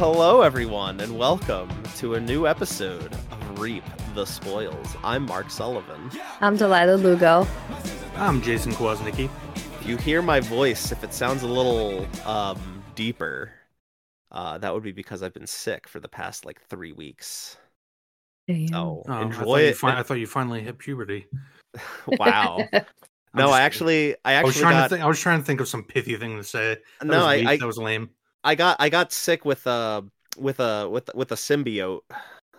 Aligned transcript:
Hello, 0.00 0.40
everyone, 0.40 0.98
and 1.00 1.18
welcome 1.18 1.68
to 1.96 2.14
a 2.14 2.20
new 2.20 2.46
episode 2.46 3.12
of 3.12 3.60
Reap 3.60 3.84
the 4.14 4.24
Spoils. 4.24 4.96
I'm 5.04 5.26
Mark 5.26 5.50
Sullivan. 5.50 6.10
I'm 6.40 6.56
Delaila 6.56 7.02
Lugo. 7.02 7.46
I'm 8.16 8.40
Jason 8.40 8.72
Kwasnicki. 8.72 9.28
If 9.54 9.86
you 9.86 9.98
hear 9.98 10.22
my 10.22 10.40
voice, 10.40 10.90
if 10.90 11.04
it 11.04 11.12
sounds 11.12 11.42
a 11.42 11.46
little 11.46 12.08
um, 12.24 12.82
deeper, 12.94 13.52
uh, 14.32 14.56
that 14.56 14.72
would 14.72 14.82
be 14.82 14.92
because 14.92 15.22
I've 15.22 15.34
been 15.34 15.46
sick 15.46 15.86
for 15.86 16.00
the 16.00 16.08
past 16.08 16.46
like 16.46 16.62
three 16.70 16.92
weeks. 16.92 17.58
Damn. 18.48 18.68
So 18.68 19.02
Oh, 19.06 19.12
I, 19.12 19.20
enjoy 19.20 19.44
thought 19.44 19.56
you 19.58 19.66
it. 19.66 19.76
fi- 19.76 19.98
I 19.98 20.02
thought 20.02 20.14
you 20.14 20.26
finally 20.26 20.62
hit 20.62 20.78
puberty. 20.78 21.26
wow. 22.06 22.66
No, 23.34 23.50
I 23.50 23.60
actually, 23.60 24.16
I 24.24 24.36
I 24.36 24.42
was 24.44 24.52
actually 24.52 24.62
trying 24.62 24.74
got, 24.76 24.82
to 24.84 24.88
think. 24.88 25.04
I 25.04 25.08
was 25.08 25.20
trying 25.20 25.40
to 25.40 25.44
think 25.44 25.60
of 25.60 25.68
some 25.68 25.84
pithy 25.84 26.16
thing 26.16 26.38
to 26.38 26.42
say. 26.42 26.78
That 27.00 27.06
no, 27.06 27.16
was 27.18 27.24
I, 27.26 27.34
I, 27.34 27.56
that 27.58 27.66
was 27.66 27.76
lame. 27.76 28.08
I 28.44 28.54
got, 28.54 28.76
I 28.80 28.88
got 28.88 29.12
sick 29.12 29.44
with 29.44 29.66
a, 29.66 30.04
with 30.38 30.60
a, 30.60 30.88
with, 30.88 31.10
with 31.14 31.32
a 31.32 31.36
symbiote. 31.36 32.00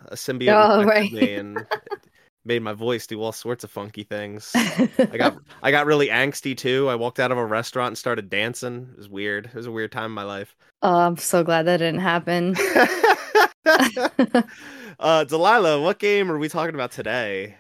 A 0.08 0.16
symbiote 0.16 0.80
Oh, 0.80 0.84
right. 0.84 1.12
and 1.14 1.66
made 2.46 2.64
my 2.64 2.74
voice 2.74 3.06
do 3.06 3.22
all 3.22 3.32
sorts 3.32 3.64
of 3.64 3.70
funky 3.70 4.04
things. 4.04 4.52
I 4.56 5.16
got 5.18 5.38
I 5.64 5.70
got 5.70 5.86
really 5.86 6.08
angsty 6.08 6.58
too. 6.58 6.90
I 6.90 6.96
walked 6.96 7.20
out 7.20 7.32
of 7.32 7.38
a 7.38 7.46
restaurant 7.46 7.90
and 7.90 7.98
started 7.98 8.28
dancing. 8.30 8.90
It 8.94 8.98
was 8.98 9.10
weird. 9.10 9.46
It 9.46 9.54
was 9.54 9.68
a 9.68 9.72
weird 9.72 9.92
time 9.92 10.06
in 10.06 10.12
my 10.12 10.24
life. 10.24 10.56
oh, 10.82 10.98
I'm 10.98 11.18
so 11.18 11.44
glad 11.44 11.64
that 11.68 11.78
didn't 11.78 12.00
happen. 12.02 12.56
uh, 13.66 15.26
Delaila, 15.28 15.82
what 15.84 16.00
game 16.00 16.32
are 16.32 16.38
we 16.40 16.50
talking 16.50 16.74
about 16.76 16.92
today? 16.92 17.56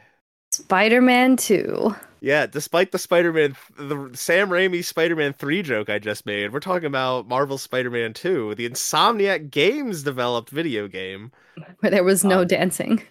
Spider-Man 0.51 1.37
2. 1.37 1.95
Yeah, 2.19 2.45
despite 2.45 2.91
the 2.91 2.99
Spider-Man, 2.99 3.55
the 3.77 4.11
Sam 4.13 4.49
Raimi 4.49 4.83
Spider-Man 4.83 5.33
3 5.33 5.63
joke 5.63 5.89
I 5.89 5.97
just 5.97 6.25
made, 6.25 6.53
we're 6.53 6.59
talking 6.59 6.85
about 6.85 7.27
Marvel 7.27 7.57
Spider-Man 7.57 8.13
2, 8.13 8.55
the 8.55 8.69
Insomniac 8.69 9.49
Games 9.49 10.03
developed 10.03 10.49
video 10.51 10.87
game. 10.87 11.31
Where 11.79 11.89
there 11.89 12.03
was 12.03 12.23
no 12.23 12.41
Um, 12.41 12.47
dancing. 12.47 13.01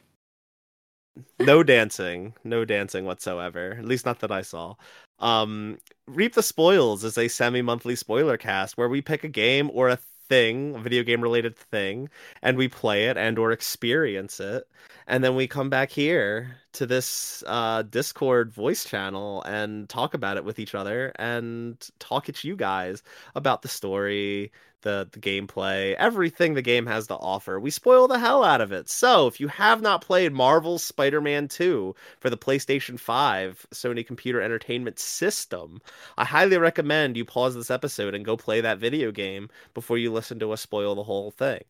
No 1.41 1.63
dancing, 1.63 2.35
no 2.45 2.65
dancing 2.65 3.05
whatsoever. 3.05 3.73
At 3.79 3.85
least 3.85 4.07
not 4.07 4.21
that 4.21 4.31
I 4.31 4.43
saw. 4.43 4.77
Um, 5.19 5.79
Reap 6.07 6.35
the 6.35 6.43
Spoils 6.43 7.05
is 7.05 7.19
a 7.19 7.29
semi-monthly 7.29 7.97
spoiler 7.97 8.37
cast 8.37 8.77
where 8.79 8.89
we 8.89 9.03
pick 9.03 9.25
a 9.25 9.29
game 9.29 9.71
or 9.73 9.89
a 9.89 9.99
thing, 10.31 10.81
video 10.83 11.03
game 11.03 11.21
related 11.21 11.57
thing, 11.57 12.09
and 12.43 12.57
we 12.57 12.69
play 12.69 13.07
it 13.09 13.19
and 13.19 13.39
or 13.39 13.51
experience 13.53 14.39
it, 14.41 14.65
and 15.09 15.25
then 15.25 15.35
we 15.35 15.49
come 15.49 15.69
back 15.69 15.91
here 15.91 16.57
to 16.75 16.87
this 16.87 17.43
uh, 17.49 17.83
Discord 17.83 18.53
voice 18.53 18.85
channel 18.85 19.43
and 19.43 19.89
talk 19.89 20.15
about 20.15 20.37
it 20.37 20.45
with 20.45 20.61
each 20.61 20.75
other 20.75 21.13
and 21.17 21.77
talk 21.99 22.29
at 22.29 22.45
you 22.45 22.55
guys 22.55 23.03
about 23.35 23.63
the 23.63 23.69
story, 23.69 24.53
the 24.83 25.09
the 25.11 25.21
gameplay, 25.21 25.95
everything 25.95 26.55
the 26.55 26.63
game 26.63 26.87
has 26.87 27.07
to 27.09 27.17
offer. 27.17 27.59
We 27.59 27.71
spoil 27.71 28.09
the 28.09 28.19
hell 28.19 28.45
out 28.45 28.61
of 28.61 28.73
it. 28.73 28.89
So, 28.89 29.27
if 29.27 29.41
you 29.41 29.49
have 29.49 29.83
not 29.83 30.03
played 30.03 30.33
Marvel's 30.33 30.83
Spider-Man 30.83 31.49
2 31.49 31.95
for 32.21 32.31
the 32.31 32.37
PlayStation 32.37 32.99
5 32.99 33.67
Sony 33.73 34.07
Computer 34.07 34.41
Entertainment 34.41 34.99
System, 34.99 35.81
I 36.19 36.25
highly 36.25 36.59
recommend 36.59 37.17
you 37.17 37.25
pause 37.25 37.55
this 37.55 37.71
episode 37.71 38.15
and 38.15 38.25
go 38.25 38.37
play 38.37 38.61
that 38.61 38.79
video 38.79 39.13
game 39.13 39.49
before 39.75 39.99
you 39.99 40.13
listen 40.13 40.39
to 40.41 40.53
us 40.53 40.61
spoil 40.61 40.95
the 40.95 41.03
whole 41.03 41.31
thing. 41.31 41.63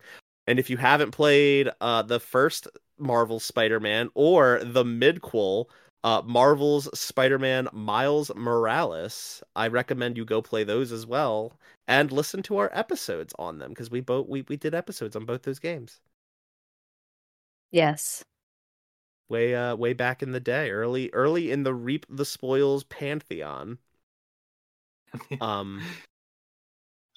And 0.47 0.59
if 0.59 0.69
you 0.69 0.77
haven't 0.77 1.13
played 1.13 1.71
uh, 1.81 2.03
the 2.03 2.21
first 2.21 2.67
Marvel 2.99 3.41
Spider-Man 3.41 4.11
or 4.15 4.61
the 4.63 4.85
midquel 4.85 5.67
uh, 6.05 6.23
Marvel's 6.25 6.89
Spider-Man 6.99 7.69
Miles 7.73 8.31
Morales, 8.35 9.43
I 9.57 9.69
recommend 9.69 10.17
you 10.17 10.25
go 10.25 10.43
play 10.43 10.65
those 10.65 10.93
as 10.93 11.07
well 11.07 11.59
and 11.89 12.13
listen 12.13 12.43
to 12.45 12.59
our 12.59 12.71
episodes 12.73 13.35
on 13.39 13.59
them 13.59 13.71
because 13.71 13.91
we 13.91 14.01
both 14.01 14.29
we, 14.29 14.43
we 14.49 14.57
did 14.57 14.75
episodes 14.75 15.17
on 15.17 15.25
both 15.27 15.43
those 15.43 15.59
games 15.59 16.01
Yes. 17.73 18.25
way 19.31 19.55
uh 19.55 19.75
way 19.77 19.93
back 19.95 20.23
in 20.23 20.33
the 20.33 20.41
day, 20.41 20.71
early 20.71 21.11
early 21.15 21.51
in 21.51 21.63
the 21.63 21.73
Reap 21.75 22.05
the 22.11 22.25
Spoils 22.27 22.85
pantheon. 22.85 23.79
Um, 25.41 25.97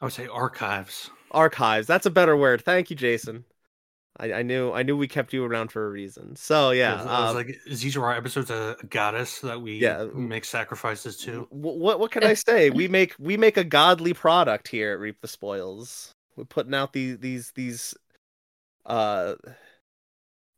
I 0.01 0.05
would 0.05 0.13
say 0.13 0.27
archives. 0.27 1.09
archives. 1.31 1.87
That's 1.87 2.05
a 2.05 2.11
better 2.11 2.37
word. 2.37 2.63
Thank 2.63 2.89
you, 2.89 2.95
Jason. 2.95 3.45
I, 4.17 4.31
I 4.33 4.41
knew 4.43 4.71
I 4.71 4.83
knew 4.83 4.95
we 4.95 5.07
kept 5.07 5.33
you 5.33 5.43
around 5.43 5.71
for 5.71 5.85
a 5.85 5.89
reason. 5.89 6.35
So 6.35 6.69
yeah, 6.71 7.01
I 7.01 7.21
was 7.21 7.31
uh, 7.31 7.33
like, 7.33 7.59
is 7.65 7.81
these 7.81 7.95
are 7.95 8.05
our 8.05 8.15
episodes 8.15 8.51
a 8.51 8.77
goddess 8.89 9.39
that 9.39 9.61
we 9.61 9.73
Yeah. 9.79 10.05
make 10.13 10.45
sacrifices 10.45 11.17
to? 11.21 11.47
what 11.49 11.99
what 11.99 12.11
can 12.11 12.23
I 12.23 12.35
say? 12.35 12.69
we 12.69 12.87
make 12.87 13.15
we 13.17 13.37
make 13.37 13.57
a 13.57 13.63
godly 13.63 14.13
product 14.13 14.67
here 14.67 14.93
at 14.93 14.99
Reap 14.99 15.17
the 15.21 15.27
Spoils. 15.27 16.11
We're 16.35 16.45
putting 16.45 16.75
out 16.75 16.93
these 16.93 17.17
these 17.19 17.51
these 17.55 17.95
uh 18.85 19.35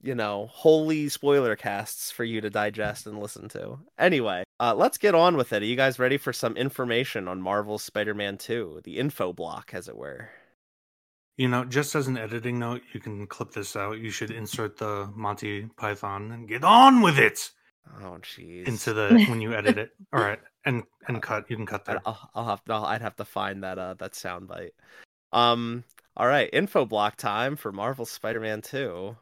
you 0.01 0.13
know, 0.13 0.47
holy 0.51 1.09
spoiler 1.09 1.55
casts 1.55 2.11
for 2.11 2.23
you 2.23 2.39
to 2.41 2.49
digest 2.49 3.07
and 3.07 3.19
listen 3.19 3.47
to. 3.49 3.79
Anyway, 3.97 4.43
uh 4.59 4.75
let's 4.75 4.97
get 4.97 5.16
on 5.16 5.37
with 5.37 5.53
it. 5.53 5.63
Are 5.63 5.66
you 5.66 5.75
guys 5.77 5.97
ready 5.97 6.17
for 6.17 6.33
some 6.33 6.57
information 6.57 7.27
on 7.27 7.41
Marvel's 7.41 7.83
Spider-Man 7.83 8.37
2, 8.37 8.81
the 8.83 8.97
info 8.99 9.31
block 9.33 9.72
as 9.73 9.87
it 9.87 9.97
were? 9.97 10.29
You 11.38 11.47
know, 11.50 11.66
just 11.66 11.96
as 11.96 12.07
an 12.07 12.18
editing 12.18 12.59
note, 12.59 12.81
you 12.94 13.00
can 13.00 13.28
clip 13.28 13.51
this 13.51 13.75
out. 13.75 14.00
You 14.00 14.09
should 14.09 14.31
insert 14.31 14.78
the 14.78 15.12
Monty 15.16 15.68
Python 15.78 16.31
and 16.31 16.47
get 16.47 16.63
on 16.63 17.01
with 17.01 17.19
it 17.19 17.51
Oh 18.01 18.18
jeez. 18.22 18.68
into 18.68 18.94
the 18.94 19.25
when 19.29 19.41
you 19.41 19.53
edit 19.53 19.78
it. 19.78 19.91
All 20.13 20.19
right, 20.22 20.40
and 20.66 20.84
and 21.07 21.22
cut. 21.22 21.50
You 21.50 21.56
can 21.56 21.66
cut 21.66 21.85
that. 21.85 22.01
I'll, 22.06 22.29
I'll 22.34 22.46
have 22.46 22.62
I'll, 22.69 22.85
I'd 22.85 23.01
have 23.01 23.16
to 23.18 23.25
find 23.25 23.63
that 23.63 23.78
uh 23.78 23.94
that 23.96 24.16
sound 24.16 24.47
bite. 24.47 24.73
Um 25.34 25.84
all 26.18 26.28
right, 26.28 26.50
info 26.53 26.85
block 26.85 27.18
time 27.18 27.56
for 27.57 27.72
Marvel 27.72 28.06
Spider-Man 28.06 28.62
2. 28.62 29.17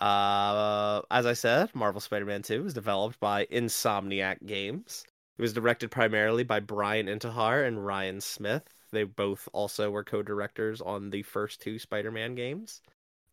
Uh 0.00 1.02
as 1.10 1.26
I 1.26 1.34
said, 1.34 1.74
Marvel 1.74 2.00
Spider-Man 2.00 2.42
2 2.42 2.62
was 2.64 2.74
developed 2.74 3.20
by 3.20 3.46
Insomniac 3.46 4.44
Games. 4.46 5.04
It 5.38 5.42
was 5.42 5.52
directed 5.54 5.90
primarily 5.90 6.44
by 6.44 6.60
Brian 6.60 7.06
Intihar 7.08 7.66
and 7.66 7.84
Ryan 7.86 8.20
Smith. 8.20 8.74
They 8.92 9.04
both 9.04 9.48
also 9.52 9.90
were 9.90 10.04
co-directors 10.04 10.80
on 10.80 11.10
the 11.10 11.22
first 11.22 11.60
two 11.60 11.78
Spider-Man 11.78 12.34
games. 12.34 12.82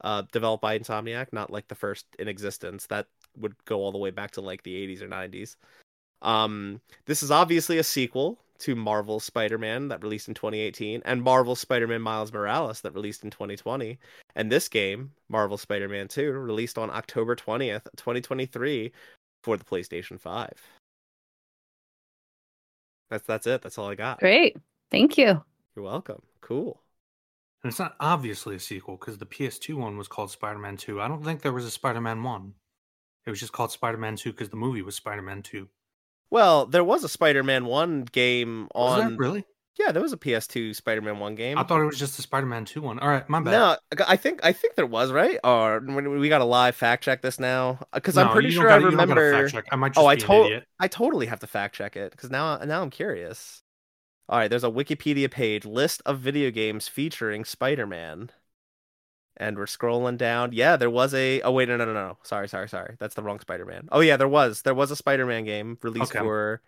Uh 0.02 0.24
developed 0.32 0.62
by 0.62 0.78
Insomniac, 0.78 1.32
not 1.32 1.52
like 1.52 1.68
the 1.68 1.76
first 1.76 2.06
in 2.20 2.28
existence. 2.28 2.88
That 2.88 3.08
would 3.38 3.56
go 3.66 3.80
all 3.80 3.92
the 3.92 3.98
way 3.98 4.12
back 4.12 4.32
to 4.32 4.42
like 4.42 4.64
the 4.64 4.76
80s 4.88 5.02
or 5.02 5.08
90s. 5.08 5.56
Um, 6.22 6.82
this 7.06 7.22
is 7.22 7.32
obviously 7.32 7.78
a 7.78 7.84
sequel 7.84 8.40
to 8.60 8.76
Marvel 8.76 9.20
Spider-Man 9.20 9.90
that 9.90 10.02
released 10.02 10.30
in 10.30 10.34
2018 10.34 11.02
and 11.04 11.22
Marvel 11.22 11.56
Spider-Man 11.56 12.02
Miles 12.02 12.32
Morales 12.32 12.82
that 12.82 12.94
released 12.94 13.24
in 13.24 13.30
2020. 13.30 14.00
And 14.36 14.52
this 14.52 14.70
game, 14.70 15.12
Marvel 15.28 15.58
Spider-Man 15.58 16.08
2, 16.08 16.32
released 16.32 16.78
on 16.78 16.90
October 16.90 17.36
20th, 17.36 17.84
2023 17.98 18.94
for 19.44 19.58
the 19.58 19.66
PlayStation 19.66 20.20
5. 20.20 20.50
That's 23.10 23.28
that's 23.28 23.46
it. 23.46 23.62
That's 23.62 23.78
all 23.78 23.90
I 23.90 23.96
got. 23.96 24.20
Great. 24.20 24.58
Thank 24.94 25.18
you. 25.18 25.44
You're 25.76 25.84
welcome. 25.84 26.22
Cool. 26.40 26.80
And 27.64 27.72
it's 27.72 27.80
not 27.80 27.96
obviously 28.00 28.56
a 28.56 28.60
sequel 28.60 28.96
because 28.96 29.18
the 29.18 29.26
PS2 29.26 29.74
one 29.74 29.98
was 29.98 30.08
called 30.08 30.30
Spider-Man 30.30 30.78
2. 30.78 31.02
I 31.02 31.08
don't 31.08 31.24
think 31.24 31.42
there 31.42 31.52
was 31.52 31.66
a 31.66 31.72
Spider-Man 31.72 32.22
1. 32.22 32.54
It 33.26 33.30
was 33.32 33.40
just 33.40 33.54
called 33.54 33.72
Spider-Man 33.72 34.18
2 34.18 34.32
because 34.32 34.50
the 34.50 34.56
movie 34.56 34.84
was 34.84 34.96
Spider-Man 34.96 35.42
2. 35.42 35.68
Well, 36.30 36.68
there 36.68 36.84
was 36.84 37.04
a 37.04 37.10
Spider-Man 37.10 37.66
1 37.66 38.04
game 38.12 38.68
Was 38.76 39.00
on 39.00 39.12
that 39.14 39.18
really? 39.18 39.46
Yeah, 39.80 39.92
there 39.92 40.04
was 40.04 40.14
a 40.14 40.18
PS2 40.18 40.76
Spider-Man 40.76 41.18
1 41.18 41.34
game. 41.34 41.58
I 41.58 41.64
thought 41.64 41.82
it 41.82 41.86
was 41.86 41.98
just 41.98 42.16
the 42.16 42.22
Spider-Man 42.22 42.66
2 42.66 42.80
one. 42.80 43.00
All 43.00 43.08
right, 43.08 43.28
my 43.28 43.40
bad. 43.40 43.52
No, 43.52 43.78
I 44.08 44.16
think 44.16 44.42
I 44.44 44.52
think 44.54 44.76
there 44.76 44.86
was 44.86 45.12
right. 45.12 45.40
Or 45.44 45.80
we 45.80 46.30
got 46.30 46.38
to 46.40 46.46
live 46.46 46.76
fact 46.76 47.04
check 47.04 47.24
this 47.24 47.40
now 47.40 47.80
uh, 47.92 47.96
because 47.96 48.16
I'm 48.16 48.30
pretty 48.30 48.50
you 48.50 48.54
sure 48.54 48.66
don't 48.66 48.72
I 48.72 48.80
gotta- 48.80 48.92
you 48.92 48.98
don't 48.98 49.08
gotta 49.08 49.22
remember. 49.22 49.50
fact 49.50 49.54
check. 49.56 49.66
I 49.72 49.76
might 49.76 49.94
oh, 49.98 50.14
just 50.14 50.30
Oh, 50.30 50.36
I 50.36 50.38
be 50.38 50.42
an 50.42 50.46
idiot. 50.46 50.68
I 50.80 50.88
totally 50.88 51.26
have 51.26 51.40
to 51.40 51.48
fact 51.48 51.74
check 51.74 51.96
it 51.96 52.12
because 52.12 52.30
now 52.30 52.58
now 52.58 52.84
I'm 52.84 52.92
curious. 52.92 53.63
All 54.30 54.40
right, 54.40 54.50
there's 54.50 54.64
a 54.64 54.70
Wikipedia 54.70 55.30
page 55.30 55.66
list 55.66 56.02
of 56.06 56.20
video 56.20 56.50
games 56.50 56.88
featuring 56.88 57.44
Spider-Man, 57.46 58.30
and 59.36 59.58
we're 59.58 59.66
scrolling 59.66 60.18
down. 60.18 60.52
Yeah, 60.54 60.78
there 60.78 60.90
was 60.90 61.14
a. 61.14 61.42
Oh 61.42 61.52
wait, 61.52 61.68
no, 61.68 61.78
no, 61.78 61.86
no, 61.86 61.94
no. 61.94 62.18
Sorry, 62.24 62.48
sorry, 62.48 62.70
sorry. 62.70 62.96
That's 63.00 63.16
the 63.16 63.24
wrong 63.24 63.40
Spider-Man. 63.40 63.90
Oh 63.92 64.00
yeah, 64.00 64.18
there 64.18 64.28
was 64.28 64.62
there 64.62 64.74
was 64.74 64.92
a 64.92 64.96
Spider-Man 64.96 65.44
game 65.46 65.78
released 65.82 66.16
Okay. 66.16 66.20
for 66.20 66.62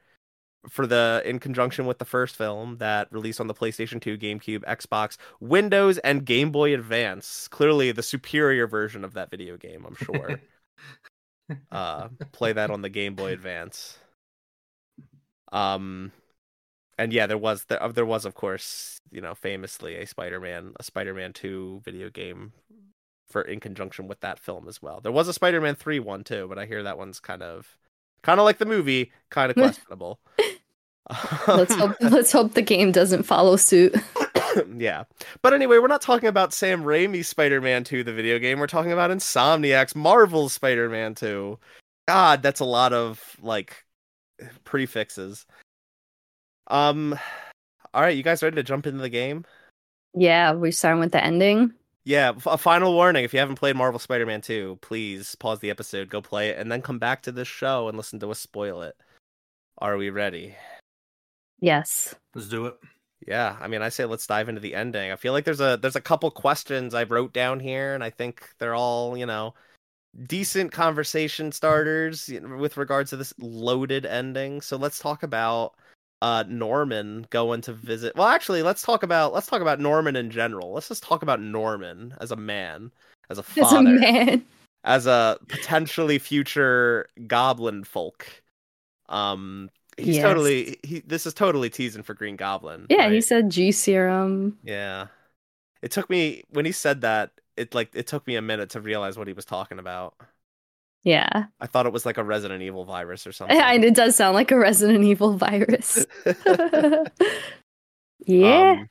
for 0.70 0.88
the 0.88 1.22
in 1.26 1.40
conjunction 1.40 1.86
with 1.86 2.00
the 2.00 2.06
first 2.06 2.36
film 2.36 2.78
that 2.78 3.08
released 3.12 3.40
on 3.40 3.48
the 3.48 3.54
PlayStation 3.54 4.02
2, 4.02 4.18
GameCube, 4.18 4.64
Xbox, 4.64 5.18
Windows, 5.40 5.98
and 6.00 6.26
Game 6.26 6.52
Boy 6.52 6.74
Advance. 6.74 7.48
Clearly, 7.50 7.92
the 7.92 8.04
superior 8.04 8.68
version 8.68 9.04
of 9.04 9.14
that 9.14 9.30
video 9.30 9.58
game. 9.58 9.86
I'm 9.86 9.96
sure. 9.96 10.40
uh, 11.72 12.10
play 12.32 12.54
that 12.54 12.72
on 12.72 12.82
the 12.82 12.90
Game 12.90 13.16
Boy 13.16 13.32
Advance. 13.32 13.98
Um, 15.52 16.12
and 16.98 17.14
yeah, 17.14 17.28
there 17.28 17.38
was 17.38 17.66
there, 17.66 17.82
uh, 17.82 17.92
there 17.92 18.06
was 18.06 18.26
of 18.26 18.36
course 18.36 19.00
you 19.12 19.22
know 19.22 19.36
famously 19.36 19.96
a 19.96 20.06
Spider-Man 20.06 20.74
a 20.80 20.84
Spider-Man 20.84 21.34
two 21.34 21.82
video 21.84 22.10
game 22.10 22.54
for 23.30 23.42
in 23.42 23.60
conjunction 23.60 24.08
with 24.08 24.20
that 24.22 24.40
film 24.40 24.68
as 24.68 24.82
well. 24.82 25.02
There 25.02 25.12
was 25.12 25.28
a 25.28 25.34
Spider-Man 25.34 25.76
three 25.76 26.00
one 26.00 26.24
too, 26.24 26.48
but 26.48 26.60
I 26.60 26.66
hear 26.66 26.84
that 26.84 26.98
one's 26.98 27.20
kind 27.20 27.42
of 27.42 27.78
kind 28.24 28.40
of 28.40 28.46
like 28.46 28.58
the 28.58 28.66
movie, 28.66 29.12
kind 29.30 29.50
of 29.50 29.56
questionable. 29.58 30.20
Let's 31.48 31.76
hope 31.76 31.96
let's 32.02 32.32
hope 32.32 32.54
the 32.54 32.62
game 32.62 32.92
doesn't 32.92 33.24
follow 33.24 33.56
suit. 33.56 33.96
yeah. 34.78 35.04
But 35.42 35.54
anyway, 35.54 35.78
we're 35.78 35.88
not 35.88 36.02
talking 36.02 36.30
about 36.30 36.54
Sam 36.54 36.84
Raimi's 36.84 37.28
Spider-Man 37.28 37.84
2, 37.84 38.04
the 38.04 38.14
video 38.14 38.40
game. 38.40 38.60
We're 38.60 38.68
talking 38.68 38.92
about 38.92 39.12
Insomniac's 39.12 39.96
Marvel's 39.96 40.54
Spider-Man 40.54 41.16
2. 41.16 41.60
God, 42.08 42.42
that's 42.42 42.60
a 42.60 42.66
lot 42.66 42.94
of 42.94 43.22
like 43.42 43.84
prefixes. 44.64 45.46
Um 46.68 47.18
all 47.94 48.02
right, 48.02 48.16
you 48.16 48.24
guys 48.24 48.44
ready 48.44 48.56
to 48.56 48.64
jump 48.64 48.86
into 48.88 49.00
the 49.00 49.10
game? 49.10 49.46
Yeah, 50.14 50.54
we 50.54 50.72
starting 50.72 51.00
with 51.00 51.12
the 51.12 51.24
ending. 51.24 51.74
Yeah, 52.04 52.34
a 52.46 52.58
final 52.58 52.94
warning 52.94 53.24
if 53.24 53.34
you 53.34 53.40
haven't 53.40 53.56
played 53.56 53.76
Marvel 53.76 54.00
Spider-Man 54.00 54.42
2, 54.42 54.80
please 54.82 55.36
pause 55.36 55.60
the 55.60 55.72
episode, 55.72 56.10
go 56.10 56.22
play 56.22 56.50
it 56.50 56.60
and 56.60 56.72
then 56.72 56.82
come 56.82 57.00
back 57.00 57.24
to 57.24 57.32
this 57.32 57.48
show 57.48 57.88
and 57.88 57.98
listen 57.98 58.20
to 58.20 58.30
us 58.30 58.40
spoil 58.40 58.82
it. 58.84 58.96
Are 59.80 59.98
we 59.98 60.10
ready? 60.10 60.56
Yes. 61.60 62.14
Let's 62.34 62.48
do 62.48 62.68
it. 62.68 62.76
Yeah, 63.28 63.58
I 63.60 63.68
mean, 63.68 63.82
I 63.82 63.90
say 63.90 64.06
let's 64.06 64.28
dive 64.28 64.50
into 64.50 64.62
the 64.62 64.76
ending. 64.76 65.12
I 65.12 65.16
feel 65.16 65.34
like 65.34 65.46
there's 65.46 65.62
a 65.62 65.80
there's 65.82 65.96
a 65.96 66.02
couple 66.02 66.30
questions 66.32 66.94
I 66.94 67.04
wrote 67.04 67.34
down 67.34 67.60
here, 67.60 67.96
and 67.96 68.04
I 68.04 68.10
think 68.10 68.48
they're 68.60 68.76
all 68.76 69.18
you 69.18 69.26
know 69.26 69.56
decent 70.28 70.72
conversation 70.72 71.52
starters 71.52 72.30
with 72.58 72.78
regards 72.78 73.10
to 73.10 73.18
this 73.18 73.34
loaded 73.40 74.06
ending. 74.06 74.62
So 74.62 74.78
let's 74.78 75.00
talk 75.00 75.24
about 75.24 75.76
uh 76.22 76.44
Norman 76.48 77.26
going 77.30 77.62
to 77.62 77.74
visit. 77.74 78.16
Well, 78.16 78.28
actually, 78.28 78.64
let's 78.64 78.82
talk 78.82 79.04
about 79.04 79.34
let's 79.34 79.48
talk 79.48 79.62
about 79.62 79.80
Norman 79.80 80.16
in 80.16 80.30
general. 80.32 80.72
Let's 80.74 80.88
just 80.88 81.04
talk 81.04 81.22
about 81.24 81.42
Norman 81.42 82.16
as 82.22 82.32
a 82.32 82.36
man, 82.36 82.92
as 83.30 83.38
a 83.38 83.42
As 83.58 83.70
father, 83.70 83.80
a 83.80 84.00
man. 84.00 84.46
as 84.84 85.06
a 85.08 85.38
potentially 85.48 86.20
future 86.20 87.08
goblin 87.28 87.84
folk. 87.84 88.28
Um, 89.10 89.70
he's 89.98 90.16
Yes. 90.16 90.24
totally 90.24 90.78
he. 90.84 91.02
This 91.02 91.26
is 91.26 91.34
totally 91.34 91.70
teasing 91.70 92.04
for 92.04 92.14
Green 92.14 92.36
Goblin. 92.36 92.88
Yeah, 92.90 93.10
he 93.10 93.22
said 93.22 93.50
G 93.50 93.72
serum. 93.72 94.58
Yeah. 94.64 95.08
It 95.82 95.92
took 95.92 96.10
me 96.10 96.44
when 96.50 96.66
he 96.66 96.72
said 96.72 97.02
that, 97.02 97.32
it 97.56 97.76
like 97.76 97.92
it 97.94 98.08
took 98.08 98.26
me 98.26 98.36
a 98.36 98.42
minute 98.42 98.72
to 98.72 98.82
realize 98.82 99.18
what 99.18 99.28
he 99.28 99.34
was 99.34 99.46
talking 99.46 99.78
about. 99.80 100.16
Yeah. 101.06 101.46
I 101.62 101.68
thought 101.68 101.86
it 101.86 101.94
was 101.94 102.06
like 102.06 102.18
a 102.18 102.24
Resident 102.24 102.64
Evil 102.64 102.84
virus 102.84 103.26
or 103.26 103.32
something. 103.32 103.58
And 103.58 103.86
it 103.86 103.96
does 103.96 104.18
sound 104.18 104.36
like 104.36 104.52
a 104.52 104.60
Resident 104.60 105.06
Evil 105.06 105.38
virus. 105.38 106.06
yeah. 108.26 108.72
Um, 108.72 108.90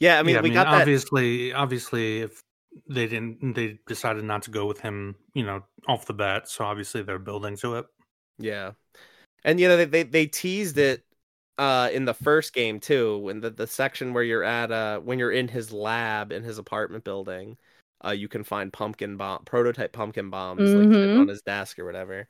yeah, 0.00 0.18
I 0.18 0.22
mean, 0.22 0.34
yeah, 0.34 0.42
we 0.42 0.50
got 0.50 0.64
that. 0.64 0.82
obviously, 0.82 1.54
obviously, 1.54 2.20
if 2.20 2.42
they 2.90 3.06
didn't, 3.06 3.54
they 3.54 3.78
decided 3.86 4.24
not 4.24 4.42
to 4.42 4.50
go 4.50 4.66
with 4.66 4.80
him, 4.80 5.14
you 5.32 5.46
know, 5.46 5.62
off 5.88 6.06
the 6.06 6.12
bat. 6.12 6.48
So 6.48 6.64
obviously, 6.64 7.02
they're 7.02 7.20
building 7.20 7.56
to 7.58 7.76
it. 7.76 7.86
Yeah. 8.38 8.72
And 9.44 9.60
you 9.60 9.68
know 9.68 9.76
they, 9.76 9.84
they 9.84 10.02
they 10.02 10.26
teased 10.26 10.78
it 10.78 11.04
uh 11.58 11.90
in 11.92 12.06
the 12.06 12.14
first 12.14 12.52
game 12.52 12.80
too, 12.80 13.28
in 13.28 13.40
the 13.40 13.50
the 13.50 13.66
section 13.66 14.12
where 14.12 14.22
you're 14.22 14.42
at 14.42 14.72
uh 14.72 14.98
when 15.00 15.18
you're 15.18 15.30
in 15.30 15.48
his 15.48 15.72
lab 15.72 16.32
in 16.32 16.42
his 16.42 16.58
apartment 16.58 17.04
building, 17.04 17.56
uh 18.04 18.10
you 18.10 18.28
can 18.28 18.44
find 18.44 18.72
pumpkin 18.72 19.16
bomb 19.16 19.44
prototype 19.44 19.92
pumpkin 19.92 20.30
bombs 20.30 20.60
like 20.60 20.84
sitting 20.92 20.92
Mhm. 21.16 21.20
on 21.20 21.28
his 21.28 21.42
desk 21.42 21.78
or 21.78 21.84
whatever. 21.84 22.26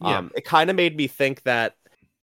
Yeah. 0.00 0.18
Um, 0.18 0.30
it 0.36 0.44
kind 0.44 0.68
of 0.70 0.76
made 0.76 0.96
me 0.96 1.06
think 1.06 1.42
that 1.42 1.74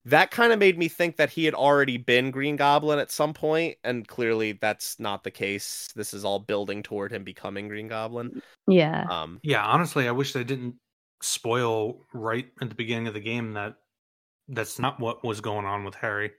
that 0.06 0.31
kind 0.31 0.52
of 0.52 0.58
made 0.58 0.79
me 0.79 0.88
think 0.88 1.17
that 1.17 1.29
he 1.31 1.44
had 1.44 1.52
already 1.55 1.99
been 1.99 2.31
Green 2.31 2.56
Goblin 2.56 2.99
at 2.99 3.11
some 3.11 3.35
point, 3.35 3.76
and 3.85 4.08
clearly 4.08 4.52
that's 4.52 4.99
not 4.99 5.23
the 5.25 5.31
case. 5.31 5.88
This 5.94 6.14
is 6.14 6.25
all 6.25 6.38
building 6.38 6.82
toward 6.82 7.12
him 7.12 7.23
becoming 7.23 7.69
Green 7.69 7.87
Goblin. 7.87 8.41
Yeah. 8.67 9.05
Um, 9.11 9.41
Yeah, 9.43 9.64
honestly, 9.64 10.08
I 10.08 10.12
wish 10.12 10.32
they 10.32 10.43
didn't 10.43 10.76
spoil 11.20 12.06
right 12.14 12.50
at 12.62 12.70
the 12.70 12.75
beginning 12.75 13.08
of 13.08 13.14
the 13.14 13.20
game 13.20 13.53
that 13.53 13.76
that's 14.49 14.79
not 14.79 14.99
what 14.99 15.23
was 15.23 15.43
going 15.43 15.67
on 15.67 15.85
with 15.85 15.94
Harry. 15.96 16.32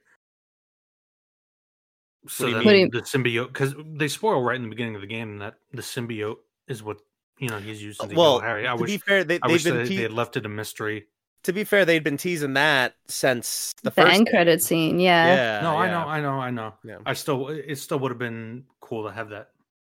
So 2.27 2.45
do 2.45 2.51
you 2.51 2.57
that 2.57 2.65
mean? 2.65 2.89
the 2.91 3.01
symbiote, 3.01 3.47
because 3.47 3.73
they 3.95 4.07
spoil 4.07 4.41
right 4.41 4.55
in 4.55 4.63
the 4.63 4.69
beginning 4.69 4.95
of 4.95 5.01
the 5.01 5.07
game 5.07 5.37
that 5.37 5.55
the 5.71 5.81
symbiote 5.81 6.37
is 6.67 6.83
what 6.83 6.97
you 7.39 7.49
know 7.49 7.59
he's 7.59 7.81
using 7.81 8.09
to 8.09 8.15
well, 8.15 8.39
kill 8.39 8.47
Harry. 8.47 8.67
I 8.67 8.75
to 8.75 8.81
wish, 8.81 8.91
be 8.91 8.97
fair, 8.97 9.23
they, 9.23 9.35
I 9.41 9.47
they've 9.47 9.53
wish 9.53 9.63
been 9.63 9.77
they, 9.77 9.85
te- 9.85 9.97
they 9.97 10.03
had 10.03 10.13
left 10.13 10.37
it 10.37 10.45
a 10.45 10.49
mystery. 10.49 11.07
to 11.43 11.53
be 11.53 11.63
fair, 11.63 11.85
they'd 11.85 12.03
been 12.03 12.17
teasing 12.17 12.53
that 12.53 12.95
since 13.07 13.73
the, 13.83 13.89
the, 13.89 13.91
first 13.91 14.13
end 14.13 14.25
game. 14.27 14.31
credit 14.33 14.61
scene. 14.61 14.99
Yeah. 14.99 15.33
Yeah, 15.33 15.61
no, 15.61 15.75
I 15.75 15.89
know, 15.89 16.07
I 16.07 16.21
know, 16.21 16.33
I 16.33 16.51
know. 16.51 16.73
Yeah. 16.83 16.97
I 17.05 17.13
still, 17.13 17.47
it 17.49 17.77
still 17.77 17.99
would 17.99 18.11
have 18.11 18.19
been 18.19 18.65
cool 18.79 19.05
to 19.07 19.11
have 19.11 19.29
that 19.29 19.49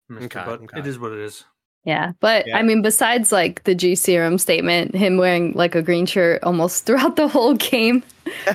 mystery, 0.08 0.26
Okay, 0.26 0.44
but 0.46 0.62
okay. 0.62 0.80
it 0.80 0.88
is 0.88 1.00
what 1.00 1.14
it 1.14 1.20
is. 1.20 1.44
Yeah. 1.84 2.12
But 2.20 2.48
Yeah. 2.48 2.58
I 2.58 2.62
mean, 2.62 2.82
besides 2.82 3.32
like 3.32 3.64
the 3.64 3.74
G 3.74 3.96
serum 3.96 4.38
statement, 4.38 4.96
him 4.96 5.18
wearing 5.18 5.54
like 5.54 5.76
a 5.76 5.82
green 5.82 6.06
shirt 6.06 6.44
almost 6.44 6.86
throughout 6.86 7.16
the 7.16 7.28
whole 7.28 7.56
game 7.56 8.04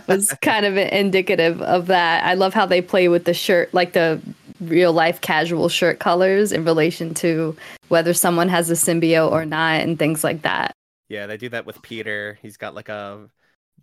was 0.06 0.32
kind 0.42 0.64
of 0.64 0.76
indicative 0.76 1.60
of 1.62 1.86
that. 1.86 2.24
I 2.24 2.34
love 2.34 2.54
how 2.54 2.66
they 2.66 2.80
play 2.80 3.08
with 3.08 3.24
the 3.24 3.34
shirt, 3.34 3.72
like 3.74 3.92
the 3.92 4.20
real 4.60 4.92
life 4.92 5.20
casual 5.20 5.68
shirt 5.68 5.98
colors 5.98 6.52
in 6.52 6.64
relation 6.64 7.12
to 7.14 7.56
whether 7.88 8.14
someone 8.14 8.48
has 8.48 8.70
a 8.70 8.74
symbiote 8.74 9.30
or 9.30 9.44
not 9.44 9.80
and 9.80 9.98
things 9.98 10.24
like 10.24 10.42
that. 10.42 10.72
Yeah, 11.08 11.26
they 11.26 11.36
do 11.36 11.48
that 11.50 11.66
with 11.66 11.82
Peter. 11.82 12.38
He's 12.42 12.56
got 12.56 12.74
like 12.74 12.88
a 12.88 13.28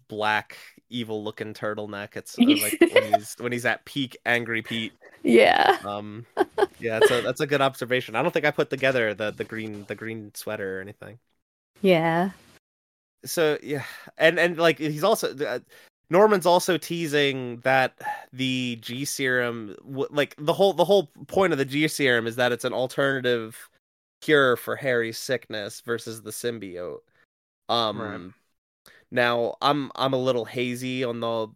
black, 0.07 0.57
evil-looking 0.94 1.54
turtleneck. 1.54 2.16
It's 2.16 2.38
uh, 2.38 2.44
like 2.48 2.80
when 2.94 3.13
he's 3.13 3.36
when 3.40 3.51
he's 3.51 3.66
at 3.66 3.84
peak 3.86 4.18
angry 4.25 4.62
Pete. 4.62 4.94
Yeah. 5.24 5.78
Um, 5.86 6.25
yeah, 6.80 7.00
that's 7.00 7.12
a 7.12 7.22
that's 7.22 7.42
a 7.42 7.48
good 7.48 7.62
observation. 7.62 8.16
I 8.16 8.22
don't 8.22 8.31
think 8.31 8.45
I 8.45 8.51
put 8.51 8.69
together 8.69 9.13
the 9.13 9.31
the 9.31 9.44
green 9.44 9.86
the 9.88 9.95
green 9.95 10.31
sweater 10.34 10.78
or 10.78 10.81
anything. 10.81 11.19
Yeah. 11.81 12.31
So 13.25 13.57
yeah, 13.63 13.84
and 14.18 14.38
and 14.40 14.57
like 14.57 14.80
he's 14.80 15.04
also 15.04 15.36
uh, 15.36 15.60
Norman's 16.10 16.45
also 16.45 16.78
teasing 16.78 17.57
that 17.62 18.00
the 18.31 18.78
G 18.81 19.06
serum, 19.06 19.75
w- 19.86 20.07
like 20.12 20.36
the 20.38 20.54
whole 20.54 20.74
the 20.74 20.86
whole 20.86 21.10
point 21.28 21.54
of 21.54 21.60
the 21.60 21.66
G 21.66 21.88
serum 21.88 22.28
is 22.28 22.36
that 22.36 22.51
it's 22.51 22.66
an 22.66 22.74
alternative 22.74 23.69
cure 24.22 24.56
for 24.56 24.75
Harry's 24.75 25.18
sickness 25.18 25.81
versus 25.81 26.22
the 26.22 26.31
symbiote. 26.31 27.00
Um, 27.69 28.01
Right. 28.01 28.31
Now 29.13 29.56
I'm 29.62 29.92
I'm 29.95 30.13
a 30.13 30.18
little 30.18 30.45
hazy 30.45 31.04
on 31.06 31.21
the 31.21 31.50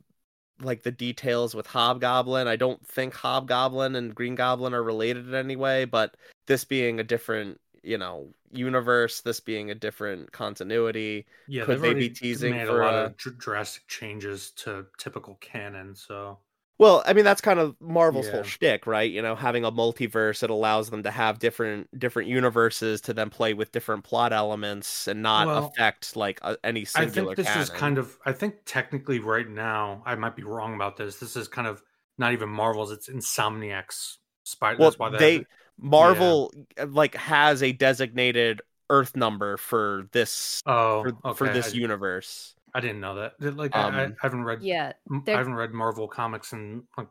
like 0.62 0.83
the 0.83 0.92
details 0.92 1.56
with 1.56 1.68
Hobgoblin. 1.68 2.48
I 2.48 2.56
don't 2.56 2.86
think 2.88 3.13
Hobgoblin 3.13 3.96
and 3.96 4.15
Green 4.15 4.36
Goblin 4.36 4.74
are 4.74 4.84
related 4.84 5.27
in 5.27 5.36
any 5.36 5.55
way, 5.55 5.86
but 5.86 6.15
this 6.48 6.65
being 6.65 7.00
a 7.00 7.03
different, 7.03 7.62
you 7.84 7.98
know, 7.98 8.34
universe, 8.51 9.22
this 9.22 9.39
being 9.39 9.72
a 9.72 9.75
different 9.75 10.32
continuity, 10.32 11.27
Yeah, 11.48 11.65
Could 11.65 11.82
they've 11.82 11.98
be 11.98 12.10
teasing 12.10 12.53
made 12.53 12.67
for, 12.67 12.82
a 12.82 12.86
lot 12.86 12.93
uh, 12.93 13.10
of 13.10 13.17
drastic 13.38 13.88
changes 13.88 14.51
to 14.51 14.86
typical 14.98 15.36
canon? 15.36 15.96
So 15.96 16.39
Well, 16.79 17.01
I 17.05 17.13
mean 17.13 17.25
that's 17.25 17.41
kind 17.41 17.60
of 17.60 17.75
Marvel's 17.81 18.27
whole 18.29 18.43
Yeah. 18.43 18.43
shtick, 18.46 18.86
right? 18.86 19.10
You 19.12 19.22
know, 19.22 19.36
having 19.36 19.65
a 19.65 19.72
multiverse 19.72 20.43
it 20.43 20.50
allows 20.51 20.89
them 20.91 21.03
to 21.03 21.12
have 21.12 21.39
different 21.39 21.88
different 22.00 22.29
universes 22.29 23.01
to 23.01 23.13
then 23.13 23.29
play 23.31 23.53
with 23.55 23.72
different 23.72 24.03
plot 24.03 24.31
elements 24.34 25.07
and 25.07 25.24
not 25.24 25.48
Well, 25.48 25.65
affect 25.75 26.15
like 26.15 26.39
a, 26.43 26.57
any 26.63 26.86
I 26.96 27.07
singular 27.07 27.36
think 27.36 27.48
this 27.48 27.55
is 27.55 27.69
kind 27.69 27.98
of. 27.98 28.17
I 28.25 28.31
think 28.34 28.55
technically, 28.65 29.19
right 29.19 29.48
now, 29.48 30.03
I 30.05 30.15
might 30.15 30.36
be 30.36 30.43
wrong 30.43 30.75
about 30.75 30.98
this. 30.98 31.17
This 31.17 31.36
is 31.36 31.48
kind 31.48 31.67
of 31.67 31.81
not 32.17 32.34
even 32.34 32.50
Marvel's. 32.50 32.91
It's 32.91 33.10
Insomniac's 33.10 34.19
Spider. 34.43 34.77
well, 34.77 34.89
that's 34.89 35.00
why 35.00 35.10
they 35.17 35.34
have 35.34 35.41
it. 35.41 35.48
Marvel 35.79 36.53
uh, 36.79 36.88
like 36.88 37.15
has 37.15 37.62
a 37.63 37.72
designated 37.72 38.62
Earth 38.89 39.15
number 39.15 39.57
for 39.57 40.07
this 40.12 40.63
Oh, 40.65 41.01
for, 41.03 41.17
okay. 41.25 41.38
for 41.38 41.50
this 41.50 41.74
I, 41.74 41.77
universe. 41.77 42.55
I 42.77 42.79
didn't 42.79 43.01
know 43.01 43.15
that. 43.15 43.39
Did- 43.39 43.57
Like, 43.57 43.75
I, 43.75 43.89
I 43.89 44.03
Um, 44.03 44.15
haven't 44.22 44.43
read. 44.43 44.62
Yeah. 44.62 44.93
I 45.12 45.31
haven't 45.31 45.55
read 45.55 45.74
Marvel 45.74 46.07
comics 46.07 46.53
in 46.53 46.84
like 46.96 47.07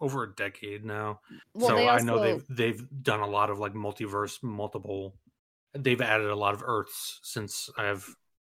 over 0.00 0.24
a 0.24 0.34
decade 0.34 0.84
now. 0.84 1.20
Well, 1.54 1.68
so 1.68 1.76
they 1.76 1.88
I 1.88 2.00
know 2.00 2.18
they've 2.18 2.44
they've 2.48 3.02
done 3.04 3.20
a 3.20 3.26
lot 3.26 3.48
of 3.48 3.60
like 3.60 3.72
multiverse, 3.72 4.42
multiple. 4.42 5.14
They've 5.74 6.00
added 6.00 6.28
a 6.28 6.34
lot 6.34 6.54
of 6.54 6.62
Earths 6.64 7.20
since 7.22 7.70
I've 7.78 8.04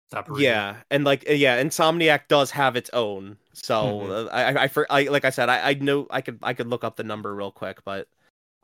stopped 0.08 0.30
reading. 0.30 0.46
Yeah, 0.46 0.82
and 0.90 1.04
like 1.04 1.30
uh, 1.30 1.34
yeah, 1.34 1.62
Insomniac 1.62 2.26
does 2.26 2.50
have 2.50 2.74
its 2.74 2.90
own. 2.92 3.38
So 3.54 3.74
Mhm. 3.74 4.26
uh, 4.26 4.30
I, 4.30 4.42
I, 4.42 4.62
I, 4.64 4.68
for, 4.68 4.86
I, 4.90 5.02
like 5.04 5.24
I 5.24 5.30
said, 5.30 5.48
I, 5.48 5.70
I 5.70 5.74
know 5.74 6.08
I 6.10 6.22
could, 6.22 6.40
I 6.42 6.54
could 6.54 6.66
look 6.66 6.82
up 6.82 6.96
the 6.96 7.04
number 7.04 7.32
real 7.34 7.52
quick, 7.52 7.84
but, 7.84 8.08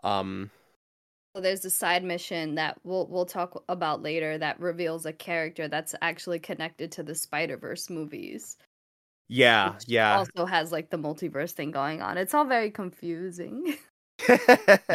um, 0.03 0.51
So 0.53 0.64
there's 1.41 1.65
a 1.65 1.71
side 1.71 2.05
mission 2.05 2.55
that 2.57 2.79
we'll 2.85 3.07
we'll 3.09 3.27
talk 3.27 3.63
about 3.69 4.03
later 4.03 4.39
that 4.39 4.61
reveals 4.61 5.07
a 5.07 5.13
character 5.13 5.69
that's 5.69 5.95
actually 6.03 6.39
connected 6.39 6.93
to 6.93 7.03
the 7.03 7.15
Spider 7.15 7.57
Verse 7.57 7.91
movies. 7.91 8.57
yeah, 9.29 9.75
yeah, 9.87 10.19
Also 10.19 10.45
has 10.47 10.73
like 10.73 10.91
the 10.91 10.99
multiverse 10.99 11.53
thing 11.53 11.71
going 11.71 12.03
on. 12.03 12.19
It's 12.19 12.35
all 12.35 12.45
very 12.45 12.71
confusing. 12.71 13.77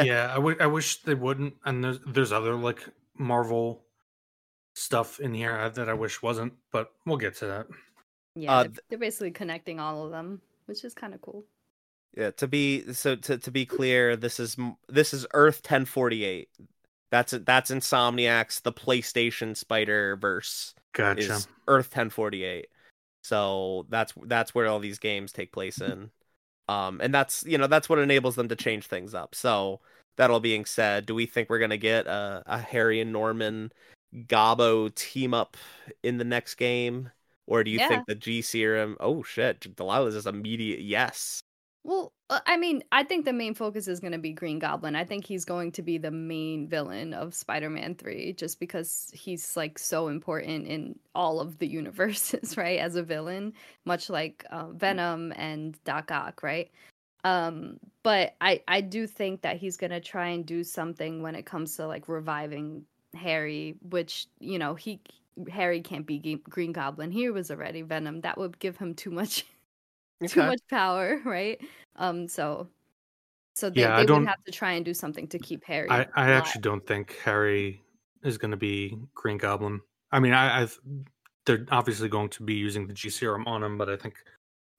yeah. 0.03 0.33
I 0.33 0.67
wish 0.67 1.01
they 1.03 1.15
wouldn't. 1.15 1.55
And 1.65 1.83
there's 1.83 1.99
there's 2.07 2.31
other 2.31 2.55
like 2.55 2.87
Marvel 3.17 3.83
stuff 4.75 5.19
in 5.19 5.33
here 5.33 5.57
uh, 5.57 5.69
that 5.69 5.89
I 5.89 5.93
wish 5.93 6.21
wasn't, 6.21 6.53
but 6.71 6.91
we'll 7.05 7.17
get 7.17 7.35
to 7.37 7.45
that. 7.47 7.67
yeah, 8.35 8.53
Uh, 8.53 8.63
they're, 8.63 8.71
they're 8.89 8.99
basically 8.99 9.31
connecting 9.31 9.79
all 9.79 10.05
of 10.05 10.11
them, 10.11 10.41
which 10.65 10.83
is 10.83 10.93
kind 10.93 11.13
of 11.13 11.21
cool. 11.21 11.43
Yeah. 12.15 12.31
To 12.31 12.47
be 12.47 12.93
so 12.93 13.15
to 13.15 13.37
to 13.37 13.51
be 13.51 13.65
clear, 13.65 14.15
this 14.15 14.39
is 14.39 14.57
this 14.87 15.13
is 15.13 15.25
Earth 15.33 15.61
ten 15.61 15.85
forty 15.85 16.23
eight. 16.23 16.49
That's 17.11 17.31
that's 17.31 17.71
Insomniac's 17.71 18.59
the 18.61 18.73
PlayStation 18.73 19.55
Spider 19.55 20.15
Verse 20.15 20.75
Gotcha. 20.93 21.21
is 21.21 21.47
Earth 21.67 21.91
ten 21.91 22.09
forty 22.09 22.43
eight. 22.43 22.67
So 23.23 23.85
that's 23.89 24.13
that's 24.23 24.55
where 24.55 24.67
all 24.67 24.79
these 24.79 24.99
games 24.99 25.31
take 25.31 25.51
place 25.51 25.81
in. 25.81 26.11
Um, 26.67 27.01
and 27.01 27.13
that's 27.13 27.43
you 27.45 27.57
know 27.57 27.67
that's 27.67 27.89
what 27.89 27.99
enables 27.99 28.35
them 28.35 28.47
to 28.49 28.55
change 28.55 28.87
things 28.87 29.13
up. 29.13 29.33
So 29.33 29.81
that 30.17 30.29
all 30.29 30.39
being 30.39 30.65
said, 30.65 31.05
do 31.05 31.15
we 31.15 31.25
think 31.25 31.49
we're 31.49 31.59
gonna 31.59 31.77
get 31.77 32.05
a, 32.07 32.43
a 32.45 32.59
Harry 32.59 33.01
and 33.01 33.11
Norman 33.11 33.71
Gobbo 34.27 34.93
team 34.93 35.33
up 35.33 35.57
in 36.03 36.17
the 36.17 36.23
next 36.23 36.55
game, 36.55 37.09
or 37.47 37.63
do 37.63 37.71
you 37.71 37.79
Yeah. 37.79 37.87
think 37.87 38.05
the 38.07 38.15
G 38.15 38.41
serum? 38.41 38.97
Oh 38.99 39.23
shit, 39.23 39.61
Delaila's 39.75 40.15
is 40.15 40.27
immediate 40.27 40.81
yes. 40.81 41.39
Well, 41.83 42.13
uh, 42.29 42.41
I 42.45 42.57
mean, 42.57 42.83
I 42.91 43.03
think 43.03 43.25
the 43.25 43.33
main 43.33 43.53
focus 43.53 43.87
is 43.87 43.99
going 43.99 44.11
to 44.11 44.19
be 44.19 44.33
Green 44.33 44.59
Goblin. 44.59 44.95
I 44.95 45.05
think 45.05 45.25
he's 45.25 45.45
going 45.45 45.71
to 45.73 45.81
be 45.81 45.97
the 45.97 46.11
main 46.11 46.67
villain 46.67 47.13
of 47.13 47.33
Spider-Man 47.33 47.95
3 47.95 48.33
just 48.33 48.59
because 48.59 49.09
he's 49.13 49.55
like 49.55 49.79
so 49.79 50.09
important 50.09 50.67
in 50.67 50.99
all 51.15 51.39
of 51.39 51.57
the 51.57 51.67
universes, 51.79 52.57
right? 52.57 52.79
As 52.79 52.95
a 52.95 53.03
villain, 53.03 53.53
much 53.85 54.09
like 54.09 54.45
uh, 54.51 54.67
Venom 54.71 55.31
and 55.35 55.81
Doc 55.85 56.11
Ock, 56.11 56.43
right? 56.43 56.69
Um, 57.23 57.79
but 58.03 58.35
I 58.39 58.61
I 58.67 58.81
do 58.81 59.05
think 59.07 59.41
that 59.41 59.57
he's 59.57 59.75
going 59.77 59.91
to 59.91 59.99
try 59.99 60.29
and 60.29 60.45
do 60.45 60.63
something 60.63 61.21
when 61.21 61.35
it 61.35 61.45
comes 61.45 61.75
to 61.77 61.87
like 61.87 62.07
reviving 62.07 62.85
Harry, 63.13 63.75
which, 63.81 64.27
you 64.39 64.59
know, 64.59 64.75
he 64.75 65.01
Harry 65.51 65.81
can't 65.81 66.05
be 66.05 66.41
Green 66.49 66.71
Goblin. 66.73 67.11
He 67.11 67.29
was 67.29 67.51
already 67.51 67.81
Venom. 67.81 68.21
That 68.21 68.37
would 68.37 68.59
give 68.59 68.77
him 68.77 68.93
too 68.95 69.11
much 69.11 69.45
too 70.27 70.41
much 70.43 70.59
power, 70.69 71.19
right? 71.25 71.59
Um, 71.95 72.27
so 72.27 72.67
so 73.55 73.69
they, 73.69 73.81
Yeah, 73.81 73.95
I 73.95 73.99
they 74.01 74.05
don't- 74.05 74.21
would 74.21 74.29
have 74.29 74.43
to 74.45 74.51
try 74.51 74.73
and 74.73 74.85
do 74.85 74.93
something 74.93 75.27
to 75.27 75.39
keep 75.39 75.63
Harry. 75.65 75.89
I, 75.89 76.07
I 76.15 76.31
actually 76.31 76.61
don't 76.61 76.85
think 76.85 77.17
Harry 77.23 77.81
is 78.23 78.37
going 78.37 78.51
to 78.51 78.57
be 78.57 78.97
Green 79.13 79.37
Goblin. 79.37 79.81
I 80.11 80.19
mean, 80.19 80.33
I, 80.33 80.61
I've 80.61 80.79
they're 81.45 81.65
obviously 81.71 82.09
going 82.09 82.29
to 82.29 82.43
be 82.43 82.53
using 82.53 82.87
the 82.87 82.93
G 82.93 83.09
serum 83.09 83.47
on 83.47 83.63
him, 83.63 83.77
but 83.77 83.89
I 83.89 83.95
think 83.97 84.15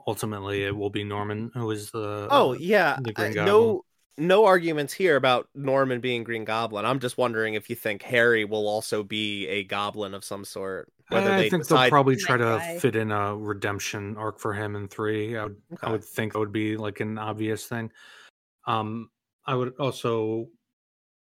ultimately 0.06 0.64
it 0.64 0.74
will 0.74 0.90
be 0.90 1.04
Norman 1.04 1.50
who 1.54 1.70
is 1.70 1.90
the 1.90 2.26
Oh 2.30 2.52
yeah, 2.54 2.98
the 3.02 3.10
I- 3.10 3.12
Green 3.12 3.34
Goblin. 3.34 3.46
no 3.46 3.84
no 4.18 4.44
arguments 4.44 4.92
here 4.92 5.16
about 5.16 5.48
Norman 5.54 6.00
being 6.00 6.24
Green 6.24 6.44
Goblin. 6.44 6.84
I'm 6.84 7.00
just 7.00 7.16
wondering 7.18 7.54
if 7.54 7.70
you 7.70 7.76
think 7.76 8.02
Harry 8.02 8.44
will 8.44 8.68
also 8.68 9.02
be 9.02 9.46
a 9.48 9.64
goblin 9.64 10.14
of 10.14 10.24
some 10.24 10.44
sort. 10.44 10.92
Whether 11.08 11.32
I 11.32 11.36
they 11.36 11.50
think 11.50 11.66
they'll 11.66 11.76
decide 11.78 11.90
probably 11.90 12.16
try 12.16 12.36
to 12.36 12.44
try. 12.56 12.78
fit 12.78 12.96
in 12.96 13.10
a 13.10 13.36
redemption 13.36 14.16
arc 14.16 14.38
for 14.38 14.52
him 14.52 14.76
in 14.76 14.88
three. 14.88 15.36
I 15.36 15.44
would, 15.44 15.56
Okay. 15.72 15.86
I 15.86 15.90
would 15.90 16.04
think 16.04 16.32
that 16.32 16.38
would 16.38 16.52
be 16.52 16.76
like 16.76 17.00
an 17.00 17.18
obvious 17.18 17.66
thing. 17.66 17.90
Um, 18.66 19.10
I 19.46 19.54
would 19.54 19.74
also 19.78 20.48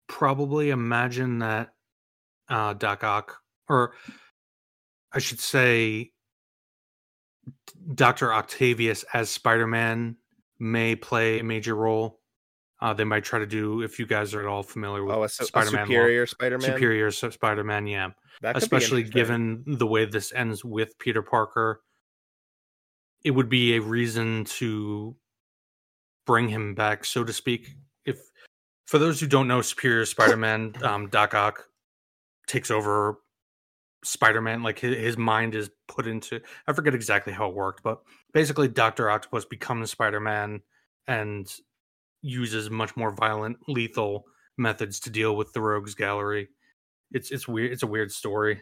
probably 0.08 0.72
imagine 0.72 1.40
that 1.40 1.70
uh, 2.50 2.74
Doc 2.74 3.04
Ock, 3.04 3.38
or 3.70 3.94
I 5.14 5.20
should 5.20 5.40
say, 5.40 6.12
Doctor 7.94 8.34
Octavius 8.34 9.06
as 9.14 9.30
Spider 9.30 9.68
Man 9.68 10.18
may 10.60 10.96
play 10.96 11.40
a 11.40 11.44
major 11.44 11.76
role. 11.76 12.20
Uh, 12.80 12.94
they 12.94 13.04
might 13.04 13.24
try 13.24 13.40
to 13.40 13.48
do 13.48 13.82
if 13.82 13.98
you 13.98 14.06
guys 14.06 14.34
are 14.36 14.42
at 14.42 14.46
all 14.46 14.62
familiar 14.62 15.04
with 15.04 15.16
oh 15.16 15.24
a, 15.24 15.30
Spider 15.30 15.72
Man 15.72 15.88
superior 15.88 16.28
Spider-Man. 16.28 16.74
superior 16.74 17.12
Spider 17.12 17.64
Man, 17.64 17.88
yeah 17.88 18.10
especially 18.44 19.04
given 19.04 19.64
the 19.66 19.88
way 19.88 20.06
this 20.06 20.34
ends 20.34 20.64
with 20.64 20.98
Peter 21.00 21.22
Parker, 21.22 21.82
it 23.24 23.32
would 23.32 23.50
be 23.50 23.76
a 23.76 23.82
reason 23.82 24.46
to 24.46 25.16
bring 26.26 26.48
him 26.48 26.76
back, 26.76 27.06
so 27.06 27.24
to 27.24 27.34
speak. 27.34 27.76
If 28.06 28.20
for 28.86 29.00
those 29.00 29.20
who 29.20 29.28
don't 29.28 29.48
know, 29.48 29.62
Superior 29.62 30.06
Spider-Man, 30.06 30.76
um, 30.84 31.10
Doc 31.10 31.34
Ock 31.34 31.66
takes 32.48 32.72
over 32.72 33.20
Spider-Man. 34.04 34.64
Like 34.64 34.80
his, 34.80 34.96
his 34.98 35.18
mind 35.18 35.56
is 35.56 35.70
put 35.88 36.08
into. 36.08 36.42
I 36.68 36.74
forget 36.74 36.94
exactly 36.94 37.34
how 37.34 37.50
it 37.50 37.56
worked, 37.56 37.84
but 37.84 38.02
basically, 38.34 38.68
Doctor 38.68 39.10
Octopus 39.10 39.46
becomes 39.46 39.92
Spider-Man 39.92 40.62
and 41.08 41.52
uses 42.22 42.70
much 42.70 42.96
more 42.96 43.12
violent, 43.12 43.58
lethal 43.68 44.26
methods 44.58 45.00
to 45.02 45.10
deal 45.10 45.36
with 45.36 45.54
the 45.54 45.62
Rogues 45.62 45.94
Gallery. 45.96 46.50
It's 47.12 47.32
it's 47.32 47.48
weird. 47.48 47.72
It's 47.72 47.84
a 47.84 47.88
weird 47.88 48.12
story. 48.12 48.62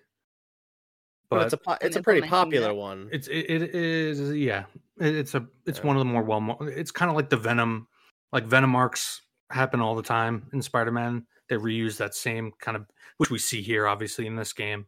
But 1.30 1.38
But 1.38 1.44
it's 1.46 1.54
a 1.54 1.58
po- 1.58 1.78
it's 1.82 1.96
a 1.96 2.00
I'm 2.00 2.04
pretty 2.04 2.28
popular 2.28 2.68
that. 2.68 2.76
one. 2.76 3.10
it's 3.12 3.28
it, 3.28 3.50
it 3.50 3.74
is 3.76 4.36
yeah. 4.36 4.66
It, 5.00 5.16
it's 5.16 5.34
a 5.36 5.46
it's 5.66 5.80
Yeah. 5.80 5.86
one 5.88 5.96
of 5.96 6.00
the 6.00 6.06
more 6.06 6.22
well. 6.24 6.42
mo- 6.42 6.58
It's 6.62 6.92
kind 6.92 7.10
of 7.10 7.16
like 7.16 7.30
the 7.30 7.38
Venom, 7.38 7.88
like 8.32 8.46
Venom 8.46 8.76
arcs 8.76 9.22
happen 9.50 9.82
all 9.82 9.96
the 9.96 10.04
time 10.04 10.48
in 10.54 10.62
Spider-Man. 10.62 11.26
They 11.50 11.56
reuse 11.56 11.98
that 11.98 12.14
same 12.16 12.52
kind 12.60 12.76
of, 12.78 12.86
which 13.18 13.30
we 13.32 13.38
see 13.40 13.62
here, 13.62 13.88
obviously 13.88 14.28
in 14.28 14.36
this 14.36 14.54
game, 14.54 14.86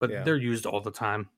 but 0.00 0.10
Yeah. 0.10 0.22
they're 0.22 0.36
used 0.36 0.64
all 0.66 0.80
the 0.80 0.90
time. 0.90 1.28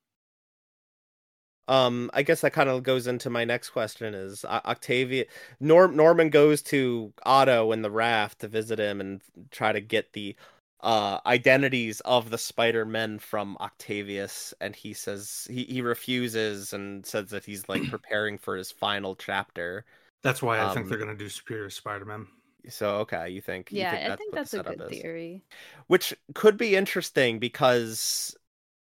Um, 1.69 2.11
I 2.15 2.23
guess 2.23 2.41
that 2.43 2.53
kind 2.53 2.69
of 2.69 2.83
goes 2.85 3.07
into 3.07 3.31
my 3.31 3.45
next 3.45 3.71
question: 3.71 4.15
Is 4.15 4.45
O- 4.45 4.49
Octavia 4.65 5.27
Norm 5.61 5.97
Norman 5.97 6.31
goes 6.31 6.63
to 6.65 7.13
Otto 7.25 7.73
in 7.73 7.83
the 7.83 7.91
raft 7.91 8.41
to 8.41 8.49
visit 8.49 8.79
him 8.79 9.01
and 9.01 9.21
try 9.51 9.73
to 9.73 9.81
get 9.81 10.13
the 10.13 10.37
uh 10.81 11.19
identities 11.27 12.01
of 12.01 12.31
the 12.31 12.39
Spider-Men 12.39 13.19
from 13.19 13.57
Octavius, 13.61 14.55
and 14.61 14.77
he 14.77 14.93
says 14.95 15.47
he 15.51 15.65
he 15.65 15.83
refuses 15.83 16.73
and 16.73 17.05
says 17.07 17.31
that 17.31 17.45
he's 17.45 17.69
like 17.69 17.89
preparing 17.89 18.39
for 18.39 18.57
his 18.57 18.71
final 18.71 19.17
chapter. 19.17 19.85
That's 20.23 20.43
why 20.43 20.63
I 20.63 20.69
think 20.69 20.89
Um, 20.89 20.89
they're 20.89 20.99
going 20.99 21.11
to 21.11 21.17
do 21.17 21.29
Superior 21.31 21.71
Spider-Man. 21.71 22.27
So 22.69 22.97
okay, 22.99 23.29
you 23.31 23.41
think 23.41 23.73
you 23.73 23.85
yeah, 23.85 23.87
think 23.87 24.05
I 24.07 24.11
that's 24.11 24.27
think 24.35 24.35
that's 24.35 24.55
a 24.55 24.61
good 24.61 24.81
setup 24.81 24.81
is. 24.81 25.03
theory. 25.03 25.45
which 25.89 26.15
could 26.35 26.57
be 26.57 26.77
interesting 26.77 27.39
because 27.39 28.37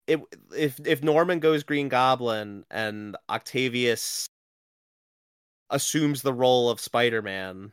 it 0.07 0.19
if 0.55 0.79
if 0.85 1.03
Norman 1.03 1.39
goes 1.39 1.63
Green 1.63 1.89
Goblin 1.89 2.65
and 2.71 3.15
Octavius 3.29 4.27
assumes 5.69 6.21
the 6.21 6.33
role 6.33 6.69
of 6.69 6.79
Spider-Man, 6.79 7.71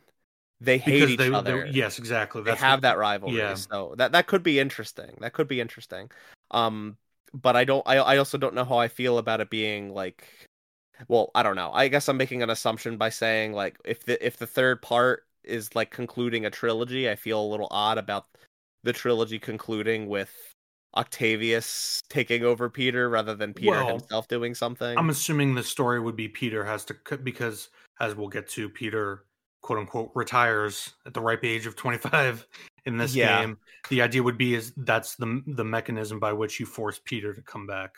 they 0.59 0.77
hate 0.77 0.93
Because 0.93 1.09
each 1.11 1.17
they, 1.19 1.31
other. 1.31 1.65
they 1.65 1.71
yes, 1.71 1.99
exactly. 1.99 2.41
they 2.43 2.55
have 2.55 2.77
what- 2.77 2.81
that 2.81 2.97
rivalry. 2.97 3.37
yeah. 3.37 3.55
So 3.55 3.93
that 3.97 4.11
that 4.13 4.27
could 4.27 4.43
be 4.43 4.59
interesting. 4.59 5.17
That 5.21 5.33
could 5.33 5.47
be 5.47 5.61
interesting. 5.61 6.09
Um, 6.51 6.97
but 7.33 7.55
I 7.55 7.63
don't. 7.63 7.83
I 7.87 7.97
I 7.97 8.17
also 8.17 8.37
don't 8.37 8.55
know 8.55 8.65
how 8.65 8.77
I 8.77 8.87
feel 8.87 9.17
about 9.17 9.41
it 9.41 9.49
being 9.49 9.93
like. 9.93 10.27
Well, 11.07 11.31
I 11.33 11.41
don't 11.41 11.55
know. 11.55 11.71
I 11.73 11.87
guess 11.87 12.07
I'm 12.09 12.17
making 12.17 12.43
an 12.43 12.51
assumption 12.51 12.97
by 12.97 13.09
saying 13.09 13.53
like 13.53 13.77
if 13.83 14.05
the 14.05 14.23
if 14.25 14.37
the 14.37 14.45
third 14.47 14.81
part 14.81 15.25
is 15.43 15.73
like 15.75 15.89
concluding 15.89 16.45
a 16.45 16.51
trilogy, 16.51 17.09
I 17.09 17.15
feel 17.15 17.41
a 17.41 17.47
little 17.49 17.67
odd 17.71 17.97
about 17.97 18.25
the 18.83 18.93
trilogy 18.93 19.39
concluding 19.39 20.07
with 20.07 20.50
Octavius 20.95 22.01
taking 22.09 22.43
over 22.43 22.69
Peter 22.69 23.09
rather 23.09 23.35
than 23.35 23.53
Peter 23.53 23.71
Well, 23.71 23.87
himself 23.87 24.27
doing 24.27 24.53
something. 24.55 24.97
I'm 24.97 25.09
assuming 25.09 25.55
the 25.55 25.63
story 25.63 25.99
would 25.99 26.15
be 26.15 26.27
Peter 26.27 26.63
has 26.65 26.83
to 26.85 26.95
because, 27.23 27.69
as 27.99 28.15
we'll 28.15 28.27
get 28.27 28.47
to, 28.49 28.69
Peter 28.69 29.25
quote 29.61 29.79
unquote 29.79 30.11
retires 30.15 30.91
at 31.05 31.13
the 31.13 31.21
ripe 31.21 31.43
age 31.43 31.65
of 31.65 31.75
25 31.75 32.45
in 32.85 32.97
this 32.97 33.15
Yeah. 33.15 33.41
game. 33.41 33.57
The 33.89 34.01
idea 34.01 34.23
would 34.23 34.37
be 34.37 34.55
is 34.55 34.73
that's 34.77 35.15
the 35.15 35.41
the 35.47 35.63
mechanism 35.65 36.19
by 36.19 36.33
which 36.33 36.59
you 36.59 36.65
force 36.65 36.99
Peter 37.03 37.33
to 37.33 37.41
come 37.41 37.67
back. 37.67 37.95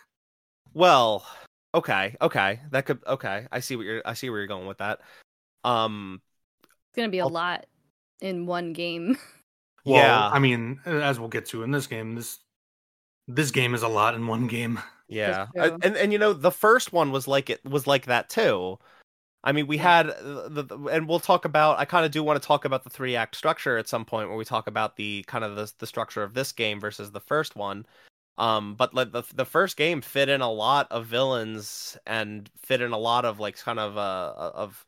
Well, 0.73 1.25
okay, 1.73 2.15
okay, 2.21 2.59
that 2.71 2.85
could 2.85 3.00
okay. 3.07 3.47
I 3.51 3.59
see 3.59 3.75
what 3.75 3.85
you're. 3.85 4.01
I 4.05 4.13
see 4.13 4.29
where 4.29 4.39
you're 4.39 4.47
going 4.47 4.67
with 4.67 4.79
that. 4.79 5.00
Um, 5.63 6.21
It's 6.63 6.95
gonna 6.97 7.09
be 7.09 7.19
a 7.19 7.23
I'll- 7.25 7.29
lot 7.31 7.65
in 8.21 8.45
one 8.45 8.73
game. 8.73 9.17
Well, 9.85 9.97
Yeah. 9.97 10.29
I 10.29 10.39
mean, 10.39 10.79
as 10.85 11.19
we'll 11.19 11.27
get 11.27 11.45
to 11.47 11.63
in 11.63 11.71
this 11.71 11.88
game, 11.88 12.15
this 12.15 12.39
this 13.27 13.51
game 13.51 13.74
is 13.74 13.84
a 13.84 13.88
lot 13.88 14.15
in 14.15 14.27
one 14.27 14.48
game. 14.48 14.80
yeah, 15.08 15.48
I- 15.60 15.77
and 15.82 15.98
and 15.98 16.12
you 16.12 16.20
know 16.20 16.34
the 16.34 16.51
first 16.51 16.94
one 16.94 17.12
was 17.12 17.27
like 17.27 17.50
it 17.50 17.63
was 17.65 17.88
like 17.88 18.06
that 18.06 18.30
too. 18.30 18.80
I 19.46 19.51
mean, 19.51 19.68
we 19.68 19.77
had 19.77 20.08
the, 20.08 20.63
the 20.63 20.77
and 20.86 21.08
we'll 21.08 21.20
talk 21.20 21.44
about. 21.44 21.77
I 21.77 21.86
kind 21.86 22.06
of 22.06 22.12
do 22.12 22.24
want 22.24 22.42
to 22.42 22.48
talk 22.48 22.63
about 22.63 22.86
the 22.86 22.89
three 22.89 23.15
act 23.15 23.36
structure 23.36 23.77
at 23.77 23.89
some 23.89 24.06
point 24.06 24.30
where 24.30 24.38
we 24.38 24.46
talk 24.46 24.68
about 24.68 24.96
the 24.96 25.24
kind 25.27 25.44
of 25.44 25.56
the 25.56 25.72
the 25.80 25.88
structure 25.88 26.24
of 26.24 26.34
this 26.34 26.51
game 26.51 26.80
versus 26.80 27.12
the 27.12 27.20
first 27.20 27.56
one. 27.56 27.86
Um, 28.38 28.75
but 28.75 28.94
like 28.94 29.12
the 29.12 29.24
the 29.36 29.46
first 29.46 29.75
game 29.77 30.01
fit 30.01 30.30
in 30.30 30.42
a 30.42 30.51
lot 30.51 30.92
of 30.92 31.06
villains 31.06 31.98
and 32.08 32.50
fit 32.63 32.82
in 32.82 32.92
a 32.94 32.98
lot 32.98 33.25
of 33.25 33.39
like 33.39 33.58
kind 33.58 33.80
of 33.80 33.98
uh 33.98 34.34
of 34.56 34.86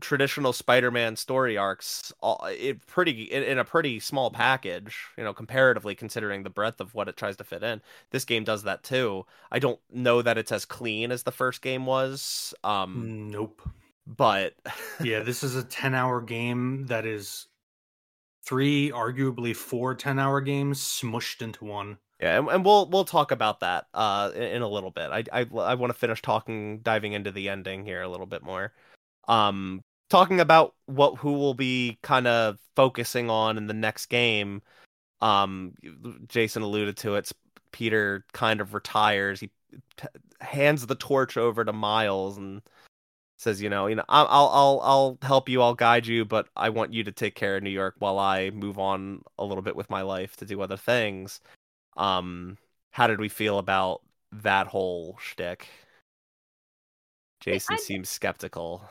traditional 0.00 0.52
Spider-Man 0.52 1.16
story 1.16 1.56
arcs 1.56 2.12
all, 2.20 2.44
it 2.50 2.86
pretty 2.86 3.22
in, 3.24 3.42
in 3.42 3.58
a 3.58 3.64
pretty 3.64 4.00
small 4.00 4.30
package, 4.30 5.06
you 5.16 5.24
know, 5.24 5.32
comparatively 5.34 5.94
considering 5.94 6.42
the 6.42 6.50
breadth 6.50 6.80
of 6.80 6.94
what 6.94 7.08
it 7.08 7.16
tries 7.16 7.36
to 7.38 7.44
fit 7.44 7.62
in. 7.62 7.80
This 8.10 8.24
game 8.24 8.44
does 8.44 8.62
that 8.64 8.82
too. 8.82 9.26
I 9.50 9.58
don't 9.58 9.80
know 9.90 10.22
that 10.22 10.38
it's 10.38 10.52
as 10.52 10.64
clean 10.64 11.10
as 11.12 11.22
the 11.22 11.32
first 11.32 11.62
game 11.62 11.86
was. 11.86 12.54
Um 12.64 13.10
Nope. 13.30 13.62
but 14.06 14.54
Yeah, 14.98 15.20
this 15.24 15.42
is 15.42 15.56
a 15.56 15.64
10 15.64 15.94
hour 15.94 16.20
game 16.20 16.86
that 16.86 17.06
is 17.06 17.46
three, 18.44 18.90
arguably 18.90 19.54
four 19.54 19.94
10 19.94 20.18
hour 20.18 20.40
games 20.40 20.80
smushed 20.80 21.42
into 21.42 21.64
one. 21.64 21.98
yeah, 22.20 22.38
and, 22.38 22.48
and 22.48 22.64
we'll 22.64 22.86
we'll 22.88 23.04
talk 23.04 23.30
about 23.30 23.60
that 23.60 23.86
uh 23.94 24.30
in, 24.34 24.42
in 24.42 24.62
a 24.62 24.68
little 24.68 24.90
bit. 24.90 25.10
I 25.10 25.24
I 25.32 25.40
I 25.58 25.74
want 25.74 25.92
to 25.92 25.98
finish 25.98 26.20
talking 26.22 26.80
diving 26.80 27.12
into 27.14 27.30
the 27.30 27.48
ending 27.48 27.84
here 27.84 28.02
a 28.02 28.08
little 28.08 28.26
bit 28.26 28.42
more. 28.42 28.72
Um 29.30 29.82
talking 30.10 30.40
about 30.40 30.74
what 30.86 31.16
who 31.16 31.34
will 31.34 31.54
be 31.54 31.98
kind 32.02 32.26
of 32.26 32.58
focusing 32.76 33.30
on 33.30 33.56
in 33.56 33.66
the 33.68 33.74
next 33.74 34.06
game. 34.06 34.60
Um 35.20 35.74
Jason 36.26 36.62
alluded 36.62 36.96
to 36.98 37.14
it. 37.14 37.30
Peter 37.72 38.24
kind 38.32 38.60
of 38.60 38.74
retires. 38.74 39.40
He 39.40 39.50
t- 39.96 40.08
hands 40.40 40.84
the 40.86 40.96
torch 40.96 41.36
over 41.36 41.64
to 41.64 41.72
Miles 41.72 42.36
and 42.36 42.60
says, 43.38 43.62
you 43.62 43.70
know, 43.70 43.86
you 43.86 43.94
know, 43.94 44.04
I'll 44.08 44.26
I'll 44.28 44.80
I'll 44.82 45.18
help 45.22 45.48
you, 45.48 45.62
I'll 45.62 45.74
guide 45.74 46.06
you, 46.06 46.24
but 46.24 46.48
I 46.56 46.68
want 46.70 46.92
you 46.92 47.04
to 47.04 47.12
take 47.12 47.34
care 47.36 47.56
of 47.56 47.62
New 47.62 47.70
York 47.70 47.94
while 47.98 48.18
I 48.18 48.50
move 48.50 48.78
on 48.78 49.22
a 49.38 49.44
little 49.44 49.62
bit 49.62 49.76
with 49.76 49.88
my 49.88 50.02
life 50.02 50.36
to 50.38 50.44
do 50.44 50.60
other 50.60 50.76
things. 50.76 51.40
Um, 51.96 52.58
how 52.90 53.06
did 53.06 53.20
we 53.20 53.28
feel 53.28 53.58
about 53.58 54.02
that 54.32 54.66
whole 54.66 55.16
shtick? 55.20 55.68
Jason 57.40 57.76
I- 57.76 57.78
seems 57.78 58.08
skeptical. 58.08 58.84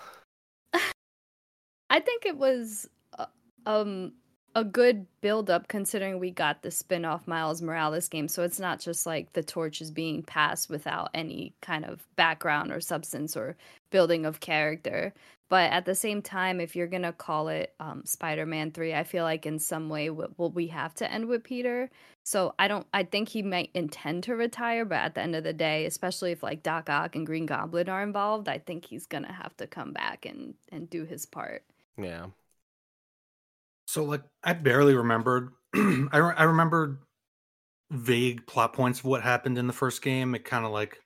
I 1.89 1.99
think 1.99 2.25
it 2.25 2.37
was 2.37 2.87
uh, 3.17 3.25
um 3.65 4.13
a 4.55 4.63
good 4.63 5.05
build 5.21 5.49
up 5.49 5.67
considering 5.67 6.19
we 6.19 6.31
got 6.31 6.63
the 6.63 6.71
spin-off 6.71 7.27
Miles 7.27 7.61
Morales 7.61 8.09
game. 8.09 8.27
So 8.27 8.43
it's 8.43 8.59
not 8.59 8.79
just 8.79 9.05
like 9.05 9.31
the 9.33 9.43
torch 9.43 9.79
is 9.79 9.91
being 9.91 10.23
passed 10.23 10.69
without 10.69 11.11
any 11.13 11.53
kind 11.61 11.85
of 11.85 12.05
background 12.15 12.71
or 12.71 12.81
substance 12.81 13.37
or 13.37 13.55
building 13.91 14.25
of 14.25 14.39
character. 14.39 15.13
But 15.49 15.71
at 15.71 15.85
the 15.85 15.95
same 15.95 16.21
time 16.21 16.59
if 16.59 16.75
you're 16.75 16.87
going 16.87 17.03
to 17.03 17.13
call 17.13 17.47
it 17.47 17.73
um, 17.79 18.03
Spider-Man 18.05 18.71
3 18.71 18.93
I 18.93 19.03
feel 19.03 19.23
like 19.23 19.45
in 19.45 19.59
some 19.59 19.87
way 19.87 20.07
w- 20.07 20.33
will 20.37 20.51
we 20.51 20.67
have 20.67 20.93
to 20.95 21.11
end 21.11 21.27
with 21.27 21.43
Peter. 21.43 21.89
So 22.23 22.53
I 22.59 22.67
don't 22.67 22.87
I 22.93 23.03
think 23.03 23.29
he 23.29 23.43
might 23.43 23.69
intend 23.73 24.23
to 24.23 24.35
retire 24.35 24.83
but 24.83 24.95
at 24.95 25.15
the 25.15 25.21
end 25.21 25.35
of 25.35 25.43
the 25.43 25.53
day 25.53 25.85
especially 25.85 26.31
if 26.31 26.43
like 26.43 26.63
Doc 26.63 26.89
Ock 26.89 27.15
and 27.15 27.25
Green 27.25 27.45
Goblin 27.45 27.87
are 27.89 28.03
involved 28.03 28.49
I 28.49 28.57
think 28.57 28.85
he's 28.85 29.05
going 29.05 29.25
to 29.25 29.31
have 29.31 29.55
to 29.57 29.67
come 29.67 29.93
back 29.93 30.25
and 30.25 30.55
and 30.71 30.89
do 30.89 31.05
his 31.05 31.25
part 31.25 31.63
Yeah. 31.99 32.27
So 33.87 34.03
like 34.03 34.23
I 34.43 34.53
barely 34.53 34.95
remembered. 34.95 35.49
I 35.75 36.17
re- 36.17 36.35
I 36.37 36.43
remembered 36.43 36.99
vague 37.91 38.45
plot 38.45 38.73
points 38.73 38.99
of 38.99 39.05
what 39.05 39.21
happened 39.21 39.57
in 39.57 39.67
the 39.67 39.73
first 39.73 40.01
game. 40.01 40.35
It 40.35 40.45
kind 40.45 40.65
of 40.65 40.71
like 40.71 40.99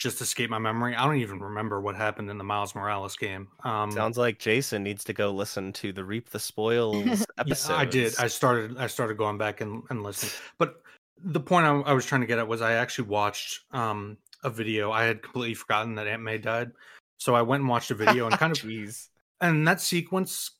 just 0.00 0.20
escaped 0.20 0.50
my 0.50 0.58
memory. 0.58 0.96
I 0.96 1.04
don't 1.04 1.16
even 1.16 1.40
remember 1.40 1.80
what 1.80 1.94
happened 1.94 2.30
in 2.30 2.38
the 2.38 2.44
Miles 2.44 2.74
Morales 2.74 3.16
game. 3.16 3.48
Um, 3.64 3.90
Sounds 3.92 4.16
like 4.16 4.38
Jason 4.38 4.82
needs 4.82 5.04
to 5.04 5.12
go 5.12 5.30
listen 5.30 5.72
to 5.74 5.92
the 5.92 6.02
Reap 6.02 6.30
the 6.30 6.38
Spoils 6.38 7.04
yeah, 7.06 7.24
episode. 7.38 7.74
I 7.74 7.84
did. 7.84 8.14
I 8.18 8.26
started. 8.26 8.78
I 8.78 8.86
started 8.86 9.18
going 9.18 9.38
back 9.38 9.60
and, 9.60 9.82
and 9.90 10.02
listening. 10.02 10.32
But 10.58 10.82
the 11.22 11.40
point 11.40 11.66
I, 11.66 11.78
I 11.80 11.92
was 11.92 12.06
trying 12.06 12.22
to 12.22 12.26
get 12.26 12.38
at 12.38 12.48
was 12.48 12.62
I 12.62 12.72
actually 12.72 13.08
watched 13.08 13.60
um, 13.72 14.16
a 14.42 14.50
video. 14.50 14.90
I 14.90 15.04
had 15.04 15.22
completely 15.22 15.54
forgotten 15.54 15.94
that 15.96 16.06
Aunt 16.06 16.22
May 16.22 16.38
died, 16.38 16.72
so 17.18 17.34
I 17.34 17.42
went 17.42 17.60
and 17.60 17.68
watched 17.68 17.90
a 17.90 17.94
video 17.94 18.26
and 18.26 18.36
kind 18.36 18.52
of 18.52 18.58
Jeez. 18.62 19.09
And 19.40 19.66
that 19.66 19.80
sequence 19.80 20.50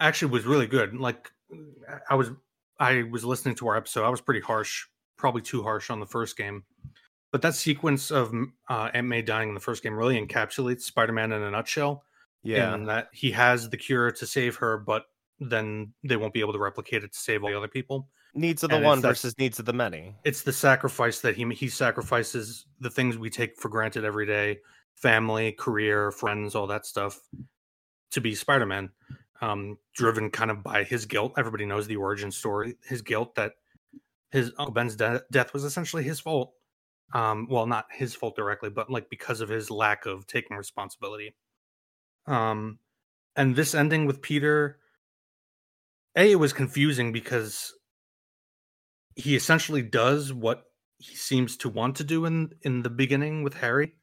actually 0.00 0.30
was 0.32 0.44
really 0.44 0.66
good 0.66 0.94
like 0.98 1.30
i 2.10 2.14
was 2.14 2.30
i 2.78 3.02
was 3.10 3.24
listening 3.24 3.54
to 3.54 3.66
our 3.68 3.76
episode 3.76 4.04
i 4.04 4.08
was 4.10 4.20
pretty 4.20 4.40
harsh 4.40 4.84
probably 5.16 5.40
too 5.42 5.62
harsh 5.62 5.88
on 5.90 6.00
the 6.00 6.06
first 6.06 6.36
game 6.36 6.64
but 7.32 7.42
that 7.42 7.54
sequence 7.54 8.10
of 8.10 8.32
uh, 8.70 8.88
aunt 8.94 9.06
may 9.06 9.22
dying 9.22 9.48
in 9.48 9.54
the 9.54 9.60
first 9.60 9.82
game 9.82 9.94
really 9.94 10.20
encapsulates 10.20 10.82
spider-man 10.82 11.32
in 11.32 11.42
a 11.42 11.50
nutshell 11.50 12.04
Yeah. 12.42 12.74
and 12.74 12.88
that 12.88 13.08
he 13.12 13.30
has 13.32 13.68
the 13.70 13.76
cure 13.76 14.10
to 14.12 14.26
save 14.26 14.56
her 14.56 14.76
but 14.78 15.04
then 15.40 15.92
they 16.04 16.16
won't 16.16 16.34
be 16.34 16.40
able 16.40 16.52
to 16.52 16.58
replicate 16.58 17.04
it 17.04 17.12
to 17.12 17.18
save 17.18 17.42
all 17.42 17.50
the 17.50 17.56
other 17.56 17.68
people 17.68 18.08
needs 18.34 18.62
of 18.62 18.68
the 18.70 18.76
and 18.76 18.84
one 18.84 19.00
that- 19.00 19.08
versus 19.08 19.34
needs 19.38 19.58
of 19.58 19.64
the 19.64 19.72
many. 19.72 20.14
it's 20.24 20.42
the 20.42 20.52
sacrifice 20.52 21.20
that 21.20 21.36
he 21.36 21.44
he 21.54 21.68
sacrifices 21.68 22.66
the 22.80 22.90
things 22.90 23.16
we 23.16 23.30
take 23.30 23.56
for 23.56 23.70
granted 23.70 24.04
every 24.04 24.26
day 24.26 24.58
family 24.94 25.52
career 25.52 26.10
friends 26.10 26.54
all 26.54 26.66
that 26.66 26.84
stuff 26.84 27.18
to 28.12 28.20
be 28.20 28.34
spider-man 28.34 28.90
um 29.42 29.78
driven 29.94 30.30
kind 30.30 30.50
of 30.50 30.62
by 30.62 30.84
his 30.84 31.06
guilt. 31.06 31.34
Everybody 31.36 31.66
knows 31.66 31.86
the 31.86 31.96
origin 31.96 32.30
story 32.30 32.76
his 32.88 33.02
guilt 33.02 33.34
that 33.34 33.52
his 34.30 34.52
uncle 34.58 34.72
ben's 34.74 34.96
de- 34.96 35.22
death 35.30 35.52
was 35.52 35.64
essentially 35.64 36.02
his 36.02 36.20
fault. 36.20 36.52
Um 37.14 37.46
well 37.50 37.66
not 37.66 37.86
his 37.90 38.14
fault 38.14 38.36
directly 38.36 38.70
but 38.70 38.90
like 38.90 39.10
because 39.10 39.40
of 39.40 39.48
his 39.48 39.70
lack 39.70 40.06
of 40.06 40.26
taking 40.26 40.56
responsibility. 40.56 41.34
Um 42.26 42.78
and 43.36 43.54
this 43.54 43.74
ending 43.74 44.06
with 44.06 44.22
peter 44.22 44.78
a 46.16 46.32
it 46.32 46.36
was 46.36 46.52
confusing 46.54 47.12
because 47.12 47.74
he 49.14 49.36
essentially 49.36 49.82
does 49.82 50.32
what 50.32 50.64
he 50.98 51.14
seems 51.14 51.56
to 51.58 51.68
want 51.68 51.96
to 51.96 52.04
do 52.04 52.24
in 52.24 52.50
in 52.62 52.82
the 52.82 52.90
beginning 52.90 53.42
with 53.42 53.54
Harry. 53.54 53.94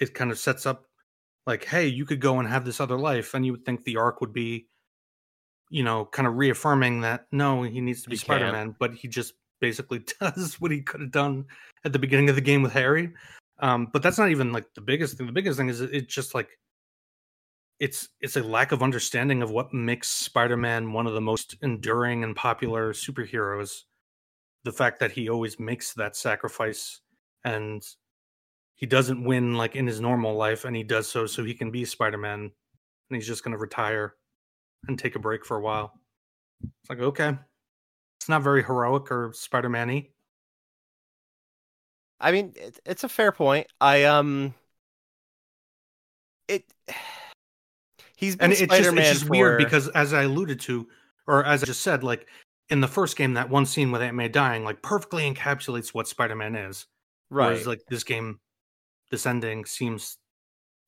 It 0.00 0.14
kind 0.14 0.30
of 0.30 0.38
sets 0.38 0.66
up 0.66 0.86
like, 1.46 1.64
hey, 1.64 1.86
you 1.86 2.04
could 2.04 2.20
go 2.20 2.38
and 2.38 2.48
have 2.48 2.64
this 2.64 2.80
other 2.80 2.98
life, 2.98 3.34
and 3.34 3.44
you 3.44 3.52
would 3.52 3.64
think 3.64 3.84
the 3.84 3.96
arc 3.96 4.20
would 4.20 4.32
be, 4.32 4.66
you 5.70 5.82
know, 5.82 6.04
kind 6.06 6.26
of 6.26 6.36
reaffirming 6.36 7.02
that 7.02 7.26
no, 7.32 7.62
he 7.62 7.80
needs 7.80 8.02
to 8.02 8.10
be 8.10 8.16
He. 8.16 8.20
Spider 8.20 8.50
Man, 8.52 8.74
but 8.78 8.94
he 8.94 9.08
just 9.08 9.34
basically 9.60 10.04
does 10.20 10.60
what 10.60 10.70
he 10.70 10.82
could 10.82 11.00
have 11.00 11.10
done 11.10 11.46
at 11.84 11.92
the 11.92 11.98
beginning 11.98 12.28
of 12.28 12.34
the 12.34 12.40
game 12.40 12.62
with 12.62 12.72
Harry. 12.72 13.12
Um, 13.60 13.88
but 13.92 14.02
that's 14.02 14.18
not 14.18 14.30
even 14.30 14.52
like 14.52 14.66
the 14.74 14.80
biggest 14.80 15.16
thing. 15.16 15.26
The 15.26 15.32
biggest 15.32 15.58
thing 15.58 15.68
is 15.68 15.80
it- 15.80 15.94
it's 15.94 16.14
just 16.14 16.34
like 16.34 16.58
it's 17.80 18.08
it's 18.20 18.36
a 18.36 18.42
lack 18.42 18.72
of 18.72 18.82
understanding 18.82 19.42
of 19.42 19.50
what 19.50 19.74
makes 19.74 20.08
Spider-Man 20.08 20.92
one 20.92 21.06
of 21.06 21.14
the 21.14 21.20
most 21.20 21.56
enduring 21.62 22.22
and 22.24 22.36
popular 22.36 22.92
superheroes. 22.92 23.82
The 24.64 24.72
fact 24.72 25.00
that 25.00 25.12
he 25.12 25.28
always 25.28 25.58
makes 25.58 25.92
that 25.94 26.16
sacrifice 26.16 27.00
and 27.44 27.82
he 28.76 28.86
doesn't 28.86 29.24
win 29.24 29.54
like 29.54 29.76
in 29.76 29.86
his 29.86 30.00
normal 30.00 30.34
life 30.34 30.64
and 30.64 30.74
he 30.74 30.82
does 30.82 31.08
so 31.08 31.26
so 31.26 31.44
he 31.44 31.54
can 31.54 31.70
be 31.70 31.84
Spider-Man 31.84 32.40
and 32.40 32.50
he's 33.10 33.26
just 33.26 33.44
going 33.44 33.52
to 33.52 33.58
retire 33.58 34.14
and 34.88 34.98
take 34.98 35.16
a 35.16 35.20
break 35.20 35.44
for 35.44 35.56
a 35.56 35.60
while. 35.60 35.92
It's 36.62 36.90
like 36.90 37.00
okay. 37.00 37.36
It's 38.18 38.28
not 38.28 38.42
very 38.42 38.62
heroic 38.62 39.10
or 39.10 39.32
Spider-Man-y. 39.34 40.08
I 42.20 42.32
mean, 42.32 42.54
it, 42.56 42.80
it's 42.86 43.04
a 43.04 43.08
fair 43.08 43.32
point. 43.32 43.66
I 43.80 44.04
um, 44.04 44.54
it. 46.48 46.64
He's 48.16 48.36
been 48.36 48.44
and 48.44 48.52
it's 48.52 48.60
just, 48.60 48.96
it's 48.96 49.08
just 49.10 49.24
for... 49.24 49.30
weird 49.30 49.58
because 49.58 49.88
as 49.88 50.14
i 50.14 50.22
alluded 50.22 50.60
to 50.60 50.86
or 51.26 51.44
as 51.44 51.62
i 51.62 51.66
just 51.66 51.82
said 51.82 52.04
like 52.04 52.28
in 52.70 52.80
the 52.80 52.88
first 52.88 53.16
game 53.16 53.34
that 53.34 53.50
one 53.50 53.66
scene 53.66 53.90
with 53.90 54.00
aunt 54.00 54.14
may 54.14 54.28
dying 54.28 54.64
like 54.64 54.80
perfectly 54.82 55.30
encapsulates 55.30 55.92
what 55.92 56.06
spider-man 56.06 56.54
is 56.54 56.86
right, 57.28 57.48
whereas 57.48 57.66
like 57.66 57.82
this 57.88 58.04
game 58.04 58.38
this 59.10 59.26
ending 59.26 59.64
seems 59.64 60.18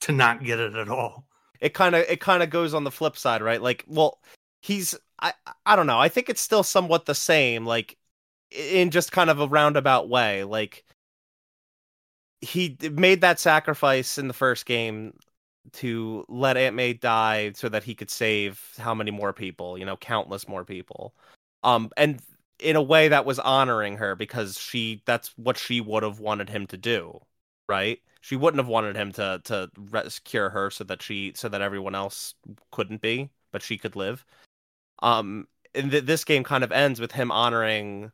to 0.00 0.12
not 0.12 0.42
get 0.44 0.58
it 0.58 0.74
at 0.74 0.88
all 0.88 1.26
it 1.60 1.74
kind 1.74 1.94
of 1.94 2.04
it 2.08 2.20
kind 2.20 2.42
of 2.42 2.50
goes 2.50 2.74
on 2.74 2.84
the 2.84 2.90
flip 2.90 3.16
side, 3.16 3.42
right? 3.42 3.60
Like, 3.60 3.84
well, 3.86 4.20
he's 4.60 4.94
I 5.20 5.32
I 5.64 5.76
don't 5.76 5.86
know. 5.86 5.98
I 5.98 6.08
think 6.08 6.28
it's 6.28 6.40
still 6.40 6.62
somewhat 6.62 7.06
the 7.06 7.14
same, 7.14 7.66
like 7.66 7.96
in 8.50 8.90
just 8.90 9.12
kind 9.12 9.30
of 9.30 9.40
a 9.40 9.48
roundabout 9.48 10.08
way. 10.08 10.44
Like 10.44 10.84
he 12.40 12.76
made 12.92 13.22
that 13.22 13.40
sacrifice 13.40 14.18
in 14.18 14.28
the 14.28 14.34
first 14.34 14.66
game 14.66 15.14
to 15.72 16.24
let 16.28 16.56
Aunt 16.56 16.76
May 16.76 16.92
die 16.92 17.52
so 17.54 17.68
that 17.68 17.84
he 17.84 17.94
could 17.94 18.10
save 18.10 18.62
how 18.78 18.94
many 18.94 19.10
more 19.10 19.32
people? 19.32 19.78
You 19.78 19.84
know, 19.86 19.96
countless 19.96 20.48
more 20.48 20.64
people. 20.64 21.14
Um, 21.64 21.90
and 21.96 22.20
in 22.60 22.76
a 22.76 22.82
way 22.82 23.08
that 23.08 23.26
was 23.26 23.38
honoring 23.38 23.96
her 23.98 24.16
because 24.16 24.58
she 24.58 25.02
that's 25.06 25.32
what 25.36 25.58
she 25.58 25.80
would 25.80 26.02
have 26.02 26.20
wanted 26.20 26.48
him 26.50 26.66
to 26.68 26.76
do, 26.76 27.20
right? 27.68 28.00
She 28.20 28.36
wouldn't 28.36 28.58
have 28.60 28.68
wanted 28.68 28.96
him 28.96 29.12
to 29.12 29.40
to 29.44 29.70
cure 30.24 30.50
her 30.50 30.70
so 30.70 30.84
that 30.84 31.02
she 31.02 31.32
so 31.34 31.48
that 31.48 31.62
everyone 31.62 31.94
else 31.94 32.34
couldn't 32.72 33.00
be, 33.02 33.30
but 33.52 33.62
she 33.62 33.78
could 33.78 33.96
live. 33.96 34.24
Um, 35.00 35.48
and 35.74 35.90
th- 35.90 36.04
this 36.04 36.24
game 36.24 36.44
kind 36.44 36.64
of 36.64 36.72
ends 36.72 37.00
with 37.00 37.12
him 37.12 37.30
honoring 37.30 38.12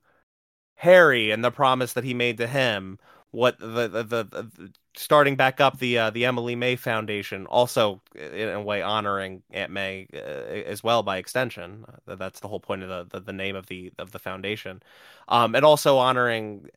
Harry 0.76 1.30
and 1.30 1.44
the 1.44 1.50
promise 1.50 1.92
that 1.94 2.04
he 2.04 2.14
made 2.14 2.38
to 2.38 2.46
him. 2.46 2.98
What 3.30 3.58
the 3.58 3.88
the, 3.88 4.02
the, 4.02 4.24
the 4.24 4.72
starting 4.94 5.36
back 5.36 5.60
up 5.60 5.78
the 5.78 5.96
uh, 5.96 6.10
the 6.10 6.26
Emily 6.26 6.54
May 6.54 6.76
Foundation, 6.76 7.46
also 7.46 8.02
in 8.14 8.48
a 8.50 8.60
way 8.60 8.82
honoring 8.82 9.42
Aunt 9.50 9.70
May 9.72 10.06
uh, 10.12 10.18
as 10.18 10.84
well 10.84 11.02
by 11.02 11.16
extension. 11.16 11.86
That's 12.06 12.40
the 12.40 12.48
whole 12.48 12.60
point 12.60 12.82
of 12.82 12.90
the, 12.90 13.18
the, 13.18 13.24
the 13.24 13.32
name 13.32 13.56
of 13.56 13.66
the 13.68 13.92
of 13.98 14.12
the 14.12 14.18
foundation, 14.18 14.82
um, 15.28 15.54
and 15.54 15.64
also 15.64 15.96
honoring 15.96 16.68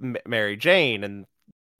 Mary 0.00 0.56
Jane 0.56 1.04
and 1.04 1.26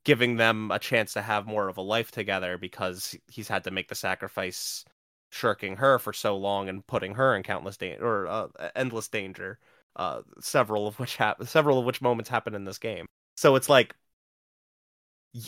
giving 0.05 0.37
them 0.37 0.71
a 0.71 0.79
chance 0.79 1.13
to 1.13 1.21
have 1.21 1.45
more 1.45 1.67
of 1.67 1.77
a 1.77 1.81
life 1.81 2.11
together 2.11 2.57
because 2.57 3.15
he's 3.27 3.47
had 3.47 3.63
to 3.65 3.71
make 3.71 3.89
the 3.89 3.95
sacrifice 3.95 4.85
shirking 5.31 5.75
her 5.75 5.99
for 5.99 6.13
so 6.13 6.37
long 6.37 6.69
and 6.69 6.85
putting 6.87 7.13
her 7.13 7.35
in 7.35 7.43
countless 7.43 7.77
danger 7.77 8.03
or 8.03 8.27
uh, 8.27 8.47
endless 8.75 9.07
danger 9.07 9.59
uh, 9.95 10.21
several 10.39 10.87
of 10.87 10.97
which 10.99 11.17
hap- 11.17 11.43
several 11.45 11.79
of 11.79 11.85
which 11.85 12.01
moments 12.01 12.29
happen 12.29 12.55
in 12.55 12.63
this 12.63 12.77
game. 12.77 13.05
So 13.35 13.55
it's 13.55 13.69
like 13.69 13.95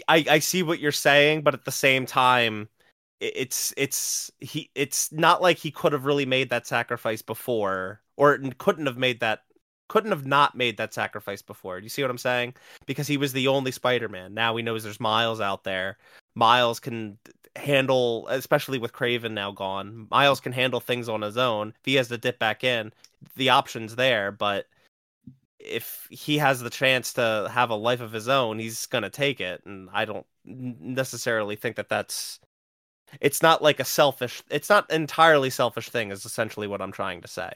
I, 0.08 0.26
I 0.30 0.40
see 0.40 0.62
what 0.62 0.80
you're 0.80 0.92
saying 0.92 1.42
but 1.42 1.54
at 1.54 1.66
the 1.66 1.72
same 1.72 2.06
time 2.06 2.70
it's 3.20 3.74
it's 3.78 4.32
he 4.40 4.70
it's 4.76 5.12
not 5.12 5.42
like 5.42 5.58
he 5.58 5.72
could 5.72 5.94
have 5.94 6.06
really 6.06 6.26
made 6.26 6.50
that 6.50 6.68
sacrifice 6.68 7.22
before 7.22 8.02
or 8.18 8.38
couldn't 8.58 8.88
have 8.88 8.98
made 8.98 9.20
that 9.20 9.42
couldn't 9.92 10.12
have 10.12 10.26
not 10.26 10.56
made 10.56 10.78
that 10.78 10.94
sacrifice 10.94 11.42
before. 11.42 11.78
Do 11.78 11.84
you 11.84 11.90
see 11.90 12.02
what 12.02 12.10
i'm 12.10 12.18
saying? 12.18 12.54
Because 12.86 13.08
he 13.08 13.18
was 13.18 13.34
the 13.34 13.50
only 13.50 13.72
spider-man. 13.72 14.34
Now 14.34 14.56
he 14.56 14.64
knows 14.64 14.84
there's 14.84 15.02
miles 15.02 15.42
out 15.42 15.66
there. 15.66 15.98
Miles 16.34 16.80
can 16.80 17.18
handle 17.58 18.26
especially 18.30 18.80
with 18.80 18.94
Kraven 18.94 19.34
now 19.34 19.52
gone 19.52 20.08
miles 20.10 20.40
can 20.40 20.54
handle 20.54 20.80
things 20.80 21.10
on 21.10 21.22
his 21.22 21.36
own. 21.36 21.74
If 21.82 21.86
he 21.86 21.96
has 21.96 22.08
to 22.08 22.18
dip 22.18 22.40
back 22.40 22.64
in 22.64 22.94
the 23.36 23.50
options 23.50 23.98
there 23.98 24.32
but 24.32 24.68
if 25.60 26.08
he 26.10 26.38
has 26.38 26.62
the 26.62 26.70
chance 26.70 27.12
to 27.14 27.50
have 27.52 27.70
a 27.70 27.76
life 27.76 28.00
of 28.00 28.14
his 28.14 28.30
own 28.30 28.60
he's 28.60 28.88
to 28.88 29.10
take 29.10 29.42
it 29.42 29.62
and 29.66 29.90
i 29.92 30.06
don't 30.06 30.26
necessarily 30.46 31.58
think 31.58 31.76
that 31.76 31.90
that's 31.90 32.40
it's 33.20 33.42
not 33.44 33.62
like 33.62 33.82
a 33.82 33.86
selfish 33.86 34.42
it's 34.50 34.70
not 34.70 34.90
entirely 34.90 35.50
selfish 35.50 35.90
thing 35.90 36.12
is 36.12 36.24
essentially 36.26 36.68
what 36.68 36.82
i'm 36.82 36.94
trying 36.94 37.20
to 37.20 37.28
say 37.28 37.52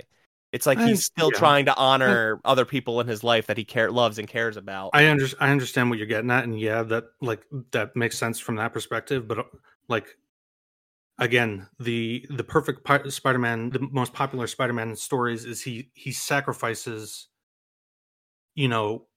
it's 0.52 0.66
like 0.66 0.80
he's 0.80 1.04
still 1.04 1.32
yeah. 1.34 1.40
trying 1.40 1.66
to 1.66 1.76
honor 1.76 2.40
other 2.46 2.66
people 2.66 3.02
in 3.02 3.08
his 3.08 3.24
life 3.24 3.48
that 3.48 3.58
he 3.58 3.66
care 3.66 3.92
loves 3.92 4.18
and 4.20 4.28
cares 4.28 4.58
about 4.58 4.92
I 4.94 5.10
under, 5.10 5.28
I 5.40 5.52
understand 5.52 5.90
what 5.90 6.00
you're 6.00 6.08
getting 6.08 6.32
at, 6.32 6.44
and 6.44 6.58
yeah, 6.60 6.84
that 6.84 7.06
like 7.22 7.42
that 7.72 7.96
makes 7.96 8.18
sense 8.18 8.40
from 8.40 8.56
that 8.56 8.72
perspective. 8.72 9.28
But 9.28 9.40
uh, 9.40 9.44
like 9.90 10.16
again, 11.18 11.68
the 11.80 12.26
the 12.30 12.44
perfect 12.44 12.84
pi- 12.84 13.08
Spider-Man, 13.08 13.72
the 13.72 13.88
most 13.92 14.14
popular 14.14 14.48
Spider-Man 14.48 14.96
stories 14.96 15.46
is 15.46 15.62
he 15.62 15.92
he 15.94 16.12
sacrifices, 16.12 17.28
you 18.54 18.68
know, 18.68 19.08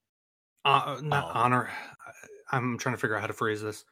uh, 0.65 0.99
not 1.01 1.25
Oh. 1.25 1.31
honor. 1.33 1.69
I'm 2.51 2.79
trying 2.79 2.95
to 2.95 2.99
figure 2.99 3.15
out 3.15 3.21
how 3.21 3.27
to 3.27 3.33
phrase 3.33 3.61
this. 3.61 3.85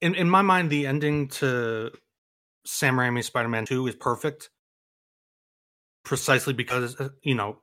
In 0.00 0.14
in 0.14 0.28
my 0.28 0.42
mind, 0.42 0.68
the 0.68 0.86
ending 0.86 1.28
to 1.28 1.92
Sam 2.64 2.96
Raimi's 2.96 3.26
Spider-Man 3.26 3.66
Two 3.66 3.86
is 3.86 3.94
perfect, 3.94 4.50
precisely 6.06 6.54
because 6.54 6.98
uh, 6.98 7.08
you 7.22 7.34
know 7.34 7.58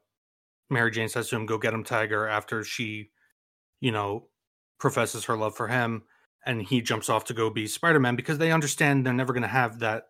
Mary 0.70 0.92
Jane 0.92 1.10
says 1.10 1.30
to 1.30 1.36
him, 1.36 1.48
"Go 1.48 1.58
get 1.58 1.74
him, 1.74 1.84
Tiger." 1.84 2.28
After 2.28 2.64
she, 2.64 3.10
you 3.80 3.92
know, 3.92 4.28
professes 4.80 5.26
her 5.26 5.38
love 5.38 5.56
for 5.56 5.70
him, 5.70 6.04
and 6.46 6.62
he 6.62 6.82
jumps 6.82 7.10
off 7.10 7.26
to 7.26 7.34
go 7.34 7.50
be 7.50 7.66
Spider 7.66 8.00
Man 8.00 8.16
because 8.16 8.38
they 8.38 8.52
understand 8.52 9.06
they're 9.06 9.14
never 9.14 9.34
going 9.34 9.44
to 9.44 9.48
have 9.48 9.80
that 9.80 10.04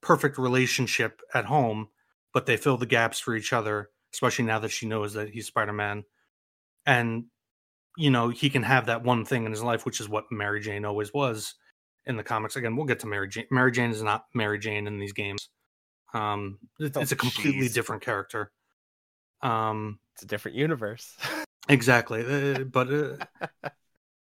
perfect 0.00 0.38
relationship 0.38 1.20
at 1.32 1.44
home, 1.44 1.88
but 2.32 2.46
they 2.46 2.56
fill 2.56 2.78
the 2.78 2.86
gaps 2.86 3.20
for 3.20 3.36
each 3.36 3.52
other, 3.52 3.90
especially 4.12 4.46
now 4.46 4.58
that 4.58 4.70
she 4.70 4.86
knows 4.86 5.12
that 5.12 5.28
he's 5.28 5.46
Spider 5.46 5.74
Man, 5.74 6.04
and 6.86 7.26
you 7.98 8.10
know 8.10 8.30
he 8.30 8.50
can 8.50 8.62
have 8.62 8.86
that 8.86 9.04
one 9.04 9.24
thing 9.24 9.44
in 9.44 9.52
his 9.52 9.62
life, 9.62 9.84
which 9.84 10.00
is 10.00 10.08
what 10.08 10.24
Mary 10.32 10.60
Jane 10.60 10.86
always 10.86 11.12
was 11.12 11.54
in 12.06 12.16
the 12.16 12.24
comics. 12.24 12.56
Again, 12.56 12.76
we'll 12.76 12.86
get 12.86 13.00
to 13.00 13.06
Mary 13.06 13.28
Jane. 13.28 13.46
Mary 13.50 13.72
Jane 13.72 13.90
is 13.90 14.02
not 14.02 14.24
Mary 14.34 14.58
Jane 14.58 14.86
in 14.86 14.98
these 14.98 15.12
games. 15.12 15.50
Um, 16.14 16.58
it- 16.78 16.96
Oh, 16.96 17.00
it's 17.02 17.12
a 17.12 17.16
completely 17.16 17.68
jeez. 17.68 17.74
different 17.74 18.02
character. 18.02 18.52
Um, 19.42 19.98
it's 20.14 20.22
a 20.22 20.26
different 20.26 20.56
universe 20.56 21.16
exactly 21.68 22.22
uh, 22.22 22.64
but 22.64 22.92
uh, 22.92 23.16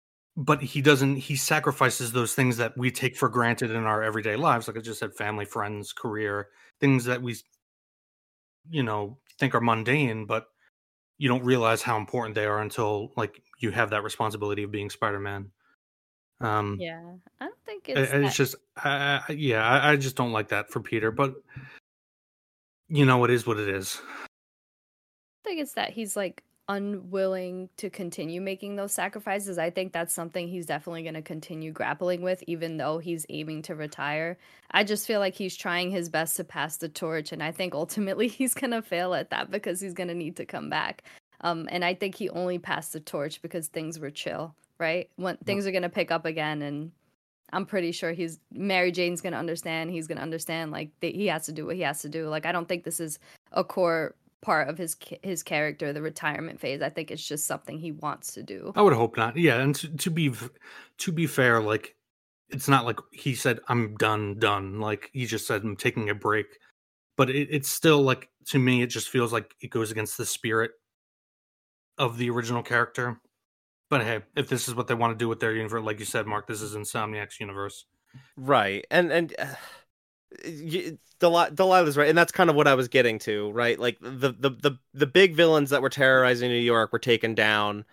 but 0.36 0.62
he 0.62 0.82
doesn't 0.82 1.16
he 1.16 1.36
sacrifices 1.36 2.12
those 2.12 2.34
things 2.34 2.56
that 2.56 2.76
we 2.76 2.90
take 2.90 3.16
for 3.16 3.28
granted 3.28 3.70
in 3.70 3.84
our 3.84 4.02
everyday 4.02 4.36
lives 4.36 4.66
like 4.66 4.76
i 4.76 4.80
just 4.80 4.98
said 4.98 5.14
family 5.14 5.44
friends 5.44 5.92
career 5.92 6.48
things 6.80 7.04
that 7.04 7.22
we 7.22 7.34
you 8.70 8.82
know 8.82 9.18
think 9.38 9.54
are 9.54 9.60
mundane 9.60 10.26
but 10.26 10.46
you 11.18 11.28
don't 11.28 11.44
realize 11.44 11.82
how 11.82 11.96
important 11.96 12.34
they 12.34 12.46
are 12.46 12.60
until 12.60 13.12
like 13.16 13.42
you 13.60 13.70
have 13.70 13.90
that 13.90 14.04
responsibility 14.04 14.62
of 14.64 14.70
being 14.70 14.90
spider-man 14.90 15.50
um 16.40 16.76
Yeah, 16.80 17.00
I 17.40 17.44
don't 17.46 17.58
think 17.64 17.88
it's. 17.88 17.98
I- 18.12 18.18
that- 18.18 18.24
it's 18.26 18.36
just 18.36 18.56
I, 18.76 19.20
I- 19.28 19.32
yeah 19.32 19.66
I, 19.66 19.92
I 19.92 19.96
just 19.96 20.16
don't 20.16 20.32
like 20.32 20.48
that 20.48 20.70
for 20.70 20.80
peter 20.80 21.10
but 21.10 21.34
you 22.88 23.04
know 23.06 23.24
it 23.24 23.30
is 23.30 23.46
what 23.46 23.58
it 23.58 23.68
is 23.68 24.00
I 25.44 25.48
think 25.48 25.60
it's 25.60 25.72
that 25.74 25.90
he's 25.90 26.16
like 26.16 26.42
unwilling 26.68 27.68
to 27.76 27.90
continue 27.90 28.40
making 28.40 28.76
those 28.76 28.92
sacrifices. 28.92 29.58
I 29.58 29.68
think 29.68 29.92
that's 29.92 30.14
something 30.14 30.48
he's 30.48 30.64
definitely 30.64 31.02
going 31.02 31.12
to 31.14 31.20
continue 31.20 31.70
grappling 31.70 32.22
with, 32.22 32.42
even 32.46 32.78
though 32.78 32.96
he's 32.98 33.26
aiming 33.28 33.60
to 33.62 33.74
retire. 33.74 34.38
I 34.70 34.84
just 34.84 35.06
feel 35.06 35.20
like 35.20 35.34
he's 35.34 35.54
trying 35.54 35.90
his 35.90 36.08
best 36.08 36.36
to 36.38 36.44
pass 36.44 36.78
the 36.78 36.88
torch, 36.88 37.32
and 37.32 37.42
I 37.42 37.52
think 37.52 37.74
ultimately 37.74 38.28
he's 38.40 38.54
going 38.54 38.70
to 38.70 38.80
fail 38.80 39.12
at 39.12 39.28
that 39.28 39.50
because 39.50 39.80
he's 39.80 39.92
going 39.92 40.08
to 40.08 40.14
need 40.14 40.36
to 40.36 40.46
come 40.46 40.70
back. 40.70 41.04
Um, 41.42 41.68
and 41.70 41.84
I 41.84 41.92
think 41.92 42.14
he 42.14 42.30
only 42.30 42.58
passed 42.58 42.94
the 42.94 43.00
torch 43.00 43.42
because 43.42 43.68
things 43.68 43.98
were 44.00 44.10
chill, 44.10 44.54
right? 44.78 45.10
When 45.16 45.36
things 45.38 45.66
are 45.66 45.70
going 45.70 45.82
to 45.82 45.88
pick 45.88 46.10
up 46.10 46.24
again, 46.24 46.62
and 46.62 46.92
I'm 47.52 47.66
pretty 47.66 47.92
sure 47.92 48.12
he's 48.12 48.38
Mary 48.52 48.92
Jane's 48.92 49.20
going 49.20 49.32
to 49.32 49.38
understand. 49.38 49.90
He's 49.90 50.06
going 50.06 50.16
to 50.16 50.22
understand 50.22 50.70
like 50.70 50.90
that 51.00 51.14
he 51.14 51.26
has 51.26 51.46
to 51.46 51.52
do 51.52 51.66
what 51.66 51.76
he 51.76 51.82
has 51.82 52.00
to 52.02 52.08
do. 52.08 52.28
Like 52.28 52.46
I 52.46 52.52
don't 52.52 52.68
think 52.68 52.84
this 52.84 53.00
is 53.00 53.18
a 53.52 53.64
core 53.64 54.14
part 54.42 54.68
of 54.68 54.78
his 54.78 54.96
his 55.22 55.42
character, 55.42 55.92
the 55.92 56.02
retirement 56.02 56.60
phase. 56.60 56.82
I 56.82 56.90
think 56.90 57.10
it's 57.10 57.26
just 57.26 57.46
something 57.46 57.78
he 57.78 57.92
wants 57.92 58.34
to 58.34 58.42
do. 58.42 58.72
I 58.76 58.82
would 58.82 58.92
hope 58.92 59.16
not. 59.16 59.36
Yeah, 59.36 59.60
and 59.60 59.74
to, 59.76 59.88
to 59.88 60.10
be 60.10 60.32
to 60.98 61.12
be 61.12 61.26
fair, 61.26 61.60
like 61.60 61.96
it's 62.50 62.68
not 62.68 62.84
like 62.84 62.98
he 63.10 63.34
said 63.34 63.60
I'm 63.68 63.96
done, 63.96 64.38
done. 64.38 64.80
Like 64.80 65.10
he 65.12 65.26
just 65.26 65.46
said 65.46 65.62
I'm 65.62 65.76
taking 65.76 66.10
a 66.10 66.14
break. 66.14 66.46
But 67.16 67.30
it, 67.30 67.48
it's 67.50 67.70
still 67.70 68.02
like 68.02 68.28
to 68.46 68.58
me, 68.58 68.82
it 68.82 68.88
just 68.88 69.08
feels 69.08 69.32
like 69.32 69.54
it 69.60 69.70
goes 69.70 69.90
against 69.90 70.18
the 70.18 70.26
spirit 70.26 70.72
of 71.98 72.18
the 72.18 72.30
original 72.30 72.62
character. 72.62 73.20
But 73.94 74.02
hey, 74.02 74.22
if 74.34 74.48
this 74.48 74.66
is 74.66 74.74
what 74.74 74.88
they 74.88 74.94
want 74.94 75.12
to 75.12 75.22
do 75.22 75.28
with 75.28 75.38
their 75.38 75.54
universe, 75.54 75.84
like 75.84 76.00
you 76.00 76.04
said, 76.04 76.26
Mark, 76.26 76.48
this 76.48 76.60
is 76.60 76.74
Insomniac's 76.74 77.38
universe. 77.38 77.86
right 78.36 78.84
and 78.90 79.12
and 79.12 79.34
uh, 79.38 79.46
Deli- 81.20 81.50
delaila's 81.54 81.96
right 81.96 82.08
and 82.08 82.18
that's 82.18 82.32
kind 82.32 82.50
of 82.50 82.56
what 82.56 82.66
i 82.66 82.74
was 82.74 82.88
getting 82.88 83.20
to 83.20 83.52
right 83.52 83.78
like 83.78 83.96
the, 84.00 84.32
the 84.32 84.50
the 84.50 84.78
the 84.92 85.06
big 85.06 85.36
villains 85.36 85.70
that 85.70 85.80
were 85.80 85.88
terrorizing 85.88 86.50
new 86.50 86.56
york 86.56 86.92
were 86.92 86.98
taken 86.98 87.36
down 87.36 87.84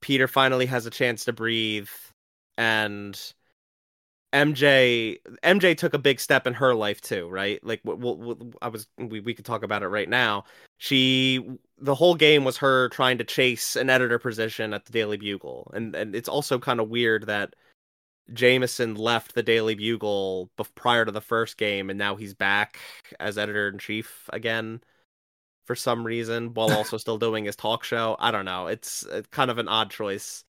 peter 0.00 0.26
finally 0.26 0.66
has 0.66 0.84
a 0.86 0.90
chance 0.90 1.24
to 1.24 1.32
breathe 1.32 1.88
and 2.58 3.32
mj 4.32 5.18
mj 5.42 5.76
took 5.76 5.92
a 5.92 5.98
big 5.98 6.20
step 6.20 6.46
in 6.46 6.54
her 6.54 6.74
life 6.74 7.00
too 7.00 7.28
right 7.28 7.62
like 7.64 7.80
we'll, 7.84 8.16
we'll, 8.16 8.52
i 8.62 8.68
was 8.68 8.86
we, 8.96 9.18
we 9.20 9.34
could 9.34 9.44
talk 9.44 9.64
about 9.64 9.82
it 9.82 9.88
right 9.88 10.08
now 10.08 10.44
she 10.78 11.44
the 11.78 11.94
whole 11.94 12.14
game 12.14 12.44
was 12.44 12.56
her 12.56 12.88
trying 12.90 13.18
to 13.18 13.24
chase 13.24 13.74
an 13.74 13.90
editor 13.90 14.18
position 14.18 14.72
at 14.72 14.84
the 14.84 14.92
daily 14.92 15.16
bugle 15.16 15.70
and 15.74 15.96
and 15.96 16.14
it's 16.14 16.28
also 16.28 16.58
kind 16.58 16.78
of 16.78 16.88
weird 16.88 17.26
that 17.26 17.54
Jameson 18.32 18.94
left 18.94 19.34
the 19.34 19.42
Daily 19.42 19.74
Bugle 19.74 20.50
prior 20.74 21.04
to 21.04 21.12
the 21.12 21.20
first 21.20 21.56
game, 21.56 21.90
and 21.90 21.98
now 21.98 22.16
he's 22.16 22.34
back 22.34 22.78
as 23.18 23.38
editor 23.38 23.68
in 23.68 23.78
chief 23.78 24.28
again 24.32 24.80
for 25.64 25.74
some 25.74 26.04
reason, 26.04 26.54
while 26.54 26.72
also 26.72 26.96
still 26.96 27.18
doing 27.18 27.44
his 27.44 27.56
talk 27.56 27.84
show. 27.84 28.16
I 28.18 28.30
don't 28.30 28.44
know. 28.44 28.66
It's, 28.68 29.04
uh 29.06 29.22
kind 29.30 29.50
of 29.50 29.58
an 29.58 29.68
odd 29.68 29.90
choice. 29.90 30.44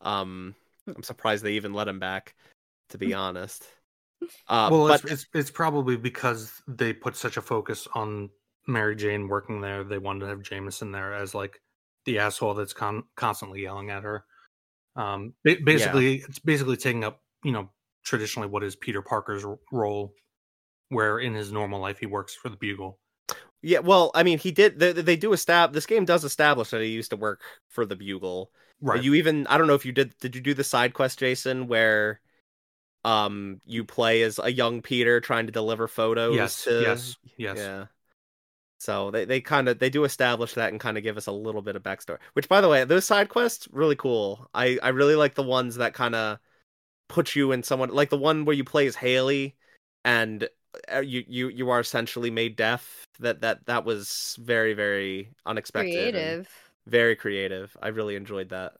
Um, 0.00 0.54
I'm 0.86 1.02
surprised 1.02 1.44
they 1.44 1.52
even 1.52 1.74
let 1.74 1.88
him 1.88 1.98
back, 1.98 2.34
to 2.90 2.98
be 2.98 3.14
honest. 3.14 3.64
Uh, 4.48 4.68
well, 4.72 4.88
but 4.88 5.04
it's, 5.04 5.12
it's 5.12 5.26
it's 5.32 5.50
probably 5.52 5.96
because 5.96 6.52
they 6.66 6.92
put 6.92 7.14
such 7.14 7.36
a 7.36 7.40
focus 7.40 7.86
on 7.94 8.28
Mary 8.66 8.96
Jane 8.96 9.28
working 9.28 9.60
there. 9.60 9.84
They 9.84 9.98
wanted 9.98 10.22
to 10.22 10.26
have 10.26 10.42
Jameson 10.42 10.90
there 10.90 11.14
as 11.14 11.36
like 11.36 11.60
the 12.04 12.18
asshole 12.18 12.54
that's 12.54 12.72
con- 12.72 13.04
constantly 13.14 13.62
yelling 13.62 13.90
at 13.90 14.02
her. 14.02 14.24
Um, 14.96 15.34
ba- 15.44 15.58
basically, 15.64 16.16
it's 16.28 16.40
basically 16.40 16.76
taking 16.76 17.04
up 17.04 17.22
you 17.44 17.52
know 17.52 17.70
traditionally 18.02 18.48
what 18.48 18.64
is 18.64 18.74
Peter 18.74 19.02
Parker's 19.02 19.44
r- 19.44 19.60
role, 19.70 20.12
where 20.88 21.20
in 21.20 21.32
his 21.32 21.52
normal 21.52 21.80
life 21.80 22.00
he 22.00 22.06
works 22.06 22.34
for 22.34 22.48
the 22.48 22.56
Bugle. 22.56 22.98
yeah, 23.62 23.78
well, 23.78 24.10
I 24.16 24.24
mean, 24.24 24.38
he 24.38 24.50
did. 24.50 24.80
They, 24.80 24.92
they 24.94 25.16
do 25.16 25.32
establish. 25.32 25.74
This 25.74 25.86
game 25.86 26.04
does 26.04 26.24
establish 26.24 26.70
that 26.70 26.80
he 26.80 26.88
used 26.88 27.10
to 27.10 27.16
work 27.16 27.42
for 27.68 27.86
the 27.86 27.94
Bugle. 27.94 28.50
Right. 28.80 29.00
You 29.00 29.14
even 29.14 29.46
I 29.46 29.58
don't 29.58 29.68
know 29.68 29.74
if 29.74 29.86
you 29.86 29.92
did 29.92 30.14
did 30.18 30.34
you 30.34 30.40
do 30.40 30.54
the 30.54 30.64
side 30.64 30.92
quest, 30.92 31.20
Jason, 31.20 31.68
where 31.68 32.20
um 33.04 33.60
you 33.64 33.84
play 33.84 34.22
as 34.22 34.40
a 34.42 34.52
young 34.52 34.82
Peter 34.82 35.20
trying 35.20 35.46
to 35.46 35.52
deliver 35.52 35.86
photos 35.88 36.34
yes. 36.34 36.64
to 36.64 36.82
Yes. 36.82 37.16
Yes. 37.36 37.56
Yeah. 37.58 37.86
So 38.80 39.10
they, 39.10 39.24
they 39.24 39.40
kind 39.40 39.68
of 39.68 39.78
they 39.78 39.90
do 39.90 40.04
establish 40.04 40.54
that 40.54 40.70
and 40.70 40.80
kind 40.80 40.96
of 40.96 41.02
give 41.02 41.16
us 41.16 41.26
a 41.26 41.32
little 41.32 41.62
bit 41.62 41.76
of 41.76 41.82
backstory. 41.82 42.18
Which 42.34 42.48
by 42.48 42.60
the 42.60 42.68
way, 42.68 42.84
those 42.84 43.04
side 43.04 43.28
quests 43.28 43.68
really 43.72 43.96
cool. 43.96 44.48
I 44.54 44.78
I 44.82 44.90
really 44.90 45.16
like 45.16 45.34
the 45.34 45.42
ones 45.42 45.76
that 45.76 45.94
kind 45.94 46.14
of 46.14 46.38
put 47.08 47.34
you 47.34 47.52
in 47.52 47.62
someone 47.62 47.90
like 47.90 48.10
the 48.10 48.18
one 48.18 48.44
where 48.44 48.54
you 48.54 48.64
play 48.64 48.86
as 48.86 48.94
Hailey 48.94 49.56
and 50.04 50.48
uh, 50.92 51.00
you 51.00 51.24
you 51.26 51.48
you 51.48 51.70
are 51.70 51.80
essentially 51.80 52.30
made 52.30 52.54
deaf. 52.54 53.04
That 53.20 53.40
that 53.40 53.66
that 53.66 53.84
was 53.84 54.36
very 54.40 54.74
very 54.74 55.30
unexpected. 55.44 55.92
Creative. 55.92 56.48
very 56.86 57.16
creative. 57.16 57.76
I 57.82 57.88
really 57.88 58.14
enjoyed 58.14 58.50
that. 58.50 58.74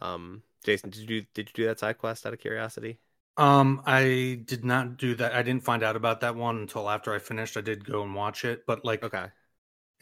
Um, 0.00 0.42
Jason, 0.64 0.90
did 0.90 1.02
you 1.02 1.06
do, 1.06 1.26
did 1.34 1.48
you 1.48 1.54
do 1.54 1.64
that 1.66 1.78
side 1.78 1.98
quest 1.98 2.26
out 2.26 2.32
of 2.32 2.40
curiosity? 2.40 2.98
Um, 3.36 3.82
I 3.86 4.42
did 4.44 4.64
not 4.64 4.98
do 4.98 5.14
that. 5.16 5.32
I 5.32 5.42
didn't 5.42 5.64
find 5.64 5.82
out 5.82 5.96
about 5.96 6.20
that 6.20 6.36
one 6.36 6.58
until 6.58 6.88
after 6.88 7.14
I 7.14 7.18
finished. 7.18 7.56
I 7.56 7.62
did 7.62 7.84
go 7.84 8.02
and 8.02 8.14
watch 8.14 8.44
it, 8.44 8.64
but 8.66 8.84
like 8.84 9.02
Okay. 9.02 9.26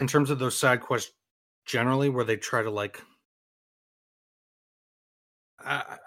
in 0.01 0.07
terms 0.09 0.31
of 0.31 0.38
those 0.38 0.57
side 0.59 0.81
quests 0.81 1.12
generally 1.66 2.09
where 2.09 2.25
they 2.25 2.37
try 2.37 2.62
to 2.62 2.71
like 2.71 3.03
I, 5.59 5.99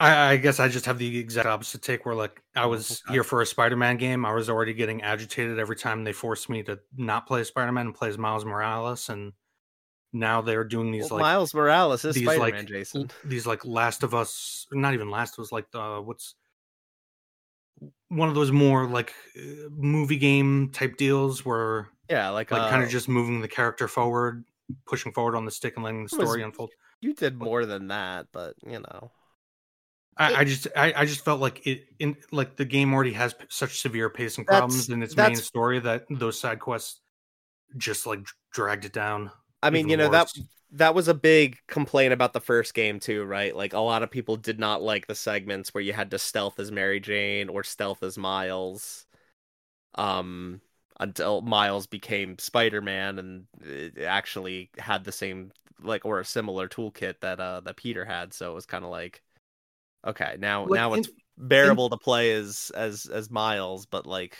I 0.00 0.32
I 0.32 0.36
guess 0.36 0.60
I 0.60 0.68
just 0.68 0.86
have 0.86 0.98
the 0.98 1.18
exact 1.18 1.46
opposite 1.48 1.82
take 1.82 2.06
where 2.06 2.14
like 2.14 2.42
I 2.54 2.66
was 2.66 3.02
Okay. 3.06 3.06
here 3.06 3.24
for 3.24 3.42
a 3.42 3.46
Spider-Man 3.46 3.96
game. 3.96 4.24
I 4.24 4.32
was 4.32 4.48
already 4.50 4.74
getting 4.74 5.02
agitated 5.02 5.58
every 5.58 5.76
time 5.76 6.04
they 6.04 6.12
forced 6.12 6.48
me 6.48 6.62
to 6.64 6.78
not 6.96 7.26
play 7.26 7.44
Spider-Man 7.44 7.86
and 7.86 7.94
play 7.94 8.08
as 8.08 8.18
Miles 8.18 8.44
Morales 8.44 9.08
and 9.08 9.32
now 10.12 10.42
they're 10.42 10.64
doing 10.64 10.92
these 10.92 11.10
Well, 11.10 11.18
like 11.18 11.30
Miles 11.30 11.54
Morales 11.54 12.04
is 12.04 12.16
these 12.16 12.18
Spider-Man, 12.18 12.66
like 12.66 12.66
Jason. 12.66 13.10
these 13.24 13.46
like 13.46 13.64
Last 13.64 14.02
of 14.04 14.14
Us, 14.14 14.66
not 14.72 14.94
even 14.94 15.10
Last 15.10 15.38
of 15.38 15.44
Us, 15.44 15.52
like 15.52 15.70
the 15.72 16.02
what's 16.04 16.36
one 18.08 18.28
of 18.28 18.34
those 18.34 18.50
more 18.52 18.86
like 18.86 19.12
uh, 19.38 19.68
movie 19.70 20.16
game 20.16 20.70
type 20.72 20.96
deals 20.96 21.44
where 21.44 21.88
Yeah, 22.08 22.30
like 22.30 22.50
like 22.50 22.70
kind 22.70 22.82
uh, 22.82 22.86
of 22.86 22.90
just 22.90 23.08
moving 23.08 23.40
the 23.40 23.48
character 23.48 23.88
forward, 23.88 24.44
pushing 24.86 25.12
forward 25.12 25.34
on 25.36 25.44
the 25.44 25.50
stick 25.50 25.74
and 25.76 25.84
letting 25.84 26.04
the 26.04 26.10
It 26.12 26.18
was- 26.18 26.28
story 26.28 26.42
unfold. 26.42 26.70
you 27.00 27.14
did 27.14 27.38
more 27.38 27.64
than 27.66 27.88
that, 27.88 28.26
but 28.32 28.54
you 28.66 28.80
know. 28.80 29.10
I, 30.20 30.40
I 30.40 30.44
just 30.44 30.66
I, 30.74 30.92
I 30.96 31.04
just 31.04 31.24
felt 31.24 31.40
like 31.40 31.64
it 31.64 31.84
in 32.00 32.16
like 32.32 32.56
the 32.56 32.64
game 32.64 32.92
already 32.92 33.12
has 33.12 33.34
p- 33.34 33.44
such 33.50 33.78
severe 33.78 34.10
pacing 34.10 34.46
problems 34.46 34.88
in 34.88 35.00
its 35.00 35.16
main 35.16 35.36
story 35.36 35.78
that 35.78 36.06
those 36.10 36.40
side 36.40 36.58
quests 36.58 37.00
just 37.76 38.04
like 38.04 38.18
dragged 38.52 38.84
it 38.84 38.92
down. 38.92 39.30
I 39.62 39.70
mean, 39.70 39.88
you 39.88 39.96
know 39.96 40.08
worse. 40.08 40.32
that 40.34 40.42
was 40.70 41.08
a 41.08 41.14
big 41.14 41.58
complaint 41.66 42.12
about 42.12 42.32
the 42.32 42.40
first 42.40 42.74
game 42.74 43.00
too, 43.00 43.24
right? 43.24 43.54
Like 43.56 43.72
a 43.72 43.78
lot 43.78 44.02
of 44.02 44.10
people 44.10 44.36
did 44.36 44.58
not 44.58 44.82
like 44.82 45.06
the 45.06 45.14
segments 45.14 45.72
where 45.72 45.82
you 45.82 45.92
had 45.92 46.10
to 46.10 46.18
stealth 46.18 46.58
as 46.58 46.70
Mary 46.70 47.00
Jane 47.00 47.48
or 47.48 47.62
stealth 47.64 48.02
as 48.02 48.18
Miles. 48.18 49.06
Um 49.94 50.60
until 51.00 51.40
Miles 51.42 51.86
became 51.86 52.38
Spider-Man 52.38 53.18
and 53.18 53.98
actually 54.04 54.70
had 54.78 55.04
the 55.04 55.12
same 55.12 55.52
like 55.80 56.04
or 56.04 56.20
a 56.20 56.24
similar 56.24 56.68
toolkit 56.68 57.20
that 57.20 57.40
uh 57.40 57.60
that 57.60 57.76
Peter 57.76 58.04
had, 58.04 58.34
so 58.34 58.50
it 58.50 58.54
was 58.54 58.66
kind 58.66 58.84
of 58.84 58.90
like 58.90 59.22
okay, 60.06 60.36
now 60.38 60.66
Like, 60.66 60.70
now 60.70 60.94
in- 60.94 61.00
it's 61.00 61.10
bearable 61.36 61.90
to 61.90 61.96
play 61.96 62.32
as 62.32 62.70
as 62.74 63.06
as 63.06 63.30
Miles, 63.30 63.86
but 63.86 64.06
like 64.06 64.36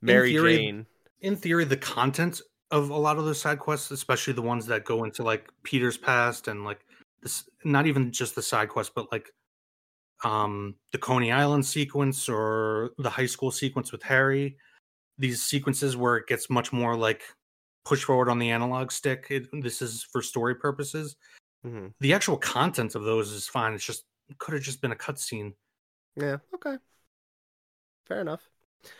Mary 0.00 0.32
theory, 0.32 0.56
Jane 0.56 0.86
in 1.20 1.36
theory, 1.36 1.64
the 1.64 1.76
content 1.76 2.40
of 2.70 2.90
a 2.90 2.96
lot 2.96 3.16
of 3.18 3.24
those 3.24 3.40
side 3.40 3.58
quests, 3.58 3.90
especially 3.90 4.34
the 4.34 4.42
ones 4.42 4.66
that 4.66 4.84
go 4.84 5.04
into 5.04 5.22
like 5.22 5.48
Peter's 5.62 5.96
past 5.96 6.48
and 6.48 6.64
like 6.64 6.84
this, 7.22 7.48
not 7.64 7.86
even 7.86 8.12
just 8.12 8.34
the 8.34 8.42
side 8.42 8.68
quests, 8.68 8.92
but 8.94 9.10
like 9.10 9.30
um 10.24 10.74
the 10.92 10.98
Coney 10.98 11.30
Island 11.30 11.64
sequence 11.64 12.28
or 12.28 12.90
the 12.98 13.10
high 13.10 13.26
school 13.26 13.50
sequence 13.50 13.92
with 13.92 14.02
Harry. 14.02 14.56
These 15.16 15.42
sequences 15.42 15.96
where 15.96 16.16
it 16.16 16.26
gets 16.26 16.50
much 16.50 16.72
more 16.72 16.96
like 16.96 17.22
push 17.84 18.04
forward 18.04 18.28
on 18.28 18.38
the 18.38 18.50
analog 18.50 18.92
stick. 18.92 19.26
It, 19.30 19.48
this 19.52 19.80
is 19.82 20.02
for 20.02 20.22
story 20.22 20.54
purposes. 20.54 21.16
Mhm. 21.64 21.92
The 22.00 22.12
actual 22.12 22.36
content 22.36 22.94
of 22.94 23.04
those 23.04 23.32
is 23.32 23.48
fine. 23.48 23.74
It's 23.74 23.84
just 23.84 24.04
it 24.28 24.38
could 24.38 24.54
have 24.54 24.62
just 24.62 24.80
been 24.80 24.92
a 24.92 24.96
cutscene. 24.96 25.54
Yeah, 26.16 26.38
okay. 26.54 26.76
Fair 28.06 28.20
enough. 28.20 28.48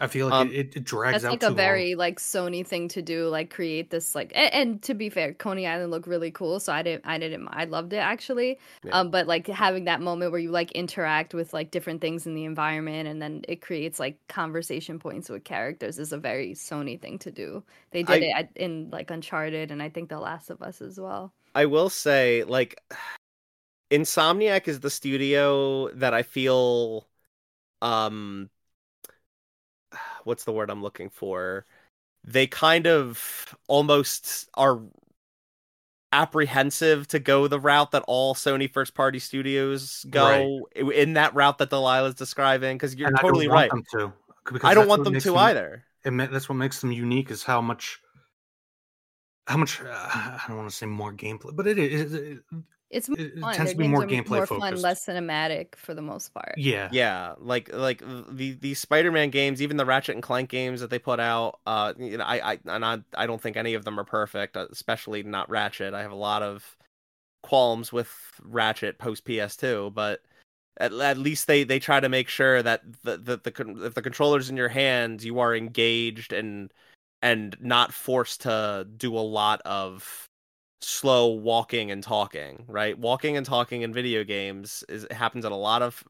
I 0.01 0.07
feel 0.09 0.27
like 0.27 0.35
Um, 0.35 0.51
it, 0.53 0.77
it, 0.77 0.85
drags 0.85 1.25
That's 1.25 1.25
out 1.25 1.41
like 1.41 1.43
a 1.43 1.51
long. 1.51 1.57
very 1.57 1.95
like 1.95 2.19
Sony 2.19 2.67
thing 2.67 2.89
to 2.89 3.03
do, 3.03 3.29
like 3.29 3.51
create 3.51 3.91
this 3.91 4.15
like. 4.15 4.33
And, 4.35 4.53
and 4.55 4.83
to 4.83 4.95
be 4.95 5.09
fair, 5.09 5.33
Coney 5.35 5.67
Island 5.67 5.91
looked 5.91 6.07
really 6.07 6.31
cool, 6.31 6.61
so 6.61 6.73
I 6.73 6.83
didn't, 6.83 7.07
I 7.07 7.19
didn't, 7.19 7.49
I 7.51 7.65
loved 7.65 7.93
it 7.95 7.99
actually. 7.99 8.59
Yeah. 8.83 8.93
Um, 8.93 9.11
but 9.11 9.27
like 9.27 9.47
having 9.47 9.85
that 9.85 10.01
moment 10.03 10.33
where 10.33 10.41
you 10.41 10.51
like 10.51 10.73
interact 10.73 11.33
with 11.35 11.53
like 11.55 11.71
different 11.71 12.01
things 12.03 12.27
in 12.27 12.35
the 12.35 12.45
environment, 12.45 13.09
and 13.09 13.23
then 13.23 13.43
it 13.49 13.63
creates 13.63 13.99
like 13.99 14.19
conversation 14.29 14.99
points 14.99 15.29
with 15.31 15.45
characters 15.45 15.99
is 15.99 16.13
a 16.13 16.19
very 16.19 16.53
Sony 16.55 17.01
thing 17.01 17.19
to 17.21 17.31
do. 17.31 17.65
They 17.93 18.03
did 18.03 18.23
I- 18.23 18.23
it 18.23 18.33
at, 18.37 18.51
in 18.57 18.91
like 18.91 19.11
Uncharted, 19.11 19.71
and 19.71 19.83
I 19.83 19.89
think 19.89 20.11
The 20.11 20.21
Last 20.21 20.51
of 20.51 20.61
Us 20.63 20.83
as 20.83 21.01
well. 21.01 21.33
I 21.55 21.67
will 21.67 21.91
say, 21.91 22.45
like, 22.45 22.83
Insomniac 23.91 24.69
is 24.69 24.81
the 24.81 24.91
studio 24.91 25.91
that 25.95 26.13
I 26.15 26.23
feel, 26.23 27.09
um, 27.83 28.51
what's 30.25 30.45
the 30.45 30.53
word 30.53 30.71
I'm 30.71 30.83
looking 30.83 31.11
for? 31.11 31.67
They 32.25 32.47
kind 32.47 32.87
of 32.87 33.57
almost 33.69 34.49
are 34.55 34.81
apprehensive 36.13 37.07
to 37.09 37.19
go 37.19 37.49
the 37.49 37.61
route 37.61 37.91
that 37.91 38.03
all 38.09 38.35
Sony 38.35 38.71
first 38.73 38.95
party 38.95 39.19
studios 39.19 40.07
go 40.09 40.69
in 40.75 41.15
that 41.15 41.35
route 41.35 41.59
that 41.59 41.71
Delaila's 41.71 42.15
describing 42.15 42.77
because 42.77 42.95
you're 42.95 43.09
And 43.09 43.19
totally 43.21 43.49
right. 43.49 43.71
them 43.71 43.85
to, 43.93 44.13
I 44.63 44.75
don't 44.75 44.89
want 44.89 45.05
them 45.05 45.19
to 45.21 45.37
either. 45.37 45.85
it 46.05 46.31
that's 46.33 46.49
what 46.49 46.55
makes 46.55 46.81
them 46.81 46.93
unique 46.93 47.31
is 47.31 47.43
how 47.43 47.61
much 47.61 48.01
how 49.47 49.57
much 49.57 49.81
uh, 49.81 49.87
i 49.87 50.45
don't 50.47 50.59
want 50.59 50.71
to 50.71 50.75
say 50.75 50.87
more 50.87 51.13
gameplay 51.13 51.55
but 51.55 51.67
it 51.67 51.79
is 51.79 52.39
It's 52.91 53.09
it, 53.09 53.19
it 53.19 53.41
fun. 53.41 53.55
tends 53.55 53.73
Their 53.73 53.73
to 53.73 53.79
be 53.79 53.89
more 53.89 54.07
gameplay 54.07 54.31
more 54.31 54.47
focused 54.47 54.61
fun, 54.61 54.83
less 54.83 55.07
cinematic 55.07 55.77
for 55.77 55.95
the 55.95 56.03
most 56.03 56.33
part. 56.33 56.55
yeah 56.57 56.89
Yeah, 56.93 57.35
like 57.39 57.73
like 57.73 58.03
the 58.31 58.57
the 58.61 58.75
Spider-Man 58.75 59.31
games, 59.31 59.61
even 59.61 59.77
the 59.77 59.85
Ratchet 59.85 60.15
and 60.15 60.23
Clank 60.23 60.49
games 60.49 60.81
that 60.81 60.91
they 60.91 60.99
put 60.99 61.21
out. 61.21 61.61
Uh, 61.67 61.93
you 61.99 62.17
know, 62.17 62.25
I 62.25 62.53
I 62.53 62.59
and 62.67 62.85
I, 62.85 62.99
I 63.15 63.27
don't 63.27 63.41
think 63.41 63.57
any 63.57 63.75
of 63.75 63.85
them 63.85 64.01
are 64.01 64.05
perfect, 64.05 64.57
uh, 64.57 64.67
especially 64.71 65.23
not 65.23 65.51
Ratchet. 65.51 65.95
I 65.95 66.03
have 66.03 66.13
a 66.13 66.17
lot 66.17 66.43
of 66.43 66.77
qualms 67.43 67.93
with 67.93 68.11
Ratchet 68.43 68.99
post 68.99 69.25
PS2, 69.25 69.93
but 69.95 70.21
at, 70.79 70.93
at 70.93 71.19
least 71.19 71.47
they 71.47 71.65
they 71.65 71.79
try 71.79 72.01
to 72.01 72.09
make 72.09 72.29
sure 72.29 72.63
that 72.63 72.83
the 73.05 73.19
the, 73.19 73.37
the 73.37 73.51
con- 73.51 73.81
if 73.83 73.95
the 73.95 74.03
controller's 74.03 74.49
in 74.51 74.57
your 74.57 74.69
hands, 74.69 75.25
you 75.25 75.39
are 75.41 75.55
engaged 75.55 76.33
and 76.33 76.73
and 77.21 77.57
not 77.61 77.93
forced 77.93 78.43
to 78.43 78.87
do 78.97 79.17
a 79.17 79.21
lot 79.21 79.61
of 79.63 80.29
slow 80.81 81.29
walking 81.29 81.91
and 81.91 82.03
talking 82.03 82.65
right? 82.69 82.99
Walking 82.99 83.37
and 83.37 83.45
talking 83.47 83.83
in 83.83 83.93
video 83.93 84.25
games 84.25 84.85
is 84.89 85.07
happens 85.11 85.45
in 85.45 85.53
a 85.53 85.57
lot 85.57 85.83
of 85.83 86.05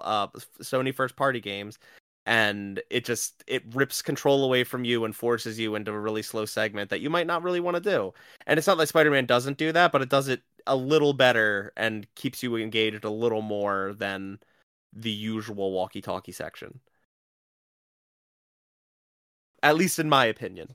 uh, 0.00 0.28
sony 0.62 0.94
first 0.94 1.16
party 1.16 1.40
games 1.40 1.78
and 2.26 2.82
it 2.90 3.04
just 3.04 3.44
it 3.46 3.62
rips 3.74 4.00
control 4.02 4.44
away 4.44 4.64
from 4.64 4.84
you 4.84 5.04
and 5.04 5.14
forces 5.14 5.58
you 5.58 5.74
into 5.74 5.92
a 5.92 6.00
really 6.00 6.22
slow 6.22 6.46
segment 6.46 6.88
that 6.90 7.00
you 7.00 7.10
might 7.10 7.26
not 7.26 7.42
really 7.42 7.60
want 7.60 7.76
to 7.76 7.80
do. 7.80 8.12
And 8.46 8.58
it's 8.58 8.66
not 8.66 8.78
like 8.78 8.88
spider-man 8.88 9.26
doesn't 9.26 9.58
do 9.58 9.72
that 9.72 9.92
but 9.92 10.02
it 10.02 10.08
does 10.08 10.28
it 10.28 10.42
a 10.66 10.76
little 10.76 11.12
better 11.12 11.72
and 11.76 12.06
keeps 12.14 12.42
you 12.42 12.56
engaged 12.56 13.04
a 13.04 13.10
little 13.10 13.42
more 13.42 13.94
than 13.98 14.38
the 14.94 15.10
usual 15.10 15.72
walkie-talkie 15.72 16.32
section. 16.32 16.80
At 19.62 19.76
least 19.76 19.98
in 19.98 20.08
my 20.08 20.26
opinion 20.26 20.74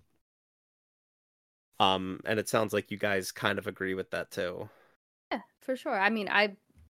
um 1.79 2.19
and 2.25 2.39
it 2.39 2.49
sounds 2.49 2.73
like 2.73 2.91
you 2.91 2.97
guys 2.97 3.31
kind 3.31 3.57
of 3.59 3.67
agree 3.67 3.93
with 3.93 4.11
that 4.11 4.31
too 4.31 4.69
Yeah, 5.31 5.41
for 5.61 5.75
sure. 5.75 5.99
I 5.99 6.09
mean, 6.09 6.27
I 6.29 6.55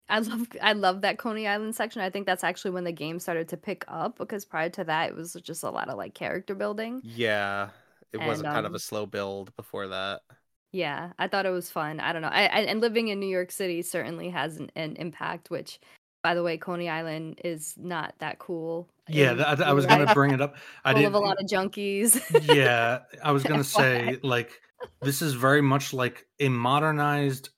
I 0.08 0.20
love 0.20 0.46
I 0.62 0.72
love 0.72 1.02
that 1.02 1.18
Coney 1.18 1.46
Island 1.46 1.74
section. 1.76 2.02
I 2.02 2.10
think 2.10 2.26
that's 2.26 2.44
actually 2.44 2.72
when 2.72 2.84
the 2.84 2.92
game 2.92 3.18
started 3.18 3.48
to 3.50 3.56
pick 3.56 3.84
up 3.88 4.18
because 4.18 4.44
prior 4.44 4.70
to 4.70 4.84
that 4.84 5.10
it 5.10 5.16
was 5.16 5.34
just 5.42 5.62
a 5.64 5.70
lot 5.70 5.88
of 5.88 5.96
like 5.98 6.14
character 6.14 6.54
building. 6.54 7.02
yeah 7.02 7.70
it 8.12 8.18
was 8.18 8.42
And, 8.42 8.46
kind 8.48 8.66
of 8.66 8.74
um, 8.74 8.74
a 8.74 8.78
slow 8.78 9.06
build 9.06 9.54
before 9.56 9.88
that 9.88 10.22
Yeah, 10.72 11.12
I 11.18 11.26
thought 11.28 11.46
it 11.46 11.50
was 11.50 11.70
fun. 11.70 11.98
I 12.00 12.12
don't 12.12 12.22
know. 12.22 12.28
I, 12.28 12.42
I 12.46 12.60
and 12.60 12.80
living 12.80 13.08
in 13.08 13.18
New 13.20 13.26
York 13.28 13.50
City 13.50 13.82
certainly 13.82 14.30
has 14.30 14.56
an, 14.58 14.70
an 14.76 14.96
impact. 14.96 15.50
Which, 15.50 15.80
by 16.22 16.34
the 16.34 16.42
way, 16.42 16.58
Coney 16.58 16.88
Island 16.88 17.40
is 17.44 17.74
not 17.76 18.14
that 18.20 18.38
cool. 18.38 18.88
yeah 19.08 19.32
in 19.32 19.36
that, 19.36 19.60
I 19.62 19.72
was 19.72 19.86
gonna 19.86 20.06
life. 20.06 20.14
bring 20.14 20.32
it 20.32 20.40
up 20.40 20.56
i 20.84 20.92
full 20.94 21.00
did 21.02 21.06
of 21.06 21.14
a 21.14 21.18
lot 21.18 21.36
of 21.40 21.46
junkies. 21.46 22.20
yeah 22.30 23.00
i 23.24 23.32
was 23.32 23.44
gonna 23.44 23.64
say 23.64 24.18
like 24.22 24.60
this 25.02 25.22
is 25.22 25.34
very 25.34 25.60
much 25.60 25.92
like 25.92 26.26
a 26.40 26.48
modernized 26.48 27.50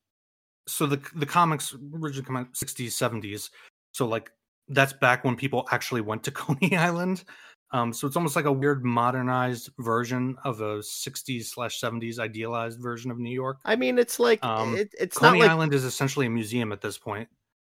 so 0.67 0.87
the 0.87 1.01
the 1.15 1.27
comics 1.27 1.75
originally 1.95 2.25
come 2.25 2.37
out 2.37 2.53
60s 2.53 2.89
70s 2.89 3.51
so 3.93 4.07
like 4.07 4.31
that's 4.69 4.93
back 4.93 5.25
when 5.25 5.37
people 5.37 5.67
actually 5.71 6.01
went 6.01 6.23
to 6.25 6.31
coney 6.33 6.77
island. 6.77 7.25
Um 7.73 7.93
so 7.93 8.07
it's 8.07 8.17
almost 8.17 8.37
like 8.37 8.45
a 8.45 8.53
weird 8.53 8.85
modernized 8.85 9.71
version 9.79 10.37
of 10.45 10.61
a 10.61 10.79
60s 10.79 11.45
slash 11.45 11.81
70s 11.81 12.19
idealized 12.19 12.81
version 12.81 13.11
of 13.11 13.19
new 13.19 13.33
york. 13.33 13.59
I 13.65 13.77
mean 13.77 13.99
it's 13.99 14.19
like 14.19 14.45
Um, 14.45 14.77
it, 14.77 14.95
it's 14.99 15.17
coney 15.17 15.39
not 15.41 15.45
like 15.45 15.51
island 15.51 15.75
is 15.75 15.85
essentially 15.85 16.27
a 16.27 16.31
museum 16.31 16.73
at 16.73 16.81
this 16.81 16.99
point. 16.99 17.29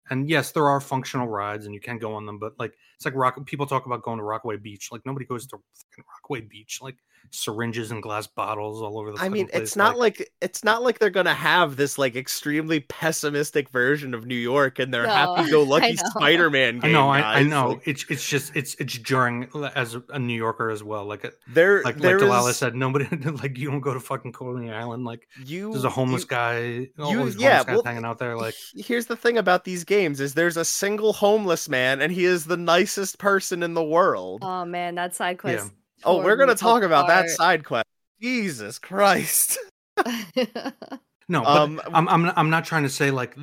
And 0.09 0.29
yes 0.29 0.51
there 0.51 0.67
are 0.67 0.81
functional 0.81 1.27
rides 1.27 1.65
and 1.65 1.73
you 1.73 1.81
can 1.81 1.97
go 1.97 2.13
on 2.13 2.25
them 2.25 2.37
but 2.37 2.53
like 2.59 2.73
it's 2.95 3.05
like 3.05 3.15
rock 3.15 3.43
people 3.45 3.65
talk 3.65 3.85
about 3.85 4.03
going 4.03 4.17
to 4.17 4.23
rockaway 4.23 4.57
beach. 4.57 4.89
Like 4.91 5.01
nobody 5.05 5.25
goes 5.25 5.47
to 5.47 5.57
rockaway 5.97 6.41
beach. 6.41 6.79
Like 6.81 6.97
syringes 7.31 7.91
and 7.91 8.03
glass 8.03 8.27
bottles 8.27 8.81
all 8.81 8.99
over 8.99 9.12
the 9.12 9.19
I 9.19 9.29
mean, 9.29 9.47
place, 9.47 9.62
it's 9.63 9.75
not 9.75 9.97
like, 9.97 10.31
it's 10.41 10.63
not 10.63 10.83
like 10.83 10.99
they're 10.99 11.09
gonna 11.09 11.33
have 11.33 11.75
this 11.75 11.97
like 11.97 12.15
extremely 12.15 12.81
pessimistic 12.81 13.69
version 13.69 14.13
of 14.13 14.25
New 14.25 14.36
York 14.36 14.79
and 14.79 14.93
their 14.93 15.03
No, 15.03 15.09
happy-go-lucky 15.36 15.95
Spider-Man 16.12 16.77
I 16.77 16.79
game. 16.81 16.91
know, 16.91 17.09
I, 17.09 17.19
I 17.39 17.43
know. 17.43 17.69
Like, 17.69 17.88
it's 17.88 18.05
it's 18.09 18.27
just 18.27 18.55
it's 18.55 18.75
it's 18.75 18.93
jarring 18.97 19.47
as 19.75 19.95
a, 19.95 20.03
a 20.09 20.19
New 20.19 20.36
Yorker 20.36 20.69
as 20.69 20.83
well. 20.83 21.05
Like 21.05 21.23
it- 21.23 21.33
there, 21.47 21.81
like 21.83 21.97
there 21.97 22.19
like 22.19 22.29
Delaila 22.29 22.49
is- 22.51 22.57
said, 22.57 22.75
nobody 22.75 23.05
like 23.29 23.57
you 23.57 23.69
don't 23.71 23.81
go 23.81 23.93
to 23.93 23.99
fucking 23.99 24.31
Coney 24.33 24.71
Island. 24.71 25.05
Like 25.05 25.27
you. 25.45 25.71
there's 25.71 25.83
a 25.86 25.89
homeless 25.89 26.21
you- 26.23 26.27
guy, 26.27 26.88
all 26.99 27.12
you- 27.12 27.25
these 27.25 27.36
yeah, 27.38 27.63
guys 27.63 27.73
well, 27.75 27.83
hanging 27.83 28.05
out 28.05 28.19
there. 28.19 28.38
Like 28.38 28.55
here's 28.75 29.07
the 29.07 29.15
thing 29.15 29.38
about 29.38 29.63
these 29.63 29.83
games: 29.83 30.19
is 30.19 30.33
there's 30.33 30.57
a 30.57 30.65
single 30.65 31.13
homeless 31.13 31.67
man, 31.67 32.01
and 32.01 32.12
he 32.12 32.25
is 32.25 32.45
the 32.45 32.57
nicest 32.57 33.17
person 33.17 33.63
in 33.63 33.73
the 33.73 33.83
world. 33.83 34.41
oh 34.43 34.65
man, 34.65 34.95
that 34.95 35.15
side 35.15 35.38
quest. 35.39 35.71
Oh, 36.05 36.23
we're 36.23 36.35
gonna 36.35 36.53
me 36.53 36.57
talk 36.57 36.83
about 36.83 37.07
that 37.07 37.29
side 37.29 37.63
quest. 37.63 37.85
Jesus 38.21 38.79
Christ! 38.79 39.57
no, 40.05 41.41
but 41.41 41.45
Um, 41.45 41.81
I'm 41.93 42.07
I'm 42.07 42.23
not, 42.23 42.37
I'm 42.37 42.49
not 42.49 42.65
trying 42.65 42.83
to 42.83 42.89
say 42.89 43.11
like 43.11 43.37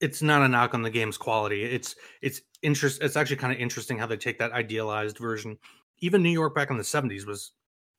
it's 0.00 0.22
not 0.22 0.42
a 0.42 0.48
knock 0.48 0.74
on 0.74 0.82
the 0.82 0.90
game's 0.90 1.16
quality. 1.16 1.64
It's 1.64 1.96
it's 2.22 2.40
interest. 2.62 3.02
It's 3.02 3.16
actually 3.16 3.36
kind 3.36 3.52
of 3.52 3.58
interesting 3.58 3.98
how 3.98 4.06
they 4.06 4.16
take 4.16 4.38
that 4.38 4.52
idealized 4.52 5.18
version. 5.18 5.58
Even 6.00 6.22
New 6.22 6.30
York 6.30 6.54
back 6.54 6.70
in 6.70 6.76
the 6.76 6.82
70s 6.82 7.26
was 7.26 7.52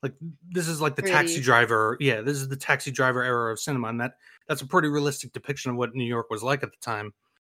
like 0.04 0.14
this 0.50 0.68
is 0.68 0.82
like 0.82 0.96
the 0.96 1.02
taxi 1.02 1.42
driver. 1.42 1.98
Yeah, 2.00 2.22
this 2.22 2.38
is 2.38 2.48
the 2.48 2.56
taxi 2.56 2.92
driver 2.92 3.24
era 3.24 3.52
of 3.52 3.60
cinema, 3.60 3.88
and 3.88 4.00
that 4.02 4.14
that's 4.48 4.62
a 4.62 4.68
pretty 4.68 4.88
realistic 4.88 5.34
depiction 5.34 5.72
of 5.72 5.78
what 5.78 5.96
New 5.96 6.06
York 6.06 6.30
was 6.30 6.44
like 6.44 6.62
at 6.64 6.70
the 6.70 6.78
time. 6.80 7.14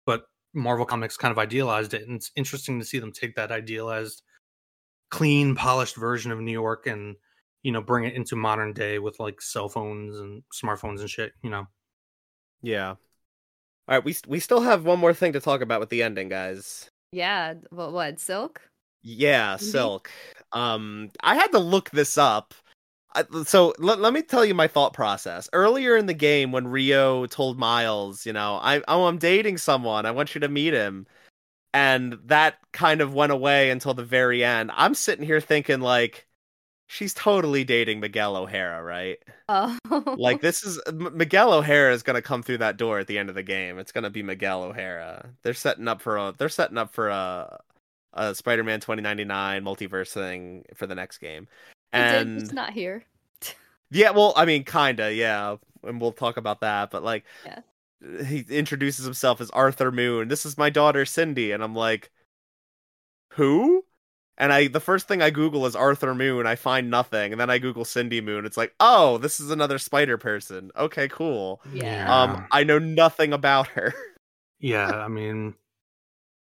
But 0.05 0.23
Marvel 0.53 0.85
Comics 0.85 1.17
kind 1.17 1.31
of 1.31 1.39
idealized 1.39 1.93
it, 1.93 2.07
and 2.07 2.15
it's 2.15 2.31
interesting 2.35 2.79
to 2.79 2.85
see 2.85 2.99
them 2.99 3.11
take 3.11 3.35
that 3.35 3.51
idealized, 3.51 4.21
clean, 5.09 5.55
polished 5.55 5.95
version 5.95 6.31
of 6.31 6.39
New 6.39 6.51
York 6.51 6.87
and 6.87 7.15
you 7.63 7.71
know 7.71 7.81
bring 7.81 8.05
it 8.05 8.15
into 8.15 8.35
modern 8.35 8.73
day 8.73 8.99
with 8.99 9.19
like 9.19 9.41
cell 9.41 9.69
phones 9.69 10.19
and 10.19 10.43
smartphones 10.53 10.99
and 10.99 11.09
shit. 11.09 11.33
You 11.43 11.49
know. 11.49 11.67
Yeah. 12.61 12.95
All 13.89 13.95
right, 13.95 14.03
we 14.03 14.15
we 14.27 14.39
still 14.39 14.61
have 14.61 14.85
one 14.85 14.99
more 14.99 15.13
thing 15.13 15.33
to 15.33 15.39
talk 15.39 15.61
about 15.61 15.79
with 15.79 15.89
the 15.89 16.03
ending, 16.03 16.29
guys. 16.29 16.89
Yeah. 17.11 17.55
What? 17.69 17.93
What? 17.93 18.19
Silk? 18.19 18.61
Yeah, 19.01 19.53
Indeed. 19.53 19.65
Silk. 19.65 20.11
Um, 20.51 21.09
I 21.21 21.35
had 21.35 21.47
to 21.47 21.59
look 21.59 21.89
this 21.91 22.17
up. 22.17 22.53
I, 23.15 23.23
so 23.45 23.73
let, 23.79 23.99
let 23.99 24.13
me 24.13 24.21
tell 24.21 24.43
you 24.43 24.53
my 24.53 24.67
thought 24.67 24.93
process. 24.93 25.49
Earlier 25.53 25.95
in 25.95 26.05
the 26.07 26.13
game, 26.13 26.51
when 26.51 26.67
Rio 26.67 27.25
told 27.25 27.57
Miles, 27.57 28.25
you 28.25 28.33
know, 28.33 28.55
I 28.61 28.81
oh 28.87 29.07
I'm 29.07 29.17
dating 29.17 29.57
someone, 29.57 30.05
I 30.05 30.11
want 30.11 30.35
you 30.35 30.41
to 30.41 30.49
meet 30.49 30.73
him, 30.73 31.07
and 31.73 32.17
that 32.25 32.55
kind 32.73 33.01
of 33.01 33.13
went 33.13 33.31
away 33.31 33.69
until 33.69 33.93
the 33.93 34.03
very 34.03 34.43
end. 34.43 34.71
I'm 34.75 34.93
sitting 34.93 35.25
here 35.25 35.41
thinking 35.41 35.81
like, 35.81 36.27
she's 36.87 37.13
totally 37.13 37.63
dating 37.63 37.99
Miguel 37.99 38.37
O'Hara, 38.37 38.81
right? 38.81 39.17
Oh. 39.49 39.77
Like 40.17 40.41
this 40.41 40.63
is 40.63 40.81
M- 40.87 41.15
Miguel 41.17 41.53
O'Hara 41.53 41.93
is 41.93 42.03
gonna 42.03 42.21
come 42.21 42.43
through 42.43 42.59
that 42.59 42.77
door 42.77 42.99
at 42.99 43.07
the 43.07 43.17
end 43.17 43.29
of 43.29 43.35
the 43.35 43.43
game. 43.43 43.79
It's 43.79 43.91
gonna 43.91 44.09
be 44.09 44.23
Miguel 44.23 44.63
O'Hara. 44.63 45.29
They're 45.43 45.53
setting 45.53 45.87
up 45.87 46.01
for 46.01 46.17
a 46.17 46.33
they're 46.37 46.49
setting 46.49 46.77
up 46.77 46.93
for 46.93 47.09
a 47.09 47.59
a 48.13 48.33
Spider-Man 48.33 48.79
2099 48.79 49.63
multiverse 49.63 50.11
thing 50.11 50.65
for 50.73 50.87
the 50.87 50.95
next 50.95 51.19
game. 51.19 51.47
And 51.93 52.39
just 52.39 52.53
not 52.53 52.73
here. 52.73 53.03
yeah, 53.91 54.09
well, 54.11 54.33
I 54.35 54.45
mean, 54.45 54.63
kinda, 54.63 55.13
yeah, 55.13 55.57
and 55.83 56.01
we'll 56.01 56.11
talk 56.13 56.37
about 56.37 56.61
that. 56.61 56.89
But 56.89 57.03
like, 57.03 57.25
Yeah. 57.45 57.59
He 58.01 58.45
introduces 58.49 59.05
himself 59.05 59.41
as 59.41 59.49
Arthur 59.51 59.91
Moon. 59.91 60.27
This 60.27 60.45
is 60.45 60.57
my 60.57 60.69
daughter 60.69 61.05
Cindy, 61.05 61.51
and 61.51 61.63
I'm 61.63 61.75
like, 61.75 62.11
who? 63.33 63.83
And 64.37 64.53
I, 64.53 64.67
the 64.67 64.79
first 64.79 65.07
thing 65.07 65.21
I 65.21 65.31
Google 65.31 65.65
is 65.65 65.75
Arthur 65.75 66.13
Moon. 66.13 66.45
I 66.45 66.55
find 66.55 66.91
nothing, 66.91 67.31
and 67.31 67.41
then 67.41 67.49
I 67.49 67.57
Google 67.57 67.85
Cindy 67.85 68.21
Moon. 68.21 68.45
It's 68.45 68.57
like, 68.57 68.73
oh, 68.79 69.17
this 69.17 69.39
is 69.39 69.49
another 69.49 69.79
Spider 69.79 70.17
person. 70.17 70.71
Okay, 70.77 71.07
cool. 71.07 71.61
Yeah. 71.73 72.21
Um, 72.21 72.45
I 72.51 72.63
know 72.63 72.77
nothing 72.77 73.33
about 73.33 73.67
her. 73.69 73.93
yeah, 74.59 74.91
I 74.91 75.07
mean, 75.07 75.55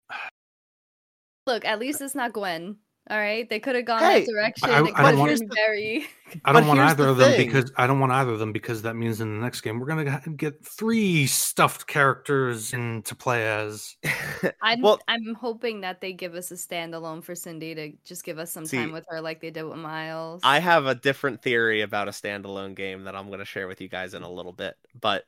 Look, 1.47 1.65
at 1.65 1.79
least 1.79 2.01
it's 2.01 2.13
not 2.15 2.33
Gwen. 2.33 2.77
All 3.09 3.17
right, 3.17 3.49
they 3.49 3.59
could 3.59 3.75
have 3.75 3.85
gone 3.85 3.99
Hey, 4.01 4.19
that 4.21 4.31
direction. 4.31 4.69
I- 4.69 4.81
It 4.87 4.91
I 4.95 5.11
don't 5.11 5.19
want- 5.19 5.41
very. 5.55 6.07
I 6.45 6.53
don't 6.53 6.67
want 6.67 6.79
either 6.79 7.05
the 7.05 7.09
of 7.09 7.17
them 7.17 7.31
thing. 7.31 7.47
because 7.47 7.71
I 7.75 7.87
don't 7.87 7.99
want 7.99 8.11
either 8.11 8.31
of 8.33 8.37
them 8.39 8.51
because 8.51 8.83
that 8.83 8.95
means 8.95 9.19
in 9.19 9.33
the 9.35 9.41
next 9.43 9.61
game 9.61 9.79
we're 9.79 9.87
gonna 9.87 10.21
get 10.37 10.63
three 10.63 11.25
stuffed 11.25 11.87
characters 11.87 12.71
in 12.71 13.01
to 13.03 13.15
play 13.15 13.47
as. 13.47 13.95
I'm 14.61 14.81
Well- 14.81 14.99
I'm 15.07 15.33
hoping 15.33 15.81
that 15.81 16.01
they 16.01 16.13
give 16.13 16.35
us 16.35 16.51
a 16.51 16.53
standalone 16.55 17.23
for 17.23 17.33
Cindy 17.33 17.73
to 17.73 17.91
just 18.05 18.23
give 18.23 18.37
us 18.37 18.51
some 18.51 18.65
See, 18.67 18.77
time 18.77 18.91
with 18.91 19.05
her, 19.09 19.21
like 19.21 19.41
they 19.41 19.49
did 19.49 19.63
with 19.63 19.79
Miles. 19.79 20.41
I 20.43 20.59
have 20.59 20.85
a 20.85 20.93
different 20.93 21.41
theory 21.41 21.81
about 21.81 22.07
a 22.07 22.11
standalone 22.11 22.75
game 22.75 23.05
that 23.05 23.15
I'm 23.15 23.27
going 23.27 23.39
to 23.39 23.45
share 23.45 23.67
with 23.67 23.81
you 23.81 23.87
guys 23.89 24.13
in 24.13 24.21
a 24.21 24.29
little 24.31 24.53
bit. 24.53 24.75
But 25.01 25.25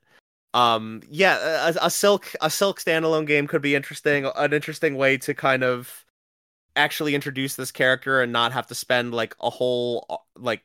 um 0.53 1.01
yeah, 1.09 1.69
a, 1.69 1.85
a 1.85 1.89
silk 1.89 2.27
a 2.41 2.49
silk 2.49 2.79
standalone 2.79 3.25
game 3.25 3.47
could 3.47 3.61
be 3.61 3.73
interesting, 3.73 4.25
an 4.35 4.53
interesting 4.53 4.97
way 4.97 5.17
to 5.17 5.33
kind 5.33 5.63
of 5.63 6.05
actually 6.75 7.15
introduce 7.15 7.55
this 7.55 7.71
character 7.71 8.21
and 8.21 8.31
not 8.31 8.51
have 8.53 8.67
to 8.67 8.75
spend 8.75 9.13
like 9.13 9.35
a 9.41 9.49
whole 9.49 10.05
uh, 10.09 10.17
like 10.37 10.63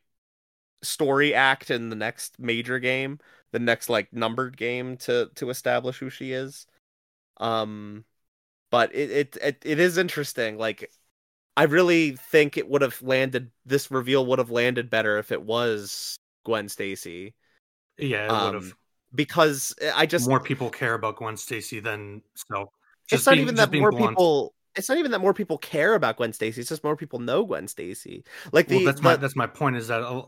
story 0.82 1.34
act 1.34 1.70
in 1.70 1.90
the 1.90 1.96
next 1.96 2.38
major 2.38 2.78
game, 2.78 3.18
the 3.52 3.58
next 3.58 3.88
like 3.88 4.12
numbered 4.12 4.56
game 4.56 4.96
to 4.98 5.30
to 5.36 5.50
establish 5.50 5.98
who 5.98 6.10
she 6.10 6.32
is. 6.32 6.66
Um 7.38 8.04
but 8.70 8.94
it 8.94 9.10
it 9.10 9.36
it, 9.42 9.62
it 9.64 9.78
is 9.80 9.98
interesting 9.98 10.58
like 10.58 10.90
I 11.56 11.64
really 11.64 12.12
think 12.16 12.56
it 12.58 12.68
would 12.68 12.82
have 12.82 13.00
landed. 13.02 13.50
This 13.64 13.90
reveal 13.90 14.26
would 14.26 14.38
have 14.38 14.50
landed 14.50 14.90
better 14.90 15.18
if 15.18 15.32
it 15.32 15.42
was 15.42 16.16
Gwen 16.44 16.68
Stacy, 16.68 17.34
Yeah, 17.98 18.26
it 18.26 18.30
would 18.30 18.54
um, 18.54 18.54
have. 18.54 18.74
because 19.14 19.74
I 19.94 20.04
just 20.06 20.28
More 20.28 20.40
people 20.40 20.68
care 20.70 20.94
about 20.94 21.16
Gwen 21.16 21.36
Stacy 21.36 21.80
than 21.80 22.22
so. 22.34 22.70
it's 23.10 23.24
not 23.24 23.32
being- 23.32 23.42
even 23.44 23.56
just 23.56 23.70
that 23.70 23.78
more 23.78 23.90
blunt. 23.90 24.10
people. 24.10 24.54
It's 24.76 24.88
not 24.88 24.98
even 24.98 25.10
that 25.12 25.20
more 25.20 25.34
people 25.34 25.58
care 25.58 25.94
about 25.94 26.16
Gwen 26.16 26.32
Stacy. 26.32 26.60
It's 26.60 26.68
just 26.68 26.84
more 26.84 26.96
people 26.96 27.18
know 27.18 27.44
Gwen 27.44 27.66
Stacy. 27.68 28.24
Like 28.52 28.68
the, 28.68 28.76
well, 28.76 28.84
that's 28.84 29.02
my 29.02 29.16
that's 29.16 29.36
my 29.36 29.46
point. 29.46 29.76
Is 29.76 29.88
that 29.88 30.02
uh, 30.02 30.22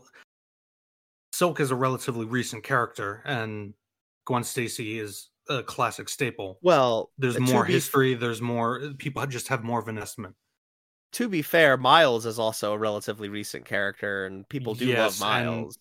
Silk 1.33 1.59
is 1.59 1.71
a 1.71 1.75
relatively 1.75 2.25
recent 2.25 2.63
character, 2.63 3.21
and 3.25 3.73
Gwen 4.25 4.43
Stacy 4.43 4.99
is 4.99 5.29
a 5.49 5.63
classic 5.63 6.09
staple. 6.09 6.59
well. 6.61 7.11
There's 7.17 7.39
more 7.39 7.65
be- 7.65 7.73
history. 7.73 8.13
There's 8.15 8.41
more 8.41 8.93
people 8.97 9.25
just 9.27 9.47
have 9.49 9.63
more 9.63 9.79
of 9.79 9.87
an 9.87 9.97
estimate. 9.97 10.33
To 11.13 11.27
be 11.27 11.41
fair, 11.41 11.75
Miles 11.77 12.25
is 12.25 12.37
also 12.37 12.73
a 12.73 12.77
relatively 12.77 13.29
recent 13.29 13.65
character, 13.65 14.25
and 14.25 14.47
people 14.49 14.75
do 14.75 14.85
Yes, 14.85 15.19
love 15.21 15.31
and 15.31 15.47
Miles. 15.47 15.77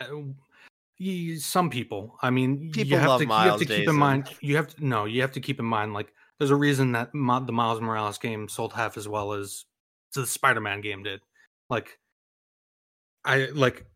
Uh, 0.00 0.06
some 1.38 1.68
people 1.68 2.16
i 2.22 2.30
mean 2.30 2.70
People 2.70 2.92
you 2.92 2.96
have 2.98 3.08
love 3.08 3.20
to 3.20 3.26
you 3.26 3.32
have 3.32 3.58
to 3.58 3.64
keep 3.64 3.76
Jason. 3.76 3.88
in 3.94 3.96
mind 3.96 4.28
you 4.40 4.54
have 4.56 4.68
to 4.68 4.86
no 4.86 5.04
you 5.04 5.20
have 5.20 5.32
to 5.32 5.40
keep 5.40 5.58
in 5.58 5.64
mind 5.66 5.92
like 5.94 6.12
there's 6.42 6.50
a 6.50 6.56
reason 6.56 6.90
that 6.90 7.14
Mo- 7.14 7.44
the 7.44 7.52
miles 7.52 7.80
morales 7.80 8.18
game 8.18 8.48
sold 8.48 8.72
half 8.72 8.96
as 8.96 9.06
well 9.06 9.32
as 9.32 9.64
the 10.12 10.26
spider-man 10.26 10.80
game 10.80 11.04
did. 11.04 11.20
Like 11.70 12.00
i 13.24 13.46
like 13.54 13.86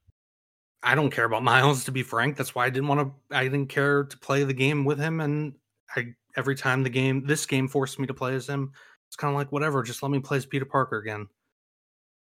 i 0.81 0.95
don't 0.95 1.11
care 1.11 1.25
about 1.25 1.43
miles 1.55 1.87
to 1.87 1.91
be 1.91 2.05
frank. 2.05 2.37
That's 2.37 2.55
why 2.55 2.67
i 2.67 2.71
didn't 2.71 2.87
want 2.87 3.01
to 3.01 3.37
i 3.37 3.43
didn't 3.43 3.69
care 3.69 4.05
to 4.05 4.19
play 4.19 4.45
the 4.45 4.55
game 4.55 4.85
with 4.85 5.01
him 5.01 5.21
and 5.21 5.55
i 5.97 6.15
every 6.37 6.55
time 6.55 6.85
the 6.85 6.89
game 6.89 7.27
this 7.27 7.47
game 7.47 7.67
forced 7.67 7.99
me 7.99 8.07
to 8.07 8.15
play 8.15 8.37
as 8.37 8.47
him 8.47 8.71
it's 9.09 9.17
kind 9.17 9.33
of 9.33 9.37
like 9.37 9.51
whatever 9.51 9.83
just 9.83 10.05
let 10.05 10.13
me 10.13 10.21
play 10.21 10.37
as 10.37 10.47
peter 10.47 10.65
parker 10.65 10.99
again 10.99 11.27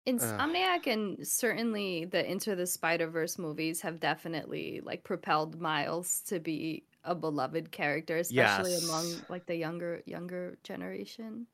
Insomniac 0.07 0.87
and 0.87 1.27
certainly 1.27 2.05
the 2.05 2.25
Into 2.25 2.55
the 2.55 2.65
Spider 2.65 3.07
Verse 3.07 3.37
movies 3.37 3.81
have 3.81 3.99
definitely 3.99 4.79
like 4.83 5.03
propelled 5.03 5.59
Miles 5.59 6.21
to 6.27 6.39
be 6.39 6.83
a 7.03 7.13
beloved 7.13 7.71
character, 7.71 8.17
especially 8.17 8.75
among 8.75 9.05
like 9.29 9.45
the 9.45 9.55
younger 9.55 10.01
younger 10.05 10.57
generation. 10.63 11.47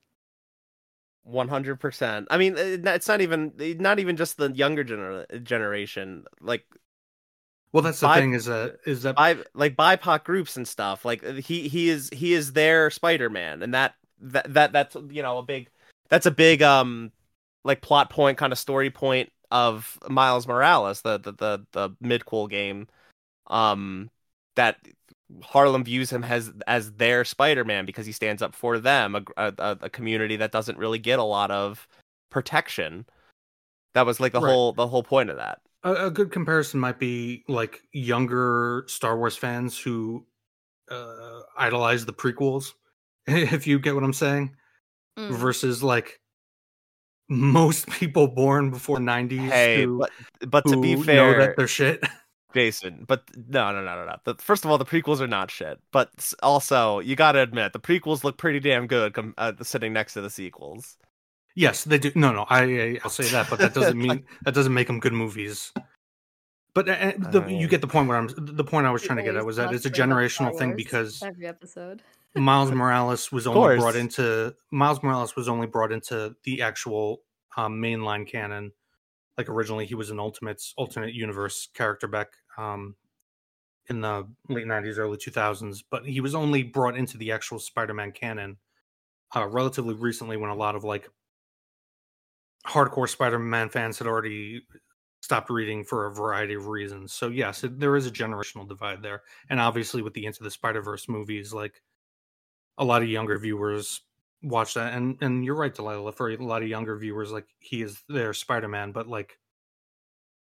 One 1.23 1.47
hundred 1.47 1.79
percent. 1.79 2.27
I 2.29 2.37
mean, 2.37 2.55
it's 2.57 3.07
not 3.07 3.21
even 3.21 3.53
not 3.79 3.97
even 3.97 4.17
just 4.17 4.37
the 4.37 4.51
younger 4.51 4.83
gener- 4.83 5.43
generation. 5.43 6.25
Like 6.39 6.65
well 7.71 7.81
that's 7.81 8.01
the 8.01 8.07
Bi- 8.07 8.19
thing 8.19 8.33
is 8.33 8.45
that 8.45 8.77
is 8.85 9.01
that 9.01 9.15
bi 9.15 9.37
like 9.55 9.75
BIPOC 9.75 10.23
groups 10.25 10.57
and 10.57 10.67
stuff. 10.67 11.05
Like 11.05 11.25
uh, 11.25 11.33
he 11.33 11.67
he 11.69 11.89
is 11.89 12.09
he 12.13 12.33
is 12.33 12.53
their 12.53 12.91
Spider 12.91 13.31
Man, 13.31 13.63
and 13.63 13.73
that 13.73 13.95
that 14.19 14.53
that 14.53 14.73
that's 14.73 14.95
you 15.09 15.23
know 15.23 15.39
a 15.39 15.43
big 15.43 15.69
that's 16.09 16.27
a 16.27 16.31
big 16.31 16.61
um 16.61 17.11
like 17.63 17.81
plot 17.81 18.09
point 18.09 18.37
kind 18.37 18.51
of 18.51 18.59
story 18.59 18.89
point 18.89 19.31
of 19.51 19.97
Miles 20.09 20.47
Morales, 20.47 21.01
the 21.01 21.17
the 21.19 21.31
the, 21.33 21.65
the 21.71 21.89
midquel 22.03 22.49
game. 22.49 22.87
Um, 23.47 24.09
that 24.55 24.77
Harlem 25.41 25.83
views 25.83 26.11
him 26.11 26.23
as 26.23 26.51
as 26.67 26.93
their 26.93 27.25
Spider 27.25 27.65
Man 27.65 27.85
because 27.85 28.05
he 28.05 28.11
stands 28.11 28.41
up 28.41 28.55
for 28.55 28.79
them, 28.79 29.15
a, 29.15 29.53
a 29.57 29.77
a 29.81 29.89
community 29.89 30.35
that 30.37 30.51
doesn't 30.51 30.77
really 30.77 30.99
get 30.99 31.19
a 31.19 31.23
lot 31.23 31.51
of 31.51 31.87
protection. 32.29 33.05
That 33.93 34.05
was 34.05 34.19
like 34.19 34.33
the 34.33 34.41
Right. 34.41 34.49
whole 34.51 34.73
the 34.73 34.87
whole 34.87 35.03
point 35.03 35.29
of 35.29 35.37
that. 35.37 35.59
a, 35.83 36.07
a 36.07 36.11
good 36.11 36.31
comparison 36.31 36.79
might 36.79 36.97
be 36.99 37.43
like 37.47 37.81
younger 37.91 38.85
Star 38.87 39.17
Wars 39.17 39.35
fans 39.37 39.77
who 39.77 40.25
uh, 40.89 41.41
idolize 41.57 42.05
the 42.05 42.13
prequels, 42.13 42.73
if 43.27 43.67
you 43.67 43.79
get 43.79 43.95
what 43.95 44.03
I'm 44.03 44.13
saying, 44.13 44.55
Mm. 45.17 45.35
versus 45.37 45.83
like 45.83 46.19
most 47.29 47.87
people 47.89 48.27
born 48.27 48.69
before 48.69 48.97
90s 48.97 49.49
Hey, 49.49 49.83
who, 49.83 49.99
but 49.99 50.11
but 50.49 50.65
to 50.67 50.77
be 50.79 50.91
who 50.93 50.99
know 50.99 51.03
fair, 51.03 51.39
that 51.39 51.55
they're 51.57 51.67
shit. 51.67 52.03
Jason, 52.53 53.05
but 53.07 53.23
no, 53.49 53.71
no, 53.71 53.83
no, 53.83 53.95
no, 53.95 54.05
no. 54.05 54.15
The, 54.25 54.35
first 54.35 54.63
of 54.63 54.69
all, 54.69 54.77
the 54.77 54.85
prequels 54.85 55.19
are 55.21 55.27
not 55.27 55.49
shit, 55.49 55.79
but 55.91 56.33
also 56.43 56.99
you 56.99 57.15
got 57.15 57.31
to 57.31 57.39
admit 57.41 57.73
the 57.73 57.79
prequels 57.79 58.23
look 58.23 58.37
pretty 58.37 58.59
damn 58.59 58.85
good 58.85 59.13
com- 59.15 59.33
uh, 59.39 59.53
sitting 59.63 59.91
next 59.91 60.13
to 60.13 60.21
the 60.21 60.29
sequels. 60.29 60.97
yes, 61.55 61.83
they 61.83 61.97
do. 61.97 62.11
No, 62.13 62.31
no, 62.31 62.45
I, 62.49 62.63
I 62.63 62.99
I'll 63.03 63.09
say 63.09 63.25
that, 63.29 63.49
but 63.49 63.57
that 63.59 63.73
doesn't 63.79 63.97
mean 63.97 64.23
that 64.43 64.53
doesn't 64.53 64.73
make 64.73 64.85
them 64.87 64.99
good 64.99 65.13
movies. 65.13 65.71
But 66.75 66.89
uh, 66.89 66.91
uh, 66.91 67.11
the, 67.31 67.43
Uh, 67.43 67.47
you 67.47 67.67
get 67.67 67.81
the 67.81 67.87
point. 67.87 68.07
Where 68.07 68.17
I'm 68.17 68.29
the 68.37 68.63
point 68.63 68.85
I 68.87 68.91
was 68.91 69.01
trying 69.01 69.17
to 69.17 69.23
get 69.23 69.35
at 69.35 69.45
was 69.45 69.55
that 69.57 69.73
it's 69.73 69.85
a 69.85 69.89
bring 69.89 70.11
up 70.11 70.29
Star 70.29 70.51
generational 70.51 70.57
thing 70.59 70.75
because 70.75 71.23
every 71.23 71.47
episode. 71.47 72.01
Miles 72.35 72.71
Morales 72.71 73.31
was 73.31 73.45
only 73.45 73.77
brought 73.77 73.95
into 73.95 74.55
Miles 74.71 75.03
Morales 75.03 75.35
was 75.35 75.47
only 75.47 75.67
brought 75.67 75.91
into 75.91 76.35
the 76.43 76.61
actual 76.61 77.21
um, 77.55 77.79
mainline 77.79 78.27
canon. 78.27 78.71
Like 79.37 79.49
originally, 79.49 79.85
he 79.85 79.95
was 79.95 80.09
an 80.09 80.19
Ultimates 80.19 80.73
alternate 80.77 81.13
universe 81.13 81.69
character 81.75 82.07
back 82.07 82.29
um, 82.57 82.95
in 83.87 84.01
the 84.01 84.27
late 84.49 84.65
'90s, 84.65 84.97
early 84.97 85.17
2000s, 85.17 85.83
but 85.91 86.05
he 86.05 86.21
was 86.21 86.33
only 86.33 86.63
brought 86.63 86.97
into 86.97 87.17
the 87.17 87.31
actual 87.31 87.59
Spider-Man 87.59 88.11
canon 88.11 88.57
uh, 89.35 89.47
relatively 89.47 89.93
recently, 89.93 90.37
when 90.37 90.49
a 90.49 90.55
lot 90.55 90.75
of 90.75 90.83
like 90.83 91.09
hardcore 92.65 93.09
Spider-Man 93.09 93.69
fans 93.69 93.99
had 93.99 94.07
already 94.07 94.61
stopped 95.21 95.49
reading 95.49 95.83
for 95.83 96.07
a 96.07 96.13
variety 96.13 96.53
of 96.53 96.67
reasons. 96.67 97.13
So 97.13 97.27
yes, 97.27 97.63
it, 97.63 97.79
there 97.79 97.95
is 97.95 98.07
a 98.07 98.11
generational 98.11 98.67
divide 98.67 99.03
there, 99.03 99.21
and 99.49 99.59
obviously 99.59 100.01
with 100.01 100.13
the 100.13 100.25
Into 100.25 100.43
the 100.43 100.51
Spider-Verse 100.51 101.07
movies, 101.07 101.53
like 101.53 101.81
a 102.77 102.85
lot 102.85 103.01
of 103.01 103.09
younger 103.09 103.37
viewers 103.37 104.01
watch 104.41 104.73
that 104.73 104.93
and 104.93 105.17
and 105.21 105.45
you're 105.45 105.55
right 105.55 105.73
Delaila 105.73 106.13
for 106.13 106.29
a 106.29 106.37
lot 106.37 106.61
of 106.61 106.67
younger 106.67 106.97
viewers 106.97 107.31
like 107.31 107.47
he 107.59 107.81
is 107.81 108.03
their 108.09 108.33
spider-man 108.33 108.91
but 108.91 109.07
like 109.07 109.37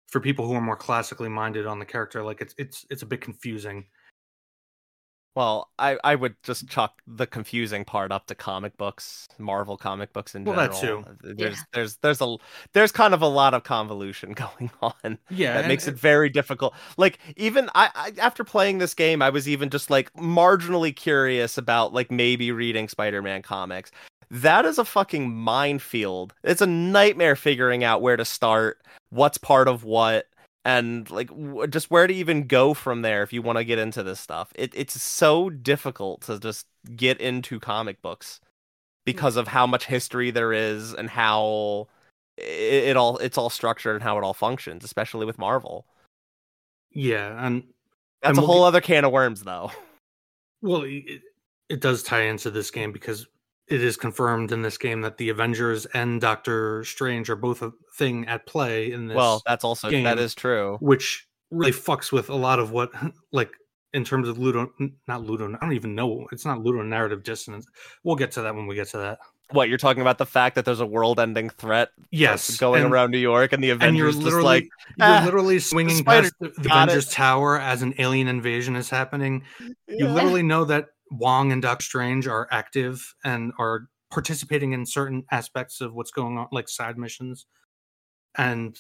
for 0.09 0.21
people 0.21 0.47
who 0.47 0.55
are 0.55 0.61
more 0.61 0.77
classically 0.77 1.29
minded 1.29 1.67
on 1.67 1.79
the 1.79 1.85
character 1.85 2.23
like 2.25 2.41
it's 2.41 2.55
it's 2.59 2.85
it's 2.91 3.03
a 3.03 3.07
bit 3.07 3.21
confusing 3.21 3.87
Well, 5.37 5.71
I, 5.79 5.99
I 6.03 6.15
would 6.15 6.35
just 6.43 6.67
chalk 6.69 7.03
the 7.07 7.27
confusing 7.27 7.85
part 7.85 8.11
up 8.11 8.27
to 8.29 8.35
comic 8.35 8.77
books, 8.79 9.29
Marvel 9.39 9.77
comic 9.77 10.13
books 10.15 10.35
in 10.35 10.45
Well, 10.45 10.57
general. 10.57 11.03
that 11.03 11.21
too. 11.23 11.35
There's 11.35 11.57
Yeah. 11.59 11.63
there's 11.75 11.97
there's 11.99 12.21
a 12.23 12.37
there's 12.73 12.91
kind 12.91 13.13
of 13.13 13.21
a 13.23 13.27
lot 13.29 13.53
of 13.53 13.63
convolution 13.63 14.33
going 14.35 14.71
on. 14.81 15.19
Yeah, 15.29 15.53
that 15.53 15.59
and- 15.61 15.69
makes 15.69 15.87
it 15.87 15.95
very 15.95 16.31
difficult. 16.31 16.75
Like 16.97 17.19
even 17.37 17.69
I, 17.75 17.91
I 17.95 18.13
after 18.19 18.45
playing 18.45 18.79
this 18.79 18.95
game, 18.95 19.21
I 19.21 19.29
was 19.31 19.47
even 19.47 19.69
just 19.69 19.91
like 19.91 20.11
marginally 20.15 20.97
curious 20.97 21.59
about 21.59 21.93
like 21.93 22.11
maybe 22.11 22.51
reading 22.51 22.89
Spider-Man 22.89 23.43
comics. 23.43 23.91
That 24.31 24.65
is 24.65 24.79
a 24.79 24.85
fucking 24.85 25.31
minefield. 25.33 26.33
It's 26.43 26.61
a 26.63 26.67
nightmare 26.67 27.37
figuring 27.37 27.85
out 27.85 28.01
where 28.03 28.17
to 28.17 28.25
start, 28.25 28.79
what's 29.11 29.39
part 29.39 29.69
of 29.69 29.85
what, 29.85 30.27
and 30.67 31.11
like 31.11 31.29
w- 31.31 31.69
just 31.69 31.91
where 31.93 32.09
to 32.09 32.15
even 32.15 32.49
go 32.49 32.75
from 32.75 33.03
there 33.03 33.23
if 33.25 33.33
you 33.33 33.43
want 33.43 33.59
to 33.59 33.65
get 33.65 33.79
into 33.81 34.05
this 34.05 34.21
stuff. 34.21 34.53
It 34.57 34.73
it's 34.77 35.01
so 35.03 35.51
difficult 35.51 36.23
to 36.23 36.41
just 36.41 36.67
get 36.97 37.21
into 37.23 37.61
comic 37.61 38.03
books 38.03 38.41
because 39.07 39.37
of 39.37 39.49
how 39.49 39.67
much 39.67 39.87
history 39.87 40.31
there 40.33 40.53
is 40.53 40.95
and 40.95 41.11
how 41.11 41.89
it, 42.39 42.45
it 42.91 42.99
all 42.99 43.19
it's 43.19 43.39
all 43.39 43.51
structured 43.51 43.97
and 43.97 44.05
how 44.05 44.19
it 44.19 44.25
all 44.25 44.35
functions, 44.35 44.85
especially 44.85 45.27
with 45.27 45.39
Marvel. 45.39 45.87
Yeah, 46.91 47.45
and 47.47 47.65
That's 48.23 48.39
And 48.39 48.39
a 48.39 48.43
whole 48.43 48.65
other 48.65 48.81
can 48.81 49.05
of 49.05 49.13
worms, 49.13 49.43
though. 49.43 49.73
well, 50.63 50.83
it, 50.85 51.23
it 51.69 51.81
does 51.81 52.03
tie 52.03 52.23
into 52.23 52.51
this 52.51 52.71
game 52.71 52.93
because 52.93 53.27
it 53.69 53.83
is 53.83 53.97
confirmed 53.97 54.53
in 54.53 54.63
this 54.63 54.79
game 54.79 55.01
that 55.03 55.17
the 55.19 55.29
Avengers 55.29 55.87
and 55.87 56.21
Doctor 56.21 56.85
Strange 56.85 57.29
are 57.31 57.37
both 57.37 57.63
a 57.63 57.73
thing 57.97 58.27
at 58.29 58.47
play 58.47 58.93
in 58.93 59.09
this. 59.09 59.17
well, 59.17 59.43
that's 59.47 59.65
also 59.65 59.91
game. 59.91 60.05
that 60.05 60.19
is 60.19 60.35
true. 60.35 60.77
which 60.81 61.27
really 61.51 61.73
fucks 61.73 62.11
with 62.13 62.29
a 62.29 62.35
lot 62.35 62.59
of 62.59 62.71
what, 62.71 62.91
like, 63.33 63.51
in 63.93 64.05
terms 64.05 64.29
of 64.29 64.37
Ludo, 64.39 64.69
not 65.09 65.23
Ludo. 65.23 65.47
I 65.55 65.59
don't 65.65 65.73
even 65.73 65.95
know. 65.95 66.27
It's 66.31 66.45
not 66.45 66.59
ludonarrative 66.59 67.23
dissonance. 67.23 67.67
We'll 68.05 68.17
get 68.17 68.33
to 68.33 68.43
that 68.43 68.55
when 68.55 68.67
we 68.67 68.75
get 68.75 68.89
to 68.89 68.99
that. 68.99 69.19
What 69.53 69.69
you're 69.69 69.79
talking 69.79 70.01
about 70.03 70.19
the 70.19 70.27
fact 70.27 70.57
that 70.57 70.65
there's 70.65 70.81
a 70.81 70.87
world-ending 70.87 71.51
threat 71.51 71.91
Yes, 72.11 72.57
going 72.59 72.83
and- 72.83 72.93
around 72.93 73.13
New 73.13 73.19
York 73.19 73.53
and 73.53 73.63
the 73.63 73.71
Avengers 73.71 73.89
and 73.89 73.97
you're 73.97 74.09
Avengers 74.09 74.25
just 74.25 74.25
literally 74.35 74.45
like 74.45 74.63
you're 74.99 75.07
"Ah, 75.09 75.23
literally 75.25 75.59
swinging 75.61 75.95
spider 75.97 76.23
past 76.25 76.35
the, 76.41 76.49
the 76.63 76.69
got 76.69 76.89
it." 76.89 76.93
Avengers 76.93 77.09
Tower 77.13 77.61
as 77.61 77.81
an 77.83 77.95
alien 77.99 78.27
invasion 78.27 78.75
is 78.75 78.91
happening. 78.91 79.45
You 79.89 80.09
literally 80.09 80.43
know 80.43 80.65
that 80.65 80.87
Wong 81.11 81.53
and 81.53 81.63
Doctor 81.63 81.85
Strange 81.85 82.27
are 82.27 82.49
active 82.51 83.15
and 83.25 83.53
are 83.59 83.89
participating 84.11 84.73
in 84.73 84.87
certain 84.87 85.25
aspects 85.31 85.81
of 85.81 85.95
what's 85.95 86.11
going 86.11 86.39
on, 86.39 86.49
like 86.53 86.69
side 86.69 86.99
missions, 86.99 87.47
and 88.37 88.79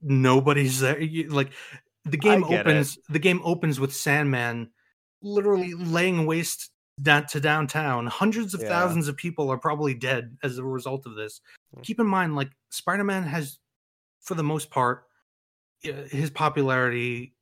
nobody's 0.00 0.80
there. 0.80 1.00
You- 1.00 1.28
like 1.28 1.52
the 2.04 2.16
game 2.16 2.42
get 2.42 2.52
it. 2.52 2.60
opens, 2.60 2.98
the 3.08 3.18
game 3.18 3.40
opens 3.44 3.80
with 3.80 3.94
Sandman 3.94 4.70
literally 5.22 5.74
laying 5.74 6.26
waste 6.26 6.70
down 7.02 7.26
to 7.26 7.40
downtown. 7.40 8.06
Hundreds 8.06 8.54
of 8.54 8.60
Yeah. 8.62 8.68
thousands 8.68 9.08
of 9.08 9.16
people 9.16 9.50
are 9.50 9.58
probably 9.58 9.92
dead 9.94 10.38
as 10.42 10.58
a 10.58 10.64
result 10.64 11.04
of 11.06 11.14
this. 11.14 11.40
Mm. 11.76 11.82
Keep 11.82 12.00
in 12.00 12.06
mind, 12.06 12.36
like 12.36 12.50
Spider-Man 12.70 13.24
has, 13.24 13.58
for 14.22 14.34
the 14.34 14.44
most 14.44 14.70
part, 14.70 15.04
his 15.82 16.30
popularity 16.30 17.34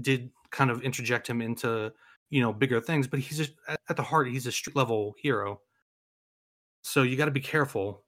did 0.00 0.30
kind 0.50 0.70
of 0.70 0.82
interject 0.82 1.28
him 1.28 1.40
into 1.42 1.92
you 2.30 2.40
know 2.40 2.52
bigger 2.52 2.80
things 2.80 3.06
but 3.06 3.20
he's 3.20 3.38
just 3.38 3.52
at 3.68 3.80
at 3.88 3.96
the 3.96 4.02
heart 4.02 4.28
he's 4.28 4.46
a 4.46 4.52
street 4.52 4.76
level 4.76 5.14
hero 5.18 5.60
so 6.82 7.02
you 7.02 7.16
got 7.16 7.24
to 7.26 7.30
be 7.30 7.40
careful 7.40 8.04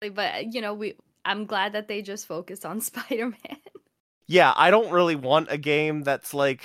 But 0.00 0.34
uh, 0.34 0.38
you 0.50 0.60
know, 0.60 0.74
we 0.74 0.94
I'm 1.24 1.46
glad 1.46 1.72
that 1.72 1.88
they 1.88 2.02
just 2.02 2.26
focused 2.26 2.64
on 2.64 2.80
Spider-Man. 2.80 3.58
yeah, 4.28 4.52
I 4.56 4.70
don't 4.70 4.90
really 4.90 5.16
want 5.16 5.50
a 5.50 5.58
game 5.58 6.02
that's 6.02 6.34
like 6.34 6.62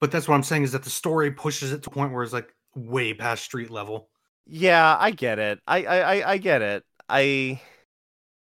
but 0.00 0.10
that's 0.10 0.28
what 0.28 0.34
i'm 0.34 0.42
saying 0.42 0.62
is 0.62 0.72
that 0.72 0.82
the 0.84 0.90
story 0.90 1.30
pushes 1.30 1.72
it 1.72 1.82
to 1.82 1.90
a 1.90 1.92
point 1.92 2.12
where 2.12 2.22
it's 2.22 2.32
like 2.32 2.54
way 2.74 3.14
past 3.14 3.44
street 3.44 3.70
level 3.70 4.10
Yeah, 4.46 4.96
I 4.98 5.10
get 5.10 5.38
it. 5.38 5.60
I 5.66 5.84
I 5.84 5.98
I, 6.20 6.30
I 6.32 6.38
get 6.38 6.62
it. 6.62 6.84
I 7.08 7.60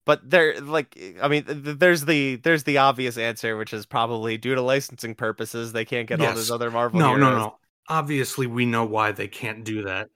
but 0.05 0.27
there 0.29 0.59
like 0.61 0.97
I 1.21 1.27
mean 1.27 1.43
th- 1.45 1.63
th- 1.63 1.77
there's 1.79 2.05
the 2.05 2.37
there's 2.37 2.63
the 2.63 2.77
obvious 2.77 3.17
answer 3.17 3.57
which 3.57 3.73
is 3.73 3.85
probably 3.85 4.37
due 4.37 4.55
to 4.55 4.61
licensing 4.61 5.15
purposes 5.15 5.73
they 5.73 5.85
can't 5.85 6.07
get 6.07 6.19
all 6.19 6.27
Yes. 6.27 6.35
those 6.35 6.51
other 6.51 6.71
Marvel 6.71 6.99
no 6.99 7.15
no 7.15 7.25
heroes. 7.27 7.37
no 7.43 7.57
obviously 7.89 8.47
we 8.47 8.65
know 8.65 8.85
why 8.85 9.11
they 9.11 9.27
can't 9.27 9.63
do 9.63 9.83
that 9.83 10.09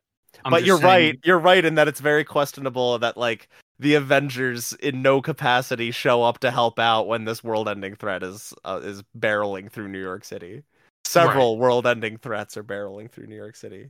I'm 0.45 0.51
but 0.51 0.63
you're 0.63 0.77
saying- 0.77 0.85
right. 1.15 1.19
You're 1.23 1.39
right 1.39 1.65
in 1.65 1.75
that 1.75 1.87
it's 1.87 1.99
very 1.99 2.23
questionable 2.23 2.97
that 2.99 3.17
like 3.17 3.49
the 3.79 3.95
Avengers 3.95 4.73
in 4.73 5.01
no 5.01 5.21
capacity 5.21 5.89
show 5.91 6.21
up 6.23 6.39
to 6.39 6.51
help 6.51 6.79
out 6.79 7.07
when 7.07 7.25
this 7.25 7.43
world-ending 7.43 7.95
threat 7.95 8.21
is 8.23 8.53
uh, 8.63 8.79
is 8.83 9.01
barreling 9.17 9.71
through 9.71 9.87
New 9.87 10.01
York 10.01 10.23
City. 10.25 10.63
Several 11.05 11.57
world-ending 11.57 12.17
threats 12.17 12.57
are 12.57 12.63
barreling 12.63 13.09
through 13.09 13.25
New 13.27 13.35
York 13.37 13.55
City. 13.55 13.89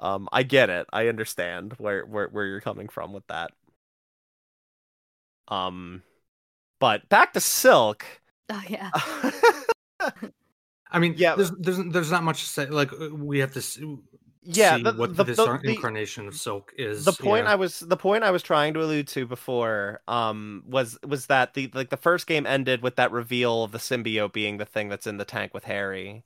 Um, 0.00 0.28
I 0.32 0.42
get 0.42 0.68
it. 0.68 0.86
I 0.92 1.06
understand 1.08 1.74
where 1.78 2.04
where 2.06 2.28
where 2.28 2.46
you're 2.46 2.60
coming 2.60 2.88
from 2.88 3.12
with 3.12 3.26
that. 3.28 3.52
Um, 5.48 6.02
but 6.80 7.08
back 7.08 7.32
to 7.34 7.40
Silk. 7.40 8.04
Oh 8.50 8.62
yeah. 8.68 8.90
i 10.90 10.98
mean 10.98 11.14
Yeah. 11.16 11.34
there's, 11.36 11.50
there's 11.52 11.78
there's 11.90 12.10
not 12.10 12.22
much 12.22 12.40
to 12.42 12.46
say 12.48 12.66
like 12.66 12.92
uh, 12.92 13.08
we 13.14 13.38
have 13.38 13.52
to 13.52 13.60
s- 13.60 13.78
yeah, 14.44 14.76
see 14.76 14.82
the, 14.82 14.92
what 14.92 15.16
the, 15.16 15.24
this 15.24 15.36
the- 15.36 15.46
ar- 15.46 15.60
the- 15.62 15.70
incarnation 15.74 16.26
of 16.26 16.34
silk 16.34 16.72
is 16.76 17.04
the 17.04 17.12
point 17.12 17.44
yeah. 17.46 17.52
I 17.52 17.54
was 17.54 17.78
the 17.80 17.96
point 17.96 18.24
I 18.24 18.30
was 18.32 18.42
trying 18.42 18.74
to 18.74 18.82
allude 18.82 19.06
to 19.08 19.24
before 19.26 20.00
um 20.08 20.64
was 20.66 20.98
was 21.06 21.26
that 21.26 21.54
the 21.54 21.70
like 21.74 21.90
the 21.90 21.96
first 21.96 22.26
game 22.26 22.44
ended 22.46 22.82
with 22.82 22.96
that 22.96 23.12
reveal 23.12 23.62
of 23.64 23.72
the 23.72 23.78
symbiote 23.78 24.32
being 24.32 24.58
the 24.58 24.66
thing 24.66 24.88
that's 24.88 25.06
in 25.06 25.16
the 25.18 25.24
tank 25.24 25.54
with 25.54 25.64
Harry. 25.64 26.24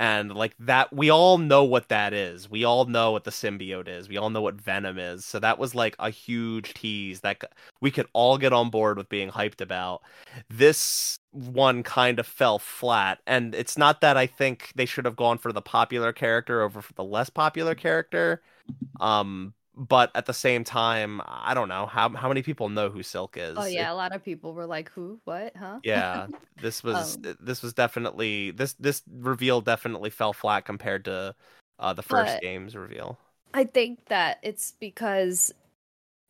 And 0.00 0.32
like 0.34 0.54
that 0.60 0.92
we 0.92 1.10
all 1.10 1.38
know 1.38 1.64
what 1.64 1.88
that 1.88 2.12
is. 2.12 2.48
We 2.48 2.64
all 2.64 2.84
know 2.84 3.10
what 3.12 3.24
the 3.24 3.30
symbiote 3.32 3.88
is. 3.88 4.08
We 4.08 4.16
all 4.16 4.30
know 4.30 4.42
what 4.42 4.60
Venom 4.60 4.98
is. 4.98 5.24
So 5.24 5.40
that 5.40 5.58
was 5.58 5.74
like 5.74 5.96
a 5.98 6.10
huge 6.10 6.74
tease 6.74 7.20
that 7.20 7.42
we 7.80 7.90
could 7.90 8.06
all 8.12 8.38
get 8.38 8.52
on 8.52 8.70
board 8.70 8.96
with 8.96 9.08
being 9.08 9.30
hyped 9.30 9.60
about. 9.60 10.02
This 10.48 11.18
one 11.32 11.82
kind 11.82 12.18
of 12.18 12.26
fell 12.26 12.58
flat 12.58 13.20
and 13.26 13.54
it's 13.54 13.76
not 13.76 14.00
that 14.00 14.16
I 14.16 14.26
think 14.26 14.72
they 14.76 14.86
should 14.86 15.04
have 15.04 15.16
gone 15.16 15.38
for 15.38 15.52
the 15.52 15.62
popular 15.62 16.12
character 16.12 16.62
over 16.62 16.80
for 16.80 16.92
the 16.94 17.04
less 17.04 17.30
popular 17.30 17.74
character. 17.74 18.42
Um, 19.00 19.54
but 19.78 20.10
at 20.14 20.26
the 20.26 20.34
same 20.34 20.64
time, 20.64 21.22
I 21.26 21.54
don't 21.54 21.68
know 21.68 21.86
how 21.86 22.10
how 22.10 22.28
many 22.28 22.42
people 22.42 22.68
know 22.68 22.90
who 22.90 23.02
Silk 23.02 23.36
is. 23.38 23.56
Oh 23.56 23.64
It- 23.74 23.74
yeah, 23.74 23.92
a 23.92 23.94
lot 23.94 24.14
of 24.14 24.24
people 24.24 24.54
were 24.54 24.66
like, 24.66 24.88
"Who? 24.90 25.20
What? 25.24 25.54
Huh?" 25.56 25.80
yeah. 25.82 26.28
This 26.56 26.82
was 26.82 27.18
Um, 27.22 27.28
this 27.40 27.62
was 27.62 27.72
definitely 27.72 28.50
this 28.50 28.72
this 28.74 29.02
reveal 29.08 29.60
definitely 29.60 30.10
fell 30.10 30.32
flat 30.32 30.64
compared 30.64 31.04
to 31.06 31.34
uh 31.78 31.92
the 31.92 32.02
first 32.02 32.40
game's 32.40 32.74
reveal. 32.76 33.18
I 33.54 33.64
think 33.64 34.06
that 34.06 34.38
it's 34.42 34.72
because 34.78 35.52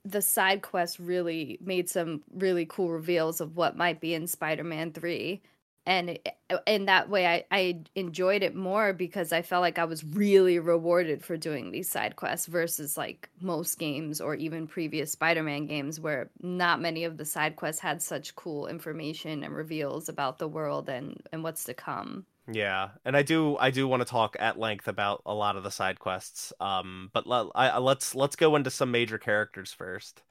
the 0.04 0.22
side 0.22 0.62
quest 0.62 0.98
really 0.98 1.58
made 1.62 1.90
some 1.90 2.22
really 2.32 2.66
cool 2.66 2.90
reveals 2.90 3.40
of 3.40 3.56
what 3.56 3.76
might 3.76 4.00
be 4.00 4.14
in 4.14 4.26
Spider-Man 4.26 4.92
3 4.92 5.42
and 5.88 6.18
in 6.66 6.84
that 6.84 7.08
way 7.08 7.26
I, 7.26 7.44
I 7.50 7.80
enjoyed 7.94 8.42
it 8.42 8.54
more 8.54 8.92
because 8.92 9.32
I 9.32 9.40
felt 9.40 9.62
like 9.62 9.78
I 9.78 9.86
was 9.86 10.04
really 10.04 10.58
rewarded 10.58 11.24
for 11.24 11.38
doing 11.38 11.70
these 11.70 11.88
side 11.88 12.14
quests 12.14 12.46
versus 12.46 12.98
like 12.98 13.30
most 13.40 13.78
games 13.78 14.20
or 14.20 14.34
even 14.34 14.66
previous 14.66 15.12
Spider-Man 15.12 15.66
games 15.66 15.98
where 15.98 16.28
not 16.42 16.80
many 16.82 17.04
of 17.04 17.16
the 17.16 17.24
side 17.24 17.56
quests 17.56 17.80
had 17.80 18.02
such 18.02 18.36
cool 18.36 18.66
information 18.66 19.42
and 19.42 19.54
reveals 19.54 20.10
about 20.10 20.38
the 20.38 20.46
world 20.48 20.88
and 20.90 21.22
and 21.32 21.42
what's 21.42 21.64
to 21.64 21.74
come. 21.74 22.26
Yeah, 22.50 22.90
and 23.04 23.16
I 23.16 23.22
do 23.22 23.56
I 23.58 23.70
do 23.70 23.88
want 23.88 24.00
to 24.00 24.08
talk 24.08 24.36
at 24.38 24.58
length 24.58 24.88
about 24.88 25.22
a 25.26 25.34
lot 25.34 25.56
of 25.56 25.62
the 25.64 25.70
side 25.70 25.98
quests. 25.98 26.52
Um, 26.60 27.10
but 27.12 27.26
le- 27.26 27.50
I, 27.54 27.68
I- 27.70 27.78
let's 27.78 28.14
let's 28.14 28.36
go 28.36 28.56
into 28.56 28.70
some 28.70 28.90
major 28.90 29.18
characters 29.18 29.72
first. 29.72 30.22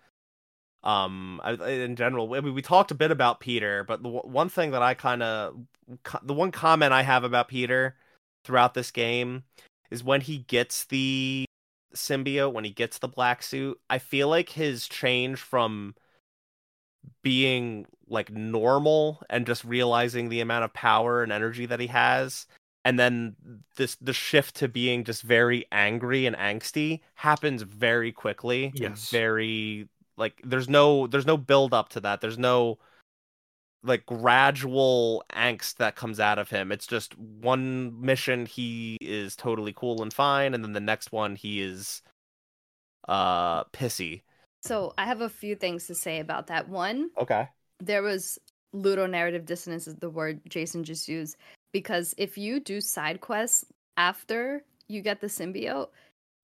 Um, 0.84 1.42
in 1.66 1.96
general, 1.96 2.34
I 2.34 2.40
mean, 2.40 2.54
we 2.54 2.62
talked 2.62 2.92
a 2.92 2.96
bit 2.96 3.12
about 3.12 3.40
Peter, 3.40 3.84
but 3.84 4.04
the 4.04 4.10
w- 4.10 4.32
one 4.32 4.48
thing 4.48 4.72
that 4.72 4.82
I 4.82 4.94
kind 4.94 5.24
of 5.24 5.56
the 6.22 6.34
one 6.34 6.52
comment 6.52 6.94
I 6.94 7.02
have 7.02 7.24
about 7.24 7.48
Peter 7.48 7.96
throughout 8.46 8.74
this 8.74 8.92
game 8.92 9.44
is 9.90 10.04
when 10.04 10.22
he 10.22 10.40
gets 10.40 10.86
the 10.86 11.46
symbiote, 11.96 12.54
when 12.54 12.64
he 12.64 12.72
gets 12.72 13.00
the 13.00 13.08
black 13.08 13.44
suit, 13.44 13.80
I 13.90 13.98
feel 14.00 14.30
like 14.30 14.50
his 14.50 14.88
change 14.88 15.40
from 15.40 15.96
being 17.22 17.86
like 18.08 18.32
normal 18.32 19.22
and 19.30 19.46
just 19.46 19.64
realizing 19.64 20.30
the 20.30 20.42
amount 20.42 20.64
of 20.66 20.74
power 20.74 21.24
and 21.24 21.32
energy 21.32 21.66
that 21.66 21.80
he 21.80 21.88
has 21.88 22.46
and 22.86 22.98
then 22.98 23.36
this 23.76 23.96
the 24.00 24.14
shift 24.14 24.56
to 24.56 24.68
being 24.68 25.04
just 25.04 25.24
very 25.24 25.66
angry 25.72 26.26
and 26.26 26.36
angsty 26.38 27.02
happens 27.16 27.62
very 27.64 28.12
quickly 28.12 28.72
Yes. 28.76 29.10
very 29.10 29.90
like 30.18 30.42
there's 30.44 30.68
no 30.68 31.08
there's 31.08 31.26
no 31.26 31.38
build 31.38 31.74
up 31.74 31.90
to 31.90 32.00
that. 32.02 32.22
There's 32.22 32.38
no 32.38 32.80
like 33.84 34.06
gradual 34.06 35.24
angst 35.32 35.76
that 35.76 35.96
comes 35.96 36.20
out 36.20 36.40
of 36.40 36.50
him. 36.50 36.72
It's 36.72 36.88
just 36.88 37.18
one 37.18 38.02
mission 38.02 38.46
he 38.46 38.98
is 39.00 39.36
totally 39.36 39.74
cool 39.74 40.02
and 40.02 40.12
fine 40.12 40.54
and 40.54 40.64
then 40.64 40.74
the 40.74 40.80
next 40.80 41.12
one 41.12 41.36
he 41.36 41.62
is 41.62 42.02
uh 43.08 43.64
pissy. 43.66 44.24
So 44.64 44.94
I 44.98 45.06
have 45.06 45.22
a 45.22 45.30
few 45.30 45.56
things 45.56 45.88
to 45.88 45.96
say 45.96 46.20
about 46.20 46.48
that. 46.48 46.68
One, 46.68 47.12
okay. 47.18 47.48
there 47.80 48.02
was 48.02 48.38
ludonarrative 48.76 49.46
dissonance 49.46 49.88
is 49.88 49.96
the 49.96 50.10
word 50.10 50.42
Jason 50.50 50.84
just 50.84 51.08
used 51.08 51.38
because 51.72 52.14
if 52.18 52.38
you 52.38 52.60
do 52.60 52.82
side 52.82 53.22
quests 53.22 53.64
after 53.96 54.64
you 54.88 55.02
get 55.02 55.22
the 55.22 55.28
symbiote, 55.28 55.90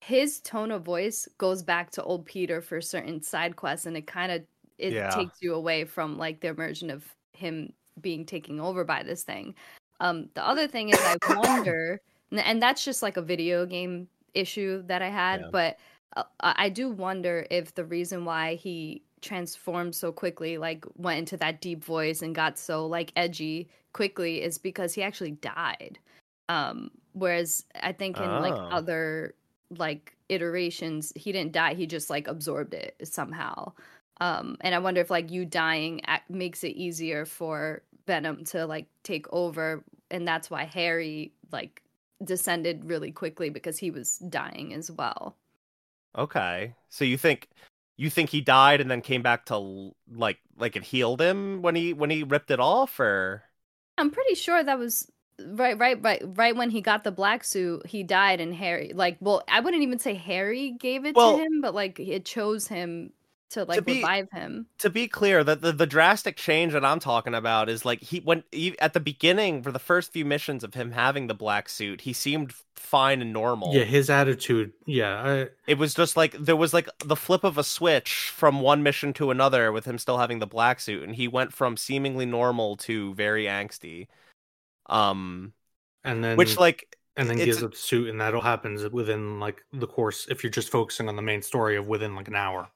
his 0.04 0.40
tone 0.40 0.70
of 0.70 0.82
voice 0.82 1.26
goes 1.38 1.62
back 1.62 1.90
to 1.92 2.02
old 2.02 2.26
Peter 2.26 2.60
for 2.60 2.80
certain 2.80 3.22
side 3.22 3.56
quests, 3.56 3.86
and 3.86 3.96
it 3.96 4.06
kind 4.06 4.30
of 4.32 4.42
it 4.78 4.92
Yeah. 4.92 5.08
takes 5.10 5.40
you 5.40 5.54
away 5.54 5.84
from 5.84 6.18
like 6.18 6.40
the 6.40 6.48
immersion 6.48 6.90
of 6.90 7.04
him 7.32 7.72
being 8.00 8.26
taken 8.26 8.58
over 8.60 8.84
by 8.84 9.02
this 9.02 9.22
thing. 9.22 9.54
Um, 10.00 10.28
the 10.34 10.44
other 10.46 10.66
thing 10.66 10.90
is, 10.90 10.98
I 11.00 11.16
wonder, 11.38 12.00
and- 12.32 12.60
that's 12.62 12.84
just 12.84 13.02
like 13.02 13.16
a 13.16 13.22
video 13.22 13.64
game 13.66 14.08
issue 14.34 14.82
that 14.86 15.00
I 15.00 15.08
had, 15.10 15.40
Yeah. 15.42 15.48
but 15.52 15.78
uh, 16.16 16.24
I 16.40 16.68
do 16.68 16.90
wonder 16.90 17.46
if 17.50 17.74
the 17.74 17.84
reason 17.84 18.24
why 18.24 18.56
he 18.56 19.02
transformed 19.22 19.94
so 19.94 20.12
quickly, 20.12 20.58
like 20.58 20.84
went 20.96 21.18
into 21.20 21.36
that 21.38 21.60
deep 21.60 21.82
voice 21.84 22.20
and 22.22 22.34
got 22.34 22.58
so 22.58 22.86
like 22.86 23.12
edgy 23.16 23.68
quickly, 23.92 24.42
is 24.42 24.58
because 24.58 24.92
he 24.92 25.02
actually 25.02 25.32
died. 25.32 25.98
Um, 26.48 26.90
whereas 27.12 27.64
I 27.80 27.92
think 27.92 28.18
in 28.18 28.28
like 28.42 28.52
Oh. 28.54 28.68
other 28.70 29.34
like 29.78 30.16
iterations, 30.28 31.12
he 31.16 31.32
didn't 31.32 31.52
die; 31.52 31.74
he 31.74 31.86
just 31.86 32.10
like 32.10 32.28
absorbed 32.28 32.74
it 32.74 32.96
somehow. 33.04 33.72
Um, 34.20 34.56
and 34.60 34.74
I 34.74 34.78
wonder 34.78 35.00
if 35.00 35.10
like 35.10 35.30
you 35.30 35.44
dying 35.44 36.00
makes 36.28 36.64
it 36.64 36.76
easier 36.76 37.24
for 37.26 37.82
Venom 38.06 38.44
to 38.46 38.66
like 38.66 38.86
take 39.02 39.26
over, 39.32 39.84
and 40.10 40.26
that's 40.26 40.50
why 40.50 40.64
Harry 40.64 41.32
like 41.52 41.82
descended 42.22 42.84
really 42.84 43.12
quickly 43.12 43.50
because 43.50 43.78
he 43.78 43.90
was 43.90 44.18
dying 44.18 44.72
as 44.74 44.90
well. 44.90 45.36
Okay. 46.16 46.74
So 46.88 47.04
you 47.04 47.18
think 47.18 47.48
you 47.96 48.10
think 48.10 48.30
he 48.30 48.40
died 48.40 48.80
and 48.80 48.90
then 48.90 49.00
came 49.00 49.22
back 49.22 49.46
to 49.46 49.92
like 50.12 50.38
like 50.56 50.76
it 50.76 50.84
healed 50.84 51.20
him 51.20 51.62
when 51.62 51.74
he 51.74 51.92
when 51.92 52.10
he 52.10 52.22
ripped 52.22 52.50
it 52.50 52.60
off 52.60 52.98
or 53.00 53.42
I'm 53.98 54.10
pretty 54.10 54.34
sure 54.34 54.62
that 54.62 54.78
was 54.78 55.10
right, 55.40 55.78
right, 55.78 56.02
right, 56.02 56.22
right 56.36 56.56
when 56.56 56.70
he 56.70 56.80
got 56.80 57.04
the 57.04 57.12
black 57.12 57.44
suit, 57.44 57.86
he 57.86 58.02
died, 58.02 58.40
and 58.40 58.54
Harry, 58.54 58.92
like, 58.94 59.16
well, 59.20 59.42
I 59.48 59.60
wouldn't 59.60 59.82
even 59.82 59.98
say 59.98 60.14
Harry 60.14 60.70
gave 60.72 61.04
it 61.04 61.14
Well- 61.16 61.36
to 61.36 61.42
him, 61.42 61.60
but 61.60 61.74
like 61.74 61.98
it 62.00 62.24
chose 62.24 62.68
him 62.68 63.12
to 63.50 63.64
like 63.64 63.84
be- 63.84 63.96
revive 63.96 64.28
him. 64.32 64.66
to 64.78 64.90
be 64.90 65.06
clear, 65.06 65.44
that 65.44 65.60
the 65.60 65.70
the 65.70 65.86
drastic 65.86 66.36
change 66.36 66.72
that 66.72 66.84
I'm 66.84 66.98
talking 66.98 67.34
about 67.34 67.68
is 67.68 67.84
like 67.84 68.00
he 68.00 68.18
when 68.18 68.42
he, 68.50 68.76
at 68.80 68.94
the 68.94 69.00
beginning 69.00 69.62
for 69.62 69.70
the 69.70 69.78
first 69.78 70.12
few 70.12 70.24
missions 70.24 70.64
of 70.64 70.74
him 70.74 70.90
having 70.90 71.28
the 71.28 71.34
black 71.34 71.68
suit, 71.68 72.00
he 72.00 72.12
seemed 72.12 72.52
fine 72.74 73.20
and 73.22 73.32
normal. 73.32 73.72
Yeah, 73.72 73.84
his 73.84 74.10
attitude. 74.10 74.72
Yeah, 74.86 75.22
I, 75.22 75.48
It 75.68 75.78
was 75.78 75.94
just 75.94 76.16
like 76.16 76.32
there 76.32 76.56
was 76.56 76.74
like 76.74 76.88
the 77.04 77.14
flip 77.16 77.44
of 77.44 77.56
a 77.56 77.62
switch 77.64 78.32
from 78.34 78.60
one 78.60 78.82
mission 78.82 79.12
to 79.14 79.30
another 79.30 79.70
with 79.70 79.84
him 79.84 79.98
still 79.98 80.18
having 80.18 80.40
the 80.40 80.46
black 80.48 80.80
suit, 80.80 81.04
and 81.04 81.14
he 81.14 81.28
went 81.28 81.52
from 81.52 81.76
seemingly 81.76 82.26
normal 82.26 82.76
to 82.78 83.14
very 83.14 83.44
angsty. 83.44 84.08
Um, 84.86 85.52
and 86.04 86.22
then 86.22 86.36
which 86.36 86.58
like 86.58 86.96
and 87.16 87.28
then 87.28 87.36
gives 87.36 87.62
up 87.62 87.72
the 87.72 87.76
suit, 87.76 88.08
and 88.08 88.20
that 88.20 88.34
all 88.34 88.40
happens 88.40 88.88
within 88.90 89.40
like 89.40 89.62
the 89.72 89.86
course. 89.86 90.26
If 90.28 90.42
you're 90.42 90.50
just 90.50 90.70
focusing 90.70 91.08
on 91.08 91.16
the 91.16 91.22
main 91.22 91.42
story 91.42 91.76
of 91.76 91.86
within 91.86 92.14
like 92.16 92.28
an 92.28 92.36
hour. 92.36 92.68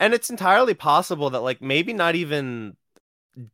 and 0.00 0.14
it's 0.14 0.30
entirely 0.30 0.74
possible 0.74 1.30
that 1.30 1.40
like 1.40 1.60
maybe 1.60 1.92
not 1.92 2.14
even 2.14 2.76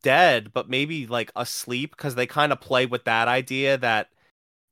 dead 0.03 0.53
but 0.53 0.68
maybe 0.68 1.07
like 1.07 1.30
asleep 1.36 1.90
because 1.97 2.14
they 2.14 2.26
kind 2.26 2.53
of 2.53 2.61
play 2.61 2.86
with 2.86 3.05
that 3.05 3.28
idea 3.28 3.76
that 3.76 4.09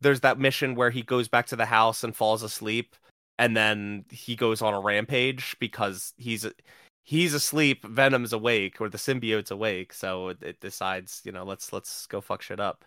there's 0.01 0.21
that 0.21 0.39
mission 0.39 0.75
where 0.75 0.91
he 0.91 1.03
goes 1.03 1.29
back 1.29 1.47
to 1.47 1.57
the 1.57 1.67
house 1.67 2.03
and 2.03 2.17
falls 2.17 2.43
asleep 2.43 2.97
and 3.39 3.57
then 3.57 4.05
he 4.11 4.35
goes 4.37 4.63
on 4.63 4.75
a 4.75 4.81
rampage 4.81 5.57
because 5.61 6.15
he's 6.17 6.47
he's 7.05 7.35
asleep 7.35 7.85
venom's 7.85 8.33
awake 8.33 8.81
or 8.81 8.89
the 8.89 8.99
symbiote's 8.99 9.51
awake 9.51 9.93
so 9.93 10.29
it, 10.29 10.39
it 10.43 10.61
decides 10.61 11.21
you 11.25 11.33
know 11.33 11.45
let's 11.45 11.73
let's 11.73 12.07
go 12.07 12.21
fuck 12.21 12.41
shit 12.41 12.61
up 12.61 12.85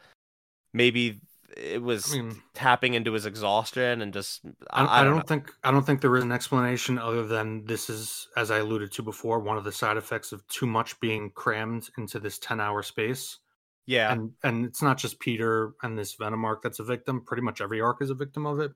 maybe 0.75 1.21
it 1.55 1.81
was 1.81 2.13
I 2.13 2.17
mean, 2.17 2.41
tapping 2.53 2.95
into 2.95 3.13
his 3.13 3.25
exhaustion 3.25 4.01
and 4.01 4.11
just 4.11 4.41
I, 4.69 4.83
i, 4.83 5.01
I, 5.01 5.03
don't, 5.05 5.15
don't, 5.15 5.27
think 5.27 5.51
I 5.63 5.71
don't 5.71 5.85
think 5.85 6.01
there 6.01 6.15
is 6.17 6.23
an 6.23 6.33
explanation 6.33 6.99
other 6.99 7.25
than 7.25 7.65
this 7.65 7.89
is, 7.89 8.27
as 8.35 8.51
I 8.51 8.57
alluded 8.57 8.91
to 8.93 9.03
before, 9.03 9.39
one 9.39 9.57
of 9.57 9.63
the 9.63 9.71
side 9.71 9.95
effects 9.95 10.33
of 10.33 10.45
too 10.49 10.65
much 10.65 10.99
being 10.99 11.31
crammed 11.31 11.89
into 11.97 12.19
this 12.19 12.37
ten 12.39 12.59
hour 12.59 12.83
space. 12.83 13.39
yeah 13.85 14.11
And 14.11 14.33
and 14.43 14.65
it's 14.65 14.81
not 14.81 14.97
just 14.97 15.19
Peter 15.19 15.71
and 15.81 15.97
this 15.97 16.15
Venom 16.15 16.43
arc 16.43 16.61
that's 16.61 16.79
a 16.79 16.83
victim. 16.83 17.23
Pretty 17.25 17.41
much 17.41 17.61
every 17.61 17.79
arc 17.79 18.01
is 18.01 18.09
a 18.09 18.15
victim 18.15 18.45
of 18.45 18.59
it. 18.59 18.73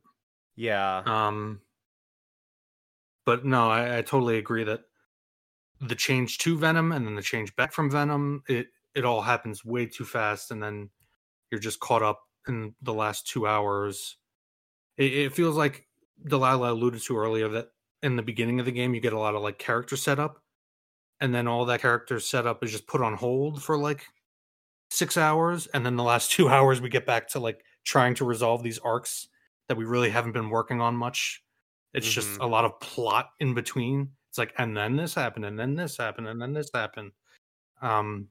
yeah 0.56 1.04
Um, 1.06 1.60
but 3.26 3.43
no, 3.43 3.70
I, 3.70 3.97
I 3.97 4.02
totally 4.04 4.38
agree 4.38 4.64
that 4.64 4.82
the 5.82 5.95
change 5.95 6.38
to 6.39 6.58
Venom 6.58 6.93
and 6.93 7.06
then 7.06 7.16
the 7.16 7.22
change 7.22 7.56
back 7.58 7.74
from 7.74 7.91
Venom, 7.91 8.43
it 8.47 8.68
it 8.95 9.04
all 9.04 9.22
happens 9.22 9.66
way 9.66 9.86
too 9.86 10.06
fast, 10.06 10.52
and 10.52 10.64
then 10.64 10.89
you're 11.52 11.60
just 11.60 11.80
caught 11.80 12.04
up 12.04 12.22
in 12.47 12.76
the 12.82 12.93
last 12.93 13.28
two 13.28 13.47
hours. 13.47 14.18
It, 14.97 15.14
it 15.14 15.34
feels 15.34 15.58
like 15.58 15.88
Delaila 16.28 16.70
alluded 16.72 17.02
to 17.04 17.18
earlier 17.18 17.47
that 17.50 17.72
in 18.04 18.16
the 18.16 18.24
beginning 18.24 18.60
of 18.60 18.66
the 18.66 18.72
game 18.72 18.93
you 18.93 19.02
get 19.02 19.14
a 19.14 19.20
lot 19.20 19.36
of 19.36 19.41
like 19.41 19.58
character 19.60 19.97
setup, 19.97 20.43
and 21.22 21.34
then 21.34 21.47
all 21.47 21.66
that 21.66 21.82
character 21.82 22.20
setup 22.20 22.64
is 22.64 22.72
just 22.72 22.88
put 22.88 23.02
on 23.02 23.16
hold 23.16 23.64
for 23.64 23.78
like 23.78 24.06
six 24.91 25.18
hours, 25.18 25.68
and 25.68 25.86
then 25.86 25.95
the 25.95 26.04
last 26.04 26.32
two 26.34 26.50
hours 26.50 26.82
we 26.82 26.89
get 26.89 27.06
back 27.06 27.28
to 27.30 27.39
like 27.39 27.64
trying 27.86 28.16
to 28.16 28.26
resolve 28.26 28.64
these 28.64 28.80
arcs 28.80 29.28
that 29.68 29.78
we 29.78 29.86
really 29.86 30.10
haven't 30.10 30.32
been 30.34 30.50
working 30.50 30.82
on 30.82 30.95
much. 30.95 31.43
It's 31.93 32.10
just 32.12 32.39
Mhm. 32.39 32.43
a 32.43 32.47
lot 32.47 32.66
of 32.66 32.80
plot 32.80 33.32
in 33.39 33.54
between. 33.54 34.12
It's 34.30 34.38
like, 34.38 34.54
and 34.58 34.76
then 34.78 34.95
this 34.95 35.14
happened, 35.16 35.45
and 35.45 35.58
then 35.60 35.76
this 35.76 35.97
happened, 35.97 36.28
and 36.28 36.41
then 36.41 36.54
this 36.54 36.70
happened. 36.74 37.12
Um, 37.82 38.30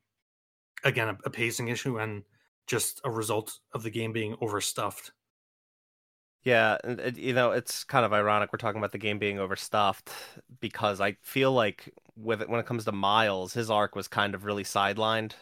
again, 0.84 1.08
a, 1.08 1.18
a 1.24 1.30
pacing 1.30 1.68
issue 1.68 1.98
and 1.98 2.24
just 2.68 3.00
a 3.04 3.10
result 3.10 3.58
of 3.72 3.82
the 3.82 3.90
game 3.90 4.12
being 4.12 4.36
overstuffed. 4.40 5.12
Yeah, 6.44 6.78
and 6.84 7.16
you 7.16 7.32
know, 7.32 7.50
it's 7.50 7.84
kind 7.84 8.04
of 8.04 8.12
ironic 8.12 8.52
we're 8.52 8.58
talking 8.58 8.78
about 8.78 8.92
the 8.92 8.98
game 8.98 9.18
being 9.18 9.38
overstuffed 9.38 10.10
because 10.60 11.00
I 11.00 11.16
feel 11.22 11.52
like 11.52 11.92
with 12.16 12.42
it, 12.42 12.48
when 12.48 12.60
it 12.60 12.66
comes 12.66 12.84
to 12.84 12.92
Miles, 12.92 13.52
his 13.52 13.70
arc 13.70 13.96
was 13.96 14.08
kind 14.08 14.34
of 14.34 14.44
really 14.44 14.64
sidelined. 14.64 15.32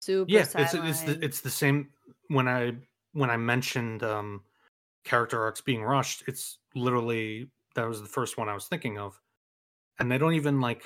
Super 0.00 0.30
yeah, 0.30 0.46
it's 0.54 0.74
it's 0.74 1.02
the 1.02 1.18
it's 1.22 1.40
the 1.42 1.50
same 1.50 1.90
when 2.28 2.48
I 2.48 2.72
when 3.12 3.30
I 3.30 3.36
mentioned 3.36 4.02
um 4.02 4.42
character 5.04 5.40
arcs 5.42 5.60
being 5.60 5.82
rushed, 5.82 6.24
it's 6.26 6.58
literally 6.74 7.48
that 7.74 7.88
was 7.88 8.02
the 8.02 8.08
first 8.08 8.36
one 8.36 8.48
I 8.48 8.54
was 8.54 8.66
thinking 8.66 8.98
of. 8.98 9.20
And 9.98 10.10
they 10.10 10.18
don't 10.18 10.34
even 10.34 10.60
like 10.60 10.82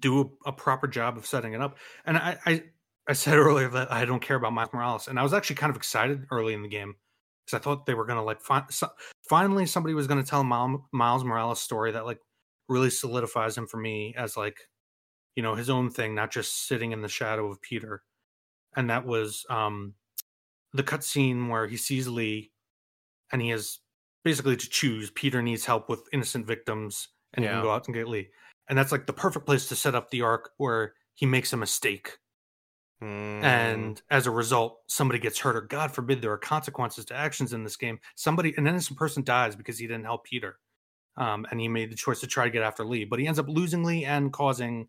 do 0.00 0.20
a, 0.20 0.50
a 0.50 0.52
proper 0.52 0.86
job 0.86 1.16
of 1.16 1.26
setting 1.26 1.52
it 1.52 1.60
up. 1.60 1.76
And 2.04 2.16
I, 2.16 2.38
I 2.46 2.64
I 3.08 3.12
said 3.12 3.38
earlier 3.38 3.68
that 3.68 3.92
I 3.92 4.04
don't 4.04 4.22
care 4.22 4.36
about 4.36 4.52
Miles 4.52 4.72
Morales, 4.72 5.08
and 5.08 5.18
I 5.18 5.22
was 5.22 5.32
actually 5.32 5.56
kind 5.56 5.70
of 5.70 5.76
excited 5.76 6.26
early 6.30 6.54
in 6.54 6.62
the 6.62 6.68
game 6.68 6.96
because 7.44 7.60
I 7.60 7.62
thought 7.62 7.86
they 7.86 7.94
were 7.94 8.06
gonna 8.06 8.24
like 8.24 8.40
fi- 8.40 8.66
so, 8.70 8.88
finally 9.28 9.66
somebody 9.66 9.94
was 9.94 10.06
gonna 10.06 10.24
tell 10.24 10.42
Miles, 10.42 10.80
Miles 10.92 11.24
Morales' 11.24 11.60
story 11.60 11.92
that 11.92 12.04
like 12.04 12.18
really 12.68 12.90
solidifies 12.90 13.56
him 13.56 13.66
for 13.66 13.76
me 13.76 14.14
as 14.16 14.36
like 14.36 14.58
you 15.36 15.42
know 15.42 15.54
his 15.54 15.70
own 15.70 15.90
thing, 15.90 16.14
not 16.14 16.32
just 16.32 16.66
sitting 16.66 16.92
in 16.92 17.02
the 17.02 17.08
shadow 17.08 17.48
of 17.50 17.62
Peter. 17.62 18.02
And 18.76 18.90
that 18.90 19.06
was 19.06 19.46
um 19.48 19.94
the 20.72 20.82
cutscene 20.82 21.48
where 21.48 21.66
he 21.68 21.76
sees 21.76 22.08
Lee, 22.08 22.50
and 23.32 23.40
he 23.40 23.50
has 23.50 23.78
basically 24.24 24.56
to 24.56 24.68
choose. 24.68 25.10
Peter 25.10 25.42
needs 25.42 25.64
help 25.64 25.88
with 25.88 26.08
innocent 26.12 26.46
victims, 26.46 27.08
and 27.34 27.44
he 27.44 27.50
can 27.50 27.62
go 27.62 27.70
out 27.70 27.86
and 27.86 27.94
get 27.94 28.08
Lee. 28.08 28.28
And 28.68 28.76
that's 28.76 28.90
like 28.90 29.06
the 29.06 29.12
perfect 29.12 29.46
place 29.46 29.68
to 29.68 29.76
set 29.76 29.94
up 29.94 30.10
the 30.10 30.22
arc 30.22 30.50
where 30.56 30.94
he 31.14 31.24
makes 31.24 31.52
a 31.52 31.56
mistake 31.56 32.18
Mm, 33.02 33.42
and 33.42 34.02
as 34.10 34.26
a 34.26 34.30
result 34.30 34.78
somebody 34.86 35.18
gets 35.18 35.38
hurt 35.38 35.54
or 35.54 35.60
god 35.60 35.92
forbid 35.92 36.22
there 36.22 36.32
are 36.32 36.38
consequences 36.38 37.04
to 37.04 37.14
actions 37.14 37.52
in 37.52 37.62
this 37.62 37.76
game 37.76 37.98
somebody 38.14 38.54
an 38.56 38.66
innocent 38.66 38.98
person 38.98 39.22
dies 39.22 39.54
because 39.54 39.78
he 39.78 39.86
didn't 39.86 40.06
help 40.06 40.24
peter 40.24 40.58
um, 41.18 41.46
and 41.50 41.60
he 41.60 41.68
made 41.68 41.92
the 41.92 41.94
choice 41.94 42.20
to 42.20 42.26
try 42.26 42.46
to 42.46 42.50
get 42.50 42.62
after 42.62 42.86
lee 42.86 43.04
but 43.04 43.18
he 43.18 43.26
ends 43.26 43.38
up 43.38 43.50
losing 43.50 43.84
lee 43.84 44.06
and 44.06 44.32
causing 44.32 44.88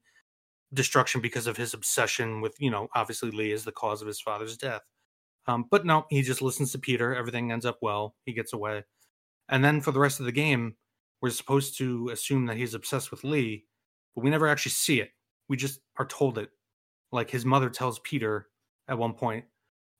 destruction 0.73 1.21
because 1.21 1.47
of 1.47 1.57
his 1.57 1.73
obsession 1.73 2.41
with 2.41 2.55
you 2.59 2.69
know 2.69 2.87
obviously 2.95 3.31
lee 3.31 3.51
is 3.51 3.63
the 3.63 3.71
cause 3.71 4.01
of 4.01 4.07
his 4.07 4.19
father's 4.19 4.57
death. 4.57 4.81
Um, 5.47 5.65
but 5.71 5.85
no 5.85 6.05
he 6.09 6.21
just 6.21 6.41
listens 6.41 6.71
to 6.73 6.79
peter 6.79 7.15
everything 7.15 7.51
ends 7.51 7.65
up 7.65 7.77
well 7.81 8.15
he 8.25 8.33
gets 8.33 8.53
away. 8.53 8.83
And 9.49 9.63
then 9.63 9.79
for 9.79 9.91
the 9.91 9.99
rest 9.99 10.19
of 10.19 10.25
the 10.25 10.31
game 10.31 10.75
we're 11.21 11.29
supposed 11.29 11.77
to 11.77 12.09
assume 12.09 12.45
that 12.47 12.57
he's 12.57 12.73
obsessed 12.73 13.11
with 13.11 13.23
lee 13.23 13.65
but 14.15 14.23
we 14.23 14.29
never 14.29 14.47
actually 14.47 14.71
see 14.71 14.99
it. 14.99 15.11
We 15.47 15.55
just 15.55 15.79
are 15.97 16.05
told 16.05 16.37
it 16.37 16.49
like 17.11 17.29
his 17.29 17.45
mother 17.45 17.69
tells 17.69 17.99
Peter 17.99 18.47
at 18.87 18.97
one 18.97 19.13
point, 19.13 19.45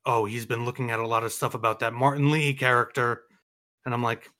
"Oh, 0.06 0.24
he's 0.24 0.46
been 0.46 0.64
looking 0.64 0.90
at 0.90 1.00
a 1.00 1.06
lot 1.06 1.24
of 1.24 1.32
stuff 1.32 1.54
about 1.54 1.80
that 1.80 1.92
Martin 1.92 2.30
Lee 2.30 2.54
character," 2.54 3.24
and 3.84 3.94
I'm 3.94 4.02
like, 4.02 4.30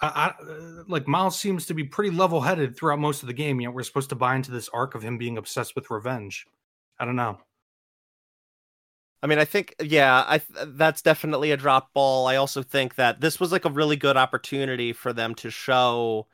I, 0.00 0.08
I 0.40 0.42
uh, 0.42 0.84
like 0.88 1.08
Miles 1.08 1.38
seems 1.38 1.66
to 1.66 1.74
be 1.74 1.84
pretty 1.84 2.10
level-headed 2.10 2.76
throughout 2.76 2.98
most 2.98 3.22
of 3.22 3.26
the 3.26 3.34
game. 3.34 3.60
Yet 3.60 3.72
we're 3.72 3.82
supposed 3.82 4.10
to 4.10 4.16
buy 4.16 4.36
into 4.36 4.50
this 4.50 4.68
arc 4.70 4.94
of 4.94 5.02
him 5.02 5.18
being 5.18 5.38
obsessed 5.38 5.74
with 5.74 5.90
revenge. 5.90 6.46
I 6.98 7.04
don't 7.04 7.16
know. 7.16 7.38
I 9.22 9.26
mean, 9.26 9.38
I 9.38 9.44
think, 9.44 9.74
yeah, 9.82 10.24
I 10.26 10.40
that's 10.66 11.02
definitely 11.02 11.50
a 11.50 11.56
drop 11.56 11.92
ball. 11.92 12.26
I 12.26 12.36
also 12.36 12.62
think 12.62 12.94
that 12.94 13.20
this 13.20 13.38
was 13.38 13.52
like 13.52 13.66
a 13.66 13.70
really 13.70 13.96
good 13.96 14.16
opportunity 14.16 14.92
for 14.94 15.12
them 15.12 15.34
to 15.36 15.50
show 15.50 16.26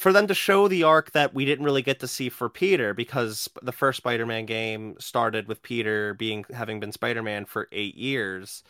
for 0.00 0.12
them 0.12 0.26
to 0.26 0.34
show 0.34 0.66
the 0.66 0.82
arc 0.82 1.12
that 1.12 1.34
we 1.34 1.44
didn't 1.44 1.64
really 1.64 1.82
get 1.82 2.00
to 2.00 2.08
see 2.08 2.28
for 2.28 2.48
Peter 2.48 2.94
because 2.94 3.48
the 3.62 3.72
first 3.72 3.98
Spider-Man 3.98 4.46
game 4.46 4.96
started 4.98 5.46
with 5.48 5.62
Peter 5.62 6.14
being 6.14 6.44
having 6.52 6.80
been 6.80 6.92
Spider-Man 6.92 7.44
for 7.44 7.68
8 7.72 7.94
years. 7.94 8.62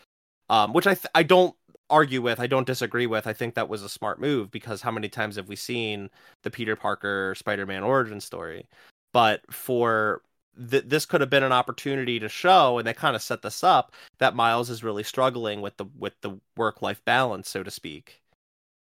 Um, 0.48 0.72
which 0.72 0.86
I 0.86 0.94
th- 0.94 1.06
I 1.14 1.22
don't 1.22 1.54
argue 1.88 2.22
with, 2.22 2.40
I 2.40 2.48
don't 2.48 2.66
disagree 2.66 3.06
with. 3.06 3.26
I 3.26 3.32
think 3.32 3.54
that 3.54 3.68
was 3.68 3.82
a 3.84 3.88
smart 3.88 4.20
move 4.20 4.50
because 4.50 4.82
how 4.82 4.90
many 4.90 5.08
times 5.08 5.36
have 5.36 5.48
we 5.48 5.56
seen 5.56 6.10
the 6.42 6.50
Peter 6.50 6.74
Parker 6.76 7.34
Spider-Man 7.36 7.84
origin 7.84 8.20
story? 8.20 8.66
But 9.12 9.42
for 9.52 10.22
th- 10.70 10.84
this 10.86 11.06
could 11.06 11.20
have 11.20 11.30
been 11.30 11.44
an 11.44 11.52
opportunity 11.52 12.18
to 12.18 12.28
show 12.28 12.78
and 12.78 12.86
they 12.86 12.94
kind 12.94 13.14
of 13.14 13.22
set 13.22 13.42
this 13.42 13.62
up 13.62 13.94
that 14.18 14.34
Miles 14.34 14.70
is 14.70 14.82
really 14.84 15.04
struggling 15.04 15.60
with 15.60 15.76
the 15.76 15.86
with 15.96 16.20
the 16.22 16.40
work-life 16.56 17.04
balance, 17.04 17.48
so 17.48 17.62
to 17.62 17.70
speak 17.70 18.20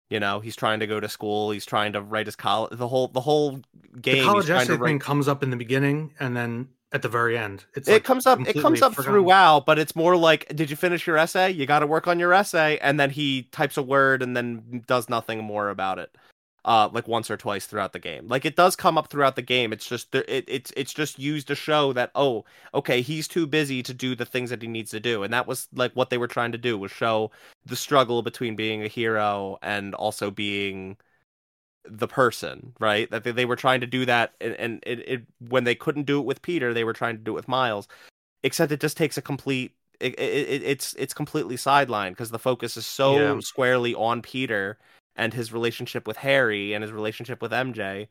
you 0.09 0.19
know, 0.19 0.39
he's 0.39 0.55
trying 0.55 0.79
to 0.79 0.87
go 0.87 0.99
to 0.99 1.09
school. 1.09 1.51
He's 1.51 1.65
trying 1.65 1.93
to 1.93 2.01
write 2.01 2.27
his 2.27 2.35
college. 2.35 2.77
The 2.77 2.87
whole 2.87 3.07
the 3.09 3.21
whole 3.21 3.59
game. 3.99 4.19
The 4.19 4.23
college 4.23 4.49
essay 4.49 4.75
write... 4.75 4.87
thing 4.87 4.99
comes 4.99 5.27
up 5.27 5.43
in 5.43 5.49
the 5.49 5.57
beginning, 5.57 6.13
and 6.19 6.35
then 6.35 6.69
at 6.91 7.01
the 7.01 7.09
very 7.09 7.37
end, 7.37 7.65
it's 7.75 7.87
it 7.87 7.93
like 7.93 8.03
comes 8.03 8.25
up. 8.25 8.39
It 8.47 8.61
comes 8.61 8.81
up 8.81 8.93
forgotten. 8.93 9.13
throughout, 9.13 9.65
but 9.65 9.79
it's 9.79 9.95
more 9.95 10.15
like, 10.15 10.47
did 10.55 10.69
you 10.69 10.75
finish 10.75 11.05
your 11.05 11.17
essay? 11.17 11.51
You 11.51 11.65
got 11.65 11.79
to 11.79 11.87
work 11.87 12.07
on 12.07 12.19
your 12.19 12.33
essay, 12.33 12.77
and 12.79 12.99
then 12.99 13.09
he 13.09 13.43
types 13.51 13.77
a 13.77 13.83
word 13.83 14.21
and 14.21 14.35
then 14.35 14.83
does 14.87 15.09
nothing 15.09 15.43
more 15.43 15.69
about 15.69 15.99
it 15.99 16.15
uh, 16.67 16.89
like 16.91 17.07
once 17.07 17.31
or 17.31 17.37
twice 17.37 17.65
throughout 17.65 17.93
the 17.93 17.99
game. 17.99 18.27
Like 18.27 18.45
it 18.45 18.57
does 18.57 18.75
come 18.75 18.97
up 18.97 19.09
throughout 19.09 19.37
the 19.37 19.41
game. 19.41 19.73
It's 19.73 19.87
just 19.87 20.13
it, 20.13 20.45
it's 20.47 20.71
it's 20.77 20.93
just 20.93 21.17
used 21.17 21.47
to 21.47 21.55
show 21.55 21.93
that 21.93 22.11
oh 22.15 22.45
okay 22.73 23.01
he's 23.01 23.27
too 23.27 23.47
busy 23.47 23.81
to 23.83 23.93
do 23.93 24.15
the 24.15 24.25
things 24.25 24.51
that 24.51 24.61
he 24.61 24.67
needs 24.67 24.91
to 24.91 24.99
do, 24.99 25.23
and 25.23 25.33
that 25.33 25.47
was 25.47 25.67
like 25.73 25.93
what 25.93 26.09
they 26.11 26.17
were 26.19 26.27
trying 26.27 26.51
to 26.51 26.57
do 26.59 26.77
was 26.77 26.91
show 26.91 27.31
the 27.65 27.75
struggle 27.77 28.21
between 28.21 28.55
being 28.55 28.83
a 28.83 28.87
hero 28.89 29.57
and 29.63 29.95
also 29.95 30.29
being 30.29 30.97
the 31.85 32.07
person, 32.07 32.73
right? 32.79 33.09
That 33.11 33.23
they, 33.23 33.31
they 33.31 33.45
were 33.45 33.55
trying 33.55 33.81
to 33.81 33.87
do 33.87 34.05
that, 34.05 34.33
and, 34.41 34.53
and 34.55 34.83
it, 34.85 34.99
it 35.09 35.23
when 35.39 35.63
they 35.63 35.75
couldn't 35.75 36.05
do 36.05 36.19
it 36.19 36.25
with 36.25 36.41
Peter, 36.41 36.73
they 36.73 36.83
were 36.83 36.93
trying 36.93 37.17
to 37.17 37.23
do 37.23 37.31
it 37.31 37.35
with 37.35 37.47
Miles. 37.47 37.87
Except 38.43 38.71
it 38.71 38.81
just 38.81 38.97
takes 38.97 39.17
a 39.17 39.21
complete. 39.21 39.73
It, 39.99 40.19
it, 40.19 40.63
it's 40.63 40.93
it's 40.95 41.13
completely 41.13 41.55
sidelined 41.57 42.11
because 42.11 42.31
the 42.31 42.39
focus 42.39 42.77
is 42.77 42.85
so 42.87 43.13
Yeah. 43.13 43.41
squarely 43.41 43.95
on 43.95 44.21
Peter 44.21 44.77
and 45.17 45.33
his 45.33 45.51
relationship 45.51 46.07
with 46.07 46.17
Harry 46.17 46.73
and 46.73 46.83
his 46.83 46.91
relationship 46.93 47.41
with 47.41 47.51
MJ 47.51 48.07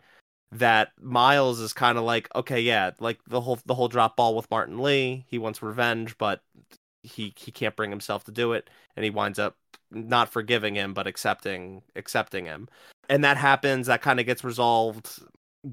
that 0.53 0.93
Miles 1.01 1.61
is 1.61 1.73
kind 1.73 1.99
of 1.99 2.05
like 2.05 2.33
okay 2.35 2.61
yeah 2.61 2.93
like 3.01 3.19
the 3.27 3.41
whole 3.41 3.59
the 3.67 3.75
whole 3.75 3.89
drop 3.89 4.17
ball 4.17 4.37
with 4.37 4.51
Martin 4.51 4.83
Lee 4.83 5.27
he 5.29 5.39
wants 5.39 5.63
revenge 5.63 6.17
but 6.19 6.43
he 7.03 7.33
he 7.37 7.51
can't 7.53 7.77
bring 7.77 7.91
himself 7.91 8.25
to 8.25 8.33
do 8.33 8.53
it 8.53 8.71
and 8.97 9.05
he 9.05 9.11
winds 9.11 9.39
up 9.39 9.57
not 9.91 10.31
forgiving 10.31 10.75
him 10.75 10.95
but 10.95 11.07
accepting 11.07 11.83
accepting 11.97 12.45
him 12.47 12.69
and 13.09 13.25
that 13.25 13.37
happens 13.37 13.87
that 13.87 14.03
kind 14.03 14.21
of 14.21 14.27
gets 14.27 14.45
resolved 14.45 15.21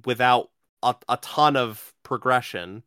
without 0.05 0.49
a, 0.83 0.95
a 1.09 1.17
ton 1.17 1.55
of 1.55 1.93
progression 2.03 2.83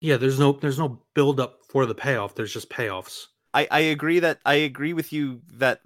Yeah, 0.00 0.16
there's 0.16 0.38
no 0.38 0.52
there's 0.52 0.78
no 0.78 1.00
build 1.14 1.40
up 1.40 1.60
for 1.68 1.86
the 1.86 1.94
payoff. 1.94 2.34
There's 2.34 2.52
just 2.52 2.68
payoffs. 2.70 3.26
I, 3.54 3.68
I 3.70 3.80
agree 3.80 4.18
that 4.20 4.40
I 4.44 4.54
agree 4.54 4.92
with 4.92 5.12
you 5.12 5.42
that 5.54 5.80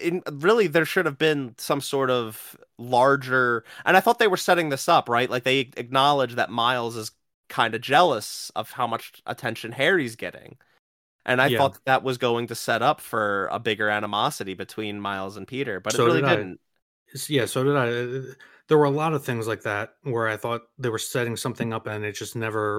in 0.00 0.22
really 0.32 0.66
there 0.66 0.84
should 0.86 1.04
have 1.06 1.18
been 1.18 1.54
some 1.58 1.80
sort 1.80 2.10
of 2.10 2.56
larger 2.78 3.64
and 3.84 3.96
I 3.96 4.00
thought 4.00 4.18
they 4.18 4.26
were 4.28 4.36
setting 4.38 4.70
this 4.70 4.88
up 4.88 5.08
right 5.08 5.28
like 5.28 5.44
they 5.44 5.60
acknowledge 5.76 6.36
that 6.36 6.50
Miles 6.50 6.96
is 6.96 7.10
kind 7.48 7.74
of 7.74 7.80
jealous 7.82 8.50
of 8.56 8.70
how 8.70 8.86
much 8.86 9.22
attention 9.26 9.72
Harry's 9.72 10.16
getting 10.16 10.56
and 11.26 11.42
I 11.42 11.48
Yeah. 11.48 11.58
thought 11.58 11.74
that, 11.74 11.84
that 11.84 12.02
was 12.02 12.16
going 12.16 12.46
to 12.46 12.54
set 12.54 12.80
up 12.80 13.00
for 13.00 13.48
a 13.52 13.58
bigger 13.58 13.88
animosity 13.90 14.54
between 14.54 15.00
Miles 15.00 15.36
and 15.36 15.46
Peter 15.46 15.80
but 15.80 15.92
So 15.92 16.04
it 16.04 16.06
really 16.06 16.22
did 16.22 16.28
didn't 16.28 16.60
It's- 17.08 17.28
Yeah, 17.30 17.44
so 17.46 17.64
did 17.64 17.76
I. 17.76 17.88
Uh, 17.88 18.34
There 18.68 18.76
were 18.78 18.84
a 18.84 18.90
lot 18.90 19.14
of 19.14 19.24
things 19.24 19.46
like 19.48 19.62
that 19.62 19.94
where 20.02 20.28
I 20.28 20.36
thought 20.36 20.62
they 20.78 20.90
were 20.90 20.98
setting 20.98 21.36
something 21.38 21.72
up 21.72 21.86
and 21.86 22.04
it 22.04 22.12
just 22.12 22.36
never 22.36 22.78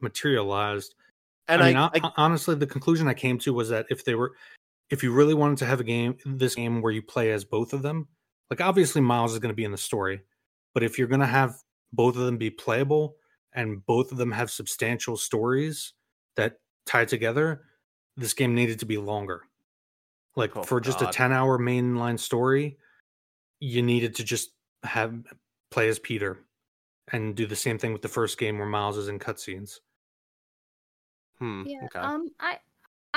materialized. 0.00 0.94
and 1.48 1.62
I 1.62 1.64
I, 1.64 1.68
mean, 1.68 1.76
hon- 1.76 1.90
I- 2.02 2.12
honestly, 2.16 2.54
the 2.54 2.66
conclusion 2.66 3.08
I 3.08 3.14
came 3.14 3.38
to 3.40 3.52
was 3.52 3.68
that 3.70 3.86
if 3.90 4.04
they 4.04 4.14
were, 4.14 4.32
if 4.90 5.02
you 5.02 5.12
really 5.12 5.34
wanted 5.34 5.58
to 5.58 5.66
have 5.66 5.80
a 5.80 5.84
game, 5.84 6.16
this 6.24 6.54
game 6.54 6.80
where 6.80 6.92
you 6.92 7.02
play 7.02 7.32
as 7.32 7.44
both 7.44 7.72
of 7.72 7.82
them, 7.82 8.08
like 8.50 8.60
obviously 8.60 9.00
Miles 9.00 9.32
is 9.32 9.38
going 9.38 9.50
to 9.52 9.56
be 9.56 9.64
in 9.64 9.72
the 9.72 9.78
story, 9.78 10.22
but 10.74 10.82
if 10.82 10.98
you're 10.98 11.08
going 11.08 11.20
to 11.20 11.26
have 11.26 11.56
both 11.92 12.16
of 12.16 12.22
them 12.22 12.38
be 12.38 12.50
playable 12.50 13.16
and 13.52 13.84
both 13.86 14.12
of 14.12 14.18
them 14.18 14.32
have 14.32 14.50
substantial 14.50 15.16
stories 15.16 15.92
that 16.36 16.58
tie 16.86 17.04
together, 17.04 17.64
this 18.16 18.32
game 18.34 18.54
needed 18.54 18.78
to 18.80 18.86
be 18.86 18.96
longer. 18.98 19.42
Like 20.36 20.56
Oh, 20.56 20.62
for 20.62 20.80
just 20.80 21.00
God. 21.00 21.10
a 21.10 21.12
10 21.12 21.32
hour 21.32 21.58
mainline 21.58 22.18
story, 22.18 22.78
you 23.60 23.82
needed 23.82 24.14
to 24.16 24.24
just 24.24 24.50
have 24.84 25.14
play 25.70 25.88
as 25.88 25.98
Peter 25.98 26.38
and 27.12 27.34
do 27.34 27.46
the 27.46 27.56
same 27.56 27.78
thing 27.78 27.92
with 27.92 28.02
the 28.02 28.08
first 28.08 28.38
game 28.38 28.58
where 28.58 28.68
Miles 28.68 28.96
is 28.96 29.08
in 29.08 29.18
cutscenes. 29.18 29.80
hmm, 31.38 31.64
Yeah. 31.66 31.84
okay. 31.84 31.98
Um. 31.98 32.28
I. 32.40 32.58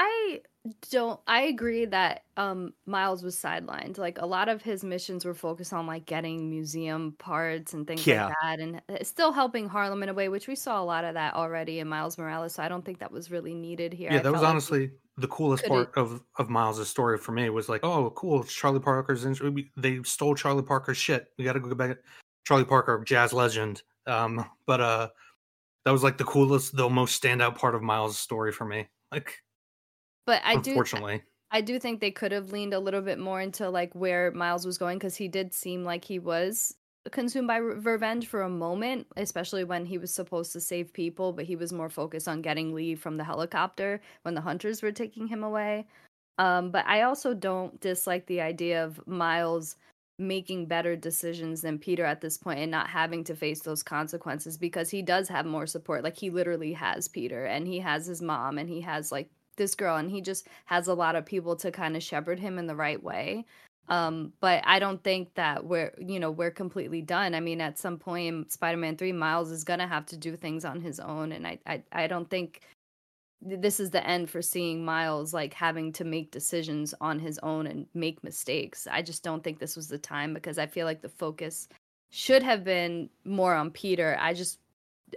I 0.03 0.41
don't. 0.89 1.19
I 1.27 1.43
agree 1.43 1.85
that 1.85 2.23
um 2.37 2.73
Miles 2.87 3.21
was 3.23 3.35
sidelined. 3.35 3.97
Like 3.99 4.19
a 4.19 4.25
lot 4.25 4.49
of 4.49 4.61
his 4.61 4.83
missions 4.83 5.25
were 5.25 5.33
focused 5.35 5.73
on 5.73 5.85
like 5.85 6.05
getting 6.05 6.49
museum 6.49 7.13
parts 7.19 7.73
and 7.73 7.85
things 7.85 8.05
Yeah. 8.07 8.25
like 8.25 8.35
that, 8.41 8.59
and 8.59 8.81
uh, 8.89 9.03
still 9.03 9.31
helping 9.31 9.67
Harlem 9.69 10.01
in 10.01 10.09
a 10.09 10.13
way, 10.13 10.27
which 10.29 10.47
we 10.47 10.55
saw 10.55 10.81
a 10.81 10.85
lot 10.85 11.03
of 11.03 11.13
that 11.13 11.35
already 11.35 11.79
in 11.79 11.87
Miles 11.87 12.17
Morales. 12.17 12.55
So 12.55 12.63
I 12.63 12.67
don't 12.67 12.83
think 12.83 12.97
that 12.99 13.11
was 13.11 13.29
really 13.29 13.53
needed 13.53 13.93
here. 13.93 14.09
Yeah, 14.11 14.19
I 14.19 14.21
that 14.23 14.31
was 14.31 14.37
felt 14.41 14.43
like- 14.43 14.49
honestly 14.49 14.91
the 15.17 15.27
coolest 15.27 15.65
part 15.65 15.91
of 15.97 16.23
of 16.37 16.49
Miles's 16.49 16.89
story 16.89 17.17
for 17.17 17.31
me 17.33 17.49
was 17.51 17.69
like, 17.69 17.81
oh, 17.83 18.09
cool, 18.11 18.41
it's 18.41 18.53
Charlie 18.53 18.79
Parker's. 18.79 19.23
In- 19.25 19.69
they 19.77 20.01
stole 20.03 20.33
Charlie 20.33 20.63
Parker's 20.63 20.97
shit. 20.97 21.27
We 21.37 21.43
got 21.43 21.53
to 21.53 21.59
go 21.59 21.75
back. 21.75 21.97
Charlie 22.45 22.65
Parker, 22.65 23.03
jazz 23.05 23.33
legend. 23.33 23.83
Um, 24.07 24.43
but 24.65 24.81
uh, 24.81 25.09
that 25.85 25.91
was 25.91 26.01
like 26.01 26.17
the 26.17 26.23
coolest, 26.23 26.75
the 26.75 26.89
most 26.89 27.21
standout 27.21 27.55
part 27.55 27.75
of 27.75 27.83
Miles' 27.83 28.17
story 28.17 28.51
for 28.51 28.65
me. 28.65 28.87
Like, 29.11 29.43
But 30.25 30.41
I 30.45 30.55
do. 30.55 30.71
unfortunately, 30.71 31.23
I 31.51 31.61
do 31.61 31.79
think 31.79 31.99
they 31.99 32.11
could 32.11 32.31
have 32.31 32.51
leaned 32.51 32.73
a 32.73 32.79
little 32.79 33.01
bit 33.01 33.19
more 33.19 33.41
into 33.41 33.69
like 33.69 33.93
where 33.93 34.31
Miles 34.31 34.65
was 34.65 34.77
going 34.77 34.97
because 34.97 35.15
he 35.15 35.27
did 35.27 35.53
seem 35.53 35.83
like 35.83 36.05
he 36.05 36.19
was 36.19 36.75
consumed 37.09 37.47
by 37.47 37.57
re- 37.57 37.75
revenge 37.75 38.27
for 38.27 38.43
a 38.43 38.49
moment, 38.49 39.07
especially 39.17 39.63
when 39.63 39.85
he 39.85 39.97
was 39.97 40.13
supposed 40.13 40.53
to 40.53 40.61
save 40.61 40.93
people, 40.93 41.33
but 41.33 41.45
he 41.45 41.55
was 41.55 41.73
more 41.73 41.89
focused 41.89 42.27
on 42.27 42.41
getting 42.41 42.73
Lee 42.73 42.95
from 42.95 43.17
the 43.17 43.23
helicopter 43.23 43.99
when 44.21 44.35
the 44.35 44.41
hunters 44.41 44.81
were 44.81 44.91
taking 44.91 45.27
him 45.27 45.43
away. 45.43 45.87
Um, 46.37 46.71
but 46.71 46.85
I 46.87 47.01
also 47.01 47.33
don't 47.33 47.79
dislike 47.81 48.27
the 48.27 48.41
idea 48.41 48.83
of 48.83 49.05
Miles 49.07 49.75
making 50.19 50.67
better 50.67 50.95
decisions 50.95 51.61
than 51.61 51.79
Peter 51.79 52.05
at 52.05 52.21
this 52.21 52.37
point 52.37 52.59
and 52.59 52.69
not 52.69 52.87
having 52.87 53.23
to 53.23 53.35
face 53.35 53.61
those 53.61 53.81
consequences 53.81 54.57
because 54.57 54.89
he 54.89 55.01
does 55.01 55.27
have 55.27 55.45
more 55.45 55.65
support. 55.65 56.03
Like 56.03 56.17
he 56.17 56.29
literally 56.29 56.73
has 56.73 57.07
Peter 57.07 57.45
and 57.45 57.67
he 57.67 57.79
has 57.79 58.05
his 58.05 58.21
mom 58.21 58.59
and 58.59 58.69
he 58.69 58.81
has 58.81 59.11
like 59.11 59.29
this 59.57 59.75
girl 59.75 59.97
and 59.97 60.09
he 60.11 60.21
just 60.21 60.47
has 60.65 60.87
a 60.87 60.93
lot 60.93 61.15
of 61.15 61.25
people 61.25 61.55
to 61.57 61.71
kind 61.71 61.95
of 61.95 62.03
shepherd 62.03 62.39
him 62.39 62.57
in 62.57 62.67
the 62.67 62.75
right 62.75 63.01
way. 63.01 63.45
Um 63.89 64.33
but 64.39 64.63
i 64.65 64.79
don't 64.79 65.03
think 65.03 65.33
that 65.35 65.65
we're 65.65 65.93
you 65.99 66.19
know 66.19 66.31
we're 66.31 66.51
completely 66.51 67.01
done. 67.01 67.35
I 67.35 67.39
mean 67.39 67.61
at 67.61 67.79
some 67.79 67.97
point 67.97 68.27
in 68.27 68.49
spider-man 68.49 68.97
3 68.97 69.11
miles 69.11 69.51
is 69.51 69.63
gonna 69.63 69.87
have 69.87 70.05
to 70.07 70.17
do 70.17 70.35
things 70.35 70.65
on 70.65 70.81
his 70.81 70.99
own 70.99 71.31
and 71.31 71.45
i 71.47 71.59
i, 71.65 71.83
I 71.91 72.07
don't 72.07 72.29
think 72.29 72.61
this 73.41 73.79
is 73.79 73.89
the 73.89 74.05
end 74.05 74.29
for 74.29 74.41
seeing 74.41 74.85
miles 74.85 75.33
like 75.33 75.53
having 75.53 75.91
to 75.93 76.03
make 76.03 76.29
decisions 76.31 76.93
on 77.01 77.17
his 77.19 77.39
own 77.39 77.65
and 77.65 77.87
make 77.95 78.23
mistakes. 78.23 78.87
I 78.89 79.01
just 79.01 79.23
don't 79.23 79.43
think 79.43 79.57
this 79.57 79.75
was 79.75 79.87
the 79.87 79.97
time 79.97 80.33
because 80.33 80.57
i 80.59 80.67
feel 80.67 80.85
like 80.85 81.01
the 81.01 81.09
focus 81.09 81.67
should 82.11 82.43
have 82.43 82.63
been 82.63 83.09
more 83.25 83.55
on 83.55 83.71
peter. 83.71 84.17
I 84.19 84.33
just 84.33 84.59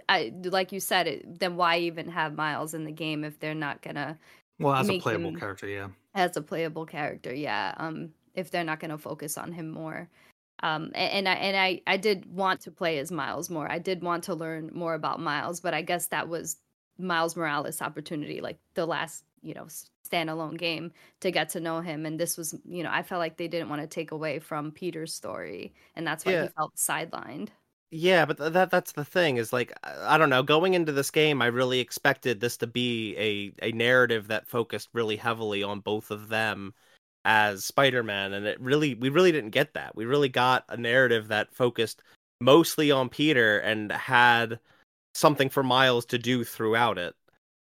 I 0.09 0.33
like 0.43 0.71
you 0.71 0.79
said 0.79 1.07
it. 1.07 1.39
Then 1.39 1.55
why 1.55 1.77
even 1.79 2.07
have 2.09 2.35
Miles 2.35 2.73
in 2.73 2.83
the 2.85 2.91
game 2.91 3.23
if 3.23 3.39
they're 3.39 3.53
not 3.55 3.81
gonna 3.81 4.17
well, 4.59 4.73
as 4.75 4.89
a 4.89 4.99
playable 4.99 5.29
him- 5.29 5.39
character, 5.39 5.67
yeah. 5.67 5.87
as 6.13 6.37
a 6.37 6.41
playable 6.41 6.85
character 6.85 7.33
yeah 7.33 7.73
um 7.77 8.09
if 8.35 8.49
they're 8.51 8.63
not 8.63 8.79
going 8.79 8.91
to 8.91 8.97
focus 8.97 9.37
on 9.37 9.51
him 9.51 9.69
more 9.69 10.07
um 10.63 10.91
a- 10.95 10.97
and, 10.97 11.27
i 11.27 11.33
and 11.33 11.57
i 11.57 11.81
i 11.87 11.97
did 11.97 12.25
want 12.33 12.61
to 12.61 12.71
play 12.71 12.97
as 12.99 13.11
miles 13.11 13.49
more 13.49 13.69
i 13.69 13.77
did 13.77 14.01
want 14.01 14.23
to 14.23 14.33
learn 14.33 14.69
more 14.73 14.93
about 14.93 15.19
miles 15.19 15.59
but 15.59 15.73
i 15.73 15.81
guess 15.81 16.07
that 16.07 16.29
was 16.29 16.55
miles 16.97 17.35
morales 17.35 17.81
opportunity 17.81 18.39
like 18.39 18.57
the 18.75 18.85
last 18.85 19.25
you 19.41 19.53
know 19.53 19.67
standalone 20.09 20.57
game 20.57 20.89
to 21.19 21.31
get 21.31 21.49
to 21.49 21.59
know 21.59 21.81
him 21.81 22.05
and 22.05 22.17
this 22.17 22.37
was 22.37 22.55
you 22.65 22.81
know 22.81 22.89
i 22.93 23.03
felt 23.03 23.19
like 23.19 23.35
they 23.35 23.49
didn't 23.49 23.67
want 23.67 23.81
to 23.81 23.87
take 23.87 24.11
away 24.11 24.39
from 24.39 24.71
peter's 24.71 25.13
story 25.13 25.73
and 25.97 26.07
that's 26.07 26.23
why 26.25 26.31
Yeah. 26.31 26.43
he 26.43 26.47
felt 26.55 26.73
sidelined 26.77 27.49
Yeah, 27.91 28.25
but 28.25 28.37
th- 28.37 28.53
that 28.53 28.71
that's 28.71 28.91
the 28.91 29.05
thing 29.05 29.37
is 29.37 29.53
like 29.53 29.71
I 29.83 30.15
I 30.15 30.17
don't 30.17 30.29
know. 30.29 30.43
Going 30.43 30.73
into 30.73 30.91
this 30.91 31.11
game, 31.11 31.41
I 31.41 31.47
really 31.47 31.79
expected 31.79 32.39
this 32.39 32.57
to 32.57 32.67
be 32.67 33.15
a 33.17 33.67
a 33.67 33.71
narrative 33.71 34.27
that 34.27 34.47
focused 34.47 34.89
really 34.93 35.15
heavily 35.15 35.63
on 35.63 35.79
both 35.79 36.11
of 36.11 36.27
them 36.27 36.73
as 37.25 37.65
Spider-Man, 37.65 38.33
and 38.33 38.45
it 38.45 38.59
really 38.59 38.95
we 38.95 39.09
really 39.09 39.31
didn't 39.31 39.51
get 39.51 39.73
that. 39.75 39.95
We 39.95 40.05
really 40.05 40.29
got 40.29 40.65
a 40.69 40.77
narrative 40.77 41.29
that 41.29 41.53
focused 41.55 42.01
mostly 42.41 42.91
on 42.91 43.09
Peter 43.09 43.59
and 43.59 43.91
had 43.91 44.59
something 45.13 45.49
for 45.49 45.63
Miles 45.63 46.05
to 46.07 46.17
do 46.17 46.43
throughout 46.43 46.97
it. 46.97 47.15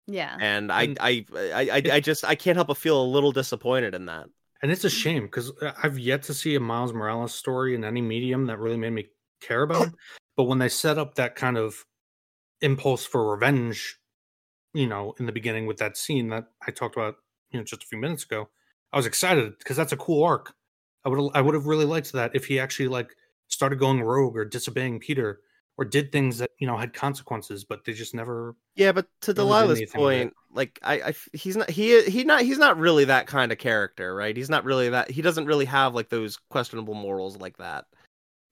yeah 0.06 0.36
And 0.40 0.70
I 0.72 0.82
And 0.84 0.98
I 1.00 1.26
I 1.34 1.70
I, 1.70 1.82
I 1.94 2.00
just 2.00 2.24
I 2.24 2.34
can't 2.34 2.56
help 2.56 2.68
but 2.68 2.76
feel 2.76 3.02
a 3.02 3.04
little 3.04 3.32
disappointed 3.32 3.94
in 3.94 4.06
that. 4.06 4.28
And 4.62 4.70
it's 4.70 4.84
a 4.84 4.90
shame 4.90 5.24
because 5.24 5.50
uh, 5.62 5.72
I've 5.82 5.98
yet 5.98 6.22
to 6.24 6.34
see 6.34 6.54
a 6.54 6.60
Miles 6.60 6.92
Morales 6.92 7.34
story 7.34 7.74
in 7.74 7.84
any 7.84 8.00
medium 8.02 8.46
that 8.46 8.58
really 8.58 8.76
made 8.76 8.90
me 8.92 9.08
care 9.40 9.62
about 9.62 9.82
him. 9.82 9.94
But 10.36 10.44
when 10.44 10.58
they 10.58 10.68
set 10.68 10.98
up 10.98 11.16
that 11.16 11.36
kind 11.36 11.58
of 11.58 11.84
impulse 12.60 13.04
for 13.04 13.30
revenge, 13.30 13.98
you 14.72 14.86
know, 14.86 15.14
in 15.18 15.26
the 15.26 15.32
beginning 15.32 15.66
with 15.66 15.78
that 15.78 15.96
scene 15.96 16.28
that 16.28 16.46
I 16.66 16.70
talked 16.70 16.96
about, 16.96 17.16
you 17.50 17.58
know, 17.58 17.64
just 17.64 17.82
a 17.82 17.86
few 17.86 17.98
minutes 17.98 18.24
ago, 18.24 18.48
I 18.92 18.96
was 18.96 19.06
excited 19.06 19.58
because 19.58 19.76
that's 19.76 19.92
a 19.92 19.96
cool 19.96 20.24
arc. 20.24 20.54
I 21.04 21.08
would 21.08 21.30
I 21.34 21.40
would 21.40 21.54
have 21.54 21.66
really 21.66 21.84
liked 21.84 22.12
that 22.12 22.32
if 22.34 22.46
he 22.46 22.58
actually 22.58 22.88
like 22.88 23.14
started 23.48 23.78
going 23.78 24.02
rogue 24.02 24.36
or 24.36 24.44
disobeying 24.44 25.00
Peter 25.00 25.40
or 25.80 25.84
did 25.84 26.12
things 26.12 26.38
that 26.38 26.50
you 26.58 26.66
know 26.66 26.76
had 26.76 26.92
consequences, 26.92 27.64
but 27.64 27.84
they 27.84 27.94
just 27.94 28.14
never. 28.14 28.54
Yeah, 28.76 28.92
but 28.92 29.06
to 29.22 29.32
Delaila's 29.32 29.90
point, 29.90 30.34
like 30.52 30.78
I, 30.82 30.94
I, 31.00 31.14
he's 31.32 31.56
not 31.56 31.70
he 31.70 32.02
he 32.02 32.22
not 32.24 32.42
he's 32.42 32.58
not 32.58 32.78
really 32.78 33.06
that 33.06 33.26
kind 33.26 33.50
of 33.50 33.56
character, 33.56 34.14
right? 34.14 34.36
He's 34.36 34.50
not 34.50 34.64
really 34.64 34.90
that. 34.90 35.10
He 35.10 35.22
doesn't 35.22 35.46
really 35.46 35.64
have 35.64 35.94
like 35.94 36.10
those 36.10 36.36
questionable 36.50 36.94
morals 36.94 37.38
like 37.38 37.56
that. 37.56 37.86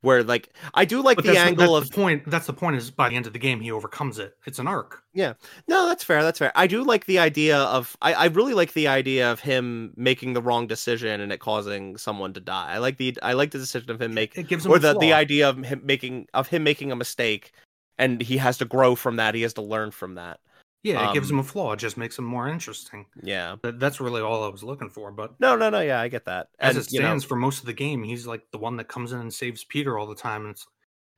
Where 0.01 0.23
like 0.23 0.51
I 0.75 0.85
do 0.85 1.03
like 1.03 1.17
But 1.17 1.25
the 1.25 1.37
angle 1.37 1.77
of 1.77 1.91
the 1.91 1.95
point. 1.95 2.23
That's 2.27 2.47
the 2.47 2.53
point. 2.53 2.77
Is 2.77 2.89
by 2.89 3.09
the 3.09 3.17
end 3.17 3.27
of 3.27 3.33
the 3.33 3.39
game 3.39 3.61
he 3.61 3.73
overcomes 3.73 4.21
it. 4.21 4.37
It's 4.47 4.61
an 4.61 4.69
arc. 4.69 5.03
Yeah. 5.13 5.33
No, 5.67 5.89
that's 5.89 6.05
fair. 6.05 6.23
That's 6.23 6.39
fair. 6.39 6.53
I 6.55 6.69
do 6.69 6.85
like 6.85 7.07
the 7.07 7.19
idea 7.19 7.59
of. 7.59 7.97
I, 8.01 8.15
I 8.15 8.27
really 8.27 8.55
like 8.55 8.75
the 8.75 8.87
idea 8.87 9.33
of 9.33 9.41
him 9.41 9.93
making 9.97 10.35
the 10.35 10.43
wrong 10.43 10.69
decision 10.69 11.21
and 11.21 11.33
it 11.33 11.41
causing 11.41 11.97
someone 11.97 12.33
to 12.35 12.41
die. 12.41 12.75
I 12.75 12.79
like 12.79 12.99
the. 12.99 13.19
I 13.25 13.33
like 13.33 13.51
the 13.51 13.59
decision 13.59 13.91
of 13.91 14.01
him 14.01 14.15
making, 14.15 14.45
It 14.45 14.49
gives 14.49 14.67
him 14.67 14.73
or 14.73 14.79
the 14.79 14.97
the 14.97 15.13
idea 15.13 15.49
of 15.49 15.59
him 15.65 15.81
making 15.85 16.29
of 16.33 16.47
him 16.47 16.63
making 16.63 16.93
a 16.93 16.97
mistake, 16.97 17.53
and 17.99 18.23
he 18.23 18.37
has 18.37 18.59
to 18.59 18.65
grow 18.65 18.95
from 18.95 19.17
that. 19.17 19.35
He 19.35 19.43
has 19.43 19.55
to 19.55 19.63
learn 19.63 19.91
from 19.91 20.15
that. 20.15 20.39
Yeah, 20.83 21.11
it 21.11 21.15
gives 21.15 21.31
um, 21.31 21.37
him 21.37 21.41
a 21.41 21.45
flaw. 21.45 21.73
It 21.73 21.79
just 21.79 21.97
makes 21.97 22.19
him 22.19 22.25
more 22.25 22.49
interesting. 22.49 23.07
Yeah. 23.23 23.57
That, 23.63 23.81
that's 23.81 24.01
really 24.01 24.23
all 24.23 24.45
I 24.45 24.49
was 24.49 24.63
looking 24.63 24.89
for. 24.89 25.11
But 25.11 25.39
No, 25.41 25.57
no, 25.57 25.71
no. 25.71 25.81
Yeah, 25.81 26.01
I 26.01 26.09
get 26.09 26.25
that. 26.27 26.49
as 26.61 26.77
And, 26.77 26.85
it 26.85 26.93
you 26.93 27.01
know, 27.01 27.07
stands 27.07 27.25
for 27.25 27.37
most 27.37 27.61
of 27.61 27.67
the 27.67 27.73
game, 27.73 28.05
he's 28.05 28.27
like 28.27 28.43
the 28.53 28.59
one 28.59 28.77
that 28.77 28.89
comes 28.89 29.13
in 29.13 29.21
and 29.21 29.35
saves 29.35 29.65
Peter 29.65 29.99
all 29.99 30.07
the 30.07 30.15
time. 30.15 30.43
And 30.43 30.51
it's 30.53 30.67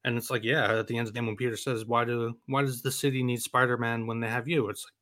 and 0.05 0.17
it's 0.17 0.31
like, 0.31 0.45
yeah, 0.45 0.79
at 0.79 0.87
the 0.87 0.97
end 0.97 1.09
of 1.09 1.13
the 1.13 1.19
game 1.19 1.27
when 1.27 1.37
Peter 1.37 1.57
says, 1.57 1.85
Why 1.85 2.05
do 2.05 2.37
why 2.47 2.63
does 2.63 2.81
the 2.81 2.91
city 2.91 3.23
need 3.23 3.43
Spider 3.43 3.77
Man 3.77 4.07
when 4.07 4.21
they 4.21 4.29
have 4.29 4.49
you? 4.49 4.69
It's 4.71 4.85
like 4.85 4.95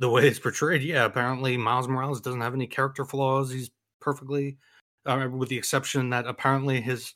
the 0.00 0.10
way 0.10 0.26
it's 0.26 0.38
portrayed, 0.38 0.82
yeah, 0.82 1.04
apparently 1.04 1.56
Miles 1.56 1.88
Morales 1.88 2.20
doesn't 2.20 2.40
have 2.40 2.54
any 2.54 2.66
character 2.66 3.04
flaws. 3.04 3.50
He's 3.50 3.70
perfectly 4.00 4.58
uh, 5.06 5.28
with 5.30 5.48
the 5.48 5.56
exception 5.56 6.10
that 6.10 6.26
apparently 6.26 6.80
his 6.80 7.14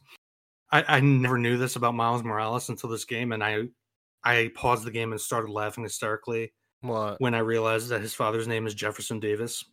I, 0.73 0.85
I 0.89 1.01
never 1.01 1.39
knew 1.39 1.59
this 1.59 1.77
about 1.77 1.95
Miles 1.95 2.25
Morales 2.25 2.69
until 2.69 2.91
this 2.91 3.05
game 3.05 3.33
and 3.33 3.45
I 3.45 3.65
I 4.27 4.51
paused 4.55 4.85
the 4.85 4.91
game 4.91 5.13
and 5.13 5.21
started 5.21 5.51
laughing 5.51 5.85
hysterically 5.85 6.53
what? 6.81 7.21
when 7.21 7.35
I 7.35 7.39
realized 7.39 7.89
that 7.91 8.01
his 8.01 8.15
father's 8.15 8.49
name 8.49 8.67
is 8.67 8.75
Jefferson 8.75 9.21
Davis. 9.21 9.65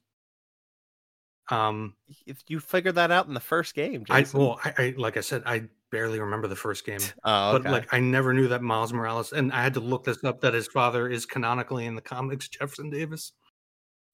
Um, 1.49 1.95
If 2.25 2.41
you 2.47 2.59
figured 2.59 2.95
that 2.95 3.11
out 3.11 3.27
in 3.27 3.33
the 3.33 3.39
first 3.39 3.75
game, 3.75 4.05
I 4.09 4.25
well, 4.33 4.59
I, 4.63 4.73
I 4.77 4.93
like 4.97 5.17
I 5.17 5.21
said, 5.21 5.43
I 5.45 5.63
barely 5.91 6.19
remember 6.19 6.47
the 6.47 6.55
first 6.55 6.85
game, 6.85 7.01
oh, 7.23 7.55
okay. 7.55 7.63
but 7.63 7.71
like 7.71 7.93
I 7.93 7.99
never 7.99 8.33
knew 8.33 8.47
that 8.47 8.61
Miles 8.61 8.93
Morales, 8.93 9.33
and 9.33 9.51
I 9.51 9.61
had 9.61 9.73
to 9.73 9.81
look 9.81 10.05
this 10.05 10.23
up 10.23 10.41
that 10.41 10.53
his 10.53 10.67
father 10.67 11.09
is 11.09 11.25
canonically 11.25 11.85
in 11.85 11.95
the 11.95 12.01
comics 12.01 12.47
Jefferson 12.47 12.89
Davis 12.89 13.33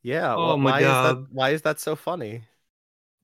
yeah. 0.02 0.36
oh 0.36 0.56
wh- 0.56 0.60
my 0.60 0.72
why 0.72 0.80
is 0.80 0.86
that? 0.86 1.14
God. 1.14 1.28
Why 1.32 1.50
is 1.52 1.62
that 1.64 1.80
so 1.80 1.96
funny? 1.96 2.42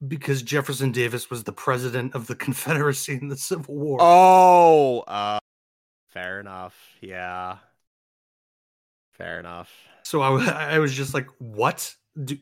because 0.07 0.41
Jefferson 0.41 0.91
Davis 0.91 1.29
was 1.29 1.45
the 1.45 1.53
president 1.53 2.15
of 2.15 2.27
the 2.27 2.35
Confederacy 2.45 3.13
in 3.13 3.27
the 3.29 3.37
Civil 3.37 3.75
War. 3.75 3.97
Oh, 4.01 4.99
uh, 5.07 5.39
fair 6.15 6.39
enough. 6.39 6.75
Yeah, 7.01 7.57
fair 9.13 9.39
enough. 9.39 9.71
So 10.03 10.21
I, 10.21 10.29
wa- 10.29 10.39
I 10.45 10.79
was 10.79 10.93
just 10.93 11.13
like, 11.13 11.27
what? 11.37 11.93
Do, 12.23 12.37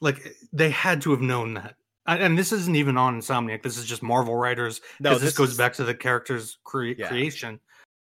like 0.00 0.36
they 0.52 0.70
had 0.70 1.02
to 1.02 1.10
have 1.10 1.20
known 1.20 1.54
that. 1.54 1.74
I- 2.06 2.18
And 2.18 2.38
this 2.38 2.52
isn't 2.52 2.76
even 2.76 2.96
on 2.96 3.18
Insomniac. 3.20 3.62
This 3.62 3.76
is 3.78 3.86
just 3.86 4.02
Marvel 4.02 4.36
writers 4.36 4.80
No, 5.00 5.10
because 5.10 5.22
this, 5.22 5.36
goes 5.36 5.50
is- 5.52 5.56
back 5.58 5.72
to 5.74 5.84
the 5.84 5.94
character's 5.94 6.58
crea- 6.64 6.96
Yeah. 6.98 7.08
creation. 7.08 7.58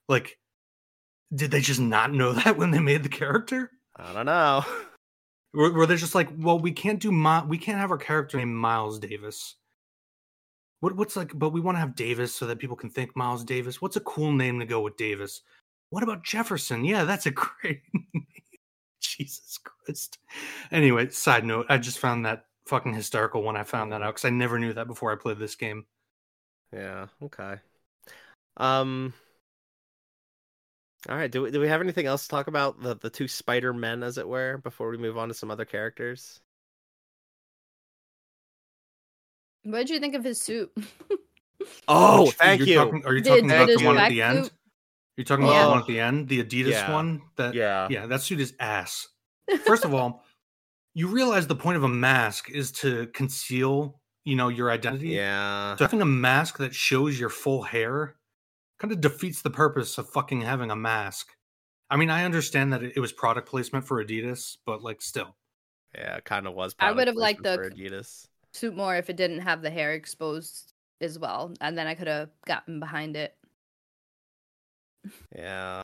Like, 0.09 0.39
did 1.35 1.51
they 1.51 1.61
just 1.61 1.81
not 1.81 2.13
know 2.13 2.33
that 2.45 2.57
when 2.57 2.71
they 2.71 2.79
made 2.81 3.03
the 3.03 3.09
character? 3.09 3.71
I 3.97 4.13
don't 4.13 4.27
know. 4.27 4.65
Were, 5.55 5.73
were 5.73 5.87
they 5.87 5.95
just 5.97 6.17
like, 6.17 6.29
well, 6.37 6.59
we 6.59 6.73
can't 6.73 6.99
do 6.99 7.13
Mi- 7.13 7.47
we 7.47 7.59
can't 7.59 7.79
have 7.79 7.93
our 7.93 7.97
character 7.97 8.39
named 8.39 8.57
Miles 8.57 8.99
Davis. 8.99 9.55
What 10.85 10.97
what's 10.97 11.17
like, 11.17 11.31
but 11.39 11.55
we 11.55 11.63
want 11.63 11.77
to 11.77 11.81
have 11.81 11.97
Davis 11.97 12.35
so 12.35 12.47
that 12.47 12.59
people 12.59 12.77
can 12.77 12.91
think 12.91 13.17
Miles 13.17 13.43
Davis. 13.43 13.81
What's 13.81 13.97
a 13.97 14.01
cool 14.01 14.33
name 14.33 14.61
to 14.61 14.67
go 14.67 14.83
with 14.83 14.99
Davis? 14.99 15.41
What 15.89 16.03
about 16.03 16.25
Jefferson? 16.25 16.85
Yeah, 16.85 17.05
that's 17.05 17.25
a 17.25 17.31
great. 17.31 17.81
Jesus 19.01 19.59
Christ. 19.65 20.19
Anyway, 20.71 21.09
side 21.09 21.47
note, 21.47 21.65
I 21.71 21.79
just 21.79 21.99
found 21.99 22.27
that 22.27 22.45
fucking 22.67 22.93
hysterical 22.93 23.43
when 23.43 23.57
I 23.57 23.63
found 23.63 23.93
that 23.93 24.03
out 24.03 24.15
because 24.15 24.27
I 24.27 24.31
never 24.31 24.59
knew 24.59 24.75
that 24.75 24.87
before 24.87 25.11
I 25.11 25.17
played 25.17 25.39
this 25.39 25.55
game. 25.55 25.87
Yeah. 26.71 27.07
Okay. 27.23 27.55
Um. 28.59 29.15
All 31.09 31.17
right. 31.17 31.33
Do 31.33 31.45
we, 31.45 31.51
do 31.51 31.61
we 31.61 31.69
have 31.69 31.81
anything 31.81 32.05
else 32.05 32.25
to 32.25 32.29
talk 32.29 32.47
about 32.47 32.83
the 32.83 32.95
the 32.95 33.09
two 33.09 33.27
Spider 33.27 33.73
Men, 33.73 34.03
as 34.03 34.19
it 34.19 34.29
were, 34.29 34.59
before 34.59 34.91
we 34.91 34.99
move 34.99 35.17
on 35.17 35.29
to 35.29 35.35
some 35.35 35.51
other 35.51 35.65
characters? 35.65 36.43
What 39.65 39.79
did 39.79 39.91
you 39.91 40.01
think 40.01 40.15
of 40.15 40.25
his 40.25 40.41
suit? 40.41 40.71
Oh, 41.89 42.27
Which- 42.27 42.35
thank 42.35 42.59
you're 42.61 42.69
you. 42.69 42.75
Talking, 42.75 43.07
are 43.07 43.15
you 43.15 43.21
Did- 43.23 43.29
talking 43.31 43.49
did 43.49 43.57
about 43.57 43.79
the 43.79 43.85
one 43.87 43.97
at 43.99 44.09
the 44.11 44.21
end? 44.23 44.45
suit- 44.45 44.53
You're 45.17 45.25
talking 45.25 45.45
about 45.45 45.55
the 45.61 45.65
Oh. 45.67 45.71
one 45.71 45.79
at 45.79 45.87
the 45.87 46.01
end, 46.01 46.29
the 46.29 46.45
Adidas 46.45 46.71
Yeah. 46.73 46.93
one. 46.93 47.23
That 47.37 47.55
yeah. 47.55 47.89
yeah, 47.91 48.07
that 48.07 48.21
suit 48.21 48.39
is 48.41 48.53
ass. 48.61 49.09
First 49.65 49.85
of 49.87 49.95
all, 49.95 50.25
you 50.95 51.09
realize 51.09 51.47
the 51.47 51.57
point 51.57 51.77
of 51.79 51.85
a 51.85 51.89
mask 51.89 52.51
is 52.51 52.71
to 52.73 53.07
conceal, 53.09 53.99
you 54.25 54.37
know, 54.37 54.49
your 54.49 54.71
identity. 54.71 55.09
Yeah. 55.11 55.75
So 55.77 55.85
having 55.85 56.03
a 56.03 56.07
mask 56.07 56.59
that 56.59 56.75
shows 56.75 57.19
your 57.19 57.31
full 57.31 57.63
hair 57.63 58.17
kind 58.79 58.93
of 58.93 59.01
defeats 59.01 59.41
the 59.41 59.51
purpose 59.51 59.97
of 59.97 60.07
fucking 60.11 60.43
having 60.43 60.71
a 60.71 60.77
mask. 60.77 61.29
I 61.89 61.97
mean, 61.97 62.11
I 62.11 62.25
understand 62.25 62.73
that 62.75 62.83
it 62.83 62.93
it 62.97 63.01
was 63.01 63.13
product 63.13 63.49
placement 63.49 63.87
for 63.87 64.05
Adidas, 64.05 64.59
but 64.67 64.83
like 64.83 65.01
still. 65.01 65.35
Yeah. 65.95 66.17
it 66.17 66.25
Kind 66.25 66.47
of 66.47 66.53
was. 66.55 66.75
I 66.79 66.93
would've 66.93 67.15
liked 67.17 67.43
the- 67.43 67.57
Adidas. 67.75 68.27
Suit 68.55 68.77
more 68.77 68.97
if 68.97 69.11
it 69.11 69.17
didn't 69.17 69.41
have 69.41 69.63
the 69.63 69.71
hair 69.71 69.93
exposed 69.93 70.73
as 71.01 71.19
well, 71.19 71.53
and 71.61 71.77
then 71.77 71.87
I 71.87 71.95
could 71.95 72.07
have 72.07 72.31
gotten 72.47 72.81
behind 72.81 73.17
it. 73.17 73.35
Yeah. 75.35 75.83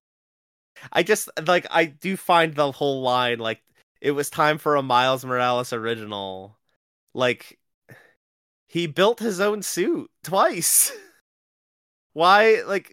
I 0.92 1.02
just 1.02 1.28
like 1.46 1.66
I 1.70 1.86
do 1.86 2.16
find 2.16 2.54
the 2.54 2.72
whole 2.72 3.02
line 3.02 3.38
like 3.38 3.60
it 4.00 4.12
was 4.12 4.30
time 4.30 4.58
for 4.58 4.76
a 4.76 4.82
Miles 4.82 5.24
Morales 5.24 5.72
original. 5.72 6.56
Like 7.14 7.58
he 8.68 8.86
built 8.86 9.18
his 9.18 9.40
own 9.40 9.62
suit 9.62 10.10
twice. 10.22 10.92
Why 12.12 12.62
like 12.66 12.92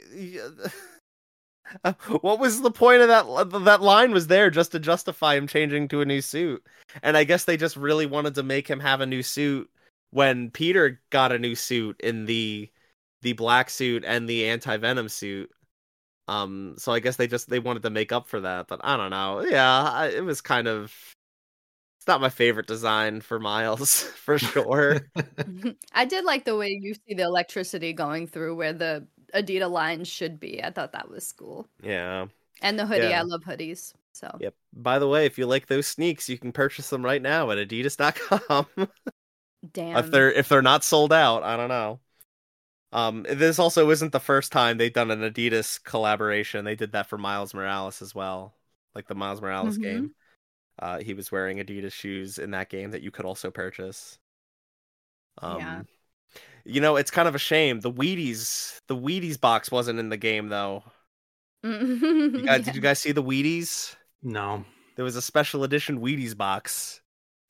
what 2.21 2.39
was 2.39 2.61
the 2.61 2.71
point 2.71 3.01
of 3.01 3.07
that 3.07 3.63
that 3.65 3.81
line 3.81 4.11
was 4.11 4.27
there 4.27 4.49
just 4.49 4.71
to 4.71 4.79
justify 4.79 5.35
him 5.35 5.47
changing 5.47 5.87
to 5.89 6.01
a 6.01 6.05
new 6.05 6.21
suit. 6.21 6.63
And 7.03 7.17
I 7.17 7.23
guess 7.23 7.43
they 7.43 7.57
just 7.57 7.75
really 7.75 8.05
wanted 8.05 8.35
to 8.35 8.43
make 8.43 8.67
him 8.67 8.79
have 8.79 9.01
a 9.01 9.05
new 9.05 9.23
suit 9.23 9.69
when 10.11 10.51
Peter 10.51 11.01
got 11.09 11.31
a 11.31 11.39
new 11.39 11.55
suit 11.55 11.99
in 12.01 12.25
the 12.25 12.71
the 13.21 13.33
black 13.33 13.69
suit 13.69 14.03
and 14.05 14.27
the 14.27 14.47
anti-venom 14.47 15.09
suit. 15.09 15.51
Um, 16.27 16.75
so 16.77 16.91
I 16.91 16.99
guess 16.99 17.15
they 17.15 17.27
just 17.27 17.49
they 17.49 17.59
wanted 17.59 17.83
to 17.83 17.89
make 17.89 18.11
up 18.11 18.27
for 18.27 18.41
that, 18.41 18.67
but 18.67 18.81
I 18.83 18.97
don't 18.97 19.11
know. 19.11 19.41
Yeah, 19.41 19.83
I, 19.83 20.07
it 20.07 20.23
was 20.23 20.41
kind 20.41 20.67
of. 20.67 20.93
It's 21.99 22.07
not 22.07 22.21
my 22.21 22.29
favorite 22.29 22.67
design 22.67 23.21
for 23.21 23.39
Miles 23.39 24.01
for 24.15 24.37
sure. 24.37 25.01
I 25.93 26.05
did 26.05 26.25
like 26.25 26.45
the 26.45 26.55
way 26.55 26.77
you 26.81 26.93
see 26.93 27.15
the 27.15 27.23
electricity 27.23 27.93
going 27.93 28.27
through 28.27 28.55
where 28.55 28.73
the 28.73 29.07
Adidas 29.33 29.69
lines 29.71 30.07
should 30.07 30.39
be. 30.39 30.63
I 30.63 30.71
thought 30.71 30.93
that 30.93 31.09
was 31.09 31.31
cool. 31.33 31.67
yeah. 31.83 32.27
And 32.61 32.79
the 32.79 32.87
hoodie, 32.87 33.07
Yeah. 33.09 33.19
I 33.19 33.21
love 33.23 33.43
hoodies. 33.43 33.93
So 34.13 34.35
Yep. 34.39 34.55
By 34.73 34.97
the 34.99 35.07
way, 35.07 35.25
if 35.27 35.37
you 35.37 35.45
like 35.45 35.67
those 35.67 35.85
sneaks, 35.85 36.27
you 36.27 36.39
can 36.39 36.51
purchase 36.51 36.89
them 36.89 37.05
right 37.05 37.21
now 37.21 37.51
at 37.51 37.57
Adidas.com. 37.59 38.65
damn. 39.73 39.97
if 39.97 40.09
they're 40.11 40.31
if 40.31 40.49
they're 40.49 40.61
not 40.63 40.83
sold 40.83 41.13
out, 41.13 41.43
I 41.43 41.55
don't 41.57 41.69
know. 41.69 41.99
Um, 42.93 43.25
this 43.29 43.59
also 43.59 43.89
isn't 43.91 44.11
the 44.13 44.19
first 44.19 44.51
time 44.51 44.77
they've 44.77 44.93
done 44.93 45.11
an 45.11 45.21
Adidas 45.21 45.83
collaboration. 45.83 46.65
They 46.65 46.75
did 46.75 46.93
that 46.93 47.07
for 47.07 47.17
Miles 47.17 47.53
Morales 47.53 48.01
as 48.01 48.15
well, 48.15 48.55
like 48.95 49.07
the 49.07 49.13
Miles 49.15 49.41
Morales 49.41 49.77
Mhm. 49.77 49.81
game. 49.83 50.15
Uh, 50.79 50.99
he 50.99 51.13
was 51.13 51.31
wearing 51.31 51.57
Adidas 51.57 51.91
shoes 51.93 52.39
in 52.39 52.51
that 52.51 52.69
game 52.69 52.91
that 52.91 53.01
you 53.03 53.11
could 53.11 53.25
also 53.25 53.51
purchase. 53.51 54.17
Um, 55.39 55.59
Yeah. 55.59 55.81
You 56.67 56.81
know, 56.81 56.95
it's 56.97 57.11
kind 57.11 57.27
of 57.27 57.35
a 57.35 57.39
shame. 57.39 57.79
The 57.79 57.91
Wheaties, 57.91 58.79
the 58.87 58.95
Wheaties 58.95 59.39
box 59.39 59.71
wasn't 59.71 59.99
in 59.99 60.09
the 60.09 60.17
game 60.17 60.49
though. 60.49 60.83
You 61.63 62.41
guys, 62.45 62.65
Did 62.65 62.75
you 62.75 62.81
guys 62.81 62.99
see 62.99 63.11
the 63.11 63.23
Wheaties? 63.23 63.95
no. 64.21 64.63
There 64.95 65.05
was 65.05 65.15
a 65.15 65.21
special 65.21 65.63
edition 65.63 65.99
Wheaties 66.01 66.35
box. 66.35 67.01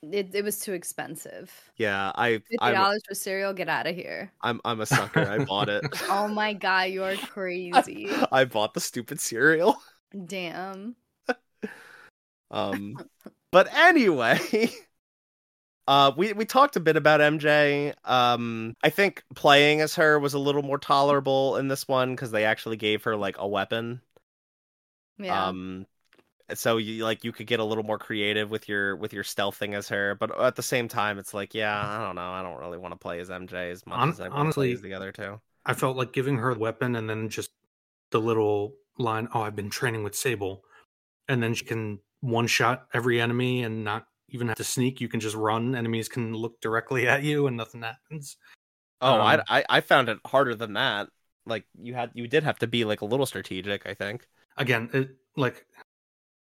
it, 0.03 0.35
it 0.35 0.43
was 0.43 0.59
too 0.59 0.73
expensive. 0.73 1.49
Yeah, 1.77 2.11
I, 2.13 2.39
Fifty 2.39 2.57
dollars 2.73 3.01
for 3.07 3.15
cereal. 3.15 3.53
Get 3.53 3.69
out 3.69 3.87
of 3.87 3.95
here. 3.95 4.33
I'm, 4.41 4.59
I'm 4.65 4.81
a 4.81 4.85
sucker. 4.85 5.21
I 5.21 5.45
bought 5.45 5.69
it. 5.69 5.83
Oh 6.09 6.27
my 6.27 6.51
god, 6.53 6.89
you're 6.89 7.15
crazy. 7.15 8.09
I 8.33 8.43
bought 8.45 8.73
the 8.73 8.81
stupid 8.81 9.21
cereal. 9.21 9.77
Damn. 10.25 10.97
Um, 12.51 12.95
but 13.51 13.73
anyway, 13.73 14.39
Uh, 15.87 16.11
we 16.17 16.33
we 16.33 16.45
talked 16.45 16.75
a 16.75 16.81
bit 16.81 16.97
about 16.97 17.21
MJ. 17.21 17.93
Um, 18.03 18.75
I 18.83 18.89
think 18.89 19.23
playing 19.35 19.79
as 19.81 19.95
her 19.95 20.19
was 20.19 20.33
a 20.33 20.39
little 20.39 20.63
more 20.63 20.77
tolerable 20.77 21.55
in 21.55 21.69
this 21.69 21.87
one 21.87 22.13
because 22.13 22.31
they 22.31 22.43
actually 22.43 22.75
gave 22.75 23.03
her 23.03 23.15
like 23.15 23.37
a 23.39 23.47
weapon. 23.47 24.01
Yeah. 25.17 25.47
Um, 25.47 25.85
so 26.53 26.77
you 26.77 27.03
like 27.03 27.23
you 27.23 27.31
could 27.31 27.47
get 27.47 27.59
a 27.59 27.63
little 27.63 27.83
more 27.83 27.97
creative 27.97 28.49
with 28.49 28.67
your 28.69 28.95
with 28.95 29.13
your 29.13 29.23
stealthing 29.23 29.75
as 29.75 29.87
her, 29.89 30.15
but 30.15 30.37
at 30.39 30.55
the 30.55 30.63
same 30.63 30.87
time, 30.87 31.19
it's 31.19 31.33
like, 31.33 31.53
yeah, 31.53 31.81
I 31.85 32.05
don't 32.05 32.15
know, 32.15 32.31
I 32.31 32.41
don't 32.41 32.59
really 32.59 32.77
want 32.77 32.93
to 32.93 32.97
play 32.97 33.19
as 33.19 33.29
MJ 33.29 33.71
as 33.71 33.85
much 33.85 33.97
Hon- 33.97 34.09
as 34.09 34.19
I 34.19 34.27
honestly, 34.27 34.67
play 34.67 34.73
as 34.73 34.81
the 34.81 34.93
other 34.93 35.11
two. 35.11 35.39
I 35.65 35.73
felt 35.73 35.97
like 35.97 36.13
giving 36.13 36.37
her 36.37 36.53
the 36.53 36.59
weapon 36.59 36.95
and 36.95 37.09
then 37.09 37.29
just 37.29 37.51
the 38.11 38.19
little 38.19 38.75
line, 38.97 39.27
"Oh, 39.33 39.41
I've 39.41 39.55
been 39.55 39.69
training 39.69 40.03
with 40.03 40.15
Sable," 40.15 40.63
and 41.27 41.43
then 41.43 41.53
she 41.53 41.65
can 41.65 41.99
one 42.21 42.47
shot 42.47 42.87
every 42.93 43.19
enemy 43.19 43.63
and 43.63 43.83
not 43.83 44.07
even 44.29 44.47
have 44.47 44.57
to 44.57 44.63
sneak. 44.63 44.99
You 45.01 45.07
can 45.07 45.19
just 45.19 45.35
run. 45.35 45.75
Enemies 45.75 46.09
can 46.09 46.33
look 46.33 46.59
directly 46.61 47.07
at 47.07 47.23
you 47.23 47.47
and 47.47 47.57
nothing 47.57 47.81
happens. 47.81 48.37
Oh, 49.01 49.13
Um, 49.15 49.21
I, 49.21 49.59
I 49.59 49.65
I 49.69 49.81
found 49.81 50.09
it 50.09 50.19
harder 50.25 50.55
than 50.55 50.73
that. 50.73 51.09
Like 51.45 51.65
you 51.79 51.93
had 51.93 52.11
you 52.13 52.27
did 52.27 52.43
have 52.43 52.59
to 52.59 52.67
be 52.67 52.83
like 52.85 53.01
a 53.01 53.05
little 53.05 53.25
strategic. 53.25 53.85
I 53.85 53.93
think. 53.93 54.27
Again, 54.57 54.89
it 54.93 55.09
like 55.35 55.65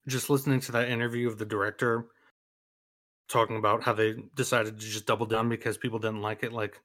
just 0.07 0.29
listening 0.29 0.59
to 0.61 0.71
that 0.73 0.89
interview 0.89 1.27
of 1.27 1.37
the 1.37 1.45
director 1.45 2.05
talking 3.29 3.57
about 3.57 3.83
how 3.83 3.93
they 3.93 4.15
decided 4.35 4.79
to 4.79 4.85
just 4.85 5.05
double 5.05 5.25
down 5.25 5.49
because 5.49 5.77
people 5.77 5.99
didn't 5.99 6.21
like 6.21 6.43
it. 6.43 6.53
Like 6.53 6.79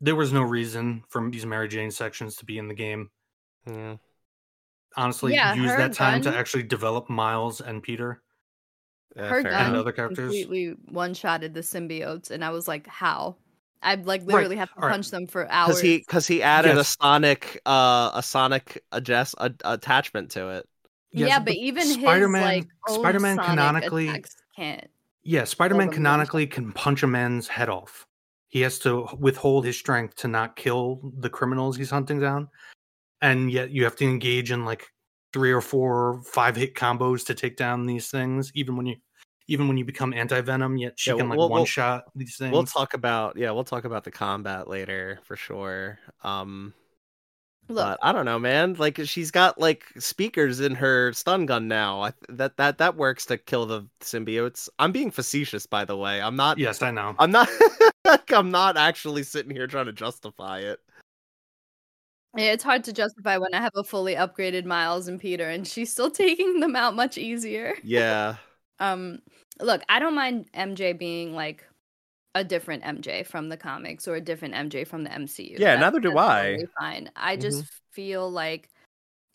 there 0.00 0.16
was 0.16 0.32
no 0.32 0.42
reason 0.42 1.02
for 1.08 1.28
these 1.30 1.44
Mary 1.44 1.68
Jane 1.68 1.90
sections 1.90 2.36
to 2.36 2.44
be 2.44 2.58
in 2.58 2.68
the 2.68 2.74
game. 2.74 3.10
Yeah. 3.66 3.96
Honestly, 4.96 5.34
Yeah, 5.34 5.54
use 5.54 5.76
that 5.76 5.92
time 5.92 6.22
to 6.22 6.34
actually 6.34 6.62
develop 6.62 7.10
Miles 7.10 7.60
and 7.60 7.82
Peter. 7.82 8.22
Yeah, 9.16 9.28
Her 9.28 9.42
gun 9.42 9.74
other 9.74 9.92
characters. 9.92 10.18
completely 10.18 10.76
one-shotted 10.90 11.54
the 11.54 11.60
symbiotes, 11.60 12.30
and 12.30 12.44
I 12.44 12.50
was 12.50 12.68
like, 12.68 12.86
"How?" 12.86 13.36
I'd 13.82 14.06
like 14.06 14.22
literally 14.24 14.56
have 14.56 14.70
to 14.70 14.76
alright. 14.76 14.92
punch 14.92 15.10
them 15.10 15.26
for 15.26 15.48
hours. 15.50 15.68
because 15.76 15.80
he 15.82 15.98
because 15.98 16.26
he 16.26 16.42
added 16.42 16.76
Yes. 16.76 16.78
a 16.96 16.96
sonic 17.00 17.60
uh 17.64 18.10
a 18.14 18.22
sonic 18.22 18.82
adjust 18.92 19.34
a, 19.38 19.52
attachment 19.64 20.30
to 20.32 20.48
it. 20.50 20.68
Yes, 21.10 21.28
yeah, 21.28 21.38
but 21.38 21.54
even 21.54 21.84
Spider-Man, 21.84 22.42
his 22.42 22.66
like 22.88 22.98
Spider-Man 22.98 23.36
sonic 23.36 23.48
canonically, 23.50 24.24
can't. 24.54 24.88
yeah, 25.22 25.44
Spider-Man 25.44 25.90
canonically 25.90 26.46
can 26.46 26.72
punch 26.72 27.02
a 27.02 27.06
man's 27.06 27.48
head 27.48 27.68
off. 27.70 28.06
He 28.48 28.60
has 28.62 28.78
to 28.80 29.06
withhold 29.18 29.64
his 29.64 29.78
strength 29.78 30.16
to 30.16 30.28
not 30.28 30.56
kill 30.56 31.00
the 31.18 31.30
criminals 31.30 31.76
he's 31.76 31.90
hunting 31.90 32.18
down, 32.20 32.48
and 33.22 33.50
yet 33.50 33.70
you 33.70 33.84
have 33.84 33.96
to 33.96 34.04
engage 34.04 34.50
in 34.50 34.64
like 34.64 34.92
three 35.32 35.52
or 35.52 35.60
four 35.60 36.22
five 36.24 36.56
hit 36.56 36.74
combos 36.74 37.24
to 37.26 37.34
take 37.34 37.56
down 37.56 37.86
these 37.86 38.08
things. 38.10 38.50
Even 38.54 38.76
when 38.76 38.86
you, 38.86 38.96
even 39.48 39.68
when 39.68 39.76
you 39.76 39.84
become 39.84 40.12
anti 40.14 40.40
venom, 40.40 40.76
yet 40.76 40.94
she 40.98 41.10
Yeah, 41.10 41.16
can 41.18 41.28
like 41.28 41.38
we'll- 41.38 41.48
one 41.48 41.60
we'll- 41.60 41.66
shot 41.66 42.04
these 42.14 42.36
things. 42.36 42.52
We'll 42.52 42.64
talk 42.64 42.94
about 42.94 43.36
yeah, 43.36 43.50
we'll 43.50 43.64
talk 43.64 43.84
about 43.84 44.04
the 44.04 44.10
combat 44.10 44.68
later 44.68 45.20
for 45.24 45.36
sure. 45.36 45.98
Um, 46.24 46.74
Look, 47.70 47.84
but 47.84 47.98
I 48.02 48.12
don't 48.12 48.24
know, 48.24 48.38
man. 48.38 48.74
Like 48.78 48.98
she's 49.04 49.30
got 49.30 49.60
like 49.60 49.84
speakers 49.98 50.60
in 50.60 50.74
her 50.76 51.12
stun 51.12 51.44
gun 51.44 51.68
now. 51.68 52.00
I, 52.00 52.12
that 52.30 52.56
that 52.56 52.78
that 52.78 52.96
works 52.96 53.26
to 53.26 53.36
kill 53.36 53.66
the 53.66 53.86
symbiotes. 54.00 54.70
I'm 54.78 54.90
being 54.90 55.10
facetious, 55.10 55.66
by 55.66 55.84
the 55.84 55.94
way. 55.94 56.22
I'm 56.22 56.34
not. 56.34 56.56
yes, 56.56 56.80
I 56.80 56.90
know. 56.92 57.14
I'm 57.18 57.30
not. 57.30 57.46
I'm 58.30 58.50
not 58.50 58.78
actually 58.78 59.22
sitting 59.22 59.50
here 59.54 59.66
trying 59.66 59.84
to 59.84 59.92
justify 59.92 60.60
it. 60.60 60.80
It's 62.40 62.64
hard 62.64 62.84
to 62.84 62.92
justify 62.92 63.36
when 63.38 63.52
I 63.54 63.60
have 63.60 63.72
a 63.74 63.84
fully 63.84 64.14
upgraded 64.14 64.64
Miles 64.64 65.08
and 65.08 65.20
Peter, 65.20 65.48
and 65.48 65.66
she's 65.66 65.90
still 65.90 66.10
taking 66.24 66.60
them 66.60 66.76
out 66.76 66.94
much 66.94 67.18
easier. 67.18 67.74
Yeah. 67.82 68.36
Um, 68.80 69.18
look, 69.60 69.82
I 69.88 69.98
don't 69.98 70.14
mind 70.14 70.48
MJ 70.52 70.96
being 70.96 71.34
like 71.34 71.64
a 72.36 72.44
different 72.44 72.84
MJ 72.84 73.26
from 73.26 73.48
the 73.48 73.56
comics 73.56 74.06
or 74.06 74.14
a 74.14 74.20
different 74.20 74.54
MJ 74.54 74.86
from 74.86 75.02
the 75.02 75.10
MCU. 75.10 75.58
Yeah, 75.58 75.74
That- 75.74 75.80
neither 75.80 75.98
do 75.98 76.16
I. 76.16 76.42
totally 76.50 76.68
Fine. 76.78 77.10
I 77.16 77.36
Mhm. 77.36 77.40
just 77.40 77.64
feel 77.90 78.30
like, 78.30 78.68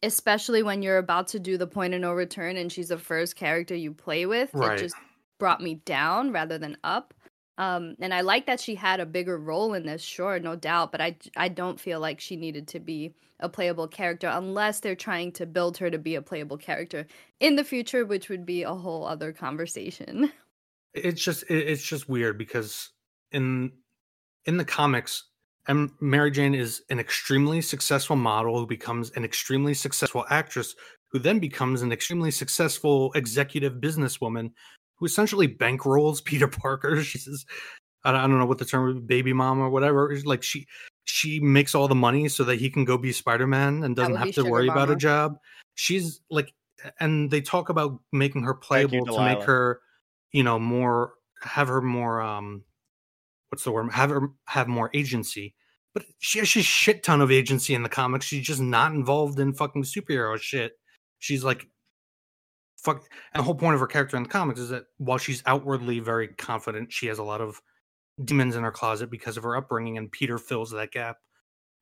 especially 0.02 0.64
when 0.64 0.82
you're 0.82 0.98
about 0.98 1.28
to 1.30 1.40
do 1.40 1.58
the 1.58 1.68
point 1.68 1.94
of 1.94 2.00
no 2.00 2.14
return 2.14 2.56
and 2.56 2.72
she's 2.72 2.88
the 2.88 2.98
first 2.98 3.36
character 3.36 3.76
you 3.76 3.94
play 3.94 4.26
with, 4.26 4.50
Right. 4.54 4.80
it 4.80 4.82
just 4.84 4.96
brought 5.40 5.60
me 5.60 5.76
down 5.84 6.32
rather 6.32 6.58
than 6.58 6.78
up. 6.86 7.14
Um, 7.58 7.96
and 8.00 8.14
I 8.14 8.22
like 8.22 8.48
that 8.48 8.60
she 8.60 8.76
had 8.76 9.00
a 9.00 9.06
bigger 9.06 9.38
role 9.38 9.74
in 9.74 9.86
this, 9.86 10.02
sure, 10.02 10.40
no 10.40 10.56
doubt, 10.56 10.92
but 10.92 11.02
I 11.02 11.18
I 11.38 11.50
don't 11.50 11.80
feel 11.80 12.00
like 12.00 12.20
she 12.20 12.36
needed 12.36 12.68
to 12.70 12.80
be 12.80 13.14
a 13.40 13.50
playable 13.50 13.88
character 13.88 14.30
unless 14.32 14.80
they're 14.80 14.96
trying 14.96 15.32
to 15.34 15.46
build 15.46 15.78
her 15.78 15.92
to 15.92 15.98
be 15.98 16.16
a 16.16 16.22
playable 16.22 16.58
character 16.58 17.06
in 17.40 17.56
the 17.56 17.64
future, 17.64 18.06
which 18.06 18.30
would 18.30 18.46
be 18.46 18.64
a 18.64 18.74
whole 18.74 19.06
other 19.06 19.32
conversation. 19.32 20.32
it's 20.94 21.24
just 21.24 21.44
it's 21.50 21.84
just 21.84 22.08
weird 22.08 22.38
because 22.38 22.92
in 23.32 23.72
in 24.46 24.58
the 24.58 24.66
comics 24.66 25.30
mary 26.00 26.30
jane 26.30 26.54
is 26.54 26.82
an 26.90 27.00
extremely 27.00 27.62
successful 27.62 28.16
model 28.16 28.60
who 28.60 28.68
becomes 28.68 29.12
an 29.12 29.24
extremely 29.24 29.74
successful 29.74 30.26
actress 30.30 30.76
who 31.10 31.20
then 31.20 31.40
becomes 31.40 31.82
an 31.82 31.92
extremely 31.92 32.32
successful 32.32 33.12
executive 33.14 33.74
businesswoman 33.76 34.52
who 35.04 35.08
essentially 35.08 35.50
bankrolls 35.50 36.24
peter 36.26 36.48
parker. 36.48 37.04
She's 37.04 37.46
I 38.06 38.12
don't, 38.12 38.20
I 38.22 38.28
don't 38.28 38.40
know 38.40 38.46
what 38.46 38.58
the 38.58 38.66
term 38.66 38.86
would 38.86 39.08
be, 39.08 39.18
baby 39.18 39.34
mom 39.34 39.60
or 39.60 39.70
whatever. 39.70 40.16
Like 40.24 40.44
she 40.44 40.66
she 41.04 41.40
makes 41.42 41.76
all 41.76 41.90
the 41.90 41.96
money 41.96 42.30
so 42.30 42.46
that 42.46 42.60
he 42.60 42.70
can 42.70 42.86
go 42.86 42.98
be 42.98 43.12
spider-man 43.12 43.84
and 43.84 43.96
doesn't 43.96 44.16
have 44.16 44.28
to 44.28 44.34
sugar 44.34 44.50
worry 44.50 44.70
about 44.70 44.90
a 44.90 44.96
job. 44.96 45.38
She's 45.76 46.22
like 46.30 46.54
and 47.00 47.30
they 47.30 47.42
talk 47.42 47.70
about 47.70 48.00
making 48.12 48.44
her 48.44 48.54
Thank 48.54 48.92
you, 48.92 49.04
playable 49.04 49.18
to 49.18 49.24
make 49.24 49.44
her 49.44 49.82
you 50.32 50.44
know 50.44 50.58
more 50.58 51.14
have 51.42 51.68
her 51.68 51.82
more 51.82 52.22
um 52.22 52.64
what's 53.50 53.66
the 53.66 53.72
word? 53.72 53.92
Have 53.92 54.10
her 54.10 54.30
have 54.48 54.68
more 54.68 54.90
agency. 54.94 55.56
But 55.94 56.06
she 56.20 56.40
has 56.40 56.56
a 56.56 56.64
shit 56.64 57.04
ton 57.04 57.22
of 57.22 57.32
agency 57.32 57.76
in 57.76 57.84
the 57.84 57.90
comics. 57.90 58.26
She's 58.26 58.46
just 58.46 58.62
not 58.62 58.94
involved 58.94 59.40
in 59.40 59.54
fucking 59.54 59.84
superhero 59.84 60.40
shit. 60.40 60.74
She's 61.20 61.44
like 61.44 61.68
fuck 62.84 63.04
and 63.34 63.40
the 63.40 63.44
whole 63.44 63.56
point 63.56 63.74
of 63.74 63.80
her 63.80 63.88
character 63.88 64.18
in 64.18 64.24
the 64.24 64.30
comics 64.30 64.60
is 64.60 64.70
that 64.70 64.86
while 64.98 65.18
she's 65.18 65.42
outwardly 65.46 66.00
very 66.00 66.28
confident 66.28 66.92
she 66.92 67.08
has 67.08 67.20
a 67.20 67.24
lot 67.24 67.42
of 67.42 67.62
demons 68.24 68.56
in 68.56 68.64
her 68.64 68.72
closet 68.72 69.10
because 69.10 69.38
of 69.38 69.44
her 69.44 69.56
upbringing 69.56 69.98
and 69.98 70.12
peter 70.12 70.38
fills 70.38 70.72
that 70.72 70.92
gap 70.92 71.18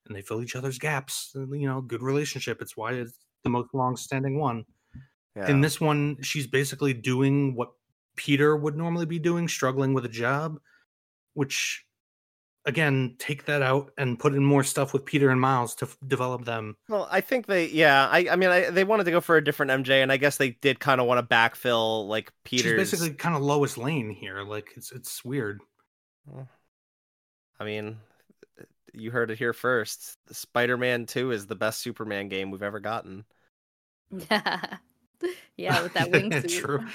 and 0.07 0.15
they 0.15 0.21
fill 0.21 0.41
each 0.41 0.55
other's 0.55 0.77
gaps 0.77 1.31
you 1.35 1.67
know 1.67 1.81
good 1.81 2.01
relationship 2.01 2.61
it's 2.61 2.77
why 2.77 2.93
it's 2.93 3.17
the 3.43 3.49
most 3.49 3.73
long-standing 3.73 4.39
one 4.39 4.63
Yeah. 5.35 5.49
in 5.49 5.61
this 5.61 5.81
one 5.81 6.17
she's 6.21 6.47
basically 6.47 6.93
doing 6.93 7.55
what 7.55 7.71
peter 8.15 8.55
would 8.55 8.75
normally 8.75 9.05
be 9.05 9.19
doing 9.19 9.47
struggling 9.47 9.93
with 9.93 10.05
a 10.05 10.09
job 10.09 10.59
which 11.33 11.85
again 12.65 13.15
take 13.17 13.45
that 13.45 13.61
out 13.61 13.91
and 13.97 14.19
put 14.19 14.33
in 14.35 14.43
more 14.43 14.63
stuff 14.63 14.93
with 14.93 15.03
peter 15.05 15.29
and 15.31 15.41
miles 15.41 15.73
to 15.73 15.85
f- 15.85 15.97
develop 16.07 16.45
them 16.45 16.75
Well, 16.87 17.07
I 17.11 17.21
think 17.21 17.47
they, 17.47 17.67
yeah, 17.69 18.07
I, 18.07 18.27
I 18.31 18.35
mean, 18.35 18.49
I, 18.49 18.69
they 18.69 18.83
wanted 18.83 19.05
to 19.05 19.11
go 19.11 19.19
for 19.21 19.35
a 19.37 19.43
different 19.43 19.71
MJ, 19.71 20.03
and 20.03 20.11
I 20.11 20.17
guess 20.17 20.37
they 20.37 20.51
did 20.51 20.79
kind 20.79 21.01
of 21.01 21.07
want 21.07 21.27
to 21.27 21.35
backfill 21.35 22.07
like 22.07 22.31
Peter's. 22.43 22.89
she's 22.89 22.91
basically 22.91 23.15
kind 23.15 23.35
of 23.35 23.41
Lois 23.41 23.77
Lane 23.77 24.11
here 24.11 24.43
like 24.43 24.73
it's 24.75 24.91
it's 24.91 25.25
weird 25.25 25.59
I 27.59 27.63
mean, 27.63 27.97
you 28.93 29.11
heard 29.11 29.31
it 29.31 29.37
here 29.37 29.53
first. 29.53 30.17
Spider-Man 30.31 31.05
Two 31.05 31.31
is 31.31 31.47
the 31.47 31.55
best 31.55 31.81
Superman 31.81 32.27
game 32.29 32.51
we've 32.51 32.63
ever 32.63 32.79
gotten. 32.79 33.25
yeah, 34.29 34.77
yeah, 35.57 35.81
with 35.83 35.93
that 35.93 36.07
wingsuit. 36.11 36.59
true 36.61 36.85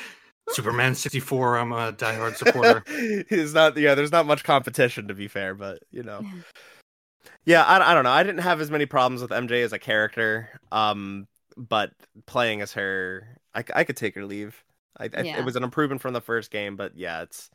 superman 0.51 0.95
64 0.95 1.57
i'm 1.57 1.73
a 1.73 1.93
diehard 1.93 2.37
supporter 2.37 2.85
It's 3.29 3.53
not, 3.53 3.77
yeah. 3.77 3.95
There's 3.95 4.13
not 4.13 4.27
much 4.27 4.45
competition 4.45 5.09
to 5.09 5.15
be 5.15 5.29
fair, 5.29 5.55
but 5.55 5.83
you 5.91 6.03
know, 6.03 6.25
yeah. 7.45 7.63
I, 7.65 7.91
I 7.91 7.95
don't 7.95 8.05
know. 8.05 8.11
I 8.11 8.23
didn't 8.23 8.43
have 8.43 8.61
as 8.61 8.71
many 8.71 8.87
problems 8.87 9.23
with 9.23 9.31
MJ 9.31 9.63
as 9.63 9.73
a 9.73 9.79
character, 9.79 10.49
um, 10.73 11.27
but 11.57 11.93
playing 12.27 12.61
as 12.61 12.73
her, 12.75 13.39
I, 13.55 13.65
I 13.75 13.85
could 13.85 13.97
take 13.97 14.15
her 14.15 14.25
leave. 14.25 14.63
I, 14.99 15.05
I, 15.05 15.21
Yeah. 15.23 15.39
It 15.39 15.45
was 15.45 15.57
an 15.57 15.65
improvement 15.65 16.01
from 16.01 16.15
the 16.15 16.21
first 16.21 16.51
game, 16.51 16.77
but 16.77 16.97
yeah, 16.97 17.23
it's 17.23 17.51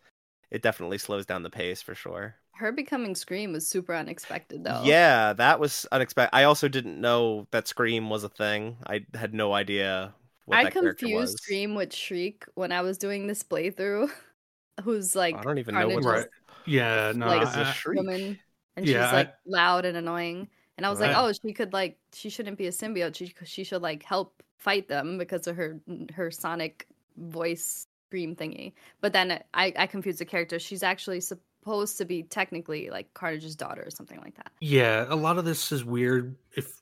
it 0.50 0.62
definitely 0.62 0.98
slows 0.98 1.26
down 1.26 1.44
the 1.44 1.50
pace 1.50 1.82
for 1.82 1.96
sure. 1.96 2.36
Her 2.54 2.72
becoming 2.72 3.16
Scream 3.16 3.54
was 3.54 3.68
super 3.68 3.96
unexpected, 3.96 4.64
though. 4.64 4.82
Yeah, 4.84 5.34
that 5.34 5.60
was 5.60 5.88
unexpected. 5.92 6.36
I 6.36 6.44
also 6.44 6.68
didn't 6.68 7.00
know 7.00 7.48
that 7.52 7.68
Scream 7.68 8.10
was 8.10 8.24
a 8.24 8.30
thing. 8.30 8.78
I 8.86 9.06
had 9.16 9.34
no 9.34 9.54
idea 9.54 10.14
what 10.14 10.21
I 10.50 10.64
that 10.66 10.74
confused 10.74 11.14
was. 11.34 11.42
Scream 11.42 11.76
with 11.76 11.94
Shriek 11.94 12.46
when 12.56 12.72
I 12.72 12.82
was 12.82 12.98
doing 12.98 13.28
this 13.28 13.44
playthrough. 13.44 14.10
Who's 14.84 15.16
like 15.16 15.36
I 15.36 15.42
don't 15.42 15.58
even 15.60 15.76
know 15.76 15.82
trying 15.82 15.96
what 15.96 16.04
right 16.06 16.16
just 16.24 16.30
yeah 16.66 17.12
no 17.16 17.28
like 17.28 17.44
is 17.48 17.56
a 17.56 17.60
I- 17.68 17.72
shriek. 17.74 17.98
woman, 17.98 18.40
and 18.76 18.88
Yeah, 18.88 19.06
she's 19.06 19.14
I- 19.14 19.16
like 19.18 19.34
loud 19.46 19.86
and 19.86 19.98
annoying. 19.98 20.48
And 20.78 20.86
I 20.86 20.90
was 20.90 21.00
like, 21.00 21.16
oh, 21.16 21.32
she 21.34 21.54
could 21.54 21.74
like 21.74 21.98
she 22.14 22.30
shouldn't 22.30 22.58
be 22.58 22.66
a 22.68 22.72
symbiote. 22.72 23.16
She 23.16 23.34
she 23.44 23.64
should 23.64 23.82
like 23.84 24.02
help 24.04 24.42
fight 24.58 24.88
them 24.88 25.18
because 25.20 25.46
of 25.46 25.56
her 25.56 25.80
her 26.16 26.32
sonic 26.32 26.88
voice 27.18 27.86
scream 28.08 28.36
thingy. 28.36 28.74
But 29.02 29.14
then 29.14 29.44
I 29.54 29.74
I 29.78 29.86
confused 29.86 30.20
the 30.20 30.26
character. 30.26 30.58
She's 30.58 30.82
actually 30.82 31.20
supposed 31.22 31.98
to 32.00 32.06
be 32.06 32.24
technically 32.24 32.90
like 32.90 33.14
Carnage's 33.14 33.56
daughter 33.56 33.84
or 33.86 33.92
something 33.92 34.20
like 34.22 34.36
that. 34.38 34.52
Yeah, 34.62 35.06
a 35.10 35.16
lot 35.16 35.38
of 35.38 35.46
this 35.46 35.72
is 35.72 35.86
weird. 35.86 36.36
If 36.56 36.82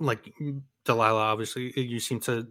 like 0.00 0.32
Delaila, 0.84 1.14
obviously, 1.14 1.78
you 1.80 2.00
seem 2.00 2.18
to 2.20 2.48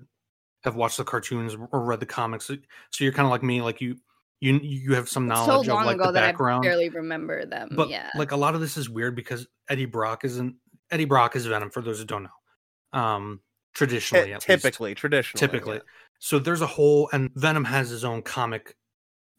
have 0.68 0.76
watched 0.76 0.98
the 0.98 1.04
cartoons 1.04 1.56
or 1.72 1.84
read 1.84 2.00
the 2.00 2.06
comics, 2.06 2.46
so 2.46 2.58
you're 3.00 3.14
kind 3.14 3.26
of 3.26 3.32
like 3.32 3.44
me. 3.44 3.62
Like 3.62 3.82
you, 3.82 3.96
you 4.40 4.60
you 4.62 4.94
have 4.94 5.10
some 5.10 5.30
It's 5.30 5.40
so 5.40 5.48
knowledge 5.48 5.68
long 5.68 5.80
of 5.80 5.86
like 5.86 5.96
ago 5.96 6.06
the 6.08 6.12
that 6.14 6.32
background. 6.32 6.66
I 6.66 6.70
barely 6.70 6.90
remember 6.90 7.46
them. 7.46 7.70
but 7.72 7.90
yeah. 7.90 8.10
like 8.16 8.32
a 8.32 8.38
lot 8.38 8.56
of 8.56 8.62
this 8.62 8.78
is 8.78 8.90
weird 8.90 9.16
because 9.16 9.48
Eddie 9.70 9.86
Brock 9.86 10.24
isn't 10.24 10.56
Eddie 10.92 11.06
Brock 11.06 11.36
is 11.36 11.46
Venom 11.46 11.70
for 11.70 11.82
those 11.82 12.00
who 12.00 12.06
don't 12.06 12.24
know. 12.24 13.00
Um 13.00 13.42
traditionally 13.74 14.34
at 14.34 14.38
least. 14.38 14.48
typically, 14.48 14.96
traditionally, 14.96 15.40
typically. 15.40 15.76
yeah. 15.76 15.82
So 16.20 16.40
there's 16.40 16.62
a 16.62 16.68
whole 16.68 17.10
and 17.14 17.32
Venom 17.36 17.66
has 17.66 17.90
his 17.90 18.04
own 18.04 18.22
comic 18.22 18.76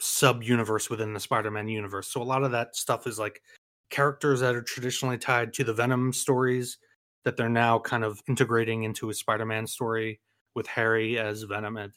sub 0.00 0.42
universe 0.42 0.88
within 0.88 1.12
the 1.12 1.20
Spider-Man 1.20 1.68
universe. 1.68 2.08
So 2.08 2.22
a 2.22 2.24
lot 2.24 2.44
of 2.44 2.52
that 2.52 2.76
stuff 2.76 3.06
is 3.06 3.18
like 3.18 3.42
characters 3.90 4.40
that 4.40 4.54
are 4.54 4.62
traditionally 4.62 5.18
tied 5.18 5.52
to 5.54 5.64
the 5.64 5.74
Venom 5.74 6.12
stories 6.12 6.78
that 7.24 7.36
they're 7.36 7.48
now 7.48 7.78
kind 7.78 8.04
of 8.04 8.22
integrating 8.28 8.84
into 8.84 9.10
a 9.10 9.14
Spider-Man 9.14 9.66
story 9.66 10.20
with 10.54 10.66
Harry 10.66 11.18
as 11.18 11.42
Venom. 11.42 11.76
And 11.76 11.92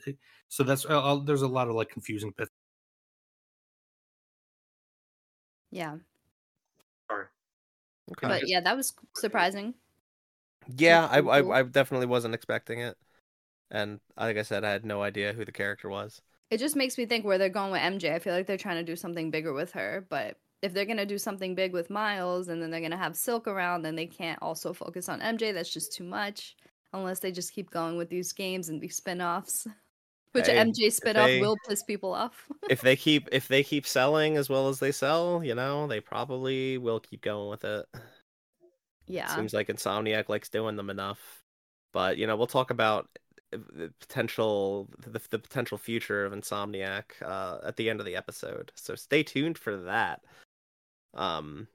so 0.47 0.63
that's 0.63 0.85
uh, 0.85 1.01
uh, 1.01 1.23
there's 1.23 1.41
a 1.41 1.47
lot 1.47 1.67
of 1.67 1.75
like 1.75 1.89
confusing 1.89 2.33
bits. 2.37 2.51
yeah. 5.71 5.95
Sorry. 7.09 7.25
Okay. 8.11 8.27
But 8.27 8.47
yeah, 8.47 8.61
that 8.61 8.75
was 8.77 8.93
surprising. 9.15 9.73
Yeah, 10.77 11.07
I, 11.09 11.19
I. 11.19 11.59
I 11.59 11.63
definitely 11.63 12.05
wasn't 12.05 12.35
expecting 12.35 12.79
it, 12.79 12.95
and 13.71 13.99
like 14.17 14.37
I 14.37 14.43
said, 14.43 14.63
I 14.63 14.71
had 14.71 14.85
no 14.85 15.01
idea 15.01 15.33
who 15.33 15.43
the 15.43 15.51
character 15.51 15.89
was. 15.89 16.21
It 16.51 16.59
just 16.59 16.75
makes 16.75 16.97
me 16.97 17.05
think 17.05 17.25
where 17.25 17.37
they're 17.37 17.49
going 17.49 17.71
with 17.71 17.81
MJ. 17.81 18.13
I 18.13 18.19
feel 18.19 18.33
like 18.33 18.45
they're 18.45 18.57
trying 18.57 18.77
to 18.77 18.83
do 18.83 18.95
something 18.95 19.31
bigger 19.31 19.53
with 19.53 19.71
her, 19.71 20.05
but 20.09 20.37
if 20.61 20.73
they're 20.73 20.85
gonna 20.85 21.05
do 21.05 21.17
something 21.17 21.55
big 21.55 21.73
with 21.73 21.89
Miles 21.89 22.49
and 22.49 22.61
then 22.61 22.69
they're 22.69 22.81
gonna 22.81 22.97
have 22.97 23.15
Silk 23.15 23.47
around, 23.47 23.81
then 23.81 23.95
they 23.95 24.05
can't 24.05 24.41
also 24.41 24.73
focus 24.73 25.09
on 25.09 25.21
MJ. 25.21 25.53
That's 25.53 25.73
just 25.73 25.93
too 25.93 26.03
much. 26.03 26.55
Unless 26.93 27.19
they 27.19 27.31
just 27.31 27.53
keep 27.53 27.69
going 27.71 27.97
with 27.97 28.09
these 28.09 28.33
games 28.33 28.69
and 28.69 28.81
these 28.81 28.95
spin-offs. 28.97 29.67
Which 30.33 30.47
Hey, 30.47 30.55
MJ 30.55 30.91
spin-off 30.91 31.27
they- 31.27 31.41
will 31.41 31.57
piss 31.67 31.83
people 31.83 32.13
off. 32.13 32.47
if 32.69 32.79
they 32.81 32.95
keep 32.95 33.27
if 33.33 33.49
they 33.49 33.63
keep 33.63 33.85
selling 33.85 34.37
as 34.37 34.49
well 34.49 34.69
as 34.69 34.79
they 34.79 34.91
sell, 34.93 35.43
you 35.43 35.55
know, 35.55 35.87
they 35.87 35.99
probably 35.99 36.77
will 36.77 37.01
keep 37.01 37.21
going 37.21 37.49
with 37.49 37.65
it. 37.65 37.85
yeah. 39.07 39.35
Seems 39.35 39.53
like 39.53 39.67
Insomniac 39.67 40.29
likes 40.29 40.47
doing 40.47 40.77
them 40.77 40.89
enough. 40.89 41.43
But 41.91 42.17
you 42.17 42.27
know, 42.27 42.37
we'll 42.37 42.47
talk 42.47 42.71
about 42.71 43.09
uh, 43.53 43.57
the 43.73 43.93
potential 43.99 44.87
the, 45.05 45.19
the 45.31 45.39
potential 45.39 45.77
future 45.77 46.25
of 46.25 46.31
Insomniac 46.31 47.03
uh, 47.21 47.57
at 47.65 47.75
the 47.75 47.89
end 47.89 47.99
of 47.99 48.05
the 48.05 48.15
episode. 48.15 48.71
So 48.75 48.95
stay 48.95 49.23
tuned 49.23 49.57
for 49.57 49.75
that. 49.83 50.21
Um, 51.13 51.67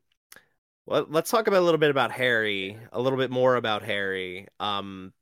well, 0.86 1.06
let's 1.08 1.30
talk 1.30 1.48
about 1.48 1.60
a 1.60 1.64
little 1.64 1.78
bit 1.78 1.90
about 1.90 2.12
Harry, 2.12 2.78
a 2.92 3.00
little 3.00 3.18
bit 3.18 3.30
more 3.30 3.56
about 3.56 3.82
Harry. 3.82 4.46
Um, 4.60 5.12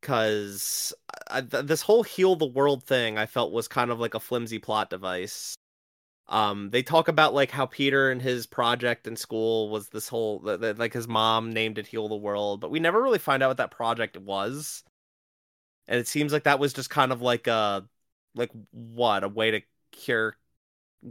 because 0.00 0.92
th- 1.32 1.64
this 1.64 1.80
whole 1.80 2.02
heal 2.02 2.36
the 2.36 2.44
world 2.44 2.84
thing 2.84 3.16
I 3.16 3.24
felt 3.26 3.52
was 3.52 3.68
kind 3.68 3.90
of 3.90 3.98
like 3.98 4.14
a 4.14 4.20
flimsy 4.20 4.58
plot 4.58 4.90
device. 4.90 5.54
Um, 6.28 6.70
they 6.70 6.82
talk 6.82 7.08
about 7.08 7.34
like 7.34 7.50
how 7.50 7.66
Peter 7.66 8.10
and 8.10 8.20
his 8.20 8.46
project 8.46 9.06
in 9.06 9.16
school 9.16 9.70
was 9.70 9.88
this 9.88 10.08
whole 10.08 10.40
th- 10.40 10.60
th- 10.60 10.76
like 10.78 10.92
his 10.92 11.08
mom 11.08 11.52
named 11.52 11.78
it 11.78 11.86
heal 11.86 12.08
the 12.08 12.16
world, 12.16 12.60
but 12.60 12.70
we 12.70 12.80
never 12.80 13.02
really 13.02 13.18
find 13.18 13.42
out 13.42 13.48
what 13.48 13.56
that 13.58 13.70
project 13.70 14.18
was. 14.18 14.84
And 15.88 15.98
it 15.98 16.08
seems 16.08 16.32
like 16.32 16.44
that 16.44 16.58
was 16.58 16.72
just 16.72 16.90
kind 16.90 17.12
of 17.12 17.22
like 17.22 17.46
a 17.46 17.86
like 18.34 18.50
what 18.72 19.24
a 19.24 19.28
way 19.28 19.50
to 19.52 19.60
cure 19.92 20.36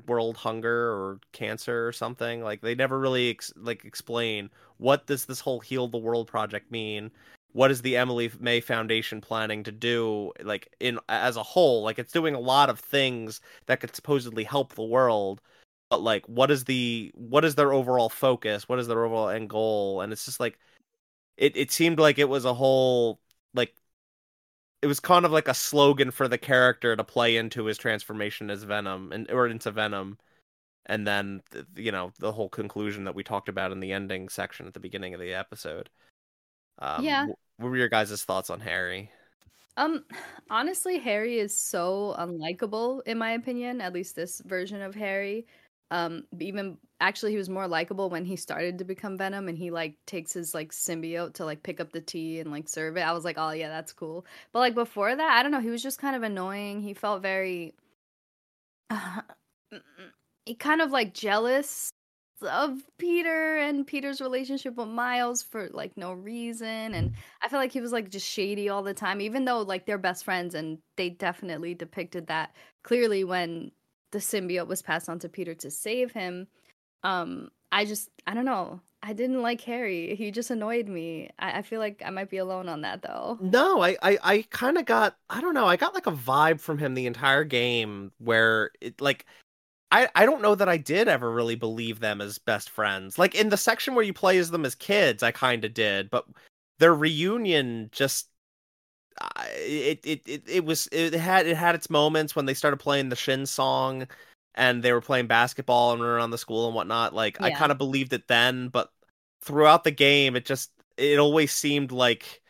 world 0.08 0.38
hunger 0.38 0.92
or 0.92 1.20
cancer 1.32 1.88
or 1.88 1.92
something. 1.92 2.42
Like 2.44 2.62
they 2.62 2.76
never 2.76 3.00
really 3.00 3.30
ex- 3.32 3.54
like 3.56 3.86
explain 3.86 4.50
what 4.78 5.08
does 5.08 5.26
this 5.26 5.40
whole 5.40 5.60
heal 5.60 5.88
the 5.88 5.98
world 5.98 6.28
project 6.28 6.72
mean? 6.72 7.12
What 7.54 7.72
is 7.72 7.82
the 7.82 7.98
Emily 7.98 8.32
May 8.40 8.62
Foundation 8.62 9.22
planning 9.22 9.64
to 9.64 9.72
do 9.72 10.32
like 10.42 10.74
in 10.80 11.00
as 11.10 11.38
a 11.38 11.44
whole? 11.44 11.84
Like 11.84 12.00
it's 12.00 12.14
doing 12.14 12.36
a 12.36 12.40
lot 12.40 12.70
of 12.70 12.80
things 12.80 13.42
that 13.68 13.80
could 13.80 13.96
supposedly 13.96 14.44
help 14.44 14.74
the 14.74 14.84
world 14.84 15.42
but 15.90 16.02
like 16.02 16.26
what 16.28 16.50
is 16.50 16.64
the 16.64 17.12
what 17.14 17.46
is 17.46 17.54
their 17.56 17.72
overall 17.72 18.10
focus? 18.10 18.68
What 18.68 18.80
is 18.80 18.88
their 18.88 19.06
overall 19.06 19.30
end 19.30 19.50
goal? 19.50 20.02
And 20.02 20.12
it's 20.12 20.26
just 20.26 20.40
like 20.40 20.58
it 21.38 21.56
it 21.58 21.72
seemed 21.72 22.00
like 22.00 22.20
it 22.20 22.30
was 22.30 22.46
a 22.46 22.54
whole 22.54 23.20
like 23.54 23.76
it 24.84 24.88
was 24.88 25.00
kind 25.00 25.26
of 25.26 25.32
like 25.32 25.48
a 25.48 25.54
slogan 25.54 26.12
for 26.12 26.28
the 26.28 26.38
character 26.38 26.96
to 26.96 27.04
play 27.04 27.38
into 27.38 27.66
his 27.66 27.78
transformation 27.78 28.50
as 28.50 28.64
Venom 28.64 29.12
and 29.12 29.32
or 29.32 29.48
into 29.48 29.72
Venom 29.72 30.18
and 30.86 31.08
then 31.08 31.42
you 31.76 31.92
know 31.92 32.12
the 32.20 32.32
whole 32.32 32.50
conclusion 32.50 33.06
that 33.06 33.16
we 33.16 33.24
talked 33.24 33.50
about 33.50 33.72
in 33.72 33.80
the 33.80 33.94
ending 33.94 34.28
section 34.30 34.68
at 34.68 34.74
the 34.74 34.80
beginning 34.80 35.14
of 35.14 35.20
the 35.20 35.34
episode 35.34 35.90
um, 36.80 37.04
Yeah. 37.04 37.28
What 37.58 37.70
were 37.70 37.78
your 37.78 37.90
guys' 37.90 38.24
thoughts 38.24 38.50
on 38.50 38.60
Harry? 38.60 39.12
Um, 39.78 40.06
honestly, 40.50 41.00
Harry 41.00 41.40
is 41.40 41.56
so 41.56 42.16
unlikable 42.20 43.02
in 43.06 43.18
my 43.18 43.32
opinion. 43.32 43.82
At 43.82 43.94
least 43.94 44.16
this 44.16 44.42
version 44.46 44.82
of 44.82 44.94
Harry. 44.96 45.48
Um, 45.94 46.24
even 46.40 46.80
actually, 47.00 47.34
he 47.34 47.38
was 47.38 47.50
more 47.50 47.68
likable 47.68 48.10
when 48.10 48.26
he 48.26 48.36
started 48.36 48.80
to 48.80 48.84
become 48.84 49.16
Venom, 49.16 49.48
and 49.48 49.56
he 49.56 49.70
like 49.70 49.96
takes 50.08 50.34
his 50.34 50.56
like 50.56 50.72
symbiote 50.72 51.36
to 51.36 51.46
like 51.46 51.62
pick 51.62 51.80
up 51.80 51.92
the 51.92 52.02
tea 52.02 52.40
and 52.40 52.50
like 52.52 52.68
serve 52.68 52.98
it. 52.98 53.02
I 53.02 53.12
was 53.12 53.24
like, 53.24 53.38
oh 53.38 53.52
yeah, 53.52 53.70
that's 53.70 53.94
cool. 53.94 54.26
But 54.52 54.60
like 54.60 54.74
before 54.74 55.16
that, 55.16 55.38
I 55.38 55.44
don't 55.44 55.52
know. 55.52 55.60
He 55.60 55.70
was 55.70 55.84
just 55.84 56.00
kind 56.00 56.16
of 56.16 56.24
annoying. 56.24 56.82
He 56.82 56.96
felt 56.96 57.22
very. 57.22 57.76
he 60.46 60.56
kind 60.56 60.82
of 60.82 60.90
like 60.90 61.14
jealous 61.14 61.92
of 62.42 62.82
Peter 62.98 63.58
and 63.58 63.86
Peter's 63.86 64.20
relationship 64.20 64.76
with 64.76 64.88
Miles 64.88 65.44
for 65.44 65.70
like 65.74 65.96
no 65.96 66.12
reason 66.12 66.94
and 66.94 67.14
I 67.42 67.48
feel 67.48 67.60
like 67.60 67.72
he 67.72 67.80
was 67.80 67.94
like 67.94 68.10
just 68.10 68.28
shady 68.28 68.68
all 68.68 68.84
the 68.84 68.94
time 68.94 69.22
even 69.22 69.46
though 69.46 69.62
like 69.62 69.86
they're 69.86 69.98
best 69.98 70.26
friends 70.26 70.54
and 70.54 70.80
they 70.98 71.10
definitely 71.10 71.74
depicted 71.74 72.28
that 72.28 72.54
clearly 72.84 73.24
when 73.24 73.72
the 74.14 74.20
symbiote 74.20 74.68
was 74.68 74.82
passed 74.82 75.10
on 75.10 75.20
to 75.20 75.28
Peter 75.28 75.54
to 75.56 75.70
save 75.70 76.14
him. 76.14 76.48
Um 77.04 77.52
I 77.72 77.84
just 77.86 78.10
I 78.26 78.34
don't 78.34 78.46
know. 78.46 78.80
I 79.02 79.12
didn't 79.12 79.42
like 79.42 79.60
Harry. 79.62 80.16
He 80.16 80.32
just 80.32 80.50
annoyed 80.50 80.88
me. 80.88 81.30
I, 81.38 81.60
I 81.60 81.62
feel 81.64 81.80
like 81.82 82.02
I 82.06 82.10
might 82.10 82.30
be 82.30 82.38
alone 82.38 82.70
on 82.70 82.82
that 82.82 83.02
though. 83.02 83.38
No, 83.42 83.82
I 83.82 83.98
I, 84.02 84.18
I 84.24 84.46
kind 84.50 84.78
of 84.78 84.86
got 84.86 85.18
I 85.30 85.42
don't 85.42 85.54
know 85.54 85.66
I 85.66 85.76
got 85.76 85.94
like 85.94 86.08
a 86.08 86.12
vibe 86.12 86.62
from 86.62 86.78
him 86.78 86.94
the 86.94 87.08
entire 87.08 87.44
game 87.44 88.14
where 88.20 88.72
it 88.80 89.02
like 89.02 89.26
I 89.92 90.08
I 90.16 90.26
don't 90.26 90.42
know 90.42 90.56
that 90.56 90.70
I 90.70 90.78
did 90.78 91.08
ever 91.08 91.32
really 91.32 91.56
believe 91.56 92.00
them 92.00 92.22
as 92.22 92.38
best 92.38 92.70
friends. 92.70 93.20
Like 93.20 93.36
in 93.36 93.50
the 93.50 93.58
section 93.58 93.96
where 93.96 94.06
you 94.06 94.14
play 94.14 94.38
as 94.38 94.52
them 94.52 94.66
as 94.66 94.76
kids, 94.76 95.24
I 95.24 95.32
kind 95.32 95.66
of 95.66 95.74
did, 95.74 96.10
but 96.10 96.26
their 96.80 96.96
reunion 96.96 97.90
just 97.92 98.30
it, 99.56 100.00
it 100.04 100.22
it 100.26 100.44
it 100.48 100.66
was 100.66 100.88
it 100.92 101.14
had 101.14 101.48
it 101.48 101.58
had 101.58 101.76
its 101.76 101.90
moments 101.90 102.36
when 102.36 102.46
they 102.46 102.54
started 102.54 102.78
playing 102.78 103.10
the 103.10 103.16
Shin 103.16 103.46
song 103.46 104.08
and 104.56 104.84
they 104.84 104.92
were 104.92 105.02
playing 105.02 105.28
basketball 105.28 105.92
and 105.92 106.02
running 106.02 106.16
around 106.16 106.32
the 106.32 106.38
school 106.38 106.68
and 106.68 106.76
whatnot. 106.76 107.14
Like 107.14 107.42
I 107.42 107.52
kind 107.52 107.72
of 107.72 107.78
believed 107.78 108.14
it 108.14 108.28
then, 108.28 108.70
but 108.70 108.92
throughout 109.42 109.84
the 109.84 109.92
game, 109.92 110.36
it 110.36 110.46
just 110.46 110.72
it 110.98 111.20
always 111.20 111.52
seemed 111.52 111.92
like 111.92 112.42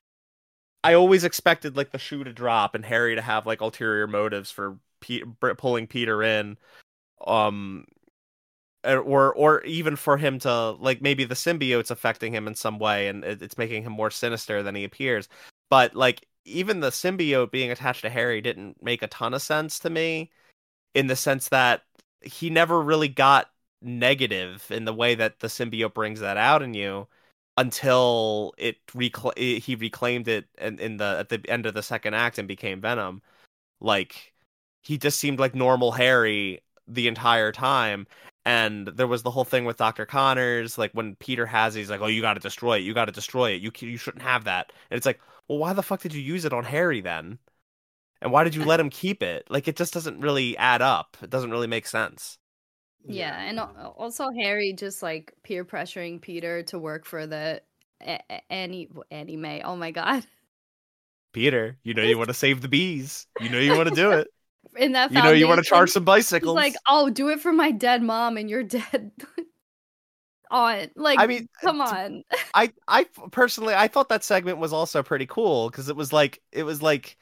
I 0.84 0.94
always 0.96 1.24
expected 1.24 1.78
like 1.78 1.92
the 1.92 1.98
shoe 1.98 2.24
to 2.24 2.34
drop 2.34 2.76
and 2.76 2.86
Harry 2.86 3.16
to 3.16 3.22
have 3.22 3.46
like 3.46 3.62
ulterior 3.62 4.08
motives 4.08 4.52
for 4.52 4.78
Pe- 5.02 5.24
pulling 5.58 5.88
Peter 5.88 6.24
in, 6.24 6.58
um, 7.26 7.86
or 8.86 9.34
or 9.34 9.62
even 9.64 9.96
for 9.96 10.18
him 10.18 10.40
to 10.40 10.72
like 10.72 11.02
maybe 11.02 11.24
the 11.26 11.36
symbiote's 11.36 11.92
affecting 11.92 12.34
him 12.34 12.48
in 12.48 12.56
some 12.56 12.80
way 12.80 13.08
and 13.08 13.24
it's 13.24 13.58
making 13.58 13.84
him 13.84 13.94
more 13.94 14.12
sinister 14.12 14.64
than 14.64 14.76
he 14.76 14.84
appears. 14.84 15.30
But 15.70 15.96
like 15.96 16.28
even 16.46 16.80
the 16.80 16.90
symbiote 16.90 17.52
being 17.52 17.72
attached 17.72 18.02
to 18.02 18.10
Harry 18.10 18.42
didn't 18.42 18.82
make 18.84 19.02
a 19.02 19.08
ton 19.08 19.34
of 19.34 19.42
sense 19.42 19.80
to 19.80 19.90
me, 19.90 20.32
in 20.94 21.08
the 21.08 21.16
sense 21.16 21.50
that 21.50 21.84
he 22.22 22.50
never 22.50 22.82
really 22.82 23.08
got 23.08 23.50
negative 23.82 24.66
in 24.72 24.86
the 24.86 24.94
way 24.94 25.16
that 25.16 25.40
the 25.40 25.48
symbiote 25.48 25.94
brings 25.94 26.20
that 26.22 26.38
out 26.38 26.62
in 26.62 26.74
you 26.74 27.08
until 27.58 28.54
it 28.58 28.78
recla- 28.88 29.38
he 29.38 29.76
reclaimed 29.76 30.28
it 30.28 30.46
in, 30.58 30.80
in 30.80 30.98
the 30.98 31.18
at 31.20 31.30
the 31.30 31.42
end 31.50 31.66
of 31.66 31.74
the 31.74 31.84
second 31.84 32.14
act 32.14 32.38
and 32.40 32.48
became 32.48 32.82
Venom. 32.82 33.22
Like 33.82 34.34
he 34.82 34.98
just 34.98 35.20
seemed 35.20 35.40
like 35.40 35.56
normal 35.56 35.92
Harry 35.92 36.62
the 36.88 37.08
entire 37.08 37.52
time. 37.52 38.08
And 38.46 38.88
there 38.88 39.08
was 39.08 39.24
the 39.24 39.32
whole 39.32 39.46
thing 39.46 39.66
with 39.66 39.78
Dr. 39.78 40.06
Connors, 40.06 40.78
like 40.78 40.92
when 40.94 41.16
Peter 41.16 41.46
has 41.46 41.76
it, 41.76 41.80
he's 41.80 41.90
like, 41.90 42.02
"Oh, 42.02 42.08
you 42.08 42.22
got 42.22 42.34
to 42.36 42.40
destroy 42.42 42.78
it. 42.78 42.82
You 42.84 42.94
got 42.94 43.06
to 43.06 43.12
destroy 43.14 43.52
it. 43.52 43.62
You 43.62 43.72
you 43.80 43.98
shouldn't 43.98 44.24
have 44.24 44.44
that." 44.46 44.72
And 44.90 44.98
it's 44.98 45.06
like, 45.06 45.20
"Well, 45.48 45.60
why 45.60 45.74
the 45.74 45.84
fuck 45.84 46.02
did 46.02 46.14
you 46.14 46.22
use 46.22 46.44
it 46.46 46.54
on 46.54 46.66
Harry 46.66 47.02
then? 47.02 47.40
And 48.22 48.32
why 48.32 48.44
did 48.46 48.56
you 48.56 48.64
let 48.66 48.80
him 48.80 48.90
keep 48.90 49.24
it? 49.24 49.48
Like 49.50 49.68
it 49.68 49.76
just 49.78 49.94
doesn't 49.94 50.22
really 50.22 50.58
add 50.58 50.82
up. 50.82 51.18
It 51.22 51.30
doesn't 51.30 51.52
really 51.52 51.68
make 51.68 51.88
sense." 51.88 52.38
Yeah, 53.06 53.38
and 53.42 53.60
also 53.60 54.30
Harry 54.32 54.74
just 54.74 55.04
like 55.04 55.34
peer 55.44 55.66
pressuring 55.66 56.22
Peter 56.22 56.64
to 56.64 56.80
work 56.80 57.06
for 57.06 57.28
the 57.28 57.62
A- 58.02 58.22
A- 58.30 58.52
Annie 58.52 58.90
Annie 59.12 59.38
May. 59.38 59.62
Oh 59.62 59.76
my 59.76 59.92
god! 59.92 60.26
Peter, 61.34 61.78
you 61.84 61.94
know 61.94 62.04
you 62.04 62.18
want 62.18 62.30
to 62.30 62.34
save 62.34 62.62
the 62.62 62.68
bees. 62.68 63.28
You 63.40 63.50
know 63.50 63.60
you 63.60 63.76
want 63.76 63.90
to 63.90 63.96
do 63.96 64.12
it. 64.14 64.28
In 64.78 64.94
that 64.94 65.12
You 65.12 65.22
know 65.22 65.32
you 65.32 65.48
want 65.48 65.60
to 65.60 65.66
charge 65.66 65.92
some 65.92 66.04
bicycles. 66.04 66.56
like, 66.56 66.76
"Oh, 66.88 67.10
do 67.10 67.30
it 67.30 67.40
for 67.40 67.54
my 67.54 67.72
dead 67.72 68.02
mom 68.02 68.38
and 68.38 68.50
your 68.50 68.64
dead 68.64 69.12
aunt." 70.50 70.92
Like, 70.96 71.20
I 71.20 71.28
mean, 71.28 71.48
come 71.62 71.82
on. 71.82 72.24
I 72.54 72.72
I 72.88 73.06
personally 73.32 73.74
I 73.76 73.88
thought 73.88 74.10
that 74.10 74.24
segment 74.24 74.58
was 74.58 74.74
also 74.74 75.04
pretty 75.04 75.26
cool 75.26 75.70
because 75.70 75.90
it 75.90 75.96
was 75.96 76.12
like 76.14 76.42
it 76.52 76.64
was 76.64 76.82
like 76.82 77.18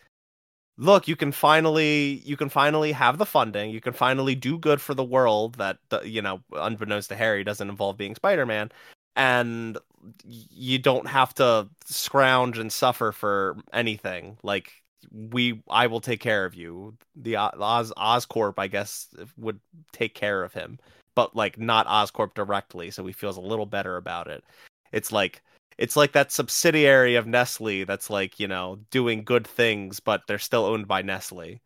look, 0.78 1.08
you 1.08 1.16
can 1.16 1.32
finally 1.32 2.22
you 2.26 2.36
can 2.36 2.50
finally 2.50 2.92
have 2.92 3.18
the 3.18 3.26
funding, 3.26 3.72
you 3.72 3.82
can 3.82 3.94
finally 3.94 4.36
do 4.36 4.58
good 4.58 4.82
for 4.82 4.94
the 4.94 5.04
world 5.04 5.56
that 5.56 5.78
you 6.04 6.22
know, 6.22 6.42
unbeknownst 6.54 7.10
to 7.10 7.16
Harry, 7.16 7.44
doesn't 7.44 7.70
involve 7.70 7.98
being 7.98 8.16
Spider-Man, 8.16 8.72
and 9.16 9.78
you 10.26 10.80
don't 10.80 11.08
have 11.08 11.34
to 11.36 11.70
scrounge 11.86 12.58
and 12.58 12.72
suffer 12.72 13.12
for 13.12 13.58
anything. 13.74 14.38
Like 14.44 14.81
we 15.12 15.62
I 15.70 15.88
will 15.88 16.02
take 16.02 16.20
care 16.20 16.46
of 16.46 16.56
you. 16.56 16.96
The 17.16 17.38
Oz 17.38 17.92
Oscorp, 17.98 18.54
I 18.58 18.68
guess, 18.68 19.08
would 19.38 19.60
take 19.92 20.16
care 20.16 20.44
of 20.44 20.54
him, 20.54 20.80
but 21.16 21.36
like 21.36 21.58
not 21.58 21.88
Oscorp 21.88 22.34
directly, 22.34 22.92
so 22.92 23.06
he 23.06 23.14
feels 23.14 23.38
a 23.38 23.42
little 23.42 23.66
better 23.66 23.98
about 23.98 24.28
it. 24.28 24.44
It's 24.92 25.12
like 25.12 25.42
it's 25.78 25.96
like 25.96 26.12
that 26.14 26.32
subsidiary 26.32 27.16
of 27.16 27.28
Nestle 27.28 27.86
that's 27.86 28.10
like, 28.10 28.40
you 28.40 28.48
know, 28.48 28.80
doing 28.92 29.24
good 29.24 29.48
things, 29.48 30.00
but 30.00 30.24
they're 30.28 30.40
still 30.40 30.66
owned 30.66 30.88
by 30.88 31.02
Nestle. 31.02 31.60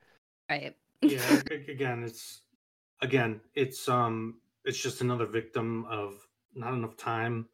Right. 0.49 0.75
yeah, 1.01 1.41
again, 1.51 2.03
it's 2.03 2.41
again, 3.01 3.41
it's 3.53 3.89
um 3.89 4.35
it's 4.63 4.81
just 4.81 5.01
another 5.01 5.25
victim 5.25 5.85
of 5.89 6.15
not 6.55 6.73
enough 6.73 6.97
time 6.97 7.47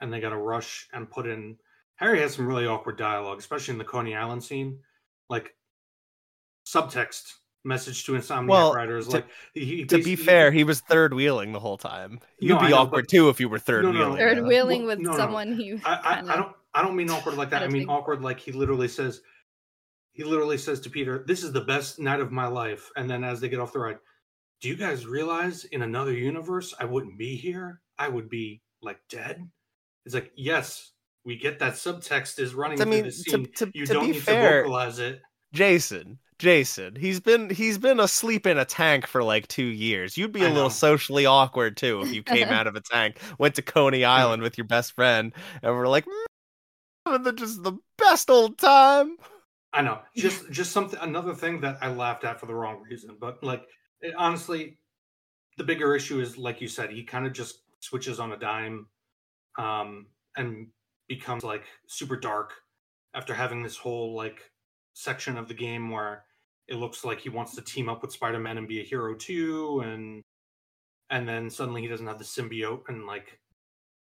and 0.00 0.12
they 0.12 0.20
got 0.20 0.30
to 0.30 0.36
rush 0.36 0.88
and 0.92 1.10
put 1.10 1.26
in 1.26 1.56
Harry 1.96 2.20
has 2.20 2.34
some 2.34 2.46
really 2.46 2.66
awkward 2.66 2.98
dialogue, 2.98 3.38
especially 3.38 3.72
in 3.72 3.78
the 3.78 3.84
Coney 3.84 4.14
Island 4.14 4.44
scene 4.44 4.78
like 5.28 5.54
subtext 6.66 7.34
message 7.64 8.04
to 8.04 8.12
Insomniac 8.12 8.48
well, 8.48 8.72
writers. 8.72 9.08
To, 9.08 9.16
like 9.16 9.26
he, 9.54 9.84
to 9.86 10.02
be 10.02 10.16
fair, 10.16 10.50
he 10.50 10.64
was 10.64 10.80
third 10.80 11.12
wheeling 11.12 11.52
the 11.52 11.60
whole 11.60 11.76
time. 11.76 12.20
You'd 12.38 12.54
No, 12.54 12.60
be 12.60 12.68
know, 12.68 12.78
awkward 12.78 13.08
too 13.08 13.28
if 13.28 13.40
you 13.40 13.48
were 13.48 13.58
third 13.58 13.84
No, 13.84 13.92
no, 13.92 13.98
wheeling. 13.98 14.16
Third 14.16 14.46
wheeling 14.46 14.86
with 14.86 15.00
no, 15.00 15.10
no. 15.10 15.16
someone 15.16 15.52
who 15.52 15.78
I, 15.84 15.94
I, 15.94 16.32
I 16.32 16.36
don't 16.36 16.52
I 16.74 16.82
don't 16.82 16.96
mean 16.96 17.10
awkward 17.10 17.36
like 17.36 17.50
that. 17.50 17.62
I 17.62 17.68
mean 17.68 17.82
thing. 17.82 17.90
awkward 17.90 18.22
like 18.22 18.38
he 18.40 18.52
literally 18.52 18.88
says 18.88 19.20
he 20.12 20.24
literally 20.24 20.58
says 20.58 20.80
to 20.80 20.90
Peter, 20.90 21.24
"This 21.26 21.42
is 21.42 21.52
the 21.52 21.60
best 21.60 21.98
night 21.98 22.20
of 22.20 22.32
my 22.32 22.46
life." 22.46 22.90
And 22.96 23.10
then 23.10 23.22
as 23.22 23.40
they 23.40 23.48
get 23.48 23.60
off 23.60 23.72
the 23.72 23.80
ride, 23.80 23.98
do 24.60 24.68
you 24.68 24.76
guys 24.76 25.06
realize 25.06 25.64
in 25.64 25.82
another 25.82 26.12
universe 26.12 26.74
I 26.78 26.84
wouldn't 26.84 27.18
be 27.18 27.36
here? 27.36 27.80
I 27.98 28.08
would 28.08 28.28
be 28.28 28.62
like 28.80 29.00
dead. 29.08 29.46
It's 30.04 30.14
like 30.14 30.32
yes, 30.36 30.92
we 31.26 31.36
get 31.36 31.58
that 31.58 31.74
subtext 31.74 32.38
is 32.38 32.54
running 32.54 32.80
I 32.80 32.84
through 32.84 33.02
the 33.02 33.10
scene. 33.10 33.52
to, 33.56 33.70
you 33.74 33.84
to 33.84 33.92
don't 33.92 34.06
be 34.06 34.12
need 34.12 34.22
fair, 34.22 34.62
to 34.62 34.68
vocalize 34.68 34.98
it. 35.00 35.20
Jason, 35.52 36.18
Jason, 36.38 36.94
he's 36.94 37.20
been 37.20 37.50
he's 37.50 37.78
been 37.78 37.98
asleep 38.00 38.46
in 38.46 38.58
a 38.58 38.64
tank 38.64 39.06
for 39.06 39.22
like 39.24 39.48
two 39.48 39.64
years. 39.64 40.16
You'd 40.16 40.32
be 40.32 40.44
a 40.44 40.46
I 40.46 40.48
little 40.48 40.64
know. 40.64 40.68
socially 40.68 41.26
awkward 41.26 41.76
too 41.76 42.02
if 42.02 42.12
you 42.12 42.22
came 42.22 42.48
out 42.50 42.66
of 42.68 42.76
a 42.76 42.80
tank, 42.80 43.18
went 43.38 43.56
to 43.56 43.62
Coney 43.62 44.04
Island 44.20 44.42
with 44.42 44.56
your 44.56 44.66
best 44.66 44.92
friend, 44.92 45.32
and 45.62 45.74
we're 45.74 45.88
like, 45.88 46.04
"Mm, 46.06 46.24
having 47.06 47.22
the 47.22 47.32
just 47.32 47.62
the 47.62 47.72
best 47.98 48.30
old 48.30 48.58
time. 48.58 49.16
I 49.72 49.82
know. 49.82 50.00
Just 50.16 50.50
just 50.50 50.72
something 50.72 50.98
another 51.00 51.34
thing 51.34 51.60
that 51.60 51.78
I 51.80 51.88
laughed 51.88 52.24
at 52.24 52.40
for 52.40 52.46
the 52.46 52.54
wrong 52.54 52.82
reason. 52.88 53.16
But 53.20 53.42
like 53.42 53.66
it, 54.00 54.14
honestly, 54.16 54.78
the 55.58 55.64
bigger 55.64 55.94
issue 55.94 56.20
is 56.20 56.38
like 56.38 56.60
you 56.60 56.68
said, 56.68 56.90
he 56.90 57.02
kind 57.02 57.26
of 57.26 57.32
just 57.32 57.62
switches 57.80 58.18
on 58.20 58.32
a 58.32 58.36
dime 58.38 58.86
um 59.58 60.06
and 60.36 60.68
becomes 61.08 61.44
like 61.44 61.64
super 61.86 62.16
dark 62.16 62.52
after 63.14 63.34
having 63.34 63.62
this 63.62 63.76
whole 63.76 64.14
like 64.14 64.50
section 64.94 65.36
of 65.36 65.48
the 65.48 65.54
game 65.54 65.90
where 65.90 66.24
it 66.68 66.76
looks 66.76 67.04
like 67.04 67.20
he 67.20 67.28
wants 67.28 67.54
to 67.54 67.62
team 67.62 67.88
up 67.88 68.02
with 68.02 68.12
Spider-Man 68.12 68.58
and 68.58 68.68
be 68.68 68.80
a 68.80 68.84
hero 68.84 69.14
too 69.14 69.82
and 69.84 70.22
and 71.10 71.28
then 71.28 71.48
suddenly 71.48 71.80
he 71.80 71.88
doesn't 71.88 72.06
have 72.06 72.18
the 72.18 72.24
symbiote 72.24 72.82
and 72.88 73.06
like 73.06 73.38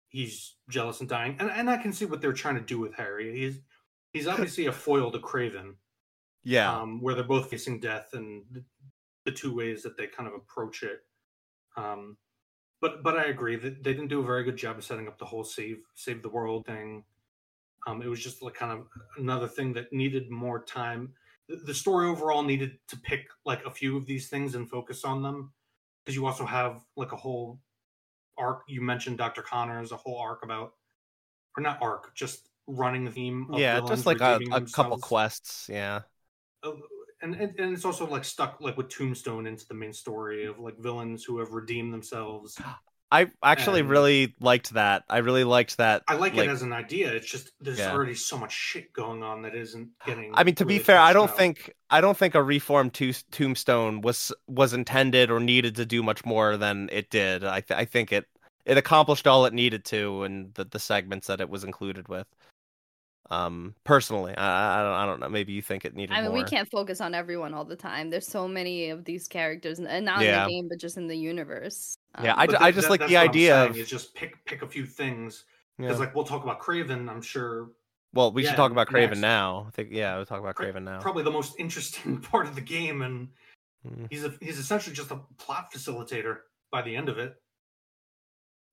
he's 0.08 0.56
jealous 0.68 1.00
and 1.00 1.08
dying. 1.08 1.36
And 1.38 1.50
and 1.50 1.70
I 1.70 1.76
can 1.76 1.92
see 1.92 2.04
what 2.04 2.20
they're 2.20 2.32
trying 2.32 2.56
to 2.56 2.60
do 2.60 2.78
with 2.78 2.94
Harry. 2.94 3.36
He's 3.38 3.60
he's 4.12 4.26
obviously 4.26 4.66
a 4.66 4.72
foil 4.72 5.10
to 5.10 5.18
Kraven, 5.18 5.74
Yeah, 6.44 6.72
um, 6.72 7.00
where 7.00 7.14
they're 7.14 7.24
both 7.24 7.50
facing 7.50 7.80
death, 7.80 8.10
and 8.12 8.44
the, 8.50 8.64
the 9.24 9.32
two 9.32 9.54
ways 9.54 9.82
that 9.82 9.96
they 9.96 10.06
kind 10.06 10.28
of 10.28 10.34
approach 10.34 10.82
it. 10.82 11.00
Um, 11.76 12.16
but 12.80 13.02
but 13.02 13.16
I 13.18 13.24
agree 13.24 13.56
that 13.56 13.82
they 13.82 13.92
didn't 13.92 14.08
do 14.08 14.20
a 14.20 14.26
very 14.26 14.44
good 14.44 14.56
job 14.56 14.78
of 14.78 14.84
setting 14.84 15.08
up 15.08 15.18
the 15.18 15.24
whole 15.24 15.44
save 15.44 15.78
save 15.94 16.22
the 16.22 16.28
world 16.28 16.66
thing. 16.66 17.04
Um, 17.86 18.02
it 18.02 18.08
was 18.08 18.22
just 18.22 18.42
like 18.42 18.54
kind 18.54 18.72
of 18.72 18.86
another 19.16 19.48
thing 19.48 19.72
that 19.74 19.92
needed 19.92 20.30
more 20.30 20.62
time. 20.64 21.12
The, 21.48 21.56
the 21.56 21.74
story 21.74 22.08
overall 22.08 22.42
needed 22.42 22.78
to 22.88 22.96
pick 22.98 23.28
like 23.44 23.64
a 23.64 23.70
few 23.70 23.96
of 23.96 24.06
these 24.06 24.28
things 24.28 24.54
and 24.54 24.68
focus 24.68 25.04
on 25.04 25.22
them 25.22 25.52
because 26.04 26.16
you 26.16 26.26
also 26.26 26.44
have 26.44 26.82
like 26.96 27.12
a 27.12 27.16
whole 27.16 27.60
arc. 28.36 28.62
You 28.68 28.80
mentioned 28.80 29.18
Dr. 29.18 29.42
Connors, 29.42 29.92
a 29.92 29.96
whole 29.96 30.18
arc 30.18 30.44
about, 30.44 30.74
or 31.56 31.62
not 31.62 31.78
arc, 31.80 32.14
just 32.14 32.48
running 32.66 33.04
the 33.04 33.10
theme. 33.10 33.48
Of 33.52 33.60
yeah, 33.60 33.80
just 33.86 34.06
like 34.06 34.20
a, 34.20 34.40
a 34.52 34.60
couple 34.62 34.98
quests. 34.98 35.68
Yeah, 35.70 36.02
Uh, 36.62 36.72
and, 37.22 37.34
and 37.34 37.58
and 37.58 37.72
it's 37.74 37.84
also 37.84 38.06
like 38.06 38.24
stuck 38.24 38.60
like 38.60 38.76
with 38.76 38.88
Tombstone 38.88 39.46
into 39.46 39.66
the 39.66 39.74
main 39.74 39.92
story 39.92 40.46
of 40.46 40.58
like 40.58 40.78
villains 40.78 41.24
who 41.24 41.38
have 41.38 41.52
redeemed 41.52 41.92
themselves. 41.92 42.58
I 43.10 43.30
actually 43.42 43.80
And- 43.80 43.88
really 43.88 44.34
liked 44.38 44.74
that. 44.74 45.04
I 45.08 45.18
really 45.18 45.42
liked 45.44 45.78
that. 45.78 46.02
I 46.08 46.12
like, 46.16 46.34
like- 46.34 46.46
it 46.46 46.50
as 46.50 46.60
an 46.60 46.74
idea. 46.74 47.10
It's 47.10 47.26
just 47.30 47.52
there's 47.58 47.78
Yeah. 47.78 47.90
already 47.94 48.14
so 48.14 48.36
much 48.36 48.52
shit 48.52 48.92
going 48.92 49.22
on 49.22 49.40
that 49.42 49.54
isn't 49.54 49.88
getting. 50.06 50.32
I 50.34 50.44
mean, 50.44 50.56
to 50.56 50.66
be 50.66 50.78
fair, 50.78 50.98
I 50.98 51.14
don't 51.14 51.30
out. 51.30 51.36
think 51.38 51.72
I 51.88 52.02
don't 52.02 52.16
think 52.18 52.34
a 52.34 52.42
reformed 52.42 52.92
to- 52.94 53.14
Tombstone 53.30 54.02
was 54.02 54.30
was 54.46 54.74
intended 54.74 55.30
or 55.30 55.40
needed 55.40 55.76
to 55.76 55.86
do 55.86 56.02
much 56.02 56.26
more 56.26 56.58
than 56.58 56.90
it 56.92 57.08
did. 57.08 57.44
I 57.44 57.62
th- 57.62 57.78
I 57.80 57.86
think 57.86 58.12
it 58.12 58.26
it 58.66 58.76
accomplished 58.76 59.26
all 59.26 59.46
it 59.46 59.54
needed 59.54 59.86
to 59.86 60.24
in 60.24 60.50
the, 60.52 60.64
the 60.66 60.78
segments 60.78 61.28
that 61.28 61.40
it 61.40 61.48
was 61.48 61.64
included 61.64 62.08
with. 62.08 62.26
Um, 63.30 63.74
personally, 63.84 64.34
I, 64.36 64.80
I 64.80 64.82
don't 64.82 64.92
I 64.92 65.06
don't 65.06 65.20
know. 65.20 65.28
Maybe 65.28 65.52
you 65.52 65.60
think 65.62 65.84
it 65.84 65.94
needed 65.94 66.14
I 66.14 66.22
mean, 66.22 66.30
more. 66.30 66.38
we 66.38 66.44
can't 66.44 66.68
focus 66.70 67.00
on 67.00 67.14
everyone 67.14 67.52
all 67.52 67.64
the 67.64 67.76
time. 67.76 68.08
There's 68.08 68.26
so 68.26 68.48
many 68.48 68.88
of 68.90 69.04
these 69.04 69.28
characters, 69.28 69.78
and 69.80 70.04
not 70.06 70.22
Yeah. 70.22 70.42
in 70.42 70.48
the 70.48 70.50
game, 70.54 70.68
but 70.68 70.78
just 70.78 70.96
in 70.96 71.06
the 71.08 71.16
universe. 71.16 71.96
Yeah, 72.22 72.32
Um, 72.32 72.38
I 72.38 72.46
But 72.46 72.58
ju- 72.60 72.72
just 72.72 72.88
that- 72.88 73.00
like 73.00 73.06
the 73.08 73.16
idea 73.18 73.54
saying, 73.54 73.70
of- 73.70 73.76
is 73.76 73.88
just 73.88 74.14
pick 74.14 74.42
pick 74.46 74.62
a 74.62 74.66
few 74.68 74.86
things 74.86 75.44
Yeah. 75.78 75.86
because 75.86 76.00
like 76.00 76.14
we'll 76.14 76.24
talk 76.24 76.42
about 76.42 76.60
Kraven. 76.60 77.08
I'm 77.10 77.20
sure 77.22 77.70
well, 78.14 78.32
we 78.32 78.42
yeah, 78.42 78.48
should 78.50 78.56
talk 78.56 78.70
about 78.72 78.88
Kraven 78.88 79.08
next. 79.10 79.18
now. 79.20 79.66
I 79.68 79.70
think 79.72 79.90
yeah, 79.92 80.16
we'll 80.16 80.24
talk 80.26 80.40
about 80.40 80.54
Cra- 80.54 80.72
Kraven 80.72 80.82
now. 80.84 80.98
probably 81.00 81.22
the 81.24 81.30
most 81.30 81.54
interesting 81.58 82.18
part 82.32 82.46
of 82.46 82.54
the 82.54 82.62
game, 82.62 83.02
and 83.02 83.28
Mm. 83.86 84.08
he's 84.10 84.24
a, 84.24 84.34
he's 84.40 84.58
essentially 84.58 84.94
just 84.96 85.12
a 85.12 85.20
plot 85.36 85.70
facilitator 85.72 86.38
by 86.72 86.82
the 86.82 86.96
end 86.96 87.08
of 87.08 87.16
it. 87.18 87.36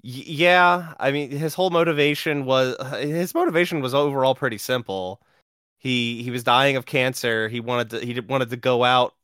Y- 0.04 0.24
yeah, 0.26 0.94
I 1.00 1.12
mean, 1.12 1.32
his 1.32 1.54
whole 1.54 1.70
motivation 1.70 2.46
was 2.46 2.76
uh, 2.80 2.98
his 2.98 3.34
motivation 3.34 3.82
was 3.82 3.94
overall 3.94 4.36
pretty 4.36 4.58
simple. 4.58 5.22
He 5.78 6.24
he 6.24 6.32
was 6.32 6.44
dying 6.44 6.76
of 6.76 6.86
cancer. 6.86 7.48
He 7.50 7.60
wanted 7.60 7.90
to 7.92 8.06
he 8.06 8.20
wanted 8.20 8.50
to 8.50 8.58
go 8.58 8.84
out 8.84 9.16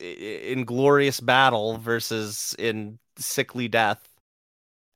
in 0.00 0.64
glorious 0.64 1.20
battle 1.20 1.78
versus 1.78 2.54
in 2.58 2.98
sickly 3.16 3.68
death. 3.68 4.08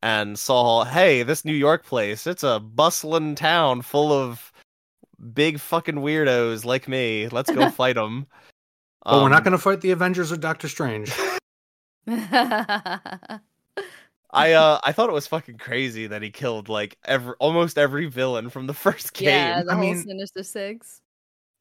And 0.03 0.39
saw, 0.39 0.85
hey, 0.85 1.23
this 1.23 1.45
New 1.45 1.55
York 1.55 1.85
place, 1.85 2.27
it's 2.27 2.45
a 2.45 2.61
bustling 2.61 3.35
town 3.35 3.83
full 3.83 4.13
of 4.13 4.53
big 5.33 5.59
fucking 5.59 5.97
weirdos 5.97 6.65
like 6.65 6.87
me. 6.87 7.29
Let's 7.29 7.51
go 7.51 7.71
fight 7.71 7.97
them. 7.97 8.27
But 9.05 9.23
we're 9.23 9.31
not 9.31 9.39
um, 9.39 9.45
going 9.45 9.53
to 9.53 9.59
fight 9.59 9.81
the 9.81 9.91
Avengers 9.93 10.31
or 10.31 10.37
Doctor 10.37 10.69
Strange. 10.69 11.13
I 14.37 14.53
uh 14.53 14.79
I 14.85 14.93
thought 14.93 15.09
it 15.09 15.13
was 15.13 15.27
fucking 15.27 15.59
crazy 15.59 16.07
that 16.07 16.23
he 16.23 16.31
killed 16.31 16.69
like 16.69 16.99
every 17.05 17.35
almost 17.41 17.79
every 17.79 18.07
villain 18.07 18.51
from 18.51 18.67
the 18.67 18.75
first 18.87 19.13
game. 19.15 19.29
yeah, 19.29 19.63
the 19.63 19.73
I 19.73 19.75
whole 19.75 19.83
mean- 19.85 20.03
Sinister 20.03 20.43
Six. 20.43 21.01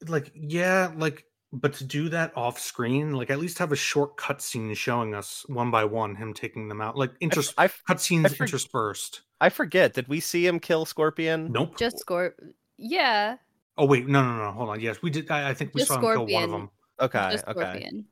like 0.08 0.30
yeah 0.34 0.92
like 0.96 1.24
but 1.52 1.72
to 1.74 1.84
do 1.84 2.08
that 2.10 2.36
off 2.36 2.58
screen 2.58 3.12
like 3.14 3.30
at 3.30 3.38
least 3.38 3.58
have 3.58 3.72
a 3.72 3.76
short 3.76 4.16
cutscene 4.18 4.76
showing 4.76 5.14
us 5.14 5.44
one 5.48 5.70
by 5.70 5.84
one 5.84 6.14
him 6.14 6.34
taking 6.34 6.68
them 6.68 6.80
out 6.82 6.96
like 6.98 7.12
I, 7.22 7.24
inters- 7.24 7.54
I, 7.56 7.68
cutscenes 7.68 8.26
I 8.26 8.28
for- 8.30 8.44
interspersed 8.44 9.22
I 9.40 9.48
forget. 9.50 9.92
Did 9.92 10.08
we 10.08 10.20
see 10.20 10.46
him 10.46 10.58
kill 10.58 10.84
Scorpion? 10.86 11.52
nope 11.52 11.78
Just 11.78 11.98
Scorp. 12.04 12.32
Yeah, 12.78 13.36
oh 13.78 13.86
wait 13.86 14.06
no 14.06 14.22
no 14.22 14.36
no 14.44 14.50
hold 14.52 14.68
on 14.70 14.80
yes 14.80 15.00
we 15.02 15.08
did 15.10 15.30
i, 15.30 15.50
I 15.50 15.54
think 15.54 15.72
we 15.74 15.80
Just 15.80 15.88
saw 15.92 15.96
him 16.00 16.02
kill 16.26 16.26
one 16.26 16.44
of 16.44 16.50
them 16.50 16.70
Okay, 17.00 17.28
just 17.32 17.46
okay. 17.46 17.60
Scorpion. 17.60 18.04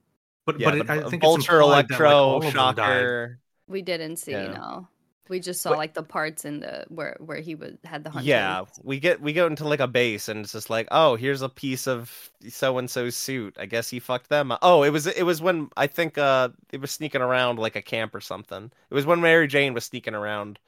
but 0.47 0.61
Yeah, 0.61 0.71
but 0.71 0.79
it, 0.79 0.87
the 0.87 0.93
i 0.93 0.99
v- 1.01 1.11
think 1.11 1.23
Vulture, 1.23 1.39
it's 1.41 1.49
implied 1.49 1.89
that, 1.89 1.91
like, 1.91 1.91
Electro, 1.91 2.11
all 2.11 2.37
of 2.37 2.43
them 2.45 2.53
died. 2.53 2.77
Shocker. 2.77 3.41
We 3.69 3.83
didn't 3.83 4.17
see, 4.17 4.33
Yeah. 4.33 4.53
no. 4.53 4.89
We 5.31 5.41
just 5.41 5.63
saw 5.63 5.71
But- 5.71 5.79
like 5.79 5.95
the 5.95 6.03
parts 6.03 6.45
in 6.45 6.61
the 6.61 6.85
where 6.89 7.17
where 7.19 7.41
he 7.41 7.55
would 7.55 7.79
had 7.85 8.05
the 8.05 8.11
hunters. 8.11 8.27
Yeah, 8.27 8.67
we 8.83 9.01
get 9.01 9.23
we 9.23 9.33
go 9.33 9.47
into 9.47 9.67
like 9.67 9.81
a 9.81 9.87
base 9.89 10.29
and 10.29 10.41
it's 10.41 10.53
just 10.53 10.69
like, 10.69 10.87
oh, 10.91 11.17
here's 11.17 11.41
a 11.41 11.49
piece 11.49 11.87
of 11.89 12.31
so 12.51 12.77
and 12.77 12.91
so's 12.91 13.17
suit. 13.17 13.57
I 13.59 13.65
guess 13.65 13.89
he 13.89 14.01
fucked 14.01 14.29
them. 14.29 14.53
up. 14.53 14.59
Oh, 14.61 14.83
it 14.83 14.91
was 14.91 15.07
it 15.07 15.23
was 15.23 15.41
when 15.41 15.71
I 15.79 15.87
think 15.87 16.19
uh 16.19 16.51
it 16.73 16.81
was 16.83 16.91
sneaking 16.91 17.23
around 17.23 17.59
like 17.59 17.75
a 17.75 17.81
camp 17.81 18.15
or 18.15 18.21
something. 18.21 18.71
It 18.91 18.95
was 18.95 19.07
when 19.07 19.23
Mary 19.23 19.47
Jane 19.47 19.73
was 19.73 19.87
sneaking 19.87 20.15
around. 20.15 20.59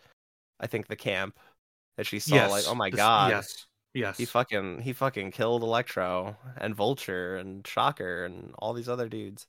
I 0.58 0.66
think 0.66 0.86
the 0.86 0.96
camp 0.96 1.38
that 1.98 2.06
she 2.06 2.18
saw. 2.18 2.36
yes 2.36 2.50
like, 2.50 2.64
oh 2.66 2.74
my 2.74 2.88
this- 2.88 2.96
god, 2.96 3.30
yes 3.32 3.66
yes 3.92 4.16
he 4.16 4.24
fucking 4.24 4.80
he 4.80 4.94
fucking 4.94 5.32
killed 5.32 5.62
Electro 5.64 6.34
and 6.56 6.74
Vulture 6.74 7.36
and 7.36 7.66
Shocker 7.66 8.24
and 8.24 8.54
all 8.58 8.72
these 8.72 8.88
other 8.88 9.06
dudes. 9.10 9.46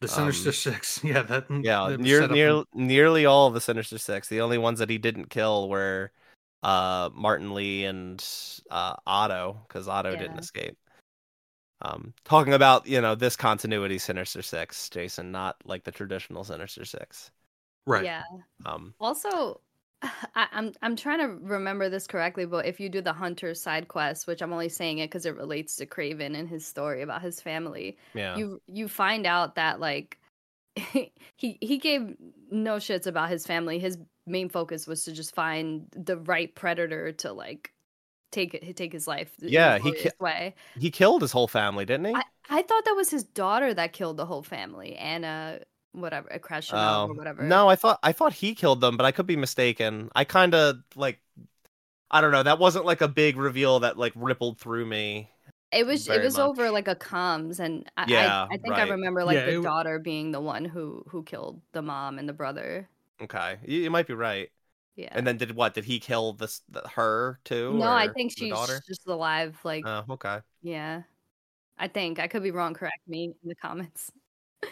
The 0.00 0.08
sinister 0.08 0.50
um, 0.50 0.52
six 0.52 1.00
yeah 1.04 1.22
that 1.22 1.46
Yeah, 1.50 1.88
that 1.88 2.00
near 2.00 2.28
near 2.28 2.48
in- 2.48 2.64
nearly 2.74 3.26
all 3.26 3.48
of 3.48 3.54
the 3.54 3.60
Sinister 3.60 3.98
Six. 3.98 4.28
The 4.28 4.40
only 4.40 4.58
ones 4.58 4.78
that 4.78 4.90
he 4.90 4.98
didn't 4.98 5.30
kill 5.30 5.68
were 5.68 6.12
uh 6.62 7.10
Martin 7.14 7.54
Lee 7.54 7.84
and 7.84 8.24
uh 8.70 8.94
Otto 9.06 9.64
because 9.66 9.88
Otto 9.88 10.16
didn't 10.16 10.38
escape. 10.38 10.76
Um, 11.80 12.12
talking 12.24 12.54
about 12.54 12.86
you 12.86 13.00
know 13.00 13.14
this 13.14 13.36
continuity 13.36 13.98
Sinister 13.98 14.42
Six, 14.42 14.88
Jason, 14.90 15.30
not 15.30 15.56
like 15.64 15.84
the 15.84 15.92
traditional 15.92 16.44
Sinister 16.44 16.84
Six. 16.84 17.30
Right. 17.86 18.04
Yeah. 18.04 18.22
Um, 18.66 18.94
Also, 19.00 19.60
I, 20.02 20.46
I'm 20.52 20.72
I'm 20.82 20.96
trying 20.96 21.20
to 21.20 21.44
remember 21.44 21.88
this 21.88 22.06
correctly, 22.06 22.46
but 22.46 22.66
if 22.66 22.80
you 22.80 22.88
do 22.88 23.00
the 23.00 23.12
hunter 23.12 23.54
side 23.54 23.88
quest, 23.88 24.26
which 24.26 24.42
I'm 24.42 24.52
only 24.52 24.68
saying 24.68 24.98
it 24.98 25.06
because 25.08 25.26
it 25.26 25.36
relates 25.36 25.76
to 25.76 25.86
Kraven 25.86 26.38
and 26.38 26.48
his 26.48 26.66
story 26.66 27.02
about 27.02 27.22
his 27.22 27.40
family, 27.40 27.96
yeah. 28.14 28.36
you 28.36 28.60
you 28.66 28.88
find 28.88 29.26
out 29.26 29.56
that 29.56 29.80
like 29.80 30.18
he 30.76 31.58
he 31.60 31.78
gave 31.78 32.16
no 32.50 32.76
shits 32.76 33.06
about 33.06 33.30
his 33.30 33.46
family. 33.46 33.78
His 33.78 33.98
main 34.26 34.48
focus 34.48 34.86
was 34.86 35.04
to 35.04 35.12
just 35.12 35.34
find 35.34 35.86
the 35.92 36.18
right 36.18 36.54
predator 36.54 37.12
to 37.12 37.32
like 37.32 37.72
take 38.30 38.54
it 38.54 38.76
take 38.76 38.92
his 38.92 39.08
life. 39.08 39.32
Yeah, 39.38 39.76
he 39.76 39.90
glorious 39.90 40.12
way. 40.20 40.54
he 40.78 40.90
killed 40.90 41.22
his 41.22 41.32
whole 41.32 41.48
family, 41.48 41.84
didn't 41.84 42.06
he? 42.06 42.14
I, 42.14 42.22
I 42.50 42.62
thought 42.62 42.84
that 42.84 42.96
was 42.96 43.10
his 43.10 43.24
daughter 43.24 43.74
that 43.74 43.92
killed 43.92 44.16
the 44.16 44.26
whole 44.26 44.42
family, 44.42 44.96
Anna, 44.96 45.60
whatever, 45.92 46.28
a 46.28 46.38
crash 46.38 46.72
or 46.72 46.76
um, 46.76 47.16
whatever. 47.16 47.42
Oh, 47.42 47.46
No, 47.46 47.68
I 47.68 47.76
thought 47.76 47.98
I 48.02 48.12
thought 48.12 48.32
he 48.34 48.54
killed 48.54 48.80
them, 48.80 48.96
but 48.96 49.04
I 49.06 49.12
could 49.12 49.26
be 49.26 49.36
mistaken. 49.36 50.10
I 50.14 50.24
kind 50.24 50.54
of 50.54 50.76
like 50.96 51.20
I 52.10 52.20
don't 52.20 52.32
know. 52.32 52.42
That 52.42 52.58
wasn't 52.58 52.84
like 52.86 53.00
a 53.02 53.08
big 53.08 53.36
reveal 53.36 53.80
that 53.80 53.98
like 53.98 54.12
rippled 54.16 54.58
through 54.58 54.86
me. 54.86 55.30
It 55.70 55.86
was 55.86 56.08
it 56.08 56.22
was 56.22 56.38
much. 56.38 56.44
over 56.48 56.70
like 56.70 56.88
a 56.88 56.94
comms, 56.96 57.60
and 57.60 57.90
I, 57.96 58.06
Yeah, 58.06 58.46
I, 58.50 58.54
I 58.54 58.56
think 58.58 58.72
right. 58.72 58.88
I 58.88 58.90
remember 58.92 59.24
like 59.24 59.36
Yeah, 59.36 59.46
the 59.46 59.58
it- 59.58 59.62
daughter 59.62 59.98
being 59.98 60.32
the 60.32 60.40
one 60.40 60.64
who 60.64 61.04
who 61.08 61.22
killed 61.24 61.60
the 61.72 61.82
mom 61.82 62.18
and 62.18 62.28
the 62.28 62.32
brother. 62.32 62.88
Okay, 63.20 63.58
you, 63.66 63.80
you 63.82 63.90
might 63.90 64.06
be 64.06 64.14
right. 64.14 64.50
Yeah. 64.96 65.10
And 65.14 65.26
then 65.26 65.36
did 65.36 65.54
what? 65.54 65.74
Did 65.74 65.84
he 65.84 66.00
kill 66.00 66.32
this 66.34 66.62
the, 66.68 66.86
her 66.88 67.40
too? 67.44 67.78
no, 67.78 67.92
I 67.92 68.08
think 68.08 68.32
she's 68.36 68.50
daughter. 68.50 68.80
just 68.86 69.06
alive. 69.06 69.58
Like, 69.64 69.84
Oh, 69.84 70.04
okay. 70.10 70.40
yeah. 70.62 71.02
I 71.78 71.88
think 71.88 72.18
I 72.20 72.28
could 72.28 72.42
be 72.42 72.50
wrong. 72.52 72.74
Correct 72.74 73.06
me 73.08 73.34
in 73.42 73.48
the 73.48 73.54
comments. 73.56 74.12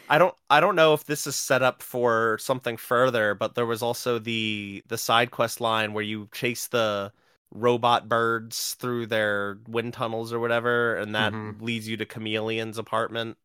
I 0.09 0.19
don't 0.19 0.35
I 0.51 0.61
don't 0.61 0.77
know 0.77 0.95
if 0.95 1.05
this 1.05 1.27
is 1.27 1.37
set 1.37 1.63
up 1.63 1.83
for 1.83 2.39
something 2.41 2.77
further, 2.77 3.35
but 3.35 3.55
there 3.55 3.67
was 3.67 3.83
also 3.83 4.19
the 4.19 4.83
the 4.87 4.99
side 4.99 5.31
quest 5.31 5.61
line 5.61 5.93
where 5.93 6.05
you 6.05 6.29
chase 6.33 6.69
the 6.69 7.13
robot 7.51 8.09
birds 8.09 8.75
through 8.75 9.07
their 9.07 9.59
wind 9.69 9.95
tunnels 9.95 10.33
or 10.33 10.39
whatever, 10.41 10.97
and 10.97 11.15
that 11.15 11.35
Mhm. 11.35 11.61
leads 11.61 11.89
you 11.89 11.97
to 11.99 12.07
Chameleon's 12.07 12.79
apartment. 12.79 13.39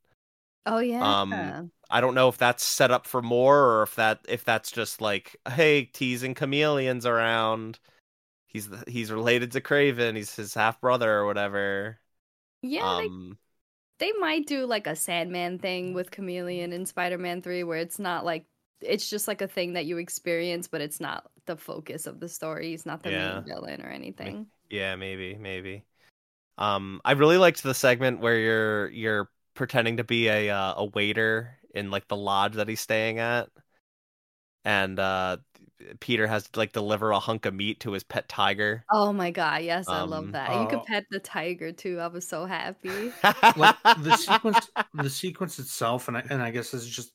Oh 0.65 0.79
yeah. 0.79 1.15
Um, 1.21 1.57
I 1.89 1.99
don't 2.01 2.15
know 2.15 2.29
if 2.29 2.37
that's 2.37 2.63
set 2.63 2.91
up 2.91 3.07
for 3.07 3.21
more 3.21 3.57
or 3.79 3.83
if 3.83 3.95
that 3.95 4.21
if 4.29 4.43
that's 4.45 4.71
just 4.71 5.01
like, 5.01 5.35
hey, 5.49 5.85
teasing 5.85 6.35
chameleons 6.35 7.05
around. 7.05 7.79
He's 8.47 8.69
the, 8.69 8.83
he's 8.87 9.11
related 9.11 9.51
to 9.53 9.61
Kraven. 9.61 10.15
He's 10.17 10.35
his 10.35 10.53
half 10.55 10.81
brother 10.81 11.11
or 11.19 11.25
whatever. 11.27 11.99
yeah. 12.61 13.01
um, 13.05 13.37
they, 14.01 14.11
might 14.19 14.47
do 14.47 14.65
like 14.65 14.87
a 14.87 14.95
Sandman 14.95 15.59
thing 15.59 15.93
with 15.93 16.11
Chameleon 16.11 16.73
in 16.73 16.85
Spider-Man 16.85 17.41
Three, 17.41 17.63
where 17.63 17.77
it's 17.77 17.99
not 17.99 18.25
like 18.25 18.45
it's 18.81 19.09
just 19.09 19.27
like 19.27 19.41
a 19.41 19.47
thing 19.47 19.73
that 19.73 19.85
you 19.85 19.97
experience, 19.97 20.67
but 20.67 20.81
it's 20.81 20.99
not 20.99 21.29
the 21.45 21.55
focus 21.55 22.07
of 22.07 22.19
the 22.19 22.27
story. 22.27 22.71
He's 22.71 22.85
not 22.85 23.03
the 23.03 23.11
Yeah. 23.11 23.35
main 23.35 23.43
villain 23.45 23.81
or 23.81 23.89
anything. 23.89 24.47
yeah, 24.69 24.95
maybe, 24.95 25.35
maybe. 25.35 25.83
Um, 26.57 27.01
I 27.05 27.13
really 27.13 27.37
liked 27.37 27.63
the 27.63 27.73
segment 27.73 28.19
where 28.19 28.37
you're 28.37 28.89
you're 28.89 29.29
pretending 29.53 29.97
to 29.97 30.03
be 30.03 30.27
a 30.27 30.49
uh, 30.49 30.73
a 30.77 30.85
waiter 30.85 31.57
in 31.73 31.91
like 31.91 32.07
the 32.07 32.17
lodge 32.17 32.55
that 32.55 32.67
he's 32.67 32.81
staying 32.81 33.19
at, 33.19 33.49
and 34.65 34.99
uh, 34.99 35.37
Peter 35.99 36.27
has 36.27 36.47
to 36.49 36.59
like 36.59 36.73
deliver 36.73 37.11
a 37.11 37.19
hunk 37.19 37.45
of 37.45 37.53
meat 37.53 37.79
to 37.81 37.91
his 37.91 38.03
pet 38.03 38.27
tiger. 38.29 38.85
Oh 38.91 39.11
my 39.13 39.31
god, 39.31 39.63
yes, 39.63 39.87
I 39.87 40.01
love 40.01 40.25
Um, 40.25 40.31
that. 40.31 40.59
you 40.59 40.67
could 40.67 40.79
oh. 40.79 40.85
pet 40.87 41.05
the 41.11 41.19
tiger 41.19 41.71
too. 41.71 41.99
I 41.99 42.07
was 42.07 42.27
so 42.27 42.45
happy. 42.45 43.11
like 43.57 43.75
the 43.83 44.15
sequence 44.17 44.69
the 44.93 45.09
sequence 45.09 45.59
itself 45.59 46.07
and 46.07 46.17
I, 46.17 46.23
and 46.29 46.41
I 46.41 46.51
guess 46.51 46.73
is 46.73 46.87
just 46.87 47.11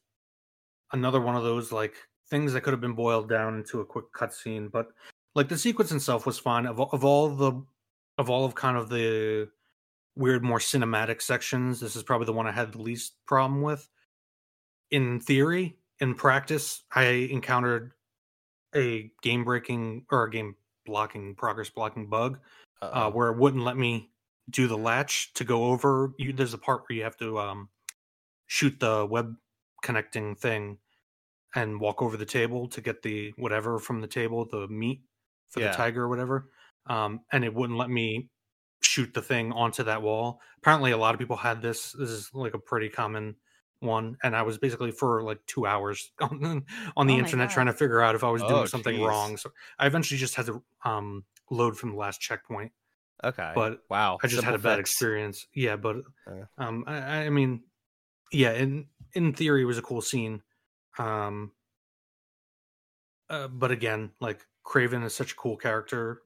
another 0.93 1.20
one 1.20 1.36
of 1.36 1.43
those 1.43 1.72
like 1.72 1.94
things 2.30 2.52
that 2.52 2.62
could 2.62 2.72
have 2.72 2.80
been 2.80 2.94
boiled 2.94 3.28
down 3.28 3.55
into 3.56 3.80
a 3.80 3.84
quick 3.84 4.06
cutscene 4.12 4.70
but 4.70 4.88
like 5.34 5.48
the 5.48 5.59
sequence 5.59 5.93
itself 5.93 6.26
was 6.26 6.38
fine 6.38 6.66
of, 6.66 6.80
of 6.80 7.05
all 7.05 7.28
the 7.28 7.52
of 8.18 8.30
all 8.30 8.44
of 8.44 8.55
kind 8.55 8.76
of 8.76 8.88
the 8.88 9.48
weird 10.16 10.43
more 10.43 10.59
cinematic 10.59 11.20
sections 11.20 11.80
this 11.80 11.97
is 11.97 12.02
probably 12.02 12.24
the 12.26 12.32
one 12.32 12.47
I 12.47 12.52
had 12.52 12.72
the 12.72 12.82
least 12.82 13.14
problem 13.26 13.62
with 13.62 13.88
in 14.90 15.20
theory 15.20 15.76
in 16.01 16.14
practice 16.14 16.82
I 16.94 17.05
encountered 17.05 17.93
a 18.77 19.11
game 19.23 19.44
breaking 19.44 20.05
or 20.11 20.24
a 20.24 20.31
game 20.31 20.55
blocking 20.85 21.35
progress 21.35 21.69
blocking 21.70 22.09
bug 22.09 22.39
uh, 22.82 23.11
where 23.11 23.28
it 23.31 23.39
wouldn't 23.39 23.65
let 23.65 23.77
me 23.77 24.11
do 24.51 24.69
the 24.69 24.77
latch 24.78 25.32
to 25.35 25.44
go 25.44 25.65
over. 25.65 26.12
You, 26.19 26.32
there's 26.32 26.55
a 26.55 26.59
part 26.59 26.82
where 26.89 26.97
you 26.97 27.03
have 27.03 27.16
to 27.16 27.39
um, 27.39 27.69
shoot 28.47 28.78
the 28.78 29.07
web 29.07 29.35
connecting 29.82 30.36
thing 30.36 30.78
and 31.55 31.81
walk 31.81 32.03
over 32.03 32.16
the 32.16 32.27
table 32.27 32.69
to 32.69 32.81
get 32.81 33.03
the 33.03 33.32
whatever 33.36 33.78
from 33.78 34.01
the 34.01 34.07
table, 34.07 34.44
the 34.44 34.69
meat 34.69 35.03
for 35.48 35.61
Yeah. 35.61 35.70
the 35.70 35.77
tiger 35.77 36.05
or 36.05 36.09
whatever. 36.09 36.51
Um, 36.86 37.20
and 37.32 37.44
it 37.44 37.53
wouldn't 37.53 37.78
let 37.78 37.90
me 37.90 38.31
shoot 38.82 39.12
the 39.15 39.23
thing 39.23 39.53
onto 39.53 39.82
that 39.85 40.03
wall. 40.03 40.40
Apparently, 40.59 40.93
a 40.93 40.97
lot 40.97 41.15
of 41.15 41.19
people 41.19 41.36
had 41.36 41.61
this. 41.62 41.93
This 41.93 42.11
is 42.11 42.31
like 42.35 42.55
a 42.55 42.59
pretty 42.59 42.89
common 42.89 43.35
one, 43.86 44.18
and 44.22 44.36
I 44.36 44.42
was 44.42 44.58
basically 44.58 44.90
for 44.92 45.22
like 45.22 45.44
two 45.46 45.66
hours 45.66 46.12
on 46.20 46.40
the, 46.40 46.62
on 46.96 47.06
the 47.06 47.18
Oh 47.18 47.18
internet 47.18 47.50
God. 47.50 47.50
trying 47.50 47.66
to 47.66 47.72
figure 47.72 48.02
out 48.02 48.14
if 48.14 48.24
I 48.24 48.30
was 48.30 48.44
Oh, 48.44 48.44
doing 48.44 48.66
something 48.66 48.98
jeez. 48.98 48.98
wrong. 48.98 49.36
So 49.38 49.52
I 49.78 49.86
eventually 49.86 50.18
just 50.18 50.34
had 50.36 50.46
to 50.46 50.64
um, 50.84 51.24
load 51.50 51.78
from 51.78 51.90
the 51.92 51.96
last 51.96 52.20
checkpoint 52.20 52.72
okay, 53.24 53.54
but 53.54 53.84
wow, 53.90 54.22
I 54.22 54.26
just 54.28 54.42
had 54.42 54.54
a 54.54 54.58
simple 54.58 54.58
bad 54.58 54.78
fix. 54.78 54.80
experience. 54.80 55.46
Yeah, 55.54 55.76
but 55.76 55.96
Yeah. 56.26 56.46
um, 56.58 56.84
I, 56.86 57.26
I 57.26 57.30
mean, 57.30 57.64
yeah, 58.32 58.52
in 58.52 58.88
in 59.14 59.34
theory, 59.34 59.62
it 59.62 59.66
was 59.66 59.78
a 59.78 59.82
cool 59.82 60.02
scene. 60.02 60.42
Um, 60.98 61.52
uh, 63.28 63.48
but 63.48 63.70
again, 63.70 64.12
like 64.20 64.46
Kraven 64.64 65.04
is 65.04 65.14
such 65.14 65.32
a 65.32 65.36
cool 65.36 65.56
character 65.56 66.22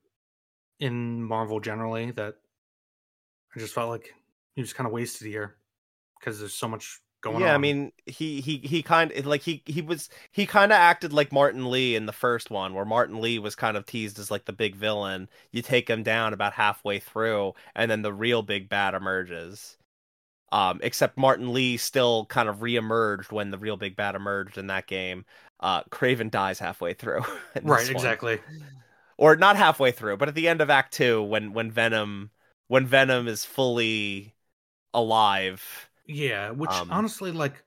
in 0.81 1.23
Marvel 1.25 1.61
generally 1.61 2.13
that 2.13 2.37
I 3.55 3.59
just 3.59 3.75
felt 3.75 3.91
like 3.91 4.15
he 4.55 4.61
was 4.61 4.73
kind 4.73 4.87
of 4.87 4.93
wasted 4.93 5.27
here 5.27 5.59
because 6.19 6.39
there's 6.41 6.55
so 6.55 6.69
much 6.69 7.01
going 7.21 7.37
on. 7.37 7.43
yeah, 7.43 7.55
I 7.55 7.59
mean, 7.59 7.93
he 8.07 8.41
he 8.41 8.59
he 8.59 8.83
kind 8.83 9.13
of 9.13 9.27
like 9.27 9.43
he 9.43 9.63
he 9.67 9.83
was 9.83 10.09
he 10.33 10.47
kind 10.47 10.73
of 10.73 10.77
acted 10.77 11.13
like 11.13 11.33
Martin 11.33 11.71
Lee 11.71 11.95
in 11.97 12.07
the 12.07 12.13
first 12.13 12.51
one, 12.51 12.75
where 12.75 12.85
Martin 12.85 13.21
Lee 13.21 13.39
was 13.39 13.55
kind 13.55 13.77
of 13.77 13.87
teased 13.87 14.19
as 14.19 14.31
like 14.31 14.45
the 14.45 14.53
big 14.53 14.77
villain. 14.77 15.29
You 15.51 15.63
take 15.63 15.89
him 15.89 16.03
down 16.03 16.33
about 16.33 16.53
halfway 16.55 16.99
through, 16.99 17.55
and 17.75 17.91
then 17.91 18.03
the 18.03 18.13
real 18.13 18.43
big 18.43 18.69
bad 18.69 18.95
emerges. 18.95 19.77
Um, 20.53 20.81
except 20.83 21.17
Martin 21.17 21.53
Lee 21.53 21.77
still 21.77 22.27
kind 22.27 22.49
of 22.49 22.57
reemerged 22.59 23.31
when 23.31 23.53
the 23.53 23.59
real 23.59 23.77
big 23.77 23.95
bad 23.95 24.17
emerged 24.17 24.59
in 24.59 24.67
that 24.67 24.89
game. 24.89 25.25
Uh, 25.61 25.85
Kraven 25.85 26.29
dies 26.31 26.59
halfway 26.59 26.93
through. 26.95 27.23
right? 27.63 27.89
Exactly. 27.89 28.41
or 29.17 29.37
not 29.37 29.57
halfway 29.57 29.93
through, 29.93 30.17
but 30.17 30.29
at 30.29 30.35
the 30.35 30.49
end 30.49 30.61
of 30.61 30.71
Act 30.71 30.93
Two, 30.93 31.23
when 31.23 31.53
when 31.53 31.71
Venom 31.71 32.31
when 32.69 32.87
Venom 32.87 33.29
is 33.29 33.45
fully 33.45 34.35
alive. 34.95 35.90
Yeah, 36.11 36.51
which 36.51 36.83
Um, 36.83 36.91
honestly, 36.91 37.33
like, 37.33 37.65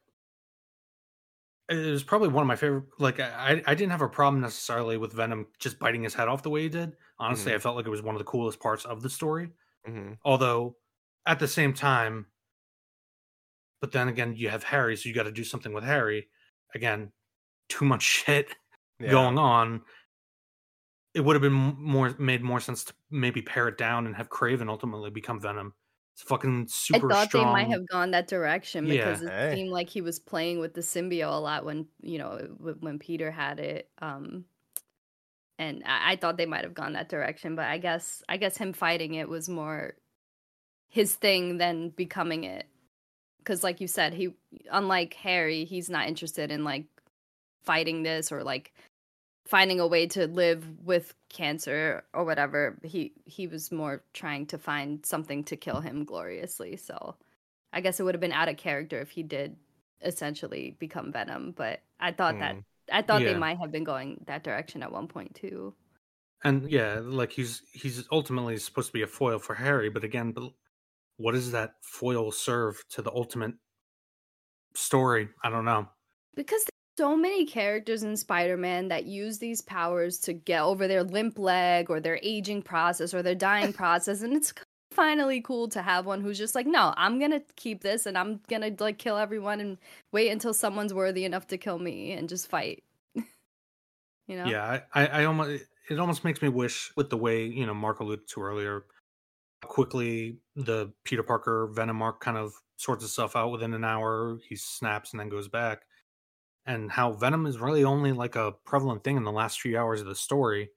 it 1.69 1.91
was 1.91 2.03
probably 2.03 2.27
one 2.27 2.41
of 2.43 2.47
my 2.47 2.55
favorite. 2.55 2.85
Like, 2.99 3.19
I 3.19 3.63
I 3.65 3.73
didn't 3.75 3.91
have 3.91 4.01
a 4.01 4.09
problem 4.09 4.41
necessarily 4.41 4.97
with 4.97 5.13
Venom 5.13 5.47
just 5.59 5.79
biting 5.79 6.03
his 6.03 6.13
head 6.13 6.27
off 6.27 6.43
the 6.43 6.49
way 6.49 6.63
he 6.63 6.69
did. 6.69 6.97
Honestly, 7.19 7.53
Mhm. 7.53 7.53
I 7.53 7.59
felt 7.59 7.75
like 7.75 7.85
it 7.85 7.89
was 7.89 8.01
one 8.01 8.15
of 8.15 8.19
the 8.19 8.25
coolest 8.25 8.59
parts 8.59 8.85
of 8.85 9.01
the 9.01 9.09
story. 9.09 9.51
Mhm. 9.85 10.17
Although, 10.23 10.77
at 11.25 11.39
the 11.39 11.47
same 11.47 11.73
time, 11.73 12.27
but 13.81 13.91
then 13.91 14.07
again, 14.07 14.35
you 14.35 14.49
have 14.49 14.63
Harry, 14.63 14.95
so 14.95 15.09
you 15.09 15.15
got 15.15 15.23
to 15.23 15.31
do 15.31 15.43
something 15.43 15.73
with 15.73 15.83
Harry. 15.83 16.29
Again, 16.73 17.11
too 17.69 17.85
much 17.85 18.03
shit 18.25 18.55
Yeah. 18.99 19.09
going 19.11 19.37
on. 19.37 19.83
It 21.15 21.21
would 21.21 21.35
have 21.35 21.41
been 21.41 21.53
more 21.53 22.15
made 22.19 22.43
more 22.43 22.59
sense 22.59 22.83
to 22.85 22.93
maybe 23.09 23.41
pare 23.41 23.67
it 23.67 23.77
down 23.79 24.05
and 24.05 24.15
have 24.15 24.29
Kraven 24.29 24.69
ultimately 24.69 25.09
become 25.09 25.39
Venom. 25.39 25.73
It's 26.13 26.21
fucking 26.23 26.67
I 26.93 26.99
thought 26.99 27.27
strong. 27.29 27.45
they 27.47 27.51
might 27.51 27.69
have 27.71 27.87
gone 27.87 28.11
that 28.11 28.27
direction 28.27 28.85
Yeah. 28.85 28.97
because 28.97 29.21
it 29.23 29.31
Hey. 29.31 29.55
seemed 29.55 29.71
like 29.71 29.89
he 29.89 30.01
was 30.01 30.19
playing 30.19 30.59
with 30.59 30.73
the 30.75 30.81
symbiote 30.81 31.27
a 31.35 31.39
lot 31.39 31.65
when 31.65 31.87
you 32.01 32.19
know 32.19 32.37
when 32.79 32.99
Peter 32.99 33.31
had 33.31 33.59
it. 33.59 33.89
Um, 33.99 34.45
and 35.57 35.83
I, 35.85 36.13
I 36.13 36.15
thought 36.15 36.37
they 36.37 36.45
might 36.45 36.63
have 36.63 36.73
gone 36.73 36.93
that 36.93 37.09
direction, 37.09 37.55
but 37.55 37.65
I 37.65 37.77
guess 37.79 38.21
I 38.29 38.37
guess 38.37 38.57
him 38.57 38.73
fighting 38.73 39.15
it 39.15 39.27
was 39.29 39.49
more 39.49 39.95
his 40.89 41.15
thing 41.15 41.57
than 41.57 41.89
becoming 41.89 42.43
it. 42.43 42.67
Because, 43.39 43.63
like 43.63 43.81
you 43.81 43.87
said, 43.87 44.13
he 44.13 44.35
unlike 44.71 45.15
Harry, 45.15 45.65
he's 45.65 45.89
not 45.89 46.07
interested 46.07 46.51
in 46.51 46.63
like 46.63 46.87
fighting 47.63 48.03
this 48.03 48.31
or 48.31 48.43
like 48.43 48.73
finding 49.45 49.79
a 49.79 49.87
way 49.87 50.07
to 50.07 50.27
live 50.27 50.65
with 50.83 51.13
cancer 51.29 52.03
or 52.13 52.23
whatever 52.23 52.77
he 52.83 53.13
he 53.25 53.47
was 53.47 53.71
more 53.71 54.03
trying 54.13 54.45
to 54.45 54.57
find 54.57 55.05
something 55.05 55.43
to 55.43 55.55
kill 55.57 55.81
him 55.81 56.05
gloriously 56.05 56.77
so 56.77 57.15
i 57.73 57.81
guess 57.81 57.99
it 57.99 58.03
would 58.03 58.15
have 58.15 58.21
been 58.21 58.31
out 58.31 58.49
of 58.49 58.57
character 58.57 58.99
if 59.01 59.09
he 59.11 59.23
did 59.23 59.55
essentially 60.01 60.75
become 60.79 61.11
venom 61.11 61.51
but 61.55 61.81
i 61.99 62.11
thought 62.11 62.39
that 62.39 62.55
Hmm. 62.55 62.59
i 62.91 63.01
thought 63.01 63.23
they 63.23 63.35
might 63.35 63.57
have 63.59 63.71
been 63.71 63.83
going 63.83 64.23
that 64.27 64.43
direction 64.43 64.83
at 64.83 64.91
one 64.91 65.07
point 65.07 65.35
too 65.35 65.73
and 66.43 66.69
yeah 66.69 66.99
like 67.03 67.31
he's 67.31 67.61
he's 67.71 68.05
ultimately 68.11 68.57
supposed 68.57 68.87
to 68.87 68.93
be 68.93 69.01
a 69.01 69.07
foil 69.07 69.39
for 69.39 69.55
harry 69.55 69.89
but 69.89 70.03
again 70.03 70.31
but 70.31 70.51
what 71.17 71.33
does 71.33 71.51
that 71.51 71.75
foil 71.81 72.31
serve 72.31 72.83
to 72.89 73.01
the 73.01 73.11
ultimate 73.11 73.53
story? 74.75 75.29
I 75.43 75.49
don't 75.49 75.65
know. 75.65 75.87
Because 76.35 76.65
so 76.97 77.15
many 77.15 77.45
characters 77.45 78.03
in 78.03 78.15
Spider-Man 78.15 78.89
that 78.89 79.05
use 79.05 79.39
these 79.39 79.61
powers 79.61 80.19
to 80.19 80.33
get 80.33 80.61
over 80.61 80.87
their 80.87 81.03
limp 81.03 81.39
leg 81.39 81.89
or 81.89 81.99
their 81.99 82.19
aging 82.21 82.61
process 82.61 83.13
or 83.13 83.23
their 83.23 83.35
dying 83.35 83.73
process, 83.81 84.21
and 84.21 84.33
it's 84.33 84.53
finally 84.93 85.41
cool 85.41 85.67
to 85.69 85.81
have 85.81 86.05
one 86.05 86.21
who's 86.21 86.37
just 86.37 86.55
like, 86.55 86.67
no, 86.67 86.93
I'm 86.95 87.19
gonna 87.19 87.41
keep 87.55 87.81
this 87.81 88.05
and 88.05 88.17
I'm 88.17 88.39
gonna 88.47 88.71
like 88.79 88.97
kill 88.97 89.17
everyone 89.17 89.59
and 89.59 89.77
wait 90.11 90.29
until 90.29 90.53
someone's 90.53 90.93
worthy 90.93 91.25
enough 91.25 91.47
to 91.47 91.57
kill 91.57 91.79
me 91.79 92.11
and 92.11 92.29
just 92.29 92.47
fight. 92.47 92.83
you 93.15 93.23
know? 94.37 94.45
Yeah, 94.45 94.81
I, 94.93 95.07
I, 95.07 95.25
almost 95.25 95.63
it 95.89 95.99
almost 95.99 96.23
makes 96.23 96.41
me 96.41 96.49
wish 96.49 96.91
with 96.95 97.09
the 97.09 97.17
way 97.17 97.45
you 97.45 97.65
know 97.65 97.73
Mark 97.73 97.99
alluded 97.99 98.27
to 98.29 98.41
earlier, 98.41 98.85
how 99.61 99.69
quickly 99.69 100.37
the 100.55 100.91
Peter 101.03 101.23
Parker 101.23 101.67
Venom 101.73 102.01
arc 102.01 102.19
kind 102.19 102.37
of 102.37 102.53
sorts 102.77 103.03
itself 103.03 103.35
out 103.35 103.51
within 103.51 103.73
an 103.73 103.83
hour. 103.83 104.37
He 104.47 104.55
snaps 104.55 105.11
and 105.11 105.19
then 105.19 105.29
goes 105.29 105.47
back, 105.47 105.81
and 106.65 106.91
how 106.91 107.11
Venom 107.11 107.45
is 107.45 107.59
really 107.59 107.83
only 107.83 108.11
like 108.11 108.35
a 108.35 108.53
prevalent 108.65 109.03
thing 109.03 109.17
in 109.17 109.23
the 109.23 109.31
last 109.31 109.61
few 109.61 109.77
hours 109.77 110.01
of 110.01 110.07
the 110.07 110.15
story. 110.15 110.69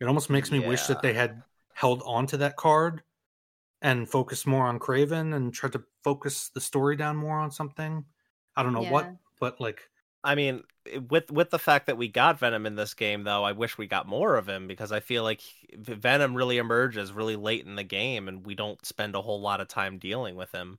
It 0.00 0.06
almost 0.06 0.30
makes 0.30 0.50
me 0.50 0.60
wish 0.60 0.86
that 0.86 1.02
they 1.02 1.14
had 1.14 1.42
held 1.72 2.02
on 2.04 2.26
to 2.28 2.36
that 2.38 2.56
card 2.56 3.02
and 3.82 4.08
focused 4.08 4.46
more 4.46 4.66
on 4.66 4.78
Kraven 4.78 5.34
and 5.34 5.52
tried 5.52 5.72
to 5.72 5.84
focus 6.04 6.50
the 6.54 6.60
story 6.60 6.96
down 6.96 7.16
more 7.16 7.38
on 7.38 7.50
something. 7.50 8.04
I 8.56 8.62
don't 8.62 8.72
know 8.72 8.82
what, 8.82 9.10
but 9.40 9.60
like 9.60 9.88
I 10.26 10.34
mean, 10.34 10.64
with 11.08 11.30
with 11.30 11.50
the 11.50 11.58
fact 11.58 11.86
that 11.86 11.96
we 11.96 12.08
got 12.08 12.40
Venom 12.40 12.66
in 12.66 12.74
this 12.74 12.94
game, 12.94 13.22
though, 13.22 13.44
I 13.44 13.52
wish 13.52 13.78
we 13.78 13.86
got 13.86 14.08
more 14.08 14.36
of 14.36 14.48
him 14.48 14.66
because 14.66 14.90
I 14.90 14.98
feel 14.98 15.22
like 15.22 15.40
Venom 15.72 16.34
really 16.34 16.58
emerges 16.58 17.12
really 17.12 17.36
late 17.36 17.64
in 17.64 17.76
the 17.76 17.84
game, 17.84 18.26
and 18.26 18.44
we 18.44 18.56
don't 18.56 18.84
spend 18.84 19.14
a 19.14 19.22
whole 19.22 19.40
lot 19.40 19.60
of 19.60 19.68
time 19.68 19.98
dealing 19.98 20.34
with 20.34 20.50
him. 20.50 20.78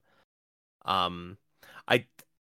Um, 0.84 1.38
I 1.88 2.08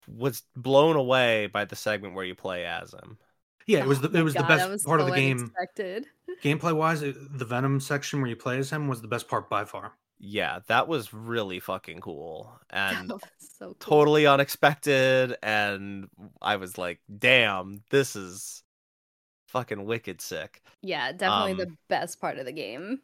was 0.09 0.43
blown 0.57 0.97
away 0.97 1.47
by 1.49 1.65
the 1.65 1.77
segment 1.77 2.15
where 2.15 2.25
you 2.25 2.35
play 2.35 2.65
as 2.67 2.93
him. 2.95 3.19
yeah, 3.67 3.81
it 3.81 3.87
was 3.87 4.01
the 4.01 4.11
Oh 4.15 4.19
it 4.19 4.23
was 4.23 4.35
God, 4.35 4.43
the 4.43 4.45
best 4.45 4.69
was 4.69 4.85
part 4.85 5.01
of 5.01 5.07
the 5.07 5.13
game. 5.13 5.39
unexpected. 5.39 6.07
gameplay 6.43 6.75
wise, 6.77 7.01
the 7.01 7.45
Venom 7.47 7.81
section 7.81 8.21
where 8.21 8.29
you 8.31 8.37
play 8.37 8.59
as 8.59 8.71
him 8.71 8.89
was 8.89 9.03
the 9.03 9.09
best 9.09 9.29
part 9.29 9.49
by 9.51 9.65
far. 9.65 9.93
Yeah, 10.19 10.61
that 10.69 10.89
was 10.89 11.13
really 11.13 11.61
fucking 11.61 12.01
cool, 12.01 12.59
and 12.71 13.13
so 13.39 13.77
cool. 13.81 13.99
totally 13.99 14.27
unexpected 14.27 15.37
and 15.43 16.09
i 16.43 16.57
was 16.57 16.79
like 16.79 17.01
damn 17.19 17.83
this 17.91 18.17
is 18.17 18.63
fucking 19.49 19.85
wicked 19.87 20.21
sick 20.21 20.63
Yeah, 20.83 21.13
definitely 21.13 21.53
Um, 21.53 21.59
the 21.59 21.77
best 21.89 22.21
part 22.21 22.39
of 22.39 22.47
the 22.47 22.53
game. 22.53 23.03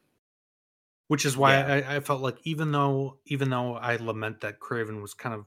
Which 1.08 1.24
is 1.26 1.36
why 1.36 1.58
Yeah. 1.58 1.66
I, 1.86 1.96
I 1.96 2.00
felt 2.00 2.22
like 2.22 2.38
even 2.44 2.72
though 2.72 3.18
even 3.26 3.50
though 3.50 3.74
I 3.76 3.96
lament 3.96 4.40
that 4.40 4.58
Kraven 4.60 5.00
was 5.02 5.14
kind 5.14 5.34
of 5.34 5.46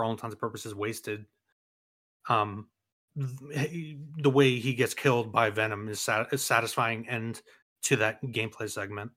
for 0.00 0.04
all 0.04 0.12
intents 0.12 0.32
and 0.32 0.40
purposes 0.40 0.74
wasted, 0.74 1.26
um, 2.30 2.68
the 3.16 4.30
way 4.30 4.56
he 4.58 4.72
gets 4.72 4.94
killed 4.94 5.30
by 5.30 5.50
Venom 5.50 5.88
is 5.88 6.00
sat- 6.00 6.32
a 6.32 6.38
satisfying 6.38 7.06
end 7.06 7.42
to 7.82 7.96
that 7.96 8.22
gameplay 8.22 8.70
segment. 8.70 9.10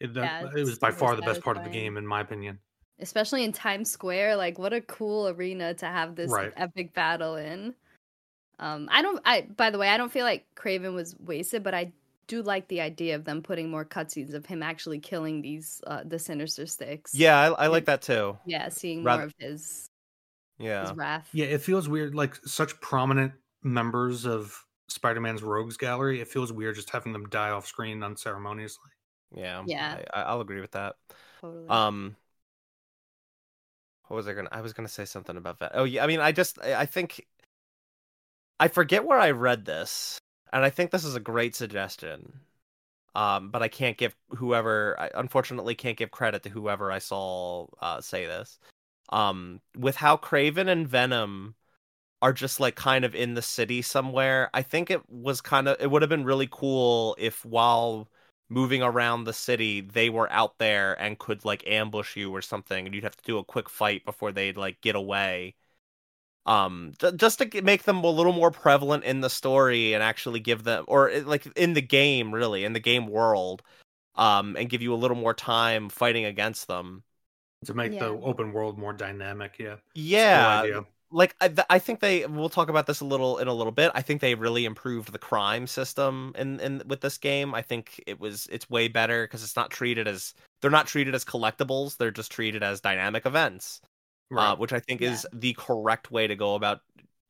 It, 0.00 0.14
that- 0.14 0.42
Yeah, 0.44 0.50
it 0.56 0.64
was 0.64 0.78
by 0.78 0.90
far 0.90 1.16
the 1.16 1.22
best 1.22 1.42
part 1.42 1.58
of 1.58 1.64
the 1.64 1.70
game, 1.70 1.98
in 1.98 2.06
my 2.06 2.20
opinion. 2.22 2.58
Especially 2.98 3.44
in 3.44 3.52
Times 3.52 3.90
Square, 3.90 4.36
like 4.36 4.58
what 4.58 4.72
a 4.72 4.80
cool 4.80 5.28
arena 5.28 5.74
to 5.74 5.86
have 5.86 6.16
this 6.16 6.30
Right. 6.30 6.52
epic 6.56 6.94
battle 6.94 7.36
in. 7.36 7.74
Um, 8.58 8.88
I 8.90 9.02
don't. 9.02 9.20
I 9.24 9.42
by 9.42 9.70
the 9.70 9.78
way, 9.78 9.88
I 9.88 9.96
don't 9.98 10.12
feel 10.12 10.24
like 10.24 10.46
Kraven 10.54 10.94
was 10.94 11.14
wasted, 11.18 11.62
but 11.62 11.72
I 11.74 11.92
do 12.26 12.42
like 12.42 12.68
the 12.68 12.80
idea 12.82 13.16
of 13.16 13.24
them 13.24 13.42
putting 13.42 13.70
more 13.70 13.84
cutscenes 13.84 14.34
of 14.34 14.46
him 14.46 14.62
actually 14.62 14.98
killing 15.00 15.42
these 15.42 15.80
uh, 15.86 16.02
the 16.04 16.16
Sinister 16.18 16.64
Sticks. 16.64 17.12
yeah 17.12 17.36
i, 17.40 17.64
I 17.64 17.66
like 17.66 17.86
that 17.86 18.02
too 18.02 18.38
yeah, 18.46 18.68
seeing 18.68 19.02
Rath- 19.02 19.16
more 19.18 19.26
of 19.26 19.34
his 19.38 19.89
yeah 20.60 20.82
his 20.82 20.92
wrath. 20.92 21.28
Yeah, 21.32 21.46
it 21.46 21.62
feels 21.62 21.88
weird. 21.88 22.14
Like 22.14 22.36
such 22.44 22.80
prominent 22.80 23.32
members 23.62 24.26
of 24.26 24.54
Spider-Man's 24.88 25.42
rogues 25.42 25.76
gallery, 25.76 26.20
it 26.20 26.28
feels 26.28 26.52
weird 26.52 26.74
just 26.76 26.90
having 26.90 27.12
them 27.12 27.28
die 27.28 27.50
off 27.50 27.66
screen 27.66 28.02
unceremoniously. 28.02 28.90
yeah 29.34 29.62
Yeah. 29.66 29.98
I, 30.12 30.20
I- 30.20 30.24
i'll 30.24 30.40
agree 30.40 30.60
with 30.60 30.72
that 30.72 30.96
Totally. 31.40 31.68
um 31.68 32.16
what 34.08 34.16
was 34.16 34.26
i 34.26 34.32
gonna 34.32 34.48
i 34.50 34.60
was 34.60 34.72
gonna 34.72 34.88
say 34.88 35.04
something 35.04 35.36
about 35.36 35.60
that 35.60 35.72
oh 35.74 35.84
yeah 35.84 36.02
i 36.02 36.06
mean 36.08 36.18
i 36.20 36.32
just 36.32 36.58
i 36.62 36.74
I 36.80 36.86
think 36.86 37.24
i 38.58 38.66
forget 38.68 39.04
where 39.04 39.18
i 39.20 39.30
read 39.30 39.64
this 39.64 40.18
and 40.52 40.64
i 40.64 40.70
think 40.70 40.90
this 40.90 41.04
is 41.04 41.14
a 41.14 41.20
great 41.20 41.54
suggestion 41.54 42.40
um 43.14 43.50
but 43.50 43.62
i 43.62 43.68
can't 43.68 43.96
give 43.96 44.16
whoever 44.30 44.98
i 44.98 45.10
unfortunately 45.14 45.76
can't 45.76 45.96
give 45.96 46.10
credit 46.10 46.42
to 46.42 46.48
whoever 46.48 46.90
i 46.90 46.98
saw 46.98 47.66
uh 47.80 48.00
say 48.00 48.26
this 48.26 48.58
um 49.10 49.60
with 49.76 49.96
how 49.96 50.16
kraven 50.16 50.68
and 50.68 50.88
venom 50.88 51.54
are 52.22 52.32
just 52.32 52.60
like 52.60 52.76
kind 52.76 53.04
of 53.04 53.14
in 53.14 53.34
the 53.34 53.42
city 53.42 53.82
somewhere 53.82 54.50
i 54.54 54.62
think 54.62 54.90
it 54.90 55.08
was 55.10 55.40
kind 55.40 55.68
of 55.68 55.76
it 55.80 55.90
would 55.90 56.02
have 56.02 56.08
been 56.08 56.24
really 56.24 56.48
cool 56.50 57.16
if 57.18 57.44
while 57.44 58.08
moving 58.48 58.82
around 58.82 59.24
the 59.24 59.32
city 59.32 59.80
they 59.80 60.10
were 60.10 60.30
out 60.32 60.58
there 60.58 61.00
and 61.00 61.18
could 61.18 61.44
like 61.44 61.66
ambush 61.66 62.16
you 62.16 62.30
or 62.34 62.42
something 62.42 62.84
and 62.86 62.94
you'd 62.94 63.04
have 63.04 63.16
to 63.16 63.24
do 63.24 63.38
a 63.38 63.44
quick 63.44 63.70
fight 63.70 64.04
before 64.04 64.32
they'd 64.32 64.56
like 64.56 64.80
get 64.80 64.96
away. 64.96 65.54
Um 66.46 66.94
just 67.16 67.38
to 67.40 67.62
make 67.62 67.84
them 67.84 67.98
a 68.04 68.10
little 68.10 68.32
more 68.32 68.50
prevalent 68.50 69.04
in 69.04 69.20
the 69.20 69.30
story 69.30 69.94
and 69.94 70.02
actually 70.02 70.40
give 70.40 70.64
them 70.64 70.84
or 70.88 71.10
like 71.22 71.46
in 71.56 71.74
the 71.74 71.82
game 71.82 72.32
really 72.34 72.64
in 72.64 72.72
the 72.72 72.80
game 72.80 73.06
world 73.08 73.62
um 74.16 74.56
and 74.56 74.70
give 74.70 74.82
you 74.82 74.94
a 74.94 74.96
little 74.96 75.16
more 75.16 75.34
time 75.34 75.88
fighting 75.90 76.24
against 76.26 76.68
them 76.68 77.04
To 77.66 77.74
make 77.74 77.98
the 77.98 78.08
open 78.08 78.52
world 78.52 78.78
more 78.78 78.92
dynamic, 78.92 79.56
yeah. 79.58 79.72
It's 79.72 79.82
cool 79.92 80.02
yeah 80.02 80.80
like 81.12 81.34
I, 81.40 81.48
th- 81.48 81.66
I 81.68 81.78
think 81.78 82.00
they 82.00 82.26
we'll 82.26 82.48
talk 82.48 82.68
about 82.68 82.86
this 82.86 83.00
a 83.00 83.04
little 83.04 83.38
in 83.38 83.48
a 83.48 83.54
little 83.54 83.72
bit. 83.72 83.90
I 83.94 84.02
think 84.02 84.20
they 84.20 84.34
really 84.34 84.64
improved 84.64 85.12
the 85.12 85.18
crime 85.18 85.66
system 85.66 86.32
in 86.38 86.60
in 86.60 86.82
with 86.86 87.00
this 87.00 87.18
game. 87.18 87.54
I 87.54 87.62
think 87.62 88.02
it 88.06 88.20
was 88.20 88.46
it's 88.50 88.70
way 88.70 88.88
better 88.88 89.24
because 89.24 89.42
it's 89.42 89.56
not 89.56 89.70
treated 89.70 90.06
as 90.06 90.34
they're 90.60 90.70
not 90.70 90.86
treated 90.86 91.14
as 91.14 91.24
collectibles 91.24 91.96
they're 91.96 92.10
just 92.10 92.30
treated 92.30 92.62
as 92.62 92.80
dynamic 92.80 93.26
events. 93.26 93.80
Uh, 94.32 94.54
which 94.54 94.72
i 94.72 94.78
think 94.78 95.02
is 95.02 95.26
the 95.32 95.52
correct 95.54 96.12
way 96.12 96.28
to 96.28 96.36
go 96.36 96.54
about 96.54 96.82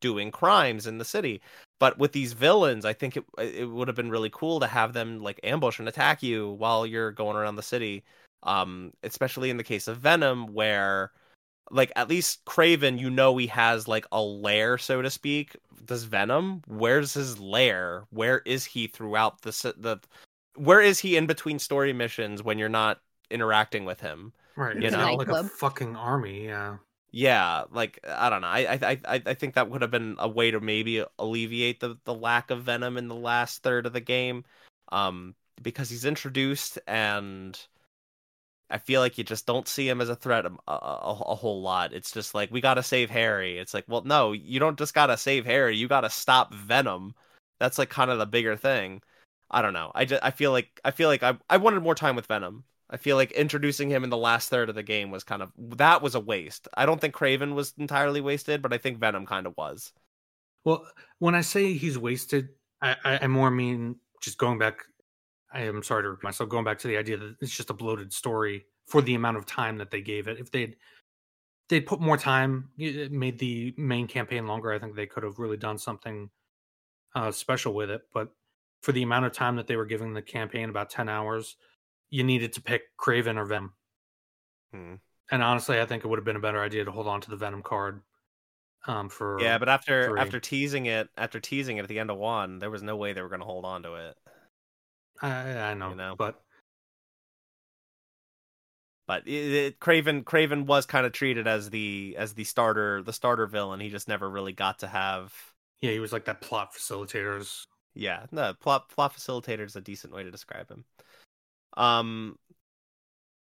doing 0.03 0.31
crimes 0.31 0.87
in 0.87 0.99
the 0.99 1.05
city. 1.05 1.41
But 1.79 1.99
with 1.99 2.13
these 2.13 2.35
villains 2.35 2.85
i 2.85 2.93
think 2.93 3.17
it 3.17 3.25
it 3.39 3.71
would 3.71 3.89
have 3.89 3.97
been 3.97 4.11
really 4.11 4.29
cool 4.31 4.61
to 4.61 4.67
have 4.67 4.93
them 4.93 5.23
like 5.23 5.41
ambush 5.43 5.79
and 5.79 5.89
attack 5.89 6.23
you 6.23 6.51
while 6.51 6.85
you're 6.85 7.11
going 7.11 7.37
around 7.37 7.57
the 7.57 7.63
city 7.63 8.05
um 8.43 8.93
especially 9.03 9.51
in 9.51 9.57
the 9.57 9.65
case 9.65 9.89
of 9.89 9.99
venom 9.99 10.53
where 10.53 11.13
like 11.71 11.93
at 11.97 12.09
least 12.09 12.45
Kraven, 12.45 12.99
you 12.99 13.11
know 13.11 13.37
he 13.37 13.47
has 13.47 13.87
like 13.87 14.05
a 14.13 14.21
lair, 14.21 14.77
so 14.77 15.03
to 15.03 15.11
speak. 15.11 15.57
Does 15.85 16.05
Venom? 16.05 16.63
Where's 16.67 17.15
his 17.15 17.39
lair? 17.39 18.07
Where 18.11 18.43
is 18.45 18.65
he 18.65 18.87
throughout 18.87 19.43
the 19.43 19.51
s- 19.51 19.63
the? 19.63 19.99
Where 20.57 20.81
is 20.81 20.99
he 20.99 21.17
in 21.17 21.27
between 21.27 21.59
story 21.59 21.93
missions 21.93 22.43
when 22.43 22.59
you're 22.59 22.69
not 22.69 23.01
interacting 23.31 23.85
with 23.85 24.01
him? 24.01 24.33
right. 24.57 24.77
you 24.77 24.83
It's 24.83 24.93
know? 24.93 25.17
not 25.17 25.19
like 25.19 25.29
a 25.29 25.45
fucking 25.45 25.97
army, 25.97 26.47
yeah. 26.47 26.79
Yeah, 27.13 27.65
like 27.71 27.99
I 28.07 28.31
don't 28.31 28.41
know. 28.43 28.49
I 28.49 28.79
I 28.81 29.01
I 29.09 29.23
I 29.27 29.35
think 29.35 29.55
that 29.55 29.69
would 29.69 29.83
have 29.83 29.91
been 29.91 30.17
a 30.19 30.29
way 30.29 30.51
to 30.51 30.61
maybe 30.61 31.05
alleviate 31.19 31.81
the 31.81 31.97
the 32.05 32.15
lack 32.15 32.51
of 32.51 32.65
Venom 32.65 32.97
in 32.97 33.09
the 33.09 33.17
last 33.17 33.63
third 33.63 33.87
of 33.87 33.93
the 33.93 34.01
game, 34.01 34.45
um, 34.93 35.35
because 35.63 35.91
he's 35.91 36.05
introduced 36.05 36.79
and 36.87 37.59
I 38.71 38.79
feel 38.79 39.01
like 39.01 39.19
you 39.19 39.25
just 39.25 39.47
don't 39.47 39.67
see 39.69 39.89
him 39.89 40.01
as 40.01 40.09
a 40.09 40.17
threat 40.17 40.47
a, 40.47 40.51
a, 40.69 40.73
a 40.73 41.35
whole 41.35 41.61
lot. 41.63 41.93
It's 41.93 42.13
just 42.13 42.35
like 42.35 42.51
we 42.51 42.61
gotta 42.61 42.83
save 42.83 43.11
Harry. 43.11 43.59
It's 43.59 43.75
like, 43.75 43.85
well, 43.89 44.03
no, 44.05 44.33
you 44.33 44.61
don't 44.61 44.79
just 44.79 44.95
gotta 44.95 45.17
save 45.17 45.45
Harry. 45.45 45.77
You 45.77 45.89
gotta 45.89 46.11
stop 46.11 46.55
Venom. 46.55 47.15
That's 47.59 47.79
like 47.79 47.91
kind 47.91 48.11
of 48.11 48.19
the 48.19 48.27
bigger 48.27 48.57
thing. 48.57 49.03
I 49.51 49.63
don't 49.63 49.73
know. 49.73 49.91
I 49.95 50.05
just 50.05 50.23
I 50.23 50.31
feel 50.31 50.53
like 50.53 50.81
I 50.85 50.93
feel 50.93 51.09
like 51.09 51.23
I 51.23 51.37
I 51.49 51.57
wanted 51.57 51.83
more 51.83 51.95
time 51.95 52.17
with 52.17 52.27
Venom. 52.27 52.65
I 52.89 52.97
feel 52.97 53.17
like 53.17 53.33
introducing 53.33 53.89
him 53.89 54.05
in 54.05 54.11
the 54.11 54.17
last 54.17 54.49
third 54.49 54.69
of 54.69 54.75
the 54.75 54.83
game 54.83 55.11
was 55.11 55.25
kind 55.25 55.43
of 55.43 55.53
that 55.77 56.03
was 56.03 56.15
a 56.15 56.21
waste. 56.21 56.69
I 56.75 56.87
don't 56.87 57.01
think 57.01 57.15
Kraven 57.15 57.55
was 57.55 57.75
entirely 57.79 58.21
wasted, 58.21 58.63
but 58.63 58.73
I 58.73 58.79
think 58.79 58.99
Venom 58.99 59.27
kind 59.27 59.47
of 59.47 59.57
was. 59.57 59.93
Well, 60.65 60.87
when 61.19 61.35
I 61.35 61.41
say 61.41 61.73
he's 61.75 61.99
wasted, 61.99 62.51
I, 62.83 62.97
I, 63.05 63.19
I 63.23 63.27
more 63.27 63.51
mean 63.51 63.97
just 64.21 64.39
going 64.39 64.59
back. 64.59 64.85
I 65.53 65.63
am 65.63 65.83
sorry 65.83 66.05
to 66.05 66.17
myself. 66.23 66.49
Going 66.49 66.65
back 66.65 66.79
to 66.81 66.89
the 66.89 66.97
idea 66.97 67.17
that 67.17 67.37
it's 67.41 67.55
just 67.55 67.71
a 67.71 67.75
bloated 67.75 68.13
story 68.13 68.67
for 68.87 69.03
the 69.03 69.15
amount 69.15 69.37
of 69.37 69.47
time 69.47 69.79
that 69.79 69.91
they 69.91 70.01
gave 70.01 70.29
it. 70.29 70.39
If 70.39 70.51
they'd 70.51 70.77
they'd 71.69 71.87
put 71.87 72.01
more 72.01 72.17
time, 72.17 72.71
it 72.79 73.13
made 73.13 73.39
the 73.39 73.75
main 73.77 74.07
campaign 74.07 74.47
longer. 74.47 74.73
I 74.73 74.79
think 74.79 74.95
they 74.95 75.07
could 75.07 75.23
have 75.23 75.39
really 75.39 75.57
done 75.57 75.79
something 75.79 76.31
uh, 77.15 77.33
special 77.33 77.75
with 77.75 77.91
it. 77.91 78.03
But 78.13 78.29
for 78.83 78.93
the 78.93 79.03
amount 79.03 79.27
of 79.27 79.33
time 79.33 79.57
that 79.57 79.67
they 79.67 79.77
were 79.77 79.87
giving 79.87 80.15
the 80.15 80.23
campaign, 80.23 80.69
about 80.71 80.91
ten 80.91 81.09
hours, 81.09 81.57
you 82.11 82.25
needed 82.25 82.53
to 82.55 82.63
pick 82.63 82.97
Kraven 82.99 83.37
or 83.37 83.45
Venom. 83.45 83.75
Hmm. 84.73 84.95
And 85.31 85.43
honestly, 85.43 85.81
I 85.81 85.87
think 85.87 86.05
it 86.05 86.09
would 86.09 86.19
have 86.19 86.25
been 86.25 86.37
a 86.37 86.41
better 86.41 86.63
idea 86.63 86.85
to 86.85 86.91
hold 86.93 87.07
on 87.07 87.21
to 87.23 87.31
the 87.31 87.37
Venom 87.37 87.63
card. 87.63 88.03
Um, 88.87 89.09
for 89.09 89.39
Yeah, 89.41 89.59
but 89.59 89.69
after 89.69 90.11
three. 90.11 90.21
after 90.21 90.41
teasing 90.41 90.87
it, 90.87 91.09
after 91.17 91.41
teasing 91.41 91.77
it 91.77 91.83
at 91.83 91.89
the 91.89 91.99
end 91.99 92.11
of 92.11 92.19
one, 92.19 92.59
there 92.59 92.71
was 92.71 92.83
no 92.83 92.97
way 92.97 93.13
they 93.13 93.23
were 93.23 93.29
going 93.29 93.41
to 93.41 93.47
hold 93.47 93.65
on 93.65 93.83
to 93.85 93.95
it. 93.95 94.17
I, 95.21 95.71
I 95.71 95.75
know, 95.75 95.91
you 95.91 95.97
know. 95.97 96.15
but 96.17 96.41
but 99.07 99.27
it, 99.27 99.53
it, 99.53 99.81
Kraven 99.81 100.23
Kraven 100.23 100.67
was 100.67 100.87
kind 100.87 101.05
of 101.05 101.13
treated 101.13 101.49
as 101.49 101.69
the 101.71 102.15
as 102.17 102.35
the 102.35 102.45
starter 102.45 103.03
the 103.03 103.13
starter 103.13 103.47
villain. 103.47 103.81
He 103.81 103.89
just 103.89 104.07
never 104.07 104.31
really 104.31 104.53
got 104.53 104.79
to 104.79 104.87
have. 104.87 105.35
Yeah, 105.81 105.91
he 105.91 105.99
was 105.99 106.13
like 106.13 106.27
that 106.27 106.41
plot 106.41 106.73
facilitators. 106.75 107.65
Yeah, 107.95 108.27
no 108.31 108.55
plot 108.55 108.89
plot 108.89 109.15
facilitator 109.15 109.67
is 109.67 109.75
a 109.75 109.81
decent 109.81 110.13
way 110.13 110.23
to 110.23 110.31
describe 110.31 110.71
him. 110.71 110.85
Um, 111.77 112.39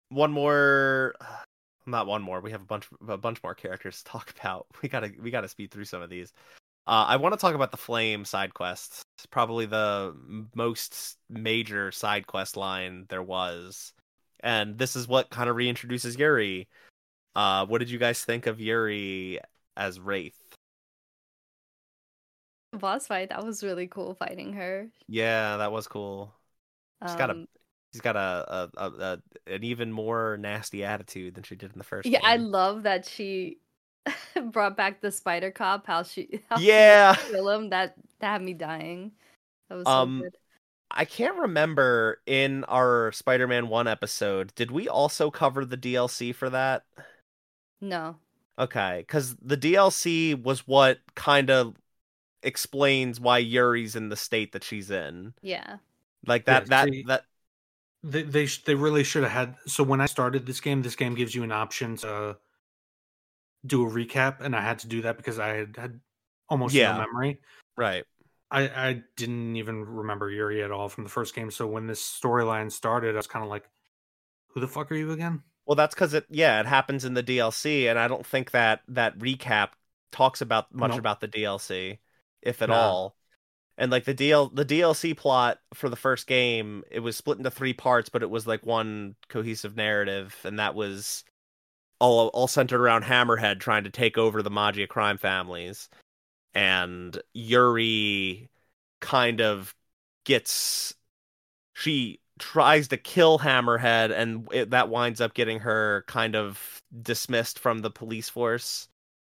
one 0.09 0.32
more, 0.32 1.14
not 1.86 2.06
one 2.06 2.22
more. 2.22 2.40
We 2.40 2.52
have 2.52 2.62
a 2.62 2.66
bunch 2.66 2.89
of 3.01 3.09
a 3.10 3.18
bunch 3.18 3.43
more 3.43 3.55
characters 3.55 3.98
to 3.98 4.05
talk 4.05 4.32
about. 4.39 4.66
We 4.82 4.89
gotta 4.89 5.12
we 5.20 5.30
gotta 5.30 5.48
speed 5.48 5.70
through 5.70 5.84
some 5.84 6.01
of 6.01 6.10
these. 6.10 6.32
Uh, 6.86 7.06
I 7.09 7.16
want 7.16 7.32
to 7.32 7.38
talk 7.38 7.54
about 7.54 7.70
the 7.70 7.76
Flame 7.76 8.24
side 8.24 8.54
quest. 8.54 9.04
It's 9.16 9.26
probably 9.26 9.66
the 9.66 10.16
most 10.54 11.16
major 11.30 11.92
side 11.92 12.26
quest 12.26 12.56
line 12.56 13.06
there 13.09 13.22
was, 13.22 13.92
and 14.40 14.78
this 14.78 14.96
is 14.96 15.06
what 15.06 15.30
kind 15.30 15.48
of 15.48 15.56
reintroduces 15.56 16.18
Yuri. 16.18 16.68
Uh, 17.36 17.66
what 17.66 17.78
did 17.78 17.90
you 17.90 17.98
guys 17.98 18.24
think 18.24 18.46
of 18.46 18.60
Yuri 18.60 19.38
as 19.76 20.00
Wraith? 20.00 20.38
Boss 22.72 23.06
fight 23.06 23.28
that 23.28 23.44
was 23.44 23.62
really 23.62 23.86
cool 23.86 24.14
fighting 24.14 24.54
her. 24.54 24.88
Yeah, 25.06 25.59
that 25.59 25.70
was 25.70 25.86
cool. 25.86 26.34
She's 27.02 27.12
um, 27.12 27.18
got 27.18 27.30
a 27.30 27.34
um, 27.34 27.48
she's 27.92 28.00
got 28.00 28.16
a, 28.16 28.18
a, 28.18 28.70
a, 28.76 28.90
a, 28.90 29.18
an 29.46 29.64
even 29.64 29.92
more 29.92 30.36
nasty 30.38 30.84
attitude 30.84 31.34
than 31.34 31.44
she 31.44 31.54
did 31.54 31.72
in 31.72 31.78
the 31.78 31.84
first. 31.84 32.09
Yeah. 32.09 32.20
I 32.22 32.36
love 32.36 32.84
that 32.84 33.06
she 33.06 33.59
brought 34.52 34.76
back 34.76 35.00
the 35.00 35.10
spider 35.10 35.50
cop. 35.50 35.86
How 35.86 36.02
she 36.02 36.40
how 36.50 36.58
yeah 36.58 37.14
she 37.14 37.32
kill 37.32 37.48
him 37.50 37.70
that 37.70 37.94
that 38.20 38.32
had 38.32 38.42
me 38.42 38.54
dying. 38.54 39.12
That 39.68 39.76
was 39.76 39.84
so 39.86 39.92
um, 39.92 40.20
good. 40.22 40.36
I 40.90 41.04
can't 41.04 41.36
remember 41.36 42.20
in 42.26 42.64
our 42.64 43.12
Spider-Man 43.12 43.68
One 43.68 43.88
episode. 43.88 44.54
Did 44.54 44.70
we 44.70 44.88
also 44.88 45.30
cover 45.30 45.64
the 45.64 45.78
DLC 45.78 46.34
for 46.34 46.50
that? 46.50 46.84
No. 47.80 48.16
Okay, 48.58 48.98
because 49.06 49.34
the 49.36 49.56
DLC 49.56 50.40
was 50.40 50.66
what 50.66 50.98
kind 51.14 51.50
of 51.50 51.74
explains 52.42 53.18
why 53.18 53.38
Yuri's 53.38 53.96
in 53.96 54.10
the 54.10 54.16
state 54.16 54.52
that 54.52 54.64
she's 54.64 54.90
in. 54.90 55.32
Yeah. 55.40 55.78
Like 56.26 56.44
that. 56.44 56.64
Yeah, 56.64 56.68
that 56.68 56.88
see, 56.88 57.04
that. 57.08 57.24
They 58.04 58.22
they 58.22 58.46
they 58.66 58.74
really 58.74 59.04
should 59.04 59.22
have 59.22 59.32
had. 59.32 59.56
So 59.66 59.82
when 59.82 60.00
I 60.00 60.06
started 60.06 60.44
this 60.44 60.60
game, 60.60 60.82
this 60.82 60.96
game 60.96 61.14
gives 61.14 61.34
you 61.34 61.42
an 61.44 61.52
option 61.52 61.96
to 61.98 62.36
do 63.64 63.86
a 63.86 63.90
recap, 63.90 64.40
and 64.40 64.55
I 64.56 64.60
had 64.60 64.80
to 64.80 64.89
do 64.89 65.02
that 65.02 65.16
because 65.16 65.39
I 65.39 65.48
had, 65.48 65.76
had 65.76 66.01
almost 66.48 66.74
yeah. 66.74 66.93
no 66.93 66.98
memory. 66.98 67.40
Right. 67.76 68.05
I, 68.51 68.62
I 68.68 69.02
didn't 69.16 69.56
even 69.56 69.84
remember 69.84 70.30
Yuri 70.30 70.62
at 70.62 70.70
all 70.70 70.89
from 70.89 71.05
the 71.05 71.10
first 71.10 71.34
game. 71.34 71.51
So 71.51 71.66
when 71.66 71.86
this 71.86 72.02
storyline 72.02 72.70
started, 72.70 73.14
I 73.14 73.16
was 73.16 73.26
kind 73.26 73.43
of 73.43 73.51
like, 73.51 73.64
"Who 74.48 74.60
the 74.60 74.68
fuck 74.68 74.93
are 74.93 74.94
you 74.94 75.12
again?" 75.12 75.43
Well, 75.64 75.76
that's 75.76 75.94
because 75.94 76.12
it 76.12 76.26
yeah 76.28 76.60
it 76.60 76.66
happens 76.66 77.05
in 77.05 77.14
the 77.14 77.22
DLC, 77.22 77.89
and 77.89 77.98
I 77.98 78.09
don't 78.09 78.26
think 78.26 78.51
that 78.51 78.82
that 78.89 79.18
recap 79.18 79.70
talks 80.10 80.43
about 80.43 80.74
much 80.74 80.90
nope. 80.90 80.98
about 80.98 81.20
the 81.20 81.28
DLC, 81.28 81.98
if 82.43 82.60
at 82.60 82.68
no. 82.68 82.74
all. 82.74 83.16
And 83.78 83.90
like 83.90 84.05
the 84.05 84.14
DL 84.14 84.55
the 84.55 84.66
DLC 84.66 85.16
plot 85.16 85.59
for 85.72 85.89
the 85.89 85.97
first 85.97 86.26
game, 86.26 86.84
it 86.90 87.01
was 87.01 87.16
split 87.16 87.39
into 87.39 87.51
three 87.51 87.72
parts, 87.72 88.10
but 88.10 88.22
it 88.22 88.28
was 88.28 88.47
like 88.47 88.66
one 88.66 89.16
cohesive 89.28 89.76
narrative, 89.76 90.36
and 90.44 90.59
that 90.59 90.74
was 90.74 91.24
all 92.02 92.28
all 92.28 92.48
centered 92.48 92.80
around 92.80 93.04
Hammerhead 93.04 93.60
trying 93.60 93.84
to 93.84 93.90
take 93.90 94.18
over 94.18 94.42
the 94.42 94.50
Maggia 94.50 94.88
crime 94.88 95.16
families, 95.16 95.88
and 96.52 97.16
Yuri 97.32 98.50
kind 99.00 99.40
of 99.40 99.74
gets 100.24 100.94
she 101.74 102.20
tries 102.38 102.88
to 102.88 102.96
kill 102.96 103.38
Hammerhead, 103.38 104.12
and 104.12 104.48
it, 104.52 104.70
that 104.70 104.88
winds 104.88 105.20
up 105.20 105.32
getting 105.32 105.60
her 105.60 106.04
kind 106.08 106.34
of 106.34 106.82
dismissed 107.02 107.58
from 107.58 107.78
the 107.78 107.90
police 107.90 108.28
force. 108.28 108.88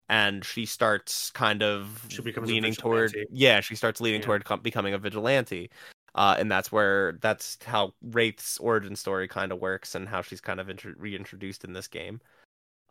And 0.09 0.43
she 0.43 0.65
starts 0.65 1.31
kind 1.31 1.63
of 1.63 2.05
leaning 2.37 2.73
toward, 2.73 3.15
yeah, 3.31 3.61
she 3.61 3.75
starts 3.75 4.01
leaning 4.01 4.19
yeah. 4.19 4.25
toward 4.25 4.45
com- 4.45 4.59
becoming 4.59 4.93
a 4.93 4.97
vigilante. 4.97 5.71
Uh, 6.13 6.35
and 6.37 6.51
that's 6.51 6.71
where 6.71 7.17
that's 7.21 7.57
how 7.65 7.93
Wraith's 8.01 8.57
origin 8.59 8.95
story 8.95 9.27
kind 9.27 9.51
of 9.51 9.59
works, 9.59 9.95
and 9.95 10.07
how 10.07 10.21
she's 10.21 10.41
kind 10.41 10.59
of 10.59 10.69
intro- 10.69 10.93
reintroduced 10.97 11.63
in 11.63 11.73
this 11.73 11.87
game. 11.87 12.19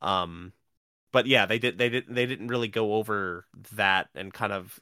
Um, 0.02 0.52
but 1.12 1.26
yeah, 1.26 1.46
they 1.46 1.58
did 1.58 1.78
they 1.78 1.88
didn't. 1.88 2.14
they 2.14 2.26
didn't 2.26 2.48
really 2.48 2.68
go 2.68 2.94
over 2.94 3.46
that 3.74 4.08
and 4.14 4.32
kind 4.32 4.52
of 4.52 4.78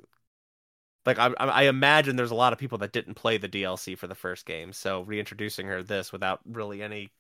like 1.07 1.19
I, 1.19 1.29
I 1.39 1.63
imagine 1.65 2.17
there's 2.17 2.31
a 2.31 2.37
lot 2.37 2.53
of 2.53 2.59
people 2.59 2.79
that 2.79 2.93
didn't 2.93 3.15
play 3.15 3.39
the 3.39 3.49
DLC 3.49 3.97
for 3.97 4.07
the 4.07 4.15
first 4.15 4.47
game, 4.47 4.73
so 4.73 5.03
reintroducing 5.03 5.67
her 5.67 5.83
this 5.83 6.13
without 6.13 6.41
really 6.45 6.83
any 6.83 7.11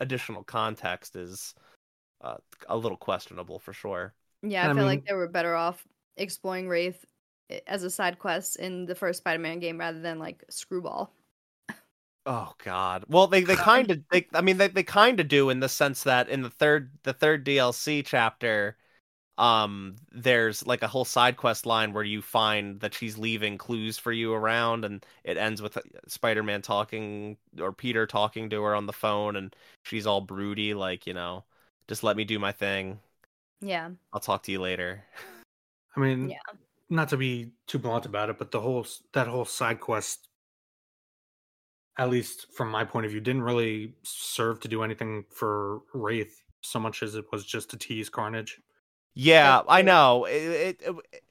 additional 0.00 0.42
context 0.42 1.16
is 1.16 1.54
uh, 2.22 2.36
a 2.68 2.76
little 2.76 2.96
questionable 2.96 3.58
for 3.58 3.72
sure. 3.72 4.14
Yeah, 4.42 4.62
I, 4.62 4.64
I 4.64 4.68
feel 4.68 4.76
mean... 4.76 4.86
like 4.86 5.04
they 5.06 5.14
were 5.14 5.28
better 5.28 5.54
off 5.54 5.86
exploring 6.16 6.68
Wraith 6.68 7.04
eh, 7.50 7.60
as 7.66 7.82
a 7.84 7.90
side 7.90 8.18
quest 8.18 8.56
in 8.56 8.86
the 8.86 8.94
first 8.94 9.18
Spider-Man 9.18 9.60
game 9.60 9.78
rather 9.78 10.00
than 10.00 10.18
like 10.18 10.44
Screwball. 10.50 11.12
Oh 12.26 12.52
God. 12.62 13.04
Well, 13.08 13.26
they 13.26 13.42
they 13.42 13.56
kind 13.56 13.90
of 13.90 14.00
they 14.10 14.26
I 14.34 14.40
mean 14.42 14.58
they 14.58 14.68
they 14.68 14.82
kind 14.82 15.20
of 15.20 15.28
do 15.28 15.50
in 15.50 15.60
the 15.60 15.68
sense 15.68 16.02
that 16.04 16.28
in 16.28 16.42
the 16.42 16.50
third 16.50 16.90
the 17.02 17.12
third 17.12 17.44
DLC 17.46 18.04
chapter, 18.04 18.76
um, 19.38 19.96
there's 20.12 20.66
like 20.66 20.82
a 20.82 20.88
whole 20.88 21.06
side 21.06 21.38
quest 21.38 21.64
line 21.64 21.94
where 21.94 22.04
you 22.04 22.20
find 22.20 22.80
that 22.80 22.92
she's 22.92 23.16
leaving 23.16 23.56
clues 23.56 23.96
for 23.98 24.12
you 24.12 24.34
around, 24.34 24.84
and 24.84 25.04
it 25.24 25.38
ends 25.38 25.62
with 25.62 25.78
uh, 25.78 25.80
Spider-Man 26.08 26.60
talking 26.60 27.38
or 27.58 27.72
Peter 27.72 28.06
talking 28.06 28.50
to 28.50 28.62
her 28.62 28.74
on 28.74 28.86
the 28.86 28.92
phone, 28.92 29.36
and 29.36 29.56
she's 29.84 30.06
all 30.06 30.20
broody, 30.20 30.74
like 30.74 31.06
you 31.06 31.14
know, 31.14 31.44
just 31.88 32.02
let 32.04 32.16
me 32.18 32.24
do 32.24 32.38
my 32.38 32.52
thing. 32.52 33.00
Yeah. 33.62 33.90
I'll 34.12 34.20
talk 34.20 34.42
to 34.44 34.52
you 34.52 34.60
later. 34.60 35.04
I 35.96 36.00
mean, 36.00 36.30
yeah. 36.30 36.38
Not 36.92 37.08
to 37.10 37.16
be 37.16 37.52
too 37.66 37.78
blunt 37.78 38.04
about 38.04 38.30
it, 38.30 38.38
but 38.38 38.50
the 38.50 38.60
whole 38.60 38.84
that 39.12 39.28
whole 39.28 39.44
side 39.44 39.80
quest 39.80 40.28
at 42.00 42.08
least 42.08 42.46
from 42.50 42.70
my 42.70 42.82
point 42.82 43.04
of 43.04 43.12
view, 43.12 43.20
didn't 43.20 43.42
really 43.42 43.92
serve 44.02 44.58
to 44.60 44.68
do 44.68 44.82
anything 44.82 45.22
for 45.28 45.82
Wraith 45.92 46.40
so 46.62 46.80
much 46.80 47.02
as 47.02 47.14
it 47.14 47.26
was 47.30 47.44
just 47.44 47.68
to 47.70 47.76
tease 47.76 48.08
Carnage. 48.08 48.58
Yeah, 49.14 49.60
I 49.68 49.82
know. 49.82 50.24
It, 50.24 50.32
it, 50.32 50.80
it, 50.80 51.22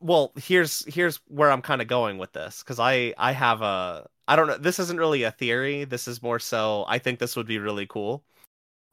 well, 0.00 0.32
here's 0.40 0.82
here's 0.92 1.20
where 1.28 1.52
I'm 1.52 1.60
kind 1.60 1.82
of 1.82 1.88
going 1.88 2.16
with 2.16 2.32
this 2.32 2.62
because 2.62 2.80
I 2.80 3.12
I 3.18 3.32
have 3.32 3.60
a 3.60 4.08
I 4.26 4.34
don't 4.34 4.46
know. 4.46 4.56
This 4.56 4.78
isn't 4.78 4.98
really 4.98 5.24
a 5.24 5.30
theory. 5.30 5.84
This 5.84 6.08
is 6.08 6.22
more 6.22 6.38
so 6.38 6.86
I 6.88 6.98
think 6.98 7.18
this 7.18 7.36
would 7.36 7.46
be 7.46 7.58
really 7.58 7.86
cool. 7.86 8.24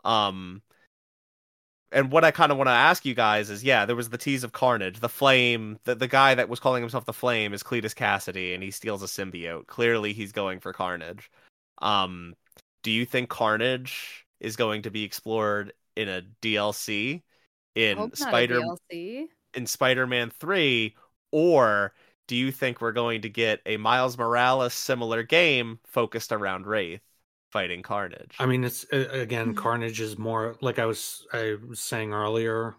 Um, 0.03 0.63
and 1.95 2.11
what 2.11 2.26
I 2.26 2.31
kind 2.31 2.51
of 2.51 2.57
want 2.57 2.67
to 2.67 2.73
ask 2.73 3.05
you 3.05 3.15
guys 3.15 3.49
is, 3.49 3.63
yeah, 3.63 3.85
there 3.85 3.95
was 3.95 4.09
the 4.09 4.17
tease 4.17 4.43
of 4.43 4.51
Carnage, 4.51 4.99
the 4.99 5.07
Flame, 5.07 5.80
the 5.85 5.95
the 5.95 6.09
guy 6.09 6.35
that 6.35 6.49
was 6.49 6.59
calling 6.59 6.84
himself 6.84 7.05
the 7.05 7.13
Flame 7.13 7.53
is 7.53 7.63
Cletus 7.63 7.95
Kasady, 7.95 8.53
and 8.53 8.61
he 8.61 8.69
steals 8.69 9.01
a 9.01 9.05
symbiote. 9.05 9.67
Clearly, 9.67 10.11
he's 10.11 10.34
going 10.34 10.59
for 10.59 10.73
Carnage. 10.73 11.31
Um, 11.81 12.35
do 12.84 12.91
you 12.91 13.05
think 13.05 13.30
Carnage 13.30 14.26
is 14.41 14.57
going 14.57 14.81
to 14.81 14.91
be 14.91 15.05
explored 15.05 15.72
in 15.95 16.09
a 16.09 16.22
DLC 16.41 17.23
in 17.76 18.13
Spider 18.13 18.61
in 19.53 19.65
Spider-Man 19.65 20.31
Three, 20.31 20.97
or 21.31 21.93
do 22.27 22.35
you 22.35 22.51
think 22.51 22.81
we're 22.81 22.91
going 22.91 23.22
to 23.22 23.30
get 23.30 23.61
a 23.65 23.77
Miles 23.77 24.17
Morales 24.17 24.73
similar 24.73 25.23
game 25.23 25.80
focused 25.85 26.34
around 26.34 26.67
Wraith? 26.67 27.01
Fighting 27.56 27.82
Carnage. 27.82 28.36
I 28.38 28.45
mean, 28.48 28.65
it's 28.65 28.84
again, 28.91 29.48
mm-hmm. 29.48 29.53
Carnage 29.53 30.02
is 30.02 30.18
more 30.18 30.57
like 30.60 30.77
I 30.77 30.86
was 30.86 31.26
I 31.32 31.56
was 31.65 31.80
saying 31.80 32.11
earlier. 32.11 32.76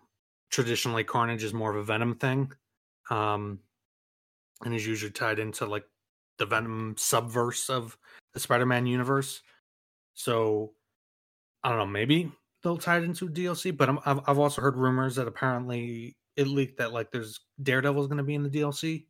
Traditionally, 0.51 1.03
Carnage 1.03 1.43
is 1.43 1.55
more 1.55 1.71
of 1.71 1.77
a 1.77 1.83
Venom 1.83 2.15
thing, 2.17 2.53
um, 3.09 3.61
and 4.63 4.75
is 4.75 4.87
usually 4.87 5.13
tied 5.13 5.39
into 5.39 5.65
like 5.65 5.85
the 6.37 6.45
Venom 6.45 6.95
subverse 6.99 7.71
of 7.71 7.97
the 8.35 8.41
Spider-Man 8.41 8.87
universe. 8.87 9.41
So, 10.13 10.75
I 11.65 11.71
don't 11.71 11.79
know. 11.79 11.87
Maybe 11.87 12.31
they'll 12.63 12.77
tie 12.77 12.99
it 12.99 13.05
into 13.05 13.31
DLC, 13.31 13.75
but 13.75 13.89
i 13.89 13.97
have 14.05 14.21
I've 14.27 14.39
also 14.39 14.61
heard 14.61 14.77
rumors 14.77 15.17
that 15.17 15.27
apparently 15.27 16.19
it 16.37 16.49
leaked 16.49 16.77
that 16.79 16.93
like 16.93 17.11
there's 17.13 17.41
Daredevil's 17.63 18.09
going 18.09 18.19
to 18.19 18.25
be 18.25 18.35
in 18.35 18.43
the 18.43 18.51
DLC. 18.51 19.07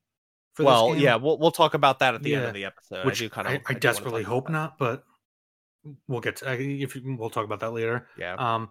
well, 0.60 0.94
yeah, 0.96 1.16
we'll 1.16 1.38
we'll 1.38 1.50
talk 1.50 1.74
about 1.74 1.98
that 1.98 2.14
at 2.14 2.22
the 2.22 2.30
yeah, 2.30 2.36
end 2.36 2.46
of 2.46 2.54
the 2.54 2.66
episode. 2.66 3.04
Which 3.04 3.20
I 3.20 3.24
do 3.24 3.30
kind 3.30 3.48
of. 3.48 3.54
I, 3.54 3.56
I, 3.56 3.62
I 3.70 3.74
desperately 3.74 4.22
hope 4.22 4.48
not, 4.48 4.78
but 4.78 5.02
we'll 6.08 6.20
get 6.20 6.36
to 6.36 6.52
if 6.52 6.96
we'll 7.04 7.30
talk 7.30 7.44
about 7.44 7.60
that 7.60 7.72
later. 7.72 8.08
Yeah. 8.18 8.34
Um, 8.34 8.70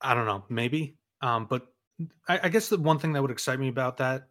I 0.00 0.14
don't 0.14 0.26
know, 0.26 0.44
maybe. 0.48 0.96
Um, 1.20 1.46
but 1.48 1.66
I, 2.28 2.40
I 2.44 2.48
guess 2.48 2.68
the 2.68 2.78
one 2.78 2.98
thing 2.98 3.12
that 3.12 3.22
would 3.22 3.30
excite 3.30 3.60
me 3.60 3.68
about 3.68 3.98
that 3.98 4.28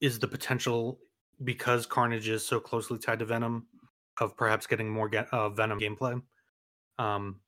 is 0.00 0.18
the 0.18 0.28
potential 0.28 0.98
because 1.42 1.86
Carnage 1.86 2.28
is 2.28 2.44
so 2.44 2.58
closely 2.60 2.98
tied 2.98 3.20
to 3.20 3.24
Venom 3.24 3.66
of 4.20 4.36
perhaps 4.36 4.66
getting 4.66 4.90
more 4.90 5.08
get, 5.08 5.32
uh, 5.32 5.48
Venom 5.50 5.78
gameplay. 5.78 6.20
Um, 6.98 7.40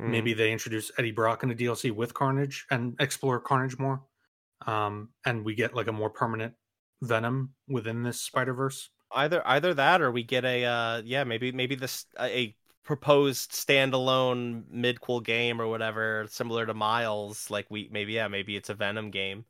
mm. 0.00 0.08
maybe 0.10 0.34
they 0.34 0.52
introduce 0.52 0.90
Eddie 0.98 1.12
Brock 1.12 1.42
in 1.42 1.48
the 1.48 1.54
DLC 1.54 1.90
with 1.90 2.12
Carnage 2.12 2.66
and 2.70 2.94
explore 3.00 3.40
Carnage 3.40 3.78
more. 3.78 4.02
Um, 4.66 5.10
and 5.24 5.44
we 5.44 5.54
get 5.54 5.74
like 5.74 5.86
a 5.86 5.92
more 5.92 6.10
permanent 6.10 6.54
Venom 7.02 7.54
within 7.68 8.02
this 8.02 8.20
Spider 8.20 8.54
Verse. 8.54 8.90
Either 9.14 9.46
either 9.46 9.72
that 9.72 10.02
or 10.02 10.10
we 10.10 10.22
get 10.22 10.44
a 10.44 10.64
uh, 10.64 11.02
yeah 11.02 11.24
maybe 11.24 11.50
maybe 11.50 11.74
this 11.74 12.04
a 12.20 12.54
proposed 12.88 13.50
standalone 13.50 14.62
midquel 14.74 15.22
game 15.22 15.60
or 15.60 15.68
whatever, 15.68 16.24
similar 16.30 16.64
to 16.64 16.72
Miles. 16.72 17.50
Like 17.50 17.66
we 17.68 17.86
maybe 17.92 18.14
yeah, 18.14 18.28
maybe 18.28 18.56
it's 18.56 18.70
a 18.70 18.74
Venom 18.74 19.10
game. 19.10 19.44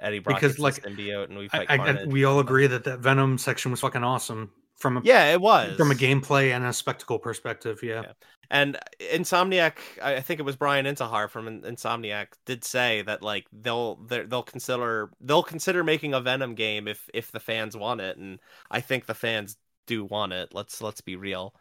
Eddie 0.00 0.20
Brock 0.20 0.40
Because, 0.40 0.58
like, 0.58 0.82
symbiote 0.82 1.28
and 1.28 1.36
we 1.36 1.48
fight 1.48 1.66
I, 1.68 1.76
I- 1.76 2.04
we 2.06 2.24
all 2.24 2.40
agree 2.40 2.66
that 2.66 2.84
that 2.84 3.00
Venom 3.00 3.36
section 3.36 3.70
was 3.70 3.80
fucking 3.80 4.02
awesome 4.02 4.50
from 4.74 4.96
a 4.96 5.02
yeah, 5.04 5.34
it 5.34 5.40
was 5.40 5.76
from 5.76 5.90
a 5.90 5.94
gameplay 5.94 6.56
and 6.56 6.64
a 6.64 6.72
spectacle 6.72 7.18
perspective. 7.18 7.82
Yeah, 7.82 8.02
Yeah. 8.02 8.12
And 8.50 8.78
Insomniac, 9.00 9.74
I 10.02 10.16
I 10.16 10.20
think 10.22 10.40
it 10.40 10.44
was 10.44 10.56
Bryan 10.56 10.86
Intihar 10.86 11.28
from 11.28 11.60
Insomniac, 11.60 12.28
did 12.46 12.64
say 12.64 13.02
that 13.02 13.22
like 13.22 13.46
they'll 13.52 13.96
they'll 13.96 14.42
consider 14.42 15.10
they'll 15.20 15.42
consider 15.42 15.84
making 15.84 16.14
a 16.14 16.20
Venom 16.22 16.54
game 16.54 16.88
if 16.88 17.06
if 17.12 17.30
the 17.32 17.40
fans 17.40 17.76
want 17.76 18.00
it, 18.00 18.16
and 18.16 18.38
I 18.70 18.80
think 18.80 19.04
the 19.04 19.14
fans 19.14 19.58
do 19.86 20.06
want 20.06 20.32
it. 20.32 20.54
Let's 20.54 20.80
let's 20.80 21.02
be 21.02 21.16
real. 21.16 21.54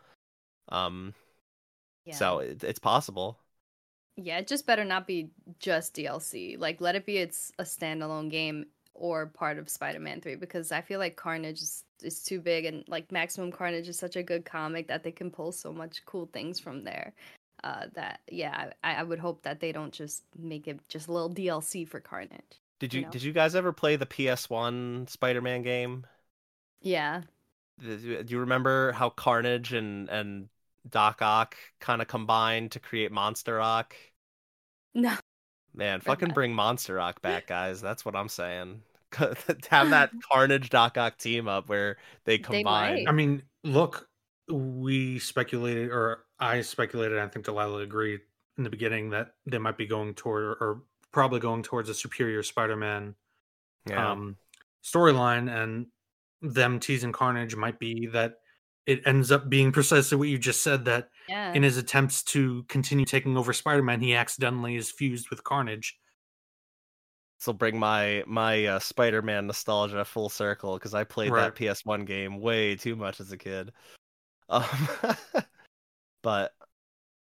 Um, 0.69 1.13
Yeah. 2.05 2.21
so 2.21 2.39
it, 2.39 2.63
it's 2.63 2.79
possible. 2.79 3.39
Yeah, 4.17 4.37
it 4.39 4.47
just 4.47 4.65
better 4.65 4.85
not 4.85 5.07
be 5.07 5.29
just 5.59 5.93
DLC. 5.93 6.55
Like, 6.57 6.79
let 6.79 6.95
it 6.95 7.05
be 7.05 7.17
it's 7.17 7.51
a 7.59 7.63
standalone 7.63 8.29
game 8.31 8.67
or 8.93 9.25
part 9.25 9.57
of 9.57 9.69
Spider-Man 9.69 10.21
Three 10.21 10.35
because 10.35 10.71
I 10.71 10.81
feel 10.81 10.99
like 10.99 11.17
Carnage 11.17 11.61
is, 11.61 11.83
is 12.01 12.23
too 12.23 12.39
big 12.39 12.63
and 12.65 12.85
like 12.87 13.11
Maximum 13.11 13.51
Carnage 13.51 13.89
is 13.89 13.99
such 13.99 14.15
a 14.15 14.23
good 14.23 14.45
comic 14.45 14.87
that 14.87 15.03
they 15.03 15.11
can 15.11 15.29
pull 15.31 15.51
so 15.51 15.73
much 15.73 16.05
cool 16.05 16.27
things 16.31 16.59
from 16.61 16.83
there. 16.85 17.13
Uh, 17.63 17.87
that 17.93 18.21
yeah, 18.31 18.71
I, 18.83 18.95
I 18.95 19.03
would 19.03 19.19
hope 19.19 19.41
that 19.43 19.59
they 19.59 19.71
don't 19.73 19.91
just 19.93 20.23
make 20.37 20.67
it 20.67 20.79
just 20.87 21.07
a 21.09 21.11
little 21.11 21.29
DLC 21.29 21.83
for 21.83 21.99
Carnage. 21.99 22.61
Did 22.79 22.93
You 22.93 22.99
you 22.99 23.03
know. 23.03 23.05
did 23.05 23.21
you 23.21 23.33
guys 23.33 23.53
ever 23.53 23.73
play 23.73 23.97
the 23.97 24.05
PS 24.05 24.49
One 24.49 25.07
Spider 25.09 25.41
Man 25.41 25.61
game? 25.61 26.07
Yeah, 26.81 27.23
Do 27.79 28.23
you 28.27 28.39
remember 28.39 28.93
how 28.93 29.09
Carnage 29.09 29.73
and 29.73 30.09
and 30.09 30.49
Doc 30.89 31.21
Ock 31.21 31.55
kind 31.79 32.01
of 32.01 32.07
combined 32.07 32.71
to 32.71 32.79
create 32.79 33.11
Monster 33.11 33.59
Ock? 33.59 33.95
no, 34.93 35.15
Man, 35.73 35.99
Bring 35.99 36.01
fucking 36.01 36.27
back- 36.29 36.35
bring 36.35 36.53
Monster 36.53 36.99
Ock 36.99 37.21
back, 37.21 37.47
guys. 37.47 37.81
That's 37.81 38.05
what 38.05 38.15
I'm 38.15 38.29
saying. 38.29 38.81
Have 39.69 39.89
that 39.89 40.11
Carnage 40.31 40.69
Doc 40.69 40.97
Ock 40.97 41.17
team 41.17 41.47
up 41.47 41.67
where 41.69 41.97
they 42.25 42.37
They 42.37 42.43
combine. 42.43 42.95
might. 42.95 43.07
I 43.07 43.11
mean, 43.11 43.43
look, 43.63 44.07
we 44.49 45.19
speculated, 45.19 45.89
or 45.89 46.25
I 46.39 46.61
speculated. 46.61 47.17
I 47.19 47.27
think 47.27 47.45
Delaila 47.45 47.83
agreed 47.83 48.21
in 48.57 48.63
the 48.63 48.69
beginning 48.69 49.09
that 49.09 49.33
they 49.45 49.57
might 49.57 49.77
be 49.77 49.85
going 49.85 50.13
toward, 50.13 50.43
or 50.43 50.83
probably 51.11 51.39
going 51.39 51.63
towards 51.63 51.89
a 51.89 51.93
superior 51.93 52.43
Spider-Man 52.43 53.15
yeah. 53.89 54.11
um, 54.11 54.37
storyline, 54.83 55.49
and 55.53 55.87
them 56.41 56.79
teasing 56.79 57.11
Carnage 57.11 57.55
might 57.55 57.79
be 57.79 58.07
that 58.07 58.35
it 58.85 59.01
ends 59.05 59.31
up 59.31 59.49
being 59.49 59.71
precisely 59.71 60.17
what 60.17 60.27
you 60.27 60.37
just 60.37 60.63
said. 60.63 60.85
That 60.85 61.09
yeah, 61.27 61.53
in 61.53 61.63
his 61.63 61.77
attempts 61.77 62.23
to 62.23 62.63
continue 62.63 63.05
taking 63.05 63.37
over 63.37 63.53
Spider-Man, 63.53 64.01
he 64.01 64.15
accidentally 64.15 64.75
is 64.75 64.91
fused 64.91 65.29
with 65.29 65.43
Carnage. 65.43 65.97
This 67.39 67.47
will 67.47 67.53
bring 67.53 67.77
my 67.77 68.23
my 68.27 68.65
uh, 68.65 68.79
Spider-Man 68.79 69.47
nostalgia 69.47 70.05
full 70.05 70.29
circle 70.29 70.75
because 70.75 70.93
I 70.93 71.03
played 71.03 71.31
Right. 71.31 71.53
that 71.53 71.55
PS1 71.55 72.05
game 72.05 72.39
way 72.39 72.75
too 72.75 72.95
much 72.95 73.19
as 73.19 73.31
a 73.31 73.37
kid. 73.37 73.71
Um, 74.49 74.63
but 76.23 76.53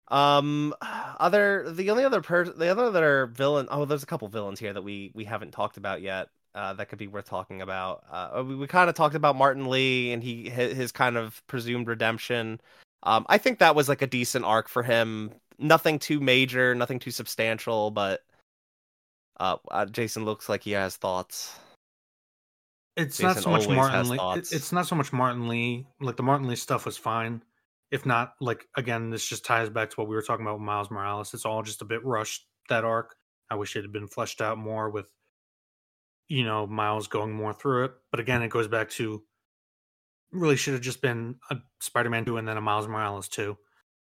um, 0.08 0.74
other 0.80 1.70
the 1.72 1.90
only 1.90 2.04
other 2.04 2.20
per 2.20 2.44
the 2.44 2.68
other 2.68 2.84
other 2.84 3.26
villain. 3.26 3.68
Oh, 3.70 3.84
there's 3.84 4.02
a 4.02 4.06
couple 4.06 4.28
villains 4.28 4.58
here 4.58 4.72
that 4.72 4.82
we 4.82 5.12
we 5.14 5.24
haven't 5.24 5.52
talked 5.52 5.76
about 5.76 6.02
yet. 6.02 6.28
Uh, 6.54 6.74
that 6.74 6.88
could 6.88 6.98
be 6.98 7.06
worth 7.06 7.24
talking 7.24 7.62
about. 7.62 8.04
Uh, 8.10 8.42
we, 8.46 8.54
we 8.54 8.66
kind 8.66 8.90
of 8.90 8.94
talked 8.94 9.14
about 9.14 9.36
Martin 9.36 9.70
Lee 9.70 10.12
and 10.12 10.22
he 10.22 10.50
his, 10.50 10.76
his 10.76 10.92
kind 10.92 11.16
of 11.16 11.42
presumed 11.46 11.88
redemption. 11.88 12.60
Um, 13.04 13.24
I 13.28 13.38
think 13.38 13.58
that 13.58 13.74
was 13.74 13.88
like 13.88 14.02
a 14.02 14.06
decent 14.06 14.44
arc 14.44 14.68
for 14.68 14.82
him. 14.82 15.32
Nothing 15.58 15.98
too 15.98 16.20
major, 16.20 16.74
nothing 16.74 16.98
too 16.98 17.10
substantial, 17.10 17.90
but 17.90 18.20
uh, 19.40 19.56
uh, 19.70 19.86
Jason 19.86 20.24
looks 20.24 20.48
like 20.48 20.62
he 20.62 20.72
has 20.72 20.96
thoughts. 20.96 21.58
It's 22.96 23.20
not 23.20 23.38
so 23.38 23.50
much 23.50 23.68
Martin 23.68 24.10
Lee. 24.10 24.18
thoughts. 24.18 24.52
It's 24.52 24.72
not 24.72 24.86
so 24.86 24.94
much 24.94 25.12
Martin 25.12 25.48
Lee. 25.48 25.86
Like 26.00 26.16
the 26.16 26.22
Martin 26.22 26.46
Lee 26.46 26.56
stuff 26.56 26.84
was 26.84 26.98
fine. 26.98 27.42
If 27.90 28.04
not, 28.06 28.34
like 28.40 28.66
again, 28.76 29.10
this 29.10 29.26
just 29.26 29.44
ties 29.44 29.70
back 29.70 29.90
to 29.90 29.96
what 29.96 30.08
we 30.08 30.14
were 30.14 30.22
talking 30.22 30.44
about 30.44 30.58
with 30.58 30.66
Miles 30.66 30.90
Morales. 30.90 31.32
It's 31.32 31.46
all 31.46 31.62
just 31.62 31.82
a 31.82 31.86
bit 31.86 32.04
rushed 32.04 32.46
that 32.68 32.84
arc. 32.84 33.16
I 33.50 33.54
wish 33.54 33.76
it 33.76 33.82
had 33.82 33.92
been 33.92 34.08
fleshed 34.08 34.40
out 34.40 34.58
more 34.58 34.90
with, 34.90 35.10
you 36.28 36.44
know, 36.44 36.66
Miles 36.66 37.08
going 37.08 37.32
more 37.32 37.52
through 37.54 37.84
it. 37.86 37.92
But 38.10 38.20
again, 38.20 38.42
it 38.42 38.48
goes 38.50 38.68
back 38.68 38.90
to 38.90 39.24
really 40.30 40.56
should 40.56 40.74
have 40.74 40.82
just 40.82 41.02
been 41.02 41.38
a 41.50 41.58
Spider-Man 41.80 42.24
two 42.24 42.36
and 42.36 42.46
then 42.48 42.56
a 42.56 42.60
Miles 42.60 42.88
Morales 42.88 43.28
two, 43.28 43.58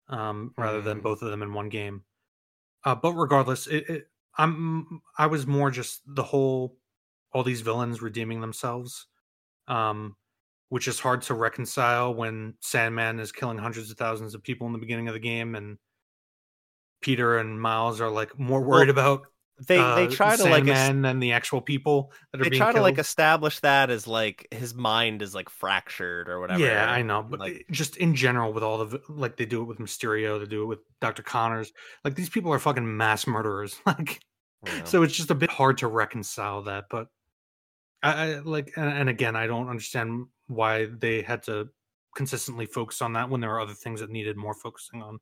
um, 0.09 0.53
rather 0.57 0.81
than 0.81 0.99
Mhm. 0.99 1.01
both 1.01 1.21
of 1.21 1.31
them 1.31 1.43
in 1.43 1.53
one 1.53 1.69
game. 1.69 2.05
Uh, 2.85 2.95
but 2.95 3.13
regardless, 3.13 3.67
it, 3.67 3.89
it 3.89 4.11
I'm 4.37 5.01
I 5.17 5.27
was 5.27 5.47
more 5.47 5.71
just 5.71 6.03
the 6.07 6.23
whole 6.23 6.79
all 7.33 7.43
these 7.43 7.61
villains 7.61 8.01
redeeming 8.01 8.41
themselves, 8.41 9.07
um, 9.67 10.17
which 10.69 10.87
is 10.87 10.99
hard 10.99 11.21
to 11.23 11.35
reconcile 11.35 12.13
when 12.15 12.57
Sandman 12.61 13.19
is 13.19 13.31
killing 13.33 13.57
hundreds 13.59 13.91
of 13.91 13.97
thousands 13.97 14.35
of 14.35 14.43
people 14.43 14.67
in 14.67 14.73
the 14.73 14.79
beginning 14.79 15.07
of 15.09 15.15
the 15.15 15.21
game, 15.21 15.55
and 15.55 15.79
Peter 17.01 17.37
and 17.37 17.61
Miles 17.61 17.99
are 18.01 18.09
like 18.09 18.37
more 18.37 18.61
worried 18.63 18.89
about 18.89 19.27
They 19.65 19.79
uh, 19.79 19.95
they 19.95 20.07
try 20.07 20.35
to 20.35 20.43
like 20.43 20.65
Sandman 20.65 21.01
than 21.01 21.19
the 21.19 21.31
actual 21.31 21.61
people 21.61 22.11
that 22.31 22.41
are 22.41 22.43
they 22.43 22.51
being 22.51 22.61
try 22.61 22.73
to 22.73 22.81
like 22.81 22.99
establish 22.99 23.59
that 23.61 23.89
as 23.89 24.05
like 24.05 24.47
his 24.51 24.75
mind 24.75 25.23
is 25.23 25.33
like 25.33 25.49
fractured 25.49 26.29
or 26.29 26.39
whatever. 26.39 26.63
Yeah, 26.63 26.89
I 26.89 27.01
know, 27.01 27.23
but 27.23 27.39
Like, 27.39 27.65
just 27.71 27.97
in 27.97 28.13
general, 28.13 28.53
with 28.53 28.63
all 28.63 28.85
the 28.85 29.01
like 29.09 29.37
they 29.37 29.45
do 29.45 29.61
it 29.61 29.65
with 29.65 29.79
Mysterio, 29.79 30.39
they 30.39 30.45
do 30.45 30.61
it 30.61 30.67
with 30.67 30.79
Doctor 31.01 31.23
Connors. 31.23 31.73
Like 32.03 32.13
these 32.13 32.29
people 32.29 32.53
are 32.53 32.59
fucking 32.59 32.97
mass 32.97 33.25
murderers. 33.25 33.79
Like 33.87 34.19
know. 34.65 34.85
so 34.85 35.03
it's 35.03 35.15
just 35.15 35.31
a 35.31 35.35
bit 35.35 35.49
hard 35.49 35.77
to 35.79 35.87
reconcile 35.87 36.63
that 36.63 36.85
but 36.89 37.07
i, 38.03 38.11
I 38.11 38.39
like 38.39 38.71
and, 38.75 38.89
and 38.89 39.09
again 39.09 39.35
i 39.35 39.47
don't 39.47 39.69
understand 39.69 40.27
why 40.47 40.85
they 40.85 41.21
had 41.21 41.43
to 41.43 41.69
consistently 42.15 42.65
focus 42.65 43.01
on 43.01 43.13
that 43.13 43.29
when 43.29 43.41
there 43.41 43.51
are 43.51 43.61
other 43.61 43.73
things 43.73 43.99
that 43.99 44.09
needed 44.09 44.37
more 44.37 44.53
focusing 44.53 45.01
on 45.01 45.19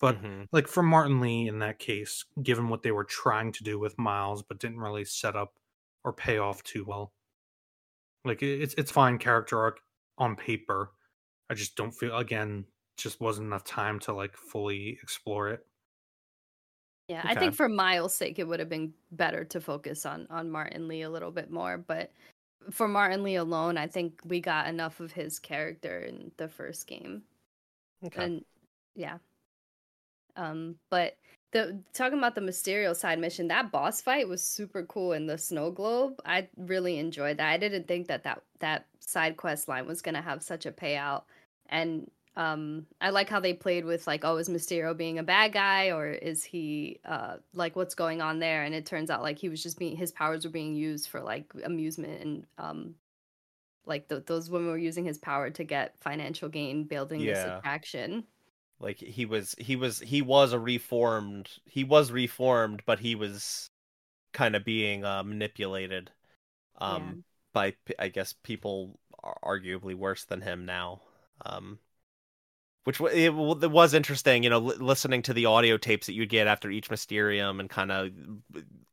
but 0.00 0.20
Mhm. 0.22 0.48
like 0.52 0.68
for 0.68 0.82
martin 0.82 1.20
lee 1.20 1.48
in 1.48 1.58
that 1.60 1.78
case 1.78 2.24
given 2.42 2.68
what 2.68 2.82
they 2.82 2.92
were 2.92 3.04
trying 3.04 3.52
to 3.52 3.64
do 3.64 3.78
with 3.78 3.98
miles 3.98 4.42
but 4.42 4.58
didn't 4.58 4.80
really 4.80 5.04
set 5.04 5.36
up 5.36 5.58
or 6.04 6.12
pay 6.12 6.38
off 6.38 6.62
too 6.62 6.84
well 6.84 7.14
like 8.24 8.42
it's 8.42 8.74
it's 8.74 8.90
fine 8.90 9.18
character 9.18 9.58
arc 9.58 9.80
on 10.18 10.36
paper 10.36 10.92
i 11.50 11.54
just 11.54 11.76
don't 11.76 11.92
feel 11.92 12.16
again 12.18 12.66
just 12.96 13.20
wasn't 13.20 13.46
enough 13.46 13.64
time 13.64 13.98
to 13.98 14.12
like 14.12 14.36
fully 14.36 14.90
explore 15.02 15.48
it 15.48 15.66
Yeah, 17.08 17.20
I 17.24 17.34
think 17.34 17.54
for 17.54 17.68
Miles' 17.68 18.14
sake, 18.14 18.38
it 18.38 18.48
would 18.48 18.60
have 18.60 18.68
been 18.70 18.94
better 19.12 19.44
to 19.44 19.60
focus 19.60 20.06
on 20.06 20.26
on 20.30 20.50
Martin 20.50 20.88
Lee 20.88 21.02
a 21.02 21.10
little 21.10 21.30
bit 21.30 21.50
more. 21.50 21.76
But 21.76 22.12
for 22.70 22.88
Martin 22.88 23.22
Lee 23.22 23.34
alone, 23.36 23.76
I 23.76 23.86
think 23.88 24.20
we 24.24 24.40
got 24.40 24.68
enough 24.68 25.00
of 25.00 25.12
his 25.12 25.38
character 25.38 25.98
in 26.00 26.32
the 26.38 26.48
first 26.48 26.86
game, 26.86 27.24
okay. 28.04 28.24
and 28.24 28.44
yeah. 28.94 29.18
Um, 30.36 30.76
but 30.90 31.16
the 31.52 31.80
talking 31.92 32.18
about 32.18 32.34
the 32.34 32.40
Mysterio 32.40 32.94
side 32.96 33.18
mission, 33.18 33.48
that 33.48 33.70
boss 33.70 34.00
fight 34.02 34.28
was 34.28 34.42
super 34.42 34.82
cool 34.84 35.12
in 35.12 35.26
the 35.26 35.38
snow 35.38 35.70
globe. 35.70 36.20
I 36.24 36.48
really 36.56 36.98
enjoyed 36.98 37.36
that. 37.38 37.48
I 37.50 37.56
didn't 37.58 37.86
think 37.86 38.08
that 38.08 38.24
that 38.24 38.42
that 38.60 38.86
side 39.00 39.36
quest 39.36 39.68
line 39.68 39.86
was 39.86 40.02
gonna 40.02 40.22
have 40.22 40.42
such 40.42 40.66
a 40.66 40.72
payout, 40.72 41.22
and 41.68 42.10
um 42.36 42.84
i 43.00 43.10
like 43.10 43.28
how 43.28 43.38
they 43.38 43.54
played 43.54 43.84
with 43.84 44.08
like 44.08 44.24
oh 44.24 44.36
is 44.38 44.48
mysterio 44.48 44.96
being 44.96 45.20
a 45.20 45.22
bad 45.22 45.52
guy 45.52 45.92
or 45.92 46.08
is 46.08 46.42
he 46.42 46.98
uh 47.04 47.36
like 47.52 47.76
what's 47.76 47.94
going 47.94 48.20
on 48.20 48.40
there 48.40 48.64
and 48.64 48.74
it 48.74 48.84
turns 48.84 49.08
out 49.08 49.22
like 49.22 49.38
he 49.38 49.48
was 49.48 49.62
just 49.62 49.78
being 49.78 49.96
his 49.96 50.10
powers 50.10 50.44
were 50.44 50.50
being 50.50 50.74
used 50.74 51.08
for 51.08 51.20
like 51.20 51.52
amusement 51.64 52.20
and 52.22 52.46
um 52.58 52.94
like 53.86 54.08
th- 54.08 54.24
those 54.26 54.50
women 54.50 54.68
were 54.68 54.78
using 54.78 55.04
his 55.04 55.18
power 55.18 55.50
to 55.50 55.64
get 55.64 55.96
financial 56.00 56.48
gain 56.48 56.84
building 56.84 57.24
this 57.24 57.44
Yeah. 57.44 57.58
attraction 57.58 58.24
like 58.84 58.98
he 58.98 59.26
was 59.26 59.56
he 59.58 59.76
was 59.76 60.00
he 60.00 60.22
was 60.22 60.52
a 60.52 60.58
reformed 60.60 61.50
he 61.66 61.84
was 61.84 62.12
reformed 62.12 62.82
but 62.86 63.00
he 63.00 63.16
was 63.16 63.70
kind 64.32 64.56
of 64.56 64.64
being 64.64 65.04
uh, 65.04 65.22
manipulated 65.24 66.10
um 66.78 67.18
by 67.52 67.74
I 67.98 68.08
guess 68.08 68.34
people 68.44 68.98
arguably 69.44 69.94
worse 69.96 70.24
than 70.24 70.42
him 70.42 70.66
now 70.66 71.02
um 71.46 71.78
which 72.84 73.00
it, 73.00 73.32
it 73.32 73.70
was 73.70 73.94
interesting 73.94 74.42
you 74.42 74.50
know 74.50 74.58
li- 74.58 74.76
listening 74.76 75.22
to 75.22 75.32
the 75.32 75.46
audio 75.46 75.76
tapes 75.76 76.06
that 76.06 76.12
you'd 76.12 76.28
get 76.28 76.46
after 76.46 76.70
each 76.70 76.90
mysterium 76.90 77.60
and 77.60 77.70
kind 77.70 77.90
of 77.90 78.10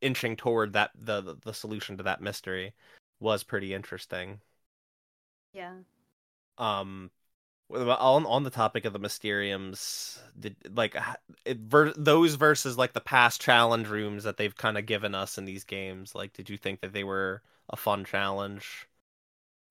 inching 0.01 0.35
toward 0.35 0.73
that 0.73 0.91
the 0.95 1.38
the- 1.43 1.53
solution 1.53 1.97
to 1.97 2.03
that 2.03 2.22
mystery 2.22 2.73
was 3.19 3.43
pretty 3.43 3.73
interesting. 3.73 4.39
Yeah. 5.53 5.73
Um 6.57 7.11
on 7.76 8.26
on 8.26 8.43
the 8.43 8.49
topic 8.49 8.85
of 8.85 8.93
the 8.93 8.99
mysteriums 8.99 10.19
did 10.39 10.56
like 10.76 10.95
it, 11.45 11.57
ver- 11.60 11.93
those 11.95 12.35
versus 12.35 12.77
like 12.77 12.93
the 12.93 13.02
past 13.02 13.41
challenge 13.41 13.88
rooms 13.88 14.23
that 14.23 14.38
they've 14.38 14.56
kind 14.56 14.77
of 14.77 14.85
given 14.85 15.15
us 15.15 15.38
in 15.38 15.45
these 15.45 15.64
games 15.64 16.15
like 16.15 16.34
did 16.34 16.49
you 16.49 16.57
think 16.57 16.81
that 16.81 16.93
they 16.93 17.03
were 17.03 17.41
a 17.69 17.77
fun 17.77 18.06
challenge 18.06 18.88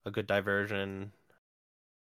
a 0.05 0.11
good 0.11 0.27
diversion 0.27 1.13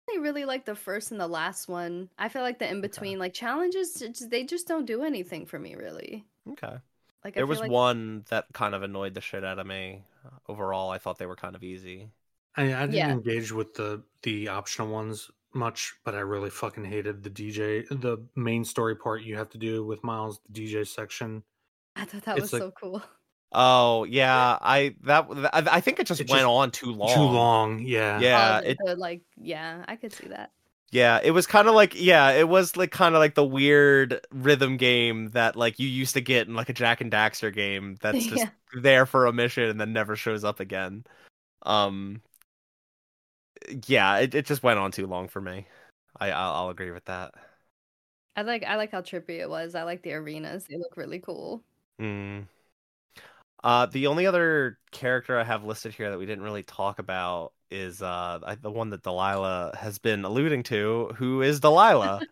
I 0.10 0.18
really 0.20 0.46
like 0.46 0.66
the 0.66 0.76
first 0.76 1.12
and 1.12 1.20
the 1.20 1.28
last 1.28 1.68
one. 1.68 2.10
I 2.18 2.30
feel 2.30 2.42
like 2.42 2.60
the 2.60 2.70
in 2.70 2.82
between, 2.82 3.20
like 3.20 3.34
challenges, 3.34 3.94
they 4.30 4.44
just 4.44 4.68
don't 4.68 4.86
do 4.86 5.04
anything 5.04 5.46
for 5.46 5.60
me 5.60 5.76
really. 5.76 6.26
Okay. 6.50 6.78
Like 7.24 7.36
There 7.36 7.46
feel 7.46 7.46
was 7.48 7.62
like, 7.62 7.74
one 7.74 8.26
that 8.30 8.48
kind 8.54 8.76
of 8.76 8.84
annoyed 8.84 9.14
the 9.16 9.22
shit 9.22 9.44
out 9.46 9.60
of 9.60 9.68
me. 9.68 10.06
Overall, 10.48 10.92
I 10.92 10.98
thought 11.00 11.18
they 11.20 11.26
were 11.28 11.36
kind 11.36 11.56
of 11.56 11.64
easy. 11.64 12.12
I, 12.56 12.74
I 12.74 12.88
didn't 12.88 12.96
Yeah. 12.96 13.12
engage 13.12 13.52
with 13.52 13.74
the 13.76 14.04
the 14.24 14.48
optional 14.50 14.90
ones 14.90 15.30
much, 15.56 15.94
but 16.04 16.14
I 16.16 16.20
really 16.20 16.50
fucking 16.50 16.86
hated 16.86 17.24
the 17.24 17.30
DJ, 17.30 17.88
the 17.90 18.18
main 18.36 18.64
story 18.66 18.96
part 18.96 19.24
you 19.24 19.36
have 19.38 19.50
to 19.52 19.58
do 19.58 19.86
with 19.86 20.04
Miles, 20.04 20.40
the 20.50 20.62
DJ 20.62 20.86
section. 20.88 21.42
I 21.96 22.06
thought 22.06 22.24
that 22.26 22.38
it's 22.38 22.52
was 22.52 22.54
like- 22.54 22.62
so 22.62 22.72
cool. 22.72 23.04
Oh 23.58 24.04
yeah, 24.04 24.58
I 24.60 24.96
that 25.04 25.28
I 25.54 25.78
I 25.78 25.80
think 25.82 26.00
it 26.00 26.08
just 26.08 26.20
It 26.20 26.30
went 26.30 26.42
just- 26.42 26.50
on 26.50 26.72
too 26.72 26.92
long. 26.92 27.14
Too 27.16 27.22
long, 27.22 27.80
yeah. 27.80 28.20
Yeah, 28.20 28.60
Oh, 28.62 28.68
it 28.68 28.78
the, 28.84 28.96
like 28.96 29.22
yeah, 29.38 29.86
I 29.88 29.96
could 29.96 30.12
see 30.12 30.28
that. 30.28 30.52
yeah, 30.92 31.22
it 31.24 31.32
was 31.32 31.48
kind 31.48 31.70
of 31.70 31.74
like 31.76 31.94
yeah, 31.96 32.32
it 32.32 32.50
was 32.50 32.76
like 32.76 32.92
kind 32.92 33.16
of 33.16 33.20
like 33.20 33.36
the 33.36 33.46
weird 33.46 34.20
rhythm 34.32 34.76
game 34.76 35.30
that 35.30 35.56
like 35.56 35.80
you 35.80 35.88
used 35.88 36.16
to 36.16 36.22
get 36.22 36.48
in 36.50 36.56
like 36.56 36.68
a 36.68 36.74
Jak 36.74 37.00
and 37.00 37.12
Daxter 37.12 37.54
game 37.54 37.96
that's 38.02 38.26
just 38.26 38.44
Yeah. 38.44 38.50
there 38.82 39.06
for 39.06 39.26
a 39.26 39.32
mission 39.32 39.70
and 39.70 39.80
then 39.80 39.94
never 39.94 40.18
shows 40.18 40.44
up 40.44 40.60
again. 40.60 41.06
Um 41.62 42.22
yeah, 43.88 44.18
it 44.18 44.36
it 44.36 44.46
just 44.46 44.64
went 44.64 44.80
on 44.80 44.92
too 44.92 45.08
long 45.08 45.28
for 45.28 45.42
me. 45.42 45.68
I 46.20 46.32
I'll, 46.32 46.54
I'll 46.54 46.70
agree 46.70 46.92
with 46.92 47.06
that. 47.06 47.34
I 48.36 48.42
like 48.42 48.64
I 48.64 48.76
like 48.76 48.92
how 48.92 49.02
trippy 49.02 49.40
it 49.40 49.50
was. 49.50 49.76
I 49.76 49.84
like 49.84 50.02
the 50.04 50.14
arenas. 50.14 50.66
They 50.66 50.78
look 50.78 50.98
really 50.98 51.20
cool. 51.20 51.64
Mm. 52.00 52.48
Uh, 53.64 53.88
the 53.88 54.08
only 54.08 54.28
other 54.28 54.78
character 54.92 55.40
I 55.40 55.44
have 55.44 55.64
listed 55.64 55.94
here 55.94 56.12
that 56.12 56.20
we 56.20 56.26
didn't 56.26 56.44
really 56.44 56.64
talk 56.64 57.00
about 57.00 57.54
is 57.72 58.02
uh 58.02 58.56
the 58.62 58.72
one 58.72 58.92
that 58.92 59.04
Delaila 59.04 59.76
has 59.76 59.98
been 59.98 60.24
alluding 60.26 60.64
to, 60.64 61.12
who 61.16 61.42
is 61.42 61.60
Delilah. 61.60 62.22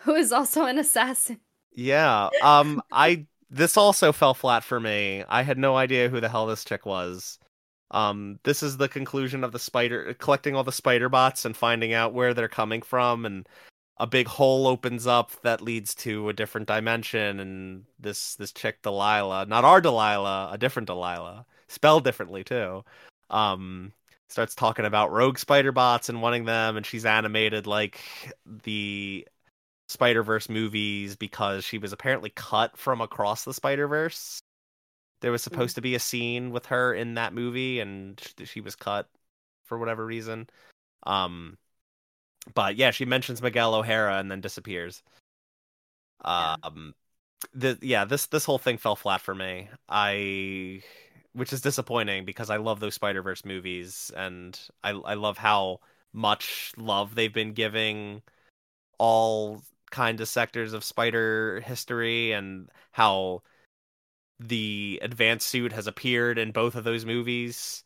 Who 0.00 0.14
is 0.16 0.32
also 0.32 0.66
an 0.66 0.78
assassin. 0.78 1.38
yeah. 1.74 2.30
Um, 2.40 2.82
I 2.90 3.26
this 3.50 3.76
also 3.76 4.12
fell 4.12 4.34
flat 4.34 4.64
for 4.64 4.80
me. 4.80 5.24
I 5.28 5.42
had 5.42 5.58
no 5.58 5.76
idea 5.76 6.08
who 6.08 6.20
the 6.20 6.28
hell 6.28 6.46
this 6.46 6.64
chick 6.64 6.86
was. 6.86 7.38
Um, 7.92 8.38
this 8.42 8.62
is 8.62 8.78
the 8.78 8.88
conclusion 8.88 9.44
of 9.44 9.52
the 9.52 9.58
spider 9.58 10.14
collecting 10.14 10.56
all 10.56 10.64
the 10.64 10.72
spider 10.72 11.08
bots 11.08 11.44
and 11.44 11.56
finding 11.56 11.92
out 11.92 12.14
where 12.14 12.34
they're 12.34 12.48
coming 12.48 12.82
from, 12.82 13.26
and 13.26 13.46
a 13.98 14.06
big 14.06 14.26
hole 14.26 14.66
opens 14.66 15.06
up 15.06 15.30
that 15.42 15.60
leads 15.60 15.94
to 15.96 16.28
a 16.28 16.32
different 16.32 16.66
dimension. 16.66 17.38
And 17.38 17.84
this 18.00 18.34
this 18.36 18.52
chick 18.52 18.82
Delilah, 18.82 19.46
not 19.46 19.64
our 19.64 19.80
Delaila, 19.82 20.54
a 20.54 20.58
different 20.58 20.86
Delilah, 20.86 21.46
spelled 21.68 22.04
differently 22.04 22.44
too. 22.44 22.84
Um, 23.30 23.92
starts 24.28 24.54
talking 24.54 24.86
about 24.86 25.12
rogue 25.12 25.38
spider 25.38 25.72
bots 25.72 26.08
and 26.08 26.22
wanting 26.22 26.46
them, 26.46 26.76
and 26.76 26.86
she's 26.86 27.04
animated 27.04 27.66
like 27.66 28.00
the 28.64 29.26
Spider 29.88 30.22
Verse 30.22 30.48
movies 30.48 31.16
because 31.16 31.64
she 31.64 31.78
was 31.78 31.92
apparently 31.92 32.30
cut 32.30 32.76
from 32.78 33.00
across 33.02 33.44
the 33.44 33.54
Spider 33.54 33.86
Verse. 33.86 34.40
There 35.22 35.32
was 35.32 35.42
supposed 35.42 35.76
to 35.76 35.80
be 35.80 35.94
a 35.94 36.00
scene 36.00 36.50
with 36.50 36.66
her 36.66 36.92
in 36.92 37.14
that 37.14 37.32
movie, 37.32 37.80
and 37.80 38.20
she 38.44 38.60
was 38.60 38.76
cut 38.76 39.08
for 39.64 39.78
whatever 39.78 40.04
reason. 40.04 40.48
Um, 41.04 41.56
but 42.54 42.76
yeah, 42.76 42.90
she 42.90 43.04
mentions 43.04 43.40
Miguel 43.40 43.74
O'Hara 43.74 44.18
and 44.18 44.30
then 44.30 44.40
disappears. 44.40 45.02
Yeah. 46.24 46.56
Um, 46.62 46.94
the 47.54 47.78
yeah, 47.80 48.04
this 48.04 48.26
this 48.26 48.44
whole 48.44 48.58
thing 48.58 48.78
fell 48.78 48.96
flat 48.96 49.20
for 49.20 49.34
me. 49.34 49.68
I, 49.88 50.82
which 51.32 51.52
is 51.52 51.60
disappointing 51.60 52.24
because 52.24 52.50
I 52.50 52.56
love 52.56 52.80
those 52.80 52.94
Spider 52.94 53.22
Verse 53.22 53.44
movies, 53.44 54.10
and 54.16 54.58
I 54.82 54.90
I 54.90 55.14
love 55.14 55.38
how 55.38 55.80
much 56.12 56.72
love 56.76 57.14
they've 57.14 57.32
been 57.32 57.52
giving 57.52 58.22
all 58.98 59.62
kind 59.90 60.20
of 60.20 60.28
sectors 60.28 60.72
of 60.72 60.82
spider 60.84 61.60
history 61.64 62.32
and 62.32 62.68
how 62.92 63.42
the 64.48 64.98
advanced 65.02 65.48
suit 65.48 65.72
has 65.72 65.86
appeared 65.86 66.38
in 66.38 66.52
both 66.52 66.74
of 66.74 66.84
those 66.84 67.04
movies. 67.04 67.84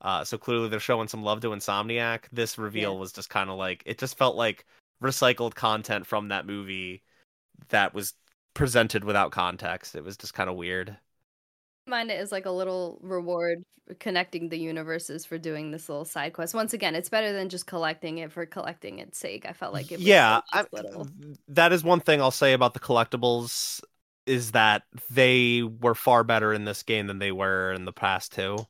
Uh, 0.00 0.24
so 0.24 0.38
clearly 0.38 0.68
they're 0.68 0.80
showing 0.80 1.08
some 1.08 1.22
love 1.22 1.40
to 1.42 1.50
Insomniac. 1.50 2.24
This 2.32 2.58
reveal 2.58 2.94
Yeah. 2.94 3.00
was 3.00 3.12
just 3.12 3.30
kind 3.30 3.50
of 3.50 3.58
like 3.58 3.82
it 3.86 3.98
just 3.98 4.16
felt 4.18 4.36
like 4.36 4.66
recycled 5.02 5.54
content 5.54 6.06
from 6.06 6.28
that 6.28 6.46
movie 6.46 7.02
that 7.68 7.94
was 7.94 8.14
presented 8.54 9.04
without 9.04 9.32
context. 9.32 9.94
It 9.94 10.04
was 10.04 10.16
just 10.16 10.34
kind 10.34 10.50
of 10.50 10.56
weird. 10.56 10.98
Mind 11.86 12.10
it 12.10 12.20
as 12.20 12.30
like 12.32 12.46
a 12.46 12.50
little 12.50 12.98
reward 13.02 13.64
connecting 13.98 14.48
the 14.48 14.58
universes 14.58 15.24
for 15.26 15.38
doing 15.38 15.70
this 15.70 15.88
little 15.88 16.04
side 16.04 16.32
quest. 16.32 16.54
Once 16.54 16.72
again, 16.72 16.94
it's 16.94 17.08
better 17.08 17.32
than 17.32 17.48
just 17.48 17.66
collecting 17.66 18.18
it 18.18 18.30
for 18.30 18.46
collecting 18.46 19.00
its 19.00 19.18
sake. 19.18 19.44
I 19.46 19.52
felt 19.52 19.72
like 19.72 19.90
it 19.90 19.98
was 19.98 20.06
yeah, 20.06 20.40
I, 20.52 20.64
that 21.48 21.72
is 21.72 21.82
one 21.82 22.00
thing 22.00 22.20
I'll 22.20 22.30
say 22.30 22.52
about 22.52 22.74
the 22.74 22.80
collectibles 22.80 23.80
is 24.30 24.52
that 24.52 24.84
they 25.10 25.62
were 25.62 25.94
far 25.94 26.24
better 26.24 26.52
in 26.52 26.64
this 26.64 26.82
game 26.82 27.06
than 27.06 27.18
they 27.18 27.32
were 27.32 27.72
in 27.72 27.84
the 27.84 27.92
past 27.92 28.32
two. 28.32 28.66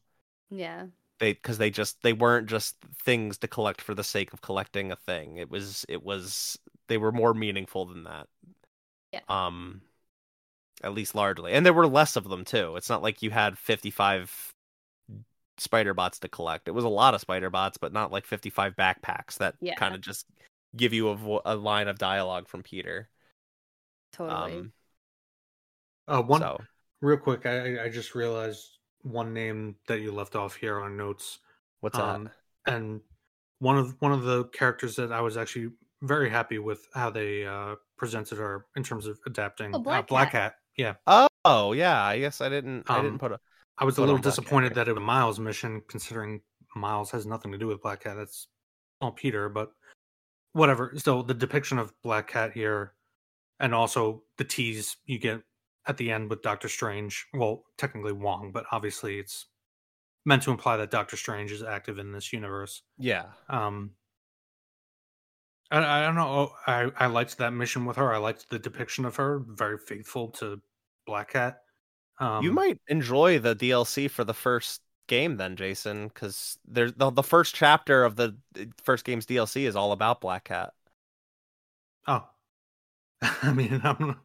Yeah. 0.50 0.86
They 1.18 1.34
because 1.34 1.58
they 1.58 1.70
just 1.70 2.02
they 2.02 2.14
weren't 2.14 2.48
just 2.48 2.76
things 3.04 3.38
to 3.38 3.48
collect 3.48 3.82
for 3.82 3.94
the 3.94 4.04
sake 4.04 4.32
of 4.32 4.40
collecting 4.40 4.90
a 4.90 4.96
thing. 4.96 5.36
It 5.36 5.50
was 5.50 5.84
it 5.88 6.02
was 6.02 6.58
they 6.88 6.96
were 6.96 7.12
more 7.12 7.34
meaningful 7.34 7.84
than 7.86 8.04
that. 8.04 8.26
Yeah. 9.12 9.20
Um 9.28 9.82
at 10.82 10.94
least 10.94 11.14
largely. 11.14 11.52
And 11.52 11.64
there 11.64 11.74
were 11.74 11.86
less 11.86 12.16
of 12.16 12.24
them 12.24 12.44
too. 12.44 12.76
It's 12.76 12.88
not 12.88 13.02
like 13.02 13.22
you 13.22 13.30
had 13.30 13.58
55 13.58 14.54
spider 15.58 15.92
bots 15.92 16.18
to 16.20 16.28
collect. 16.28 16.68
It 16.68 16.72
was 16.72 16.84
a 16.84 16.88
lot 16.88 17.14
of 17.14 17.20
spider 17.20 17.50
bots, 17.50 17.76
but 17.76 17.92
not 17.92 18.10
like 18.10 18.24
55 18.26 18.74
backpacks 18.76 19.36
that 19.38 19.56
Yeah. 19.60 19.74
kind 19.74 19.94
of 19.94 20.00
just 20.00 20.26
give 20.74 20.92
you 20.94 21.08
a, 21.08 21.16
vo- 21.16 21.42
a 21.44 21.54
line 21.54 21.88
of 21.88 21.98
dialogue 21.98 22.48
from 22.48 22.62
Peter. 22.62 23.08
Totally. 24.12 24.52
Um, 24.58 24.72
Uh, 26.10 26.22
one 26.22 26.40
so 26.40 26.58
real 27.00 27.16
quick, 27.16 27.46
I 27.46 27.76
I- 27.78 27.84
I 27.84 27.88
just 27.88 28.14
realized 28.14 28.78
one 29.02 29.32
name 29.32 29.76
that 29.88 30.00
you 30.00 30.12
left 30.12 30.36
off 30.36 30.54
here 30.56 30.80
on 30.80 30.96
notes. 30.96 31.38
what's 31.80 31.98
um, 31.98 32.24
that? 32.66 32.74
and 32.74 33.00
one 33.60 33.78
of 33.78 33.96
one 34.00 34.12
of 34.12 34.22
the 34.24 34.44
characters 34.46 34.96
that 34.96 35.12
I 35.12 35.20
was 35.22 35.36
actually 35.36 35.70
very 36.02 36.28
happy 36.30 36.58
with 36.58 36.86
how 36.94 37.10
they 37.10 37.46
uh, 37.46 37.76
presented 37.96 38.38
her 38.38 38.66
in 38.76 38.82
terms 38.82 39.06
of 39.06 39.18
adapting 39.26 39.74
Oh, 39.74 39.78
Black 39.78 40.04
uh, 40.04 40.06
Black 40.06 40.32
Cat. 40.32 40.52
Cat. 40.76 40.94
Yeah, 41.06 41.24
Oh, 41.44 41.72
yeah. 41.72 42.02
I 42.02 42.18
guess 42.18 42.40
I 42.40 42.48
didn't. 42.48 42.88
I 42.90 42.98
Um, 42.98 43.04
didn't 43.04 43.18
put 43.18 43.32
a. 43.32 43.40
I 43.78 43.84
was 43.84 43.96
a 43.98 44.00
little 44.00 44.16
Black 44.16 44.24
Cat 44.24 44.30
disappointed 44.32 44.68
here. 44.68 44.74
that 44.84 44.88
it 44.88 44.94
was 44.94 45.02
Miles 45.02 45.38
mission, 45.40 45.82
considering 45.88 46.40
Miles 46.76 47.10
has 47.10 47.26
nothing 47.26 47.52
to 47.52 47.58
do 47.58 47.66
with 47.66 47.80
Black 47.82 48.00
Cat. 48.00 48.16
That's 48.16 48.48
all 49.00 49.12
Peter, 49.12 49.48
but 49.48 49.72
whatever. 50.52 50.92
So 50.96 51.22
the 51.22 51.34
depiction 51.34 51.78
of 51.78 51.92
Black 52.02 52.28
Cat 52.28 52.52
here, 52.52 52.94
and 53.58 53.74
also 53.74 54.22
the 54.38 54.44
tease 54.44 54.96
you 55.06 55.18
get 55.18 55.42
at 55.86 55.96
the 55.96 56.10
end 56.10 56.30
with 56.30 56.42
Doctor 56.42 56.68
Strange. 56.68 57.26
Well, 57.34 57.64
technically 57.78 58.12
Wong, 58.12 58.50
but 58.52 58.66
obviously 58.72 59.18
it's 59.18 59.46
meant 60.24 60.42
to 60.42 60.50
imply 60.50 60.76
that 60.76 60.90
Doctor 60.90 61.16
Strange 61.16 61.52
is 61.52 61.62
active 61.62 61.98
in 61.98 62.12
this 62.12 62.32
universe. 62.32 62.82
Yeah. 62.98 63.26
Um, 63.48 63.92
I, 65.70 66.00
I 66.02 66.06
don't 66.06 66.16
know. 66.16 66.52
I 66.66 66.90
I 66.98 67.06
liked 67.06 67.38
that 67.38 67.52
mission 67.52 67.84
with 67.84 67.96
her. 67.96 68.12
I 68.12 68.18
liked 68.18 68.50
the 68.50 68.58
depiction 68.58 69.04
of 69.04 69.16
her, 69.16 69.42
very 69.46 69.78
faithful 69.78 70.28
to 70.32 70.60
Black 71.06 71.32
Cat. 71.32 71.62
Um, 72.18 72.44
you 72.44 72.52
might 72.52 72.78
enjoy 72.88 73.38
the 73.38 73.56
DLC 73.56 74.10
for 74.10 74.24
the 74.24 74.34
first 74.34 74.82
game 75.06 75.36
then, 75.36 75.56
Jason, 75.56 76.08
because 76.08 76.58
there's 76.66 76.92
the, 76.94 77.10
the 77.10 77.22
first 77.22 77.54
chapter 77.54 78.04
of 78.04 78.16
the 78.16 78.36
first 78.82 79.04
game's 79.04 79.26
DLC 79.26 79.66
is 79.66 79.76
all 79.76 79.92
about 79.92 80.20
Black 80.20 80.44
Cat. 80.44 80.72
Oh, 82.06 82.28
I 83.22 83.52
mean, 83.52 83.80
I'm. 83.84 84.16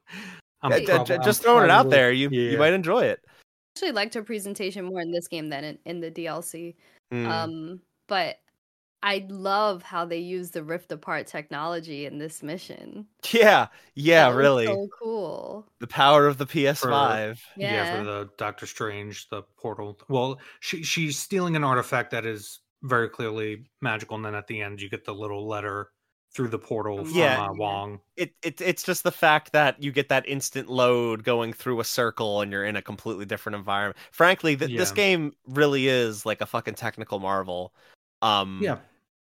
I'm 0.74 0.80
j- 0.80 0.86
prob- 0.86 1.08
j- 1.08 1.16
I'm 1.16 1.24
just 1.24 1.42
throwing 1.42 1.64
it 1.66 1.72
out 1.72 1.90
there. 1.90 2.12
You 2.12 2.30
yeah. 2.32 2.52
you 2.52 2.58
might 2.58 2.74
enjoy 2.74 3.06
it. 3.06 3.20
I 3.28 3.32
actually 3.78 3.92
liked 3.92 4.14
her 4.14 4.24
presentation 4.24 4.86
more 4.86 5.02
in 5.02 5.12
this 5.12 5.28
game 5.28 5.50
than 5.50 5.64
in, 5.64 5.78
in 5.86 6.00
the 6.00 6.10
DLC. 6.12 6.76
Mm. 7.14 7.28
Um, 7.28 7.80
but 8.08 8.38
I 9.04 9.26
love 9.30 9.84
how 9.84 10.06
they 10.06 10.18
use 10.18 10.50
the 10.52 10.64
rift 10.64 10.92
apart 10.92 11.28
technology 11.28 12.06
in 12.06 12.18
this 12.18 12.42
mission. 12.42 13.06
yeah, 13.32 13.68
yeah, 13.94 14.30
That 14.32 14.36
really. 14.36 14.66
so 14.66 14.88
cool. 15.00 15.68
The 15.80 15.88
power 15.88 16.26
of 16.26 16.38
the 16.40 16.46
PS5. 16.48 17.40
Yeah. 17.58 17.72
Yeah. 17.74 17.98
for 18.00 18.04
the 18.06 18.30
Doctor 18.38 18.66
Strange, 18.66 19.30
the 19.30 19.44
portal. 19.58 20.00
Well, 20.10 20.40
she 20.62 20.82
she's 20.84 21.20
stealing 21.20 21.56
an 21.56 21.64
artifact 21.64 22.12
that 22.12 22.26
is 22.26 22.62
very 22.82 23.10
clearly 23.10 23.66
magical, 23.82 24.16
and 24.16 24.26
then 24.26 24.36
at 24.36 24.48
the 24.48 24.62
end 24.62 24.82
you 24.82 24.90
get 24.90 25.06
the 25.06 25.14
little 25.14 25.48
letter 25.48 25.90
through 26.36 26.50
the 26.50 26.60
portal 26.60 26.98
From 26.98 27.06
from 27.06 27.16
Yeah. 27.18 27.46
uh, 27.46 27.54
Wong. 27.54 28.00
it, 28.18 28.34
it 28.44 28.60
it's 28.60 28.84
just 28.84 29.04
the 29.04 29.12
fact 29.12 29.54
that 29.54 29.82
you 29.82 29.92
get 29.92 30.10
that 30.10 30.28
instant 30.28 30.70
load 30.70 31.24
going 31.24 31.54
through 31.54 31.80
a 31.80 31.84
circle 31.86 32.42
and 32.42 32.52
you're 32.52 32.66
in 32.66 32.76
a 32.76 32.82
completely 32.82 33.26
different 33.26 33.56
environment. 33.56 33.98
Frankly, 34.12 34.58
th- 34.58 34.78
this 34.78 34.92
game 34.92 35.32
really 35.48 35.88
is 35.88 36.26
like 36.26 36.42
a 36.42 36.46
fucking 36.46 36.76
technical 36.76 37.20
marvel. 37.20 37.74
Um 38.22 38.60
Yeah, 38.62 38.80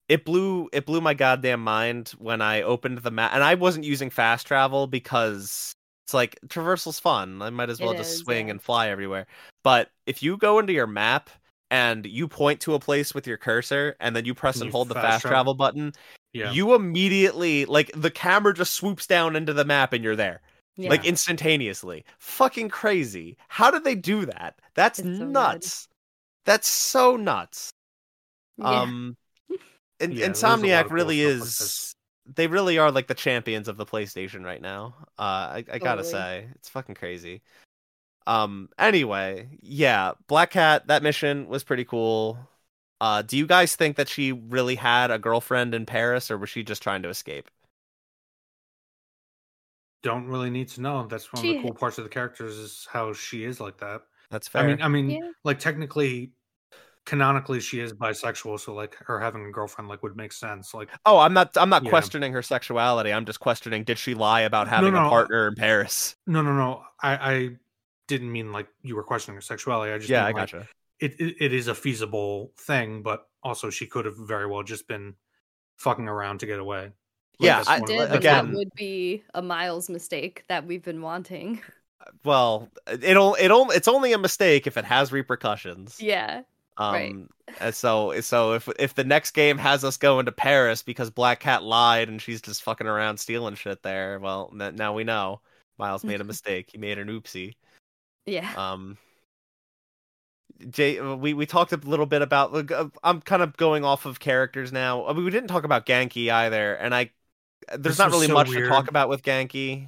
it 0.08 0.24
blew 0.26 0.70
it 0.72 0.86
blew 0.86 1.02
my 1.02 1.14
goddamn 1.14 1.62
mind 1.64 2.10
when 2.20 2.42
I 2.42 2.62
opened 2.62 3.00
the 3.00 3.12
map 3.12 3.32
and 3.34 3.44
I 3.44 3.56
wasn't 3.56 3.86
using 3.86 4.10
fast 4.10 4.48
travel 4.48 4.88
because 4.88 5.74
it's 6.06 6.14
like 6.14 6.40
traversal's 6.50 7.00
fun. 7.00 7.42
I 7.42 7.50
might 7.50 7.70
as 7.70 7.80
It 7.82 7.86
well 7.86 7.94
just 7.94 8.14
is, 8.14 8.20
swing 8.20 8.48
yeah. 8.48 8.52
and 8.52 8.62
fly 8.62 8.90
everywhere. 8.90 9.28
But 9.64 9.92
if 10.06 10.24
you 10.24 10.38
go 10.38 10.60
into 10.60 10.74
your 10.74 10.88
map 10.88 11.30
and 11.72 12.06
you 12.06 12.28
point 12.28 12.60
to 12.62 12.76
a 12.76 12.80
place 12.80 13.14
with 13.16 13.26
your 13.28 13.38
cursor 13.38 13.96
and 14.00 14.16
then 14.16 14.26
you 14.26 14.34
press 14.36 14.56
And 14.56 14.64
and 14.64 14.68
you 14.70 14.72
hold 14.72 14.90
the 14.90 14.94
fast 14.96 15.06
fast 15.06 15.22
travel. 15.24 15.34
travel 15.34 15.54
button, 15.56 15.94
Yeah. 16.34 16.52
you 16.52 16.74
immediately 16.74 17.66
like 17.66 17.92
the 17.96 18.10
camera 18.12 18.54
just 18.54 18.74
swoops 18.74 19.06
down 19.08 19.36
into 19.36 19.54
the 19.54 19.66
map 19.66 19.94
and 19.94 20.04
you're 20.04 20.16
there. 20.16 20.42
Yeah. 20.76 20.90
Like 20.90 21.06
instantaneously. 21.06 22.04
Fucking 22.18 22.70
crazy. 22.70 23.38
How 23.48 23.70
did 23.70 23.84
they 23.84 23.94
do 23.96 24.26
that? 24.26 24.56
That's 24.74 24.98
It's 25.00 25.08
so 25.08 25.26
good. 25.26 25.28
nuts. 25.30 25.88
That's 26.46 26.68
so 26.68 27.16
nuts. 27.16 27.70
Yeah. 28.58 28.82
Um 28.82 29.16
and 30.00 30.14
Yeah, 30.14 30.26
there's 30.26 30.42
Insomniac 30.42 30.82
of 30.82 30.88
cool 30.88 30.96
really 30.96 31.20
stuff 31.22 31.40
like 31.42 31.46
is 31.62 31.94
they 32.26 32.48
really 32.48 32.78
are 32.80 32.92
like 32.92 33.08
the 33.08 33.14
champions 33.14 33.68
of 33.68 33.78
the 33.78 33.86
PlayStation 33.86 34.44
right 34.44 34.62
now. 34.62 34.96
Uh 35.20 35.22
I, 35.22 35.58
I 35.72 35.78
gotta 35.78 36.02
Totally. 36.02 36.12
say. 36.12 36.48
It's 36.56 36.70
fucking 36.70 36.96
crazy. 36.96 37.44
Um 38.26 38.70
anyway, 38.80 39.50
yeah, 39.62 40.14
Black 40.28 40.50
Cat, 40.52 40.88
that 40.88 41.04
mission 41.04 41.48
was 41.48 41.64
pretty 41.64 41.86
cool. 41.86 42.40
Uh 43.04 43.22
do 43.22 43.38
you 43.38 43.46
guys 43.46 43.76
think 43.76 43.98
that 43.98 44.10
she 44.10 44.32
really 44.32 44.76
had 44.76 45.12
a 45.12 45.20
girlfriend 45.20 45.76
in 45.76 45.86
Paris 45.86 46.32
or 46.32 46.38
was 46.40 46.50
she 46.50 46.64
just 46.64 46.82
trying 46.82 47.04
to 47.04 47.10
escape? 47.10 47.50
Don't 50.02 50.28
really 50.28 50.50
need 50.50 50.68
to 50.70 50.82
know. 50.82 51.08
That's 51.08 51.32
one 51.32 51.42
of 51.42 51.48
the 51.48 51.54
cool 51.56 51.74
parts 51.74 51.98
of 51.98 52.04
the 52.04 52.10
characters 52.10 52.58
is 52.58 52.88
how 52.92 53.14
she 53.14 53.46
is 53.46 53.60
like 53.62 53.78
that. 53.78 54.02
That's 54.30 54.48
fair. 54.48 54.62
I 54.64 54.64
mean, 54.76 54.82
I 54.82 54.88
mean, 54.90 55.10
Yeah. 55.12 55.32
like 55.46 55.60
technically, 55.60 56.34
canonically, 57.06 57.62
she 57.62 57.80
is 57.82 57.94
bisexual, 57.94 58.60
so 58.60 58.74
like 58.74 58.96
her 58.96 59.20
having 59.20 59.46
a 59.46 59.52
girlfriend 59.52 59.90
like 59.90 60.04
would 60.04 60.18
make 60.18 60.34
sense. 60.34 60.74
Like, 60.74 60.90
oh, 61.06 61.20
I'm 61.20 61.34
not 61.34 61.56
I'm 61.58 61.70
not 61.70 61.84
Yeah. 61.84 61.90
questioning 61.90 62.34
her 62.34 62.42
sexuality. 62.42 63.12
I'm 63.14 63.26
just 63.26 63.40
questioning 63.40 63.84
did 63.84 63.98
she 64.00 64.14
lie 64.14 64.42
about 64.42 64.68
having 64.68 64.94
no, 64.94 64.98
a 64.98 65.02
uh 65.02 65.02
partner 65.02 65.48
in 65.48 65.56
Paris? 65.56 66.16
no, 66.28 66.42
no, 66.42 66.54
no. 66.56 66.84
I, 67.02 67.34
I 67.34 67.50
didn't 68.08 68.32
mean 68.32 68.52
like 68.52 68.68
you 68.84 68.96
were 68.96 69.04
questioning 69.04 69.36
her 69.36 69.42
sexuality. 69.42 69.92
I 69.94 69.98
just 69.98 70.12
Yeah, 70.12 70.26
I 70.26 70.26
mean, 70.26 70.34
like, 70.34 70.52
gotcha. 70.52 70.70
It, 71.04 71.20
it 71.20 71.36
it 71.40 71.54
is 71.54 71.68
a 71.68 71.76
feasible 71.76 72.52
thing, 72.58 73.02
but 73.04 73.28
also 73.44 73.70
she 73.70 73.86
could 73.88 74.06
have 74.06 74.18
very 74.18 74.48
well 74.48 74.64
just 74.64 74.88
been 74.88 75.16
fucking 75.78 76.08
around 76.08 76.40
to 76.40 76.46
get 76.46 76.60
away. 76.60 76.92
Yeah, 77.40 77.64
I- 77.68 77.80
one 77.80 77.84
of 77.84 77.88
Did, 77.88 78.10
but 78.10 78.18
again- 78.18 78.52
that 78.52 78.58
would 78.58 78.74
be 78.76 79.24
a 79.34 79.42
Miles 79.42 79.90
mistake 79.90 80.44
that 80.50 80.66
we've 80.68 80.84
been 80.84 81.02
wanting. 81.02 81.62
Well, 82.26 82.70
it'll 83.02 83.38
it'll 83.40 83.72
it's 83.72 83.88
only 83.88 84.12
a 84.12 84.18
mistake 84.18 84.68
if 84.68 84.76
it 84.76 84.84
has 84.84 85.14
repercussions. 85.14 86.02
Yeah. 86.02 86.42
right. 86.78 87.12
Um, 87.12 87.30
and 87.62 87.74
so 87.74 88.20
so 88.20 88.52
if 88.56 88.68
if 88.78 88.94
the 88.94 89.06
next 89.06 89.32
game 89.32 89.58
has 89.58 89.86
us 89.86 89.96
going 89.96 90.26
to 90.26 90.34
Paris 90.34 90.84
because 90.84 91.10
Black 91.12 91.40
Cat 91.40 91.64
lied 91.64 92.10
and 92.10 92.22
she's 92.22 92.42
just 92.42 92.62
fucking 92.62 92.88
around 92.88 93.20
stealing 93.22 93.56
shit 93.56 93.84
there, 93.84 94.20
well, 94.20 94.52
n- 94.60 94.76
now 94.76 94.94
we 94.94 95.06
know 95.06 95.40
Miles 95.78 96.04
made 96.04 96.20
a 96.20 96.24
mistake. 96.34 96.72
He 96.74 96.78
made 96.78 96.98
an 96.98 97.08
oopsie. 97.08 97.56
Yeah. 98.26 98.52
Um, 98.58 98.98
Jay, 100.70 101.00
uh, 101.00 101.16
we 101.16 101.34
we 101.34 101.46
talked 101.46 101.72
a 101.74 101.78
little 101.78 102.06
bit 102.06 102.22
about. 102.22 102.72
uh, 102.72 102.90
I'm 103.04 103.22
kind 103.22 103.42
of 103.42 103.58
going 103.58 103.84
off 103.84 104.06
of 104.06 104.20
characters 104.20 104.72
now. 104.72 105.06
I 105.06 105.14
mean, 105.14 105.26
we 105.26 105.32
didn't 105.32 105.50
talk 105.50 105.64
about 105.64 105.86
Ganke 105.86 106.32
either, 106.32 106.76
and 106.76 106.94
I 106.94 107.12
there's 107.70 107.98
This 107.98 108.00
not 108.00 108.12
really 108.12 108.28
so 108.28 108.34
much 108.34 108.50
to 108.52 108.68
talk 108.68 108.88
about 108.90 109.10
with 109.10 109.24
Ganke. 109.24 109.88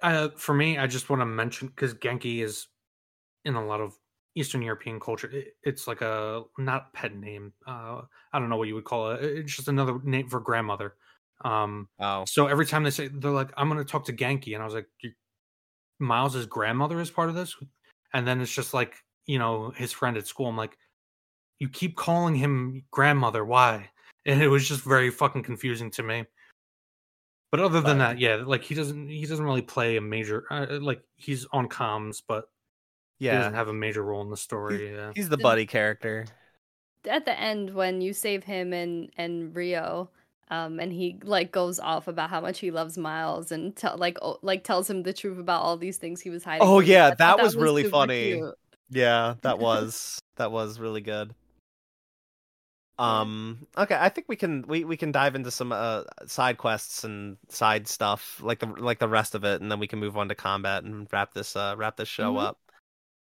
Uh, 0.00 0.28
for 0.36 0.54
me, 0.54 0.78
I 0.78 0.86
just 0.86 1.10
want 1.10 1.20
to 1.20 1.26
mention 1.26 1.68
because 1.68 1.94
Ganke 1.94 2.42
is 2.42 2.66
in 3.44 3.54
a 3.54 3.64
lot 3.64 3.80
of 3.80 3.96
Eastern 4.34 4.62
European 4.62 4.98
culture. 4.98 5.30
It, 5.30 5.56
it's 5.62 5.86
like 5.86 6.00
a 6.00 6.42
not 6.58 6.92
pet 6.92 7.14
name. 7.14 7.52
Uh, 7.66 8.02
I 8.32 8.38
don't 8.38 8.48
know 8.48 8.56
what 8.56 8.68
you 8.68 8.74
would 8.74 8.84
call 8.84 9.12
it. 9.12 9.22
It's 9.22 9.54
just 9.54 9.68
another 9.68 9.98
name 10.02 10.28
for 10.28 10.40
grandmother. 10.40 10.94
Um, 11.44 11.88
Oh, 11.98 12.24
so 12.24 12.46
every 12.46 12.66
time 12.66 12.84
they 12.84 12.90
say 12.90 13.08
they're 13.08 13.30
like, 13.30 13.50
"I'm 13.56 13.68
going 13.68 13.78
to 13.78 13.90
talk 13.90 14.06
to 14.06 14.12
Ganke," 14.12 14.54
and 14.54 14.62
I 14.62 14.64
was 14.64 14.74
like, 14.74 14.88
"Miles's 15.98 16.46
grandmother 16.46 17.00
is 17.00 17.10
part 17.10 17.28
of 17.28 17.34
this," 17.34 17.56
and 18.12 18.26
then 18.26 18.40
it's 18.40 18.54
just 18.54 18.74
like 18.74 18.96
you 19.26 19.38
know 19.38 19.70
his 19.76 19.92
friend 19.92 20.16
at 20.16 20.26
school. 20.26 20.46
I'm 20.48 20.56
like, 20.56 20.76
"You 21.58 21.68
keep 21.68 21.96
calling 21.96 22.34
him 22.34 22.84
grandmother, 22.90 23.44
why?" 23.44 23.90
And 24.24 24.42
it 24.42 24.48
was 24.48 24.68
just 24.68 24.82
very 24.82 25.10
fucking 25.10 25.42
confusing 25.42 25.90
to 25.92 26.02
me. 26.02 26.24
But 27.50 27.60
other 27.60 27.80
than 27.80 27.98
But- 27.98 28.04
that, 28.04 28.18
yeah, 28.18 28.36
like 28.36 28.62
he 28.62 28.74
doesn't 28.74 29.08
he 29.08 29.26
doesn't 29.26 29.44
really 29.44 29.62
play 29.62 29.96
a 29.96 30.00
major 30.00 30.44
uh, 30.50 30.78
like 30.80 31.02
he's 31.16 31.46
on 31.52 31.68
comms, 31.68 32.22
but 32.26 32.48
he 33.18 33.26
doesn't 33.26 33.52
yeah, 33.52 33.58
have 33.58 33.68
a 33.68 33.74
major 33.74 34.02
role 34.02 34.22
in 34.22 34.30
the 34.30 34.36
story. 34.36 34.92
Yeah. 34.94 35.12
he's 35.14 35.28
the 35.28 35.36
The- 35.36 35.42
buddy 35.42 35.66
character. 35.66 36.26
At 37.08 37.24
the 37.24 37.38
end, 37.38 37.74
when 37.74 38.00
you 38.00 38.12
save 38.12 38.44
him 38.44 38.72
and 38.72 39.10
and 39.16 39.54
Rio, 39.56 40.08
um, 40.50 40.78
and 40.80 40.92
he 40.92 41.18
like 41.24 41.50
goes 41.50 41.80
off 41.80 42.06
about 42.08 42.30
how 42.30 42.40
much 42.40 42.60
he 42.60 42.70
loves 42.70 42.96
Miles 42.96 43.50
and 43.52 43.74
tell 43.74 43.96
like 43.98 44.18
oh, 44.22 44.38
like 44.42 44.64
tells 44.64 44.88
him 44.88 45.02
the 45.02 45.12
truth 45.12 45.38
about 45.38 45.62
all 45.62 45.76
these 45.76 45.96
things 45.96 46.20
he 46.20 46.30
was 46.30 46.44
hiding. 46.44 46.66
Oh, 46.66 46.80
from 46.80 46.88
yeah, 46.88 47.06
I 47.06 47.10
thought 47.10 47.36
that 47.38 47.42
was 47.42 47.56
really 47.56 47.84
funny. 47.84 48.34
cute. 48.34 48.54
Yeah, 48.92 49.34
that 49.42 49.58
was 49.58 50.18
that 50.36 50.52
was 50.52 50.78
really 50.78 51.00
good. 51.00 51.34
Um 52.98 53.66
okay, 53.76 53.96
I 53.98 54.10
think 54.10 54.28
we 54.28 54.36
can 54.36 54.62
we, 54.68 54.84
we 54.84 54.98
can 54.98 55.12
dive 55.12 55.34
into 55.34 55.50
some 55.50 55.72
uh 55.72 56.02
side 56.26 56.58
quests 56.58 57.04
and 57.04 57.38
side 57.48 57.88
stuff 57.88 58.38
like 58.42 58.58
the 58.60 58.66
like 58.66 58.98
the 58.98 59.08
rest 59.08 59.34
of 59.34 59.44
it 59.44 59.62
and 59.62 59.72
then 59.72 59.78
we 59.80 59.86
can 59.88 59.98
move 59.98 60.16
on 60.18 60.28
to 60.28 60.34
combat 60.34 60.84
and 60.84 61.08
wrap 61.10 61.32
this 61.32 61.56
uh 61.56 61.74
wrap 61.78 61.96
this 61.96 62.08
show 62.08 62.34
Mhm. 62.34 62.42
up. 62.42 62.60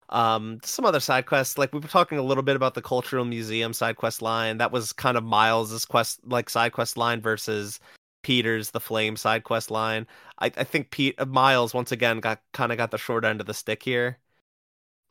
Um 0.10 0.60
some 0.64 0.86
other 0.86 1.02
side 1.02 1.26
quests 1.28 1.58
like 1.58 1.74
we 1.74 1.80
were 1.80 1.88
talking 1.90 2.18
a 2.18 2.24
little 2.24 2.44
bit 2.44 2.56
about 2.56 2.76
the 2.76 2.82
cultural 2.82 3.26
museum 3.26 3.74
side 3.74 3.98
quest 3.98 4.22
line. 4.22 4.58
That 4.60 4.72
was 4.72 4.94
kind 4.94 5.18
of 5.18 5.24
Miles's 5.26 5.86
quest 5.86 6.22
like 6.26 6.50
side 6.50 6.72
quest 6.74 6.98
line 6.98 7.22
versus 7.22 7.80
Peter's 8.24 8.72
the 8.72 8.80
flame 8.80 9.18
side 9.18 9.44
quest 9.44 9.70
line. 9.72 10.08
I 10.40 10.48
I 10.48 10.64
think 10.64 10.92
Pete 10.92 11.16
uh, 11.20 11.26
Miles 11.26 11.74
once 11.74 11.92
again 11.92 12.20
got 12.22 12.42
kind 12.54 12.72
of 12.72 12.78
got 12.78 12.92
the 12.92 12.98
short 12.98 13.26
end 13.26 13.42
of 13.42 13.48
the 13.48 13.54
stick 13.54 13.84
here 13.84 14.20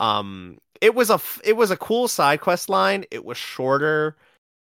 um 0.00 0.58
it 0.80 0.94
was 0.94 1.10
a 1.10 1.20
it 1.44 1.56
was 1.56 1.70
a 1.70 1.76
cool 1.76 2.08
side 2.08 2.40
quest 2.40 2.68
line. 2.68 3.04
It 3.10 3.24
was 3.24 3.36
shorter 3.38 4.16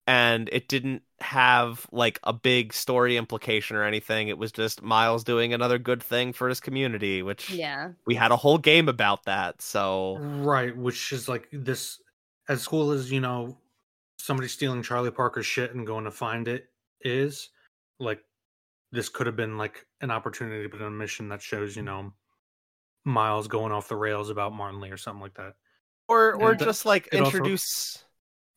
and 0.07 0.49
it 0.53 0.69
didn't 0.69 1.03
have 1.21 1.87
like 1.93 2.19
a 2.25 2.33
big 2.33 2.73
story 2.73 3.17
implication 3.17 3.77
or 3.77 3.85
anything. 3.85 4.29
It 4.29 4.39
was 4.39 4.51
just 4.53 4.83
miles 4.83 5.23
doing 5.25 5.53
another 5.55 5.79
good 5.79 6.03
thing 6.03 6.33
for 6.33 6.49
his 6.49 6.61
community 6.61 7.23
which 7.23 7.51
Yeah. 7.51 7.93
we 8.07 8.15
had 8.17 8.33
a 8.33 8.37
whole 8.37 8.59
game 8.59 8.89
about 8.89 9.25
that 9.25 9.63
so 9.63 10.19
Right, 10.21 10.77
which 10.77 11.13
is 11.13 11.29
like 11.29 11.49
this 11.53 12.01
as 12.49 12.67
cool 12.67 12.91
as, 12.91 13.13
you 13.13 13.21
know, 13.21 13.57
somebody 14.19 14.49
stealing 14.49 14.83
Charlie 14.83 15.11
Parker's 15.13 15.47
shit 15.47 15.75
and 15.75 15.87
going 15.87 16.05
to 16.05 16.11
find 16.11 16.49
it 16.49 16.69
is, 17.03 17.51
like 18.01 18.25
this 18.93 19.09
could 19.09 19.27
have 19.27 19.37
been 19.37 19.57
like 19.57 19.87
an 20.01 20.11
opportunity 20.11 20.67
but 20.67 20.83
a 20.83 20.91
mission 20.91 21.29
that 21.29 21.41
shows, 21.43 21.77
you 21.77 21.83
know, 21.83 22.13
Miles 23.05 23.49
going 23.49 23.73
off 23.73 23.89
the 23.89 23.97
rails 23.97 24.31
about 24.31 24.53
Martin 24.53 24.81
Lee 24.81 24.91
or 24.91 24.97
something 24.97 25.23
like 25.23 25.35
that. 25.35 25.55
or 26.09 26.35
or 26.35 26.51
And 26.53 26.59
just 26.61 26.85
like 26.85 27.09
it 27.13 27.21
also- 27.21 27.37
introduce 27.39 28.05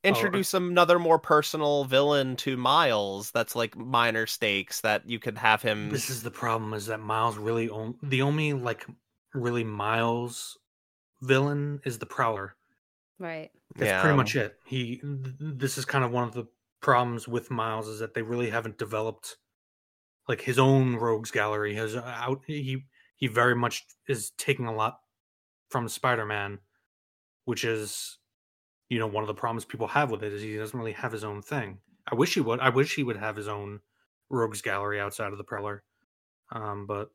Oh, 0.05 0.09
introduce 0.09 0.53
another 0.53 0.99
more 0.99 1.17
personal 1.17 1.85
villain 1.85 2.35
to 2.37 2.57
miles 2.57 3.31
that's 3.31 3.55
like 3.55 3.77
minor 3.77 4.25
stakes 4.27 4.81
that 4.81 5.07
you 5.07 5.17
could 5.17 5.37
have 5.37 5.61
him 5.61 5.89
This 5.91 6.09
is 6.09 6.21
the 6.23 6.29
problem 6.31 6.73
is 6.73 6.87
that 6.87 6.99
Miles 6.99 7.37
really 7.37 7.69
on- 7.69 7.97
the 8.03 8.21
only 8.21 8.51
like 8.51 8.85
really 9.33 9.63
Miles 9.63 10.57
villain 11.21 11.79
is 11.85 11.99
the 11.99 12.05
Prowler. 12.05 12.55
Right. 13.17 13.49
That's 13.75 14.01
pretty 14.01 14.17
much 14.17 14.35
it. 14.35 14.59
He 14.65 14.97
th- 14.97 15.35
this 15.39 15.77
is 15.77 15.85
kind 15.85 16.03
of 16.03 16.11
one 16.11 16.25
of 16.27 16.33
the 16.33 16.47
problems 16.81 17.25
with 17.29 17.49
Miles 17.49 17.87
is 17.87 17.99
that 17.99 18.13
they 18.13 18.21
really 18.23 18.49
haven't 18.49 18.77
developed 18.77 19.37
like 20.27 20.41
his 20.41 20.59
own 20.59 20.97
rogues 20.97 21.31
gallery. 21.31 21.75
His 21.75 21.95
uh, 21.95 22.01
out 22.03 22.41
he 22.45 22.83
he 23.23 23.27
very 23.27 23.55
much 23.55 23.85
is 24.09 24.31
taking 24.31 24.65
a 24.65 24.75
lot 24.75 24.99
from 25.69 25.87
Spider-Man, 25.87 26.59
which 27.45 27.63
is 27.63 28.17
you 28.89 28.99
know 28.99 29.07
one 29.07 29.23
of 29.23 29.27
the 29.29 29.33
problems 29.33 29.63
people 29.63 29.87
have 29.87 30.11
with 30.11 30.23
it 30.23 30.33
is 30.33 30.41
he 30.41 30.57
doesn't 30.57 30.77
really 30.77 30.91
have 30.91 31.13
his 31.13 31.23
own 31.23 31.41
thing. 31.41 31.77
I 32.11 32.15
wish 32.15 32.33
he 32.33 32.41
would. 32.41 32.59
I 32.59 32.67
wish 32.67 32.95
he 32.95 33.03
would 33.03 33.15
have 33.15 33.37
his 33.37 33.47
own 33.47 33.79
rogues 34.29 34.61
gallery 34.61 34.99
outside 34.99 35.31
of 35.31 35.37
the 35.37 35.43
Prowler. 35.45 35.83
Um, 36.51 36.85
but 36.85 37.11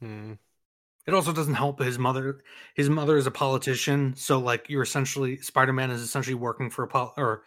Hmm. 0.00 0.32
it 1.06 1.12
also 1.12 1.34
doesn't 1.34 1.52
help 1.52 1.80
his 1.80 1.98
mother. 1.98 2.40
His 2.74 2.88
mother 2.88 3.18
is 3.18 3.26
a 3.26 3.30
politician, 3.30 4.14
so 4.16 4.38
like 4.38 4.70
you're 4.70 4.80
essentially 4.82 5.36
Spider-Man 5.42 5.90
is 5.90 6.00
essentially 6.00 6.36
working 6.36 6.70
for 6.70 6.84
a 6.84 6.88
pol- 6.88 7.12
or 7.18 7.42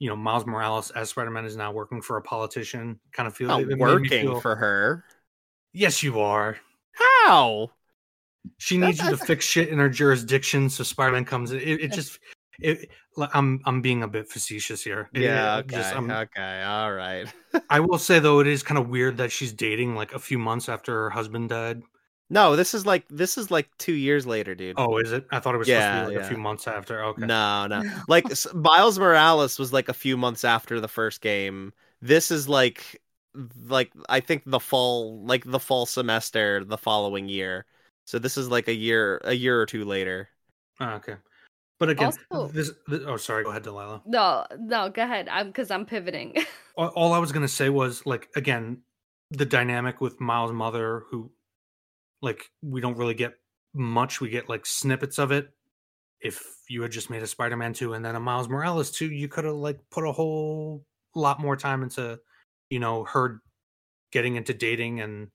you 0.00 0.10
know 0.10 0.16
Miles 0.16 0.44
Morales 0.44 0.90
as 0.90 1.08
Spider-Man 1.08 1.46
is 1.46 1.56
now 1.56 1.72
working 1.72 2.02
for 2.02 2.18
a 2.18 2.22
politician. 2.22 3.00
Kind 3.12 3.26
of 3.26 3.34
feel 3.34 3.48
not 3.48 3.62
it 3.62 3.68
made 3.68 3.78
me 3.78 3.80
working 3.80 4.08
feel- 4.10 4.40
for 4.42 4.54
her 4.56 5.02
Yes, 5.72 6.02
you 6.02 6.20
are. 6.20 6.56
how 7.26 7.70
She 8.58 8.78
That- 8.78 8.86
needs 8.86 9.02
you 9.02 9.10
to 9.10 9.16
fix 9.16 9.44
shit 9.46 9.68
in 9.68 9.78
her 9.78 9.88
jurisdiction, 9.88 10.68
so 10.68 10.84
Spider-Man 10.84 11.24
comes 11.24 11.52
in. 11.52 11.60
It, 11.60 11.80
it 11.80 11.92
just, 11.92 12.18
it, 12.60 12.90
I'm 13.16 13.60
I'm 13.64 13.80
being 13.80 14.02
a 14.02 14.08
bit 14.08 14.28
facetious 14.28 14.82
here. 14.82 15.08
It- 15.14 15.22
yeah 15.22 15.56
okay 15.58 15.76
just- 15.76 15.94
I'm- 15.94 16.10
okay 16.10 16.62
all 16.62 16.92
right 16.92 17.26
I 17.70 17.80
will 17.80 17.98
say 17.98 18.18
though, 18.18 18.40
it 18.40 18.46
is 18.46 18.62
kind 18.62 18.78
of 18.78 18.88
weird 18.88 19.16
that 19.18 19.30
she's 19.32 19.52
dating 19.52 19.94
like 19.94 20.12
a 20.12 20.18
few 20.18 20.38
months 20.38 20.68
after 20.68 20.92
her 20.94 21.10
husband 21.10 21.48
died. 21.50 21.82
No, 22.30 22.56
this 22.56 22.72
is 22.72 22.86
like 22.86 23.04
this 23.10 23.36
is 23.36 23.50
like 23.50 23.68
two 23.78 23.92
years 23.92 24.26
later, 24.26 24.54
dude. 24.54 24.76
Oh, 24.78 24.96
is 24.96 25.12
it? 25.12 25.26
I 25.30 25.38
thought 25.38 25.54
it 25.54 25.58
was 25.58 25.68
Yeah, 25.68 25.80
supposed 26.04 26.04
to 26.06 26.10
be 26.12 26.16
like 26.16 26.22
yeah. 26.22 26.26
a 26.26 26.28
few 26.34 26.42
months 26.42 26.66
after. 26.66 27.04
Okay. 27.04 27.26
No, 27.26 27.66
no. 27.66 27.82
Like 28.08 28.24
Miles 28.54 28.98
Morales 28.98 29.58
was 29.58 29.70
like 29.72 29.90
a 29.90 29.94
few 29.94 30.16
months 30.16 30.42
after 30.42 30.80
the 30.80 30.88
first 30.88 31.20
game. 31.20 31.74
This 32.00 32.30
is 32.30 32.48
like 32.48 33.01
like 33.66 33.92
I 34.08 34.20
think 34.20 34.42
the 34.46 34.60
fall 34.60 35.24
like 35.24 35.44
the 35.44 35.60
fall 35.60 35.86
semester 35.86 36.64
the 36.64 36.78
following 36.78 37.28
year. 37.28 37.66
So 38.04 38.18
this 38.18 38.36
is 38.36 38.48
like 38.48 38.68
a 38.68 38.74
year 38.74 39.20
a 39.24 39.32
year 39.32 39.60
or 39.60 39.66
two 39.66 39.84
later. 39.84 40.28
Oh, 40.80 40.90
okay. 40.94 41.16
But 41.78 41.90
again, 41.90 42.12
Also- 42.30 42.48
this, 42.52 42.70
th- 42.88 43.02
oh 43.06 43.16
sorry, 43.16 43.42
go 43.44 43.50
ahead, 43.50 43.64
Delaila. 43.64 44.02
No, 44.06 44.46
no, 44.58 44.88
go 44.88 45.02
ahead. 45.02 45.28
I'm 45.28 45.48
because 45.48 45.70
I'm 45.70 45.84
pivoting. 45.86 46.36
All, 46.76 46.88
all 46.88 47.12
I 47.12 47.18
was 47.18 47.32
gonna 47.32 47.48
say 47.48 47.68
was 47.68 48.06
like 48.06 48.28
again, 48.34 48.78
the 49.30 49.44
dynamic 49.44 50.00
with 50.00 50.20
Miles' 50.20 50.52
mother, 50.52 51.04
who 51.10 51.30
like 52.22 52.50
we 52.62 52.80
don't 52.80 52.96
really 52.96 53.14
get 53.14 53.34
much. 53.74 54.20
We 54.20 54.30
get 54.30 54.48
like 54.48 54.64
snippets 54.64 55.18
of 55.18 55.32
it. 55.32 55.50
If 56.20 56.42
you 56.68 56.80
had 56.82 56.92
just 56.92 57.10
made 57.10 57.22
a 57.22 57.26
Spider-Man 57.26 57.72
two 57.74 57.94
and 57.94 58.04
then 58.04 58.14
a 58.14 58.20
Miles 58.20 58.48
Morales 58.48 58.90
two, 58.90 59.10
you 59.10 59.28
could 59.28 59.44
have 59.44 59.56
like 59.56 59.80
put 59.90 60.06
a 60.06 60.12
whole 60.12 60.84
lot 61.14 61.40
more 61.40 61.56
time 61.56 61.82
into, 61.82 62.18
you 62.72 62.78
know, 62.80 63.04
her 63.04 63.42
getting 64.12 64.36
into 64.36 64.54
dating 64.54 65.00
and 65.00 65.28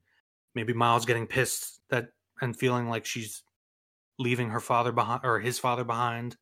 maybe 0.56 0.74
Miles 0.74 1.06
getting 1.06 1.28
pissed 1.28 1.80
that 1.90 2.08
and 2.42 2.58
feeling 2.58 2.90
like 2.90 3.06
she's 3.06 3.44
leaving 4.18 4.50
her 4.50 4.60
father 4.60 4.92
behind 4.92 5.22
or 5.24 5.40
his 5.40 5.60
father 5.60 5.84
behind. 5.84 6.36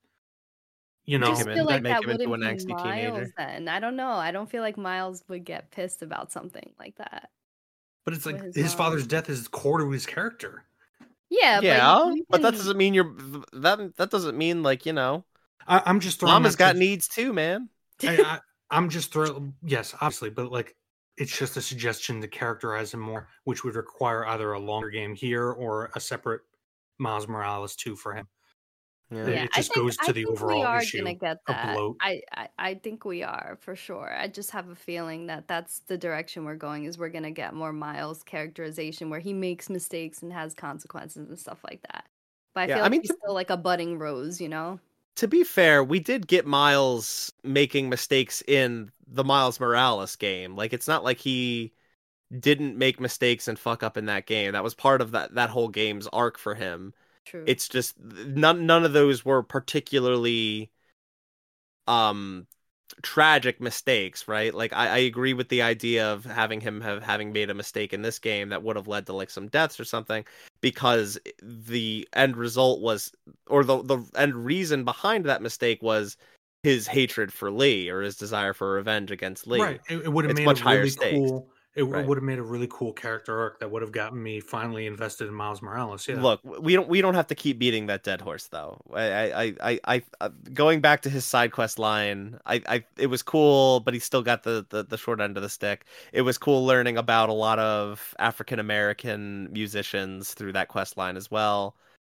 You 1.03 1.19
know, 1.19 1.27
Make 1.27 1.35
just 1.35 1.47
him 1.47 1.53
feel 1.53 1.59
in- 1.63 1.65
like 1.67 1.81
make 1.83 1.93
that 1.93 2.03
him 2.05 2.09
into 2.11 2.29
wouldn't 2.29 2.49
an 2.49 2.57
be 2.57 2.63
angsty 2.63 2.69
Miles 2.69 2.83
teenager. 3.13 3.33
then. 3.37 3.67
I 3.67 3.79
don't 3.81 3.97
know. 3.97 4.11
I 4.11 4.31
don't 4.31 4.49
feel 4.49 4.61
like 4.61 4.77
Miles 4.77 5.23
would 5.27 5.43
get 5.43 5.69
pissed 5.69 6.01
about 6.01 6.31
something 6.31 6.71
like 6.79 6.95
that. 6.95 7.29
but 8.05 8.13
it's 8.13 8.25
like 8.25 8.41
his 8.41 8.55
his, 8.55 8.73
father's 8.73 9.05
death 9.05 9.29
is 9.29 9.47
core 9.49 9.79
to 9.79 9.91
his 9.91 10.05
character. 10.05 10.63
Yeah, 11.29 11.59
yeah, 11.61 11.95
but, 12.05 12.15
you 12.15 12.25
but 12.29 12.41
that 12.43 12.53
doesn't 12.53 12.77
mean 12.77 12.93
you're 12.93 13.13
that 13.53 13.97
that 13.97 14.11
doesn't 14.11 14.37
mean 14.37 14.63
like 14.63 14.85
you 14.85 14.93
know 14.93 15.25
I, 15.67 15.81
I'm 15.85 15.99
just 15.99 16.19
throwing. 16.21 16.33
mama's 16.35 16.53
that 16.55 16.59
got 16.59 16.71
to- 16.73 16.79
needs 16.79 17.07
too, 17.09 17.33
man. 17.33 17.67
I, 18.03 18.15
I, 18.21 18.39
I'm 18.71 18.89
just 18.89 19.11
throwing. 19.11 19.53
Yes, 19.63 19.93
obviously, 19.95 20.29
but 20.29 20.51
like 20.51 20.75
it's 21.17 21.37
just 21.37 21.57
a 21.57 21.61
suggestion 21.61 22.19
to 22.21 22.27
characterize 22.27 22.93
him 22.93 22.99
more, 22.99 23.27
which 23.45 23.63
would 23.63 23.75
require 23.75 24.25
either 24.27 24.53
a 24.53 24.59
longer 24.59 24.89
game 24.89 25.15
here 25.15 25.51
or 25.51 25.89
a 25.95 25.99
separate 25.99 26.41
Miles 26.97 27.27
Morales 27.27 27.75
two 27.75 27.95
for 27.95 28.13
him. 28.13 28.27
Yeah. 29.11 29.17
Yeah. 29.27 29.29
Yeah, 29.29 29.43
it 29.43 29.53
just 29.53 29.73
think- 29.73 29.85
goes 29.85 29.97
to 29.97 30.09
I 30.09 30.11
the 30.13 30.25
overall 30.25 30.59
we 30.59 30.65
are 30.65 30.81
issue 30.81 30.97
gonna 30.97 31.13
get 31.13 31.37
that. 31.47 31.77
I, 32.01 32.21
I 32.33 32.49
I 32.57 32.73
think 32.75 33.05
we 33.05 33.21
are 33.21 33.57
for 33.61 33.75
sure. 33.75 34.11
I 34.17 34.27
just 34.27 34.49
have 34.51 34.69
a 34.69 34.75
feeling 34.75 35.27
that 35.27 35.47
that's 35.47 35.79
the 35.81 35.97
direction 35.97 36.43
we're 36.43 36.55
going. 36.55 36.85
Is 36.85 36.97
we're 36.97 37.09
gonna 37.09 37.29
get 37.31 37.53
more 37.53 37.71
Miles 37.71 38.23
characterization 38.23 39.09
where 39.11 39.19
he 39.19 39.31
makes 39.31 39.69
mistakes 39.69 40.23
and 40.23 40.33
has 40.33 40.53
consequences 40.55 41.29
and 41.29 41.37
stuff 41.39 41.59
like 41.63 41.81
that. 41.83 42.05
But 42.55 42.61
I 42.61 42.63
Yeah, 42.67 42.75
feel 42.75 42.79
I 42.79 42.81
like 42.85 42.91
mean, 42.91 43.01
he's 43.01 43.09
to- 43.11 43.17
still 43.21 43.33
like 43.35 43.51
a 43.51 43.57
budding 43.57 43.99
rose, 43.99 44.41
you 44.41 44.49
know. 44.49 44.79
To 45.17 45.27
be 45.27 45.43
fair, 45.43 45.83
we 45.83 45.99
did 45.99 46.27
get 46.27 46.45
Miles 46.45 47.31
making 47.43 47.89
mistakes 47.89 48.43
in 48.47 48.91
the 49.07 49.23
Miles 49.23 49.59
Morales 49.59 50.15
game. 50.15 50.55
Like 50.55 50.73
it's 50.73 50.87
not 50.87 51.03
like 51.03 51.19
he 51.19 51.73
didn't 52.39 52.77
make 52.77 52.99
mistakes 52.99 53.47
and 53.47 53.59
fuck 53.59 53.83
up 53.83 53.97
in 53.97 54.05
that 54.07 54.25
game. 54.27 54.53
That 54.53 54.63
was 54.63 54.73
part 54.75 55.01
of 55.01 55.11
that 55.11 55.35
that 55.35 55.49
whole 55.49 55.69
game's 55.69 56.07
arc 56.07 56.37
for 56.37 56.55
him. 56.55 56.93
True. 57.25 57.43
it's 57.47 57.67
just 57.67 57.99
none 57.99 58.65
none 58.67 58.85
of 58.85 58.93
those 58.93 59.25
were 59.25 59.41
particularly 59.43 60.71
um 61.87 62.47
tragic 63.01 63.59
mistakes 63.59 64.27
right 64.27 64.53
like 64.53 64.71
I, 64.71 64.87
I 64.87 64.97
agree 64.99 65.33
with 65.33 65.49
the 65.49 65.61
idea 65.61 66.11
of 66.11 66.23
having 66.23 66.61
him 66.61 66.81
have 66.81 67.03
having 67.03 67.33
made 67.33 67.49
a 67.49 67.53
mistake 67.53 67.93
in 67.93 68.03
this 68.03 68.19
game 68.19 68.49
that 68.49 68.63
would 68.63 68.75
have 68.75 68.87
led 68.87 69.05
to 69.07 69.13
like 69.13 69.29
some 69.29 69.47
deaths 69.47 69.79
or 69.79 69.85
something 69.85 70.23
because 70.61 71.17
the 71.41 72.07
end 72.13 72.37
result 72.37 72.81
was 72.81 73.11
or 73.47 73.63
the 73.63 73.81
the 73.81 74.03
end 74.15 74.35
reason 74.35 74.83
behind 74.83 75.25
that 75.25 75.41
mistake 75.41 75.81
was 75.81 76.15
his 76.63 76.87
hatred 76.87 77.33
for 77.33 77.51
lee 77.51 77.89
or 77.89 78.01
his 78.01 78.15
desire 78.15 78.53
for 78.53 78.71
revenge 78.73 79.11
against 79.11 79.47
lee 79.47 79.61
Right. 79.61 79.81
It, 79.89 80.05
it 80.05 80.13
would 80.13 80.25
have 80.25 80.35
made 80.35 80.45
much 80.45 80.61
a 80.61 80.63
higher 80.63 80.77
really 80.77 80.89
stakes. 80.89 81.31
It 81.75 81.83
Right. 81.83 82.07
would 82.07 82.17
have 82.17 82.23
made 82.23 82.39
a 82.39 82.43
really 82.43 82.67
cool 82.69 82.93
character 82.93 83.37
arc 83.37 83.59
that 83.59 83.69
would 83.69 83.81
have 83.81 83.91
gotten 83.91 84.21
me 84.23 84.39
finally 84.39 84.87
invested 84.87 85.27
in 85.27 85.33
Miles 85.33 85.61
Morales. 85.61 86.07
Yeah. 86.07 86.21
Look, 86.21 86.39
we 86.43 86.73
don't 86.73 86.87
we 86.87 87.01
don't 87.01 87.15
have 87.15 87.27
to 87.27 87.35
keep 87.35 87.59
beating 87.59 87.87
that 87.87 88.03
dead 88.03 88.21
horse 88.21 88.47
though. 88.47 88.79
I 88.93 89.03
I 89.03 89.43
I, 89.61 89.79
I, 89.83 90.03
I 90.21 90.29
going 90.53 90.79
back 90.79 91.01
to 91.01 91.09
his 91.09 91.25
side 91.25 91.51
quest 91.51 91.77
line, 91.77 92.39
I, 92.45 92.61
I 92.67 92.85
it 92.97 93.07
was 93.07 93.21
cool, 93.21 93.81
but 93.81 93.93
he 93.93 93.99
still 93.99 94.21
got 94.21 94.43
the, 94.43 94.65
the 94.69 94.83
the 94.83 94.97
short 94.97 95.19
end 95.19 95.35
of 95.35 95.43
the 95.43 95.49
stick. 95.49 95.85
It 96.13 96.21
was 96.21 96.37
cool 96.37 96.65
learning 96.65 96.97
about 96.97 97.27
a 97.27 97.33
lot 97.33 97.59
of 97.59 98.15
African 98.19 98.59
American 98.59 99.51
musicians 99.51 100.33
through 100.33 100.53
that 100.53 100.69
quest 100.69 100.95
line 100.95 101.17
as 101.17 101.29
well. 101.29 101.75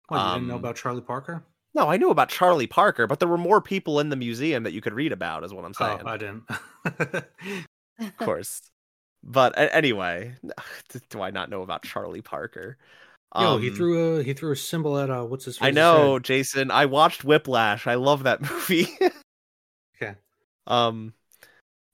What, 0.09 0.21
you 0.23 0.29
didn't 0.29 0.47
know 0.47 0.55
um, 0.55 0.59
about 0.59 0.75
Charlie 0.75 1.01
Parker? 1.01 1.43
No, 1.73 1.87
I 1.89 1.97
knew 1.97 2.09
about 2.09 2.29
Charlie 2.29 2.67
Parker, 2.67 3.07
but 3.07 3.19
there 3.19 3.27
were 3.27 3.37
more 3.37 3.61
people 3.61 3.99
in 3.99 4.09
the 4.09 4.15
museum 4.15 4.63
that 4.63 4.73
you 4.73 4.81
could 4.81 4.93
read 4.93 5.11
about, 5.11 5.43
is 5.43 5.53
what 5.53 5.65
I'm 5.65 5.73
saying. 5.73 6.01
Oh, 6.03 6.07
I 6.07 6.17
didn't. 6.17 6.43
of 7.99 8.17
course. 8.17 8.61
But 9.27 9.53
anyway, 9.57 10.35
do 11.09 11.21
I 11.21 11.31
not 11.31 11.49
know 11.49 11.61
about 11.61 11.83
Charlie 11.83 12.21
Parker? 12.21 12.77
Yo, 13.37 13.57
he 13.57 13.69
Um, 13.69 13.75
threw 13.75 14.17
a 14.19 14.23
he 14.23 14.33
threw 14.33 14.51
a 14.51 14.55
symbol 14.55 14.97
at 14.97 15.09
uh 15.09 15.23
what's 15.23 15.45
his 15.45 15.57
I 15.59 15.71
know, 15.71 16.17
head. 16.17 16.23
Jason. 16.23 16.71
I 16.71 16.85
watched 16.85 17.23
Whiplash. 17.23 17.87
I 17.87 17.95
love 17.95 18.23
that 18.23 18.41
movie. 18.51 18.87
Okay. 19.95 20.15
um. 20.67 21.13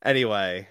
Anyway, 0.03 0.67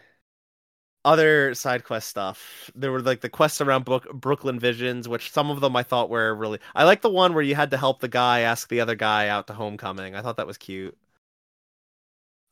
other 1.05 1.55
side 1.55 1.85
quest 1.85 2.09
stuff. 2.09 2.71
There 2.75 2.93
were 2.93 3.01
like 3.03 3.21
the 3.21 3.29
quests 3.29 3.61
around 3.61 3.85
Brook- 3.85 4.13
Brooklyn 4.13 4.59
Visions, 4.61 5.09
which 5.09 5.31
some 5.33 5.51
of 5.51 5.61
them 5.61 5.75
I 5.77 5.83
thought 5.83 6.11
were 6.11 6.35
really. 6.35 6.59
I 6.75 6.85
like 6.85 7.03
the 7.03 7.11
one 7.11 7.35
where 7.35 7.43
you 7.43 7.55
had 7.55 7.71
to 7.73 7.77
help 7.77 8.01
the 8.01 8.09
guy 8.09 8.41
ask 8.41 8.69
the 8.69 8.81
other 8.81 8.95
guy 8.95 9.29
out 9.29 9.47
to 9.49 9.55
homecoming. 9.55 10.15
I 10.15 10.23
thought 10.23 10.37
that 10.37 10.47
was 10.47 10.59
cute. 10.59 10.97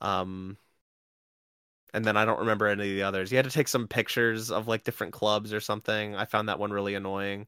Um. 0.00 0.56
And 1.92 2.04
then 2.04 2.16
I 2.16 2.24
don't 2.24 2.38
remember 2.38 2.66
any 2.66 2.90
of 2.90 2.96
the 2.96 3.02
others. 3.02 3.30
You 3.30 3.36
had 3.36 3.44
to 3.46 3.50
take 3.50 3.68
some 3.68 3.88
pictures 3.88 4.50
of 4.50 4.68
like 4.68 4.84
different 4.84 5.12
clubs 5.12 5.52
or 5.52 5.60
something. 5.60 6.14
I 6.14 6.24
found 6.24 6.48
that 6.48 6.58
one 6.58 6.72
really 6.72 6.94
annoying. 6.94 7.46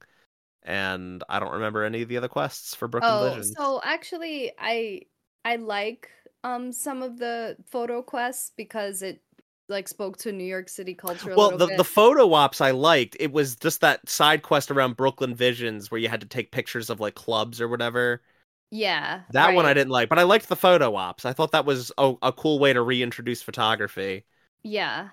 And 0.64 1.22
I 1.28 1.40
don't 1.40 1.52
remember 1.52 1.84
any 1.84 2.02
of 2.02 2.08
the 2.08 2.16
other 2.16 2.28
quests 2.28 2.74
for 2.74 2.88
Brooklyn 2.88 3.12
oh, 3.12 3.28
Visions. 3.28 3.54
so 3.56 3.80
actually, 3.84 4.52
I 4.58 5.02
I 5.44 5.56
like 5.56 6.08
um 6.44 6.72
some 6.72 7.02
of 7.02 7.18
the 7.18 7.56
photo 7.70 8.02
quests 8.02 8.52
because 8.56 9.02
it 9.02 9.20
like 9.68 9.88
spoke 9.88 10.18
to 10.18 10.32
New 10.32 10.44
York 10.44 10.68
City 10.68 10.94
culture. 10.94 11.32
A 11.32 11.36
well 11.36 11.50
little 11.50 11.58
the, 11.58 11.66
bit. 11.68 11.76
the 11.78 11.84
photo 11.84 12.32
ops 12.32 12.60
i 12.60 12.70
liked 12.70 13.16
it 13.18 13.32
was 13.32 13.56
just 13.56 13.80
that 13.80 14.08
side 14.08 14.42
quest 14.42 14.70
around 14.70 14.96
brooklyn 14.96 15.34
visions 15.34 15.90
where 15.90 16.00
you 16.00 16.08
had 16.08 16.20
to 16.20 16.26
take 16.26 16.52
pictures 16.52 16.90
of 16.90 17.00
like 17.00 17.14
clubs 17.14 17.60
or 17.60 17.68
whatever 17.68 18.22
yeah, 18.74 19.20
that 19.32 19.54
one 19.54 19.66
i 19.66 19.74
didn't 19.74 19.90
like 19.90 20.08
but 20.08 20.18
i 20.18 20.22
liked 20.22 20.48
the 20.48 20.56
photo 20.56 20.94
ops 20.94 21.26
i 21.26 21.32
thought 21.34 21.52
that 21.52 21.66
was 21.66 21.92
a, 21.98 22.14
a 22.22 22.32
cool 22.32 22.58
way 22.58 22.72
to 22.72 22.80
reintroduce 22.80 23.42
photography 23.42 24.24
Yeah. 24.62 25.10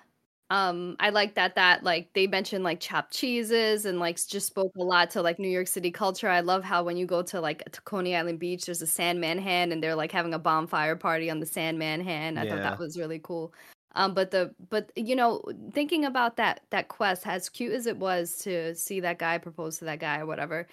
Um, 0.50 0.96
I 0.98 1.10
like 1.10 1.36
that 1.36 1.54
that 1.54 1.84
like 1.84 2.12
they 2.12 2.26
mentioned 2.26 2.64
like 2.64 2.80
chopped 2.80 3.12
cheeses 3.12 3.84
and 3.86 4.00
like 4.00 4.16
just 4.26 4.48
spoke 4.48 4.72
a 4.76 4.82
lot 4.82 5.10
to 5.10 5.22
like 5.22 5.38
New 5.38 5.48
York 5.48 5.68
City 5.68 5.92
culture. 5.92 6.28
I 6.28 6.40
love 6.40 6.64
how 6.64 6.82
when 6.82 6.96
you 6.96 7.06
go 7.06 7.22
to 7.22 7.40
like 7.40 7.70
to 7.70 7.80
Coney 7.82 8.16
Island 8.16 8.40
Beach, 8.40 8.66
there's 8.66 8.82
a 8.82 8.86
Sandman 8.86 9.38
hand 9.38 9.72
and 9.72 9.80
they're 9.82 9.94
like 9.94 10.10
having 10.10 10.34
a 10.34 10.40
bonfire 10.40 10.96
party 10.96 11.30
on 11.30 11.38
the 11.38 11.46
Sandman 11.46 12.00
hand. 12.00 12.38
I 12.38 12.46
thought 12.46 12.62
that 12.62 12.78
was 12.78 12.98
really 12.98 13.20
cool. 13.22 13.54
Um, 13.94 14.12
but 14.14 14.32
the 14.32 14.54
but 14.70 14.90
you 14.96 15.14
know 15.14 15.42
thinking 15.72 16.04
about 16.04 16.36
that 16.36 16.62
that 16.70 16.88
quest, 16.88 17.26
as 17.26 17.48
cute 17.48 17.72
as 17.72 17.86
it 17.86 17.96
was 17.96 18.36
to 18.38 18.74
see 18.74 19.00
that 19.00 19.18
guy 19.18 19.38
propose 19.38 19.78
to 19.78 19.84
that 19.86 20.00
guy 20.00 20.18
or 20.18 20.26
whatever, 20.26 20.66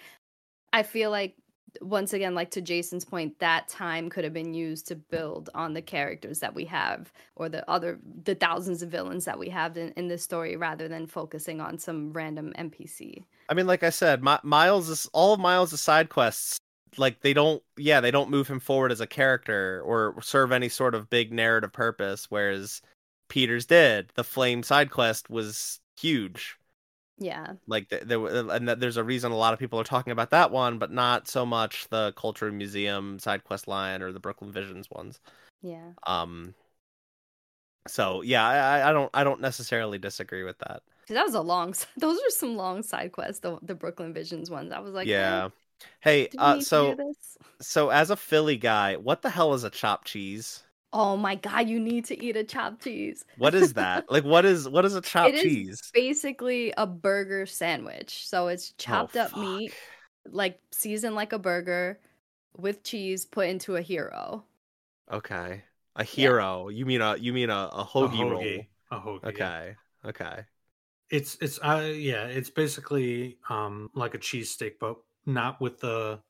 I 0.72 0.82
feel 0.82 1.10
like 1.10 1.36
once 1.80 2.12
again, 2.12 2.34
like 2.34 2.50
to 2.52 2.60
Jason's 2.60 3.04
point, 3.04 3.38
that 3.38 3.68
time 3.68 4.08
could 4.10 4.24
have 4.24 4.32
been 4.32 4.54
used 4.54 4.86
to 4.88 4.96
build 4.96 5.50
on 5.54 5.74
the 5.74 5.82
characters 5.82 6.40
that 6.40 6.54
we 6.54 6.64
have 6.66 7.12
or 7.36 7.48
the 7.48 7.68
other 7.70 7.98
the 8.24 8.34
thousands 8.34 8.82
of 8.82 8.90
villains 8.90 9.24
that 9.24 9.38
we 9.38 9.48
have 9.48 9.76
in, 9.76 9.92
in 9.92 10.08
this 10.08 10.22
story 10.22 10.56
rather 10.56 10.88
than 10.88 11.06
focusing 11.06 11.60
on 11.60 11.78
some 11.78 12.12
random 12.12 12.52
NPC. 12.58 13.24
i 13.48 13.54
mean 13.54 13.66
like 13.66 13.82
i 13.82 13.90
said 13.90 14.22
Mi- 14.22 14.36
miles 14.42 14.88
is 14.88 15.08
all 15.12 15.34
of 15.34 15.40
miles' 15.40 15.78
side 15.80 16.08
quests 16.08 16.58
like 16.96 17.20
they 17.20 17.32
don't 17.32 17.62
yeah 17.76 18.00
they 18.00 18.10
don't 18.10 18.30
move 18.30 18.48
him 18.48 18.60
forward 18.60 18.92
as 18.92 19.00
a 19.00 19.06
character 19.06 19.82
or 19.84 20.20
serve 20.22 20.52
any 20.52 20.68
sort 20.68 20.94
of 20.94 21.10
big 21.10 21.32
narrative 21.32 21.72
purpose 21.72 22.26
whereas 22.30 22.82
peter's 23.28 23.66
did 23.66 24.10
the 24.14 24.24
flame 24.24 24.62
side 24.62 24.90
quest 24.90 25.28
was 25.28 25.80
huge 25.98 26.57
Yeah. 27.18 27.54
like 27.66 27.88
there 27.88 28.20
were- 28.20 28.48
and 28.50 28.68
there's 28.68 28.96
a 28.96 29.04
reason 29.04 29.32
a 29.32 29.36
lot 29.36 29.52
of 29.52 29.58
people 29.58 29.78
are 29.80 29.84
talking 29.84 30.12
about 30.12 30.30
that 30.30 30.50
one 30.50 30.78
but 30.78 30.90
not 30.92 31.26
so 31.28 31.44
much 31.44 31.88
the 31.88 32.12
culture 32.16 32.50
museum 32.52 33.18
side 33.18 33.44
quest 33.44 33.66
line 33.68 34.02
or 34.02 34.12
the 34.12 34.20
brooklyn 34.20 34.52
visions 34.52 34.88
ones 34.90 35.20
Yeah. 35.62 35.90
um 36.06 36.54
so 37.86 38.22
yeah 38.22 38.46
I, 38.46 38.90
I- 38.90 38.92
don't 38.92 39.10
i 39.14 39.24
don't 39.24 39.40
necessarily 39.40 39.98
disagree 39.98 40.44
with 40.44 40.58
that 40.58 40.82
that 41.08 41.24
was 41.24 41.34
a 41.34 41.40
long 41.40 41.74
those 41.96 42.18
are 42.18 42.30
some 42.30 42.56
long 42.56 42.82
side 42.82 43.12
quests, 43.12 43.40
the 43.40 43.58
the 43.62 43.74
Brooklyn 43.74 44.12
Visions 44.12 44.50
ones. 44.50 44.72
I 44.72 44.78
was 44.80 44.92
like, 44.92 45.06
yeah 45.06 45.46
eh, 45.46 45.48
hey 46.00 46.28
uh 46.36 46.60
so 46.60 46.96
so 47.60 47.88
as 47.88 48.10
a 48.10 48.16
philly 48.16 48.56
guy 48.58 48.96
what 48.96 49.22
the 49.22 49.30
hell 49.30 49.54
is 49.54 49.64
a 49.64 49.70
chopped 49.70 50.06
cheese 50.08 50.64
Oh 50.92 51.16
my 51.16 51.34
god, 51.34 51.68
you 51.68 51.78
need 51.80 52.06
to 52.06 52.18
eat 52.22 52.36
a 52.36 52.44
chopped 52.44 52.82
cheese. 52.84 53.24
what 53.36 53.54
is 53.54 53.74
that 53.74 54.04
like 54.10 54.24
what 54.24 54.44
is 54.44 54.68
what 54.68 54.84
is 54.84 54.94
a 54.94 55.00
chopped 55.00 55.38
cheese? 55.38 55.58
It 55.60 55.70
is 55.70 55.82
cheese 55.82 55.92
basically 55.92 56.72
a 56.76 56.86
burger 56.86 57.46
sandwich. 57.46 58.26
So 58.28 58.48
it's 58.48 58.72
chopped 58.72 59.16
Oh, 59.16 59.16
up 59.16 59.36
meat, 59.36 59.76
like 60.26 60.60
seasoned 60.72 61.14
like 61.14 61.32
a 61.32 61.38
burger, 61.38 62.00
with 62.56 62.82
cheese 62.84 63.24
put 63.26 63.48
into 63.48 63.76
a 63.76 63.82
hero. 63.82 64.44
okay 65.10 65.62
a 65.96 66.04
hero 66.04 66.68
you 66.68 66.86
mean 66.86 67.00
a 67.00 67.16
you 67.16 67.32
mean 67.32 67.50
a, 67.50 67.68
a 67.72 67.84
A 68.00 68.08
hoagie, 68.08 68.24
roll. 68.24 68.66
A 68.90 68.98
hoagie. 68.98 69.36
yeah. 69.38 69.52
okay 69.52 69.76
okay 70.04 70.44
It's 71.10 71.36
it's 71.40 71.58
uh 71.62 71.90
yeah, 71.94 72.24
it's 72.26 72.50
basically 72.50 73.38
um 73.48 73.90
like 73.94 74.14
a 74.14 74.18
cheesesteak, 74.18 74.74
but 74.78 74.96
not 75.26 75.60
with 75.60 75.80
the 75.80 76.20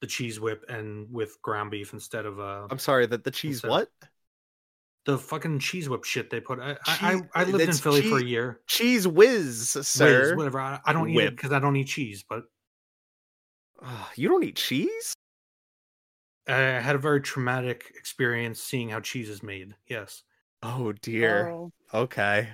the 0.00 0.06
cheese 0.06 0.38
whip 0.40 0.64
and 0.68 1.10
with 1.12 1.40
ground 1.42 1.70
beef 1.70 1.92
instead 1.92 2.26
of 2.26 2.38
uh 2.40 2.66
I'm 2.70 2.78
sorry 2.78 3.06
that 3.06 3.24
the 3.24 3.30
cheese 3.30 3.60
So- 3.60 3.68
what? 3.68 3.90
the 5.06 5.18
fucking 5.18 5.58
cheese 5.58 5.86
whip 5.86 6.02
shit 6.04 6.30
they 6.30 6.40
put. 6.40 6.58
I 6.60 6.78
I, 6.86 6.96
Cheese- 6.96 7.22
I, 7.34 7.40
I 7.42 7.44
lived 7.44 7.60
in 7.60 7.68
it's 7.68 7.78
Philly 7.80 8.00
for 8.00 8.18
a 8.18 8.24
year. 8.24 8.60
Cheese 8.66 9.06
whiz, 9.06 9.68
sir. 9.68 10.30
Whiz, 10.30 10.36
whatever. 10.36 10.58
I, 10.60 10.80
I 10.86 10.94
don't 10.94 11.10
eat 11.10 11.18
it 11.20 11.36
because 11.36 11.52
I 11.52 11.58
don't 11.58 11.76
eat 11.76 11.88
cheese, 11.88 12.24
but 12.26 12.44
Ugh, 13.82 14.06
you 14.16 14.28
don't 14.30 14.42
eat 14.44 14.56
cheese? 14.56 15.12
I 16.48 16.54
had 16.54 16.94
a 16.94 16.98
very 16.98 17.20
traumatic 17.20 17.92
experience 17.96 18.62
seeing 18.62 18.88
how 18.88 19.00
cheese 19.00 19.28
is 19.28 19.42
made. 19.42 19.74
Yes. 19.88 20.22
Oh 20.62 20.92
dear. 20.92 21.50
Oh. 21.50 21.72
Okay. 21.92 22.48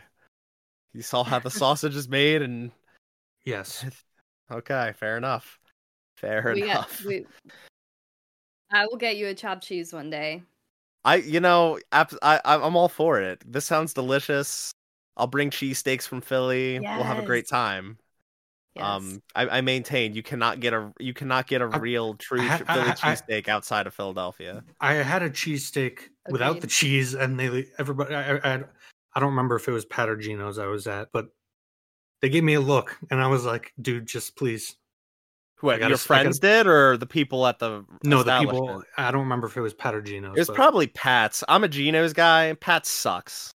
You 0.92 1.02
saw 1.02 1.22
how 1.22 1.38
the 1.38 1.50
sausage 1.52 1.94
is 1.94 2.08
made 2.08 2.42
and 2.42 2.72
Yes. 3.44 3.84
okay, 4.50 4.92
fair 4.98 5.16
enough. 5.16 5.59
Fair 6.20 6.52
We 6.54 6.60
got- 6.60 6.68
enough. 6.70 7.04
we- 7.04 7.26
I 8.70 8.86
will 8.86 8.98
get 8.98 9.16
you 9.16 9.26
a 9.28 9.34
chopped 9.34 9.64
cheese 9.64 9.92
one 9.92 10.10
day. 10.10 10.42
I 11.04 11.16
you 11.16 11.40
know, 11.40 11.78
I 11.92 12.06
I- 12.22 12.40
I'm 12.44 12.76
all 12.76 12.88
for 12.88 13.20
it. 13.20 13.42
This 13.50 13.64
sounds 13.64 13.94
delicious. 13.94 14.70
I'll 15.16 15.26
bring 15.26 15.50
cheesesteaks 15.50 16.06
from 16.06 16.20
Philly. 16.20 16.78
We'll 16.78 17.02
have 17.02 17.18
a 17.18 17.26
great 17.26 17.48
time. 17.48 17.98
Yes. 18.76 18.84
Um, 18.84 19.22
I, 19.34 19.58
I 19.58 19.60
maintain 19.62 20.14
you 20.14 20.22
cannot 20.22 20.60
get 20.60 20.72
a 20.72 20.92
you 21.00 21.12
cannot 21.14 21.46
get 21.48 21.62
a 21.62 21.64
I- 21.72 21.78
real 21.78 22.14
true 22.14 22.40
I- 22.42 22.58
ch- 22.58 22.62
I- 22.68 22.74
Philly 22.74 22.88
I- 22.88 22.90
I- 22.90 22.94
cheesesteak 22.94 23.48
outside 23.48 23.86
of 23.86 23.94
Philadelphia. 23.94 24.62
I 24.80 24.94
had 24.94 25.22
a 25.22 25.30
cheesesteak 25.30 26.10
without 26.28 26.60
the 26.60 26.66
cheese, 26.68 27.14
and 27.14 27.40
they 27.40 27.66
everybody. 27.78 28.14
I, 28.14 28.36
I, 28.36 28.54
I 28.56 28.64
I 29.14 29.20
don't 29.20 29.30
remember 29.30 29.56
if 29.56 29.66
it 29.66 29.72
was 29.72 29.86
Pat 29.86 30.08
or 30.08 30.16
Geno's 30.16 30.58
I 30.58 30.66
was 30.66 30.86
at, 30.86 31.08
but 31.12 31.30
they 32.20 32.28
gave 32.28 32.44
me 32.44 32.54
a 32.54 32.60
look, 32.60 32.96
and 33.10 33.20
I 33.20 33.26
was 33.26 33.44
like, 33.44 33.72
"Dude, 33.80 34.06
just 34.06 34.36
please." 34.36 34.76
What 35.60 35.78
gotta 35.78 35.90
your 35.90 35.94
s- 35.94 36.06
I 36.10 36.14
gotta- 36.14 36.22
friends 36.24 36.38
did, 36.38 36.66
or 36.66 36.96
the 36.96 37.06
people 37.06 37.46
at 37.46 37.58
the 37.58 37.84
No, 38.02 38.22
the 38.22 38.38
people. 38.40 38.82
I 38.96 39.10
don't 39.10 39.20
remember 39.22 39.46
if 39.46 39.56
it 39.56 39.60
was 39.60 39.74
Pat 39.74 39.94
or 39.94 40.00
Geno's. 40.02 40.34
It 40.36 40.40
was 40.40 40.46
but- 40.48 40.56
probably 40.56 40.86
Pat's. 40.88 41.44
I'm 41.48 41.64
a 41.64 41.68
Geno's 41.68 42.12
guy. 42.12 42.54
Pat 42.54 42.86
sucks. 42.86 43.50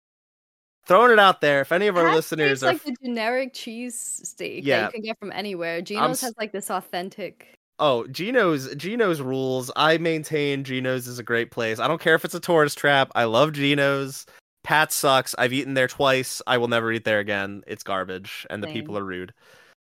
Throwing 0.84 1.12
it 1.12 1.18
out 1.20 1.40
there. 1.40 1.60
If 1.60 1.70
any 1.70 1.86
of 1.86 1.96
our 1.96 2.06
Pat 2.06 2.16
listeners 2.16 2.48
tastes 2.60 2.64
are 2.64 2.66
like 2.72 2.82
the 2.82 2.96
generic 3.04 3.54
cheese 3.54 4.20
steak 4.24 4.64
that 4.64 4.86
you 4.86 4.90
can 4.90 5.00
get 5.02 5.18
from 5.20 5.30
anywhere. 5.32 5.80
Geno's 5.80 6.18
s- 6.18 6.20
has 6.22 6.34
like 6.38 6.50
this 6.52 6.70
authentic. 6.70 7.54
Oh, 7.78 8.06
Geno's 8.08 8.74
Geno's 8.74 9.20
rules. 9.22 9.70
I 9.76 9.98
maintain 9.98 10.64
Geno's 10.64 11.06
is 11.06 11.18
a 11.20 11.22
great 11.22 11.50
place. 11.52 11.78
I 11.78 11.86
don't 11.88 12.00
care 12.00 12.14
if 12.16 12.24
it's 12.24 12.34
a 12.34 12.40
tourist 12.40 12.78
trap. 12.78 13.12
I 13.14 13.24
love 13.24 13.52
Geno's. 13.52 14.26
Pat 14.64 14.90
sucks. 14.92 15.34
I've 15.38 15.52
eaten 15.52 15.74
there 15.74 15.88
twice. 15.88 16.42
I 16.46 16.58
will 16.58 16.68
never 16.68 16.90
eat 16.92 17.04
there 17.04 17.18
again. 17.20 17.62
It's 17.66 17.82
garbage 17.84 18.46
and 18.50 18.62
the 18.62 18.66
people 18.68 18.98
are 18.98 19.04
rude. 19.04 19.32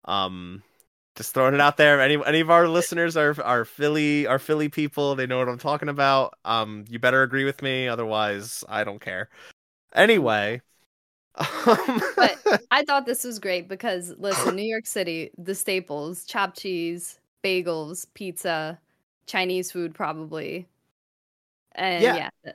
Um 0.04 0.62
just 1.16 1.32
throwing 1.34 1.54
it 1.54 1.60
out 1.60 1.76
there. 1.76 2.00
Any 2.00 2.24
any 2.26 2.40
of 2.40 2.50
our 2.50 2.68
listeners 2.68 3.16
are 3.16 3.40
are 3.42 3.64
Philly 3.64 4.26
are 4.26 4.38
Philly 4.38 4.68
people. 4.68 5.14
They 5.14 5.26
know 5.26 5.38
what 5.38 5.48
I'm 5.48 5.58
talking 5.58 5.88
about. 5.88 6.34
Um 6.44 6.84
you 6.88 6.98
better 6.98 7.22
agree 7.22 7.44
with 7.44 7.62
me 7.62 7.88
otherwise 7.88 8.64
I 8.68 8.84
don't 8.84 9.00
care. 9.00 9.28
Anyway, 9.94 10.60
um, 11.36 12.02
But- 12.16 12.62
I 12.70 12.84
thought 12.84 13.06
this 13.06 13.24
was 13.24 13.38
great 13.38 13.68
because 13.68 14.14
listen, 14.18 14.56
New 14.56 14.62
York 14.62 14.86
City, 14.86 15.30
the 15.38 15.54
staples, 15.54 16.24
chopped 16.24 16.58
cheese, 16.58 17.20
bagels, 17.44 18.06
pizza, 18.14 18.78
Chinese 19.26 19.70
food 19.70 19.94
probably. 19.94 20.66
And 21.72 22.02
Yeah, 22.02 22.30
yeah, 22.44 22.52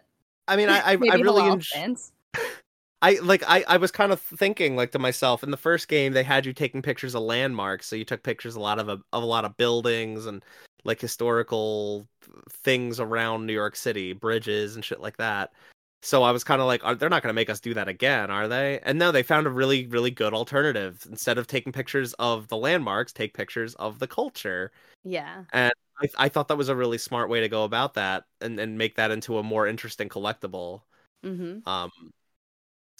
I 0.48 0.56
mean 0.56 0.70
I 0.70 0.80
I, 0.80 0.92
I 1.12 1.16
really 1.16 1.48
enjoy. 1.48 1.96
I 3.02 3.20
like 3.22 3.44
I, 3.48 3.64
I 3.68 3.78
was 3.78 3.92
kind 3.92 4.12
of 4.12 4.20
thinking 4.20 4.76
like 4.76 4.92
to 4.92 5.00
myself 5.00 5.44
in 5.44 5.52
the 5.52 5.58
first 5.58 5.88
game 5.88 6.14
they 6.14 6.24
had 6.24 6.46
you 6.46 6.54
taking 6.54 6.82
pictures 6.82 7.16
of 7.16 7.22
landmarks 7.24 7.88
so 7.88 7.96
you 7.96 8.04
took 8.04 8.24
pictures 8.24 8.56
a 8.56 8.60
lot 8.60 8.80
of 8.80 8.90
a, 8.90 9.00
of 9.14 9.24
a 9.24 9.26
lot 9.26 9.46
of 9.46 9.56
buildings 9.58 10.26
and 10.26 10.44
like 10.84 11.00
historical 11.00 12.08
things 12.50 13.00
around 13.00 13.46
New 13.46 13.54
York 13.54 13.76
City 13.76 14.14
bridges 14.14 14.76
and 14.76 14.84
shit 14.84 15.02
like 15.02 15.18
that. 15.18 15.52
So 16.02 16.24
I 16.24 16.32
was 16.32 16.46
kind 16.46 16.62
of 16.62 16.68
like 16.68 16.84
are, 16.84 16.96
they're 16.96 17.10
not 17.10 17.24
going 17.24 17.32
to 17.32 17.36
make 17.36 17.50
us 17.50 17.60
do 17.60 17.74
that 17.74 17.88
again 17.88 18.32
are 18.32 18.48
they? 18.48 18.80
And 18.84 19.00
no 19.00 19.12
they 19.12 19.24
found 19.24 19.48
a 19.48 19.52
really 19.52 19.88
really 19.88 20.12
good 20.12 20.34
alternative. 20.34 21.06
Instead 21.10 21.38
of 21.38 21.48
taking 21.48 21.72
pictures 21.72 22.14
of 22.14 22.50
the 22.50 22.58
landmarks 22.58 23.14
take 23.14 23.34
pictures 23.34 23.76
of 23.76 24.00
the 24.00 24.08
culture. 24.08 24.72
Yeah. 25.06 25.44
And 25.54 25.74
I, 26.02 26.26
I 26.26 26.30
thought 26.30 26.50
that 26.50 26.58
was 26.58 26.70
a 26.70 26.76
really 26.76 26.98
smart 26.98 27.30
way 27.30 27.40
to 27.42 27.50
go 27.50 27.64
about 27.64 27.94
that 27.94 28.26
and 28.42 28.60
and 28.60 28.78
make 28.78 28.96
that 28.96 29.12
into 29.12 29.38
a 29.38 29.44
more 29.44 29.68
interesting 29.68 30.10
collectible. 30.10 30.82
Mm-hmm. 31.22 31.68
um, 31.68 31.92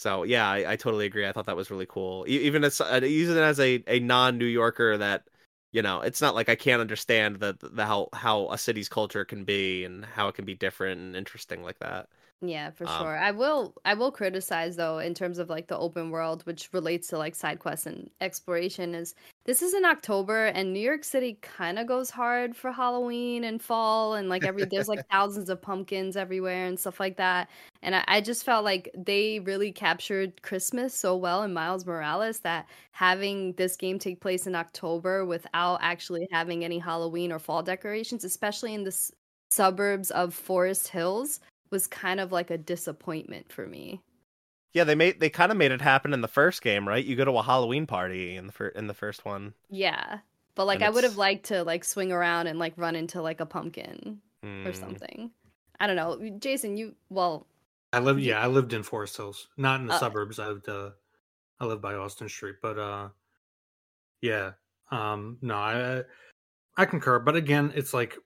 so 0.00 0.22
yeah, 0.24 0.48
I, 0.48 0.72
I 0.72 0.76
totally 0.76 1.06
agree. 1.06 1.26
I 1.26 1.32
thought 1.32 1.46
that 1.46 1.56
was 1.56 1.70
really 1.70 1.86
cool. 1.86 2.24
Even 2.28 2.64
as 2.64 2.80
uh, 2.80 3.00
even 3.04 3.36
as 3.38 3.60
a, 3.60 3.82
a 3.86 4.00
non 4.00 4.38
New 4.38 4.46
Yorker, 4.46 4.96
that 4.98 5.28
you 5.72 5.82
know, 5.82 6.00
it's 6.00 6.20
not 6.20 6.34
like 6.34 6.48
I 6.48 6.56
can't 6.56 6.80
understand 6.80 7.36
the, 7.40 7.56
the 7.60 7.84
how 7.86 8.08
how 8.12 8.48
a 8.50 8.58
city's 8.58 8.88
culture 8.88 9.24
can 9.24 9.44
be 9.44 9.84
and 9.84 10.04
how 10.04 10.28
it 10.28 10.34
can 10.34 10.44
be 10.44 10.54
different 10.54 11.00
and 11.00 11.16
interesting 11.16 11.62
like 11.62 11.78
that. 11.80 12.08
Yeah, 12.42 12.70
for 12.70 12.86
Um, 12.86 12.86
sure. 12.86 13.18
I 13.18 13.32
will 13.32 13.74
I 13.84 13.92
will 13.92 14.10
criticize 14.10 14.76
though 14.76 14.98
in 14.98 15.12
terms 15.12 15.38
of 15.38 15.50
like 15.50 15.66
the 15.68 15.76
open 15.76 16.08
world 16.08 16.46
which 16.46 16.72
relates 16.72 17.06
to 17.08 17.18
like 17.18 17.34
side 17.34 17.58
quests 17.58 17.84
and 17.84 18.08
exploration 18.22 18.94
is 18.94 19.14
this 19.44 19.60
is 19.60 19.74
in 19.74 19.84
October 19.84 20.46
and 20.46 20.72
New 20.72 20.80
York 20.80 21.04
City 21.04 21.34
kind 21.42 21.78
of 21.78 21.86
goes 21.86 22.08
hard 22.08 22.56
for 22.56 22.72
Halloween 22.72 23.44
and 23.44 23.60
fall 23.62 24.14
and 24.14 24.30
like 24.30 24.42
every 24.42 24.64
there's 24.64 24.88
like 24.88 25.02
thousands 25.10 25.50
of 25.50 25.60
pumpkins 25.60 26.16
everywhere 26.16 26.64
and 26.66 26.80
stuff 26.80 26.98
like 26.98 27.18
that. 27.18 27.50
And 27.82 27.94
I, 27.94 28.04
I 28.08 28.20
just 28.22 28.44
felt 28.44 28.64
like 28.64 28.90
they 28.96 29.40
really 29.40 29.70
captured 29.70 30.40
Christmas 30.40 30.94
so 30.94 31.14
well 31.18 31.42
in 31.42 31.52
Miles 31.52 31.84
Morales 31.84 32.40
that 32.40 32.66
having 32.92 33.52
this 33.56 33.76
game 33.76 33.98
take 33.98 34.22
place 34.22 34.46
in 34.46 34.54
October 34.54 35.26
without 35.26 35.80
actually 35.82 36.26
having 36.32 36.64
any 36.64 36.78
Halloween 36.78 37.32
or 37.32 37.38
fall 37.38 37.62
decorations, 37.62 38.24
especially 38.24 38.72
in 38.72 38.84
the 38.84 38.88
s- 38.88 39.12
suburbs 39.50 40.10
of 40.10 40.32
Forest 40.34 40.88
Hills, 40.88 41.40
was 41.70 41.86
kind 41.86 42.20
of 42.20 42.32
like 42.32 42.50
a 42.50 42.58
disappointment 42.58 43.52
for 43.52 43.66
me. 43.66 44.02
Yeah, 44.72 44.84
they 44.84 44.94
made 44.94 45.20
they 45.20 45.30
kind 45.30 45.50
of 45.52 45.58
made 45.58 45.72
it 45.72 45.80
happen 45.80 46.12
in 46.12 46.20
the 46.20 46.28
first 46.28 46.62
game, 46.62 46.86
right? 46.88 47.04
You 47.04 47.16
go 47.16 47.24
to 47.24 47.32
a 47.38 47.42
Halloween 47.42 47.86
party 47.86 48.36
in 48.36 48.46
the 48.46 48.52
fir- 48.52 48.68
in 48.68 48.86
the 48.86 48.94
first 48.94 49.24
one. 49.24 49.54
Yeah. 49.68 50.20
But 50.54 50.66
like 50.66 50.82
I 50.82 50.90
would 50.90 51.04
have 51.04 51.16
liked 51.16 51.46
to 51.46 51.62
like 51.64 51.84
swing 51.84 52.12
around 52.12 52.46
and 52.46 52.58
like 52.58 52.74
run 52.76 52.96
into 52.96 53.22
like 53.22 53.40
a 53.40 53.46
pumpkin 53.46 54.20
or 54.64 54.72
Hmm. 54.72 54.72
something. 54.72 55.30
I 55.78 55.86
don't 55.86 55.96
know. 55.96 56.38
Jason, 56.38 56.76
you 56.76 56.94
well, 57.08 57.46
I 57.92 58.00
lived. 58.00 58.20
Yeah, 58.20 58.40
I 58.40 58.48
lived 58.48 58.72
in 58.72 58.82
Forest 58.82 59.16
Hills, 59.16 59.48
not 59.56 59.80
in 59.80 59.86
the 59.86 59.92
Uh, 59.92 59.98
suburbs. 59.98 60.38
I 60.40 60.48
lived. 60.48 60.68
Uh, 60.68 60.90
I 61.60 61.66
lived 61.66 61.82
by 61.82 61.94
Austin 61.94 62.28
Street, 62.28 62.56
but 62.62 62.78
uh, 62.78 63.10
yeah. 64.20 64.52
Um, 64.90 65.38
no, 65.40 65.54
I 65.54 66.02
I 66.76 66.86
concur. 66.86 67.20
But 67.20 67.36
again, 67.36 67.72
it's 67.74 67.94
like 67.94 68.18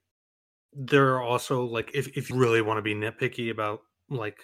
there 0.75 1.15
are 1.15 1.23
also 1.23 1.65
like 1.65 1.91
if 1.95 2.17
if 2.17 2.31
you 2.31 2.37
really 2.37 2.63
want 2.63 2.79
to 2.79 2.83
be 2.83 2.95
nitpicky 2.95 3.51
about 3.51 3.81
like 4.09 4.39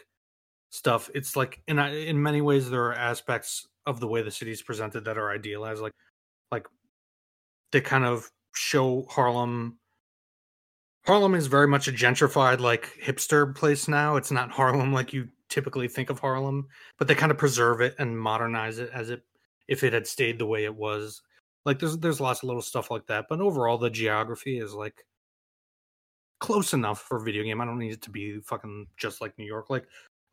stuff, 0.71 1.11
it's 1.15 1.37
like 1.37 1.61
in 1.69 1.79
in 1.79 2.23
many 2.23 2.41
ways 2.41 2.71
there 2.71 2.85
are 2.85 2.95
aspects 2.95 3.67
of 3.87 4.01
the 4.01 4.07
way 4.07 4.23
the 4.23 4.31
city's 4.31 4.63
presented 4.63 5.05
that 5.05 5.19
are 5.19 5.31
idealized. 5.33 5.83
Like 5.83 5.95
like 6.53 6.67
they 7.73 7.81
kind 7.81 8.05
of 8.05 8.31
show 8.55 9.07
Harlem. 9.11 9.79
Harlem 11.07 11.35
is 11.35 11.47
very 11.47 11.67
much 11.67 11.89
a 11.89 11.93
gentrified, 11.93 12.61
like 12.61 12.93
hipster 13.03 13.55
place 13.55 13.89
now. 13.89 14.17
It's 14.17 14.31
not 14.31 14.51
Harlem 14.51 14.93
like 14.93 15.13
you 15.13 15.29
typically 15.49 15.89
think 15.89 16.11
of 16.11 16.21
Harlem, 16.21 16.69
but 16.99 17.09
they 17.09 17.15
kind 17.15 17.33
of 17.33 17.39
preserve 17.39 17.81
it 17.81 17.95
and 17.99 18.19
modernize 18.19 18.79
it 18.79 18.91
as 18.95 19.11
it 19.11 19.23
if 19.69 19.83
it 19.83 19.93
had 19.93 20.07
stayed 20.07 20.39
the 20.39 20.47
way 20.47 20.65
it 20.65 20.75
was. 20.75 21.23
Like 21.65 21.79
there's 21.79 21.99
there's 21.99 22.21
lots 22.21 22.43
of 22.43 22.49
little 22.49 22.63
stuff 22.63 22.91
like 22.91 23.07
that, 23.07 23.27
but 23.29 23.41
overall 23.41 23.79
the 23.79 23.91
geography 23.91 24.59
is 24.59 24.73
like 24.75 25.05
close 26.41 26.73
enough 26.75 27.01
for 27.03 27.19
a 27.19 27.23
video 27.23 27.43
game. 27.45 27.61
I 27.61 27.65
don't 27.65 27.79
need 27.79 27.93
it 27.93 28.03
to 28.03 28.11
be 28.11 28.41
fucking 28.41 28.89
just 28.97 29.21
like 29.21 29.39
New 29.39 29.47
York, 29.47 29.71
like 29.71 29.87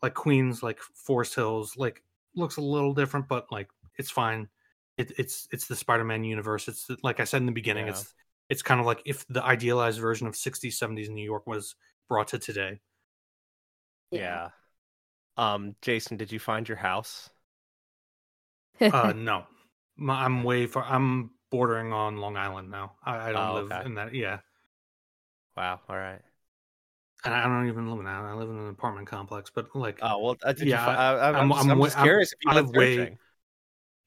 like 0.04 0.14
Queens, 0.14 0.64
like 0.64 0.80
Forest 0.80 1.36
Hills, 1.36 1.78
like 1.78 2.04
looks 2.36 2.58
a 2.58 2.62
little 2.62 2.94
different, 2.94 3.28
but 3.28 3.52
like 3.52 3.70
it's 3.98 4.12
fine. 4.12 4.50
It, 4.98 5.12
it's 5.18 5.48
it's 5.52 5.68
the 5.68 5.76
Spider-Man 5.76 6.24
universe. 6.24 6.68
It's 6.68 6.86
the, 6.88 6.98
like 7.04 7.20
I 7.20 7.24
said 7.26 7.42
in 7.42 7.46
the 7.46 7.52
beginning. 7.52 7.88
Yeah. 7.88 7.90
It's 7.90 8.14
it's 8.50 8.64
kind 8.64 8.80
of 8.80 8.86
like 8.86 9.02
if 9.06 9.26
the 9.28 9.44
idealized 9.44 10.00
version 10.00 10.28
of 10.28 10.36
60s, 10.36 10.72
70s 10.72 11.10
New 11.10 11.24
York 11.24 11.48
was 11.48 11.76
brought 12.10 12.30
to 12.30 12.40
today. 12.40 12.82
Yeah. 14.12 14.50
Um, 15.38 15.76
Jason, 15.82 16.18
did 16.18 16.32
you 16.32 16.40
find 16.40 16.68
your 16.68 16.78
house? 16.78 17.30
Uh, 18.92 19.14
no, 19.16 19.46
My, 19.98 20.26
I'm 20.26 20.44
way 20.44 20.68
far. 20.68 20.84
I'm 20.86 21.32
bordering 21.52 21.94
on 21.94 22.18
Long 22.18 22.38
Island 22.38 22.70
now. 22.72 22.96
I, 23.04 23.30
I 23.30 23.32
don't 23.32 23.50
Oh, 23.50 23.54
live 23.54 23.72
okay. 23.72 23.86
in 23.86 23.96
that. 23.96 24.14
Yeah, 24.14 24.40
Wow. 25.58 25.80
All 25.90 25.98
right. 25.98 26.22
and 27.26 27.34
I 27.34 27.44
don't 27.44 27.68
even 27.68 27.90
live 27.90 28.00
in 28.00 28.06
that. 28.06 28.22
I 28.24 28.34
live 28.34 28.50
in 28.50 28.58
an 28.58 28.70
apartment 28.70 29.08
complex. 29.08 29.52
But 29.54 29.76
like, 29.76 30.00
Oh 30.02 30.20
well. 30.24 30.36
Uh, 30.44 30.54
did 30.54 30.68
Yeah, 30.68 30.80
you 30.80 30.86
fi- 30.86 30.96
I, 30.96 31.30
I'm, 31.30 31.36
I'm- 31.36 31.36
I'm, 31.36 31.50
just, 31.50 31.64
I'm 31.66 31.72
I'm 31.72 31.80
wa- 31.80 31.86
just 31.88 31.98
I'm- 31.98 32.06
curious 32.06 32.34
if 32.34 32.40
you 32.46 32.52
I 32.52 32.56
went 32.56 32.68
live 32.68 32.76
way- 32.76 32.96
searching. 32.98 33.18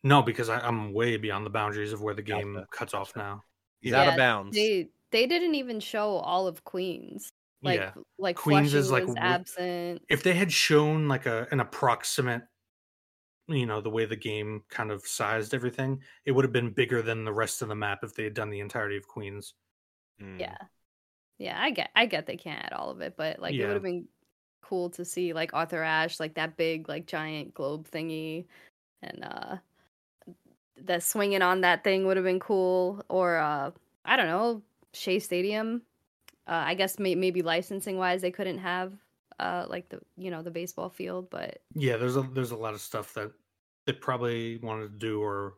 no, 0.04 0.22
because 0.22 0.48
I, 0.48 0.60
I'm 0.60 0.92
way 0.92 1.16
beyond 1.16 1.44
the 1.44 1.50
boundaries 1.50 1.92
of 1.92 2.00
where 2.02 2.14
the 2.14 2.22
game 2.22 2.54
Gotcha, 2.54 2.66
cuts 2.70 2.94
off 2.94 3.16
now. 3.16 3.42
He's 3.80 3.92
Yeah. 3.92 4.02
out 4.02 4.08
of 4.08 4.16
bounds. 4.16 4.56
They 4.56 4.88
they 5.10 5.26
didn't 5.26 5.56
even 5.56 5.80
show 5.80 6.12
all 6.16 6.46
of 6.46 6.62
Queens. 6.64 7.32
Like 7.62 7.80
yeah, 7.80 7.92
like 8.18 8.36
Queens 8.36 8.70
Flushing 8.70 8.78
is, 8.78 8.90
like, 8.90 9.06
was 9.06 9.16
absent. 9.18 10.02
if 10.08 10.22
they 10.22 10.32
had 10.32 10.50
shown 10.52 11.08
like 11.08 11.26
a 11.26 11.46
an 11.50 11.60
approximate 11.60 12.42
you 13.48 13.66
know 13.66 13.80
the 13.82 13.90
way 13.90 14.06
the 14.06 14.16
game 14.16 14.62
kind 14.70 14.90
of 14.92 15.02
sized 15.06 15.52
everything 15.52 16.00
it 16.24 16.30
would 16.32 16.44
have 16.44 16.52
been 16.52 16.70
bigger 16.70 17.02
than 17.02 17.24
the 17.24 17.32
rest 17.32 17.60
of 17.60 17.68
the 17.68 17.74
map 17.74 17.98
if 18.04 18.14
they 18.14 18.22
had 18.24 18.32
done 18.32 18.48
the 18.48 18.60
entirety 18.60 18.96
of 18.96 19.06
queens 19.08 19.54
Mm. 20.22 20.38
Yeah. 20.40 20.56
Yeah, 21.40 21.60
I 21.60 21.70
get 21.70 21.90
I 21.96 22.06
get 22.06 22.26
they 22.26 22.36
can't 22.36 22.64
add 22.64 22.72
all 22.74 22.90
of 22.90 23.00
it, 23.00 23.16
but 23.16 23.40
like 23.40 23.58
it 23.60 23.66
would 23.66 23.74
have 23.76 23.82
been 23.82 24.08
cool 24.62 24.90
to 24.90 25.04
see 25.04 25.32
like 25.32 25.54
Arthur 25.54 25.82
Ashe, 25.82 26.20
like 26.20 26.34
that 26.34 26.56
big 26.56 26.88
like 26.88 27.06
giant 27.06 27.54
globe 27.54 27.88
thingy 27.90 28.46
and 29.02 29.24
uh 29.24 29.58
the 30.76 31.00
swinging 31.00 31.42
on 31.42 31.60
that 31.60 31.84
thing 31.84 32.06
would 32.06 32.16
have 32.16 32.24
been 32.24 32.40
cool 32.40 33.04
or 33.08 33.38
uh 33.38 33.70
I 34.04 34.16
don't 34.16 34.26
know, 34.26 34.62
Shea 34.92 35.18
Stadium. 35.18 35.82
Uh 36.46 36.64
I 36.66 36.74
guess 36.74 36.98
may- 36.98 37.14
maybe 37.16 37.42
licensing 37.42 37.98
wise 37.98 38.22
they 38.22 38.32
couldn't 38.32 38.58
have 38.58 38.94
uh 39.40 39.66
like 39.68 39.88
the 39.90 40.00
you 40.16 40.30
know 40.30 40.42
the 40.42 40.50
baseball 40.52 40.90
field, 40.90 41.30
but 41.30 41.62
Yeah, 41.74 41.96
there's 41.96 42.16
a 42.16 42.22
there's 42.22 42.50
a 42.50 42.56
lot 42.56 42.74
of 42.74 42.80
stuff 42.80 43.14
that 43.14 43.32
they 43.86 43.92
probably 43.92 44.58
wanted 44.58 44.92
to 44.92 44.98
do, 44.98 45.22
or 45.22 45.54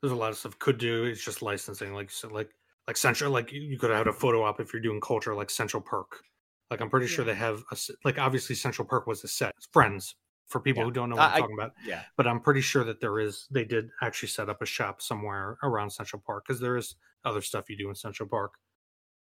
there's 0.00 0.12
a 0.12 0.16
lot 0.16 0.30
of 0.30 0.38
stuff 0.38 0.58
could 0.58 0.78
do. 0.78 1.04
It's 1.04 1.24
just 1.24 1.42
licensing, 1.42 1.94
like 1.94 2.10
so, 2.10 2.28
like 2.28 2.54
like 2.90 2.96
Central. 2.96 3.30
Like 3.30 3.52
you- 3.52 3.60
you 3.62 3.78
could 3.78 3.90
have 3.90 3.98
had 4.00 4.08
a 4.08 4.12
photo 4.12 4.42
op 4.42 4.58
if 4.58 4.72
you're 4.72 4.82
doing 4.82 5.00
culture, 5.00 5.32
like 5.32 5.48
Central 5.48 5.80
Perk. 5.80 6.24
Like 6.72 6.80
I'm 6.80 6.90
pretty 6.90 7.06
sure 7.06 7.24
they 7.24 7.34
have 7.36 7.60
a 7.70 7.74
s- 7.74 7.90
like 8.04 8.18
obviously 8.18 8.56
Central 8.56 8.86
Perk 8.86 9.06
was 9.06 9.22
a 9.22 9.28
set. 9.28 9.54
Friends 9.72 10.16
for 10.48 10.60
people 10.60 10.80
Yeah. 10.82 10.86
who 10.86 10.90
don't 10.90 11.08
know 11.10 11.14
what 11.16 11.30
I- 11.30 11.34
I'm 11.34 11.40
talking 11.42 11.54
about, 11.56 11.72
Yeah. 11.84 12.04
but 12.16 12.26
I'm 12.26 12.40
pretty 12.40 12.60
sure 12.62 12.82
that 12.82 13.00
there 13.00 13.20
is 13.20 13.46
they 13.48 13.64
did 13.64 13.90
actually 14.02 14.28
set 14.30 14.48
up 14.48 14.60
a 14.60 14.66
shop 14.66 15.00
somewhere 15.00 15.56
around 15.62 15.90
Central 15.90 16.20
Park 16.26 16.44
because 16.46 16.58
there 16.60 16.76
is 16.76 16.96
other 17.24 17.40
stuff 17.42 17.70
you 17.70 17.76
do 17.76 17.88
in 17.88 17.94
Central 17.94 18.28
Park. 18.28 18.54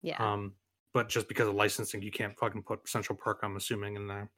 yeah. 0.03 0.17
Um, 0.17 0.57
but 0.95 1.11
just 1.11 1.29
because 1.29 1.47
of 1.49 1.55
licensing, 1.55 2.01
you 2.01 2.11
can't 2.11 2.39
fucking 2.39 2.63
put 2.63 2.89
Central 2.89 3.19
Park. 3.19 3.41
I'm 3.43 3.57
assuming 3.57 3.97
in 3.97 4.07
there. 4.07 4.31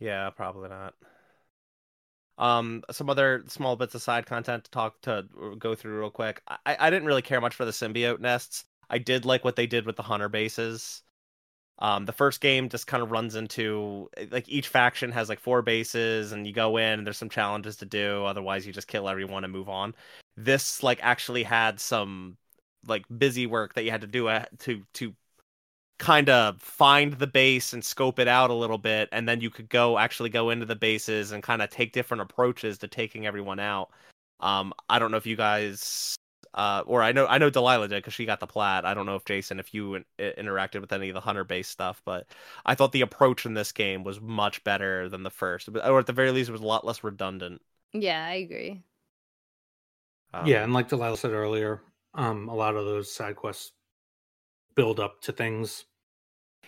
Yeah, 0.00 0.28
probably 0.30 0.68
not. 0.68 0.94
Um, 2.38 2.82
some 2.90 3.08
other 3.08 3.44
small 3.48 3.76
bits 3.76 3.94
of 3.94 4.02
side 4.02 4.26
content 4.26 4.64
to 4.64 4.70
talk 4.70 5.00
to 5.02 5.24
go 5.58 5.74
through 5.74 5.98
real 5.98 6.10
quick. 6.10 6.42
I 6.48 6.76
I 6.78 6.90
didn't 6.90 7.06
really 7.06 7.22
care 7.22 7.40
much 7.40 7.54
for 7.54 7.64
the 7.64 7.70
symbiote 7.70 8.20
nests. 8.20 8.64
I 8.90 8.98
did 8.98 9.24
like 9.24 9.44
what 9.44 9.56
they 9.56 9.66
did 9.66 9.86
with 9.86 9.96
the 9.96 10.02
hunter 10.02 10.28
bases. 10.28 11.02
Um, 11.78 12.06
the 12.06 12.12
first 12.12 12.40
game 12.40 12.68
just 12.68 12.86
kind 12.86 13.02
of 13.02 13.10
runs 13.10 13.34
into 13.34 14.08
like 14.30 14.48
each 14.48 14.68
faction 14.68 15.12
has 15.12 15.28
like 15.28 15.40
four 15.40 15.62
bases, 15.62 16.32
and 16.32 16.46
you 16.46 16.52
go 16.52 16.76
in 16.76 16.98
and 16.98 17.06
there's 17.06 17.18
some 17.18 17.28
challenges 17.28 17.76
to 17.76 17.86
do. 17.86 18.24
Otherwise, 18.24 18.66
you 18.66 18.72
just 18.72 18.88
kill 18.88 19.08
everyone 19.08 19.44
and 19.44 19.52
move 19.52 19.68
on. 19.68 19.94
This 20.36 20.82
like 20.82 21.00
actually 21.02 21.42
had 21.42 21.80
some 21.80 22.36
like 22.86 23.04
busy 23.18 23.46
work 23.46 23.74
that 23.74 23.84
you 23.84 23.90
had 23.90 24.02
to 24.02 24.06
do 24.06 24.28
to 24.60 24.82
to 24.94 25.14
kind 25.98 26.28
of 26.28 26.60
find 26.60 27.14
the 27.14 27.26
base 27.26 27.72
and 27.72 27.84
scope 27.84 28.18
it 28.18 28.28
out 28.28 28.50
a 28.50 28.54
little 28.54 28.78
bit 28.78 29.08
and 29.12 29.28
then 29.28 29.40
you 29.40 29.48
could 29.50 29.68
go 29.68 29.98
actually 29.98 30.28
go 30.28 30.50
into 30.50 30.66
the 30.66 30.76
bases 30.76 31.32
and 31.32 31.42
kind 31.42 31.62
of 31.62 31.70
take 31.70 31.92
different 31.92 32.20
approaches 32.20 32.78
to 32.78 32.86
taking 32.88 33.26
everyone 33.26 33.58
out. 33.58 33.90
Um 34.40 34.72
i 34.88 34.98
don't 34.98 35.10
know 35.10 35.16
if 35.16 35.26
you 35.26 35.36
guys 35.36 36.14
uh 36.54 36.82
or 36.86 37.02
i 37.02 37.12
know 37.12 37.26
i 37.26 37.38
know 37.38 37.50
delaila 37.50 37.88
did 37.88 37.96
because 38.02 38.12
she 38.14 38.26
got 38.26 38.40
the 38.40 38.46
plat. 38.46 38.84
I 38.84 38.92
don't 38.92 39.06
know 39.06 39.16
if 39.16 39.24
jason 39.24 39.58
if 39.58 39.72
you 39.72 39.94
in- 39.96 40.04
interacted 40.18 40.80
with 40.82 40.92
any 40.92 41.08
of 41.08 41.14
the 41.14 41.20
hunter 41.20 41.44
base 41.44 41.68
stuff 41.68 42.02
but 42.04 42.26
i 42.66 42.74
thought 42.74 42.92
the 42.92 43.00
approach 43.00 43.46
in 43.46 43.54
this 43.54 43.72
game 43.72 44.04
was 44.04 44.20
much 44.20 44.62
better 44.64 45.08
than 45.08 45.22
the 45.22 45.30
first 45.30 45.68
or 45.68 45.98
at 45.98 46.06
the 46.06 46.12
very 46.12 46.30
least 46.30 46.50
it 46.50 46.52
was 46.52 46.60
a 46.60 46.66
lot 46.66 46.84
less 46.84 47.02
redundant. 47.02 47.62
Yeah, 47.92 48.24
I 48.26 48.34
agree. 48.34 48.82
um, 50.34 50.46
yeah, 50.46 50.62
and 50.62 50.74
like 50.74 50.88
Delaila 50.88 51.16
said 51.16 51.32
earlier, 51.32 51.80
um, 52.14 52.48
a 52.48 52.54
lot 52.54 52.76
of 52.76 52.84
those 52.84 53.12
side 53.12 53.36
quests 53.36 53.72
build 54.76 55.00
up 55.00 55.20
to 55.22 55.32
things. 55.32 55.86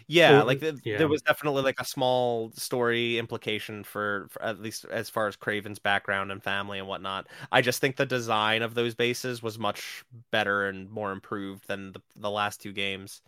Yeah, 0.06 0.40
Or- 0.40 0.44
like 0.44 0.60
th- 0.60 0.76
yeah. 0.84 0.96
there 0.98 1.08
was 1.08 1.22
definitely 1.22 1.62
like 1.62 1.80
a 1.80 1.84
small 1.84 2.50
story 2.52 3.18
implication 3.18 3.84
for, 3.84 4.28
for 4.30 4.42
at 4.42 4.60
least 4.60 4.84
as 4.86 5.10
far 5.10 5.26
as 5.28 5.36
Kraven's 5.36 5.78
background 5.78 6.32
and 6.32 6.42
family 6.42 6.78
and 6.78 6.88
whatnot. 6.88 7.28
I 7.52 7.60
just 7.60 7.80
think 7.80 7.96
the 7.96 8.06
design 8.06 8.62
of 8.62 8.74
those 8.74 8.94
bases 8.94 9.42
was 9.42 9.58
much 9.58 10.04
better 10.30 10.68
and 10.68 10.88
more 10.90 11.12
improved 11.12 11.66
than 11.68 11.92
the 11.92 12.00
the 12.16 12.30
last 12.30 12.60
two 12.62 12.72
games. 12.72 13.20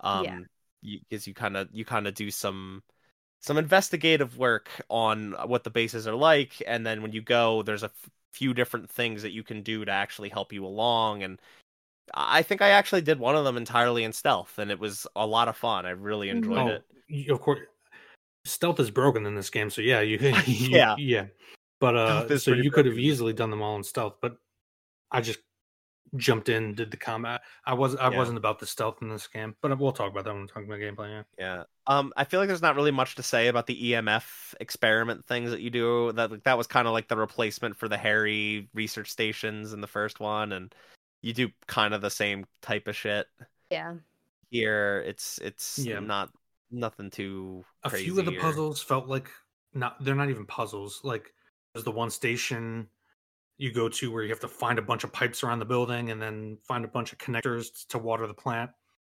Um, 0.00 0.24
Yeah. 0.24 0.98
because 1.10 1.26
you 1.26 1.34
kind 1.34 1.56
of 1.56 1.68
you 1.72 1.84
kind 1.84 2.06
of 2.08 2.14
do 2.14 2.30
some 2.30 2.82
some 3.40 3.58
investigative 3.58 4.38
work 4.38 4.70
on 4.90 5.32
what 5.46 5.64
the 5.64 5.70
bases 5.70 6.08
are 6.08 6.14
like, 6.16 6.62
and 6.66 6.86
then 6.86 7.02
when 7.02 7.12
you 7.12 7.22
go, 7.22 7.62
there's 7.62 7.82
a 7.84 7.86
f- 7.86 8.10
few 8.32 8.54
different 8.54 8.90
things 8.90 9.22
that 9.22 9.32
you 9.32 9.42
can 9.44 9.62
do 9.62 9.84
to 9.84 9.92
actually 9.92 10.30
help 10.30 10.52
you 10.52 10.64
along 10.66 11.22
and. 11.22 11.40
I 12.14 12.42
think 12.42 12.62
I 12.62 12.68
actually 12.70 13.02
did 13.02 13.18
one 13.18 13.36
of 13.36 13.44
them 13.44 13.56
entirely 13.56 14.04
in 14.04 14.12
stealth, 14.12 14.58
and 14.58 14.70
it 14.70 14.78
was 14.78 15.06
a 15.16 15.26
lot 15.26 15.48
of 15.48 15.56
fun. 15.56 15.86
I 15.86 15.90
really 15.90 16.30
enjoyed 16.30 16.58
Oh, 16.58 16.68
it. 16.68 16.84
y- 17.10 17.26
of 17.30 17.40
course, 17.40 17.60
stealth 18.44 18.78
is 18.80 18.90
broken 18.90 19.26
in 19.26 19.34
this 19.34 19.50
game, 19.50 19.70
so 19.70 19.82
yeah, 19.82 20.00
you, 20.00 20.18
you 20.46 20.68
Yeah. 20.70 20.94
yeah. 20.98 21.26
But 21.80 21.96
uh, 21.96 22.38
so 22.38 22.52
pretty 22.52 22.64
you 22.64 22.70
could 22.70 22.86
have 22.86 22.98
easily 22.98 23.32
done 23.32 23.50
them 23.50 23.60
all 23.62 23.76
in 23.76 23.82
stealth, 23.82 24.14
but 24.22 24.38
I 25.10 25.20
just 25.20 25.40
jumped 26.14 26.48
in, 26.48 26.72
did 26.74 26.90
the 26.90 26.96
combat. 26.96 27.42
I 27.66 27.74
was 27.74 27.96
I 27.96 28.10
Yeah. 28.10 28.16
wasn't 28.16 28.38
about 28.38 28.58
the 28.60 28.66
stealth 28.66 29.02
in 29.02 29.08
this 29.10 29.26
game, 29.26 29.54
but 29.60 29.76
we'll 29.78 29.92
talk 29.92 30.10
about 30.12 30.24
that 30.24 30.32
when 30.32 30.42
we're 30.42 30.46
talking 30.46 30.64
about 30.68 30.78
gameplay. 30.80 31.10
Yeah. 31.10 31.22
Yeah. 31.56 31.62
Um, 31.88 32.12
I 32.16 32.24
feel 32.24 32.40
like 32.40 32.46
there's 32.48 32.62
not 32.62 32.76
really 32.76 32.92
much 32.92 33.16
to 33.16 33.22
say 33.22 33.48
about 33.48 33.66
the 33.66 33.90
EMF 33.92 34.54
experiment 34.60 35.26
things 35.26 35.50
that 35.50 35.60
you 35.60 35.68
do. 35.70 36.12
That 36.12 36.30
like, 36.30 36.44
that 36.44 36.56
was 36.56 36.66
kind 36.66 36.86
of 36.86 36.94
like 36.94 37.08
the 37.08 37.16
replacement 37.16 37.76
for 37.76 37.88
the 37.88 37.98
Harry 37.98 38.68
research 38.72 39.10
stations 39.10 39.72
in 39.72 39.80
the 39.82 39.86
first 39.86 40.18
one, 40.20 40.52
and 40.52 40.74
you 41.22 41.32
do 41.32 41.48
kind 41.66 41.94
of 41.94 42.00
the 42.00 42.10
same 42.10 42.44
type 42.62 42.86
of 42.88 42.96
shit 42.96 43.26
Yeah. 43.70 43.94
here. 44.50 45.02
It's 45.06 45.38
it's 45.38 45.78
Yeah. 45.78 46.00
not 46.00 46.30
nothing 46.70 47.10
too. 47.10 47.64
a 47.84 47.90
crazy 47.90 48.04
few 48.06 48.18
of 48.20 48.26
the 48.26 48.36
or- 48.36 48.40
puzzles 48.40 48.82
felt 48.82 49.06
like 49.08 49.30
not 49.72 50.02
they're 50.04 50.14
not 50.14 50.30
even 50.30 50.46
puzzles 50.46 51.00
like 51.04 51.32
there's 51.72 51.84
the 51.84 51.90
one 51.92 52.10
station 52.10 52.88
you 53.58 53.72
go 53.72 53.88
to 53.88 54.10
where 54.12 54.22
you 54.22 54.28
have 54.30 54.40
to 54.40 54.48
find 54.48 54.78
a 54.78 54.82
bunch 54.82 55.04
of 55.04 55.12
pipes 55.12 55.42
around 55.44 55.58
the 55.60 55.64
building 55.64 56.10
and 56.10 56.20
then 56.20 56.58
find 56.66 56.84
a 56.84 56.88
bunch 56.88 57.12
of 57.12 57.18
connectors 57.18 57.86
to 57.88 57.98
water 57.98 58.26
the 58.26 58.34
plant 58.34 58.70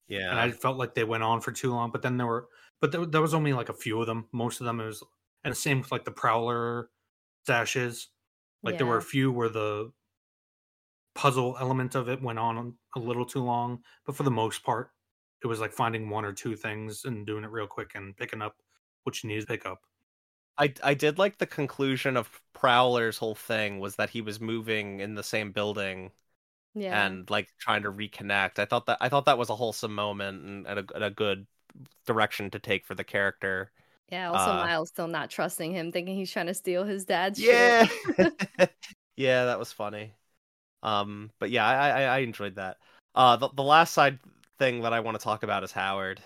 Yeah. 0.09 0.31
and 0.31 0.39
i 0.39 0.51
felt 0.51 0.77
like 0.79 0.95
they 0.95 1.05
went 1.05 1.23
on 1.23 1.41
for 1.41 1.51
too 1.53 1.71
long 1.73 1.91
but 1.91 2.03
then 2.03 2.17
there 2.17 2.27
were 2.27 2.49
but 2.81 2.93
there, 2.93 3.05
there 3.07 3.21
was 3.23 3.35
only 3.35 3.53
like 3.53 3.69
a 3.69 3.75
few 3.75 4.01
of 4.01 4.07
them 4.07 4.29
most 4.33 4.61
of 4.61 4.67
them 4.67 4.81
it 4.81 4.87
was 4.87 5.03
and 5.45 5.51
the 5.53 5.57
same 5.57 5.81
with 5.81 5.91
like 5.93 6.05
the 6.05 6.11
prowler 6.11 6.91
stashes 7.47 8.07
like 8.63 8.77
there 8.79 8.87
were 8.87 8.99
a 8.99 9.03
few 9.03 9.33
where 9.33 9.49
the 9.49 9.91
puzzle 11.15 11.57
element 11.61 11.95
of 11.95 12.09
it 12.09 12.23
went 12.23 12.39
on 12.39 12.75
a 12.97 12.99
little 12.99 13.25
too 13.27 13.43
long 13.43 13.81
but 14.07 14.17
for 14.17 14.23
the 14.23 14.31
most 14.31 14.63
part 14.65 14.91
it 15.43 15.47
was 15.47 15.61
like 15.61 15.73
finding 15.73 16.09
one 16.11 16.25
or 16.25 16.33
two 16.33 16.57
things 16.57 17.05
and 17.05 17.27
doing 17.27 17.45
it 17.45 17.51
real 17.51 17.67
quick 17.67 17.93
and 17.95 18.17
picking 18.17 18.43
up 18.43 18.57
what 19.05 19.23
you 19.23 19.29
need 19.29 19.41
to 19.41 19.47
pick 19.47 19.67
up 19.67 19.81
I 20.59 20.75
I 20.83 20.95
did 20.95 21.19
like 21.19 21.39
the 21.39 21.47
conclusion 21.47 22.17
of 22.17 22.41
Prowler's 22.53 23.19
whole 23.19 23.35
thing 23.35 23.79
was 23.81 23.97
that 23.97 24.11
he 24.11 24.21
was 24.21 24.41
moving 24.41 25.01
in 25.01 25.15
the 25.15 25.23
same 25.23 25.53
building 25.53 26.13
Yeah. 26.75 27.11
and 27.11 27.29
like 27.31 27.51
trying 27.59 27.85
to 27.85 27.93
reconnect. 27.93 28.59
I 28.59 28.67
thought 28.67 28.87
that 28.87 28.99
I 29.01 29.09
thought 29.11 29.27
that 29.27 29.39
was 29.39 29.51
a 29.51 29.57
wholesome 29.57 29.95
moment 29.95 30.45
and, 30.45 30.67
and, 30.67 30.81
a, 30.81 30.97
and 30.97 31.05
a 31.05 31.11
good 31.11 31.47
direction 32.07 32.51
to 32.53 32.61
take 32.61 32.87
for 32.87 32.95
the 32.97 33.05
character. 33.05 33.73
yeah. 34.11 34.31
Also, 34.31 34.53
uh, 34.53 34.53
Miles 34.53 34.89
still 34.89 35.09
not 35.09 35.31
trusting 35.31 35.73
him, 35.73 35.93
thinking 35.93 36.17
he's 36.17 36.33
trying 36.33 36.47
to 36.47 36.55
steal 36.55 36.85
his 36.85 37.05
dad's 37.05 37.39
Yeah, 37.39 37.41
shit. 37.41 37.89
yeah, 39.17 39.45
that 39.47 39.59
was 39.59 39.73
funny. 39.73 40.15
Um, 40.83 41.31
but 41.39 41.51
yeah, 41.51 41.67
I 41.67 41.89
I, 41.89 42.03
I 42.03 42.19
enjoyed 42.19 42.57
that. 42.57 42.79
Uh, 43.15 43.37
the 43.37 43.49
the 43.51 43.63
last 43.63 43.93
side 43.95 44.19
thing 44.59 44.83
that 44.83 44.93
I 44.93 45.01
want 45.01 45.19
to 45.19 45.23
talk 45.25 45.43
about 45.43 45.65
is 45.65 45.73
Howard. 45.73 46.21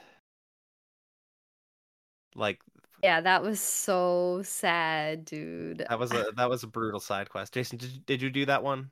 Like 2.34 2.60
Yeah, 3.02 3.20
that 3.20 3.42
was 3.42 3.60
so 3.60 4.42
sad, 4.44 5.24
dude. 5.24 5.78
that 5.88 5.98
was 5.98 6.12
a 6.12 6.32
that 6.36 6.50
was 6.50 6.62
a 6.62 6.66
brutal 6.66 7.00
side 7.00 7.28
quest. 7.30 7.54
Jason, 7.54 7.78
did 7.78 7.90
you, 7.90 8.00
did 8.06 8.22
you 8.22 8.30
do 8.30 8.46
that 8.46 8.62
one? 8.62 8.90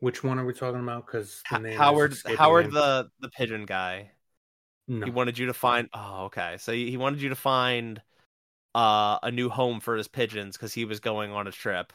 which 0.00 0.22
one 0.22 0.38
are 0.38 0.44
we 0.44 0.52
talking 0.52 0.80
about 0.80 1.06
because 1.06 1.42
Howard 1.46 2.16
Howard 2.36 2.72
the 2.72 3.10
the 3.20 3.28
pigeon 3.30 3.66
guy. 3.66 4.10
no 4.88 5.06
He 5.06 5.10
wanted 5.10 5.38
you 5.38 5.46
to 5.46 5.54
find. 5.54 5.88
Oh, 5.94 6.24
okay. 6.26 6.56
So 6.58 6.72
he 6.72 6.90
he 6.90 6.96
wanted 6.96 7.22
you 7.22 7.30
to 7.30 7.34
find 7.36 8.00
uh, 8.74 9.18
a 9.22 9.30
new 9.30 9.48
home 9.48 9.80
for 9.80 9.96
his 9.96 10.08
pigeons 10.08 10.56
because 10.56 10.74
he 10.74 10.84
was 10.84 11.00
going 11.00 11.32
on 11.32 11.46
a 11.46 11.52
trip. 11.52 11.92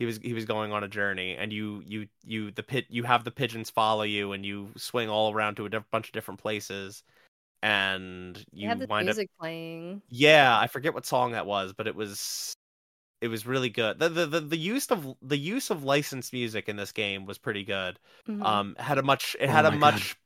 He 0.00 0.06
was 0.06 0.18
he 0.22 0.32
was 0.32 0.46
going 0.46 0.72
on 0.72 0.82
a 0.82 0.88
journey, 0.88 1.36
and 1.36 1.52
you 1.52 1.82
you 1.86 2.08
you 2.24 2.50
the 2.50 2.62
pit 2.62 2.86
you 2.88 3.04
have 3.04 3.22
the 3.22 3.30
pigeons 3.30 3.68
follow 3.70 4.02
you, 4.02 4.32
and 4.32 4.44
you 4.44 4.70
swing 4.76 5.10
all 5.10 5.32
around 5.32 5.56
to 5.56 5.66
a 5.66 5.68
diff- 5.68 5.84
bunch 5.92 6.08
of 6.08 6.12
different 6.12 6.40
places, 6.40 7.02
and 7.62 8.36
You 8.50 8.62
you 8.62 8.68
had 8.68 8.78
the 8.78 8.86
wind 8.86 9.08
up. 9.08 9.14
music 9.16 9.30
playing. 9.38 10.00
Yeah, 10.08 10.58
I 10.58 10.66
forget 10.66 10.94
what 10.94 11.04
song 11.06 11.32
that 11.32 11.44
was, 11.46 11.74
but 11.74 11.86
it 11.86 11.94
was 11.94 12.54
it 13.20 13.28
was 13.28 13.46
really 13.46 13.68
good. 13.68 13.98
The, 13.98 14.08
the 14.08 14.26
the 14.26 14.40
the 14.40 14.56
use 14.56 14.86
of 14.90 15.06
the 15.20 15.36
use 15.36 15.68
of 15.70 15.84
licensed 15.84 16.32
music 16.32 16.70
in 16.70 16.76
this 16.76 16.92
game 16.92 17.26
was 17.26 17.36
pretty 17.36 17.64
good. 17.64 17.98
Mhm. 18.26 18.42
Um, 18.42 18.76
had 18.78 18.96
a 18.96 19.02
much 19.02 19.36
it 19.38 19.48
Oh 19.48 19.52
had 19.52 19.66
a 19.66 19.70
my 19.72 19.76
God. 19.76 19.80
much 19.94 20.16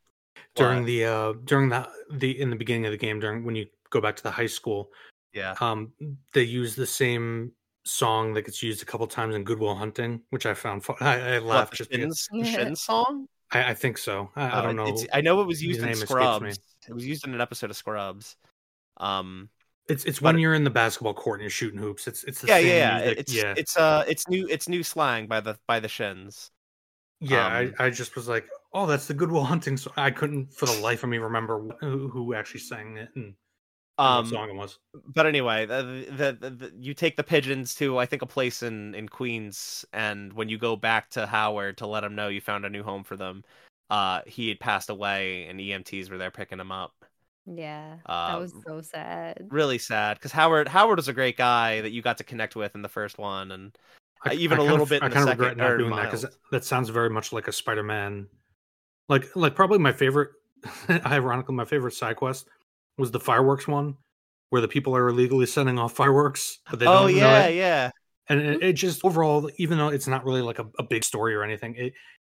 during 0.55 0.79
what? 0.79 0.85
the 0.85 1.05
uh 1.05 1.33
during 1.43 1.67
the 1.67 1.89
the 2.11 2.39
in 2.39 2.49
the 2.49 2.55
beginning 2.55 2.85
of 2.85 2.91
the 2.91 2.97
game 2.97 3.19
during 3.19 3.43
when 3.43 3.55
you 3.55 3.67
go 3.89 3.99
back 3.99 4.15
to 4.15 4.23
the 4.23 4.31
high 4.31 4.47
school 4.47 4.89
yeah 5.33 5.53
um 5.59 5.91
they 6.31 6.43
use 6.43 6.75
the 6.75 6.85
same 6.87 7.51
song 7.85 8.33
that 8.33 8.43
gets 8.45 8.61
used 8.63 8.81
a 8.81 8.85
couple 8.85 9.07
times 9.07 9.35
in 9.35 9.43
Good 9.43 9.59
Will 9.59 9.75
Hunting, 9.75 10.21
which 10.31 10.45
I 10.45 10.53
found 10.53 10.83
fun. 10.83 10.97
I, 10.99 11.35
I 11.35 11.39
laughed 11.39 11.71
the 11.71 11.77
just 11.77 11.89
because 11.91 12.27
Shins, 12.31 12.51
the 12.51 12.61
Yeah. 12.61 12.73
Song. 12.73 13.27
I, 13.51 13.71
I 13.71 13.73
think 13.73 13.97
so. 13.97 14.31
I, 14.35 14.43
I 14.45 14.49
Uh, 14.49 14.61
don't 14.61 14.75
know. 14.75 14.87
It's, 14.87 15.05
I 15.13 15.21
know 15.21 15.41
it 15.41 15.47
was 15.47 15.61
used 15.61 15.81
in 15.81 15.93
Scrubs. 15.95 16.59
It 16.87 16.93
was 16.93 17.05
used 17.05 17.25
in 17.27 17.33
an 17.33 17.41
episode 17.41 17.69
of 17.69 17.77
Scrubs. 17.77 18.35
Um, 18.97 19.49
It's 19.87 20.03
it's 20.05 20.21
when 20.21 20.39
you're 20.39 20.55
in 20.55 20.63
the 20.63 20.69
basketball 20.71 21.13
court 21.13 21.39
and 21.39 21.43
you're 21.43 21.49
shooting 21.51 21.79
hoops. 21.79 22.07
It's 22.07 22.23
it's 22.23 22.41
the 22.41 22.47
yeah, 22.47 22.57
same 22.57 22.67
yeah, 22.67 22.73
yeah. 22.73 22.97
music. 22.97 23.19
It's 23.19 23.33
yeah, 23.33 23.53
it's 23.55 23.77
uh 23.77 24.03
it's 24.07 24.27
new 24.27 24.47
it's 24.49 24.67
new 24.67 24.83
slang 24.83 25.27
by 25.27 25.41
the 25.41 25.57
by 25.67 25.79
the 25.79 25.87
Shins. 25.87 26.51
yeah. 27.19 27.45
um, 27.45 27.73
I, 27.79 27.85
I 27.85 27.89
just 27.89 28.15
was 28.15 28.27
like, 28.27 28.45
Oh, 28.73 28.85
that's 28.85 29.07
the 29.07 29.13
Good 29.13 29.31
Will 29.31 29.43
Hunting 29.43 29.77
song. 29.77 29.93
I 29.95 30.11
couldn't 30.11 30.53
for 30.53 30.65
the 30.65 30.73
life 30.73 31.03
of 31.03 31.09
me 31.09 31.17
remember 31.17 31.59
who, 31.79 32.09
who 32.09 32.33
actually 32.33 32.59
sang 32.61 32.97
it 32.97 33.09
and 33.15 33.35
Um, 33.97 34.25
song 34.25 34.49
it 34.49 34.55
was. 34.55 34.79
but 35.13 35.25
anyway, 35.25 35.65
the, 35.65 36.05
the, 36.09 36.37
the, 36.39 36.49
the 36.49 36.73
you 36.77 36.93
take 36.93 37.15
the 37.15 37.23
pigeons 37.23 37.73
to 37.75 37.97
I 37.97 38.05
think 38.05 38.21
a 38.21 38.25
place 38.27 38.61
in 38.61 38.93
in 38.93 39.07
Queens, 39.07 39.85
and 39.93 40.33
when 40.33 40.49
you 40.49 40.57
go 40.57 40.75
back 40.75 41.09
to 41.11 41.25
Howard 41.25 41.77
to 41.77 41.87
let 41.87 42.03
him 42.03 42.15
know 42.15 42.27
you 42.27 42.41
found 42.41 42.65
a 42.65 42.69
new 42.69 42.83
home 42.83 43.05
for 43.05 43.15
them, 43.15 43.43
uh, 43.89 44.21
he 44.27 44.49
had 44.49 44.59
passed 44.59 44.89
away, 44.89 45.45
and 45.45 45.59
EMTs 45.59 46.09
were 46.09 46.17
there 46.17 46.31
picking 46.31 46.59
him 46.59 46.71
up. 46.71 46.93
Yeah, 47.45 47.97
Uh, 48.05 48.33
that 48.33 48.39
was 48.39 48.53
so 48.65 48.81
sad. 48.81 49.47
Really 49.49 49.77
sad 49.77 50.17
because 50.17 50.31
Howard 50.33 50.67
Howard 50.67 50.97
was 50.97 51.07
a 51.07 51.13
great 51.13 51.37
guy 51.37 51.79
that 51.79 51.91
you 51.91 52.01
got 52.01 52.17
to 52.17 52.23
connect 52.23 52.55
with 52.55 52.75
in 52.75 52.81
the 52.81 52.89
first 52.89 53.17
one, 53.17 53.51
and 53.51 53.77
I, 54.23 54.33
even 54.33 54.57
a 54.57 54.63
little 54.63 54.83
of, 54.83 54.89
bit 54.89 55.03
I 55.03 55.05
in 55.05 55.11
the 55.11 55.15
kind 55.15 55.29
of 55.29 55.39
regret 55.39 55.55
not 55.55 55.71
or 55.71 55.77
doing 55.77 55.95
that 55.95 56.05
because 56.05 56.23
that, 56.23 56.33
that 56.51 56.65
sounds 56.65 56.89
very 56.89 57.09
much 57.09 57.31
like 57.31 57.47
a 57.47 57.51
Spider-Man. 57.53 58.27
Like, 59.07 59.33
like 59.35 59.55
probably 59.55 59.77
my 59.77 59.93
favorite, 59.93 60.31
ironically, 60.89 61.55
my 61.55 61.65
favorite 61.65 61.93
side 61.93 62.15
quest 62.17 62.49
was 62.97 63.11
the 63.11 63.19
fireworks 63.19 63.67
one, 63.67 63.97
where 64.49 64.61
the 64.61 64.67
people 64.67 64.95
are 64.95 65.07
illegally 65.09 65.45
setting 65.45 65.77
off 65.79 65.93
fireworks, 65.93 66.59
but 66.69 66.79
they 66.79 66.85
oh 66.85 67.07
don't 67.07 67.11
know 67.11 67.17
yeah, 67.17 67.45
it. 67.45 67.55
yeah, 67.55 67.91
And 68.29 68.41
it, 68.41 68.57
mm-hmm. 68.59 68.63
it 68.67 68.73
just 68.73 69.03
overall, 69.03 69.49
even 69.57 69.77
though 69.77 69.89
it's 69.89 70.07
not 70.07 70.25
really 70.25 70.41
like 70.41 70.59
a, 70.59 70.67
a 70.79 70.83
big 70.83 71.03
story 71.03 71.35
or 71.35 71.43
anything, 71.43 71.75
it 71.75 71.93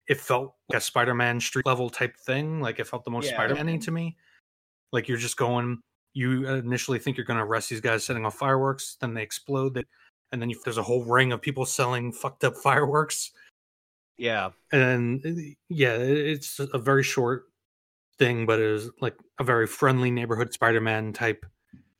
it 0.08 0.18
felt 0.18 0.54
like 0.70 0.78
a 0.78 0.80
Spider-Man 0.80 1.38
street 1.40 1.66
level 1.66 1.90
type 1.90 2.16
thing. 2.16 2.60
Like 2.60 2.78
it 2.80 2.86
felt 2.86 3.04
the 3.04 3.10
most 3.10 3.26
Yeah. 3.26 3.34
Spider-Man 3.34 3.78
to 3.80 3.90
me. 3.90 4.16
Like 4.92 5.06
you're 5.08 5.18
just 5.18 5.36
going. 5.36 5.80
You 6.14 6.48
initially 6.48 6.98
think 6.98 7.16
you're 7.16 7.26
going 7.26 7.38
to 7.38 7.44
arrest 7.44 7.68
these 7.68 7.82
guys 7.82 8.04
setting 8.04 8.24
off 8.26 8.34
fireworks, 8.36 8.96
then 9.00 9.14
they 9.14 9.22
explode. 9.22 9.74
They, 9.74 9.84
and 10.32 10.40
then 10.42 10.50
you, 10.50 10.58
there's 10.64 10.78
a 10.78 10.82
whole 10.82 11.04
ring 11.04 11.30
of 11.32 11.40
people 11.42 11.64
selling 11.66 12.10
fucked 12.12 12.42
up 12.42 12.56
fireworks. 12.56 13.30
yeah. 14.16 14.50
And 14.72 15.54
yeah, 15.68 15.92
it's 15.92 16.58
a 16.58 16.78
very 16.78 17.02
short 17.04 17.44
thing, 18.18 18.46
but 18.46 18.58
it 18.58 18.66
is 18.66 18.90
like 19.00 19.16
a 19.38 19.44
very 19.44 19.66
friendly 19.66 20.10
neighborhood 20.10 20.52
Spider-Man 20.52 21.12
type 21.12 21.44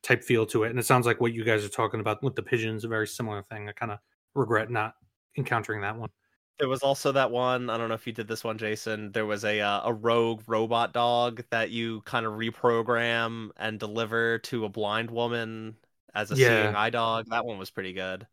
type 0.01 0.23
feel 0.23 0.45
to 0.45 0.63
it. 0.63 0.69
And 0.69 0.79
it 0.79 0.85
sounds 0.85 1.05
like 1.05 1.19
what 1.19 1.33
you 1.33 1.43
guys 1.43 1.65
are 1.65 1.69
talking 1.69 1.99
about 1.99 2.23
with 2.23 2.35
the 2.35 2.43
pigeons, 2.43 2.85
a 2.85 2.87
very 2.87 3.07
similar 3.07 3.43
thing. 3.43 3.67
I 3.67 3.73
kind 3.73 3.91
of 3.91 3.99
regret 4.33 4.69
not 4.71 4.95
encountering 5.37 5.81
that 5.81 5.97
one. 5.97 6.09
There 6.57 6.69
was 6.69 6.83
also 6.83 7.11
that 7.13 7.31
one. 7.31 7.69
I 7.69 7.77
don't 7.77 7.87
know 7.87 7.95
if 7.95 8.05
you 8.05 8.13
did 8.13 8.27
this 8.27 8.43
one, 8.43 8.57
Jason. 8.57 9.11
There 9.13 9.25
was 9.25 9.45
a 9.45 9.61
uh, 9.61 9.81
a 9.85 9.93
rogue 9.93 10.41
robot 10.47 10.93
dog 10.93 11.43
that 11.51 11.69
you 11.69 12.01
kind 12.01 12.25
of 12.25 12.33
reprogram 12.33 13.49
and 13.57 13.79
deliver 13.79 14.39
to 14.39 14.65
a 14.65 14.69
blind 14.69 15.09
woman 15.09 15.75
as 16.13 16.31
a 16.31 16.35
Yeah. 16.35 16.63
seeing 16.63 16.75
eye 16.75 16.89
dog. 16.89 17.27
That 17.29 17.45
one 17.45 17.57
was 17.57 17.69
pretty 17.69 17.93
good. 17.93 18.27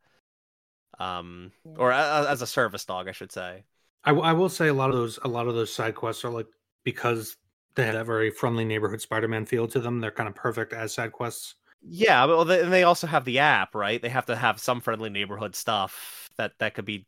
Um, 0.99 1.53
or 1.77 1.91
a, 1.91 2.27
as 2.29 2.43
a 2.43 2.47
service 2.47 2.85
dog, 2.85 3.07
I 3.09 3.13
should 3.13 3.31
say. 3.31 3.65
I, 4.03 4.11
w- 4.11 4.27
I 4.27 4.33
will 4.33 4.49
say 4.49 4.69
a 4.69 4.75
lot 4.75 4.91
of 4.91 4.97
those 4.97 5.19
a 5.23 5.29
lot 5.29 5.47
of 5.47 5.55
those 5.55 5.73
side 5.73 5.95
quests 5.95 6.25
are 6.25 6.31
like 6.31 6.47
because 6.85 7.37
they 7.77 7.85
have 7.87 7.95
that 7.95 8.07
very 8.07 8.31
friendly 8.31 8.65
neighborhood 8.65 9.01
Spider-Man 9.01 9.47
feel 9.47 9.69
to 9.69 9.81
them. 9.81 10.01
They're 10.01 10.11
kind 10.11 10.29
of 10.29 10.35
perfect 10.35 10.73
as 10.73 10.95
side 10.95 11.13
quests. 11.13 11.55
Yeah, 11.83 12.27
but 12.27 12.37
well, 12.37 12.45
they, 12.45 12.63
and 12.63 12.73
they 12.73 12.83
also 12.83 13.07
have 13.07 13.25
the 13.25 13.39
app, 13.39 13.75
right? 13.75 14.01
They 14.01 14.09
have 14.09 14.27
to 14.27 14.37
have 14.37 14.59
some 14.61 14.81
friendly 14.81 15.11
neighborhood 15.11 15.55
stuff 15.55 16.29
that 16.37 16.53
that 16.59 16.75
could 16.75 16.85
be 16.85 17.07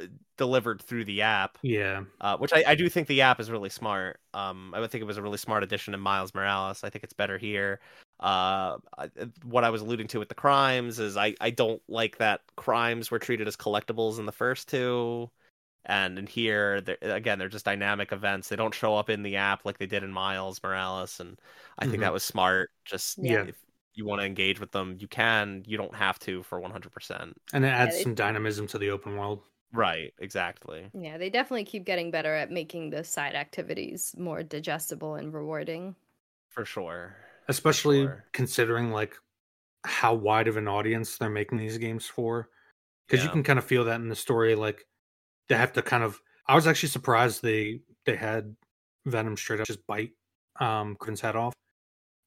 uh, 0.00 0.06
delivered 0.38 0.82
through 0.82 1.04
the 1.06 1.22
app. 1.22 1.58
Yeah, 1.62 2.04
uh, 2.20 2.36
which 2.38 2.52
I, 2.52 2.64
I 2.68 2.74
do 2.74 2.88
think 2.88 3.08
the 3.08 3.22
app 3.22 3.40
is 3.40 3.50
really 3.50 3.70
smart. 3.70 4.20
Um, 4.34 4.74
I 4.74 4.80
would 4.80 4.90
think 4.90 5.02
it 5.02 5.06
was 5.06 5.18
a 5.18 5.22
really 5.22 5.38
smart 5.38 5.62
addition 5.62 5.94
in 5.94 6.00
Miles 6.00 6.34
Morales. 6.34 6.84
I 6.84 6.90
think 6.90 7.04
it's 7.04 7.12
better 7.12 7.38
here. 7.38 7.80
Uh, 8.20 8.78
I- 8.98 9.10
what 9.44 9.64
I 9.64 9.70
was 9.70 9.82
alluding 9.82 10.08
to 10.08 10.18
with 10.20 10.28
the 10.28 10.34
crimes 10.34 10.98
is 10.98 11.16
I, 11.16 11.34
I 11.40 11.50
don't 11.50 11.82
like 11.88 12.18
that 12.18 12.42
crimes 12.56 13.10
were 13.10 13.18
treated 13.20 13.48
as 13.48 13.56
collectibles 13.56 14.18
in 14.18 14.26
the 14.26 14.32
first 14.32 14.68
two, 14.68 15.30
and 15.86 16.18
in 16.18 16.26
here 16.26 16.80
they're, 16.80 16.98
again 17.02 17.38
they're 17.38 17.48
just 17.48 17.64
dynamic 17.64 18.12
events. 18.12 18.48
They 18.48 18.56
don't 18.56 18.74
show 18.74 18.96
up 18.96 19.10
in 19.10 19.22
the 19.22 19.36
app 19.36 19.64
like 19.64 19.78
they 19.78 19.86
did 19.86 20.02
in 20.04 20.12
Miles 20.12 20.62
Morales, 20.62 21.20
and 21.20 21.38
I 21.78 21.86
think 21.86 21.98
Mhm. 21.98 22.00
that 22.02 22.12
was 22.12 22.24
smart. 22.24 22.70
Just 22.84 23.18
Yeah. 23.18 23.44
if 23.44 23.56
you 23.94 24.06
want 24.06 24.20
to 24.20 24.26
engage 24.26 24.58
with 24.60 24.72
them, 24.72 24.96
you 24.98 25.08
can. 25.08 25.62
You 25.66 25.76
don't 25.76 25.94
have 25.94 26.18
to 26.20 26.42
for 26.44 26.60
one 26.60 26.70
hundred 26.70 26.92
percent. 26.92 27.36
and 27.52 27.64
it 27.64 27.68
adds 27.68 27.96
they- 27.96 28.02
some 28.02 28.14
dynamism 28.14 28.66
to 28.68 28.78
the 28.78 28.90
open 28.90 29.16
world. 29.16 29.42
Right, 29.74 30.12
exactly. 30.18 30.90
Yeah, 30.92 31.16
they 31.16 31.30
definitely 31.30 31.64
keep 31.64 31.84
getting 31.84 32.10
better 32.10 32.34
at 32.34 32.50
making 32.50 32.90
the 32.90 33.02
side 33.04 33.34
activities 33.34 34.14
more 34.18 34.42
digestible 34.42 35.14
and 35.14 35.32
rewarding. 35.32 35.96
For 36.50 36.64
sure. 36.66 37.16
especially 37.48 38.02
sure. 38.04 38.24
considering 38.32 38.90
like 38.92 39.16
how 39.84 40.14
wide 40.14 40.46
of 40.46 40.56
an 40.56 40.68
audience 40.68 41.18
they're 41.18 41.28
making 41.30 41.58
these 41.58 41.76
games 41.78 42.06
for 42.06 42.48
because 43.08 43.24
you 43.24 43.30
can 43.30 43.42
kind 43.42 43.58
of 43.58 43.64
feel 43.64 43.84
that 43.84 44.00
in 44.00 44.08
the 44.08 44.14
story 44.14 44.54
like 44.54 44.86
they 45.48 45.54
have 45.56 45.72
to 45.72 45.82
kind 45.82 46.02
of 46.02 46.20
i 46.46 46.54
was 46.54 46.66
actually 46.66 46.88
surprised 46.88 47.42
they 47.42 47.80
they 48.06 48.16
had 48.16 48.54
venom 49.06 49.36
straight 49.36 49.60
up 49.60 49.66
just 49.66 49.86
bite 49.86 50.10
um 50.60 50.94
Quinn's 50.96 51.20
head 51.20 51.36
off 51.36 51.52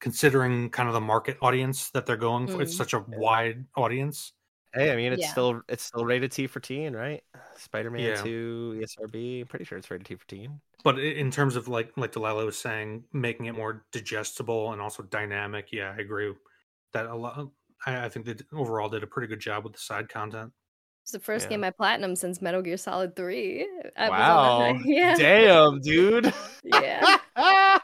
considering 0.01 0.69
kind 0.69 0.87
of 0.89 0.93
the 0.93 1.01
market 1.01 1.37
audience 1.41 1.89
that 1.91 2.05
they're 2.05 2.17
going 2.17 2.47
for 2.47 2.61
it's 2.61 2.73
Mm. 2.73 2.77
such 2.77 2.93
a 2.93 2.99
wide 3.07 3.65
audience 3.75 4.33
Hey, 4.73 4.91
I 4.91 4.97
mean, 4.97 5.13
it's 5.13 5.21
Yeah. 5.23 5.31
still 5.31 5.61
it's 5.69 5.83
still 5.85 6.03
rated 6.03 6.33
T 6.33 6.47
for 6.47 6.59
teen, 6.59 6.93
right? 6.93 7.23
Spider-Man 7.55 8.01
Yeah. 8.01 8.21
Two, 8.21 8.75
E 8.77 8.83
ESRB. 8.83 9.39
I'm 9.39 9.47
pretty 9.47 9.63
sure 9.63 9.77
it's 9.77 9.89
rated 9.89 10.05
T 10.05 10.15
for 10.15 10.27
teen. 10.27 10.59
but 10.83 10.99
in 10.99 11.31
terms 11.31 11.55
of 11.55 11.69
like 11.69 11.95
like 11.95 12.11
delaila 12.11 12.45
was 12.45 12.57
saying 12.57 13.05
making 13.13 13.45
it 13.45 13.53
more 13.55 13.85
digestible 13.93 14.73
and 14.73 14.81
also 14.81 15.01
dynamic 15.03 15.71
yeah 15.71 15.93
i 15.97 16.01
agree 16.01 16.33
that 16.91 17.05
a 17.05 17.15
lot 17.15 17.47
i, 17.85 18.03
I 18.05 18.09
think 18.09 18.25
they 18.25 18.35
overall 18.51 18.89
did 18.89 19.01
a 19.01 19.07
pretty 19.07 19.27
good 19.29 19.39
job 19.39 19.63
with 19.63 19.71
the 19.73 19.79
side 19.79 20.09
content 20.09 20.51
It's 21.06 21.11
the 21.11 21.19
first 21.19 21.45
Yeah. 21.45 21.49
game 21.49 21.64
I 21.64 21.69
platinum 21.72 22.15
since 22.15 22.41
Metal 22.41 22.61
Gear 22.64 22.77
Solid 22.77 23.15
3. 23.15 23.69
I 23.95 24.10
wow, 24.10 24.73
Yeah. 24.86 25.15
damn, 25.15 25.80
dude. 25.82 26.34
Yeah. 26.64 27.18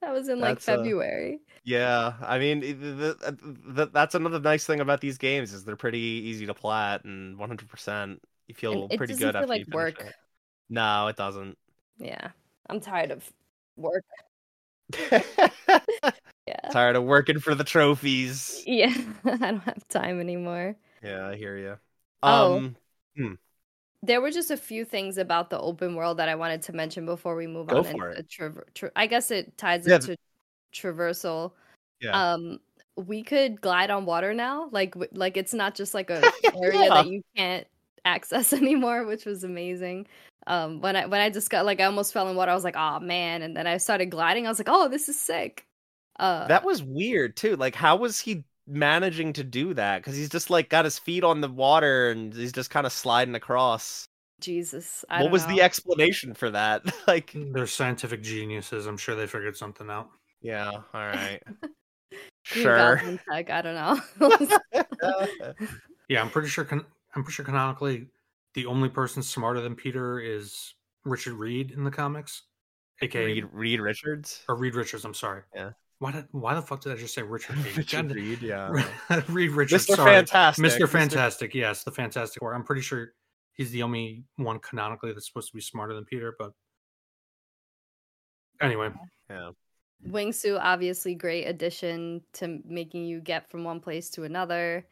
That 0.00 0.12
was 0.12 0.28
in 0.28 0.40
like 0.40 0.60
That's, 0.60 0.68
uh, 0.68 0.72
February. 0.76 1.40
yeah, 1.64 2.14
I 2.22 2.38
mean, 2.38 2.60
the, 2.60 2.74
the, 2.74 3.38
the, 3.72 3.86
that's 3.88 4.14
another 4.14 4.40
nice 4.40 4.66
thing 4.66 4.80
about 4.80 5.00
these 5.00 5.18
games 5.18 5.52
is 5.52 5.64
they're 5.64 5.76
pretty 5.76 5.98
easy 6.00 6.46
to 6.46 6.54
plat 6.54 7.04
and 7.04 7.38
100. 7.38 7.68
percent 7.68 8.22
You 8.48 8.54
feel 8.54 8.90
And 8.90 8.98
pretty 8.98 9.14
good 9.14 9.36
feel 9.36 9.36
after 9.36 9.46
like 9.46 9.66
you 9.66 9.72
work. 9.72 10.00
it. 10.00 10.14
No, 10.68 11.06
it 11.08 11.16
doesn't. 11.16 11.58
Yeah. 11.98 12.30
I'm 12.68 12.80
tired 12.80 13.10
of 13.12 13.30
work. 13.76 14.04
Yeah. 16.46 16.70
Tired 16.70 16.96
of 16.96 17.04
working 17.04 17.38
for 17.38 17.54
the 17.54 17.64
trophies. 17.64 18.62
Yeah. 18.66 18.94
I 19.24 19.36
don't 19.36 19.60
have 19.60 19.86
time 19.88 20.20
anymore. 20.20 20.76
Yeah, 21.02 21.28
I 21.28 21.36
hear 21.36 21.56
you. 21.56 21.78
Oh. 22.22 22.56
Um, 23.18 23.38
There 24.02 24.20
were 24.20 24.30
just 24.30 24.50
a 24.50 24.56
few 24.56 24.84
things 24.84 25.16
about 25.18 25.50
the 25.50 25.58
open 25.60 25.94
world 25.94 26.18
that 26.18 26.28
I 26.28 26.34
wanted 26.34 26.62
to 26.62 26.72
mention 26.72 27.06
before 27.06 27.36
we 27.36 27.46
move 27.46 27.68
Go 27.68 27.78
on. 27.78 27.84
for 27.84 28.10
it. 28.10 28.28
tra- 28.74 28.90
I 28.96 29.06
guess 29.06 29.30
it 29.30 29.56
ties 29.56 29.86
Yeah, 29.86 29.96
into 29.96 30.16
traversal. 30.74 31.52
yeah. 32.00 32.32
Um, 32.32 32.58
we 32.96 33.22
could 33.22 33.60
glide 33.60 33.90
on 33.90 34.04
water 34.04 34.34
now. 34.34 34.68
Like, 34.72 34.92
w- 34.94 35.10
like 35.14 35.36
it's 35.36 35.54
not 35.54 35.74
just 35.74 35.94
like 35.94 36.10
a 36.10 36.20
area 36.62 36.84
Yeah. 36.84 36.88
that 36.88 37.06
you 37.06 37.22
can't 37.36 37.66
access 38.04 38.52
anymore, 38.62 39.04
which 39.06 39.24
was 39.24 39.44
amazing. 39.44 40.06
Um, 40.48 40.80
when 40.80 40.96
I 40.96 41.06
when 41.06 41.20
I 41.20 41.30
just 41.30 41.50
got 41.50 41.64
like 41.64 41.80
I 41.80 41.84
almost 41.84 42.12
fell 42.12 42.28
in 42.28 42.34
water, 42.34 42.50
I 42.50 42.54
was 42.54 42.64
like, 42.64 42.76
oh 42.76 42.98
man, 42.98 43.42
and 43.42 43.56
then 43.56 43.68
I 43.68 43.76
started 43.76 44.06
gliding. 44.06 44.46
I 44.46 44.50
was 44.50 44.58
like, 44.58 44.68
oh, 44.68 44.88
this 44.88 45.08
is 45.08 45.18
sick. 45.18 45.64
Uh, 46.18 46.48
that 46.48 46.64
was 46.64 46.82
weird 46.82 47.36
too. 47.36 47.54
Like, 47.56 47.76
how 47.76 47.96
was 47.96 48.18
he 48.18 48.44
managing 48.66 49.32
to 49.34 49.44
do 49.44 49.74
that? 49.74 49.98
Because 49.98 50.16
he's 50.16 50.28
just 50.28 50.50
like 50.50 50.68
got 50.68 50.84
his 50.84 50.98
feet 50.98 51.24
on 51.24 51.40
the 51.40 51.48
water 51.48 52.10
and 52.10 52.32
he's 52.34 52.52
just 52.52 52.70
kind 52.70 52.86
of 52.86 52.92
sliding 52.92 53.34
across. 53.34 54.04
Jesus. 54.40 55.04
I 55.08 55.18
what 55.18 55.22
don't 55.24 55.32
was 55.32 55.46
know. 55.46 55.54
the 55.54 55.62
explanation 55.62 56.34
for 56.34 56.50
that? 56.50 56.82
like, 57.06 57.32
mm, 57.32 57.52
They're 57.52 57.66
scientific 57.66 58.22
geniuses. 58.22 58.86
I'm 58.86 58.96
sure 58.96 59.14
they 59.14 59.26
figured 59.26 59.56
something 59.56 59.88
out. 59.88 60.08
yeah, 60.40 60.70
all 60.70 60.82
right, 60.94 61.40
sure. 62.42 62.96
Goblin 62.96 63.20
tech, 63.30 63.50
I 63.50 63.62
don't 63.62 63.74
know. 64.20 65.54
Yeah, 66.08 66.20
I'm 66.20 66.30
pretty 66.30 66.48
sure. 66.48 66.64
Can, 66.64 66.84
I'm 67.14 67.22
pretty 67.22 67.34
sure 67.34 67.44
canonically, 67.44 68.08
the 68.54 68.66
only 68.66 68.88
person 68.88 69.22
smarter 69.22 69.60
than 69.60 69.74
Peter 69.74 70.18
is 70.20 70.74
Richard 71.04 71.34
Reed 71.34 71.70
in 71.70 71.84
the 71.84 71.90
comics, 71.90 72.42
aka 73.00 73.24
Reed, 73.24 73.44
Reed 73.52 73.80
Richards. 73.80 74.42
or 74.48 74.56
Reed 74.56 74.74
Richards. 74.74 75.04
I'm 75.04 75.14
sorry. 75.14 75.42
Yeah. 75.54 75.70
Why 76.02 76.10
did 76.10 76.26
Why 76.32 76.54
the 76.56 76.62
fuck 76.62 76.80
did 76.80 76.90
I 76.90 76.96
just 76.96 77.14
say 77.14 77.22
Richard 77.22 77.56
Reed? 77.58 77.76
Richard 77.76 78.08
God- 78.08 78.16
Reed, 78.16 78.42
yeah. 78.42 78.70
Reed 79.28 79.52
Richards. 79.52 79.86
Mr. 79.86 79.94
Sorry. 79.94 80.14
Fantastic. 80.16 80.64
Mr. 80.64 80.88
Fantastic. 80.88 81.54
Yes, 81.54 81.84
the 81.84 81.92
Fantastic 81.92 82.40
Four. 82.40 82.54
I'm 82.54 82.64
pretty 82.64 82.82
sure 82.82 83.12
he's 83.52 83.70
the 83.70 83.84
only 83.84 84.24
one 84.34 84.58
canonically 84.58 85.12
that's 85.12 85.28
supposed 85.28 85.50
to 85.50 85.54
be 85.54 85.60
smarter 85.60 85.94
than 85.94 86.04
Peter. 86.04 86.34
But 86.36 86.54
anyway, 88.60 88.90
Yeah. 89.30 89.50
Wingsuit, 90.08 90.58
obviously, 90.60 91.14
great 91.14 91.44
addition 91.44 92.22
to 92.32 92.58
making 92.64 93.04
you 93.04 93.20
get 93.20 93.48
from 93.48 93.62
one 93.62 93.78
place 93.78 94.10
to 94.10 94.24
another. 94.24 94.84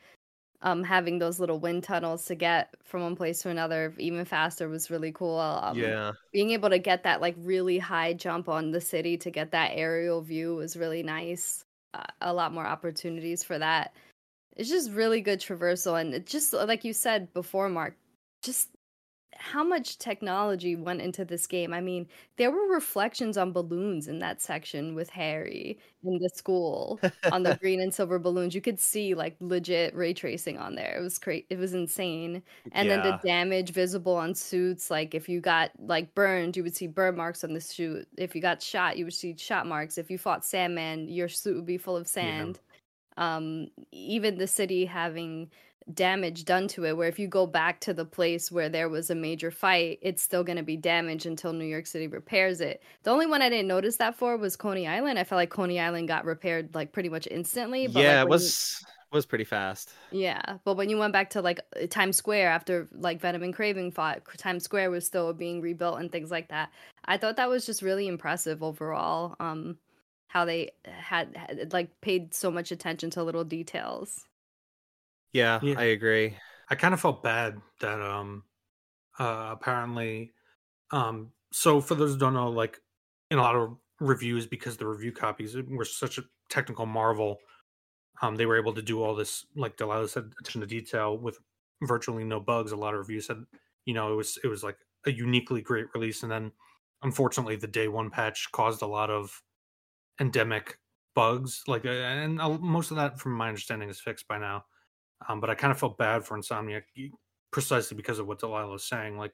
Um, 0.63 0.85
having 0.85 1.19
those 1.19 1.41
little 1.41 1.59
wind 1.59 1.85
tunnels 1.85 2.27
to 2.27 2.35
get 2.35 2.75
from 2.85 3.03
one 3.03 3.17
place 3.17 3.41
to 3.43 3.49
another 3.49 3.95
even 3.99 4.25
faster 4.27 4.69
was 4.69 4.91
really 4.91 5.11
cool. 5.11 5.39
Um, 5.39 5.79
yeah. 5.79 6.13
being 6.33 6.51
able 6.51 6.69
to 6.69 6.79
get 6.79 7.03
that 7.05 7.23
like 7.23 7.35
really 7.39 7.79
high 7.79 8.13
jump 8.13 8.47
on 8.49 8.71
the 8.71 8.81
city 8.81 9.17
to 9.19 9.31
get 9.31 9.53
that 9.53 9.71
aerial 9.75 10.21
view 10.21 10.57
was 10.57 10.77
really 10.77 11.03
nice. 11.03 11.65
Uh, 11.95 12.05
a 12.21 12.33
lot 12.33 12.53
more 12.53 12.67
opportunities 12.67 13.43
for 13.43 13.59
that. 13.59 13.95
It's 14.57 14.69
just 14.69 14.91
really 14.91 15.23
good 15.23 15.41
traversal, 15.41 15.99
and 15.99 16.13
it 16.13 16.27
just 16.27 16.53
like 16.53 16.85
you 16.85 16.93
said 16.93 17.33
before, 17.33 17.69
Mark, 17.69 17.97
just 18.43 18.69
how 19.35 19.65
much 19.65 19.99
technology 19.99 20.77
went 20.77 21.01
into 21.01 21.25
this 21.25 21.47
game. 21.47 21.73
I 21.73 21.81
mean, 21.81 22.07
there 22.37 22.51
were 22.51 22.67
reflections 22.73 23.39
on 23.39 23.53
balloons 23.53 24.09
in 24.09 24.19
that 24.19 24.43
section 24.43 24.95
with 24.95 25.09
Harry 25.11 25.79
in 26.05 26.19
the 26.19 26.29
school 26.29 27.01
on 27.33 27.43
the 27.43 27.57
green 27.61 27.81
and 27.81 27.93
silver 27.93 28.19
balloons. 28.19 28.55
You 28.55 28.61
could 28.61 28.79
see 28.79 29.15
like 29.15 29.37
legit 29.41 29.95
ray 29.95 30.13
tracing 30.13 30.59
on 30.59 30.75
there. 30.75 30.97
It 30.99 31.03
was 31.03 31.19
great. 31.19 31.47
It 31.49 31.59
was 31.59 31.75
insane. 31.75 32.43
And 32.73 32.91
then 32.91 33.03
the 33.03 33.19
damage 33.25 33.71
visible 33.71 34.17
on 34.17 34.35
suits. 34.35 34.91
Like 34.91 35.15
if 35.15 35.29
you 35.29 35.41
got 35.41 35.71
like 35.79 36.15
burned, 36.15 36.57
you 36.57 36.63
would 36.63 36.77
see 36.77 36.87
burn 36.87 37.17
marks 37.17 37.45
on 37.45 37.55
the 37.55 37.61
suit. 37.61 38.09
If 38.19 38.35
you 38.35 38.43
got 38.43 38.63
shot, 38.63 38.99
you 38.99 39.05
would 39.05 39.15
see 39.15 39.37
shot 39.37 39.67
marks. 39.67 39.97
If 39.97 40.11
you 40.11 40.19
fought 40.19 40.45
Sandman, 40.45 41.09
your 41.09 41.29
suit 41.29 41.57
would 41.57 41.67
be 41.67 41.79
full 41.79 41.97
of 41.97 42.07
sand. 42.09 42.59
Um, 43.17 43.69
even 43.93 44.39
the 44.39 44.47
city 44.47 44.87
having 44.87 45.51
damage 45.95 46.45
done 46.45 46.69
to 46.69 46.85
it 46.85 46.97
where 46.97 47.09
if 47.09 47.19
you 47.19 47.27
go 47.27 47.47
back 47.47 47.81
to 47.81 47.93
the 47.93 48.05
place 48.05 48.53
where 48.53 48.69
there 48.69 48.89
was 48.89 49.11
a 49.11 49.15
major 49.15 49.51
fight 49.51 49.99
it's 50.03 50.23
still 50.23 50.45
going 50.45 50.57
to 50.57 50.63
be 50.63 50.77
damaged 50.77 51.27
until 51.27 51.53
new 51.53 51.65
york 51.65 51.87
city 51.87 52.07
repairs 52.07 52.61
it. 52.61 52.83
The 53.03 53.11
only 53.11 53.27
one 53.27 53.43
i 53.43 53.49
didn't 53.49 53.69
notice 53.69 53.97
that 53.97 54.17
for 54.17 54.37
was 54.37 54.57
coney 54.57 54.87
island. 54.87 55.19
I 55.19 55.25
felt 55.25 55.39
like 55.39 55.51
coney 55.51 55.81
island 55.81 56.09
got 56.09 56.25
repaired 56.25 56.75
like 56.75 56.93
pretty 56.93 57.09
much 57.09 57.27
instantly 57.31 57.87
but 57.87 58.03
yeah, 58.03 58.19
like, 58.19 58.27
it 58.27 58.29
was 58.29 58.85
was 59.13 59.27
pretty 59.27 59.45
fast. 59.45 59.91
yeah 60.13 60.59
but 60.65 60.77
when 60.77 60.89
you 60.89 60.97
went 60.97 61.13
back 61.13 61.31
to 61.31 61.43
like 61.43 61.61
uh, 61.83 61.87
times 61.89 62.17
square 62.17 62.49
after 62.49 62.89
like 62.93 63.21
venom 63.21 63.43
and 63.43 63.57
kraven 63.57 63.93
fought 63.93 64.21
times 64.37 64.63
square 64.63 64.91
was 64.91 65.05
still 65.05 65.33
being 65.33 65.61
rebuilt 65.61 65.99
and 65.99 66.13
things 66.13 66.31
like 66.31 66.49
that 66.49 66.71
i 67.07 67.17
thought 67.17 67.37
that 67.37 67.49
was 67.49 67.67
just 67.67 67.83
really 67.83 68.07
impressive 68.07 68.63
overall 68.63 69.35
um 69.41 69.77
how 70.29 70.45
they 70.45 70.71
had, 70.85 71.37
had 71.37 71.73
like 71.73 72.01
paid 72.01 72.33
so 72.33 72.53
much 72.53 72.71
attention 72.71 73.11
to 73.11 73.25
little 73.25 73.43
details 73.43 74.27
Yeah, 75.33 75.61
Yeah. 75.63 75.75
I 75.79 75.85
agree. 75.85 76.37
I 76.69 76.75
kind 76.75 76.95
of 76.95 77.01
felt 77.01 77.23
bad 77.23 77.61
that 77.81 78.01
um 78.01 78.45
uh 79.19 79.51
apparently 79.53 80.33
um 80.93 81.33
so 81.53 81.81
for 81.81 81.95
those 81.95 82.13
who 82.13 82.19
don't 82.19 82.35
know 82.35 82.49
like 82.51 82.81
in 83.31 83.39
a 83.39 83.43
lot 83.43 83.57
of 83.57 83.77
reviews 84.01 84.47
because 84.47 84.77
the 84.77 84.87
review 84.87 85.13
copies 85.13 85.57
were 85.69 85.85
such 85.85 86.19
a 86.19 86.23
technical 86.49 86.87
marvel 86.87 87.39
um 88.23 88.37
they 88.37 88.47
were 88.47 88.59
able 88.59 88.73
to 88.73 88.83
do 88.83 89.03
all 89.03 89.15
this 89.15 89.47
like 89.57 89.77
Delaila 89.77 90.09
said 90.09 90.33
attention 90.41 90.61
to 90.61 90.67
detail 90.67 91.19
with 91.19 91.39
virtually 91.83 92.25
no 92.25 92.41
bugs 92.41 92.73
a 92.73 92.77
lot 92.77 92.95
of 92.95 93.01
reviews 93.01 93.27
said 93.27 93.39
you 93.85 93.95
know 93.95 94.13
it 94.13 94.17
was 94.17 94.39
it 94.45 94.49
was 94.49 94.63
like 94.63 94.77
a 95.07 95.13
uniquely 95.13 95.61
great 95.61 95.87
release 95.95 96.23
and 96.23 96.31
then 96.31 96.53
unfortunately 97.03 97.57
the 97.57 97.67
day 97.67 97.89
one 97.89 98.11
patch 98.11 98.49
caused 98.53 98.83
a 98.83 98.87
lot 98.87 99.11
of 99.11 99.43
endemic 100.21 100.79
bugs 101.15 101.63
like 101.67 101.85
and 101.85 102.37
most 102.61 102.91
of 102.91 102.97
that 102.97 103.19
from 103.19 103.33
my 103.33 103.49
understanding 103.49 103.89
is 103.89 104.01
fixed 104.01 104.29
by 104.29 104.39
now 104.39 104.65
um, 105.29 105.41
but 105.41 105.51
I 105.51 105.55
kind 105.55 105.71
of 105.71 105.79
felt 105.79 105.99
bad 105.99 106.25
for 106.25 106.39
Insomniac 106.39 106.83
precisely 107.51 107.97
because 107.97 108.19
of 108.19 108.27
what 108.27 108.41
Delaila 108.41 108.73
was 108.73 108.85
saying. 108.85 109.19
Like 109.19 109.33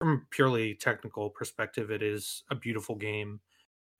from 0.00 0.10
a 0.10 0.34
purely 0.34 0.74
technical 0.74 1.30
perspective, 1.30 1.90
it 1.90 2.02
is 2.02 2.44
a 2.50 2.54
beautiful 2.54 2.94
game, 2.94 3.40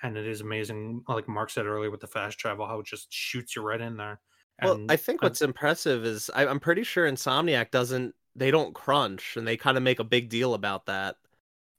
and 0.02 0.16
it 0.16 0.26
is 0.26 0.40
amazing. 0.40 1.02
Like 1.08 1.28
Mark 1.28 1.50
said 1.50 1.66
earlier 1.66 1.90
with 1.90 2.00
the 2.00 2.06
fast 2.06 2.38
travel, 2.38 2.66
how 2.66 2.80
it 2.80 2.86
just 2.86 3.12
shoots 3.12 3.56
you 3.56 3.62
right 3.62 3.80
in 3.80 3.96
there. 3.96 4.20
Well, 4.62 4.74
And 4.74 4.90
I 4.90 4.96
think 4.96 5.22
what's 5.22 5.42
impressive 5.42 6.04
is 6.04 6.30
I, 6.34 6.46
I'm 6.46 6.60
pretty 6.60 6.82
sure 6.82 7.10
Insomniac 7.10 7.70
doesn't. 7.70 8.14
They 8.34 8.50
don't 8.50 8.74
crunch, 8.74 9.36
and 9.36 9.46
they 9.46 9.56
kind 9.56 9.76
of 9.76 9.82
make 9.82 9.98
a 9.98 10.04
big 10.04 10.28
deal 10.28 10.54
about 10.54 10.86
that. 10.86 11.16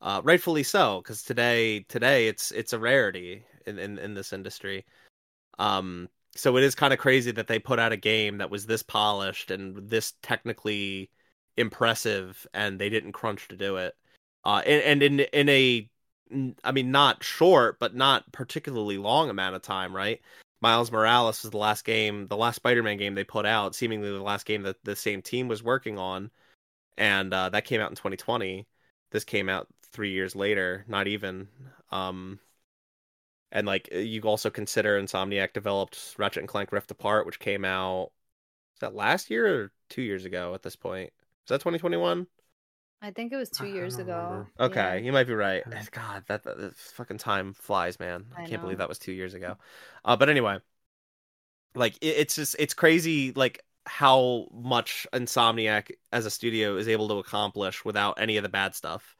Uh, 0.01 0.21
rightfully 0.23 0.63
so, 0.63 1.01
because 1.03 1.23
today, 1.23 1.81
today 1.89 2.27
it's 2.27 2.51
it's 2.51 2.71
a 2.71 2.79
rarity 2.79 3.43
in, 3.65 3.77
in 3.79 3.99
in 3.99 4.13
this 4.13 4.31
industry. 4.31 4.85
Um, 5.57 6.07
so 6.39 6.55
it 6.57 6.63
is 6.63 6.73
kind 6.75 6.93
of 6.93 6.99
crazy 6.99 7.31
that 7.31 7.47
they 7.47 7.59
put 7.59 7.79
out 7.79 7.91
a 7.91 7.97
game 7.97 8.37
that 8.37 8.49
was 8.49 8.65
this 8.65 8.81
polished 8.81 9.51
and 9.51 9.75
this 9.89 10.13
technically 10.21 11.09
impressive, 11.57 12.47
and 12.53 12.79
they 12.79 12.89
didn't 12.89 13.11
crunch 13.11 13.49
to 13.49 13.57
do 13.57 13.75
it. 13.75 13.95
Uh, 14.45 14.61
and, 14.65 15.03
and 15.03 15.03
in 15.03 15.19
in 15.33 15.49
a, 15.49 15.89
I 16.63 16.71
mean, 16.71 16.91
not 16.91 17.23
short, 17.23 17.77
but 17.79 17.93
not 17.95 18.31
particularly 18.31 18.97
long 18.97 19.29
amount 19.29 19.55
of 19.55 19.61
time, 19.61 19.93
right? 19.95 20.21
Miles 20.61 20.91
Morales 20.91 21.43
was 21.43 21.51
the 21.51 21.57
last 21.57 21.85
game, 21.85 22.27
the 22.27 22.37
last 22.37 22.57
Spider-Man 22.57 22.97
game 22.97 23.15
they 23.15 23.23
put 23.23 23.45
out, 23.45 23.75
seemingly 23.75 24.11
the 24.11 24.21
last 24.21 24.45
game 24.45 24.63
that 24.63 24.77
the 24.83 24.95
same 24.95 25.21
team 25.21 25.47
was 25.47 25.63
working 25.63 25.97
on, 25.97 26.31
and 26.97 27.33
uh, 27.33 27.49
that 27.49 27.65
came 27.65 27.81
out 27.81 27.89
in 27.89 27.95
2020. 27.95 28.65
This 29.11 29.23
came 29.25 29.49
out 29.49 29.67
three 29.91 30.11
years 30.11 30.35
later, 30.35 30.85
not 30.87 31.07
even. 31.07 31.49
Um, 31.91 32.39
and 33.51 33.65
like 33.67 33.89
you 33.91 34.21
also 34.23 34.49
consider 34.49 35.01
Insomniac 35.01 35.53
developed 35.53 36.15
Ratchet 36.17 36.41
and 36.41 36.47
Clank 36.47 36.71
Rift 36.71 36.91
Apart, 36.91 37.25
which 37.25 37.39
came 37.39 37.65
out 37.65 38.11
is 38.75 38.79
that 38.81 38.95
last 38.95 39.29
year 39.29 39.63
or 39.63 39.71
two 39.89 40.01
years 40.01 40.25
ago 40.25 40.53
at 40.53 40.61
this 40.63 40.75
point? 40.75 41.09
Is 41.09 41.49
that 41.49 41.61
2021? 41.61 42.27
I 43.01 43.11
think 43.11 43.31
it 43.31 43.37
was 43.37 43.49
two 43.49 43.65
I- 43.65 43.67
I 43.67 43.73
years 43.73 43.97
ago. 43.97 44.13
remember. 44.17 44.51
Okay, 44.59 44.79
Yeah. 44.99 45.05
you 45.05 45.11
might 45.11 45.25
be 45.27 45.33
right. 45.33 45.63
Yeah. 45.69 45.83
God, 45.91 46.23
that, 46.27 46.43
that, 46.43 46.57
that 46.57 46.75
fucking 46.75 47.17
time 47.17 47.53
flies, 47.53 47.99
man. 47.99 48.25
I, 48.37 48.43
I 48.43 48.45
can't 48.47 48.61
believe 48.61 48.77
that 48.79 48.89
was 48.89 48.99
two 48.99 49.13
years 49.13 49.33
ago. 49.33 49.57
Uh, 50.03 50.15
but 50.17 50.29
anyway, 50.29 50.59
like 51.75 51.95
it, 52.01 52.07
it's 52.17 52.35
just 52.35 52.55
it's 52.59 52.73
crazy, 52.73 53.31
like 53.33 53.63
how 53.85 54.47
much 54.51 55.07
Insomniac 55.13 55.91
as 56.11 56.25
a 56.25 56.31
studio 56.31 56.77
is 56.77 56.87
able 56.87 57.07
to 57.09 57.15
accomplish 57.15 57.83
without 57.85 58.19
any 58.19 58.37
of 58.37 58.43
the 58.43 58.49
bad 58.49 58.75
stuff. 58.75 59.15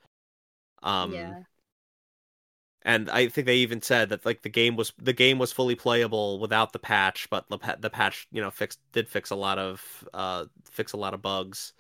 Um, 0.84 1.14
yeah. 1.14 1.44
And 2.84 3.10
I 3.10 3.28
think 3.28 3.46
they 3.46 3.58
even 3.58 3.82
said 3.82 4.10
that 4.10 4.26
like 4.26 4.42
the 4.42 4.50
game 4.50 4.76
was 4.76 4.94
the 4.98 5.14
game 5.14 5.38
was 5.38 5.52
fully 5.52 5.76
playable 5.76 6.40
without 6.40 6.74
the 6.74 6.80
patch, 6.80 7.30
but 7.30 7.48
the 7.50 7.58
the 7.80 7.90
patch 7.90 8.28
you 8.32 8.42
know 8.42 8.52
fixed 8.52 8.80
did 8.94 9.10
fix 9.10 9.30
a 9.32 9.36
lot 9.36 9.60
of 9.60 10.08
uh 10.14 10.46
fix 10.72 10.94
a 10.94 10.98
lot 10.98 11.14
of 11.14 11.22
bugs. 11.22 11.74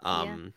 Um, 0.00 0.52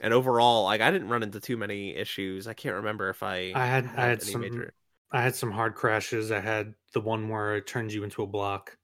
and 0.00 0.12
overall, 0.14 0.64
like 0.64 0.80
I 0.80 0.90
didn't 0.90 1.08
run 1.08 1.22
into 1.22 1.40
too 1.40 1.56
many 1.56 1.94
issues. 1.94 2.46
I 2.46 2.54
can't 2.54 2.76
remember 2.76 3.10
if 3.10 3.22
I 3.22 3.52
I 3.54 3.66
had 3.66 3.86
I 3.96 4.06
had 4.06 4.22
any 4.22 4.32
some 4.32 4.66
I 5.12 5.22
had 5.22 5.34
some 5.34 5.50
hard 5.50 5.74
crashes. 5.74 6.30
I 6.30 6.40
had 6.40 6.74
the 6.92 7.00
one 7.00 7.28
where 7.28 7.56
it 7.56 7.66
turns 7.66 7.94
you 7.94 8.04
into 8.04 8.22
a 8.22 8.26
block. 8.26 8.76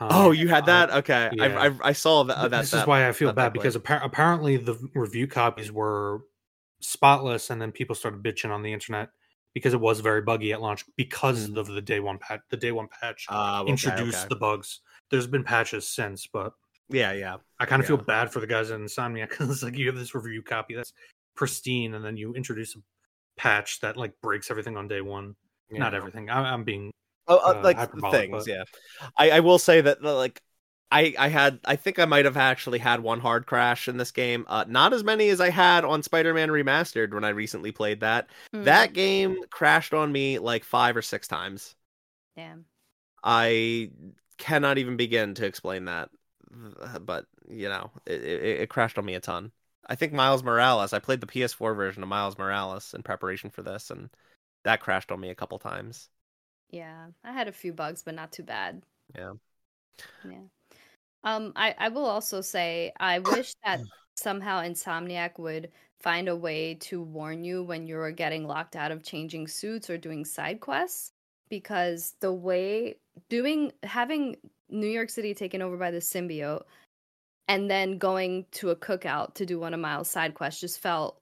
Um, 0.00 0.08
Oh, 0.10 0.30
you 0.32 0.48
had 0.48 0.64
uh, 0.64 0.66
that? 0.66 0.90
Okay, 0.90 1.30
yeah. 1.32 1.44
I, 1.44 1.66
I 1.68 1.72
I 1.84 1.92
saw 1.92 2.24
that. 2.24 2.34
Th- 2.34 2.50
that 2.50 2.60
this 2.62 2.70
that, 2.72 2.82
is 2.82 2.86
why 2.86 3.08
I 3.08 3.12
feel 3.12 3.28
that- 3.28 3.36
that 3.36 3.42
bad 3.48 3.52
because 3.52 3.76
appar- 3.76 4.04
apparently 4.04 4.56
the 4.56 4.76
review 4.94 5.26
copies 5.26 5.70
were 5.70 6.22
spotless, 6.80 7.50
and 7.50 7.60
then 7.60 7.72
people 7.72 7.94
started 7.94 8.22
bitching 8.22 8.50
on 8.50 8.62
the 8.62 8.72
internet 8.72 9.10
because 9.54 9.72
it 9.72 9.80
was 9.80 10.00
very 10.00 10.20
buggy 10.20 10.52
at 10.52 10.60
launch 10.60 10.84
because 10.96 11.48
Mhm. 11.48 11.56
of 11.56 11.66
the 11.68 11.80
day 11.80 12.00
one 12.00 12.18
patch. 12.18 12.40
The 12.50 12.56
day 12.56 12.72
one 12.72 12.88
patch 12.88 13.26
uh, 13.30 13.60
okay, 13.62 13.70
introduced 13.70 14.18
okay. 14.18 14.28
the 14.28 14.36
bugs. 14.36 14.80
There's 15.10 15.26
been 15.26 15.44
patches 15.44 15.86
since, 15.88 16.26
but 16.26 16.52
yeah, 16.88 17.12
yeah, 17.12 17.36
I 17.60 17.66
kind 17.66 17.80
of 17.80 17.86
feel 17.86 17.96
bad 17.96 18.32
for 18.32 18.40
the 18.40 18.46
guys 18.46 18.70
at 18.70 18.80
Insomniac 18.80 19.30
because 19.30 19.48
it's 19.50 19.62
like 19.62 19.76
you 19.78 19.86
have 19.86 19.96
this 19.96 20.14
review 20.14 20.42
copy 20.42 20.74
that's 20.74 20.92
pristine, 21.36 21.94
and 21.94 22.04
then 22.04 22.16
you 22.16 22.34
introduce 22.34 22.74
a 22.76 22.80
patch 23.36 23.80
that 23.80 23.96
like 23.96 24.12
breaks 24.20 24.50
everything 24.50 24.76
on 24.76 24.88
day 24.88 25.00
one. 25.00 25.36
Not 25.70 25.94
everything. 25.94 26.28
I- 26.30 26.52
I'm 26.52 26.62
being 26.64 26.92
Oh, 27.26 27.38
uh, 27.38 27.58
uh, 27.58 27.62
like 27.62 27.78
things, 28.10 28.30
but- 28.30 28.46
yeah. 28.46 28.64
I 29.16 29.30
I 29.30 29.40
will 29.40 29.58
say 29.58 29.80
that 29.80 30.02
like. 30.02 30.40
I, 30.94 31.14
I 31.18 31.28
had 31.28 31.58
I 31.64 31.76
think 31.76 31.98
I 31.98 32.04
might 32.04 32.24
have 32.24 32.36
actually 32.36 32.78
had 32.78 33.00
one 33.00 33.20
hard 33.20 33.46
crash 33.46 33.88
in 33.88 33.96
this 33.96 34.12
game. 34.12 34.44
Uh, 34.48 34.64
not 34.68 34.92
as 34.92 35.02
many 35.02 35.28
as 35.28 35.40
I 35.40 35.50
had 35.50 35.84
on 35.84 36.02
Spider-Man 36.02 36.50
Remastered 36.50 37.12
when 37.12 37.24
I 37.24 37.30
recently 37.30 37.72
played 37.72 38.00
that. 38.00 38.28
Mm, 38.54 38.64
That 38.64 38.92
game 38.92 39.36
crashed 39.50 39.92
on 39.92 40.12
me 40.12 40.38
like 40.38 40.64
five 40.64 40.96
or 40.96 41.02
six 41.02 41.26
times. 41.26 41.74
damn. 42.36 42.64
I 43.22 43.90
cannot 44.38 44.78
even 44.78 44.96
begin 44.96 45.34
to 45.34 45.46
explain 45.46 45.86
that, 45.86 46.10
but 47.00 47.26
you 47.48 47.68
know, 47.68 47.90
it, 48.06 48.22
it, 48.22 48.60
it 48.60 48.70
crashed 48.70 48.98
on 48.98 49.04
me 49.04 49.14
a 49.14 49.20
ton. 49.20 49.50
I 49.86 49.96
think 49.96 50.12
Miles 50.12 50.42
Morales. 50.42 50.92
I 50.92 50.98
played 50.98 51.20
the 51.20 51.26
PS4 51.26 51.74
version 51.74 52.02
of 52.02 52.08
Miles 52.08 52.38
Morales 52.38 52.94
in 52.94 53.02
preparation 53.02 53.50
for 53.50 53.62
this, 53.62 53.90
and 53.90 54.10
that 54.64 54.80
crashed 54.80 55.10
on 55.10 55.20
me 55.20 55.30
a 55.30 55.34
couple 55.34 55.58
times. 55.58 56.08
Yeah, 56.70 57.08
I 57.22 57.32
had 57.32 57.48
a 57.48 57.52
few 57.52 57.72
bugs, 57.72 58.02
but 58.02 58.14
not 58.14 58.32
too 58.32 58.42
bad. 58.42 58.82
Yeah. 59.14 59.34
Yeah. 60.24 60.40
Um, 61.24 61.52
I 61.56 61.74
I 61.78 61.88
will 61.88 62.04
also 62.04 62.40
say 62.40 62.92
I 63.00 63.18
wish 63.18 63.54
that 63.64 63.80
somehow 64.14 64.62
Insomniac 64.62 65.38
would 65.38 65.70
find 66.00 66.28
a 66.28 66.36
way 66.36 66.74
to 66.74 67.02
warn 67.02 67.44
you 67.44 67.62
when 67.62 67.86
you're 67.86 68.12
getting 68.12 68.46
locked 68.46 68.76
out 68.76 68.92
of 68.92 69.02
changing 69.02 69.48
suits 69.48 69.88
or 69.88 69.96
doing 69.98 70.24
side 70.24 70.60
quests 70.60 71.12
because 71.48 72.14
the 72.20 72.32
way 72.32 72.96
doing 73.30 73.72
having 73.82 74.36
New 74.68 74.86
York 74.86 75.08
City 75.08 75.34
taken 75.34 75.62
over 75.62 75.76
by 75.78 75.90
the 75.90 75.98
symbiote 75.98 76.64
and 77.48 77.70
then 77.70 77.98
going 77.98 78.46
to 78.52 78.70
a 78.70 78.76
cookout 78.76 79.34
to 79.34 79.46
do 79.46 79.58
one 79.58 79.74
of 79.74 79.80
Miles' 79.80 80.10
side 80.10 80.34
quests 80.34 80.60
just 80.60 80.80
felt 80.80 81.20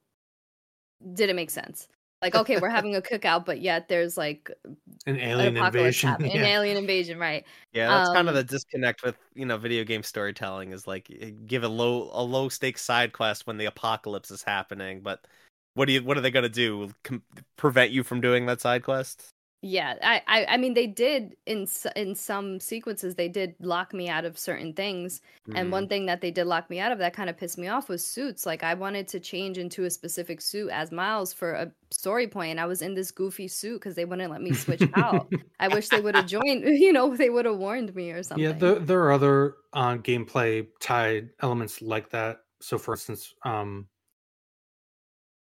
didn't 1.13 1.35
make 1.35 1.49
sense. 1.49 1.87
Like, 2.23 2.35
okay, 2.35 2.57
we're 2.57 2.69
having 2.69 2.95
a 2.95 3.01
cookout, 3.01 3.45
but 3.45 3.59
yet 3.61 3.89
there's 3.89 4.17
like 4.17 4.49
an 4.63 4.77
an 5.05 5.19
alien 5.19 5.57
apocalypse 5.57 6.01
invasion. 6.01 6.09
happening, 6.09 6.31
an 6.37 6.45
alien 6.45 6.77
invasion, 6.77 7.19
right? 7.19 7.45
Yeah, 7.73 7.89
that's 7.91 8.07
kind 8.09 8.29
of 8.29 8.35
Um, 8.35 8.37
the 8.37 8.43
disconnect 8.45 9.03
with 9.03 9.17
you 9.35 9.45
know 9.45 9.57
video 9.57 9.83
game 9.83 10.03
storytelling 10.03 10.71
is 10.71 10.87
like 10.87 11.07
y- 11.09 11.33
give 11.45 11.63
a 11.63 11.67
low 11.67 12.09
a 12.13 12.23
low 12.23 12.47
stakes 12.49 12.81
side 12.81 13.13
quest 13.13 13.45
when 13.45 13.57
the 13.57 13.65
apocalypse 13.65 14.31
is 14.31 14.43
happening, 14.43 15.01
but 15.01 15.25
what 15.73 15.85
do 15.85 15.93
you 15.93 16.03
what 16.03 16.17
are 16.17 16.21
they 16.21 16.31
gonna 16.31 16.49
do? 16.49 16.91
Com- 17.03 17.23
prevent 17.57 17.91
you 17.91 18.03
from 18.03 18.21
doing 18.21 18.45
that 18.45 18.61
side 18.61 18.83
quest? 18.83 19.29
Yeah, 19.65 19.97
I, 20.03 20.21
I, 20.27 20.45
I 20.55 20.57
mean, 20.57 20.73
they 20.73 20.87
did 20.87 21.37
in 21.45 21.67
in 21.95 22.15
some 22.15 22.59
sequences. 22.59 23.15
They 23.15 23.29
did 23.29 23.55
lock 23.61 23.93
me 23.93 24.09
out 24.09 24.25
of 24.25 24.37
certain 24.37 24.73
things, 24.73 25.21
and 25.53 25.71
Mm. 25.71 25.71
one 25.71 25.87
thing 25.87 26.05
that 26.07 26.19
they 26.19 26.31
did 26.31 26.47
lock 26.47 26.69
me 26.69 26.79
out 26.81 26.91
of 26.91 26.97
that 26.99 27.13
kind 27.13 27.29
of 27.29 27.37
pissed 27.37 27.57
me 27.57 27.69
off 27.69 27.87
was 27.87 28.05
suits. 28.05 28.45
Like 28.45 28.61
I 28.61 28.73
wanted 28.73 29.07
to 29.09 29.21
change 29.21 29.57
into 29.57 29.85
a 29.85 29.89
specific 29.89 30.41
suit 30.41 30.69
as 30.69 30.91
Miles 30.91 31.31
for 31.31 31.53
a 31.53 31.73
story 31.91 32.27
point, 32.27 32.51
and 32.51 32.59
I 32.59 32.65
was 32.65 32.81
in 32.81 32.95
this 32.95 33.11
goofy 33.11 33.47
suit 33.47 33.75
because 33.79 33.95
they 33.95 34.03
wouldn't 34.03 34.31
let 34.31 34.41
me 34.41 34.53
switch 34.53 34.85
out. 34.93 35.31
I 35.61 35.69
wish 35.69 35.87
they 35.89 36.01
would 36.01 36.15
have 36.15 36.25
joined. 36.25 36.63
You 36.67 36.91
know, 36.91 37.15
they 37.15 37.29
would 37.29 37.45
have 37.45 37.57
warned 37.57 37.95
me 37.95 38.11
or 38.11 38.21
something. 38.23 38.43
Yeah, 38.43 38.51
there 38.51 38.79
there 38.79 39.01
are 39.03 39.11
other 39.11 39.57
uh, 39.73 39.97
gameplay 39.97 40.67
tied 40.79 41.31
elements 41.39 41.81
like 41.81 42.09
that. 42.11 42.39
So, 42.61 42.77
for 42.77 42.93
instance, 42.95 43.33
um, 43.43 43.89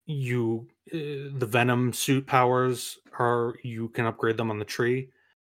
you 0.07 0.67
uh, 0.93 1.33
the 1.39 1.47
Venom 1.49 1.93
suit 1.93 2.27
powers 2.27 2.99
are 3.19 3.55
you 3.63 3.89
can 3.91 4.07
upgrade 4.07 4.37
them 4.37 4.51
on 4.51 4.59
the 4.59 4.65
tree, 4.65 5.09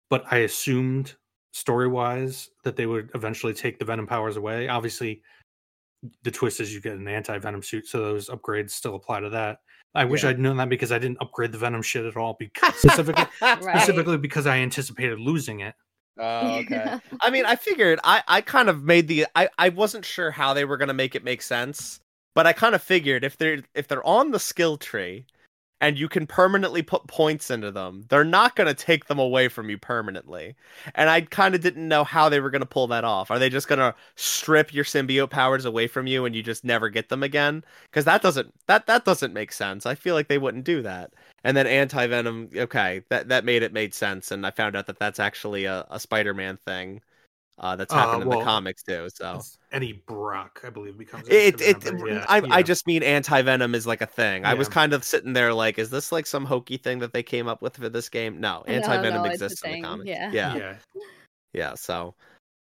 but 0.10 0.24
I 0.32 0.40
assumed 0.40 1.16
story 1.54 1.88
wise 1.88 2.50
that 2.64 2.76
they 2.76 2.86
would 2.86 3.10
eventually 3.16 3.54
take 3.54 3.80
the 3.80 3.86
Venom 3.86 4.08
powers 4.08 4.38
away. 4.38 4.68
Obviously, 4.68 5.22
the 6.24 6.32
twist 6.32 6.60
is 6.60 6.74
you 6.74 6.82
get 6.82 6.98
an 6.98 7.08
anti 7.08 7.38
Venom 7.38 7.64
suit, 7.64 7.88
so 7.88 8.00
those 8.00 8.30
upgrades 8.30 8.72
still 8.72 8.96
apply 8.96 9.22
to 9.22 9.30
that. 9.30 9.60
I 9.96 10.06
wish 10.06 10.24
Yeah. 10.24 10.30
I'd 10.32 10.40
known 10.40 10.58
that 10.58 10.70
because 10.70 10.92
I 10.92 10.98
didn't 11.00 11.20
upgrade 11.22 11.52
the 11.52 11.58
Venom 11.60 11.82
shit 11.84 12.06
at 12.06 12.18
all. 12.18 12.36
Because 12.40 12.76
specifically, 12.78 13.26
Right. 13.42 13.62
specifically 13.82 14.18
because 14.18 14.48
I 14.48 14.58
anticipated 14.58 15.20
losing 15.20 15.60
it. 15.62 15.76
Oh, 16.18 16.58
okay. 16.60 17.00
I 17.22 17.30
mean, 17.30 17.46
I 17.46 17.56
figured 17.56 18.00
I, 18.04 18.22
I 18.28 18.42
kind 18.42 18.70
of 18.70 18.84
made 18.84 19.08
the 19.08 19.26
I, 19.36 19.50
I 19.58 19.70
wasn't 19.70 20.04
sure 20.06 20.32
how 20.32 20.54
they 20.54 20.66
were 20.66 20.78
gonna 20.78 20.94
make 20.94 21.16
it 21.16 21.24
make 21.24 21.42
sense, 21.42 22.00
but 22.34 22.48
I 22.48 22.54
kind 22.54 22.76
of 22.76 22.82
figured 22.82 23.24
if 23.24 23.38
they're 23.38 23.62
if 23.74 23.88
they're 23.88 24.06
on 24.06 24.32
the 24.32 24.40
skill 24.40 24.78
tree 24.78 25.26
and 25.82 26.00
you 26.00 26.08
can 26.08 26.26
permanently 26.26 26.82
put 26.82 27.08
points 27.08 27.52
into 27.52 27.70
them, 27.70 28.06
they're 28.10 28.24
not 28.24 28.56
gonna 28.56 28.74
take 28.74 29.06
them 29.06 29.20
away 29.20 29.50
from 29.50 29.70
you 29.70 29.78
permanently. 29.78 30.56
And 30.96 31.10
I 31.10 31.22
kind 31.22 31.56
of 31.56 31.62
didn't 31.62 31.88
know 31.88 32.04
how 32.06 32.30
they 32.30 32.40
were 32.40 32.50
gonna 32.50 32.66
pull 32.66 32.88
that 32.88 33.04
off. 33.04 33.30
Are 33.30 33.38
they 33.40 33.50
just 33.50 33.68
gonna 33.68 33.94
strip 34.16 34.74
your 34.74 34.86
symbiote 34.86 35.30
powers 35.30 35.66
away 35.66 35.88
from 35.88 36.08
you 36.08 36.26
and 36.26 36.36
you 36.36 36.42
just 36.42 36.64
never 36.64 36.90
get 36.90 37.10
them 37.10 37.22
again? 37.24 37.64
Because 37.84 38.06
that 38.06 38.22
doesn't 38.22 38.54
that 38.68 38.88
that 38.88 39.06
doesn't 39.06 39.34
make 39.34 39.52
sense. 39.52 39.86
I 39.86 39.96
feel 39.96 40.16
like 40.16 40.28
they 40.30 40.38
wouldn't 40.38 40.64
do 40.64 40.82
that. 40.84 41.14
And 41.44 41.58
then 41.58 41.68
anti 41.68 42.08
venom, 42.08 42.50
okay, 42.56 43.04
that 43.10 43.28
that 43.30 43.46
made 43.46 43.64
it 43.64 43.74
made 43.74 43.94
sense, 43.94 44.32
and 44.32 44.46
I 44.46 44.52
found 44.52 44.76
out 44.78 44.88
that 44.88 45.00
that's 45.00 45.20
actually 45.20 45.66
a, 45.66 45.86
a 45.90 46.00
Spider 46.00 46.34
Man 46.34 46.58
thing 46.58 47.02
uh, 47.60 47.76
that's 47.76 47.94
Uh, 47.94 47.98
happened 47.98 48.24
in 48.24 48.30
the 48.30 48.44
comics 48.44 48.84
too. 48.84 49.08
So 49.14 49.42
Eddie 49.72 50.04
Brock, 50.08 50.62
I 50.66 50.70
believe, 50.70 50.98
becomes 50.98 51.28
it 51.28 51.60
it, 51.62 51.84
yeah, 51.84 52.26
I 52.28 52.38
yeah. 52.38 52.46
I 52.50 52.64
just 52.64 52.86
mean 52.88 53.04
anti 53.04 53.42
venom 53.42 53.76
is 53.76 53.86
like 53.88 54.02
a 54.02 54.06
thing. 54.08 54.46
I 54.46 54.54
was 54.54 54.68
kind 54.68 54.94
of 54.94 55.04
sitting 55.04 55.34
there 55.34 55.54
like, 55.54 55.80
is 55.80 55.90
this 55.90 56.12
like 56.12 56.26
some 56.26 56.46
hokey 56.46 56.78
thing 56.78 57.00
that 57.00 57.14
they 57.14 57.24
came 57.24 57.48
up 57.48 57.62
with 57.62 57.78
for 57.78 57.90
this 57.90 58.10
game? 58.10 58.40
No, 58.40 58.64
anti 58.68 58.98
venom 58.98 59.24
no, 59.24 59.30
exists 59.30 59.64
in 59.64 59.72
the 59.72 59.82
comics. 59.82 60.08
yeah. 60.10 60.32
yeah, 60.32 60.56
yeah. 60.58 60.74
yeah. 61.54 61.74
So, 61.76 62.16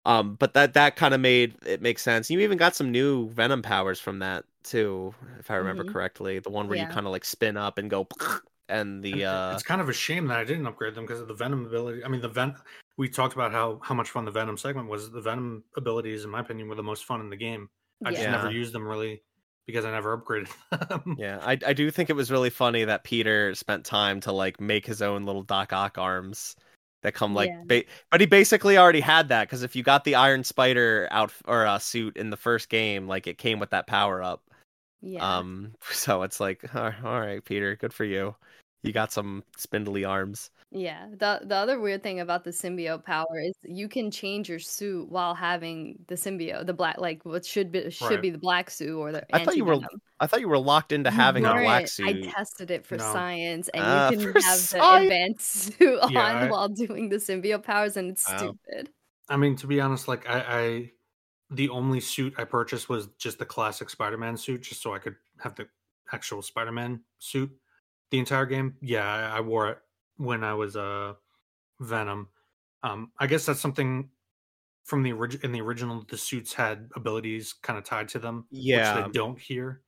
um, 0.05 0.35
but 0.37 0.55
that 0.55 0.75
that 0.75 0.97
kind 0.97 1.15
of 1.15 1.21
made 1.21 1.55
it 1.67 1.81
make 1.83 1.99
sense. 1.99 2.31
You 2.31 2.41
even 2.41 2.59
got 2.59 2.75
some 2.75 2.91
new 2.91 3.29
venom 3.31 3.63
powers 3.63 4.01
from 4.01 4.19
that 4.21 4.45
too, 4.65 5.15
if 5.39 5.51
I 5.51 5.57
remember 5.57 5.85
Mhm. 5.85 5.93
correctly. 5.93 6.39
The 6.39 6.51
one 6.51 6.69
where 6.69 6.79
you 6.79 6.87
kind 6.87 7.07
of 7.07 7.13
like 7.13 7.25
spin 7.25 7.57
up 7.57 7.79
and 7.79 7.91
go, 7.91 8.07
and 8.69 9.03
the 9.03 9.25
uh, 9.25 9.53
it's 9.55 9.63
kind 9.63 9.81
of 9.81 9.89
a 9.89 9.93
shame 9.93 10.27
that 10.29 10.39
I 10.39 10.45
didn't 10.45 10.67
upgrade 10.67 10.95
them 10.95 11.05
because 11.05 11.21
of 11.21 11.29
the 11.29 11.35
Venom 11.35 11.67
ability. 11.67 12.05
I 12.05 12.09
mean, 12.09 12.21
the 12.21 12.29
Ven. 12.29 12.55
We 12.99 13.09
talked 13.09 13.35
about 13.35 13.53
how 13.53 13.81
how 13.83 13.95
much 13.95 14.11
fun 14.11 14.25
the 14.25 14.31
Venom 14.31 14.57
segment 14.59 14.89
was. 14.89 15.11
The 15.11 15.21
Venom 15.21 15.65
abilities, 15.77 16.25
in 16.25 16.31
my 16.31 16.41
opinion, 16.41 16.69
were 16.69 16.75
the 16.75 16.83
most 16.83 17.05
fun 17.05 17.21
in 17.21 17.31
the 17.31 17.37
game. 17.37 17.69
I 18.05 18.11
just 18.11 18.25
never 18.29 18.51
used 18.51 18.73
them 18.73 18.87
really 18.87 19.23
because 19.67 19.85
I 19.85 19.91
never 19.93 20.17
upgraded 20.19 20.49
them. 20.89 21.17
Yeah, 21.19 21.39
I 21.43 21.59
I 21.67 21.73
do 21.73 21.91
think 21.91 22.11
it 22.11 22.17
was 22.17 22.31
really 22.31 22.51
funny 22.51 22.85
that 22.85 23.05
Peter 23.05 23.55
spent 23.55 23.85
time 23.85 24.21
to 24.21 24.33
like 24.33 24.61
make 24.61 24.85
his 24.87 25.03
own 25.03 25.25
little 25.25 25.43
Doc 25.43 25.73
Ock 25.73 25.99
arms 25.99 26.57
that 27.03 27.15
come 27.15 27.35
like, 27.35 27.49
Yeah. 27.51 27.63
ba- 27.67 27.85
but 28.11 28.21
he 28.21 28.27
basically 28.27 28.79
already 28.79 29.01
had 29.01 29.29
that 29.29 29.49
because 29.49 29.63
if 29.63 29.75
you 29.75 29.83
got 29.83 30.05
the 30.05 30.15
Iron 30.15 30.45
Spider 30.45 31.09
out 31.11 31.33
or 31.47 31.67
uh, 31.67 31.79
suit 31.79 32.17
in 32.17 32.31
the 32.31 32.37
first 32.37 32.69
game, 32.69 33.09
like 33.09 33.27
it 33.27 33.39
came 33.39 33.59
with 33.59 33.71
that 33.71 33.87
power 33.87 34.23
up. 34.23 34.43
yeah. 35.01 35.39
Um, 35.39 35.75
so 35.91 36.23
it's 36.23 36.41
like, 36.41 36.75
all 36.75 36.93
all 37.05 37.21
right, 37.21 37.45
Peter, 37.45 37.77
good 37.77 37.93
for 37.93 38.05
you. 38.05 38.35
You 38.85 38.93
got 38.93 39.13
some 39.13 39.45
spindly 39.57 40.05
arms. 40.05 40.51
Yeah. 40.73 41.07
The 41.13 41.41
the 41.45 41.55
other 41.55 41.79
weird 41.79 42.03
thing 42.03 42.19
about 42.21 42.43
the 42.43 42.51
symbiote 42.51 43.05
power 43.05 43.39
is 43.39 43.55
you 43.63 43.89
can 43.89 44.11
change 44.11 44.49
your 44.49 44.59
suit 44.59 45.09
while 45.09 45.35
having 45.35 45.99
the 46.09 46.17
symbiote, 46.17 46.67
the 46.67 46.73
black 46.73 46.99
like 46.99 47.25
what 47.25 47.45
should 47.47 47.71
be 47.71 47.91
should 47.91 48.11
Right. 48.11 48.23
be 48.23 48.31
the 48.31 48.39
black 48.39 48.71
suit 48.71 48.97
or 48.99 49.13
the 49.13 49.25
I 49.35 49.45
thought 49.45 49.57
you 49.57 49.65
were. 49.65 49.79
I 50.19 50.27
thought 50.27 50.41
you 50.41 50.49
were 50.49 50.59
locked 50.59 50.91
into 50.93 51.11
having 51.11 51.45
a 51.45 51.53
black 51.53 51.87
suit. 51.89 52.09
I 52.09 52.31
tested 52.31 52.71
it 52.73 52.85
for 52.87 52.97
No. 52.97 53.05
science, 53.13 53.69
and 53.69 53.83
Ah, 53.85 54.11
you 54.11 54.17
can 54.19 54.33
for 54.33 54.41
have 54.41 54.69
the 54.71 54.95
advanced 55.03 55.79
suit 55.79 56.01
on 56.01 56.13
Yeah, 56.13 56.21
I- 56.25 56.51
while 56.51 56.69
doing 56.69 57.09
the 57.09 57.17
symbiote 57.17 57.63
powers, 57.63 57.97
and 57.97 58.11
it's 58.11 58.29
Wow. 58.29 58.37
stupid. 58.39 58.91
I 59.29 59.37
mean, 59.37 59.55
to 59.57 59.67
be 59.69 59.81
honest, 59.81 60.09
like 60.09 60.29
I, 60.29 60.41
I, 60.61 60.91
the 61.51 61.69
only 61.69 62.01
suit 62.01 62.35
I 62.39 62.45
purchased 62.45 62.89
was 62.89 63.07
just 63.19 63.39
the 63.39 63.47
classic 63.47 63.91
Spider-Man 63.91 64.37
suit, 64.37 64.63
just 64.63 64.83
so 64.83 64.93
I 64.95 64.99
could 64.99 65.15
have 65.41 65.55
the 65.55 65.69
actual 66.13 66.43
Spider-Man 66.43 67.01
suit 67.19 67.51
the 68.13 68.19
entire 68.19 68.47
game. 68.47 68.77
Yeah, 68.81 69.05
I, 69.05 69.39
I 69.39 69.41
wore 69.41 69.71
it 69.71 69.79
when 70.19 70.45
I 70.45 70.55
was 70.55 70.77
uh 70.77 71.15
Venom. 71.81 72.29
Um, 72.85 73.11
I 73.19 73.27
guess 73.27 73.47
that's 73.47 73.61
something 73.61 74.11
from 74.85 75.03
the 75.03 75.13
original. 75.13 75.45
In 75.45 75.53
the 75.53 75.63
original, 75.63 76.05
the 76.09 76.19
suits 76.19 76.53
had 76.53 76.91
abilities 76.95 77.55
kind 77.55 77.79
of 77.79 77.85
tied 77.85 78.09
to 78.11 78.19
them, 78.19 78.47
yeah, 78.51 78.97
which 78.97 79.07
they 79.07 79.19
don't 79.19 79.39
here. 79.39 79.81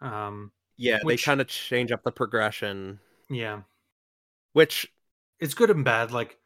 Um, 0.00 0.52
yeah, 0.76 0.98
which- 1.02 1.22
they 1.22 1.30
kind 1.30 1.40
of 1.40 1.46
change 1.46 1.92
up 1.92 2.02
the 2.02 2.12
progression, 2.12 2.98
yeah, 3.30 3.62
which 4.52 4.92
it's 5.40 5.54
good 5.54 5.70
and 5.70 5.84
bad. 5.84 6.10
Like, 6.10 6.38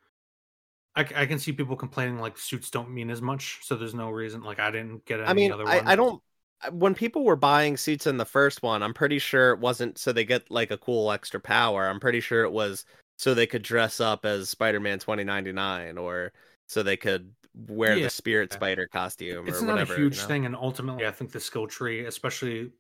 I 0.95 1.05
can 1.25 1.39
see 1.39 1.53
people 1.53 1.77
complaining 1.77 2.19
like 2.19 2.37
suits 2.37 2.71
don't 2.71 2.91
mean 2.91 3.11
as 3.11 3.23
much, 3.23 3.61
so 3.63 3.77
there's 3.77 3.95
no 3.95 4.11
reason. 4.11 4.43
Like, 4.43 4.61
I 4.61 4.71
didn't 4.71 5.07
get 5.07 5.21
any 5.21 5.29
I 5.29 5.33
mean, 5.33 5.53
other 5.53 5.67
I. 5.67 5.83
I 5.85 5.97
don't. 5.97 6.23
When 6.71 6.95
people 6.95 7.25
were 7.25 7.37
buying 7.37 7.77
suits 7.77 8.07
in 8.07 8.19
the 8.19 8.25
first 8.25 8.63
one, 8.63 8.83
I'm 8.83 8.95
pretty 8.95 9.19
sure 9.19 9.53
it 9.53 9.59
wasn't 9.59 9.99
so 9.99 10.13
they 10.13 10.25
get 10.25 10.51
like 10.51 10.71
a 10.71 10.79
cool 10.79 11.11
extra 11.11 11.41
power. 11.41 11.89
I'm 11.89 11.99
pretty 12.01 12.21
sure 12.21 12.45
it 12.45 12.53
was 12.53 12.85
so 13.19 13.35
they 13.35 13.47
could 13.47 13.63
dress 13.63 14.01
up 14.01 14.25
as 14.25 14.49
Spider-Man 14.49 14.99
2099 15.01 15.99
or 15.99 16.33
so 16.69 16.83
they 16.83 16.97
could 16.97 17.35
wear 17.55 17.97
Yeah. 17.97 18.05
the 18.05 18.11
Spirit 18.11 18.53
Spider 18.53 18.87
costume 18.87 19.49
it's 19.49 19.61
or 19.61 19.67
not 19.67 19.75
whatever. 19.75 19.95
a 19.95 19.97
you 19.99 20.05
huge 20.05 20.19
know? 20.19 20.27
thing 20.27 20.47
and 20.47 20.57
ultimately 20.57 21.07
i 21.07 21.11
think 21.11 21.31
the 21.33 21.39
skill 21.41 21.67
tree 21.67 22.07
especially 22.07 22.73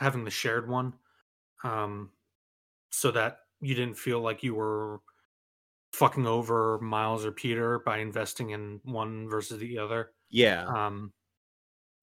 having 0.00 0.24
the 0.24 0.30
shared 0.30 0.68
one 0.68 0.92
um 1.64 2.10
so 2.90 3.10
that 3.12 3.40
you 3.60 3.74
didn't 3.74 3.96
feel 3.96 4.20
like 4.20 4.42
you 4.42 4.54
were 4.56 5.00
fucking 5.92 6.26
over 6.26 6.78
miles 6.80 7.24
or 7.24 7.32
peter 7.32 7.78
by 7.80 7.98
investing 7.98 8.50
in 8.50 8.80
one 8.84 9.28
versus 9.28 9.58
the 9.60 9.78
other 9.78 10.12
Yeah, 10.30 10.66
um 10.66 11.12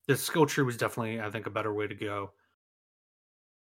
the 0.07 0.15
skill 0.15 0.45
tree 0.45 0.63
was 0.63 0.77
definitely 0.77 1.19
i 1.21 1.29
think 1.29 1.45
a 1.45 1.49
better 1.49 1.73
way 1.73 1.87
to 1.87 1.95
go 1.95 2.31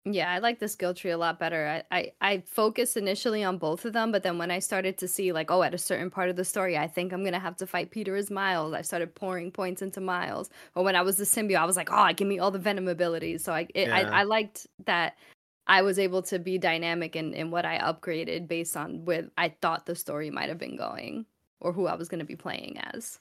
Yeah, 0.04 0.30
I 0.30 0.38
like 0.38 0.58
the 0.58 0.68
skill 0.68 0.94
tree 0.94 1.10
a 1.10 1.18
lot 1.18 1.38
better. 1.38 1.82
I, 1.90 1.96
I 1.98 2.12
I 2.20 2.40
focused 2.46 2.96
initially 2.96 3.44
on 3.44 3.58
both 3.58 3.84
of 3.84 3.92
them, 3.92 4.10
but 4.10 4.22
then 4.22 4.38
when 4.38 4.50
I 4.50 4.58
started 4.58 4.96
to 4.98 5.08
see 5.08 5.32
like, 5.32 5.50
oh, 5.50 5.62
at 5.62 5.74
a 5.74 5.78
certain 5.78 6.10
part 6.10 6.30
of 6.30 6.36
the 6.36 6.44
story, 6.44 6.78
I 6.78 6.86
think 6.86 7.12
I'm 7.12 7.24
gonna 7.24 7.38
have 7.38 7.56
to 7.58 7.66
fight 7.66 7.90
Peter 7.90 8.16
as 8.16 8.30
Miles. 8.30 8.72
I 8.72 8.80
started 8.82 9.14
pouring 9.14 9.50
points 9.52 9.82
into 9.82 10.00
Miles. 10.00 10.48
Or 10.74 10.82
when 10.82 10.96
I 10.96 11.02
was 11.02 11.18
the 11.18 11.24
symbiote, 11.24 11.58
I 11.58 11.66
was 11.66 11.76
like, 11.76 11.90
oh, 11.92 12.12
give 12.14 12.26
me 12.28 12.38
all 12.38 12.50
the 12.50 12.58
Venom 12.58 12.88
abilities. 12.88 13.44
So 13.44 13.52
I 13.52 13.68
it, 13.74 13.88
Yeah. 13.88 13.96
I, 14.10 14.20
I 14.20 14.22
liked 14.22 14.66
that 14.86 15.18
I 15.66 15.82
was 15.82 15.98
able 15.98 16.22
to 16.22 16.38
be 16.38 16.56
dynamic 16.58 17.14
in, 17.16 17.34
in 17.34 17.50
what 17.50 17.66
I 17.66 17.78
upgraded 17.78 18.48
based 18.48 18.76
on 18.76 19.04
where 19.04 19.30
I 19.36 19.50
thought 19.60 19.84
the 19.86 19.94
story 19.94 20.30
might 20.30 20.48
have 20.48 20.58
been 20.58 20.76
going 20.76 21.26
or 21.60 21.72
who 21.72 21.86
I 21.86 21.96
was 21.96 22.08
gonna 22.08 22.24
be 22.24 22.36
playing 22.36 22.78
as. 22.78 23.20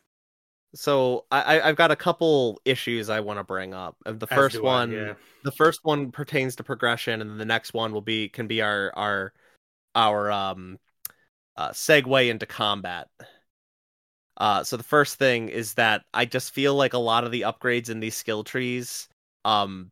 So 0.78 1.26
I, 1.32 1.58
I- 1.60 1.70
I've 1.70 1.76
got 1.76 1.91
a 1.91 1.95
couple 1.95 2.62
issues 2.66 3.10
I 3.10 3.20
want 3.20 3.40
to 3.40 3.44
bring 3.44 3.74
up. 3.74 3.95
Uh, 4.06 4.14
The 4.14 4.28
first 4.28 4.58
do 4.58 4.68
I, 4.68 4.74
one, 4.80 4.91
yeah. 4.91 5.14
the 5.44 5.52
first 5.52 5.80
one 5.84 6.12
pertains 6.12 6.56
to 6.58 6.64
progression, 6.64 7.22
and 7.22 7.30
then 7.30 7.38
the 7.38 7.45
next 7.45 7.74
one 7.74 7.91
will 7.91 8.02
be 8.02 8.30
can 8.30 8.48
be 8.48 8.62
our 8.62 8.91
our 8.95 9.34
our 9.95 10.32
um 10.32 10.80
uh, 11.56 11.70
segue 11.70 12.30
into 12.30 12.45
combat. 12.45 13.08
Uh, 14.38 14.64
so 14.64 14.78
the 14.78 14.84
first 14.84 15.18
thing 15.18 15.49
is 15.49 15.74
that 15.74 16.04
I 16.14 16.26
just 16.26 16.54
feel 16.54 16.76
like 16.76 16.94
a 16.94 16.99
lot 16.99 17.24
of 17.24 17.32
the 17.32 17.41
upgrades 17.41 17.90
in 17.90 17.99
these 17.99 18.16
skill 18.16 18.44
trees, 18.44 19.10
um, 19.45 19.90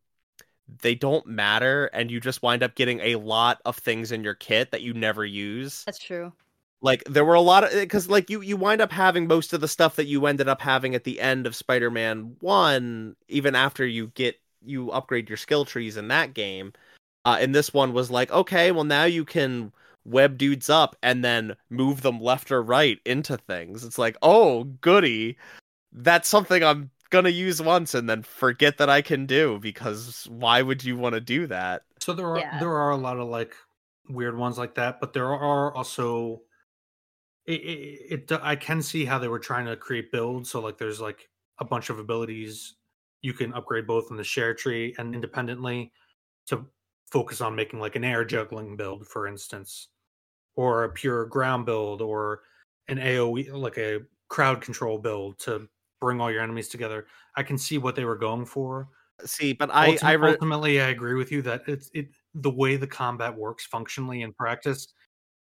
they 0.82 0.94
don't 0.94 1.26
matter, 1.26 1.86
and 1.86 2.10
you 2.10 2.20
just 2.20 2.42
wind 2.42 2.62
up 2.62 2.76
getting 2.76 3.00
a 3.00 3.16
lot 3.16 3.60
of 3.64 3.76
things 3.76 4.12
in 4.12 4.22
your 4.22 4.34
kit 4.34 4.70
that 4.70 4.82
you 4.82 4.94
never 4.94 5.24
use. 5.24 5.82
That's 5.84 5.98
true. 5.98 6.32
Like 6.82 7.04
there 7.04 7.24
were 7.24 7.34
a 7.34 7.40
lot 7.40 7.64
of 7.64 7.70
because 7.72 8.08
like 8.08 8.28
you 8.30 8.42
you 8.42 8.56
wind 8.56 8.80
up 8.80 8.92
having 8.92 9.26
most 9.26 9.52
of 9.52 9.60
the 9.60 9.68
stuff 9.68 9.96
that 9.96 10.06
you 10.06 10.26
ended 10.26 10.48
up 10.48 10.60
having 10.60 10.94
at 10.94 11.04
the 11.04 11.20
end 11.20 11.46
of 11.46 11.56
Spider-Man 11.56 12.36
One, 12.40 13.16
even 13.28 13.54
after 13.54 13.86
you 13.86 14.08
get 14.08 14.36
you 14.64 14.90
upgrade 14.90 15.28
your 15.28 15.38
skill 15.38 15.64
trees 15.64 15.96
in 15.96 16.08
that 16.08 16.34
game. 16.34 16.72
Uh, 17.24 17.38
and 17.40 17.54
this 17.54 17.72
one 17.74 17.92
was 17.92 18.10
like, 18.10 18.30
okay, 18.30 18.72
well 18.72 18.84
now 18.84 19.04
you 19.04 19.24
can 19.24 19.72
web 20.04 20.38
dudes 20.38 20.70
up 20.70 20.94
and 21.02 21.24
then 21.24 21.56
move 21.70 22.02
them 22.02 22.20
left 22.20 22.52
or 22.52 22.62
right 22.62 23.00
into 23.04 23.36
things. 23.36 23.82
It's 23.82 23.98
like, 23.98 24.16
oh 24.22 24.64
goody, 24.80 25.36
that's 25.92 26.28
something 26.28 26.62
I'm 26.62 26.90
gonna 27.10 27.30
use 27.30 27.60
once 27.62 27.94
and 27.94 28.08
then 28.08 28.22
forget 28.22 28.78
that 28.78 28.90
I 28.90 29.00
can 29.02 29.26
do 29.26 29.58
because 29.60 30.26
why 30.30 30.60
would 30.62 30.84
you 30.84 30.96
want 30.96 31.14
to 31.14 31.20
do 31.20 31.46
that? 31.48 31.82
so 32.00 32.12
there 32.12 32.28
are 32.28 32.38
Yeah. 32.38 32.60
there 32.60 32.74
are 32.76 32.90
a 32.90 32.96
lot 32.96 33.18
of 33.18 33.28
like 33.28 33.54
weird 34.08 34.36
ones 34.36 34.58
like 34.58 34.74
that 34.74 35.00
but 35.00 35.12
there 35.12 35.32
are 35.32 35.74
also 35.74 36.42
it, 37.46 37.52
it, 37.52 38.30
it 38.30 38.40
I 38.42 38.56
can 38.56 38.82
see 38.82 39.04
how 39.04 39.18
they 39.18 39.28
were 39.28 39.38
trying 39.38 39.66
to 39.66 39.76
create 39.76 40.12
builds. 40.12 40.50
So 40.50 40.60
like 40.60 40.78
there's 40.78 41.00
like 41.00 41.28
a 41.58 41.64
bunch 41.64 41.90
of 41.90 41.98
abilities 41.98 42.74
you 43.22 43.32
can 43.32 43.52
upgrade 43.54 43.86
both 43.86 44.10
in 44.10 44.16
the 44.16 44.24
share 44.24 44.54
tree 44.54 44.94
and 44.98 45.14
independently 45.14 45.92
to 46.46 46.64
focus 47.10 47.40
on 47.40 47.56
making 47.56 47.80
like 47.80 47.96
an 47.96 48.04
air 48.04 48.24
juggling 48.24 48.76
build, 48.76 49.06
for 49.06 49.26
instance, 49.26 49.88
or 50.54 50.84
a 50.84 50.90
pure 50.90 51.26
ground 51.26 51.66
build, 51.66 52.02
or 52.02 52.42
an 52.88 52.98
AOE 52.98 53.52
like 53.52 53.78
a 53.78 54.00
crowd 54.28 54.60
control 54.60 54.98
build 54.98 55.38
to 55.40 55.68
bring 56.00 56.20
all 56.20 56.30
your 56.30 56.42
enemies 56.42 56.68
together. 56.68 57.06
I 57.36 57.42
can 57.42 57.58
see 57.58 57.78
what 57.78 57.96
they 57.96 58.04
were 58.04 58.16
going 58.16 58.46
for. 58.46 58.88
See, 59.24 59.52
but 59.54 59.70
I, 59.72 59.96
I 60.02 60.12
re- 60.12 60.32
ultimately 60.32 60.80
I 60.80 60.88
agree 60.88 61.14
with 61.14 61.32
you 61.32 61.42
that 61.42 61.62
it's 61.66 61.90
it 61.94 62.08
the 62.34 62.50
way 62.50 62.76
the 62.76 62.86
combat 62.86 63.34
works 63.34 63.64
functionally 63.64 64.22
in 64.22 64.32
practice, 64.34 64.88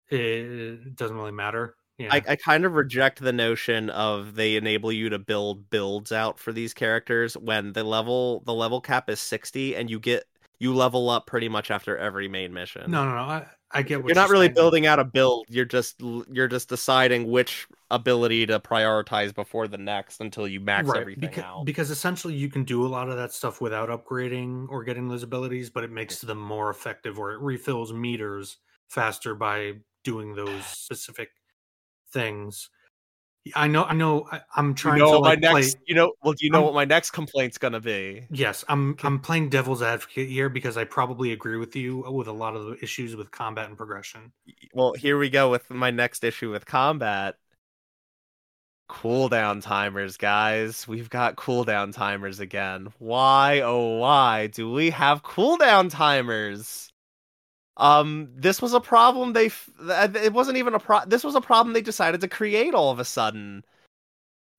it 0.09 0.95
doesn't 0.95 1.17
really 1.17 1.31
matter. 1.31 1.75
Yeah, 1.97 2.09
I, 2.11 2.21
I 2.27 2.35
kind 2.35 2.63
of 2.63 2.73
reject 2.73 3.19
the 3.21 3.33
notion 3.33 3.89
of 3.89 4.35
they 4.35 4.55
enable 4.55 4.91
you 4.91 5.09
to 5.09 5.17
build 5.17 5.69
builds 5.69 6.11
out 6.11 6.39
for 6.39 6.51
these 6.51 6.73
characters 6.73 7.35
when 7.35 7.73
the 7.73 7.83
level 7.83 8.43
the 8.45 8.53
level 8.53 8.81
cap 8.81 9.09
is 9.09 9.19
60 9.19 9.75
and 9.75 9.89
you 9.89 9.99
get 9.99 10.25
you 10.59 10.73
level 10.75 11.09
up 11.09 11.25
pretty 11.25 11.49
much 11.49 11.71
after 11.71 11.97
every 11.97 12.27
main 12.27 12.53
mission. 12.53 12.89
no, 12.89 13.05
no, 13.05 13.15
no. 13.15 13.21
I, 13.21 13.45
I 13.71 13.81
get 13.81 14.01
what 14.01 14.07
you're 14.07 14.15
not 14.15 14.29
really 14.29 14.49
building 14.49 14.85
out 14.85 14.97
a 14.99 15.03
build. 15.03 15.45
You're 15.49 15.65
just 15.65 16.01
you're 16.31 16.47
just 16.47 16.69
deciding 16.69 17.29
which 17.29 17.67
ability 17.91 18.45
to 18.45 18.59
prioritize 18.59 19.33
before 19.33 19.67
the 19.67 19.77
next 19.77 20.21
until 20.21 20.47
you 20.47 20.59
max 20.59 20.89
everything 20.89 21.29
because, 21.29 21.43
out. 21.43 21.65
because 21.65 21.89
essentially 21.89 22.33
you 22.33 22.49
can 22.49 22.63
do 22.63 22.85
a 22.85 22.87
lot 22.87 23.09
of 23.09 23.17
that 23.17 23.33
stuff 23.33 23.59
without 23.59 23.89
upgrading 23.89 24.67
or 24.69 24.83
getting 24.83 25.09
those 25.09 25.23
abilities, 25.23 25.69
but 25.69 25.83
it 25.83 25.91
makes 25.91 26.21
them 26.21 26.39
more 26.39 26.69
effective 26.69 27.19
or 27.19 27.33
it 27.33 27.41
refills 27.41 27.91
meters 27.91 28.57
faster 28.87 29.35
by 29.35 29.73
doing 30.03 30.33
those 30.33 30.65
specific 30.65 31.29
things. 32.19 32.69
I 33.55 33.67
know, 33.67 33.85
I 33.85 33.93
know. 33.93 34.27
I, 34.29 34.41
I'm 34.57 34.69
you 34.69 34.73
trying 34.75 34.99
know 34.99 35.13
to 35.13 35.19
what 35.19 35.41
my 35.41 35.49
like 35.51 35.63
play. 35.63 35.71
you 35.87 35.95
know 35.95 36.11
well 36.21 36.33
do 36.33 36.45
you 36.45 36.51
know 36.51 36.57
I'm- 36.59 36.65
what 36.65 36.73
my 36.73 36.83
next 36.85 37.11
complaint's 37.11 37.57
gonna 37.57 37.79
be? 37.79 38.25
Yes, 38.29 38.65
I'm. 38.67 38.97
I'm 39.03 39.19
playing 39.19 39.49
devil's 39.49 39.81
advocate 39.81 40.27
here 40.27 40.49
because 40.49 40.75
I 40.75 40.83
probably 40.83 41.31
agree 41.31 41.57
with 41.57 41.73
you 41.75 41.99
with 42.11 42.27
a 42.27 42.33
lot 42.33 42.55
of 42.57 42.65
the 42.65 42.77
issues 42.83 43.15
with 43.15 43.31
combat 43.31 43.69
and 43.69 43.77
progression. 43.77 44.33
Well, 44.73 44.93
here 44.93 45.17
we 45.17 45.29
go 45.29 45.49
with 45.49 45.69
my 45.69 45.91
next 45.91 46.23
issue 46.25 46.51
with 46.51 46.65
combat. 46.65 47.35
Cooldown 48.89 49.61
timers, 49.61 50.15
guys. 50.17 50.87
We've 50.87 51.09
got 51.09 51.35
cooldown 51.35 51.93
timers 51.93 52.39
again. 52.39 52.87
Why, 52.99 53.59
oh, 53.61 53.97
why 53.99 54.47
do 54.47 54.71
we 54.71 54.89
have 54.91 55.23
cooldown 55.23 55.89
timers? 55.89 56.89
Um, 57.77 58.29
this 58.35 58.61
was 58.61 58.73
a 58.73 58.79
problem 58.79 59.33
they. 59.33 59.47
f- 59.47 59.69
It 60.15 60.33
wasn't 60.33 60.57
even 60.57 60.73
a 60.73 60.79
pro. 60.79 60.99
This 61.05 61.23
was 61.23 61.35
a 61.35 61.41
problem 61.41 61.73
they 61.73 61.81
decided 61.81 62.21
to 62.21 62.27
create 62.27 62.73
all 62.73 62.91
of 62.91 62.99
a 62.99 63.05
sudden. 63.05 63.63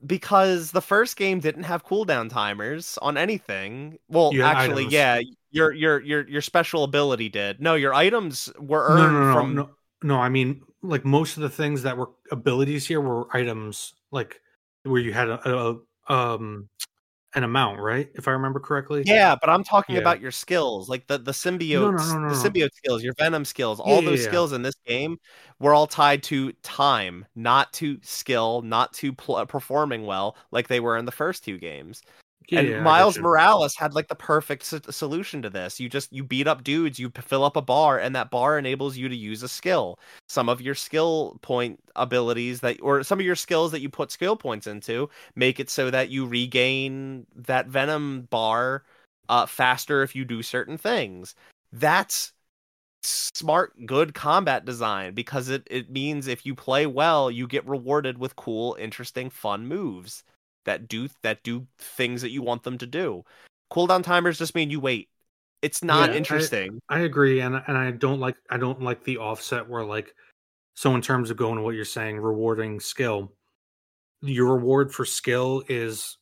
Because 0.07 0.71
the 0.71 0.81
first 0.81 1.17
game 1.17 1.41
didn't 1.41 1.65
have 1.65 1.85
cooldown 1.85 2.31
timers 2.31 2.99
on 3.03 3.19
anything. 3.19 3.99
Well, 4.09 4.33
actually, 4.43 4.85
items. 4.85 4.93
yeah, 4.93 5.21
your 5.51 5.73
your 5.73 6.01
your 6.01 6.29
your 6.29 6.41
special 6.41 6.85
ability 6.85 7.29
did. 7.29 7.61
No, 7.61 7.75
your 7.75 7.93
items 7.95 8.53
were 8.61 8.85
No, 8.89 8.95
earned 8.95 9.13
no, 9.13 9.21
no, 9.27 9.33
from 9.33 9.55
no, 9.57 9.71
no. 10.05 10.19
I 10.21 10.29
mean, 10.29 10.63
like 10.83 11.05
most 11.05 11.37
of 11.37 11.43
the 11.43 11.51
things 11.51 11.83
that 11.83 11.97
were 11.97 12.11
abilities 12.31 12.87
here 12.87 13.01
were 13.01 13.27
items, 13.37 13.95
like 14.13 14.41
where 14.85 15.01
you 15.01 15.13
had 15.13 15.29
a, 15.31 15.41
a 16.09 16.13
um 16.13 16.69
an 17.39 17.45
amount, 17.45 17.81
right? 17.81 18.11
If 18.15 18.29
I 18.29 18.33
remember 18.33 18.61
correctly. 18.61 19.03
Yeah, 19.07 19.37
but 19.41 19.49
I'm 19.49 19.65
talking 19.65 19.95
Yeah. 19.95 20.01
about 20.03 20.21
your 20.21 20.33
skills, 20.33 20.89
like 20.89 21.07
the 21.07 21.17
the 21.19 21.31
symbiote, 21.31 21.81
no, 21.81 21.91
no, 21.93 22.19
no, 22.19 22.29
the 22.29 22.35
symbiote 22.35 22.75
skills, 22.75 23.03
your 23.03 23.15
venom 23.15 23.45
skills. 23.45 23.79
Yeah, 23.79 23.85
All 23.95 24.03
those 24.03 24.21
yeah. 24.21 24.27
skills 24.27 24.53
in 24.53 24.63
this 24.63 24.75
game 24.87 25.19
were 25.61 25.73
all 25.73 25.87
tied 25.87 26.23
to 26.25 26.53
time, 26.63 27.25
not 27.37 27.73
to 27.75 27.99
skill, 28.03 28.61
not 28.63 28.93
to 28.95 29.13
pl- 29.13 29.47
performing 29.47 30.05
well, 30.05 30.37
like 30.51 30.69
they 30.69 30.81
were 30.81 30.99
in 30.99 31.05
the 31.07 31.13
first 31.13 31.45
two 31.45 31.59
games. 31.59 32.03
Yeah, 32.49 32.61
and 32.61 32.69
yeah, 32.69 32.75
I 32.77 32.79
get 32.79 32.85
Miles. 32.85 33.19
Morales 33.19 33.75
had 33.75 33.95
like 33.95 34.09
the 34.09 34.15
perfect 34.15 34.65
solution 34.65 35.43
to 35.43 35.51
this. 35.51 35.79
You 35.79 35.89
just 35.89 36.13
you 36.13 36.25
beat 36.25 36.47
up 36.47 36.65
dudes, 36.65 36.99
you 36.99 37.11
fill 37.11 37.45
up 37.45 37.57
a 37.57 37.63
bar, 37.63 37.99
and 37.99 38.17
that 38.17 38.31
bar 38.31 38.59
enables 38.59 38.97
you 38.97 39.09
to 39.09 39.17
use 39.17 39.43
a 39.43 39.49
skill. 39.49 39.99
Some 40.29 40.49
of 40.49 40.61
your 40.61 40.75
skill 40.75 41.39
point 41.43 41.79
abilities 41.95 42.61
that, 42.61 42.81
or 42.81 43.03
some 43.03 43.21
of 43.21 43.27
your 43.27 43.37
skills 43.37 43.71
that 43.73 43.81
you 43.81 43.91
put 43.91 44.11
skill 44.11 44.35
points 44.35 44.67
into, 44.67 45.11
make 45.37 45.61
it 45.61 45.69
so 45.69 45.91
that 45.91 46.09
you 46.09 46.27
regain 46.27 47.27
that 47.37 47.67
venom 47.67 48.29
bar 48.31 48.85
uh, 49.29 49.45
faster 49.45 50.03
if 50.03 50.17
you 50.17 50.25
do 50.25 50.43
certain 50.43 50.79
things. 50.79 51.35
That's 51.71 52.33
smart, 53.03 53.75
good 53.85 54.15
combat 54.15 54.65
design 54.65 55.13
because 55.13 55.51
it 55.51 55.67
it 55.71 55.91
means 55.91 56.27
if 56.27 56.47
you 56.47 56.55
play 56.55 56.87
well, 56.87 57.31
you 57.31 57.47
get 57.47 57.69
rewarded 57.69 58.17
with 58.17 58.37
cool, 58.37 58.75
interesting, 58.81 59.29
fun 59.29 59.67
moves 59.67 60.25
that 60.65 60.89
do 60.89 61.09
that 61.23 61.43
do 61.43 61.67
things 61.79 62.23
that 62.23 62.31
you 62.31 62.43
want 62.43 62.63
them 62.63 62.79
to 62.79 62.87
do. 62.87 63.25
Cooldown 63.73 64.03
timers 64.03 64.39
just 64.39 64.55
mean 64.55 64.71
you 64.71 64.81
wait. 64.81 65.09
It's 65.63 65.83
not 65.83 66.11
Yeah, 66.11 66.17
interesting. 66.17 66.81
I 66.89 67.01
agree, 67.01 67.41
and 67.41 67.61
and 67.67 67.77
I 67.77 67.91
don't 67.91 68.21
like 68.21 68.37
I 68.51 68.57
don't 68.57 68.83
like 68.83 69.05
the 69.05 69.19
offset 69.19 69.69
where 69.69 69.85
like 69.85 70.15
so 70.75 70.95
in 70.95 71.03
terms 71.03 71.31
of 71.31 71.37
going 71.37 71.57
to 71.57 71.63
what 71.63 71.75
you're 71.75 71.85
saying, 71.85 72.19
rewarding 72.19 72.79
skill, 72.79 73.33
your 74.23 74.55
reward 74.55 74.93
for 74.93 75.05
skill 75.05 75.65
is 75.69 76.19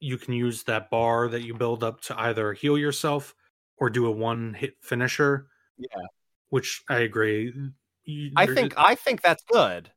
you 0.00 0.18
can 0.18 0.34
use 0.34 0.64
that 0.64 0.90
bar 0.90 1.28
that 1.28 1.42
you 1.42 1.54
build 1.54 1.84
up 1.84 2.00
to 2.00 2.20
either 2.20 2.52
heal 2.52 2.76
yourself 2.76 3.34
or 3.76 3.90
do 3.90 4.06
a 4.06 4.10
one 4.10 4.54
hit 4.54 4.74
finisher. 4.80 5.46
Yeah. 5.78 6.06
which 6.50 6.82
I 6.88 6.98
agree. 6.98 7.52
I 8.36 8.46
think 8.46 8.74
I 8.76 8.94
think 8.96 9.22
that's 9.22 9.42
good. 9.44 9.90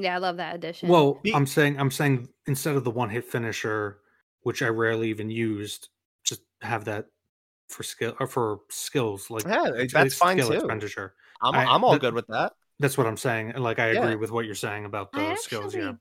Yeah, 0.00 0.14
I 0.16 0.18
love 0.18 0.36
that 0.38 0.54
addition. 0.54 0.88
Well, 0.88 1.20
Be- 1.22 1.34
I'm 1.34 1.46
saying 1.46 1.78
I'm 1.78 1.90
saying 1.90 2.28
instead 2.46 2.76
of 2.76 2.84
the 2.84 2.90
one 2.90 3.10
hit 3.10 3.24
finisher, 3.24 3.98
which 4.42 4.62
I 4.62 4.68
rarely 4.68 5.08
even 5.10 5.30
used, 5.30 5.88
just 6.24 6.42
have 6.62 6.84
that 6.86 7.06
for 7.68 7.82
skill 7.82 8.16
or 8.18 8.26
for 8.26 8.60
skills 8.68 9.30
like 9.30 9.44
Yeah, 9.44 9.70
that's 9.92 10.14
fine 10.14 10.36
skill 10.38 10.48
too. 10.48 10.54
expenditure. 10.54 11.14
I'm 11.42 11.54
I- 11.54 11.64
I'm 11.66 11.84
all 11.84 11.92
that- 11.92 12.00
good 12.00 12.14
with 12.14 12.26
that. 12.28 12.52
That's 12.80 12.96
what 12.96 13.06
I'm 13.06 13.16
saying. 13.18 13.50
and, 13.50 13.62
Like 13.62 13.78
I 13.78 13.88
agree 13.88 14.16
with 14.16 14.30
what 14.30 14.46
you're 14.46 14.54
saying 14.54 14.86
about 14.86 15.12
the 15.12 15.20
I 15.20 15.34
skills. 15.36 15.66
actually 15.74 15.82
Yeah. 15.82 15.92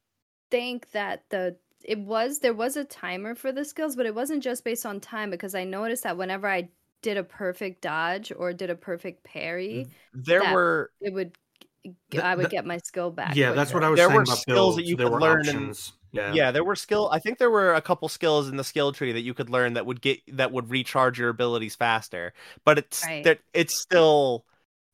think 0.50 0.90
that 0.92 1.24
the 1.30 1.58
it 1.86 2.00
was 2.00 2.40
there 2.40 2.54
was 2.54 2.76
a 2.78 2.84
timer 2.84 3.36
for 3.36 3.52
the 3.52 3.64
skills, 3.64 3.96
but 3.96 4.06
it 4.06 4.14
wasn't 4.16 4.44
just 4.44 4.64
based 4.64 4.86
on 4.86 5.00
time 5.00 5.30
because 5.30 5.56
I 5.56 5.64
noticed 5.64 6.04
that 6.04 6.18
whenever 6.18 6.48
I 6.48 6.70
did 7.02 7.16
a 7.18 7.24
perfect 7.24 7.82
dodge 7.82 8.34
or 8.36 8.52
did 8.52 8.70
a 8.70 8.76
perfect 8.76 9.24
parry, 9.24 9.88
There 10.14 10.54
were 10.54 10.92
it 11.02 11.14
would 11.14 11.38
Th- 12.12 12.24
I 12.24 12.36
would 12.36 12.44
th- 12.44 12.52
get 12.52 12.66
my 12.66 12.78
skill 12.78 13.10
back. 13.12 13.36
Yeah, 13.36 13.54
that's 13.54 13.74
what. 13.74 13.84
I 13.84 13.90
was 13.90 13.98
There 13.98 14.08
saying 14.08 14.18
were 14.18 14.24
about 14.24 14.38
skills 14.38 14.76
that 14.76 14.84
you 14.86 14.96
there 14.96 15.06
could 15.08 15.14
were 15.14 15.22
learn 15.22 15.48
and- 15.48 15.92
Yeah. 16.12 16.34
yeah, 16.34 16.52
there 16.52 16.64
were 16.64 16.76
skill. 16.76 17.10
I 17.12 17.20
think 17.20 17.38
there 17.38 17.50
were 17.52 17.74
a 17.76 17.82
couple 17.82 18.10
skills 18.10 18.50
in 18.50 18.58
the 18.58 18.64
skill 18.64 18.92
tree 18.92 19.12
that 19.14 19.22
you 19.22 19.34
could 19.34 19.50
learn 19.50 19.74
that 19.74 19.86
would 19.86 20.02
get 20.02 20.20
that 20.36 20.52
would 20.52 20.70
recharge 20.70 21.20
your 21.20 21.30
abilities 21.30 21.76
faster. 21.76 22.34
But 22.66 22.80
it's 22.80 23.06
Right. 23.06 23.24
that 23.24 23.40
it's 23.54 23.80
still 23.80 24.46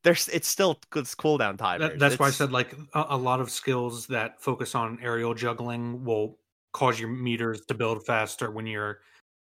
there's 0.03 0.28
it's 0.28 0.48
still 0.48 0.80
good 0.91 1.06
cooldown 1.06 1.57
timers. 1.57 1.90
That, 1.91 1.99
that's 1.99 2.20
why 2.20 2.28
I 2.28 2.32
said 2.32 2.52
like 2.52 2.74
a, 2.94 3.06
a 3.10 3.18
lot 3.18 3.40
of 3.40 3.49
skills 3.49 4.07
that 4.07 4.41
focus 4.41 4.76
on 4.76 4.99
aerial 5.02 5.34
juggling 5.34 6.03
will 6.03 6.38
cause 6.74 6.99
your 6.99 7.10
meters 7.10 7.62
to 7.68 7.74
build 7.74 8.06
faster 8.06 8.52
when 8.52 8.68
you're 8.68 8.99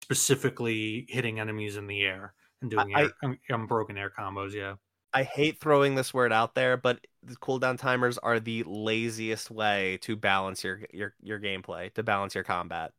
specifically 0.03 1.05
hitting 1.09 1.39
enemies 1.39 1.77
in 1.77 1.87
the 1.87 2.01
air 2.01 2.33
and 2.61 2.69
doing 2.71 2.93
I- 2.95 3.03
air, 3.03 3.11
um, 3.23 3.39
unbroken 3.49 3.97
air 3.97 4.09
combos. 4.17 4.53
Yeah, 4.53 4.75
I 5.13 5.23
hate 5.23 5.59
throwing 5.59 5.95
this 5.95 6.13
word 6.13 6.31
out 6.31 6.55
there, 6.55 6.77
but 6.77 7.05
the 7.23 7.35
cooldown 7.35 7.77
timers 7.77 8.17
are 8.17 8.39
the 8.39 8.63
laziest 8.63 9.51
way 9.51 9.97
to 10.03 10.15
balance 10.15 10.63
your 10.63 10.81
your 10.91 11.15
your 11.21 11.39
gameplay, 11.39 11.93
to 11.95 12.03
balance 12.03 12.35
your 12.35 12.43
combat. 12.45 12.93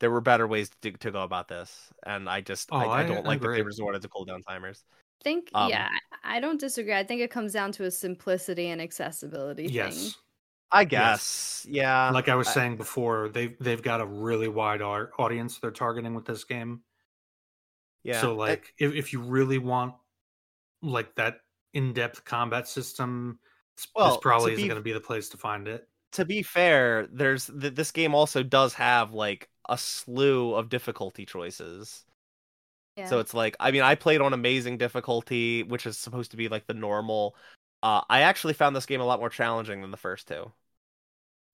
There 0.00 0.10
were 0.10 0.20
better 0.20 0.46
ways 0.46 0.70
to, 0.82 0.92
to 0.92 1.10
go 1.10 1.22
about 1.22 1.48
this, 1.48 1.92
and 2.04 2.28
I 2.28 2.40
just 2.42 2.70
Oh, 2.70 2.88
I, 2.88 2.88
I 2.88 3.02
I- 3.02 3.04
don't 3.04 3.26
I 3.26 3.28
like 3.28 3.40
that 3.42 3.50
they 3.52 3.60
agree. 3.60 3.62
resorted 3.62 4.02
to 4.02 4.08
cooldown 4.08 4.42
timers. 4.46 4.84
I 5.20 5.24
think 5.24 5.50
Um, 5.54 5.70
yeah, 5.70 5.88
I 6.24 6.36
I 6.36 6.40
don't 6.40 6.60
disagree. 6.60 6.94
I 6.94 7.04
think 7.04 7.20
it 7.20 7.30
comes 7.30 7.52
down 7.52 7.72
to 7.72 7.84
a 7.84 7.90
simplicity 7.90 8.68
and 8.68 8.80
accessibility 8.80 9.70
thing. 9.70 9.74
yes. 9.74 10.16
I 10.70 10.84
guess, 10.84 11.64
yeah. 11.68 12.10
Like 12.10 12.28
I 12.28 12.34
was 12.34 12.48
saying 12.48 12.76
before, 12.76 13.28
they've 13.28 13.56
they've 13.60 13.82
got 13.82 14.00
a 14.00 14.06
really 14.06 14.48
wide 14.48 14.82
audience 14.82 15.58
they're 15.58 15.70
targeting 15.70 16.14
with 16.14 16.24
this 16.26 16.44
game. 16.44 16.82
yeah. 18.02 18.20
So 18.20 18.32
I- 18.46 18.50
like 18.50 18.74
if 18.78 18.94
if 18.94 19.12
you 19.12 19.20
really 19.20 19.58
want 19.58 19.94
like 20.82 21.14
that 21.16 21.38
in-depth 21.72 22.24
combat 22.24 22.68
system, 22.68 23.38
this, 23.76 23.88
Well, 23.94 24.10
this 24.12 24.16
probably 24.16 24.52
to 24.52 24.54
isn't 24.54 24.64
be- 24.64 24.68
going 24.68 24.78
to 24.80 24.82
be 24.84 24.92
the 24.92 25.00
place 25.00 25.28
to 25.30 25.36
find 25.36 25.68
it. 25.68 25.88
to 26.12 26.24
be 26.24 26.42
fair, 26.42 27.06
there's 27.12 27.46
th- 27.46 27.74
this 27.74 27.90
game 27.92 28.14
also 28.14 28.42
does 28.42 28.74
have 28.74 29.12
like 29.12 29.48
a 29.68 29.76
slew 29.78 30.54
of 30.54 30.68
difficulty 30.68 31.26
choices. 31.26 32.04
Yeah. 32.96 33.06
So 33.06 33.18
it's 33.20 33.34
like, 33.34 33.56
I 33.60 33.70
mean, 33.72 33.82
I 33.82 33.94
played 33.94 34.20
on 34.22 34.32
amazing 34.32 34.78
difficulty, 34.78 35.62
which 35.62 35.86
is 35.86 35.98
supposed 35.98 36.30
to 36.32 36.36
be 36.36 36.48
like 36.48 36.66
the 36.66 36.74
normal. 36.74 37.36
Uh, 37.82 38.02
I 38.08 38.22
actually 38.22 38.54
found 38.54 38.74
this 38.74 38.86
game 38.86 39.00
a 39.00 39.04
lot 39.04 39.20
more 39.20 39.28
challenging 39.30 39.82
than 39.82 39.90
the 39.90 39.96
first 39.98 40.28
two. 40.28 40.52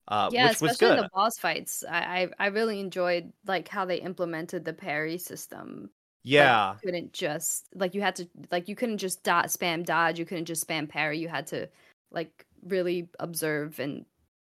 Uh, 0.07 0.29
yeah, 0.31 0.49
which 0.49 0.61
was 0.61 0.71
especially 0.73 0.95
good. 0.95 1.05
the 1.05 1.09
boss 1.13 1.37
fights. 1.37 1.83
I, 1.89 2.29
I 2.39 2.45
I 2.45 2.47
really 2.47 2.79
enjoyed 2.79 3.31
like 3.45 3.67
how 3.69 3.85
they 3.85 3.97
implemented 3.97 4.65
the 4.65 4.73
parry 4.73 5.17
system. 5.17 5.91
Like, 6.23 6.31
Yeah, 6.31 6.73
you 6.73 6.79
couldn't 6.83 7.13
just 7.13 7.67
like 7.75 7.93
you 7.93 8.01
had 8.01 8.15
to 8.17 8.27
like 8.51 8.67
you 8.67 8.75
couldn't 8.75 8.97
just 8.97 9.23
dot 9.23 9.47
spam 9.47 9.85
dodge. 9.85 10.19
You 10.19 10.25
couldn't 10.25 10.45
just 10.45 10.67
spam 10.67 10.87
parry. 10.87 11.19
You 11.19 11.27
had 11.27 11.47
to 11.47 11.67
like 12.11 12.45
really 12.65 13.09
observe 13.19 13.79
and 13.79 14.05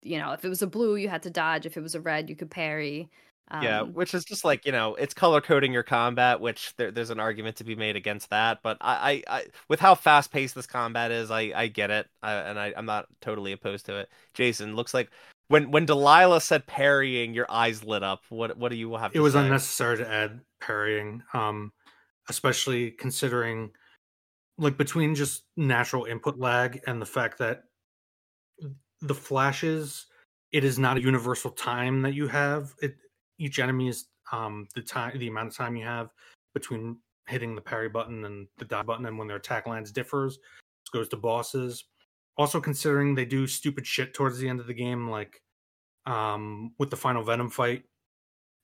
you 0.02 0.18
know 0.18 0.32
if 0.32 0.44
it 0.46 0.50
was 0.50 0.62
a 0.62 0.68
blue 0.68 0.96
you 0.96 1.10
had 1.10 1.22
to 1.22 1.30
dodge 1.30 1.66
if 1.66 1.78
it 1.78 1.82
was 1.82 1.94
a 1.94 2.02
red 2.02 2.30
you 2.30 2.36
could 2.36 2.50
parry 2.50 3.10
um, 3.52 3.64
yeah, 3.64 3.82
which 3.82 4.14
is 4.14 4.24
just 4.26 4.46
like 4.46 4.66
you 4.66 4.72
know, 4.72 4.94
it's 4.96 5.14
color 5.14 5.42
coding 5.42 5.74
your 5.74 5.84
combat, 5.84 6.40
which 6.40 6.76
there, 6.78 6.92
there's 6.92 7.10
an 7.10 7.20
argument 7.20 7.56
to 7.58 7.64
be 7.64 7.76
made 7.76 7.96
against 7.96 8.30
that. 8.30 8.60
But 8.62 8.78
I, 8.80 9.24
I, 9.28 9.38
I 9.40 9.46
with 9.68 9.80
how 9.80 9.96
fast 9.96 10.32
paced 10.32 10.54
this 10.54 10.68
combat 10.68 11.10
is, 11.10 11.32
I, 11.32 11.52
I 11.56 11.68
get 11.68 11.90
it, 11.90 12.08
I, 12.22 12.34
and 12.34 12.60
I, 12.60 12.74
I'm 12.78 12.86
not 12.86 13.08
totally 13.22 13.52
opposed 13.52 13.88
to 13.88 13.98
it. 13.98 14.10
Jason, 14.36 14.76
looks 14.76 14.94
like 14.94 15.10
when 15.48 15.72
when 15.72 15.88
Delaila 15.88 16.44
said 16.44 16.68
parrying, 16.68 17.34
your 17.34 17.48
eyes 17.50 17.84
lit 17.84 18.04
up. 18.04 18.22
What 18.30 18.56
what 18.56 18.70
do 18.70 18.78
you 18.78 18.96
have? 18.96 19.16
It 19.16 19.20
was 19.20 19.34
say? 19.34 19.40
unnecessary 19.40 19.98
to 19.98 20.08
add 20.08 20.42
parrying, 20.60 21.24
um, 21.34 21.72
especially 22.30 22.92
considering 22.92 23.72
like 24.58 24.78
between 24.78 25.16
just 25.16 25.44
natural 25.56 26.06
input 26.06 26.38
lag 26.38 26.82
and 26.86 27.02
the 27.02 27.06
fact 27.06 27.38
that 27.40 27.64
the 29.02 29.16
flashes 29.16 30.06
it 30.52 30.64
is 30.64 30.80
not 30.80 30.98
a 30.98 31.02
universal 31.02 31.52
time 31.52 32.02
that 32.02 32.14
you 32.14 32.28
have. 32.28 32.74
It 32.82 32.96
each 33.38 33.60
enemy 33.60 33.88
is 33.88 34.06
um 34.32 34.68
the 34.76 34.82
time 34.82 35.18
the 35.18 35.28
amount 35.28 35.50
of 35.50 35.56
time 35.56 35.76
you 35.76 35.86
have 35.86 36.10
between 36.54 36.98
hitting 37.28 37.56
the 37.56 37.62
parry 37.62 37.90
button 37.90 38.26
and 38.26 38.48
the 38.58 38.66
dodge 38.66 38.86
button 38.86 39.06
and 39.06 39.18
when 39.18 39.28
their 39.28 39.38
attack 39.38 39.68
lands 39.68 39.92
differs 39.92 40.38
this 40.38 40.90
goes 40.92 41.10
to 41.10 41.18
bosses. 41.18 41.86
Also 42.38 42.60
considering 42.60 43.14
they 43.14 43.26
do 43.26 43.46
stupid 43.48 43.86
shit 43.86 44.14
towards 44.14 44.40
the 44.40 44.50
end 44.50 44.60
of 44.60 44.68
the 44.68 44.74
game 44.74 45.10
like 45.10 45.42
um 46.06 46.74
with 46.80 46.90
the 46.90 46.98
final 46.98 47.24
venom 47.24 47.50
fight 47.50 47.84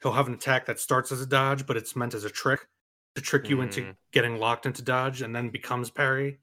he'll 0.01 0.11
have 0.13 0.27
an 0.27 0.33
attack 0.33 0.65
that 0.65 0.79
starts 0.79 1.11
as 1.11 1.21
a 1.21 1.25
dodge 1.25 1.65
but 1.65 1.77
it's 1.77 1.95
meant 1.95 2.13
as 2.13 2.23
a 2.23 2.29
trick 2.29 2.67
to 3.15 3.21
trick 3.21 3.49
you 3.49 3.61
into 3.61 3.81
Mm. 3.81 3.95
getting 4.11 4.37
locked 4.37 4.65
into 4.65 4.81
dodge 4.81 5.21
and 5.21 5.35
then 5.35 5.49
becomes 5.49 5.89
parry 5.89 6.39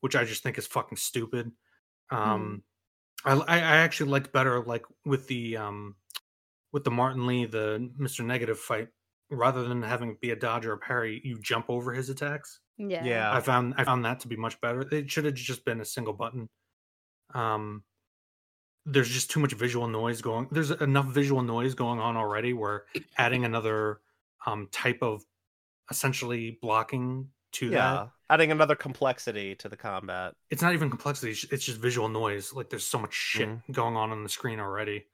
which 0.00 0.16
i 0.16 0.24
just 0.24 0.42
think 0.42 0.58
is 0.58 0.66
fucking 0.66 0.96
stupid. 0.98 1.50
Um 2.10 2.62
I, 3.24 3.32
I 3.32 3.56
I 3.56 3.76
actually 3.78 4.10
liked 4.10 4.32
better 4.32 4.62
like 4.62 4.84
with 5.06 5.26
the 5.28 5.56
um 5.56 5.96
with 6.72 6.84
the 6.84 6.90
Martin 6.90 7.26
Li 7.26 7.46
the 7.46 7.90
Mr. 7.98 8.24
Negative 8.24 8.58
fight 8.58 8.88
rather 9.30 9.66
than 9.66 9.82
having 9.82 10.10
it 10.10 10.20
be 10.20 10.30
a 10.30 10.36
dodge 10.36 10.66
or 10.66 10.72
a 10.74 10.78
parry 10.78 11.20
you 11.24 11.38
jump 11.40 11.66
over 11.70 11.92
his 11.92 12.10
attacks. 12.10 12.60
Yeah. 12.76 13.04
Yeah, 13.04 13.32
I 13.32 13.40
found 13.40 13.74
I 13.78 13.84
found 13.84 14.04
that 14.04 14.20
to 14.20 14.28
be 14.28 14.36
much 14.36 14.60
better. 14.60 14.82
It 14.92 15.10
should 15.10 15.24
have 15.24 15.34
just 15.34 15.64
been 15.64 15.80
a 15.80 15.84
single 15.84 16.12
button. 16.12 16.48
Um 17.34 17.82
there's 18.86 19.08
just 19.10 19.30
too 19.30 19.40
much 19.40 19.52
visual 19.54 19.88
noise 19.88 20.20
going 20.20 20.46
there's 20.50 20.70
enough 20.70 21.06
visual 21.06 21.42
noise 21.42 21.74
going 21.74 21.98
on 22.00 22.16
already 22.16 22.52
where 22.52 22.84
adding 23.18 23.44
another 23.44 24.00
um 24.46 24.68
type 24.72 24.98
of 25.02 25.24
essentially 25.90 26.58
blocking 26.62 27.28
to 27.52 27.72
that 27.72 27.74
yeah, 27.74 28.08
adding 28.30 28.50
another 28.52 28.74
complexity 28.74 29.54
to 29.56 29.68
the 29.68 29.76
combat. 29.76 30.34
it's 30.50 30.62
not 30.62 30.72
even 30.74 30.90
complexity 30.90 31.32
it's- 31.32 31.52
it's 31.52 31.64
just 31.64 31.78
visual 31.80 32.08
noise 32.08 32.52
like 32.52 32.70
there's 32.70 32.86
so 32.86 32.98
much 32.98 33.14
shit 33.14 33.48
Mhm. 33.48 33.72
going 33.72 33.96
on 33.96 34.10
on 34.10 34.22
the 34.22 34.28
screen 34.28 34.60
already 34.60 35.06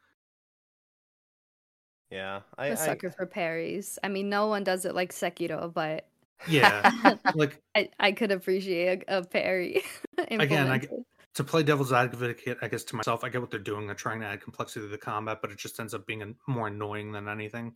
Yeah, 2.11 2.41
I'm 2.59 2.73
I, 2.73 2.75
a 2.75 2.77
I 2.77 2.77
sucker 2.77 3.11
for 3.11 3.27
parries 3.27 3.99
i 4.03 4.09
mean 4.09 4.29
no 4.29 4.47
one 4.49 4.65
does 4.65 4.85
it 4.85 4.95
like 4.95 5.13
sekiro 5.13 5.73
but 5.73 6.07
yeah 6.47 6.87
like 7.35 7.63
I, 7.75 7.91
I 8.01 8.13
could 8.13 8.33
appreciate 8.33 9.05
a, 9.09 9.19
a 9.19 9.25
parry 9.25 9.83
Again, 10.39 10.69
I 10.71 10.79
implemented. 10.79 11.00
To 11.41 11.51
play 11.51 11.63
devil's 11.63 11.93
advocate 11.93 12.59
i 12.63 12.69
guess 12.69 12.85
to 12.85 12.97
myself 12.97 13.25
i 13.25 13.29
get 13.29 13.41
what 13.41 13.51
they're 13.51 13.59
doing 13.61 13.87
they're 13.87 13.95
trying 13.95 14.21
to 14.21 14.27
add 14.27 14.41
complexity 14.41 14.81
to 14.81 14.89
the 14.89 14.99
combat 14.99 15.39
but 15.41 15.51
it 15.51 15.59
just 15.59 15.81
ends 15.81 15.95
up 15.95 16.07
being 16.07 16.35
more 16.47 16.69
annoying 16.69 17.13
than 17.13 17.29
anything 17.29 17.73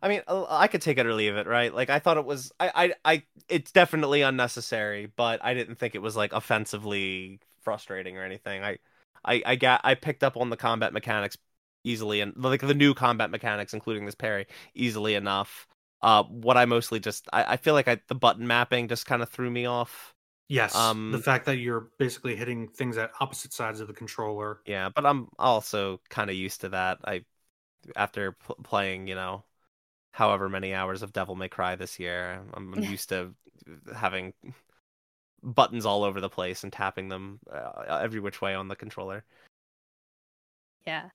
I 0.00 0.08
mean, 0.08 0.22
uh, 0.28 0.46
I 0.48 0.68
could 0.68 0.82
take 0.82 0.98
it 0.98 1.06
or 1.06 1.14
leave 1.14 1.34
it, 1.34 1.46
right? 1.46 1.74
Like 1.74 1.90
I 1.90 1.98
thought 1.98 2.16
it 2.16 2.24
was, 2.24 2.52
I, 2.60 2.70
I, 2.74 3.12
I, 3.12 3.22
it's 3.48 3.72
definitely 3.72 4.22
unnecessary, 4.22 5.06
but 5.16 5.44
I 5.44 5.54
didn't 5.54 5.80
think 5.80 5.94
it 5.94 6.02
was 6.02 6.16
like 6.16 6.32
offensively 6.32 7.40
frustrating 7.62 8.16
or 8.16 8.22
anything. 8.22 8.62
I, 8.62 8.78
I, 9.24 9.42
I 9.44 9.56
got, 9.56 9.80
I 9.82 9.94
picked 9.94 10.22
up 10.22 10.36
on 10.36 10.50
the 10.50 10.56
combat 10.56 10.92
mechanics 10.92 11.36
easily 11.82 12.20
and 12.20 12.34
like 12.36 12.60
the 12.60 12.74
new 12.74 12.94
combat 12.94 13.30
mechanics, 13.30 13.74
including 13.74 14.06
this 14.06 14.14
parry, 14.14 14.46
easily 14.74 15.14
enough. 15.14 15.66
Uh, 16.00 16.22
what 16.22 16.56
I 16.56 16.64
mostly 16.64 17.00
just, 17.00 17.28
I, 17.32 17.54
I 17.54 17.56
feel 17.56 17.74
like 17.74 17.88
I, 17.88 17.98
the 18.06 18.14
button 18.14 18.46
mapping 18.46 18.86
just 18.86 19.06
kind 19.06 19.22
of 19.22 19.28
threw 19.28 19.50
me 19.50 19.66
off. 19.66 20.14
Yes 20.48 20.74
Um, 20.74 21.12
the 21.12 21.18
fact 21.18 21.46
that 21.46 21.58
you're 21.58 21.90
basically 21.98 22.36
hitting 22.36 22.68
things 22.68 22.96
at 22.96 23.12
opposite 23.20 23.52
sides 23.52 23.80
of 23.80 23.86
the 23.88 23.94
controller 23.94 24.60
Yeah, 24.64 24.90
but 24.90 25.06
I'm 25.06 25.28
also 25.38 26.00
kind 26.10 26.28
of 26.30 26.36
used 26.36 26.60
to 26.62 26.68
that. 26.70 26.98
I, 27.04 27.24
after 27.96 28.32
pl- 28.32 28.56
playing, 28.64 29.08
you 29.08 29.14
know, 29.16 29.44
however 30.12 30.48
many 30.48 30.74
hours 30.74 31.02
of 31.02 31.12
Devil 31.12 31.36
May 31.36 31.48
Cry 31.48 31.76
this 31.76 32.00
year, 32.00 32.42
I'm, 32.54 32.74
I'm 32.74 32.82
used 32.84 33.10
to 33.10 33.34
having 33.94 34.34
buttons 35.42 35.86
all 35.86 36.04
over 36.04 36.20
the 36.20 36.28
place 36.28 36.64
and 36.64 36.72
tapping 36.72 37.08
them 37.08 37.40
uh, 37.52 37.98
every 38.02 38.20
which 38.20 38.40
way 38.40 38.54
on 38.54 38.68
the 38.68 38.76
controller. 38.76 39.24
Yeah. 40.86 41.10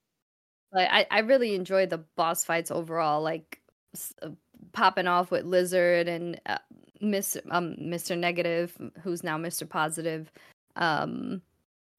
Like 0.73 0.89
I, 0.91 1.07
I 1.11 1.19
really 1.21 1.55
enjoy 1.55 1.87
the 1.87 1.99
boss 1.99 2.45
fights 2.45 2.71
overall, 2.71 3.21
like 3.21 3.61
s- 3.95 4.13
uh, 4.21 4.31
popping 4.71 5.07
off 5.07 5.31
with 5.31 5.45
Lizard 5.45 6.07
and 6.07 6.39
uh, 6.45 6.57
Miss 7.01 7.37
um 7.51 7.75
Mr. 7.79 8.17
Negative, 8.17 8.75
who's 9.01 9.23
now 9.23 9.37
Mr. 9.37 9.67
Positive, 9.67 10.31
um, 10.75 11.41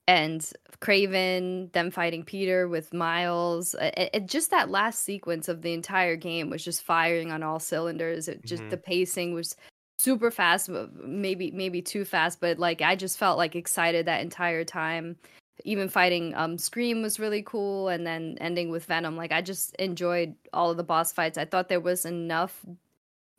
and 0.06 0.40
Kraven, 0.80 1.72
them 1.72 1.90
fighting 1.90 2.24
Peter 2.24 2.68
with 2.68 2.92
Miles. 2.92 3.74
It, 3.80 4.10
it, 4.14 4.26
just 4.26 4.50
that 4.50 4.70
last 4.70 5.02
sequence 5.02 5.48
of 5.48 5.62
the 5.62 5.72
entire 5.72 6.16
game 6.16 6.50
was 6.50 6.64
just 6.64 6.82
firing 6.82 7.32
on 7.32 7.42
all 7.42 7.58
cylinders. 7.60 8.28
It 8.28 8.44
just 8.44 8.62
Mhm. 8.64 8.70
the 8.70 8.76
pacing 8.76 9.34
was 9.34 9.56
super 9.98 10.30
fast, 10.30 10.68
maybe 10.68 11.50
maybe 11.52 11.80
too 11.80 12.04
fast, 12.04 12.40
but 12.40 12.58
like 12.58 12.82
I 12.82 12.96
just 12.96 13.18
felt 13.18 13.38
like 13.38 13.54
excited 13.56 14.06
that 14.06 14.20
entire 14.22 14.64
time 14.64 15.16
even 15.64 15.88
fighting 15.88 16.34
um 16.34 16.58
Scream 16.58 17.02
was 17.02 17.20
really 17.20 17.42
cool 17.42 17.88
and 17.88 18.06
then 18.06 18.36
ending 18.40 18.70
with 18.70 18.84
Venom 18.86 19.16
like 19.16 19.32
I 19.32 19.40
just 19.40 19.74
enjoyed 19.76 20.34
all 20.52 20.70
of 20.70 20.76
the 20.76 20.82
boss 20.82 21.12
fights. 21.12 21.38
I 21.38 21.44
thought 21.44 21.68
there 21.68 21.80
was 21.80 22.04
enough 22.04 22.64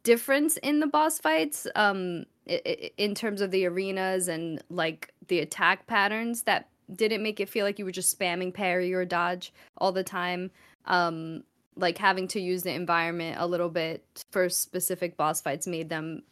difference 0.04 0.58
in 0.58 0.80
the 0.80 0.88
boss 0.88 1.20
fights 1.20 1.68
um 1.76 2.26
in 2.46 3.16
terms 3.16 3.42
of 3.42 3.52
the 3.52 3.66
arenas 3.66 4.28
and 4.28 4.64
like 4.70 5.14
the 5.28 5.40
attack 5.40 5.88
patterns 5.88 6.44
that 6.44 6.70
didn't 6.96 7.24
make 7.24 7.40
it 7.40 7.50
feel 7.50 7.66
like 7.66 7.80
you 7.80 7.86
were 7.86 7.92
just 7.92 8.18
spamming 8.18 8.54
parry 8.54 8.94
or 8.94 9.04
dodge 9.06 9.52
all 9.78 9.92
the 9.92 10.04
time. 10.04 10.52
Um 10.86 11.44
like 11.78 11.98
having 11.98 12.28
to 12.30 12.40
use 12.40 12.64
the 12.64 12.72
environment 12.72 13.38
a 13.40 13.46
little 13.46 13.70
bit 13.70 14.24
for 14.32 14.48
specific 14.48 15.18
boss 15.18 15.42
fights 15.42 15.68
made 15.68 15.90
them 15.90 16.24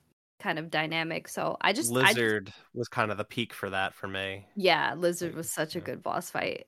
kind 0.43 0.59
of 0.59 0.69
dynamic. 0.69 1.27
So 1.29 1.57
I 1.61 1.71
just 1.73 1.91
I 1.95 2.01
just- 2.01 2.17
Lizard 2.17 2.53
was 2.73 2.87
kind 2.89 3.09
of 3.11 3.17
the 3.17 3.23
peak 3.23 3.53
for 3.53 3.69
that 3.69 3.95
for 3.95 4.07
me. 4.07 4.45
yeah, 4.55 4.93
Lizard 4.95 5.33
was 5.35 5.49
such 5.49 5.75
a 5.75 5.79
good 5.79 6.03
boss 6.03 6.29
fight. 6.29 6.67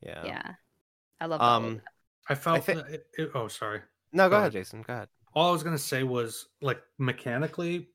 Yeah. 0.00 0.24
Yeah. 0.24 0.54
I 1.20 1.26
love 1.26 1.40
Um. 1.40 1.74
that. 1.76 1.82
i 2.28 2.34
felt 2.34 2.64
thi- 2.64 2.72
that 2.74 2.90
it- 2.90 3.06
it- 3.18 3.30
oh 3.34 3.46
sorry 3.48 3.80
No, 4.12 4.24
go 4.26 4.30
Go 4.30 4.36
ahead, 4.36 4.42
ahead. 4.48 4.52
Jason. 4.52 4.82
Go 4.82 4.92
ahead. 4.94 5.08
all 5.34 5.48
i 5.50 5.52
was 5.52 5.62
going 5.62 5.76
to 5.76 5.82
say 5.82 6.02
was 6.02 6.48
like 6.60 6.82
mechanically 6.98 7.88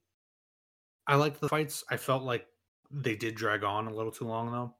i 1.07 1.15
liked 1.15 1.41
the 1.41 1.49
fights 1.49 1.83
i 1.89 1.97
felt 1.97 2.23
like 2.23 2.45
they 2.91 3.15
did 3.15 3.35
drag 3.35 3.63
on 3.63 3.87
a 3.87 3.93
little 3.93 4.11
too 4.11 4.25
long 4.25 4.51
though 4.51 4.73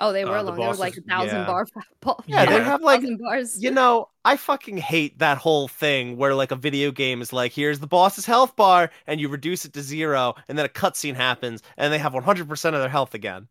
Oh, 0.00 0.12
they 0.12 0.24
were 0.24 0.36
uh, 0.36 0.42
the 0.42 0.50
long. 0.50 0.58
They 0.58 0.66
were 0.66 0.74
like 0.74 0.96
a 0.96 1.02
thousand 1.02 1.40
yeah. 1.40 1.46
bar. 1.46 1.66
bar 2.00 2.16
Yeah, 2.26 2.46
they 2.46 2.62
have 2.64 2.82
like 2.82 3.02
bars. 3.18 3.62
You 3.62 3.70
know, 3.70 4.08
I 4.24 4.36
fucking 4.36 4.78
hate 4.78 5.18
that 5.18 5.38
whole 5.38 5.68
thing 5.68 6.16
where 6.16 6.34
like 6.34 6.50
a 6.50 6.56
video 6.56 6.90
game 6.90 7.20
is 7.20 7.32
like, 7.32 7.52
here's 7.52 7.78
the 7.78 7.86
boss's 7.86 8.24
health 8.24 8.56
bar, 8.56 8.90
and 9.06 9.20
you 9.20 9.28
reduce 9.28 9.64
it 9.64 9.74
to 9.74 9.82
zero, 9.82 10.34
and 10.48 10.58
then 10.58 10.64
a 10.64 10.70
cutscene 10.70 11.14
happens, 11.14 11.62
and 11.76 11.92
they 11.92 11.98
have 11.98 12.14
100% 12.14 12.50
of 12.66 12.80
their 12.80 12.88
health 12.88 13.14
again. 13.14 13.48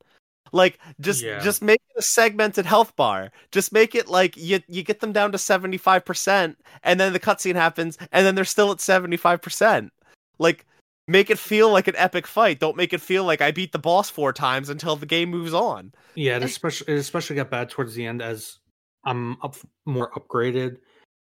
Like, 0.52 0.80
just 1.00 1.22
Yeah. 1.24 1.40
just 1.40 1.62
make 1.62 1.82
it 1.90 2.00
a 2.00 2.02
segmented 2.02 2.66
health 2.66 2.96
bar. 2.96 3.32
Just 3.52 3.72
make 3.72 3.94
it 3.94 4.08
like 4.08 4.36
you 4.36 4.60
you 4.68 4.84
get 4.84 5.00
them 5.00 5.12
down 5.14 5.32
to 5.32 5.38
75%, 5.38 6.56
and 6.84 7.00
then 7.00 7.14
the 7.14 7.20
cutscene 7.20 7.56
happens, 7.56 7.98
and 8.12 8.26
then 8.26 8.34
they're 8.36 8.46
still 8.46 8.72
at 8.72 8.80
75%. 8.80 9.92
Like, 10.40 10.66
make 11.10 11.30
it 11.30 11.40
feel 11.40 11.72
like 11.72 11.88
an 11.88 11.96
epic 11.98 12.28
fight. 12.28 12.60
Don't 12.60 12.78
make 12.78 12.94
it 12.94 13.02
feel 13.02 13.24
like 13.24 13.42
I 13.42 13.52
beat 13.52 13.72
the 13.72 13.80
boss 13.80 14.10
four 14.10 14.32
times 14.32 14.70
until 14.70 14.96
the 14.96 15.06
game 15.06 15.30
moves 15.30 15.54
on. 15.54 15.92
Yeah, 16.16 16.38
it 16.38 16.44
especially 16.44 16.94
it 16.94 16.98
especially 16.98 17.36
got 17.36 17.50
bad 17.50 17.70
towards 17.70 17.96
the 17.96 18.06
end 18.06 18.22
as 18.22 18.60
I'm 19.04 19.42
up 19.42 19.56
more 19.86 20.12
upgraded, 20.12 20.78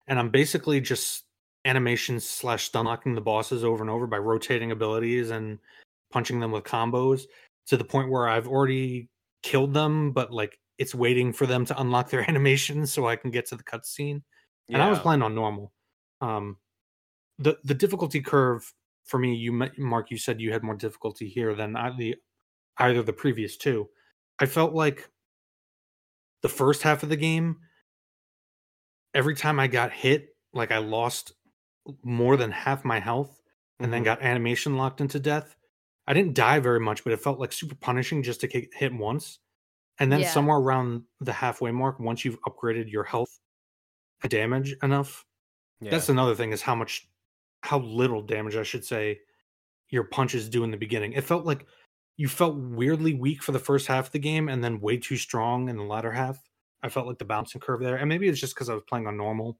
and 0.08 0.18
I'm 0.18 0.30
basically 0.30 0.80
just 0.80 1.24
animation 1.64 2.20
slash 2.20 2.64
stun 2.64 2.86
locking 2.86 3.14
the 3.14 3.20
bosses 3.20 3.64
over 3.64 3.82
and 3.82 3.90
over 3.90 4.06
by 4.06 4.18
rotating 4.18 4.72
abilities 4.72 5.30
and 5.30 5.58
punching 6.12 6.40
them 6.40 6.52
with 6.52 6.64
combos 6.64 7.22
to 7.66 7.76
the 7.76 7.84
point 7.84 8.10
where 8.10 8.28
I've 8.28 8.48
already 8.48 9.08
killed 9.42 9.72
them, 9.72 10.12
but 10.12 10.32
like 10.32 10.58
it's 10.78 10.94
waiting 10.94 11.32
for 11.32 11.46
them 11.46 11.64
to 11.64 11.80
unlock 11.80 12.10
their 12.10 12.22
animation 12.28 12.86
so 12.86 13.06
I 13.06 13.16
can 13.16 13.30
get 13.30 13.46
to 13.46 13.56
the 13.56 13.64
cutscene. 13.64 14.22
And 14.68 14.82
I 14.82 14.90
was 14.90 14.98
playing 14.98 15.22
on 15.22 15.34
normal. 15.34 15.72
Um, 16.20 16.56
the 17.38 17.56
the 17.62 17.74
difficulty 17.74 18.20
curve 18.20 18.72
for 19.06 19.18
me, 19.18 19.34
you 19.34 19.52
Mark, 19.78 20.10
you 20.10 20.18
said 20.18 20.40
you 20.40 20.52
had 20.52 20.62
more 20.62 20.74
difficulty 20.76 21.28
here 21.28 21.54
than 21.54 21.72
the 21.72 22.16
either 22.78 23.02
the 23.02 23.12
previous 23.12 23.56
two. 23.56 23.88
I 24.38 24.46
felt 24.46 24.74
like 24.74 25.08
the 26.42 26.48
first 26.48 26.82
half 26.82 27.02
of 27.02 27.08
the 27.08 27.16
game, 27.16 27.56
every 29.14 29.34
time 29.34 29.58
I 29.58 29.66
got 29.66 29.92
hit, 29.92 30.36
like 30.52 30.70
I 30.70 30.78
lost 30.78 31.32
more 32.02 32.36
than 32.36 32.50
half 32.50 32.84
my 32.84 32.98
health, 33.00 33.40
and 33.78 33.92
then 33.92 34.02
Mhm. 34.02 34.06
got 34.06 34.22
animation 34.22 34.76
locked 34.76 35.00
into 35.00 35.18
death. 35.20 35.56
I 36.06 36.14
didn't 36.14 36.34
die 36.34 36.60
very 36.60 36.80
much, 36.80 37.02
but 37.04 37.12
it 37.12 37.20
felt 37.20 37.38
like 37.38 37.52
super 37.52 37.74
punishing 37.74 38.22
just 38.22 38.40
to 38.40 38.48
ki- 38.48 38.70
hit 38.74 38.92
once. 38.92 39.38
And 39.98 40.12
then 40.12 40.20
Yeah. 40.20 40.30
somewhere 40.30 40.58
around 40.58 41.06
the 41.20 41.32
halfway 41.32 41.70
mark, 41.72 41.98
once 41.98 42.24
you've 42.24 42.40
upgraded 42.42 42.90
your 42.90 43.04
health 43.04 43.40
damage 44.28 44.74
enough, 44.82 45.24
Yeah. 45.80 45.90
that's 45.90 46.08
another 46.08 46.34
thing 46.34 46.52
is 46.52 46.62
how 46.62 46.74
much, 46.74 47.08
how 47.66 47.80
little 47.80 48.22
damage 48.22 48.56
I 48.56 48.62
should 48.62 48.84
say, 48.84 49.20
your 49.90 50.04
punches 50.04 50.48
do 50.48 50.64
in 50.64 50.70
the 50.70 50.76
beginning. 50.76 51.12
It 51.12 51.24
felt 51.24 51.46
like 51.46 51.66
you 52.16 52.28
felt 52.28 52.56
weirdly 52.56 53.14
weak 53.14 53.42
for 53.42 53.52
the 53.52 53.58
first 53.58 53.86
half 53.88 54.06
of 54.06 54.12
the 54.12 54.18
game, 54.18 54.48
and 54.48 54.62
then 54.64 54.80
way 54.80 54.96
too 54.98 55.16
strong 55.16 55.68
in 55.68 55.76
the 55.76 55.84
latter 55.84 56.12
half. 56.12 56.42
I 56.82 56.88
felt 56.88 57.06
like 57.06 57.18
the 57.18 57.24
bouncing 57.24 57.60
curve 57.60 57.80
there, 57.80 57.96
and 57.96 58.08
maybe 58.08 58.28
it's 58.28 58.40
just 58.40 58.54
because 58.54 58.68
I 58.70 58.74
was 58.74 58.84
playing 58.88 59.06
on 59.06 59.16
normal, 59.16 59.58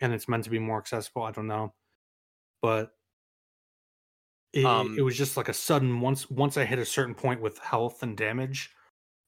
and 0.00 0.12
it's 0.14 0.28
meant 0.28 0.44
to 0.44 0.50
be 0.50 0.58
more 0.58 0.78
accessible. 0.78 1.22
I 1.24 1.32
don't 1.32 1.46
know, 1.48 1.74
but 2.62 2.92
it, 4.52 4.64
Um, 4.64 4.94
it 4.96 5.02
was 5.02 5.16
just 5.16 5.36
like 5.36 5.48
a 5.48 5.52
sudden 5.54 6.00
once 6.00 6.30
once 6.30 6.56
I 6.56 6.64
hit 6.64 6.78
a 6.78 6.84
certain 6.84 7.14
point 7.14 7.40
with 7.40 7.58
health 7.58 8.02
and 8.02 8.16
damage, 8.16 8.70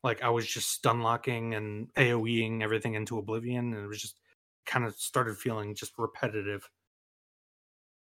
like 0.04 0.22
I 0.22 0.30
was 0.30 0.46
just 0.46 0.70
stun 0.70 1.00
locking 1.02 1.54
and 1.54 1.92
AOEing 1.94 2.62
everything 2.62 2.94
into 2.94 3.18
oblivion, 3.18 3.74
and 3.74 3.84
it 3.84 3.88
was 3.88 4.00
just 4.02 4.20
kind 4.66 4.84
of 4.86 4.94
started 4.96 5.36
feeling 5.38 5.74
just 5.74 5.94
repetitive. 5.98 6.68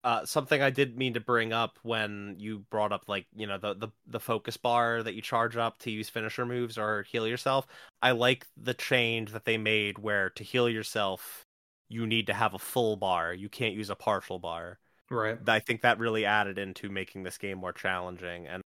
Uh, 0.02 0.24
something 0.24 0.62
I 0.62 0.70
did 0.70 0.96
mean 0.96 1.14
to 1.14 1.20
bring 1.20 1.52
up 1.52 1.78
when 1.82 2.36
you 2.38 2.60
brought 2.70 2.92
up 2.92 3.04
like 3.08 3.26
you 3.34 3.46
know 3.46 3.58
the, 3.58 3.74
the 3.74 3.88
the 4.06 4.20
focus 4.20 4.56
bar 4.56 5.02
that 5.02 5.14
you 5.14 5.22
charge 5.22 5.56
up 5.56 5.78
to 5.80 5.90
use 5.90 6.08
finisher 6.08 6.46
moves 6.46 6.78
or 6.78 7.02
heal 7.04 7.26
yourself. 7.26 7.66
I 8.02 8.12
like 8.12 8.46
the 8.56 8.74
change 8.74 9.32
that 9.32 9.44
they 9.44 9.58
made 9.58 9.98
where 9.98 10.30
to 10.30 10.44
heal 10.44 10.68
yourself 10.68 11.44
you 11.88 12.06
need 12.06 12.26
to 12.28 12.34
have 12.34 12.54
a 12.54 12.58
full 12.58 12.96
bar. 12.96 13.34
You 13.34 13.48
can't 13.48 13.74
use 13.74 13.90
a 13.90 13.96
partial 13.96 14.38
bar. 14.38 14.78
Right. 15.10 15.38
I 15.46 15.58
think 15.60 15.82
that 15.82 15.98
really 15.98 16.24
added 16.24 16.58
into 16.58 16.88
making 16.88 17.24
this 17.24 17.38
game 17.38 17.58
more 17.58 17.72
challenging 17.72 18.46
and 18.46 18.62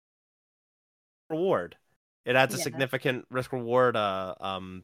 reward. 1.30 1.78
It 2.26 2.36
adds 2.36 2.54
a 2.54 2.58
Yeah. 2.58 2.64
significant 2.64 3.26
risk 3.30 3.52
reward 3.52 3.96
uh 3.96 4.36
um 4.40 4.84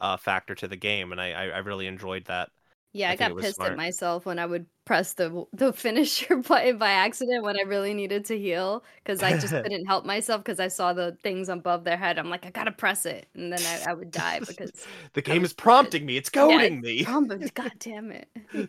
uh 0.00 0.16
factor 0.16 0.54
to 0.56 0.68
the 0.68 0.76
game, 0.76 1.12
and 1.12 1.20
I 1.20 1.32
I, 1.32 1.44
I 1.48 1.58
really 1.58 1.86
enjoyed 1.86 2.26
that. 2.26 2.50
Yeah, 2.92 3.10
I 3.10 3.12
I, 3.12 3.16
got 3.16 3.36
pissed 3.38 3.56
smart. 3.56 3.72
at 3.72 3.76
myself 3.76 4.26
when 4.26 4.38
I 4.38 4.46
would 4.46 4.66
press 4.84 5.14
the 5.14 5.46
the 5.52 5.72
finisher 5.74 6.36
button 6.36 6.78
by 6.78 6.90
accident 6.90 7.42
when 7.42 7.56
I 7.58 7.62
really 7.62 7.94
needed 7.94 8.24
to 8.26 8.38
heal 8.38 8.84
because 9.02 9.22
I 9.22 9.32
just 9.38 9.48
couldn't 9.62 9.86
help 9.86 10.04
myself 10.04 10.42
because 10.44 10.60
I 10.60 10.68
saw 10.68 10.92
the 10.92 11.16
things 11.22 11.48
above 11.48 11.84
their 11.84 11.96
head. 11.96 12.18
I'm 12.18 12.28
like, 12.30 12.44
I 12.46 12.50
gotta 12.50 12.72
press 12.72 13.06
it, 13.06 13.28
and 13.34 13.52
then 13.52 13.60
I, 13.66 13.90
I 13.90 13.94
would 13.94 14.10
die 14.10 14.40
because 14.40 14.72
the 15.14 15.22
game 15.22 15.44
is 15.44 15.52
prompting 15.52 16.04
me. 16.06 16.16
It's 16.16 16.30
goading 16.30 16.80
me. 16.82 17.04
oh, 17.08 17.24
but 17.28 17.54
god 17.54 17.72
damn 17.78 18.10
it. 18.12 18.28
Yeah. 18.52 18.66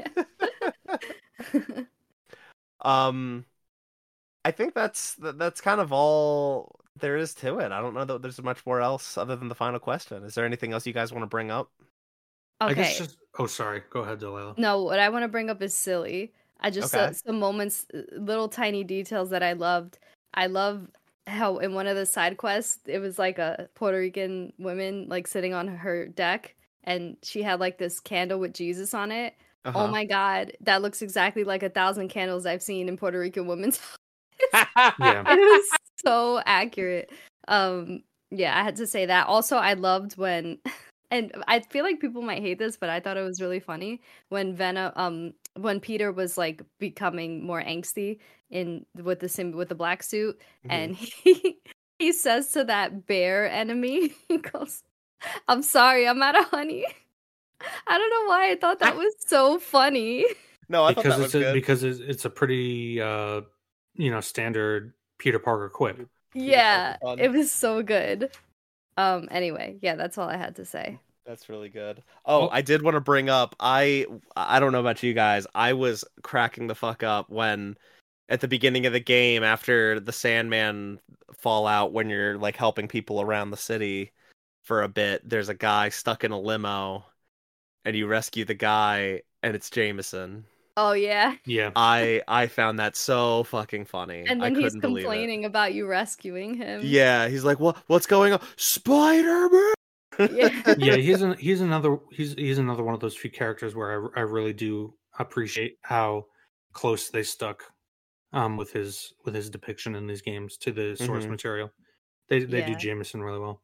um 2.81 3.45
i 4.45 4.51
think 4.51 4.73
that's 4.73 5.15
that- 5.15 5.37
that's 5.37 5.61
kind 5.61 5.79
of 5.81 5.91
all 5.93 6.79
there 6.99 7.17
is 7.17 7.33
to 7.33 7.59
it 7.59 7.71
i 7.71 7.81
don't 7.81 7.93
know 7.93 8.05
that 8.05 8.21
there's 8.21 8.41
much 8.41 8.65
more 8.65 8.81
else 8.81 9.17
other 9.17 9.35
than 9.35 9.47
the 9.47 9.55
final 9.55 9.79
question 9.79 10.23
is 10.23 10.35
there 10.35 10.45
anything 10.45 10.73
else 10.73 10.85
you 10.85 10.93
guys 10.93 11.11
want 11.11 11.23
to 11.23 11.27
bring 11.27 11.49
up 11.51 11.71
I 12.63 12.71
okay. 12.71 12.81
guess 12.81 12.97
just. 12.97 13.17
Oh, 13.39 13.47
sorry. 13.47 13.81
Go 13.89 14.01
ahead, 14.01 14.19
Delaila. 14.19 14.57
No, 14.57 14.83
what 14.83 14.99
I 14.99 15.09
want 15.09 15.23
to 15.23 15.27
bring 15.27 15.49
up 15.49 15.61
is 15.61 15.73
silly. 15.73 16.33
I 16.59 16.69
just 16.69 16.93
Okay. 16.93 17.13
some 17.13 17.39
moments, 17.39 17.85
uh, 17.93 18.01
little 18.17 18.47
tiny 18.47 18.83
details 18.83 19.29
that 19.31 19.43
I 19.43 19.53
loved. 19.53 19.99
I 20.33 20.47
love 20.47 20.87
how 21.27 21.57
in 21.57 21.73
one 21.73 21.87
of 21.87 21.95
the 21.95 22.05
side 22.05 22.37
quests, 22.37 22.79
it 22.85 22.99
was 22.99 23.17
like 23.17 23.39
a 23.39 23.69
Puerto 23.75 23.97
Rican 23.97 24.53
woman 24.59 25.07
like 25.09 25.27
sitting 25.27 25.53
on 25.53 25.67
her 25.67 26.07
deck, 26.07 26.55
and 26.83 27.17
she 27.23 27.41
had 27.41 27.59
like 27.59 27.77
this 27.77 27.99
candle 27.99 28.39
with 28.39 28.53
Jesus 28.53 28.93
on 28.93 29.11
it. 29.11 29.33
Uh-huh. 29.65 29.85
Oh 29.85 29.87
my 29.87 30.05
god, 30.05 30.53
that 30.61 30.81
looks 30.81 31.01
exactly 31.01 31.43
like 31.43 31.63
a 31.63 31.69
thousand 31.69 32.09
candles 32.09 32.45
I've 32.45 32.63
seen 32.63 32.87
in 32.87 32.97
Puerto 32.97 33.19
Rican 33.19 33.47
women's. 33.47 33.79
Yeah. 34.99 35.23
it 35.27 35.39
was 35.39 35.69
so 36.05 36.41
accurate. 36.45 37.11
Um, 37.47 38.03
yeah, 38.31 38.57
I 38.57 38.63
had 38.63 38.75
to 38.77 38.87
say 38.87 39.05
that. 39.05 39.27
Also, 39.27 39.57
I 39.57 39.73
loved 39.73 40.17
when, 40.17 40.57
and 41.13 41.31
I 41.47 41.59
feel 41.61 41.83
like 41.83 41.99
people 41.99 42.21
might 42.21 42.41
hate 42.41 42.59
this, 42.59 42.77
but 42.77 42.89
I 42.89 42.99
thought 42.99 43.17
it 43.17 43.21
was 43.21 43.41
really 43.41 43.59
funny 43.59 44.01
when 44.29 44.55
Venom, 44.55 44.91
um, 44.95 45.33
when 45.55 45.79
Peter 45.79 46.11
was 46.11 46.37
like 46.37 46.63
becoming 46.79 47.45
more 47.45 47.61
angsty 47.61 48.19
in 48.49 48.85
with 48.95 49.19
the 49.19 49.29
sim 49.29 49.51
with 49.51 49.69
the 49.69 49.75
black 49.75 50.03
suit, 50.03 50.41
Mhm. 50.65 50.69
and 50.71 50.95
he 51.23 51.57
he 51.99 52.11
says 52.11 52.51
to 52.53 52.63
that 52.65 53.05
bear 53.07 53.49
enemy, 53.49 54.13
he 54.27 54.37
goes, 54.37 54.83
"I'm 55.47 55.61
sorry, 55.63 56.07
I'm 56.07 56.21
out 56.23 56.37
of 56.39 56.45
honey." 56.45 56.85
I 57.87 57.97
don't 57.97 58.09
know 58.09 58.29
why 58.29 58.51
I 58.51 58.55
thought 58.55 58.79
that 58.79 58.95
was 58.97 59.13
so 59.25 59.59
funny. 59.59 60.25
no 60.69 60.83
i 60.83 60.93
thought 60.93 61.03
because 61.03 61.17
that 61.17 61.25
it's 61.25 61.35
a, 61.35 61.39
good 61.39 61.53
because 61.53 61.83
it's, 61.83 61.99
it's 61.99 62.25
a 62.25 62.29
pretty 62.29 63.01
uh 63.01 63.41
you 63.95 64.11
know 64.11 64.21
standard 64.21 64.93
Peter 65.17 65.39
Parker 65.39 65.69
quip. 65.69 66.07
Yeah, 66.33 66.97
it 67.17 67.31
was 67.31 67.51
so 67.51 67.83
good. 67.83 68.31
Um. 68.97 69.27
Anyway, 69.31 69.77
yeah, 69.81 69.95
that's 69.95 70.17
all 70.17 70.29
I 70.29 70.37
had 70.37 70.55
to 70.57 70.65
say. 70.65 70.99
That's 71.25 71.47
really 71.49 71.69
good. 71.69 72.03
Oh, 72.25 72.47
Oh. 72.47 72.49
I 72.51 72.61
did 72.61 72.81
want 72.81 72.95
to 72.95 73.01
bring 73.01 73.29
up. 73.29 73.55
I 73.59 74.05
I 74.35 74.59
don't 74.59 74.71
know 74.71 74.79
about 74.81 75.03
you 75.03 75.13
guys. 75.13 75.47
I 75.55 75.73
was 75.73 76.03
cracking 76.21 76.67
the 76.67 76.75
fuck 76.75 77.03
up 77.03 77.29
when 77.29 77.77
at 78.29 78.41
the 78.41 78.47
beginning 78.47 78.85
of 78.85 78.93
the 78.93 78.99
game 78.99 79.43
after 79.43 79.99
the 79.99 80.11
Sandman 80.11 80.99
fallout 81.37 81.93
when 81.93 82.09
you're 82.09 82.37
like 82.37 82.55
helping 82.55 82.87
people 82.87 83.21
around 83.21 83.51
the 83.51 83.57
city 83.57 84.11
for 84.63 84.83
a 84.83 84.87
bit. 84.89 85.27
There's 85.27 85.49
a 85.49 85.53
guy 85.53 85.89
stuck 85.89 86.23
in 86.23 86.31
a 86.31 86.39
limo 86.39 87.05
and 87.85 87.95
you 87.95 88.07
rescue 88.07 88.45
the 88.45 88.53
guy 88.53 89.21
and 89.41 89.55
it's 89.55 89.69
Jameson. 89.69 90.45
Oh 90.77 90.93
yeah, 90.93 91.37
Yeah. 91.45 91.75
I 91.75 92.21
I 92.27 92.47
found 92.47 92.79
that 92.79 92.95
so 92.95 93.43
fucking 93.45 93.85
funny. 93.85 94.33
and 94.33 94.39
I 94.39 94.45
then 94.45 94.55
he's 94.55 94.75
couldn't 94.75 94.81
believe 94.81 95.09
complaining 95.09 95.45
about 95.45 95.73
you 95.73 95.87
rescuing 95.87 96.55
him. 96.55 96.81
Yeah, 96.81 97.27
he's 97.29 97.43
like, 97.43 97.59
"What 97.59 97.77
what's 97.87 98.05
going 98.07 98.33
on? 98.33 98.41
Spider-Man?" 98.57 99.73
Yeah. 100.27 100.49
yeah, 100.77 100.95
he's 100.97 101.21
an, 101.21 101.37
he's 101.37 101.61
another 101.61 101.97
he's 102.11 102.33
he's 102.33 102.57
another 102.57 102.83
one 102.83 102.93
of 102.93 102.99
those 102.99 103.15
few 103.17 103.31
characters 103.31 103.75
where 103.75 104.13
I 104.15 104.19
I 104.21 104.23
really 104.23 104.53
do 104.53 104.95
appreciate 105.19 105.77
how 105.83 106.27
close 106.73 107.09
they 107.09 107.23
stuck 107.23 107.63
um 108.33 108.57
with 108.57 108.73
his 108.73 109.13
with 109.25 109.35
his 109.35 109.49
depiction 109.51 109.95
in 109.95 110.07
these 110.07 110.21
games 110.23 110.57
to 110.59 110.73
the 110.73 110.95
source 110.97 111.29
Mhm. 111.29 111.29
material. 111.29 111.71
They 112.29 112.45
they 112.45 112.63
do 112.63 112.75
Jameson 112.75 113.23
really 113.23 113.39
well. 113.41 113.62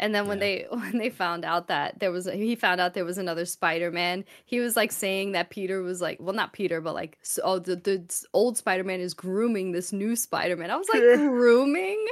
And 0.00 0.12
then 0.14 0.26
when 0.26 0.38
Yeah. 0.38 0.40
they 0.40 0.66
when 0.70 0.98
they 0.98 1.10
found 1.10 1.44
out 1.44 1.68
that 1.68 2.00
there 2.00 2.10
was 2.10 2.24
he 2.26 2.56
found 2.56 2.80
out 2.80 2.94
there 2.94 3.04
was 3.04 3.18
another 3.18 3.44
Spider-Man, 3.44 4.24
he 4.46 4.58
was 4.58 4.74
like 4.76 4.90
saying 4.92 5.32
that 5.32 5.50
Peter 5.50 5.82
was 5.82 6.00
like, 6.00 6.18
well, 6.20 6.34
not 6.34 6.52
Peter, 6.52 6.80
but 6.80 6.94
like, 6.94 7.18
so, 7.22 7.42
oh, 7.44 7.58
the, 7.60 7.76
the 7.76 8.24
old 8.32 8.56
Spider-Man 8.56 9.00
is 9.00 9.14
grooming 9.14 9.72
this 9.72 9.92
new 9.92 10.16
Spider-Man. 10.16 10.70
I 10.70 10.76
was 10.76 10.88
like, 10.88 11.00
grooming. 11.16 12.04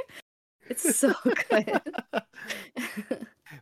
It's 0.69 0.95
so 0.97 1.13
good. 1.49 1.81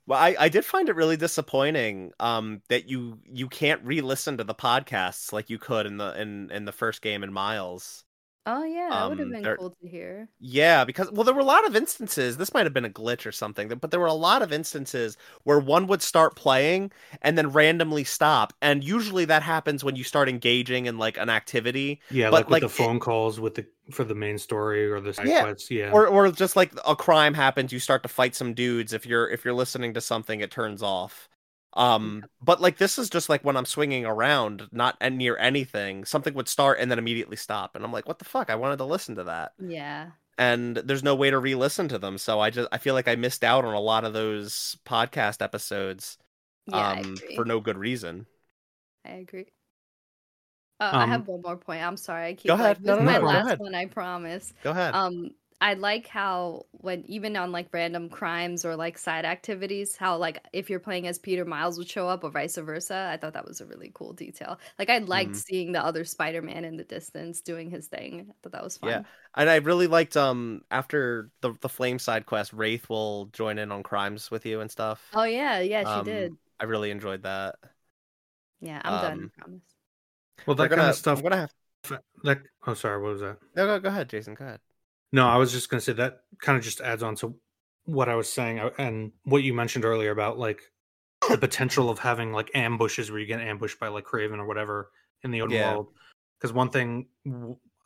Well, 0.05 0.19
I, 0.19 0.35
I 0.39 0.49
did 0.49 0.65
find 0.65 0.89
it 0.89 0.95
really 0.95 1.17
disappointing 1.17 2.11
um, 2.19 2.61
that 2.69 2.89
you 2.89 3.19
you 3.25 3.47
can't 3.47 3.81
re-listen 3.83 4.37
to 4.37 4.43
the 4.43 4.55
podcasts 4.55 5.31
like 5.33 5.49
you 5.49 5.57
could 5.59 5.85
in 5.85 5.97
the 5.97 6.19
in, 6.21 6.51
in 6.51 6.65
the 6.65 6.71
first 6.71 7.01
game 7.01 7.23
in 7.23 7.31
Miles. 7.33 8.03
Oh 8.47 8.63
yeah, 8.63 8.89
that 8.89 9.09
would 9.09 9.19
have 9.19 9.27
Um, 9.27 9.33
been 9.33 9.41
there- 9.43 9.57
cool 9.57 9.69
to 9.79 9.87
hear. 9.87 10.27
Yeah, 10.39 10.83
because 10.85 11.11
well, 11.11 11.23
there 11.23 11.33
were 11.35 11.41
a 11.41 11.43
lot 11.43 11.67
of 11.67 11.75
instances. 11.75 12.37
This 12.37 12.53
might 12.53 12.65
have 12.65 12.73
been 12.73 12.85
a 12.85 12.89
glitch 12.89 13.25
or 13.27 13.31
something, 13.31 13.67
but 13.67 13.91
there 13.91 13.99
were 13.99 14.07
a 14.07 14.13
lot 14.13 14.41
of 14.41 14.51
instances 14.51 15.17
where 15.43 15.59
one 15.59 15.85
would 15.87 16.01
start 16.01 16.35
playing 16.35 16.91
and 17.21 17.37
then 17.37 17.51
randomly 17.51 18.03
stop, 18.03 18.53
and 18.61 18.83
usually 18.83 19.25
that 19.25 19.43
happens 19.43 19.83
when 19.83 19.95
you 19.95 20.03
start 20.03 20.27
engaging 20.29 20.87
in 20.87 20.97
like 20.97 21.17
an 21.17 21.29
activity, 21.29 22.01
Yeah, 22.09 22.31
But, 22.31 22.33
like 22.33 22.45
with 22.45 22.51
like, 22.53 22.61
the 22.61 22.67
it- 22.67 22.71
phone 22.87 22.99
calls 22.99 23.39
with 23.39 23.53
the 23.55 23.65
for 23.91 24.03
the 24.03 24.15
main 24.15 24.37
story 24.37 24.89
or 24.91 24.99
the 24.99 25.13
side 25.13 25.27
Yeah, 25.27 25.43
quests. 25.43 25.69
Yeah. 25.71 25.91
or 25.91 26.07
or 26.07 26.31
just 26.31 26.55
like 26.55 26.71
a 26.85 26.95
crime 26.95 27.33
happens, 27.33 27.71
you 27.71 27.79
start 27.79 28.01
to 28.03 28.09
fight 28.09 28.35
some 28.35 28.53
dudes. 28.53 28.91
If 28.93 29.05
you're 29.05 29.29
if 29.29 29.45
you're 29.45 29.53
listening 29.53 29.93
to 29.93 30.01
something, 30.01 30.41
it 30.41 30.51
turns 30.51 30.81
off. 30.81 31.29
Um, 31.73 32.27
but 32.41 32.61
like 32.61 32.77
this 32.77 32.97
is 32.97 33.09
just 33.09 33.29
like 33.29 33.43
when 33.43 33.57
I'm 33.57 33.65
swinging 33.65 34.05
around, 34.05 34.67
not 34.71 34.97
an- 35.01 35.17
near 35.17 35.37
anything, 35.37 36.05
something 36.05 36.33
would 36.33 36.47
start 36.47 36.79
and 36.79 36.89
then 36.91 36.99
immediately 36.99 37.37
stop, 37.37 37.75
and 37.75 37.85
I'm 37.85 37.91
like, 37.93 38.07
what 38.07 38.19
the 38.19 38.25
fuck? 38.25 38.49
I 38.49 38.55
wanted 38.55 38.77
to 38.77 38.85
listen 38.85 39.15
to 39.15 39.25
that. 39.25 39.53
Yeah. 39.59 40.11
and 40.37 40.77
there's 40.77 41.03
no 41.03 41.15
way 41.15 41.29
to 41.29 41.37
re-listen 41.39 41.87
to 41.89 41.97
them 41.97 42.17
so 42.17 42.39
i 42.39 42.49
just 42.49 42.67
i 42.71 42.77
feel 42.77 42.93
like 42.93 43.07
i 43.07 43.15
missed 43.15 43.43
out 43.43 43.65
on 43.65 43.73
a 43.73 43.79
lot 43.79 44.03
of 44.05 44.13
those 44.13 44.77
podcast 44.85 45.41
episodes 45.41 46.17
Yeah, 46.67 46.93
um 46.93 47.23
for 47.35 47.45
no 47.45 47.59
good 47.59 47.77
reason 47.77 48.27
I 49.03 49.13
agree. 49.13 49.47
Uh, 50.79 50.93
I 50.95 51.03
Um, 51.03 51.09
have 51.09 51.27
one 51.27 51.41
more 51.41 51.57
point. 51.57 51.81
I'm 51.83 51.97
sorry. 51.97 52.27
I 52.27 52.33
keep 52.35 52.53
Go 52.53 52.55
like, 52.55 52.77
ahead. 52.77 52.83
this 52.83 52.83
No, 52.83 52.99
is 52.99 53.03
no, 53.03 53.11
my 53.11 53.17
no, 53.17 53.25
last 53.25 53.45
ahead. 53.45 53.59
one. 53.59 53.73
I 53.75 53.85
promise. 53.87 54.53
go 54.61 54.71
ahead 54.71 54.93
Um, 54.93 55.31
I 55.59 55.73
like 55.73 56.07
how 56.07 56.67
when 56.71 57.03
even 57.07 57.35
on 57.35 57.51
like 57.51 57.69
random 57.73 58.09
crimes 58.09 58.63
or 58.63 58.75
like 58.75 58.97
side 58.97 59.25
activities, 59.25 59.95
how 59.97 60.17
like 60.17 60.43
if 60.53 60.69
you're 60.69 60.79
playing 60.79 61.07
as 61.07 61.17
Peter 61.17 61.45
Miles 61.45 61.77
would 61.79 61.89
show 61.89 62.07
up 62.07 62.23
or 62.23 62.29
vice 62.29 62.57
versa. 62.57 63.09
I 63.11 63.17
thought 63.17 63.33
that 63.33 63.47
was 63.47 63.59
a 63.61 63.65
really 63.65 63.91
cool 63.93 64.13
detail. 64.13 64.59
Like 64.77 64.89
I 64.91 64.99
liked 64.99 65.35
Mhm. 65.35 65.37
seeing 65.37 65.71
the 65.71 65.83
other 65.83 66.05
Spider-Man 66.05 66.63
in 66.63 66.77
the 66.77 66.83
distance 66.83 67.41
doing 67.41 67.71
his 67.71 67.87
thing. 67.87 68.27
I 68.29 68.33
thought 68.43 68.51
that 68.53 68.63
was 68.63 68.77
fun. 68.77 68.91
Yeah. 68.91 69.03
and 69.35 69.49
i 69.49 69.55
really 69.57 69.87
liked 69.87 70.15
um 70.15 70.61
after 70.71 71.31
the 71.41 71.53
the 71.61 71.69
flame 71.69 71.99
side 71.99 72.25
quest 72.25 72.53
wraith 72.53 72.89
will 72.89 73.25
join 73.27 73.57
in 73.57 73.71
on 73.71 73.83
crimes 73.83 74.29
with 74.29 74.45
you 74.45 74.61
and 74.61 74.69
stuff 74.71 75.01
Oh 75.11 75.23
yeah, 75.25 75.59
yeah, 75.59 75.83
she 75.83 75.99
Um, 75.99 75.99
did. 76.01 76.37
i 76.59 76.65
really 76.65 76.91
enjoyed 76.91 77.23
that 77.23 77.55
Yeah, 78.59 78.81
I'm 78.85 78.97
done. 78.97 79.19
um, 79.19 79.31
I 79.37 79.41
promise. 79.41 79.75
well, 80.45 80.55
that 80.55 80.69
gonna, 80.69 80.83
kind 80.83 80.89
of 80.89 80.95
stuff. 80.95 81.21
What 81.23 81.33
i'm 81.33 81.39
gonna 81.39 81.41
have 81.41 81.53
That 82.23 82.41
oh, 82.65 82.73
sorry. 82.73 83.01
What 83.01 83.11
was 83.13 83.21
that? 83.21 83.37
no 83.55 83.65
go, 83.67 83.79
go 83.79 83.89
ahead 83.89 84.09
jason 84.09 84.35
go 84.35 84.45
ahead 84.45 84.61
No, 85.11 85.27
I 85.27 85.37
was 85.37 85.51
just 85.51 85.69
going 85.69 85.79
to 85.79 85.85
say 85.85 85.93
that 85.93 86.21
kind 86.41 86.57
of 86.57 86.63
just 86.63 86.81
adds 86.81 87.03
on 87.03 87.15
to 87.17 87.35
what 87.85 88.09
I 88.09 88.15
was 88.15 88.31
saying 88.31 88.59
uh, 88.59 88.71
and 88.77 89.11
what 89.23 89.43
you 89.43 89.53
mentioned 89.53 89.85
earlier 89.85 90.11
about 90.11 90.37
like 90.37 90.61
the 91.29 91.37
potential 91.39 91.89
of 91.89 91.99
having 91.99 92.33
like 92.33 92.51
ambushes 92.53 93.09
where 93.09 93.19
you 93.19 93.25
get 93.25 93.39
ambushed 93.39 93.79
by 93.79 93.87
like 93.87 94.03
Kraven 94.03 94.39
or 94.39 94.45
whatever 94.45 94.91
in 95.23 95.31
the 95.31 95.41
open 95.41 95.55
Yeah. 95.55 95.71
world. 95.71 95.87
Because 96.39 96.53
one 96.53 96.69
thing 96.69 97.07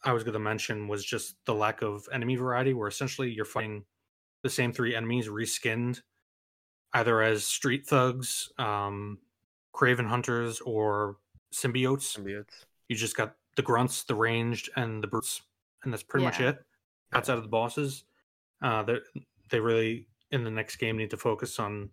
I 0.03 0.11
was 0.11 0.23
going 0.23 0.33
to 0.33 0.39
mention 0.39 0.87
was 0.87 1.05
just 1.05 1.35
the 1.45 1.53
lack 1.53 1.81
of 1.81 2.07
enemy 2.11 2.35
variety, 2.35 2.73
where 2.73 2.87
essentially 2.87 3.31
you're 3.31 3.45
fighting 3.45 3.85
the 4.43 4.49
same 4.49 4.73
three 4.73 4.93
enemies 4.95 5.27
reskinned, 5.27 6.01
either 6.93 7.21
as 7.21 7.45
street 7.45 7.87
thugs, 7.87 8.51
um, 8.57 9.19
Kraven 9.73 10.07
hunters, 10.07 10.59
or 10.59 11.17
symbiotes. 11.53 12.17
Symbiotes. 12.17 12.65
You 12.89 12.95
just 12.97 13.15
got 13.15 13.35
the 13.55 13.61
grunts, 13.61 14.03
the 14.03 14.15
ranged, 14.15 14.69
and 14.75 15.01
the 15.01 15.07
brutes, 15.07 15.41
and 15.83 15.93
that's 15.93 16.03
pretty 16.03 16.25
much 16.25 16.41
it. 16.41 16.61
Outside 17.13 17.37
of 17.37 17.43
the 17.43 17.49
bosses, 17.49 18.03
uh, 18.61 18.83
they 18.83 18.97
they 19.49 19.59
really 19.59 20.07
in 20.31 20.43
the 20.43 20.51
next 20.51 20.77
game 20.77 20.97
need 20.97 21.09
to 21.11 21.17
focus 21.17 21.59
on 21.59 21.89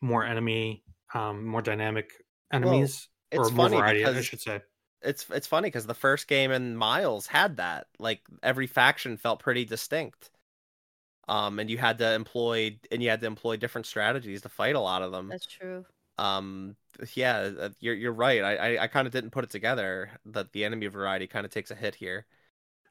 more 0.00 0.24
enemy, 0.24 0.82
um, 1.14 1.46
more 1.46 1.62
dynamic 1.62 2.12
enemies, 2.52 3.08
it's 3.30 3.38
or 3.38 3.50
more 3.50 3.68
funny 3.68 3.76
variety, 3.78 4.04
I 4.04 4.20
should 4.20 4.40
say. 4.40 4.60
It's 5.02 5.26
it's 5.30 5.46
funny 5.46 5.68
because 5.68 5.86
the 5.86 5.94
first 5.94 6.28
game 6.28 6.50
in 6.50 6.76
Miles 6.76 7.26
had 7.26 7.56
that. 7.56 7.86
Like 7.98 8.20
every 8.42 8.66
faction 8.66 9.16
felt 9.16 9.40
pretty 9.40 9.64
distinct. 9.64 10.30
Um, 11.28 11.58
and 11.58 11.70
you 11.70 11.78
had 11.78 11.98
to 11.98 12.12
employ 12.12 12.78
and 12.90 13.02
you 13.02 13.08
had 13.08 13.20
to 13.20 13.26
employ 13.26 13.56
different 13.56 13.86
strategies 13.86 14.42
to 14.42 14.48
fight 14.48 14.74
a 14.74 14.80
lot 14.80 15.02
of 15.02 15.12
them. 15.12 15.28
That's 15.28 15.46
true. 15.46 15.86
Um, 16.18 16.76
yeah, 17.14 17.50
uh, 17.58 17.68
you're 17.78 17.94
you're 17.94 18.12
right. 18.12 18.42
I 18.42 18.56
I, 18.56 18.82
I 18.82 18.86
kind 18.88 19.06
of 19.06 19.12
didn't 19.12 19.30
put 19.30 19.44
it 19.44 19.50
together 19.50 20.10
that 20.26 20.52
the 20.52 20.64
enemy 20.64 20.86
variety 20.88 21.26
kind 21.26 21.46
of 21.46 21.52
takes 21.52 21.70
a 21.70 21.74
hit 21.74 21.94
here. 21.94 22.26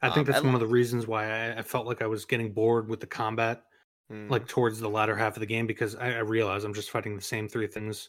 I 0.02 0.08
think 0.08 0.18
Um, 0.18 0.24
that's 0.24 0.38
and- 0.38 0.46
one 0.46 0.54
of 0.54 0.60
the 0.60 0.66
reasons 0.66 1.06
why 1.06 1.26
I, 1.50 1.58
I 1.58 1.62
felt 1.62 1.86
like 1.86 2.00
I 2.02 2.06
was 2.06 2.24
getting 2.24 2.52
bored 2.52 2.88
with 2.88 3.00
the 3.00 3.06
combat, 3.06 3.64
Mm. 4.10 4.28
like 4.30 4.48
towards 4.48 4.80
the 4.80 4.88
latter 4.90 5.14
half 5.14 5.36
of 5.36 5.40
the 5.40 5.46
game, 5.46 5.66
because 5.68 5.94
I, 5.94 6.14
I 6.14 6.18
realized 6.18 6.64
I'm 6.64 6.74
just 6.74 6.90
fighting 6.90 7.14
the 7.14 7.22
same 7.22 7.48
three 7.48 7.68
things 7.68 8.08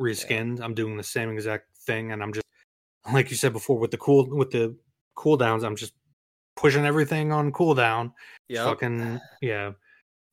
reskinned. 0.00 0.60
I'm 0.60 0.74
doing 0.74 0.96
the 0.96 1.02
same 1.02 1.30
exact 1.30 1.74
thing, 1.86 2.12
and 2.12 2.22
I'm 2.22 2.32
just 2.34 2.44
like 3.12 3.30
you 3.30 3.36
said 3.36 3.52
before 3.52 3.78
with 3.78 3.90
the 3.92 3.96
cool 3.98 4.28
with 4.28 4.50
the 4.50 4.76
cooldowns. 5.16 5.64
I'm 5.64 5.74
just 5.76 5.94
pushing 6.56 6.84
everything 6.84 7.32
on 7.32 7.50
cooldown. 7.52 8.12
Yeah, 8.48 8.64
Fucking 8.64 9.20
yeah, 9.40 9.72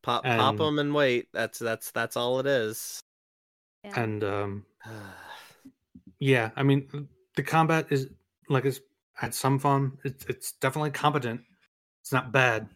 pop 0.03 0.23
pop 0.25 0.57
them 0.57 0.79
and 0.79 0.93
wait. 0.93 1.29
That's 1.31 1.59
that's 1.59 1.91
that's 1.91 2.17
all 2.17 2.39
it 2.41 2.45
is. 2.45 2.99
Yeah. 3.85 4.01
and 4.01 4.23
um 4.23 4.65
yeah. 6.19 6.51
I 6.55 6.63
mean, 6.63 7.07
the 7.35 7.43
combat 7.43 7.87
is 7.89 8.09
like 8.49 8.65
it's 8.65 8.79
I 8.79 8.81
had 9.19 9.33
some 9.33 9.59
fun. 9.59 9.98
It's 10.03 10.25
it's 10.25 10.53
definitely 10.53 10.91
competent. 10.91 11.41
It's 12.01 12.14
not 12.14 12.31
bad. 12.31 12.69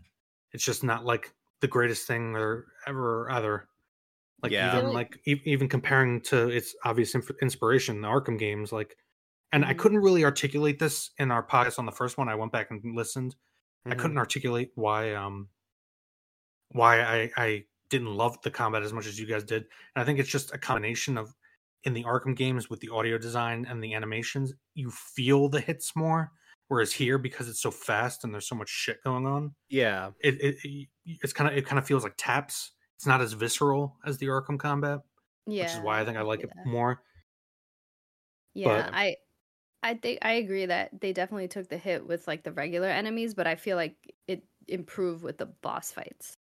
It's 0.52 0.64
just 0.66 0.84
not 0.84 1.06
like 1.06 1.34
the 1.62 1.68
greatest 1.68 2.08
thing 2.08 2.36
or 2.36 2.68
ever 2.88 3.24
or 3.24 3.32
other. 3.32 3.70
Like 4.44 4.52
Yeah. 4.52 4.78
even 4.80 4.94
like 4.94 5.20
e- 5.26 5.42
even 5.46 5.70
comparing 5.70 6.22
to 6.24 6.50
its 6.50 6.76
obvious 6.86 7.16
inf- 7.16 7.32
inspiration, 7.42 8.02
the 8.02 8.08
Arkham 8.10 8.38
games, 8.38 8.72
like, 8.74 8.98
and 9.54 9.66
I 9.66 9.74
Mhm. 9.74 9.80
couldn't 9.80 10.00
really 10.00 10.26
articulate 10.26 10.80
this 10.80 11.12
in 11.18 11.32
our 11.32 11.46
podcast 11.48 11.80
on 11.80 11.86
the 11.86 11.92
first 11.94 12.18
one. 12.18 12.30
I 12.30 12.36
went 12.36 12.52
back 12.52 12.72
and 12.72 12.82
listened. 12.96 13.36
I 13.90 13.96
Mhm. 13.96 14.00
couldn't 14.00 14.18
articulate 14.18 14.72
why 14.76 15.14
um 15.16 15.50
why 16.70 17.02
I 17.02 17.32
I 17.38 17.66
didn't 17.90 18.16
love 18.16 18.42
the 18.42 18.52
combat 18.52 18.84
as 18.84 18.94
much 18.94 19.06
as 19.06 19.20
you 19.20 19.26
guys 19.28 19.44
did. 19.44 19.64
And 19.96 20.02
I 20.02 20.06
think 20.06 20.20
it's 20.20 20.30
just 20.30 20.54
a 20.54 20.58
combination 20.58 21.18
of 21.18 21.36
in 21.84 21.94
the 21.94 22.04
Arkham 22.04 22.36
games 22.36 22.70
with 22.70 22.80
the 22.80 22.90
audio 22.90 23.18
design 23.18 23.66
and 23.70 23.84
the 23.84 23.94
animations, 23.94 24.54
you 24.74 24.90
feel 24.92 25.50
the 25.50 25.60
hits 25.62 25.96
more. 25.96 26.32
Whereas 26.70 26.94
here, 26.94 27.18
because 27.18 27.50
it's 27.50 27.62
so 27.62 27.72
fast 27.72 28.24
and 28.24 28.34
there's 28.34 28.48
so 28.48 28.56
much 28.56 28.70
shit 28.70 29.04
going 29.04 29.26
on, 29.28 29.54
Yeah. 29.70 30.12
it, 30.22 30.36
it 30.42 30.56
it- 30.64 30.90
it's 31.06 31.34
kind 31.34 31.50
of 31.52 31.58
it 31.58 31.66
kind 31.66 31.78
of 31.78 31.86
feels 31.86 32.04
like 32.04 32.14
taps. 32.18 32.72
It's 32.96 33.06
not 33.06 33.22
as 33.22 33.34
visceral 33.34 33.98
as 34.06 34.18
the 34.18 34.28
Arkham 34.28 34.58
combat, 34.58 35.02
yeah. 35.46 35.64
which 35.64 35.74
is 35.74 35.80
why 35.82 36.00
I 36.02 36.06
think 36.06 36.18
I 36.18 36.22
like 36.22 36.40
see 36.42 36.48
it 36.48 36.54
more. 36.66 37.04
Yeah, 38.54 38.84
but- 38.86 38.94
I 38.94 39.18
I 39.84 39.96
think 39.96 40.20
I 40.22 40.34
agree 40.34 40.66
that 40.68 41.02
they 41.02 41.12
definitely 41.14 41.50
took 41.50 41.68
the 41.68 41.78
hit 41.78 42.08
with 42.08 42.28
like 42.28 42.44
the 42.44 42.54
regular 42.54 42.88
enemies, 42.88 43.34
but 43.34 43.46
I 43.48 43.56
feel 43.56 43.76
like 43.76 43.98
it 44.28 44.44
improved 44.70 45.24
with 45.24 45.38
the 45.38 45.48
boss 45.48 45.92
fights. 45.92 46.38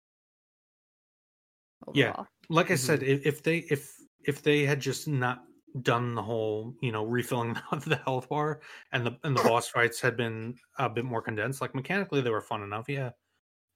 Yeah. 1.94 2.24
Like 2.48 2.70
I 2.70 2.74
Mm-hmm. 2.74 2.76
said, 2.86 3.02
if, 3.02 3.24
if 3.26 3.42
they 3.42 3.58
if 3.58 3.96
if 4.28 4.42
they 4.42 4.66
had 4.66 4.78
just 4.78 5.08
not 5.08 5.42
done 5.82 6.14
the 6.14 6.22
whole 6.22 6.74
you 6.80 6.92
know 6.92 7.04
refilling 7.04 7.56
of 7.72 7.84
the 7.84 7.96
health 7.96 8.28
bar 8.28 8.60
and 8.92 9.04
the 9.04 9.16
and 9.24 9.36
the 9.36 9.42
boss 9.42 9.68
fights 9.74 10.00
had 10.00 10.16
been 10.16 10.54
a 10.78 10.88
bit 10.88 11.04
more 11.04 11.22
condensed, 11.22 11.60
like 11.60 11.74
mechanically 11.74 12.20
they 12.20 12.30
were 12.30 12.42
fun 12.42 12.62
enough. 12.62 12.88
Yeah, 12.88 13.10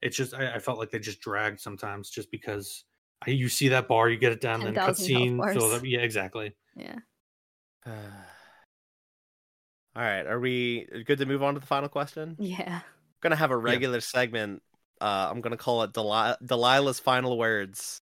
it's 0.01 0.15
just 0.15 0.33
I, 0.33 0.55
I 0.55 0.59
felt 0.59 0.77
like 0.77 0.91
they 0.91 0.99
just 0.99 1.19
dragged 1.19 1.59
sometimes, 1.59 2.09
just 2.09 2.31
because 2.31 2.85
I, 3.25 3.31
you 3.31 3.49
see 3.49 3.69
that 3.69 3.87
bar, 3.87 4.09
you 4.09 4.17
get 4.17 4.31
it 4.31 4.41
down, 4.41 4.61
then 4.61 4.75
cutscene 4.75 5.43
fills 5.51 5.71
bars. 5.71 5.81
up. 5.81 5.85
Yeah, 5.85 5.99
exactly. 5.99 6.55
Yeah. 6.77 6.99
All 9.95 10.01
right, 10.01 10.25
are 10.25 10.39
we 10.39 10.87
good 11.05 11.19
to 11.19 11.25
move 11.25 11.43
on 11.43 11.55
to 11.55 11.59
the 11.59 11.65
final 11.67 11.89
question? 11.89 12.35
Yeah. 12.39 12.81
gonna 13.21 13.35
have 13.35 13.51
a 13.51 13.57
regular 13.57 14.01
segment. 14.01 14.61
Uh, 15.01 15.29
I'm 15.29 15.41
gonna 15.41 15.57
call 15.57 15.83
it 15.83 15.93
Deli- 15.93 16.35
Delaila's 16.43 16.99
final 16.99 17.37
words. 17.37 18.02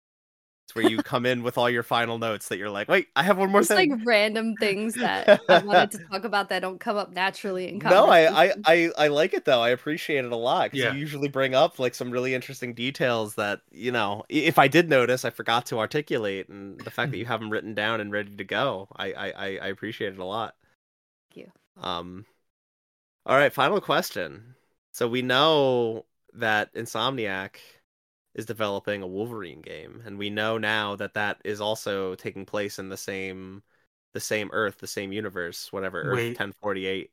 It's 0.68 0.76
where 0.76 0.84
you 0.84 1.02
come 1.02 1.26
in 1.26 1.44
with 1.44 1.58
all 1.58 1.70
your 1.70 1.84
final 1.84 2.20
notes 2.20 2.50
that 2.50 2.58
you're 2.58 2.70
like, 2.70 2.90
wait, 2.90 3.08
I 3.16 3.24
have 3.24 3.38
one 3.38 3.52
more 3.52 3.64
Just 3.64 3.76
like 3.76 3.90
random 4.04 4.58
things 4.58 4.98
that 4.98 5.32
I 5.50 5.58
wanted 5.60 5.92
to 5.92 6.00
talk 6.00 6.24
about 6.26 6.50
that 6.50 6.60
don't 6.62 6.80
come 6.80 6.98
up 6.98 7.12
naturally 7.12 7.68
in 7.70 7.80
no, 7.80 8.10
I, 8.10 8.46
I. 8.48 8.54
I, 8.66 8.92
I 8.98 9.08
like 9.10 9.34
it 9.34 9.46
though. 9.46 9.62
I 9.62 9.70
appreciate 9.70 10.26
it 10.26 10.32
a 10.32 10.36
lot 10.36 10.66
because 10.66 10.84
Yeah. 10.84 10.84
you 10.84 10.92
usually 10.92 11.28
bring 11.28 11.54
up 11.54 11.80
like 11.80 11.94
some 11.94 12.10
really 12.12 12.34
interesting 12.34 12.74
details 12.74 13.36
that 13.36 13.62
you 13.72 13.92
know, 13.92 14.24
if 14.30 14.58
I 14.58 14.68
did 14.68 14.90
notice, 14.90 15.24
I 15.26 15.30
forgot 15.30 15.66
to 15.68 15.80
articulate, 15.80 16.50
and 16.50 16.84
the 16.84 16.92
fact 16.92 17.12
that 17.12 17.18
you 17.18 17.26
have 17.28 17.40
them 17.40 17.52
written 17.52 17.74
down 17.76 18.02
and 18.02 18.12
ready 18.12 18.36
to 18.36 18.44
go, 18.44 18.88
I, 18.96 19.14
I, 19.14 19.28
I, 19.30 19.46
I 19.64 19.68
appreciate 19.68 20.14
it 20.14 20.20
a 20.20 20.26
lot. 20.26 20.56
Thank 21.30 21.46
you. 21.48 21.52
Um, 21.78 22.26
all 23.26 23.38
right, 23.38 23.54
final 23.54 23.82
question. 23.82 24.56
So 24.94 25.08
we 25.08 25.22
know 25.22 26.06
that 26.34 26.74
Insomniac 26.74 27.58
is 28.38 28.45
developing 28.45 29.01
a 29.03 29.07
Wolverine 29.07 29.61
game, 29.61 30.01
and 30.06 30.17
we 30.17 30.30
know 30.30 30.57
now 30.57 30.95
that 30.98 31.16
that 31.16 31.41
is 31.45 31.59
also 31.61 32.16
taking 32.16 32.45
place 32.45 32.80
in 32.80 32.90
the 32.90 32.98
same, 32.98 33.64
the 34.14 34.19
same 34.22 34.49
Earth, 34.53 34.77
the 34.80 34.88
same 34.88 35.11
universe, 35.11 35.72
whatever 35.74 36.03
Earth 36.03 36.16
Wait. 36.16 36.38
ten 36.38 36.53
forty 36.53 36.85
eight. 36.88 37.11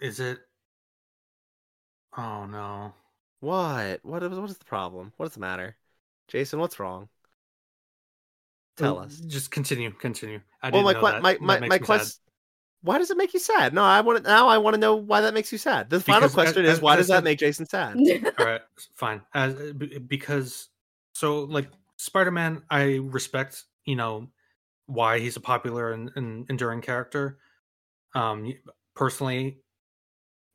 Is 0.00 0.20
it? 0.20 0.46
Oh 2.16 2.46
no. 2.46 2.94
What? 3.40 4.04
What 4.04 4.22
is 4.22 4.38
what 4.38 4.48
is 4.50 4.56
the 4.58 4.64
problem? 4.64 5.12
What 5.18 5.26
does 5.26 5.34
the 5.34 5.40
matter? 5.40 5.76
Jason, 6.28 6.58
what's 6.60 6.78
wrong? 6.80 7.08
Tell 8.76 8.98
Oh, 8.98 9.02
us. 9.02 9.20
Just 9.26 9.50
continue. 9.50 9.90
Continue. 9.92 10.40
I 10.62 10.70
Well, 10.70 10.82
didn't 10.82 10.86
my 10.86 10.94
know 10.94 11.00
que- 11.00 11.20
my 11.20 11.38
That 11.40 11.40
my 11.40 11.60
my 11.60 11.78
me 11.78 11.86
sad. 11.86 12.12
Question. 12.82 12.86
Why 12.88 12.98
does 12.98 13.10
it 13.10 13.16
make 13.16 13.32
you 13.34 13.40
sad? 13.40 13.72
No, 13.74 13.82
I 13.82 14.00
want 14.00 14.22
to 14.22 14.28
now. 14.28 14.48
I 14.48 14.58
want 14.58 14.74
to 14.74 14.80
know 14.80 14.96
why 14.96 15.20
that 15.20 15.34
makes 15.34 15.52
you 15.52 15.58
sad. 15.58 15.88
The 15.90 16.00
final 16.00 16.22
Because 16.22 16.34
question 16.34 16.64
as- 16.66 16.78
is, 16.78 16.82
why 16.82 16.92
as 16.92 16.96
I 16.96 16.98
does 16.98 17.08
that 17.08 17.24
make 17.24 17.38
Jason 17.38 17.66
sad? 17.66 17.96
All 18.38 18.46
right, 18.46 18.60
fine. 18.94 19.22
Uh, 19.34 19.52
because 20.06 20.68
so 21.14 21.40
like 21.44 21.68
Spider-Man, 21.96 22.62
I 22.70 22.98
respect 23.02 23.64
you 23.84 23.96
know 23.96 24.28
why 24.86 25.18
he's 25.20 25.36
a 25.36 25.40
popular 25.40 25.92
and, 25.92 26.10
and 26.16 26.46
enduring 26.50 26.80
character. 26.82 27.38
Um, 28.14 28.52
personally, 28.94 29.58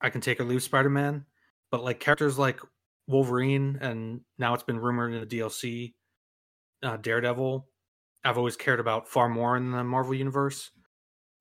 I 0.01 0.09
can 0.09 0.21
take 0.21 0.39
or 0.39 0.43
leave 0.43 0.61
Spider-Man, 0.63 1.25
but 1.71 1.83
like 1.83 1.99
characters 1.99 2.37
like 2.37 2.59
Wolverine, 3.07 3.77
and 3.81 4.21
now 4.37 4.53
it's 4.53 4.63
been 4.63 4.79
rumored 4.79 5.13
in 5.13 5.21
the 5.21 5.25
DLC, 5.25 5.93
uh, 6.83 6.97
Daredevil. 6.97 7.67
I've 8.23 8.37
always 8.37 8.57
cared 8.57 8.79
about 8.81 9.07
far 9.07 9.29
more 9.29 9.55
in 9.55 9.71
the 9.71 9.83
Marvel 9.83 10.13
universe. 10.13 10.69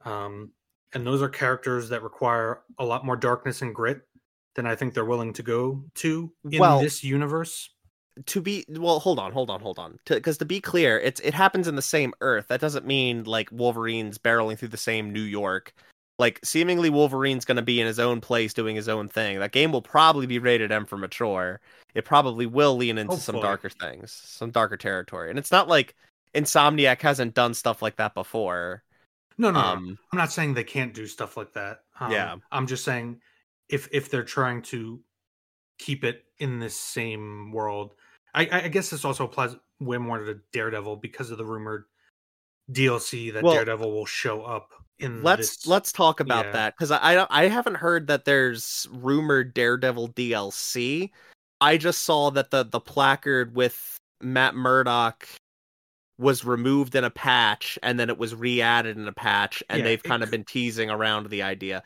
Um, 0.05 0.53
and 0.93 1.07
those 1.07 1.23
are 1.23 1.29
characters 1.29 1.89
that 1.89 2.03
require 2.03 2.61
a 2.79 2.85
lot 2.85 3.05
more 3.05 3.17
darkness 3.17 3.63
and 3.63 3.75
grit 3.75 4.03
than 4.55 4.67
I 4.67 4.75
think 4.75 4.95
they're 4.95 5.05
willing 5.05 5.33
to 5.35 5.43
go 5.43 5.85
to 5.97 6.33
in 6.51 6.59
Well- 6.59 6.81
this 6.81 7.05
universe. 7.05 7.71
to 8.25 8.41
be 8.41 8.65
well 8.71 8.99
hold 8.99 9.19
on 9.19 9.31
hold 9.31 9.51
on 9.51 9.61
hold 9.61 9.79
on. 9.79 9.99
Because 10.07 10.39
to, 10.39 10.47
be 10.47 10.59
clear 10.59 10.99
it's 10.99 11.21
it 11.21 11.35
happens 11.35 11.69
in 11.69 11.77
the 11.77 11.83
same 11.83 12.15
earth. 12.23 12.49
That 12.49 12.63
doesn't 12.63 12.87
mean 12.87 13.25
like 13.25 13.51
wolverine's 13.53 14.17
barreling 14.17 14.59
through 14.59 14.69
the 14.69 14.79
same 14.79 15.13
new 15.13 15.21
york. 15.21 15.75
Like 16.19 16.41
seemingly 16.43 16.89
wolverine's 16.89 17.45
going 17.45 17.57
to 17.57 17.63
be 17.63 17.79
in 17.79 17.87
his 17.87 17.99
own 17.99 18.23
place 18.23 18.55
doing 18.55 18.75
his 18.75 18.89
own 18.89 19.09
thing. 19.09 19.39
That 19.39 19.53
game 19.53 19.71
will 19.71 19.83
probably 19.83 20.27
be 20.27 20.39
rated 20.39 20.73
m 20.73 20.87
for 20.87 20.97
mature. 20.97 21.61
It 21.95 22.07
probably 22.07 22.47
will 22.47 22.75
lean 22.79 22.97
into 22.97 23.13
oh, 23.15 23.19
some 23.19 23.39
darker 23.39 23.69
things 23.69 24.13
some 24.13 24.51
darker 24.51 24.79
territory. 24.79 25.29
And 25.29 25.39
it's 25.39 25.53
not 25.53 25.69
like 25.69 25.95
insomniac 26.35 27.03
hasn't 27.03 27.35
done 27.35 27.53
stuff 27.53 27.83
like 27.83 27.97
that 27.97 28.15
before 28.15 28.83
No, 29.39 29.51
no, 29.51 29.61
no, 29.61 29.67
um 29.67 29.99
I'm 30.13 30.19
not 30.19 30.33
saying 30.33 30.55
they 30.55 30.65
can't 30.65 30.95
do 30.95 31.07
stuff 31.07 31.37
like 31.37 31.53
that. 31.55 31.81
Um, 32.01 32.11
Yeah. 32.11 32.37
I'm 32.51 32.67
just 32.67 32.85
saying 32.85 33.21
if 33.69 33.89
if 33.93 34.11
they're 34.11 34.25
trying 34.25 34.63
to 34.63 35.01
keep 35.79 36.05
it 36.05 36.25
in 36.39 36.59
this 36.59 36.77
same 36.77 37.53
world, 37.53 37.95
I, 38.35 38.49
I 38.65 38.69
guess 38.69 38.91
this 38.91 39.05
also 39.05 39.25
applies 39.25 39.57
way 39.81 39.99
more 39.99 40.19
to 40.19 40.41
Daredevil 40.53 40.97
because 40.97 41.31
of 41.31 41.39
the 41.39 41.45
rumored 41.45 41.85
DLC 42.71 43.33
that 43.33 43.43
Well, 43.43 43.55
Daredevil 43.55 43.93
will 43.93 44.07
show 44.07 44.43
up 44.43 44.71
in. 44.99 45.23
let's 45.23 45.59
this. 45.59 45.67
let's 45.67 45.93
talk 45.93 46.21
about 46.21 46.47
yeah. 46.47 46.53
that 46.53 46.75
because 46.75 46.91
I, 46.91 47.23
I 47.23 47.27
I 47.31 47.49
haven't 47.49 47.77
heard 47.77 48.07
that 48.09 48.25
there's 48.25 48.87
rumored 48.91 49.55
Daredevil 49.55 50.11
DLC. 50.11 51.11
I 51.61 51.77
just 51.77 52.03
saw 52.03 52.31
that 52.31 52.51
the 52.51 52.65
the 52.65 52.81
placard 52.81 53.55
with 53.55 53.97
Matt 54.21 54.55
Murdock 54.55 55.29
was 56.19 56.45
removed 56.45 56.95
in 56.95 57.05
a 57.05 57.11
patch 57.11 57.79
and 57.83 57.99
then 58.01 58.09
it 58.09 58.19
was 58.19 58.35
re-added 58.35 58.97
in 58.97 59.07
a 59.07 59.13
patch 59.13 59.63
and 59.69 59.79
Yeah, 59.81 59.85
they've 59.85 60.03
kind 60.03 60.23
of 60.23 60.31
been 60.31 60.45
teasing 60.45 60.91
around 60.91 61.29
the 61.29 61.43
idea. 61.43 61.83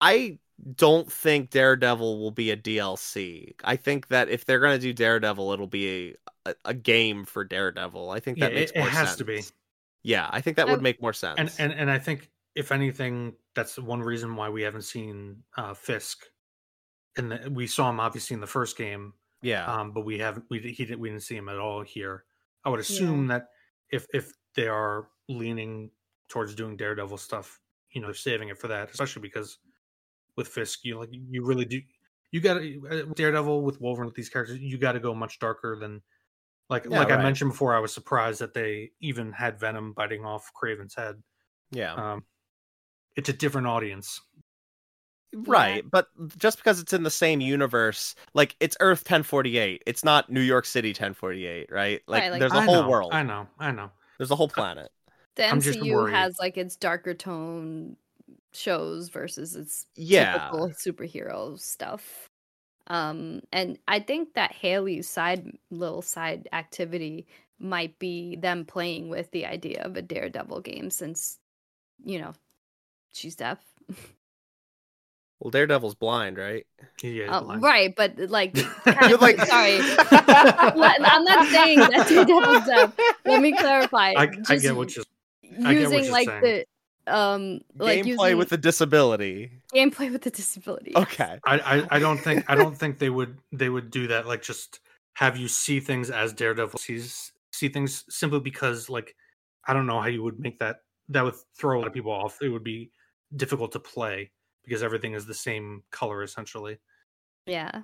I 0.00 0.38
don't 0.76 1.10
think 1.10 1.50
Daredevil 1.50 2.18
will 2.18 2.30
be 2.30 2.50
a 2.50 2.56
DLC. 2.56 3.54
I 3.64 3.76
think 3.76 4.08
that 4.08 4.28
if 4.28 4.44
they're 4.44 4.60
going 4.60 4.78
to 4.78 4.82
do 4.82 4.92
Daredevil 4.92 5.52
it'll 5.52 5.66
be 5.66 6.16
a, 6.46 6.50
a, 6.50 6.54
a 6.66 6.74
game 6.74 7.24
for 7.24 7.44
Daredevil. 7.44 8.10
I 8.10 8.20
think 8.20 8.38
Yeah, 8.38 8.46
that 8.48 8.54
makes 8.54 8.70
it, 8.72 8.76
it 8.76 8.80
more 8.80 8.88
has 8.88 9.08
sense. 9.08 9.18
to 9.18 9.24
be. 9.24 9.42
Yeah, 10.02 10.28
I 10.30 10.40
think 10.40 10.56
that 10.56 10.68
I- 10.68 10.72
would 10.72 10.82
make 10.82 11.00
more 11.02 11.12
sense. 11.12 11.38
And 11.38 11.52
and 11.58 11.72
and 11.72 11.90
I 11.90 11.98
think 11.98 12.30
if 12.54 12.72
anything, 12.72 13.34
that's 13.54 13.78
one 13.78 14.00
reason 14.00 14.34
why 14.36 14.48
we 14.48 14.62
haven't 14.62 14.82
seen 14.82 15.42
uh, 15.56 15.74
Fisk. 15.74 16.24
And 17.16 17.54
we 17.54 17.66
saw 17.66 17.90
him 17.90 18.00
obviously 18.00 18.34
in 18.34 18.40
the 18.40 18.46
first 18.46 18.76
game, 18.76 19.12
yeah. 19.42 19.66
um, 19.66 19.92
but 19.92 20.04
we 20.04 20.18
haven't 20.18 20.46
we 20.48 20.60
he 20.60 20.84
didn't 20.84 20.98
we 21.00 21.10
didn't 21.10 21.22
see 21.22 21.36
him 21.36 21.48
at 21.48 21.58
all 21.58 21.82
here. 21.82 22.24
I 22.64 22.70
would 22.70 22.80
assume 22.80 23.26
that 23.28 23.48
if 23.90 24.06
if 24.12 24.32
they 24.54 24.68
are 24.68 25.08
leaning 25.28 25.90
towards 26.28 26.54
doing 26.54 26.76
Daredevil 26.76 27.18
stuff, 27.18 27.60
you 27.90 28.00
know, 28.00 28.08
they're 28.08 28.14
saving 28.14 28.48
it 28.48 28.58
for 28.58 28.68
that, 28.68 28.90
especially 28.90 29.22
because 29.22 29.58
with 30.36 30.48
Fisk, 30.48 30.84
you 30.84 30.98
like 30.98 31.10
you 31.12 31.44
really 31.44 31.64
do 31.64 31.80
you 32.30 32.40
got 32.40 32.54
to 32.54 33.12
Daredevil 33.14 33.62
with 33.62 33.80
Wolverine 33.80 34.06
with 34.06 34.14
these 34.14 34.30
characters, 34.30 34.58
you 34.58 34.78
got 34.78 34.92
to 34.92 35.00
go 35.00 35.14
much 35.14 35.38
darker 35.38 35.76
than 35.78 36.02
like 36.68 36.86
Yeah, 36.88 36.98
like 36.98 37.10
I 37.10 37.22
mentioned 37.22 37.50
before. 37.52 37.74
I 37.74 37.80
was 37.80 37.92
surprised 37.92 38.40
that 38.40 38.54
they 38.54 38.92
even 39.00 39.32
had 39.32 39.60
Venom 39.60 39.92
biting 39.92 40.24
off 40.24 40.50
Kraven's 40.54 40.94
head. 40.94 41.22
yeah. 41.70 41.94
Um, 41.94 42.24
it's 43.16 43.28
a 43.28 43.34
different 43.34 43.66
audience. 43.66 44.20
Right, 45.34 45.88
but 45.88 46.08
just 46.36 46.58
because 46.58 46.78
it's 46.80 46.92
in 46.92 47.04
the 47.04 47.10
same 47.10 47.40
universe, 47.40 48.14
like 48.34 48.54
it's 48.60 48.76
Earth 48.80 49.00
1048, 49.00 49.82
it's 49.86 50.04
not 50.04 50.30
New 50.30 50.40
York 50.40 50.66
City 50.66 50.90
1048, 50.90 51.70
right? 51.72 52.02
Like, 52.06 52.22
Right, 52.22 52.30
like- 52.32 52.40
there's 52.40 52.52
a 52.52 52.56
I 52.56 52.64
whole 52.64 52.82
know, 52.82 52.88
world. 52.90 53.12
I 53.14 53.22
know, 53.22 53.46
I 53.58 53.70
know. 53.70 53.90
There's 54.18 54.30
a 54.30 54.36
whole 54.36 54.48
planet. 54.48 54.90
The 55.36 55.46
I'm 55.46 55.58
MCU 55.58 56.10
has 56.12 56.38
like 56.38 56.58
its 56.58 56.76
darker 56.76 57.14
tone 57.14 57.96
shows 58.52 59.08
versus 59.08 59.56
its 59.56 59.86
Yeah. 59.96 60.34
typical 60.34 60.68
superhero 60.70 61.58
stuff. 61.58 62.28
Um, 62.88 63.40
and 63.52 63.78
I 63.88 64.00
think 64.00 64.34
that 64.34 64.52
Hailey's 64.52 65.08
side 65.08 65.50
little 65.70 66.02
side 66.02 66.48
activity 66.52 67.26
might 67.58 67.98
be 67.98 68.36
them 68.36 68.64
playing 68.66 69.08
with 69.08 69.30
the 69.30 69.46
idea 69.46 69.82
of 69.82 69.96
a 69.96 70.02
Daredevil 70.02 70.60
game 70.60 70.90
since, 70.90 71.38
you 72.04 72.20
know, 72.20 72.34
she's 73.12 73.36
deaf. 73.36 73.58
Well, 75.42 75.50
Daredevil's 75.50 75.96
blind, 75.96 76.38
right? 76.38 76.64
Yeah, 77.02 77.24
Uh, 77.36 77.40
blind. 77.42 77.62
right, 77.64 77.92
but 77.96 78.16
like, 78.30 78.56
You're 78.56 78.64
kind 78.84 79.12
of, 79.12 79.20
like- 79.20 79.40
sorry, 79.44 79.78
I'm 80.36 81.24
not 81.24 81.48
saying 81.48 81.78
that 81.80 82.06
Daredevil's 82.08 82.64
deaf. 82.66 82.94
Let 83.24 83.42
me 83.42 83.52
clarify. 83.52 84.12
I, 84.16 84.30
I 84.48 84.56
get 84.56 84.76
what 84.76 84.94
you're. 84.94 85.04
I 85.58 85.62
what 85.64 85.74
using 85.74 86.04
you're 86.04 86.12
like 86.12 86.28
saying. 86.28 86.42
the 86.42 86.66
um 87.12 87.60
like 87.76 88.04
Gameplay 88.04 88.06
using 88.06 88.38
with 88.38 88.52
a 88.52 88.56
disability. 88.56 89.50
gameplay 89.74 90.12
with 90.12 90.22
the 90.22 90.30
disability. 90.30 90.92
yes. 90.94 91.02
Okay. 91.02 91.38
I, 91.44 91.58
I 91.58 91.96
I 91.96 91.98
don't 91.98 92.18
think 92.18 92.44
I 92.48 92.54
don't 92.54 92.76
think 92.78 92.98
they 93.00 93.10
would 93.10 93.36
they 93.50 93.68
would 93.68 93.90
do 93.90 94.06
that. 94.06 94.26
Like 94.26 94.42
just 94.42 94.78
have 95.14 95.36
you 95.36 95.48
see 95.48 95.80
things 95.80 96.10
as 96.10 96.32
Daredevil 96.32 96.78
sees 96.78 97.32
see 97.52 97.68
things 97.68 98.04
simply 98.08 98.38
because 98.40 98.88
like 98.88 99.14
I 99.66 99.72
don't 99.74 99.86
know 99.86 100.00
how 100.00 100.06
you 100.06 100.22
would 100.22 100.38
make 100.38 100.60
that 100.60 100.76
that 101.08 101.22
would 101.24 101.34
throw 101.58 101.76
a 101.76 101.80
lot 101.80 101.88
of 101.88 101.92
people 101.92 102.12
off. 102.12 102.38
It 102.40 102.48
would 102.48 102.64
be 102.64 102.92
difficult 103.34 103.72
to 103.72 103.80
play 103.80 104.30
because 104.64 104.82
everything 104.82 105.14
is 105.14 105.26
the 105.26 105.34
same 105.34 105.82
color 105.90 106.22
essentially. 106.22 106.78
Yeah. 107.46 107.82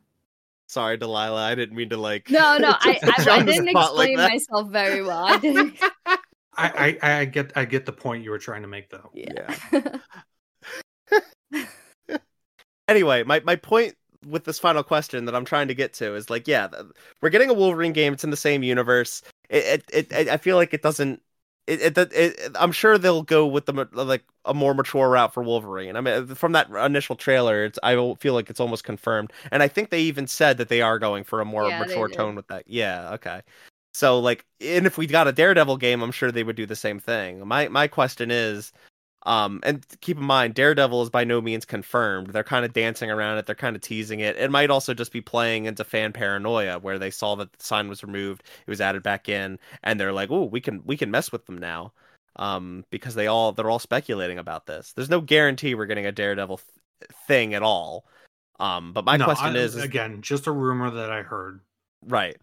Sorry, 0.66 0.98
Delaila. 0.98 1.38
I 1.38 1.54
didn't 1.54 1.76
mean 1.76 1.88
to 1.90 1.96
like. 1.96 2.30
No, 2.30 2.58
no, 2.58 2.70
I 2.80 2.98
I, 3.02 3.30
I 3.30 3.42
didn't 3.42 3.70
spot 3.70 3.96
like 3.96 4.10
explain 4.10 4.30
myself 4.30 4.70
very 4.70 5.02
well. 5.02 5.24
I 5.24 5.38
didn't. 5.38 5.78
I, 6.56 6.98
I 7.02 7.20
I 7.20 7.24
get 7.24 7.52
I 7.56 7.64
get 7.64 7.86
the 7.86 7.92
point 7.92 8.24
you 8.24 8.30
were 8.30 8.38
trying 8.38 8.62
to 8.62 8.68
make 8.68 8.90
though. 8.90 9.10
Yeah. 9.14 9.54
Anyway, 12.88 13.22
my 13.22 13.40
my 13.40 13.54
point 13.54 13.94
with 14.26 14.44
this 14.44 14.58
final 14.58 14.82
question 14.82 15.26
that 15.26 15.34
I'm 15.34 15.44
trying 15.44 15.68
to 15.68 15.74
get 15.74 15.92
to 15.94 16.14
is 16.14 16.30
like, 16.30 16.48
yeah, 16.48 16.68
we're 17.20 17.28
getting 17.28 17.50
a 17.50 17.54
Wolverine 17.54 17.92
game. 17.92 18.14
It's 18.14 18.24
in 18.24 18.30
the 18.30 18.36
same 18.36 18.62
universe. 18.62 19.22
It, 19.50 19.64
it, 19.64 19.84
it, 19.92 20.12
it 20.12 20.28
I 20.28 20.38
feel 20.38 20.56
like 20.56 20.72
it 20.72 20.82
doesn't. 20.82 21.22
It, 21.68 21.98
it, 21.98 22.12
it, 22.14 22.56
I'm 22.58 22.72
sure 22.72 22.96
they'll 22.96 23.22
go 23.22 23.46
with 23.46 23.66
the 23.66 23.88
like 23.92 24.24
a 24.46 24.54
more 24.54 24.72
mature 24.74 25.10
route 25.10 25.34
for 25.34 25.42
Wolverine. 25.42 25.96
I 25.96 26.00
mean, 26.00 26.30
uh, 26.30 26.34
from 26.34 26.52
that 26.52 26.70
initial 26.70 27.14
trailer, 27.16 27.64
it's 27.64 27.78
I 27.82 27.94
feel 28.18 28.34
like 28.34 28.48
it's 28.50 28.60
almost 28.60 28.84
confirmed, 28.84 29.32
and 29.52 29.62
I 29.62 29.68
think 29.68 29.90
they 29.90 30.00
even 30.00 30.26
said 30.26 30.56
that 30.58 30.68
they 30.70 30.80
are 30.80 30.98
going 30.98 31.24
for 31.24 31.40
a 31.40 31.44
more 31.44 31.68
Yeah, 31.68 31.78
mature 31.80 32.08
tone 32.08 32.34
with 32.36 32.48
that. 32.48 32.64
Yeah, 32.66 33.12
okay. 33.14 33.42
So 33.92 34.18
like, 34.20 34.46
and 34.60 34.86
if 34.86 34.96
we 34.98 35.06
got 35.06 35.28
a 35.28 35.32
Daredevil 35.32 35.76
game, 35.78 36.02
I'm 36.02 36.12
sure 36.12 36.30
they 36.32 36.44
would 36.44 36.56
do 36.56 36.66
the 36.66 36.76
same 36.76 37.00
thing. 37.00 37.46
My 37.46 37.68
my 37.68 37.86
question 37.88 38.30
is, 38.30 38.72
um, 39.24 39.60
and 39.64 39.84
keep 40.00 40.16
in 40.16 40.24
mind, 40.24 40.54
Daredevil 40.54 41.02
is 41.02 41.10
by 41.10 41.24
no 41.24 41.40
means 41.40 41.64
confirmed. 41.64 42.28
They're 42.28 42.44
kind 42.44 42.64
of 42.64 42.72
dancing 42.72 43.10
around 43.10 43.38
it. 43.38 43.46
They're 43.46 43.54
kind 43.54 43.74
of 43.76 43.82
teasing 43.82 44.20
it. 44.20 44.36
It 44.36 44.50
might 44.50 44.70
also 44.70 44.94
just 44.94 45.12
be 45.12 45.20
playing 45.20 45.66
into 45.66 45.84
fan 45.84 46.12
paranoia, 46.12 46.78
where 46.78 46.98
they 46.98 47.10
saw 47.10 47.34
that 47.36 47.52
the 47.52 47.62
sign 47.64 47.88
was 47.88 48.02
removed, 48.04 48.42
it 48.66 48.70
was 48.70 48.80
added 48.80 49.02
back 49.02 49.28
in, 49.28 49.58
and 49.82 49.98
they're 49.98 50.12
like, 50.12 50.30
"Oh, 50.30 50.44
we 50.44 50.60
can 50.60 50.82
we 50.84 50.96
can 50.96 51.10
mess 51.10 51.32
with 51.32 51.46
them 51.46 51.58
now," 51.58 51.92
um, 52.36 52.84
because 52.90 53.14
they 53.14 53.26
all 53.26 53.52
they're 53.52 53.70
all 53.70 53.78
speculating 53.80 54.38
about 54.38 54.66
this. 54.66 54.92
There's 54.92 55.10
no 55.10 55.20
guarantee 55.20 55.74
we're 55.74 55.86
getting 55.86 56.06
a 56.06 56.12
Daredevil 56.12 56.58
th- 56.58 57.10
thing 57.26 57.54
at 57.54 57.62
all. 57.62 58.06
Um, 58.60 58.92
but 58.92 59.04
my 59.04 59.16
No, 59.16 59.24
question 59.24 59.56
I- 59.56 59.60
is, 59.60 59.76
is 59.76 59.82
again 59.84 60.22
just 60.22 60.46
a 60.46 60.52
rumor 60.52 60.90
that 60.90 61.10
I 61.12 61.22
heard. 61.22 61.60
right. 62.06 62.36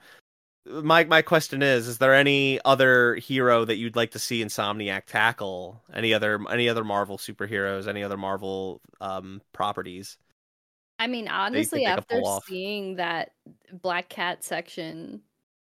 My 0.67 1.03
my 1.03 1.21
question 1.21 1.61
is: 1.61 1.87
Is 1.87 1.99
there 1.99 2.13
any 2.13 2.59
other 2.65 3.15
hero 3.15 3.65
that 3.65 3.75
you'd 3.75 3.95
like 3.95 4.11
to 4.11 4.19
see 4.19 4.43
Insomniac 4.43 5.05
tackle? 5.05 5.83
Any 5.93 6.13
other 6.13 6.39
any 6.49 6.67
other 6.69 6.83
Marvel 6.83 7.17
superheroes? 7.17 7.87
Any 7.87 8.03
other 8.03 8.17
Marvel 8.17 8.81
um 8.99 9.41
properties? 9.53 10.17
I 10.97 11.07
mean, 11.07 11.27
honestly, 11.27 11.85
after 11.85 12.21
seeing 12.47 12.95
that 12.95 13.31
Black 13.71 14.09
Cat 14.09 14.43
section 14.43 15.21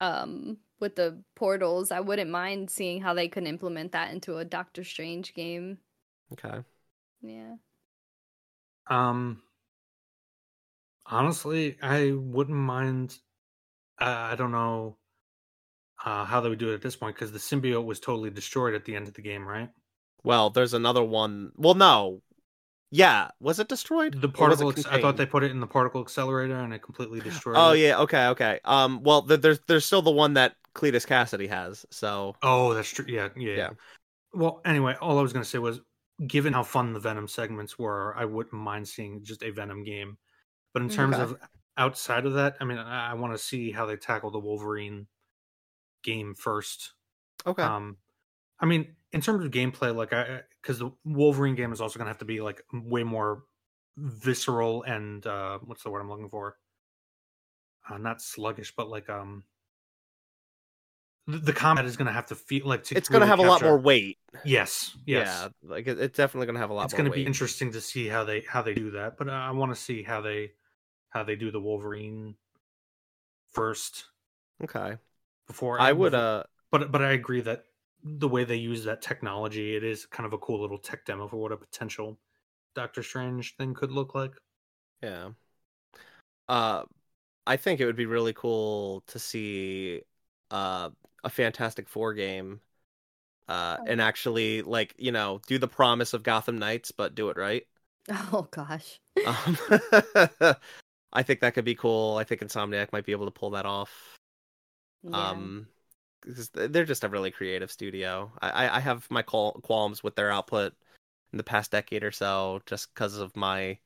um 0.00 0.58
with 0.78 0.97
the 0.97 1.23
portals, 1.34 1.90
I 1.90 2.00
wouldn't 2.00 2.31
mind 2.31 2.70
seeing 2.70 3.00
how 3.00 3.14
they 3.14 3.28
could 3.28 3.47
implement 3.47 3.92
that 3.92 4.12
into 4.12 4.36
a 4.39 4.44
Doctor 4.44 4.84
Strange 4.84 5.34
game. 5.34 5.78
Okay. 6.32 6.62
Yeah. 7.23 7.56
Um, 8.86 9.42
honestly, 11.06 11.78
I 11.82 12.12
wouldn't 12.12 12.56
mind. 12.56 13.18
Uh, 14.00 14.05
I 14.32 14.34
don't 14.36 14.52
know 14.52 14.97
uh, 16.05 16.24
how 16.24 16.40
they 16.40 16.48
would 16.48 16.58
do 16.58 16.70
it 16.70 16.74
at 16.74 16.82
this 16.82 16.97
point 16.97 17.16
because 17.16 17.32
the 17.32 17.39
symbiote 17.39 17.84
was 17.84 18.00
totally 18.00 18.31
destroyed 18.31 18.74
at 18.74 18.84
the 18.84 18.97
end 18.97 19.08
of 19.08 19.14
the 19.14 19.23
game, 19.23 19.47
right? 19.47 19.70
Well, 20.23 20.50
there's 20.50 20.74
another 20.74 21.02
one. 21.02 21.52
Well, 21.56 21.74
no. 21.74 22.20
Yeah, 22.90 23.31
was 23.40 23.58
it 23.58 23.68
destroyed? 23.68 24.20
The 24.20 24.28
Or 24.39 24.48
was 24.48 24.60
it 24.60 24.64
particle. 24.64 24.92
I 24.92 25.00
thought 25.00 25.16
they 25.16 25.26
put 25.26 25.42
it 25.42 25.50
in 25.50 25.58
the 25.58 25.66
particle 25.66 26.00
accelerator 26.00 26.60
and 26.60 26.73
it 26.73 26.81
completely 26.81 27.20
destroyed. 27.20 27.56
Oh 27.56 27.73
it. 27.73 27.81
yeah, 27.81 27.98
okay, 28.00 28.26
okay. 28.28 28.60
Um, 28.64 29.02
well, 29.02 29.23
th- 29.23 29.40
there's 29.40 29.58
there's 29.66 29.84
still 29.84 30.02
the 30.02 30.12
one 30.12 30.34
that 30.34 30.55
Cletus 30.76 31.06
Kasady 31.06 31.48
has. 31.48 31.84
So 31.90 32.36
Oh, 32.42 32.73
that's 32.73 32.89
true. 32.89 33.06
Yeah, 33.08 33.31
yeah. 33.36 33.56
Yeah. 33.56 33.70
Well, 34.32 34.60
anyway, 34.64 34.97
all 35.00 35.18
I 35.18 35.23
was 35.23 35.32
going 35.32 35.42
to 35.42 35.48
say 35.48 35.58
was, 35.58 35.81
given 36.24 36.52
how 36.52 36.62
fun 36.62 36.92
the 36.92 37.00
Venom 37.00 37.26
segments 37.26 37.78
were, 37.78 38.14
I 38.16 38.24
wouldn't 38.24 38.55
mind 38.55 38.86
seeing 38.86 39.24
just 39.24 39.42
a 39.42 39.50
Venom 39.50 39.82
game. 39.82 40.16
But 40.73 40.82
in 40.82 40.89
terms 40.89 41.14
Okay. 41.14 41.23
of 41.23 41.36
outside 41.76 42.26
of 42.26 42.34
that, 42.34 42.56
I 42.60 42.64
mean, 42.64 42.78
I, 42.78 43.10
I 43.10 43.14
want 43.14 43.32
to 43.34 43.38
see 43.38 43.72
how 43.72 43.86
they 43.86 43.96
tackle 43.96 44.30
the 44.30 44.38
Wolverine 44.38 45.08
game 46.02 46.34
first. 46.34 46.94
okay, 47.46 47.64
Um, 47.64 47.98
I 48.60 48.66
mean, 48.66 48.96
in 49.12 49.20
terms 49.20 49.44
of 49.44 49.52
gameplay, 49.52 49.94
like 49.94 50.12
I 50.12 50.42
because 50.62 50.78
the 50.80 50.92
Wolverine 51.04 51.54
game 51.56 51.72
is 51.72 51.80
also 51.80 51.98
going 51.98 52.06
to 52.06 52.10
have 52.10 52.18
to 52.18 52.26
be 52.26 52.40
like 52.40 52.62
way 52.72 53.04
more 53.04 53.44
visceral 53.96 54.82
and 54.84 55.26
uh 55.26 55.58
what's 55.60 55.82
the 55.84 55.90
word 55.90 56.00
I'm 56.00 56.10
looking 56.10 56.30
for? 56.30 56.58
Uh, 57.88 57.98
not 57.98 58.20
sluggish, 58.20 58.74
but 58.76 58.88
like 58.88 59.08
um. 59.08 59.44
The, 61.26 61.38
the 61.38 61.52
combat 61.54 61.86
is 61.86 61.96
going 61.96 62.06
to 62.06 62.12
have 62.12 62.26
to 62.26 62.34
feel 62.34 62.66
like 62.66 62.82
to 62.84 62.96
it's 62.96 63.08
gonna 63.08 63.24
really 63.24 63.30
have 63.30 63.38
a 63.38 63.42
lot 63.42 63.62
more 63.62 63.78
weight. 63.78 64.18
Yes, 64.44 64.94
yes. 65.06 65.28
Yeah, 65.28 65.48
like 65.62 65.86
it, 65.86 65.98
it's 65.98 66.16
definitely 66.16 66.46
gonna 66.46 66.58
have 66.58 66.70
a 66.70 66.74
lot 66.74 66.84
it's 66.84 66.92
going 66.92 67.06
to 67.06 67.10
be 67.10 67.24
interesting 67.24 67.72
to 67.72 67.80
see 67.80 68.08
how 68.08 68.24
they 68.24 68.40
how 68.42 68.62
they 68.62 68.74
do 68.74 68.90
that. 68.92 69.16
But 69.16 69.30
I 69.30 69.50
want 69.52 69.70
to 69.74 69.76
see 69.80 70.02
how 70.02 70.20
they 70.20 70.52
how 71.15 71.23
they 71.25 71.36
do 71.36 71.51
the 71.51 71.60
Wolverine 71.60 72.34
first 73.52 74.05
Okay, 74.62 74.97
before 75.47 75.81
I 75.81 75.93
would. 75.93 76.12
before- 76.12 76.26
Uh, 76.26 76.43
but 76.70 76.91
but 76.93 77.02
I 77.02 77.12
agree 77.12 77.41
that 77.43 77.65
the 78.02 78.28
way 78.28 78.44
they 78.44 78.57
use 78.57 78.84
that 78.84 79.01
technology, 79.01 79.76
it 79.76 79.84
is 79.84 80.07
kind 80.07 80.26
of 80.26 80.33
a 80.33 80.39
cool 80.39 80.60
little 80.60 80.78
tech 80.78 81.05
demo 81.07 81.28
for 81.28 81.36
what 81.36 81.52
a 81.52 81.57
potential 81.57 82.18
Doctor 82.75 83.02
Strange 83.02 83.57
thing 83.57 83.75
could 83.75 83.93
look 83.93 84.15
like. 84.15 84.33
Yeah. 85.02 85.31
Uh 86.49 86.84
I 87.47 87.57
think 87.57 87.81
it 87.81 87.86
would 87.86 87.97
be 87.97 88.07
really 88.07 88.33
cool 88.33 89.02
to 89.09 89.18
see 89.18 90.02
uh 90.51 90.91
a 91.25 91.31
Fantastic 91.31 91.89
Four 91.89 92.15
game 92.15 92.60
uh 93.49 93.78
and 93.86 94.01
actually 94.01 94.62
like, 94.62 94.94
you 94.99 95.12
know, 95.12 95.41
do 95.47 95.59
the 95.59 95.68
promise 95.68 96.15
of 96.15 96.23
Gotham 96.23 96.59
Knights 96.59 96.93
but 96.93 97.15
do 97.15 97.31
it 97.31 97.36
right. 97.36 97.67
Oh 98.33 98.49
gosh. 98.51 99.01
Um, 99.25 99.59
I 101.15 101.23
think 101.23 101.41
that 101.41 101.55
could 101.55 101.65
be 101.65 101.75
cool. 101.75 102.17
I 102.17 102.25
think 102.25 102.41
Insomniac 102.41 102.93
might 102.93 103.05
be 103.07 103.12
able 103.12 103.26
to 103.26 103.31
pull 103.31 103.51
that 103.51 103.67
off. 103.67 104.18
Yeah. 105.02 105.31
Um, 105.31 105.68
'cause 106.23 106.51
they're 106.51 106.84
just 106.84 107.05
a 107.05 107.09
really 107.09 107.31
creative 107.31 107.70
studio. 107.70 108.33
I 108.41 108.67
I- 108.67 108.76
I 108.76 108.81
have 108.81 109.10
my 109.10 109.23
qualms 109.23 110.02
with 110.02 110.17
their 110.17 110.31
output 110.31 110.75
in 111.33 111.39
the 111.39 111.44
past 111.44 111.70
decade 111.70 112.02
or 112.05 112.12
so, 112.12 112.62
just 112.67 112.93
because 112.94 113.18
of 113.18 113.36
my 113.36 113.78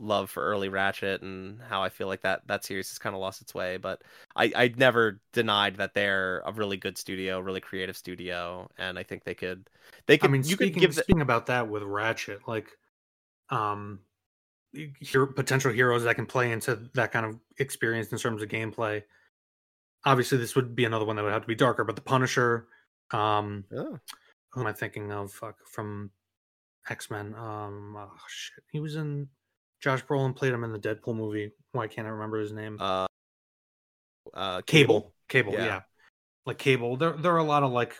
love 0.00 0.28
for 0.30 0.42
early 0.42 0.68
Ratchet 0.68 1.22
and 1.22 1.62
how 1.62 1.82
I 1.82 1.88
feel 1.88 2.08
like 2.08 2.22
that 2.22 2.46
that 2.48 2.64
series 2.64 2.88
has 2.90 2.98
kind 2.98 3.14
of 3.14 3.20
lost 3.20 3.40
its 3.40 3.54
way. 3.54 3.76
But 3.76 4.02
I 4.36 4.52
I 4.56 4.68
never 4.76 5.20
denied 5.32 5.76
that 5.76 5.94
they're 5.94 6.40
a 6.40 6.52
really 6.52 6.76
good 6.76 6.98
studio, 6.98 7.38
really 7.40 7.60
creative 7.60 7.96
studio, 7.96 8.68
and 8.76 8.98
I 8.98 9.04
think 9.04 9.24
they 9.24 9.34
could 9.34 9.68
they 10.06 10.18
could. 10.18 10.30
I 10.30 10.32
mean, 10.32 10.42
you 10.42 10.56
speaking 10.56 10.74
could 10.74 10.80
give 10.80 10.94
the, 10.96 11.02
speaking 11.02 11.22
about 11.22 11.46
that 11.46 11.68
with 11.68 11.82
Ratchet, 11.84 12.46
like, 12.48 12.76
um, 13.50 14.00
hero, 15.00 15.26
potential 15.32 15.72
heroes 15.72 16.04
that 16.04 16.14
can 16.16 16.26
play 16.26 16.52
into 16.52 16.88
that 16.94 17.12
kind 17.12 17.26
of 17.26 17.38
experience 17.58 18.12
in 18.12 18.18
terms 18.18 18.42
of 18.42 18.48
gameplay. 18.48 19.02
Obviously, 20.04 20.38
this 20.38 20.54
would 20.54 20.74
be 20.74 20.84
another 20.84 21.04
one 21.04 21.16
that 21.16 21.22
would 21.22 21.32
have 21.32 21.42
to 21.42 21.48
be 21.48 21.54
darker, 21.54 21.84
but 21.84 21.96
the 21.96 22.02
Punisher, 22.02 22.66
um, 23.12 23.64
oh, 23.74 23.98
who 24.50 24.60
am 24.60 24.66
I 24.66 24.72
thinking 24.72 25.10
of? 25.12 25.32
Fuck, 25.32 25.56
from 25.66 26.10
X 26.88 27.10
Men. 27.10 27.34
Um, 27.34 27.96
oh 27.98 28.10
shit, 28.28 28.64
he 28.70 28.80
was 28.80 28.96
in. 28.96 29.28
Josh 29.80 30.04
Brolin 30.04 30.34
played 30.34 30.52
him 30.52 30.64
in 30.64 30.72
the 30.72 30.78
Deadpool 30.78 31.14
movie. 31.16 31.52
Why 31.72 31.86
can't 31.88 32.06
I 32.06 32.10
remember 32.10 32.38
his 32.40 32.52
name? 32.52 32.78
uh 32.80 33.06
uh 34.32 34.62
Cable, 34.62 35.12
Cable, 35.28 35.52
Yeah. 35.52 35.64
yeah. 35.64 35.80
Like 36.46 36.58
Cable. 36.58 36.96
There, 36.96 37.12
there 37.12 37.32
are 37.32 37.38
a 37.38 37.44
lot 37.44 37.62
of 37.62 37.72
like 37.72 37.94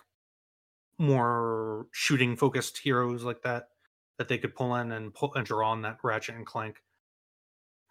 more 0.98 1.86
shooting 1.92 2.36
focused 2.36 2.78
heroes 2.78 3.24
like 3.24 3.42
that 3.42 3.68
that 4.18 4.28
they 4.28 4.38
could 4.38 4.54
pull 4.54 4.74
in 4.76 4.92
and 4.92 5.12
pull 5.14 5.34
and 5.34 5.46
draw 5.46 5.70
on 5.70 5.82
that 5.82 5.98
Ratchet 6.02 6.36
and 6.36 6.46
Clank. 6.46 6.76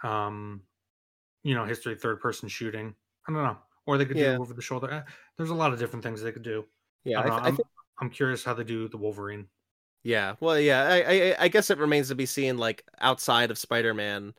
Um, 0.03 0.61
you 1.43 1.55
know, 1.55 1.65
history 1.65 1.95
third 1.95 2.21
person 2.21 2.49
shooting. 2.49 2.95
I 3.27 3.33
don't 3.33 3.43
know, 3.43 3.57
or 3.85 3.97
they 3.97 4.05
could 4.05 4.17
Yeah. 4.17 4.37
do 4.37 4.41
over 4.41 4.53
the 4.53 4.61
shoulder. 4.61 4.91
Eh, 4.91 5.01
There's 5.37 5.49
a 5.49 5.55
lot 5.55 5.73
of 5.73 5.79
different 5.79 6.03
things 6.03 6.21
they 6.21 6.31
could 6.31 6.43
do. 6.43 6.65
yeah 7.03 7.19
I 7.19 7.29
I 7.29 7.29
I'm, 7.47 7.55
think 7.55 7.67
I'm 7.99 8.09
curious 8.09 8.43
how 8.43 8.53
they 8.53 8.63
do 8.63 8.87
the 8.89 8.97
Wolverine. 8.97 9.47
Yeah, 10.03 10.35
well, 10.41 10.59
yeah, 10.59 10.83
I, 10.83 11.01
I, 11.31 11.35
I 11.45 11.47
guess 11.47 11.69
it 11.69 11.77
remains 11.77 12.09
to 12.09 12.15
be 12.15 12.25
seen. 12.25 12.57
Like 12.57 12.83
outside 12.99 13.51
of 13.51 13.57
Spider-Man, 13.57 14.33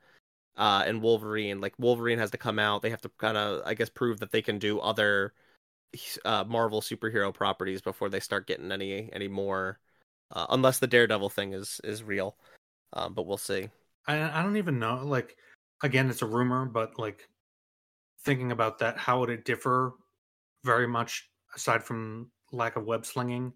uh, 0.57 0.85
and 0.87 1.03
Wolverine, 1.03 1.61
like 1.61 1.75
Wolverine 1.79 2.19
has 2.19 2.33
to 2.33 2.39
come 2.39 2.59
out. 2.59 2.83
They 2.83 2.91
have 2.91 3.03
to 3.03 3.11
kind 3.19 3.37
of, 3.39 3.63
I 3.67 3.75
guess, 3.75 3.91
prove 3.91 4.21
that 4.21 4.33
they 4.33 4.43
can 4.43 4.59
do 4.59 4.81
other, 4.81 5.35
uh, 6.25 6.45
Marvel 6.45 6.81
superhero 6.83 7.33
properties 7.35 7.83
before 7.83 8.09
they 8.11 8.21
start 8.21 8.47
getting 8.47 8.73
any 8.73 9.13
any 9.13 9.29
more. 9.29 9.79
Uh, 10.35 10.47
unless 10.51 10.81
the 10.81 10.87
Daredevil 10.87 11.31
thing 11.31 11.53
is 11.53 11.81
is 11.85 12.03
real, 12.03 12.37
um, 12.93 13.15
but 13.15 13.27
we'll 13.27 13.39
see. 13.39 13.69
I 14.07 14.21
I 14.41 14.43
don't 14.43 14.57
even 14.57 14.79
know. 14.79 15.01
Like 15.05 15.37
again, 15.83 16.11
it's 16.11 16.23
a 16.23 16.27
rumor, 16.27 16.65
but 16.67 16.99
like 16.99 17.29
thinking 18.25 18.51
about 18.53 18.79
that, 18.81 18.99
how 18.99 19.21
would 19.21 19.31
it 19.31 19.45
differ 19.45 19.95
very 20.65 20.89
much 20.89 21.31
aside 21.55 21.85
from 21.85 22.31
lack 22.53 22.75
of 22.77 22.85
web 22.85 23.07
slinging, 23.07 23.53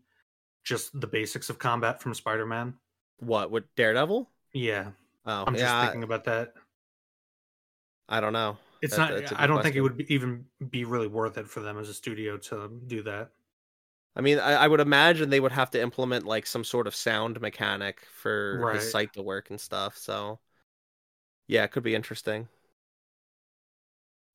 just 0.64 0.98
the 1.00 1.06
basics 1.06 1.50
of 1.50 1.58
combat 1.58 2.00
from 2.00 2.14
Spider 2.14 2.46
Man? 2.46 2.74
What 3.18 3.50
with 3.50 3.64
Daredevil? 3.74 4.30
Yeah, 4.52 4.90
Oh, 5.26 5.44
I'm 5.46 5.54
just 5.54 5.64
yeah, 5.64 5.82
thinking 5.84 6.04
about 6.04 6.24
that. 6.24 6.54
I, 8.08 8.20
don't 8.20 8.32
know. 8.32 8.56
It's 8.80 8.96
That- 8.96 9.10
not. 9.10 9.18
that's 9.18 9.32
a 9.32 9.34
good 9.34 9.42
I 9.42 9.46
don't 9.46 9.62
think 9.62 9.76
it 9.76 9.80
would 9.82 9.96
be, 9.96 10.14
even 10.14 10.46
be 10.70 10.84
really 10.84 11.08
worth 11.08 11.36
it 11.36 11.48
for 11.48 11.60
them 11.60 11.78
as 11.78 11.88
a 11.88 11.94
studio 11.94 12.38
to 12.38 12.70
do 12.86 13.02
that. 13.02 13.30
I 14.16 14.20
mean, 14.20 14.38
I, 14.38 14.54
I 14.54 14.68
would 14.68 14.80
imagine 14.80 15.30
they 15.30 15.40
would 15.40 15.52
have 15.52 15.70
to 15.70 15.80
implement 15.80 16.26
like 16.26 16.46
some 16.46 16.64
sort 16.64 16.86
of 16.86 16.94
sound 16.94 17.40
mechanic 17.40 18.00
for 18.06 18.58
Right. 18.58 18.74
his 18.74 18.90
sight 18.90 19.12
to 19.14 19.22
work 19.22 19.50
and 19.50 19.60
stuff. 19.60 19.96
So, 19.96 20.40
yeah, 21.46 21.64
it 21.64 21.72
could 21.72 21.82
be 21.82 21.94
interesting. 21.94 22.48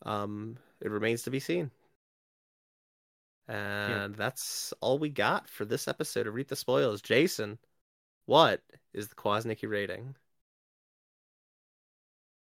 Um, 0.06 0.58
it 0.82 0.90
remains 0.92 1.24
to 1.24 1.32
be 1.32 1.40
seen. 1.40 1.72
And 3.48 4.16
that's 4.16 4.74
all 4.82 5.00
we 5.00 5.10
got 5.10 5.50
for 5.50 5.64
this 5.66 5.88
episode 5.88 6.28
of 6.28 6.34
Reap 6.34 6.48
the 6.50 6.56
Spoils. 6.58 7.02
Jason, 7.02 7.58
what 8.26 8.62
is 8.94 9.10
the 9.10 9.16
Kwasnicky 9.16 9.70
rating? 9.70 10.16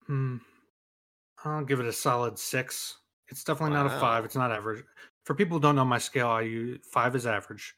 Hmm. 0.05 0.37
I'll 1.43 1.63
give 1.65 1.79
it 1.79 1.85
a 1.85 1.93
solid 1.93 2.37
six. 2.39 2.97
It's 3.29 3.43
definitely 3.43 3.75
not 3.75 3.85
a 3.85 3.89
five. 3.99 4.25
It's 4.25 4.35
not 4.35 4.51
average. 4.51 4.83
For 5.27 5.35
people 5.35 5.57
who 5.57 5.61
don't 5.61 5.75
know 5.75 5.83
my 5.83 5.97
scale, 5.97 6.29
I 6.29 6.41
use 6.43 6.79
five 6.89 7.13
is 7.13 7.27
average. 7.27 7.75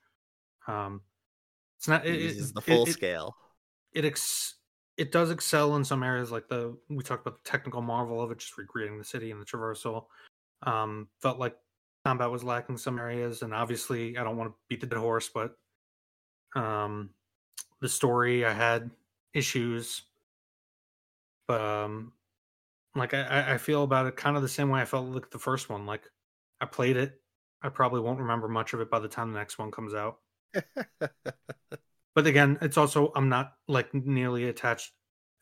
Um, 0.68 1.02
it's 1.80 1.88
not. 1.88 2.06
It, 2.06 2.14
it- 2.14 2.22
uses 2.22 2.54
the 2.54 2.62
full 2.62 2.86
it- 2.86 2.92
scale. 2.92 3.36
it 3.92 4.06
ex- 4.06 4.54
it 4.98 5.12
does 5.12 5.32
excel 5.32 5.76
in 5.78 5.84
some 5.84 6.04
areas 6.04 6.30
like 6.32 6.48
the 6.48 6.78
we 6.90 7.04
talked 7.04 7.26
about 7.26 7.44
the 7.44 7.50
technical 7.50 7.82
marvel 7.82 8.22
of 8.22 8.30
it 8.30 8.38
just 8.38 8.56
recreating 8.56 9.00
the 9.00 9.04
city 9.04 9.32
and 9.32 9.42
the 9.42 9.46
traversal 9.46 10.06
um 10.64 11.08
felt 11.22 11.40
like 11.40 11.56
combat 12.06 12.30
was 12.30 12.44
lacking 12.44 12.78
some 12.78 13.00
areas 13.00 13.42
and 13.42 13.54
obviously 13.54 14.18
i 14.18 14.24
don't 14.26 14.36
want 14.36 14.52
to 14.52 14.56
beat 14.68 14.82
the 14.82 14.86
dead 14.88 15.00
horse 15.00 15.30
but 15.34 15.56
um 16.56 17.10
the 17.82 17.88
story 17.88 18.44
i 18.46 18.52
had 18.52 18.92
issues 19.34 20.02
but 21.48 21.62
um 21.62 22.12
like 22.94 23.14
I- 23.14 23.24
I, 23.24 23.54
I 23.54 23.58
feel 23.58 23.84
about 23.84 24.06
it 24.06 24.18
kind 24.18 24.36
of 24.36 24.42
the 24.44 24.50
same 24.50 24.70
way 24.70 24.82
i 24.82 24.86
felt 24.86 25.06
like 25.08 25.32
the 25.32 25.40
first 25.40 25.70
one 25.70 25.86
like 25.86 26.04
i 26.60 26.66
played 26.66 26.98
it 26.98 27.22
i 27.62 27.70
probably 27.70 28.00
won't 28.02 28.20
remember 28.20 28.48
much 28.48 28.74
of 28.74 28.82
it 28.82 28.90
by 28.90 29.00
the 29.00 29.08
time 29.08 29.32
the 29.34 29.40
next 29.40 29.58
one 29.58 29.72
comes 29.72 29.94
out 29.94 30.18
but 32.16 32.28
again, 32.28 32.58
it's 32.62 32.78
also 32.78 33.12
I'm 33.16 33.30
not 33.30 33.54
like 33.68 33.94
nearly 33.94 34.46
attached, 34.46 34.92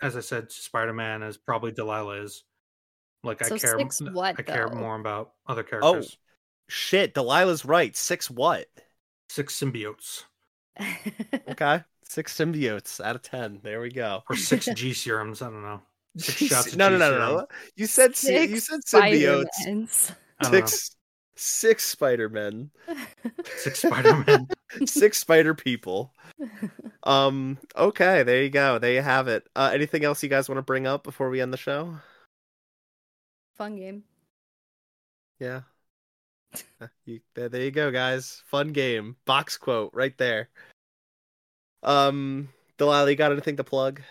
as 0.01 0.17
I 0.17 0.19
said, 0.19 0.49
to 0.49 0.55
Spider 0.55 0.93
Man 0.93 1.23
as 1.23 1.37
probably 1.37 1.71
Delaila 1.71 2.23
is. 2.23 2.43
Like 3.23 3.41
So 3.43 3.55
I 3.55 3.59
care, 3.59 3.79
six 3.79 4.01
what, 4.01 4.35
I 4.37 4.43
care 4.43 4.69
more 4.69 4.99
about 4.99 5.31
other 5.47 5.63
characters. 5.63 5.87
oh, 5.87 5.93
characters. 5.93 6.17
shit. 6.69 7.13
Delaila's 7.13 7.65
right. 7.65 7.95
Six 7.95 8.29
what? 8.29 8.67
Six 9.29 9.57
symbiotes 9.59 10.23
Okay. 11.49 11.83
Six 12.03 12.37
symbiotes 12.37 13.03
out 13.03 13.15
of 13.15 13.21
10. 13.21 13.61
There 13.63 13.81
we 13.81 13.89
go. 13.91 14.23
or 14.29 14.35
six 14.35 14.65
G 14.73 14.93
serums. 14.93 15.41
I 15.41 15.47
don't 15.49 15.61
know. 15.61 15.81
Six 16.17 16.43
shots 16.45 16.73
of 16.73 16.77
no, 16.77 16.89
no, 16.89 16.95
G 16.95 16.99
no, 16.99 17.11
no, 17.11 17.17
serum. 17.17 17.35
no. 17.37 17.47
You 17.75 17.87
said 17.87 18.15
six 18.15 18.51
you 18.51 18.59
said 18.59 18.81
symbiotes. 18.85 19.45
Spider-Mans. 19.53 20.11
I 20.39 20.43
don't 20.43 20.59
know. 20.59 20.67
Six 20.67 20.96
six 21.37 21.85
Spider-Men. 21.85 22.71
Six 23.57 23.79
Spider-Men. 23.79 24.47
six 24.85 25.17
spider 25.17 25.53
people. 25.55 26.13
Um 27.03 27.57
okay, 27.75 28.23
there 28.23 28.43
you 28.43 28.49
go. 28.49 28.79
There 28.79 28.91
you 28.93 29.01
have 29.01 29.27
it. 29.27 29.47
Uh 29.55 29.71
anything 29.73 30.03
else 30.03 30.21
you 30.21 30.29
guys 30.29 30.49
want 30.49 30.57
to 30.57 30.63
bring 30.63 30.85
up 30.85 31.03
before 31.03 31.29
we 31.29 31.41
end 31.41 31.53
the 31.53 31.57
show? 31.57 31.95
Fun 33.55 33.75
game. 33.77 34.03
Yeah. 35.39 35.61
Uh, 36.81 36.87
You, 37.05 37.19
there, 37.35 37.49
there 37.49 37.61
you 37.61 37.71
go, 37.71 37.91
guys. 37.91 38.41
Fun 38.47 38.69
game. 38.69 39.15
Box 39.25 39.57
quote 39.57 39.91
right 39.93 40.17
there. 40.17 40.49
Um 41.83 42.49
Delaila, 42.77 43.09
you 43.09 43.15
got 43.15 43.31
anything 43.31 43.57
to 43.57 43.63
plug? 43.63 44.01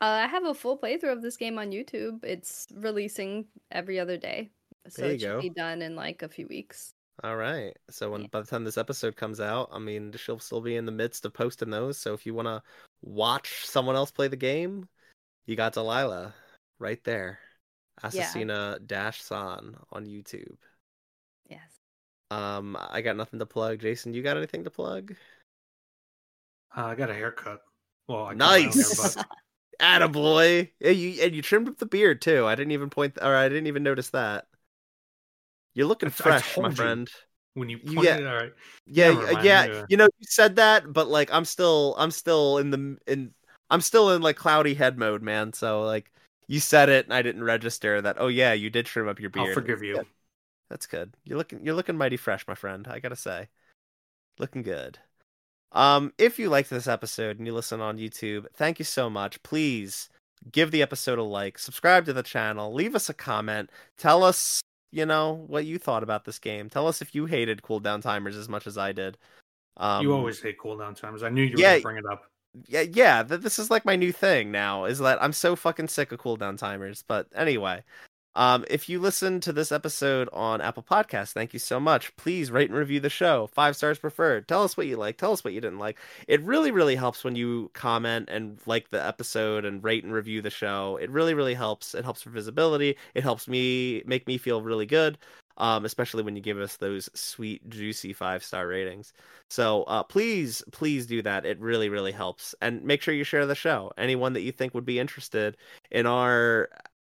Uh, 0.00 0.24
I 0.24 0.26
have 0.26 0.44
a 0.44 0.54
full 0.54 0.78
playthrough 0.78 1.12
of 1.12 1.22
this 1.22 1.36
game 1.36 1.58
on 1.58 1.70
YouTube. 1.70 2.22
It's 2.22 2.66
releasing 2.74 3.46
every 3.70 3.98
other 3.98 4.16
day, 4.18 4.50
so 4.88 5.02
There 5.02 5.10
you 5.10 5.16
it 5.16 5.20
should 5.20 5.26
go. 5.28 5.40
be 5.42 5.50
done 5.50 5.82
in 5.82 5.94
like 5.96 6.22
a 6.22 6.28
few 6.28 6.46
weeks. 6.46 6.90
All 7.24 7.36
right. 7.36 7.76
So 7.90 8.10
when 8.10 8.22
Yeah. 8.22 8.26
by 8.30 8.40
the 8.40 8.46
time 8.46 8.64
this 8.64 8.76
episode 8.78 9.16
comes 9.16 9.40
out, 9.40 9.70
I 9.72 9.78
mean 9.78 10.12
she'll 10.16 10.38
still 10.38 10.60
be 10.60 10.76
in 10.76 10.84
the 10.86 10.92
midst 10.92 11.24
of 11.24 11.32
posting 11.32 11.70
those. 11.70 11.96
So 11.98 12.12
if 12.14 12.26
you 12.26 12.34
want 12.34 12.46
to 12.46 12.62
watch 13.02 13.64
someone 13.66 13.96
else 13.96 14.10
play 14.10 14.28
the 14.28 14.36
game, 14.36 14.88
you 15.46 15.56
got 15.56 15.74
Delaila 15.74 16.32
right 16.78 17.02
there. 17.04 17.38
Assassina 18.02 18.86
Dash 18.86 19.22
San 19.22 19.76
on 19.90 20.04
YouTube. 20.06 20.56
Yes. 21.48 21.62
Um, 22.30 22.76
I 22.78 23.00
got 23.00 23.16
nothing 23.16 23.38
to 23.38 23.46
plug. 23.46 23.78
Jason, 23.80 24.12
you 24.12 24.22
got 24.22 24.36
anything 24.36 24.64
to 24.64 24.70
plug? 24.70 25.14
Uh, 26.76 26.84
I 26.86 26.94
got 26.94 27.08
a 27.08 27.14
haircut. 27.14 27.62
Well, 28.08 28.26
I 28.26 28.34
cut 28.34 28.38
my 28.38 28.44
own 28.56 28.60
hair, 28.60 28.66
Nice. 28.66 29.14
but 29.14 29.26
Attaboy. 29.80 30.70
Yeah, 30.80 30.90
you 30.90 31.22
and 31.22 31.34
you 31.34 31.40
trimmed 31.42 31.68
up 31.68 31.78
the 31.78 31.86
beard 31.86 32.20
too. 32.20 32.46
I 32.46 32.54
didn't 32.54 32.72
even 32.72 32.90
point 32.90 33.18
or 33.22 33.34
I 33.34 33.48
didn't 33.48 33.66
even 33.68 33.82
notice 33.82 34.10
that. 34.10 34.46
You're 35.76 35.86
looking 35.86 36.08
I 36.08 36.10
t- 36.10 36.16
I 36.24 36.40
fresh, 36.40 36.58
my 36.58 36.70
you. 36.70 36.74
friend. 36.74 37.10
when 37.54 37.68
you 37.68 37.78
pointed 37.78 38.02
get- 38.02 38.20
it, 38.20 38.26
all 38.26 38.34
right. 38.34 38.52
Yeah, 38.86 39.40
yeah. 39.42 39.66
yeah. 39.66 39.84
You 39.88 39.96
know, 39.98 40.08
you 40.18 40.26
said 40.26 40.56
that, 40.56 40.92
but 40.92 41.06
like, 41.06 41.32
I'm 41.32 41.44
still, 41.44 41.94
I'm 41.98 42.10
still 42.10 42.58
in 42.58 42.70
the 42.70 42.96
in, 43.06 43.32
I'm 43.70 43.80
still 43.80 44.10
in 44.10 44.22
like 44.22 44.36
cloudy 44.36 44.74
head 44.74 44.98
mode, 44.98 45.22
man. 45.22 45.52
So 45.52 45.82
like, 45.82 46.10
you 46.48 46.60
said 46.60 46.88
it, 46.88 47.04
and 47.04 47.14
I 47.14 47.22
didn't 47.22 47.44
register 47.44 48.00
that. 48.00 48.16
Oh 48.18 48.28
yeah, 48.28 48.54
you 48.54 48.70
did 48.70 48.86
trim 48.86 49.06
up 49.06 49.20
your 49.20 49.30
beard. 49.30 49.48
I'll 49.48 49.54
forgive 49.54 49.82
you. 49.82 50.04
That's 50.70 50.86
good. 50.86 51.12
You're 51.24 51.38
looking, 51.38 51.64
you're 51.64 51.74
looking 51.74 51.96
mighty 51.96 52.16
fresh, 52.16 52.46
my 52.48 52.54
friend. 52.54 52.88
I 52.90 52.98
gotta 52.98 53.14
say, 53.14 53.48
looking 54.38 54.62
good. 54.62 54.98
Um, 55.72 56.12
if 56.16 56.38
you 56.38 56.48
liked 56.48 56.70
this 56.70 56.86
episode 56.86 57.38
and 57.38 57.46
you 57.46 57.52
listen 57.52 57.80
on 57.80 57.98
YouTube, 57.98 58.46
thank 58.54 58.78
you 58.78 58.84
so 58.84 59.10
much. 59.10 59.42
Please 59.42 60.08
give 60.50 60.70
the 60.70 60.82
episode 60.82 61.18
a 61.18 61.22
like, 61.22 61.58
subscribe 61.58 62.06
to 62.06 62.12
the 62.12 62.22
channel, 62.22 62.72
leave 62.72 62.94
us 62.94 63.08
a 63.08 63.14
comment, 63.14 63.70
tell 63.98 64.22
us, 64.22 64.60
you 64.90 65.06
know, 65.06 65.44
what 65.46 65.66
you 65.66 65.78
thought 65.78 66.02
about 66.02 66.24
this 66.24 66.38
game. 66.38 66.68
Tell 66.68 66.86
us 66.86 67.02
if 67.02 67.14
you 67.14 67.26
hated 67.26 67.62
cooldown 67.62 68.02
timers 68.02 68.36
as 68.36 68.48
much 68.48 68.66
as 68.66 68.78
I 68.78 68.92
did. 68.92 69.18
Um, 69.76 70.02
you 70.02 70.12
always 70.12 70.40
hate 70.40 70.58
cooldown 70.58 70.98
timers. 70.98 71.22
I 71.22 71.28
knew 71.28 71.42
you 71.42 71.52
were 71.52 71.60
yeah, 71.60 71.70
going 71.72 71.80
to 71.80 71.82
bring 71.82 71.96
it 71.98 72.06
up. 72.10 72.30
yeah, 72.66 72.80
yeah, 72.80 73.22
th- 73.22 73.40
this 73.40 73.58
is 73.58 73.70
like 73.70 73.84
my 73.84 73.96
new 73.96 74.12
thing 74.12 74.50
now. 74.50 74.84
Is 74.84 74.98
that 75.00 75.22
I'm 75.22 75.32
so 75.32 75.56
fucking 75.56 75.88
sick 75.88 76.12
of 76.12 76.20
cooldown 76.20 76.56
timers. 76.56 77.04
But 77.06 77.28
anyway, 77.34 77.84
um, 78.36 78.66
if 78.68 78.86
you 78.86 79.00
listen 79.00 79.40
to 79.40 79.52
this 79.52 79.72
episode 79.72 80.28
on 80.30 80.60
Apple 80.60 80.82
Podcasts, 80.82 81.32
thank 81.32 81.54
you 81.54 81.58
so 81.58 81.80
much. 81.80 82.14
Please 82.16 82.50
rate 82.50 82.68
and 82.68 82.78
review 82.78 83.00
the 83.00 83.08
show. 83.08 83.48
Five 83.54 83.76
stars 83.76 83.98
preferred. 83.98 84.46
Tell 84.46 84.62
us 84.62 84.76
what 84.76 84.86
you 84.86 84.98
like. 84.98 85.16
Tell 85.16 85.32
us 85.32 85.42
what 85.42 85.54
you 85.54 85.60
didn't 85.62 85.78
like. 85.78 85.98
It 86.28 86.42
really, 86.42 86.70
really 86.70 86.96
helps 86.96 87.24
when 87.24 87.34
you 87.34 87.70
comment 87.72 88.28
and 88.30 88.60
like 88.66 88.90
the 88.90 89.04
episode 89.04 89.64
and 89.64 89.82
rate 89.82 90.04
and 90.04 90.12
review 90.12 90.42
the 90.42 90.50
show. 90.50 90.98
It 91.00 91.10
really, 91.10 91.32
really 91.32 91.54
helps. 91.54 91.94
It 91.94 92.04
helps 92.04 92.20
for 92.20 92.28
visibility. 92.28 92.96
It 93.14 93.22
helps 93.22 93.48
me 93.48 94.02
make 94.04 94.26
me 94.26 94.36
feel 94.36 94.60
really 94.60 94.86
good. 94.86 95.16
Um, 95.58 95.86
especially 95.86 96.22
when 96.22 96.36
you 96.36 96.42
give 96.42 96.58
us 96.58 96.76
those 96.76 97.08
sweet, 97.14 97.66
juicy 97.70 98.12
five 98.12 98.44
star 98.44 98.68
ratings. 98.68 99.14
So 99.48 99.84
uh, 99.84 100.02
please, 100.02 100.62
please 100.72 101.06
do 101.06 101.22
that. 101.22 101.46
It 101.46 101.58
really, 101.58 101.88
really 101.88 102.12
helps. 102.12 102.54
And 102.60 102.84
make 102.84 103.00
sure 103.00 103.14
you 103.14 103.24
share 103.24 103.46
the 103.46 103.54
show. 103.54 103.90
Anyone 103.96 104.34
that 104.34 104.42
you 104.42 104.52
think 104.52 104.74
would 104.74 104.84
be 104.84 104.98
interested 104.98 105.56
in 105.90 106.04
our 106.04 106.68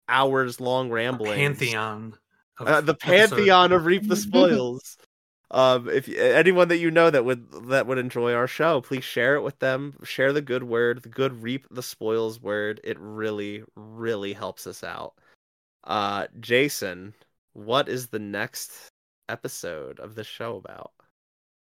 hours 0.08 0.60
long 0.60 0.90
rambling 0.90 1.36
Pantheon. 1.38 2.14
of 2.58 2.66
uh, 2.66 2.80
the 2.80 2.94
pantheon 2.94 3.72
of 3.72 3.84
reap 3.86 4.06
the 4.08 4.16
spoils. 4.16 4.96
Um 5.50 5.88
if 5.88 6.08
anyone 6.08 6.68
that 6.68 6.78
you 6.78 6.90
know 6.90 7.08
that 7.10 7.24
would 7.24 7.68
that 7.68 7.86
would 7.86 7.98
enjoy 7.98 8.32
our 8.32 8.48
show 8.48 8.80
please 8.80 9.04
share 9.04 9.36
it 9.36 9.42
with 9.42 9.58
them. 9.60 9.94
Share 10.04 10.32
the 10.32 10.42
good 10.42 10.64
word 10.64 11.02
the 11.02 11.08
good 11.08 11.42
reap 11.42 11.66
the 11.70 11.82
spoils 11.82 12.40
word. 12.40 12.80
It 12.82 12.98
really 12.98 13.62
really 13.76 14.32
helps 14.32 14.66
us 14.66 14.82
out. 14.82 15.14
Uh 15.84 16.26
jason 16.40 17.14
what 17.52 17.88
is 17.88 18.08
the 18.08 18.18
next 18.18 18.72
episode 19.28 19.98
of 20.00 20.14
the 20.14 20.24
show 20.24 20.56
about? 20.56 20.92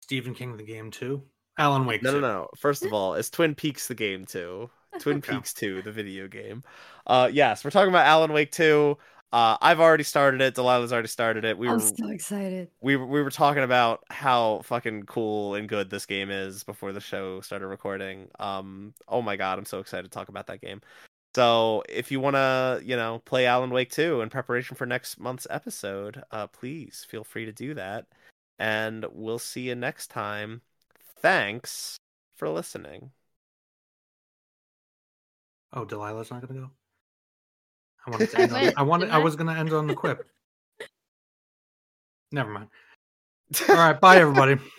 Stephen 0.00 0.34
King 0.34 0.56
the 0.56 0.62
game 0.62 0.90
too. 0.90 1.22
Alan 1.58 1.84
Wake. 1.86 2.02
no 2.02 2.12
no 2.12 2.20
no. 2.20 2.48
First 2.56 2.84
of 2.84 2.92
all 2.92 3.14
is 3.14 3.28
twin 3.30 3.54
peaks 3.54 3.88
the 3.88 3.94
game 3.94 4.24
too 4.24 4.70
twin 5.00 5.20
peaks 5.20 5.52
2 5.52 5.82
the 5.82 5.92
video 5.92 6.28
game 6.28 6.62
uh 7.06 7.28
yes 7.32 7.64
we're 7.64 7.70
talking 7.70 7.88
about 7.88 8.06
alan 8.06 8.32
wake 8.32 8.50
2 8.52 8.96
uh 9.32 9.56
i've 9.60 9.80
already 9.80 10.04
started 10.04 10.40
it 10.40 10.54
delaila's 10.54 10.92
already 10.92 11.08
started 11.08 11.44
it 11.44 11.58
we 11.58 11.68
I'm 11.68 11.74
were 11.74 11.80
so 11.80 12.08
excited. 12.08 12.68
we 12.80 12.96
we 12.96 13.22
were 13.22 13.30
talking 13.30 13.62
about 13.62 14.04
how 14.10 14.60
fucking 14.64 15.04
cool 15.04 15.54
and 15.54 15.68
good 15.68 15.90
this 15.90 16.06
game 16.06 16.30
is 16.30 16.64
before 16.64 16.92
the 16.92 17.00
show 17.00 17.40
started 17.40 17.66
recording. 17.66 18.28
Um, 18.38 18.94
oh 19.08 19.22
my 19.22 19.36
god, 19.36 19.58
I'm 19.58 19.64
so 19.64 19.78
excited 19.80 20.04
to 20.04 20.10
talk 20.10 20.28
about 20.28 20.46
that 20.48 20.60
game. 20.60 20.80
So 21.34 21.82
if 21.88 22.10
you 22.10 22.18
want 22.18 22.36
to, 22.36 22.80
you 22.82 22.96
know, 22.96 23.20
play 23.26 23.44
Alan 23.46 23.70
Wake 23.70 23.90
2 23.90 24.22
in 24.22 24.30
preparation 24.30 24.74
for 24.74 24.86
next 24.86 25.20
month's 25.20 25.46
episode, 25.50 26.22
uh, 26.30 26.46
please 26.46 27.04
feel 27.06 27.24
free 27.24 27.44
to 27.44 27.52
do 27.52 27.74
that. 27.74 28.06
And 28.58 29.04
we'll 29.12 29.38
see 29.38 29.68
you 29.68 29.74
next 29.74 30.08
time. 30.08 30.62
Thanks 31.20 31.98
for 32.36 32.48
listening. 32.48 33.10
Oh, 35.76 35.84
Delaila's 35.84 36.30
not 36.30 36.40
gonna 36.40 36.60
go. 36.60 36.70
I 38.06 38.10
wanted 38.10 38.30
to 38.30 38.38
end 38.40 38.52
on, 38.52 38.72
I 38.76 38.82
wanted. 38.82 39.10
I 39.10 39.16
I? 39.16 39.18
was 39.18 39.36
gonna 39.36 39.54
end 39.54 39.72
on 39.74 39.86
the 39.86 39.94
quip. 39.94 40.26
Never 42.32 42.50
mind. 42.50 42.68
All 43.68 43.76
right. 43.76 44.00
Bye, 44.00 44.16
everybody. 44.16 44.56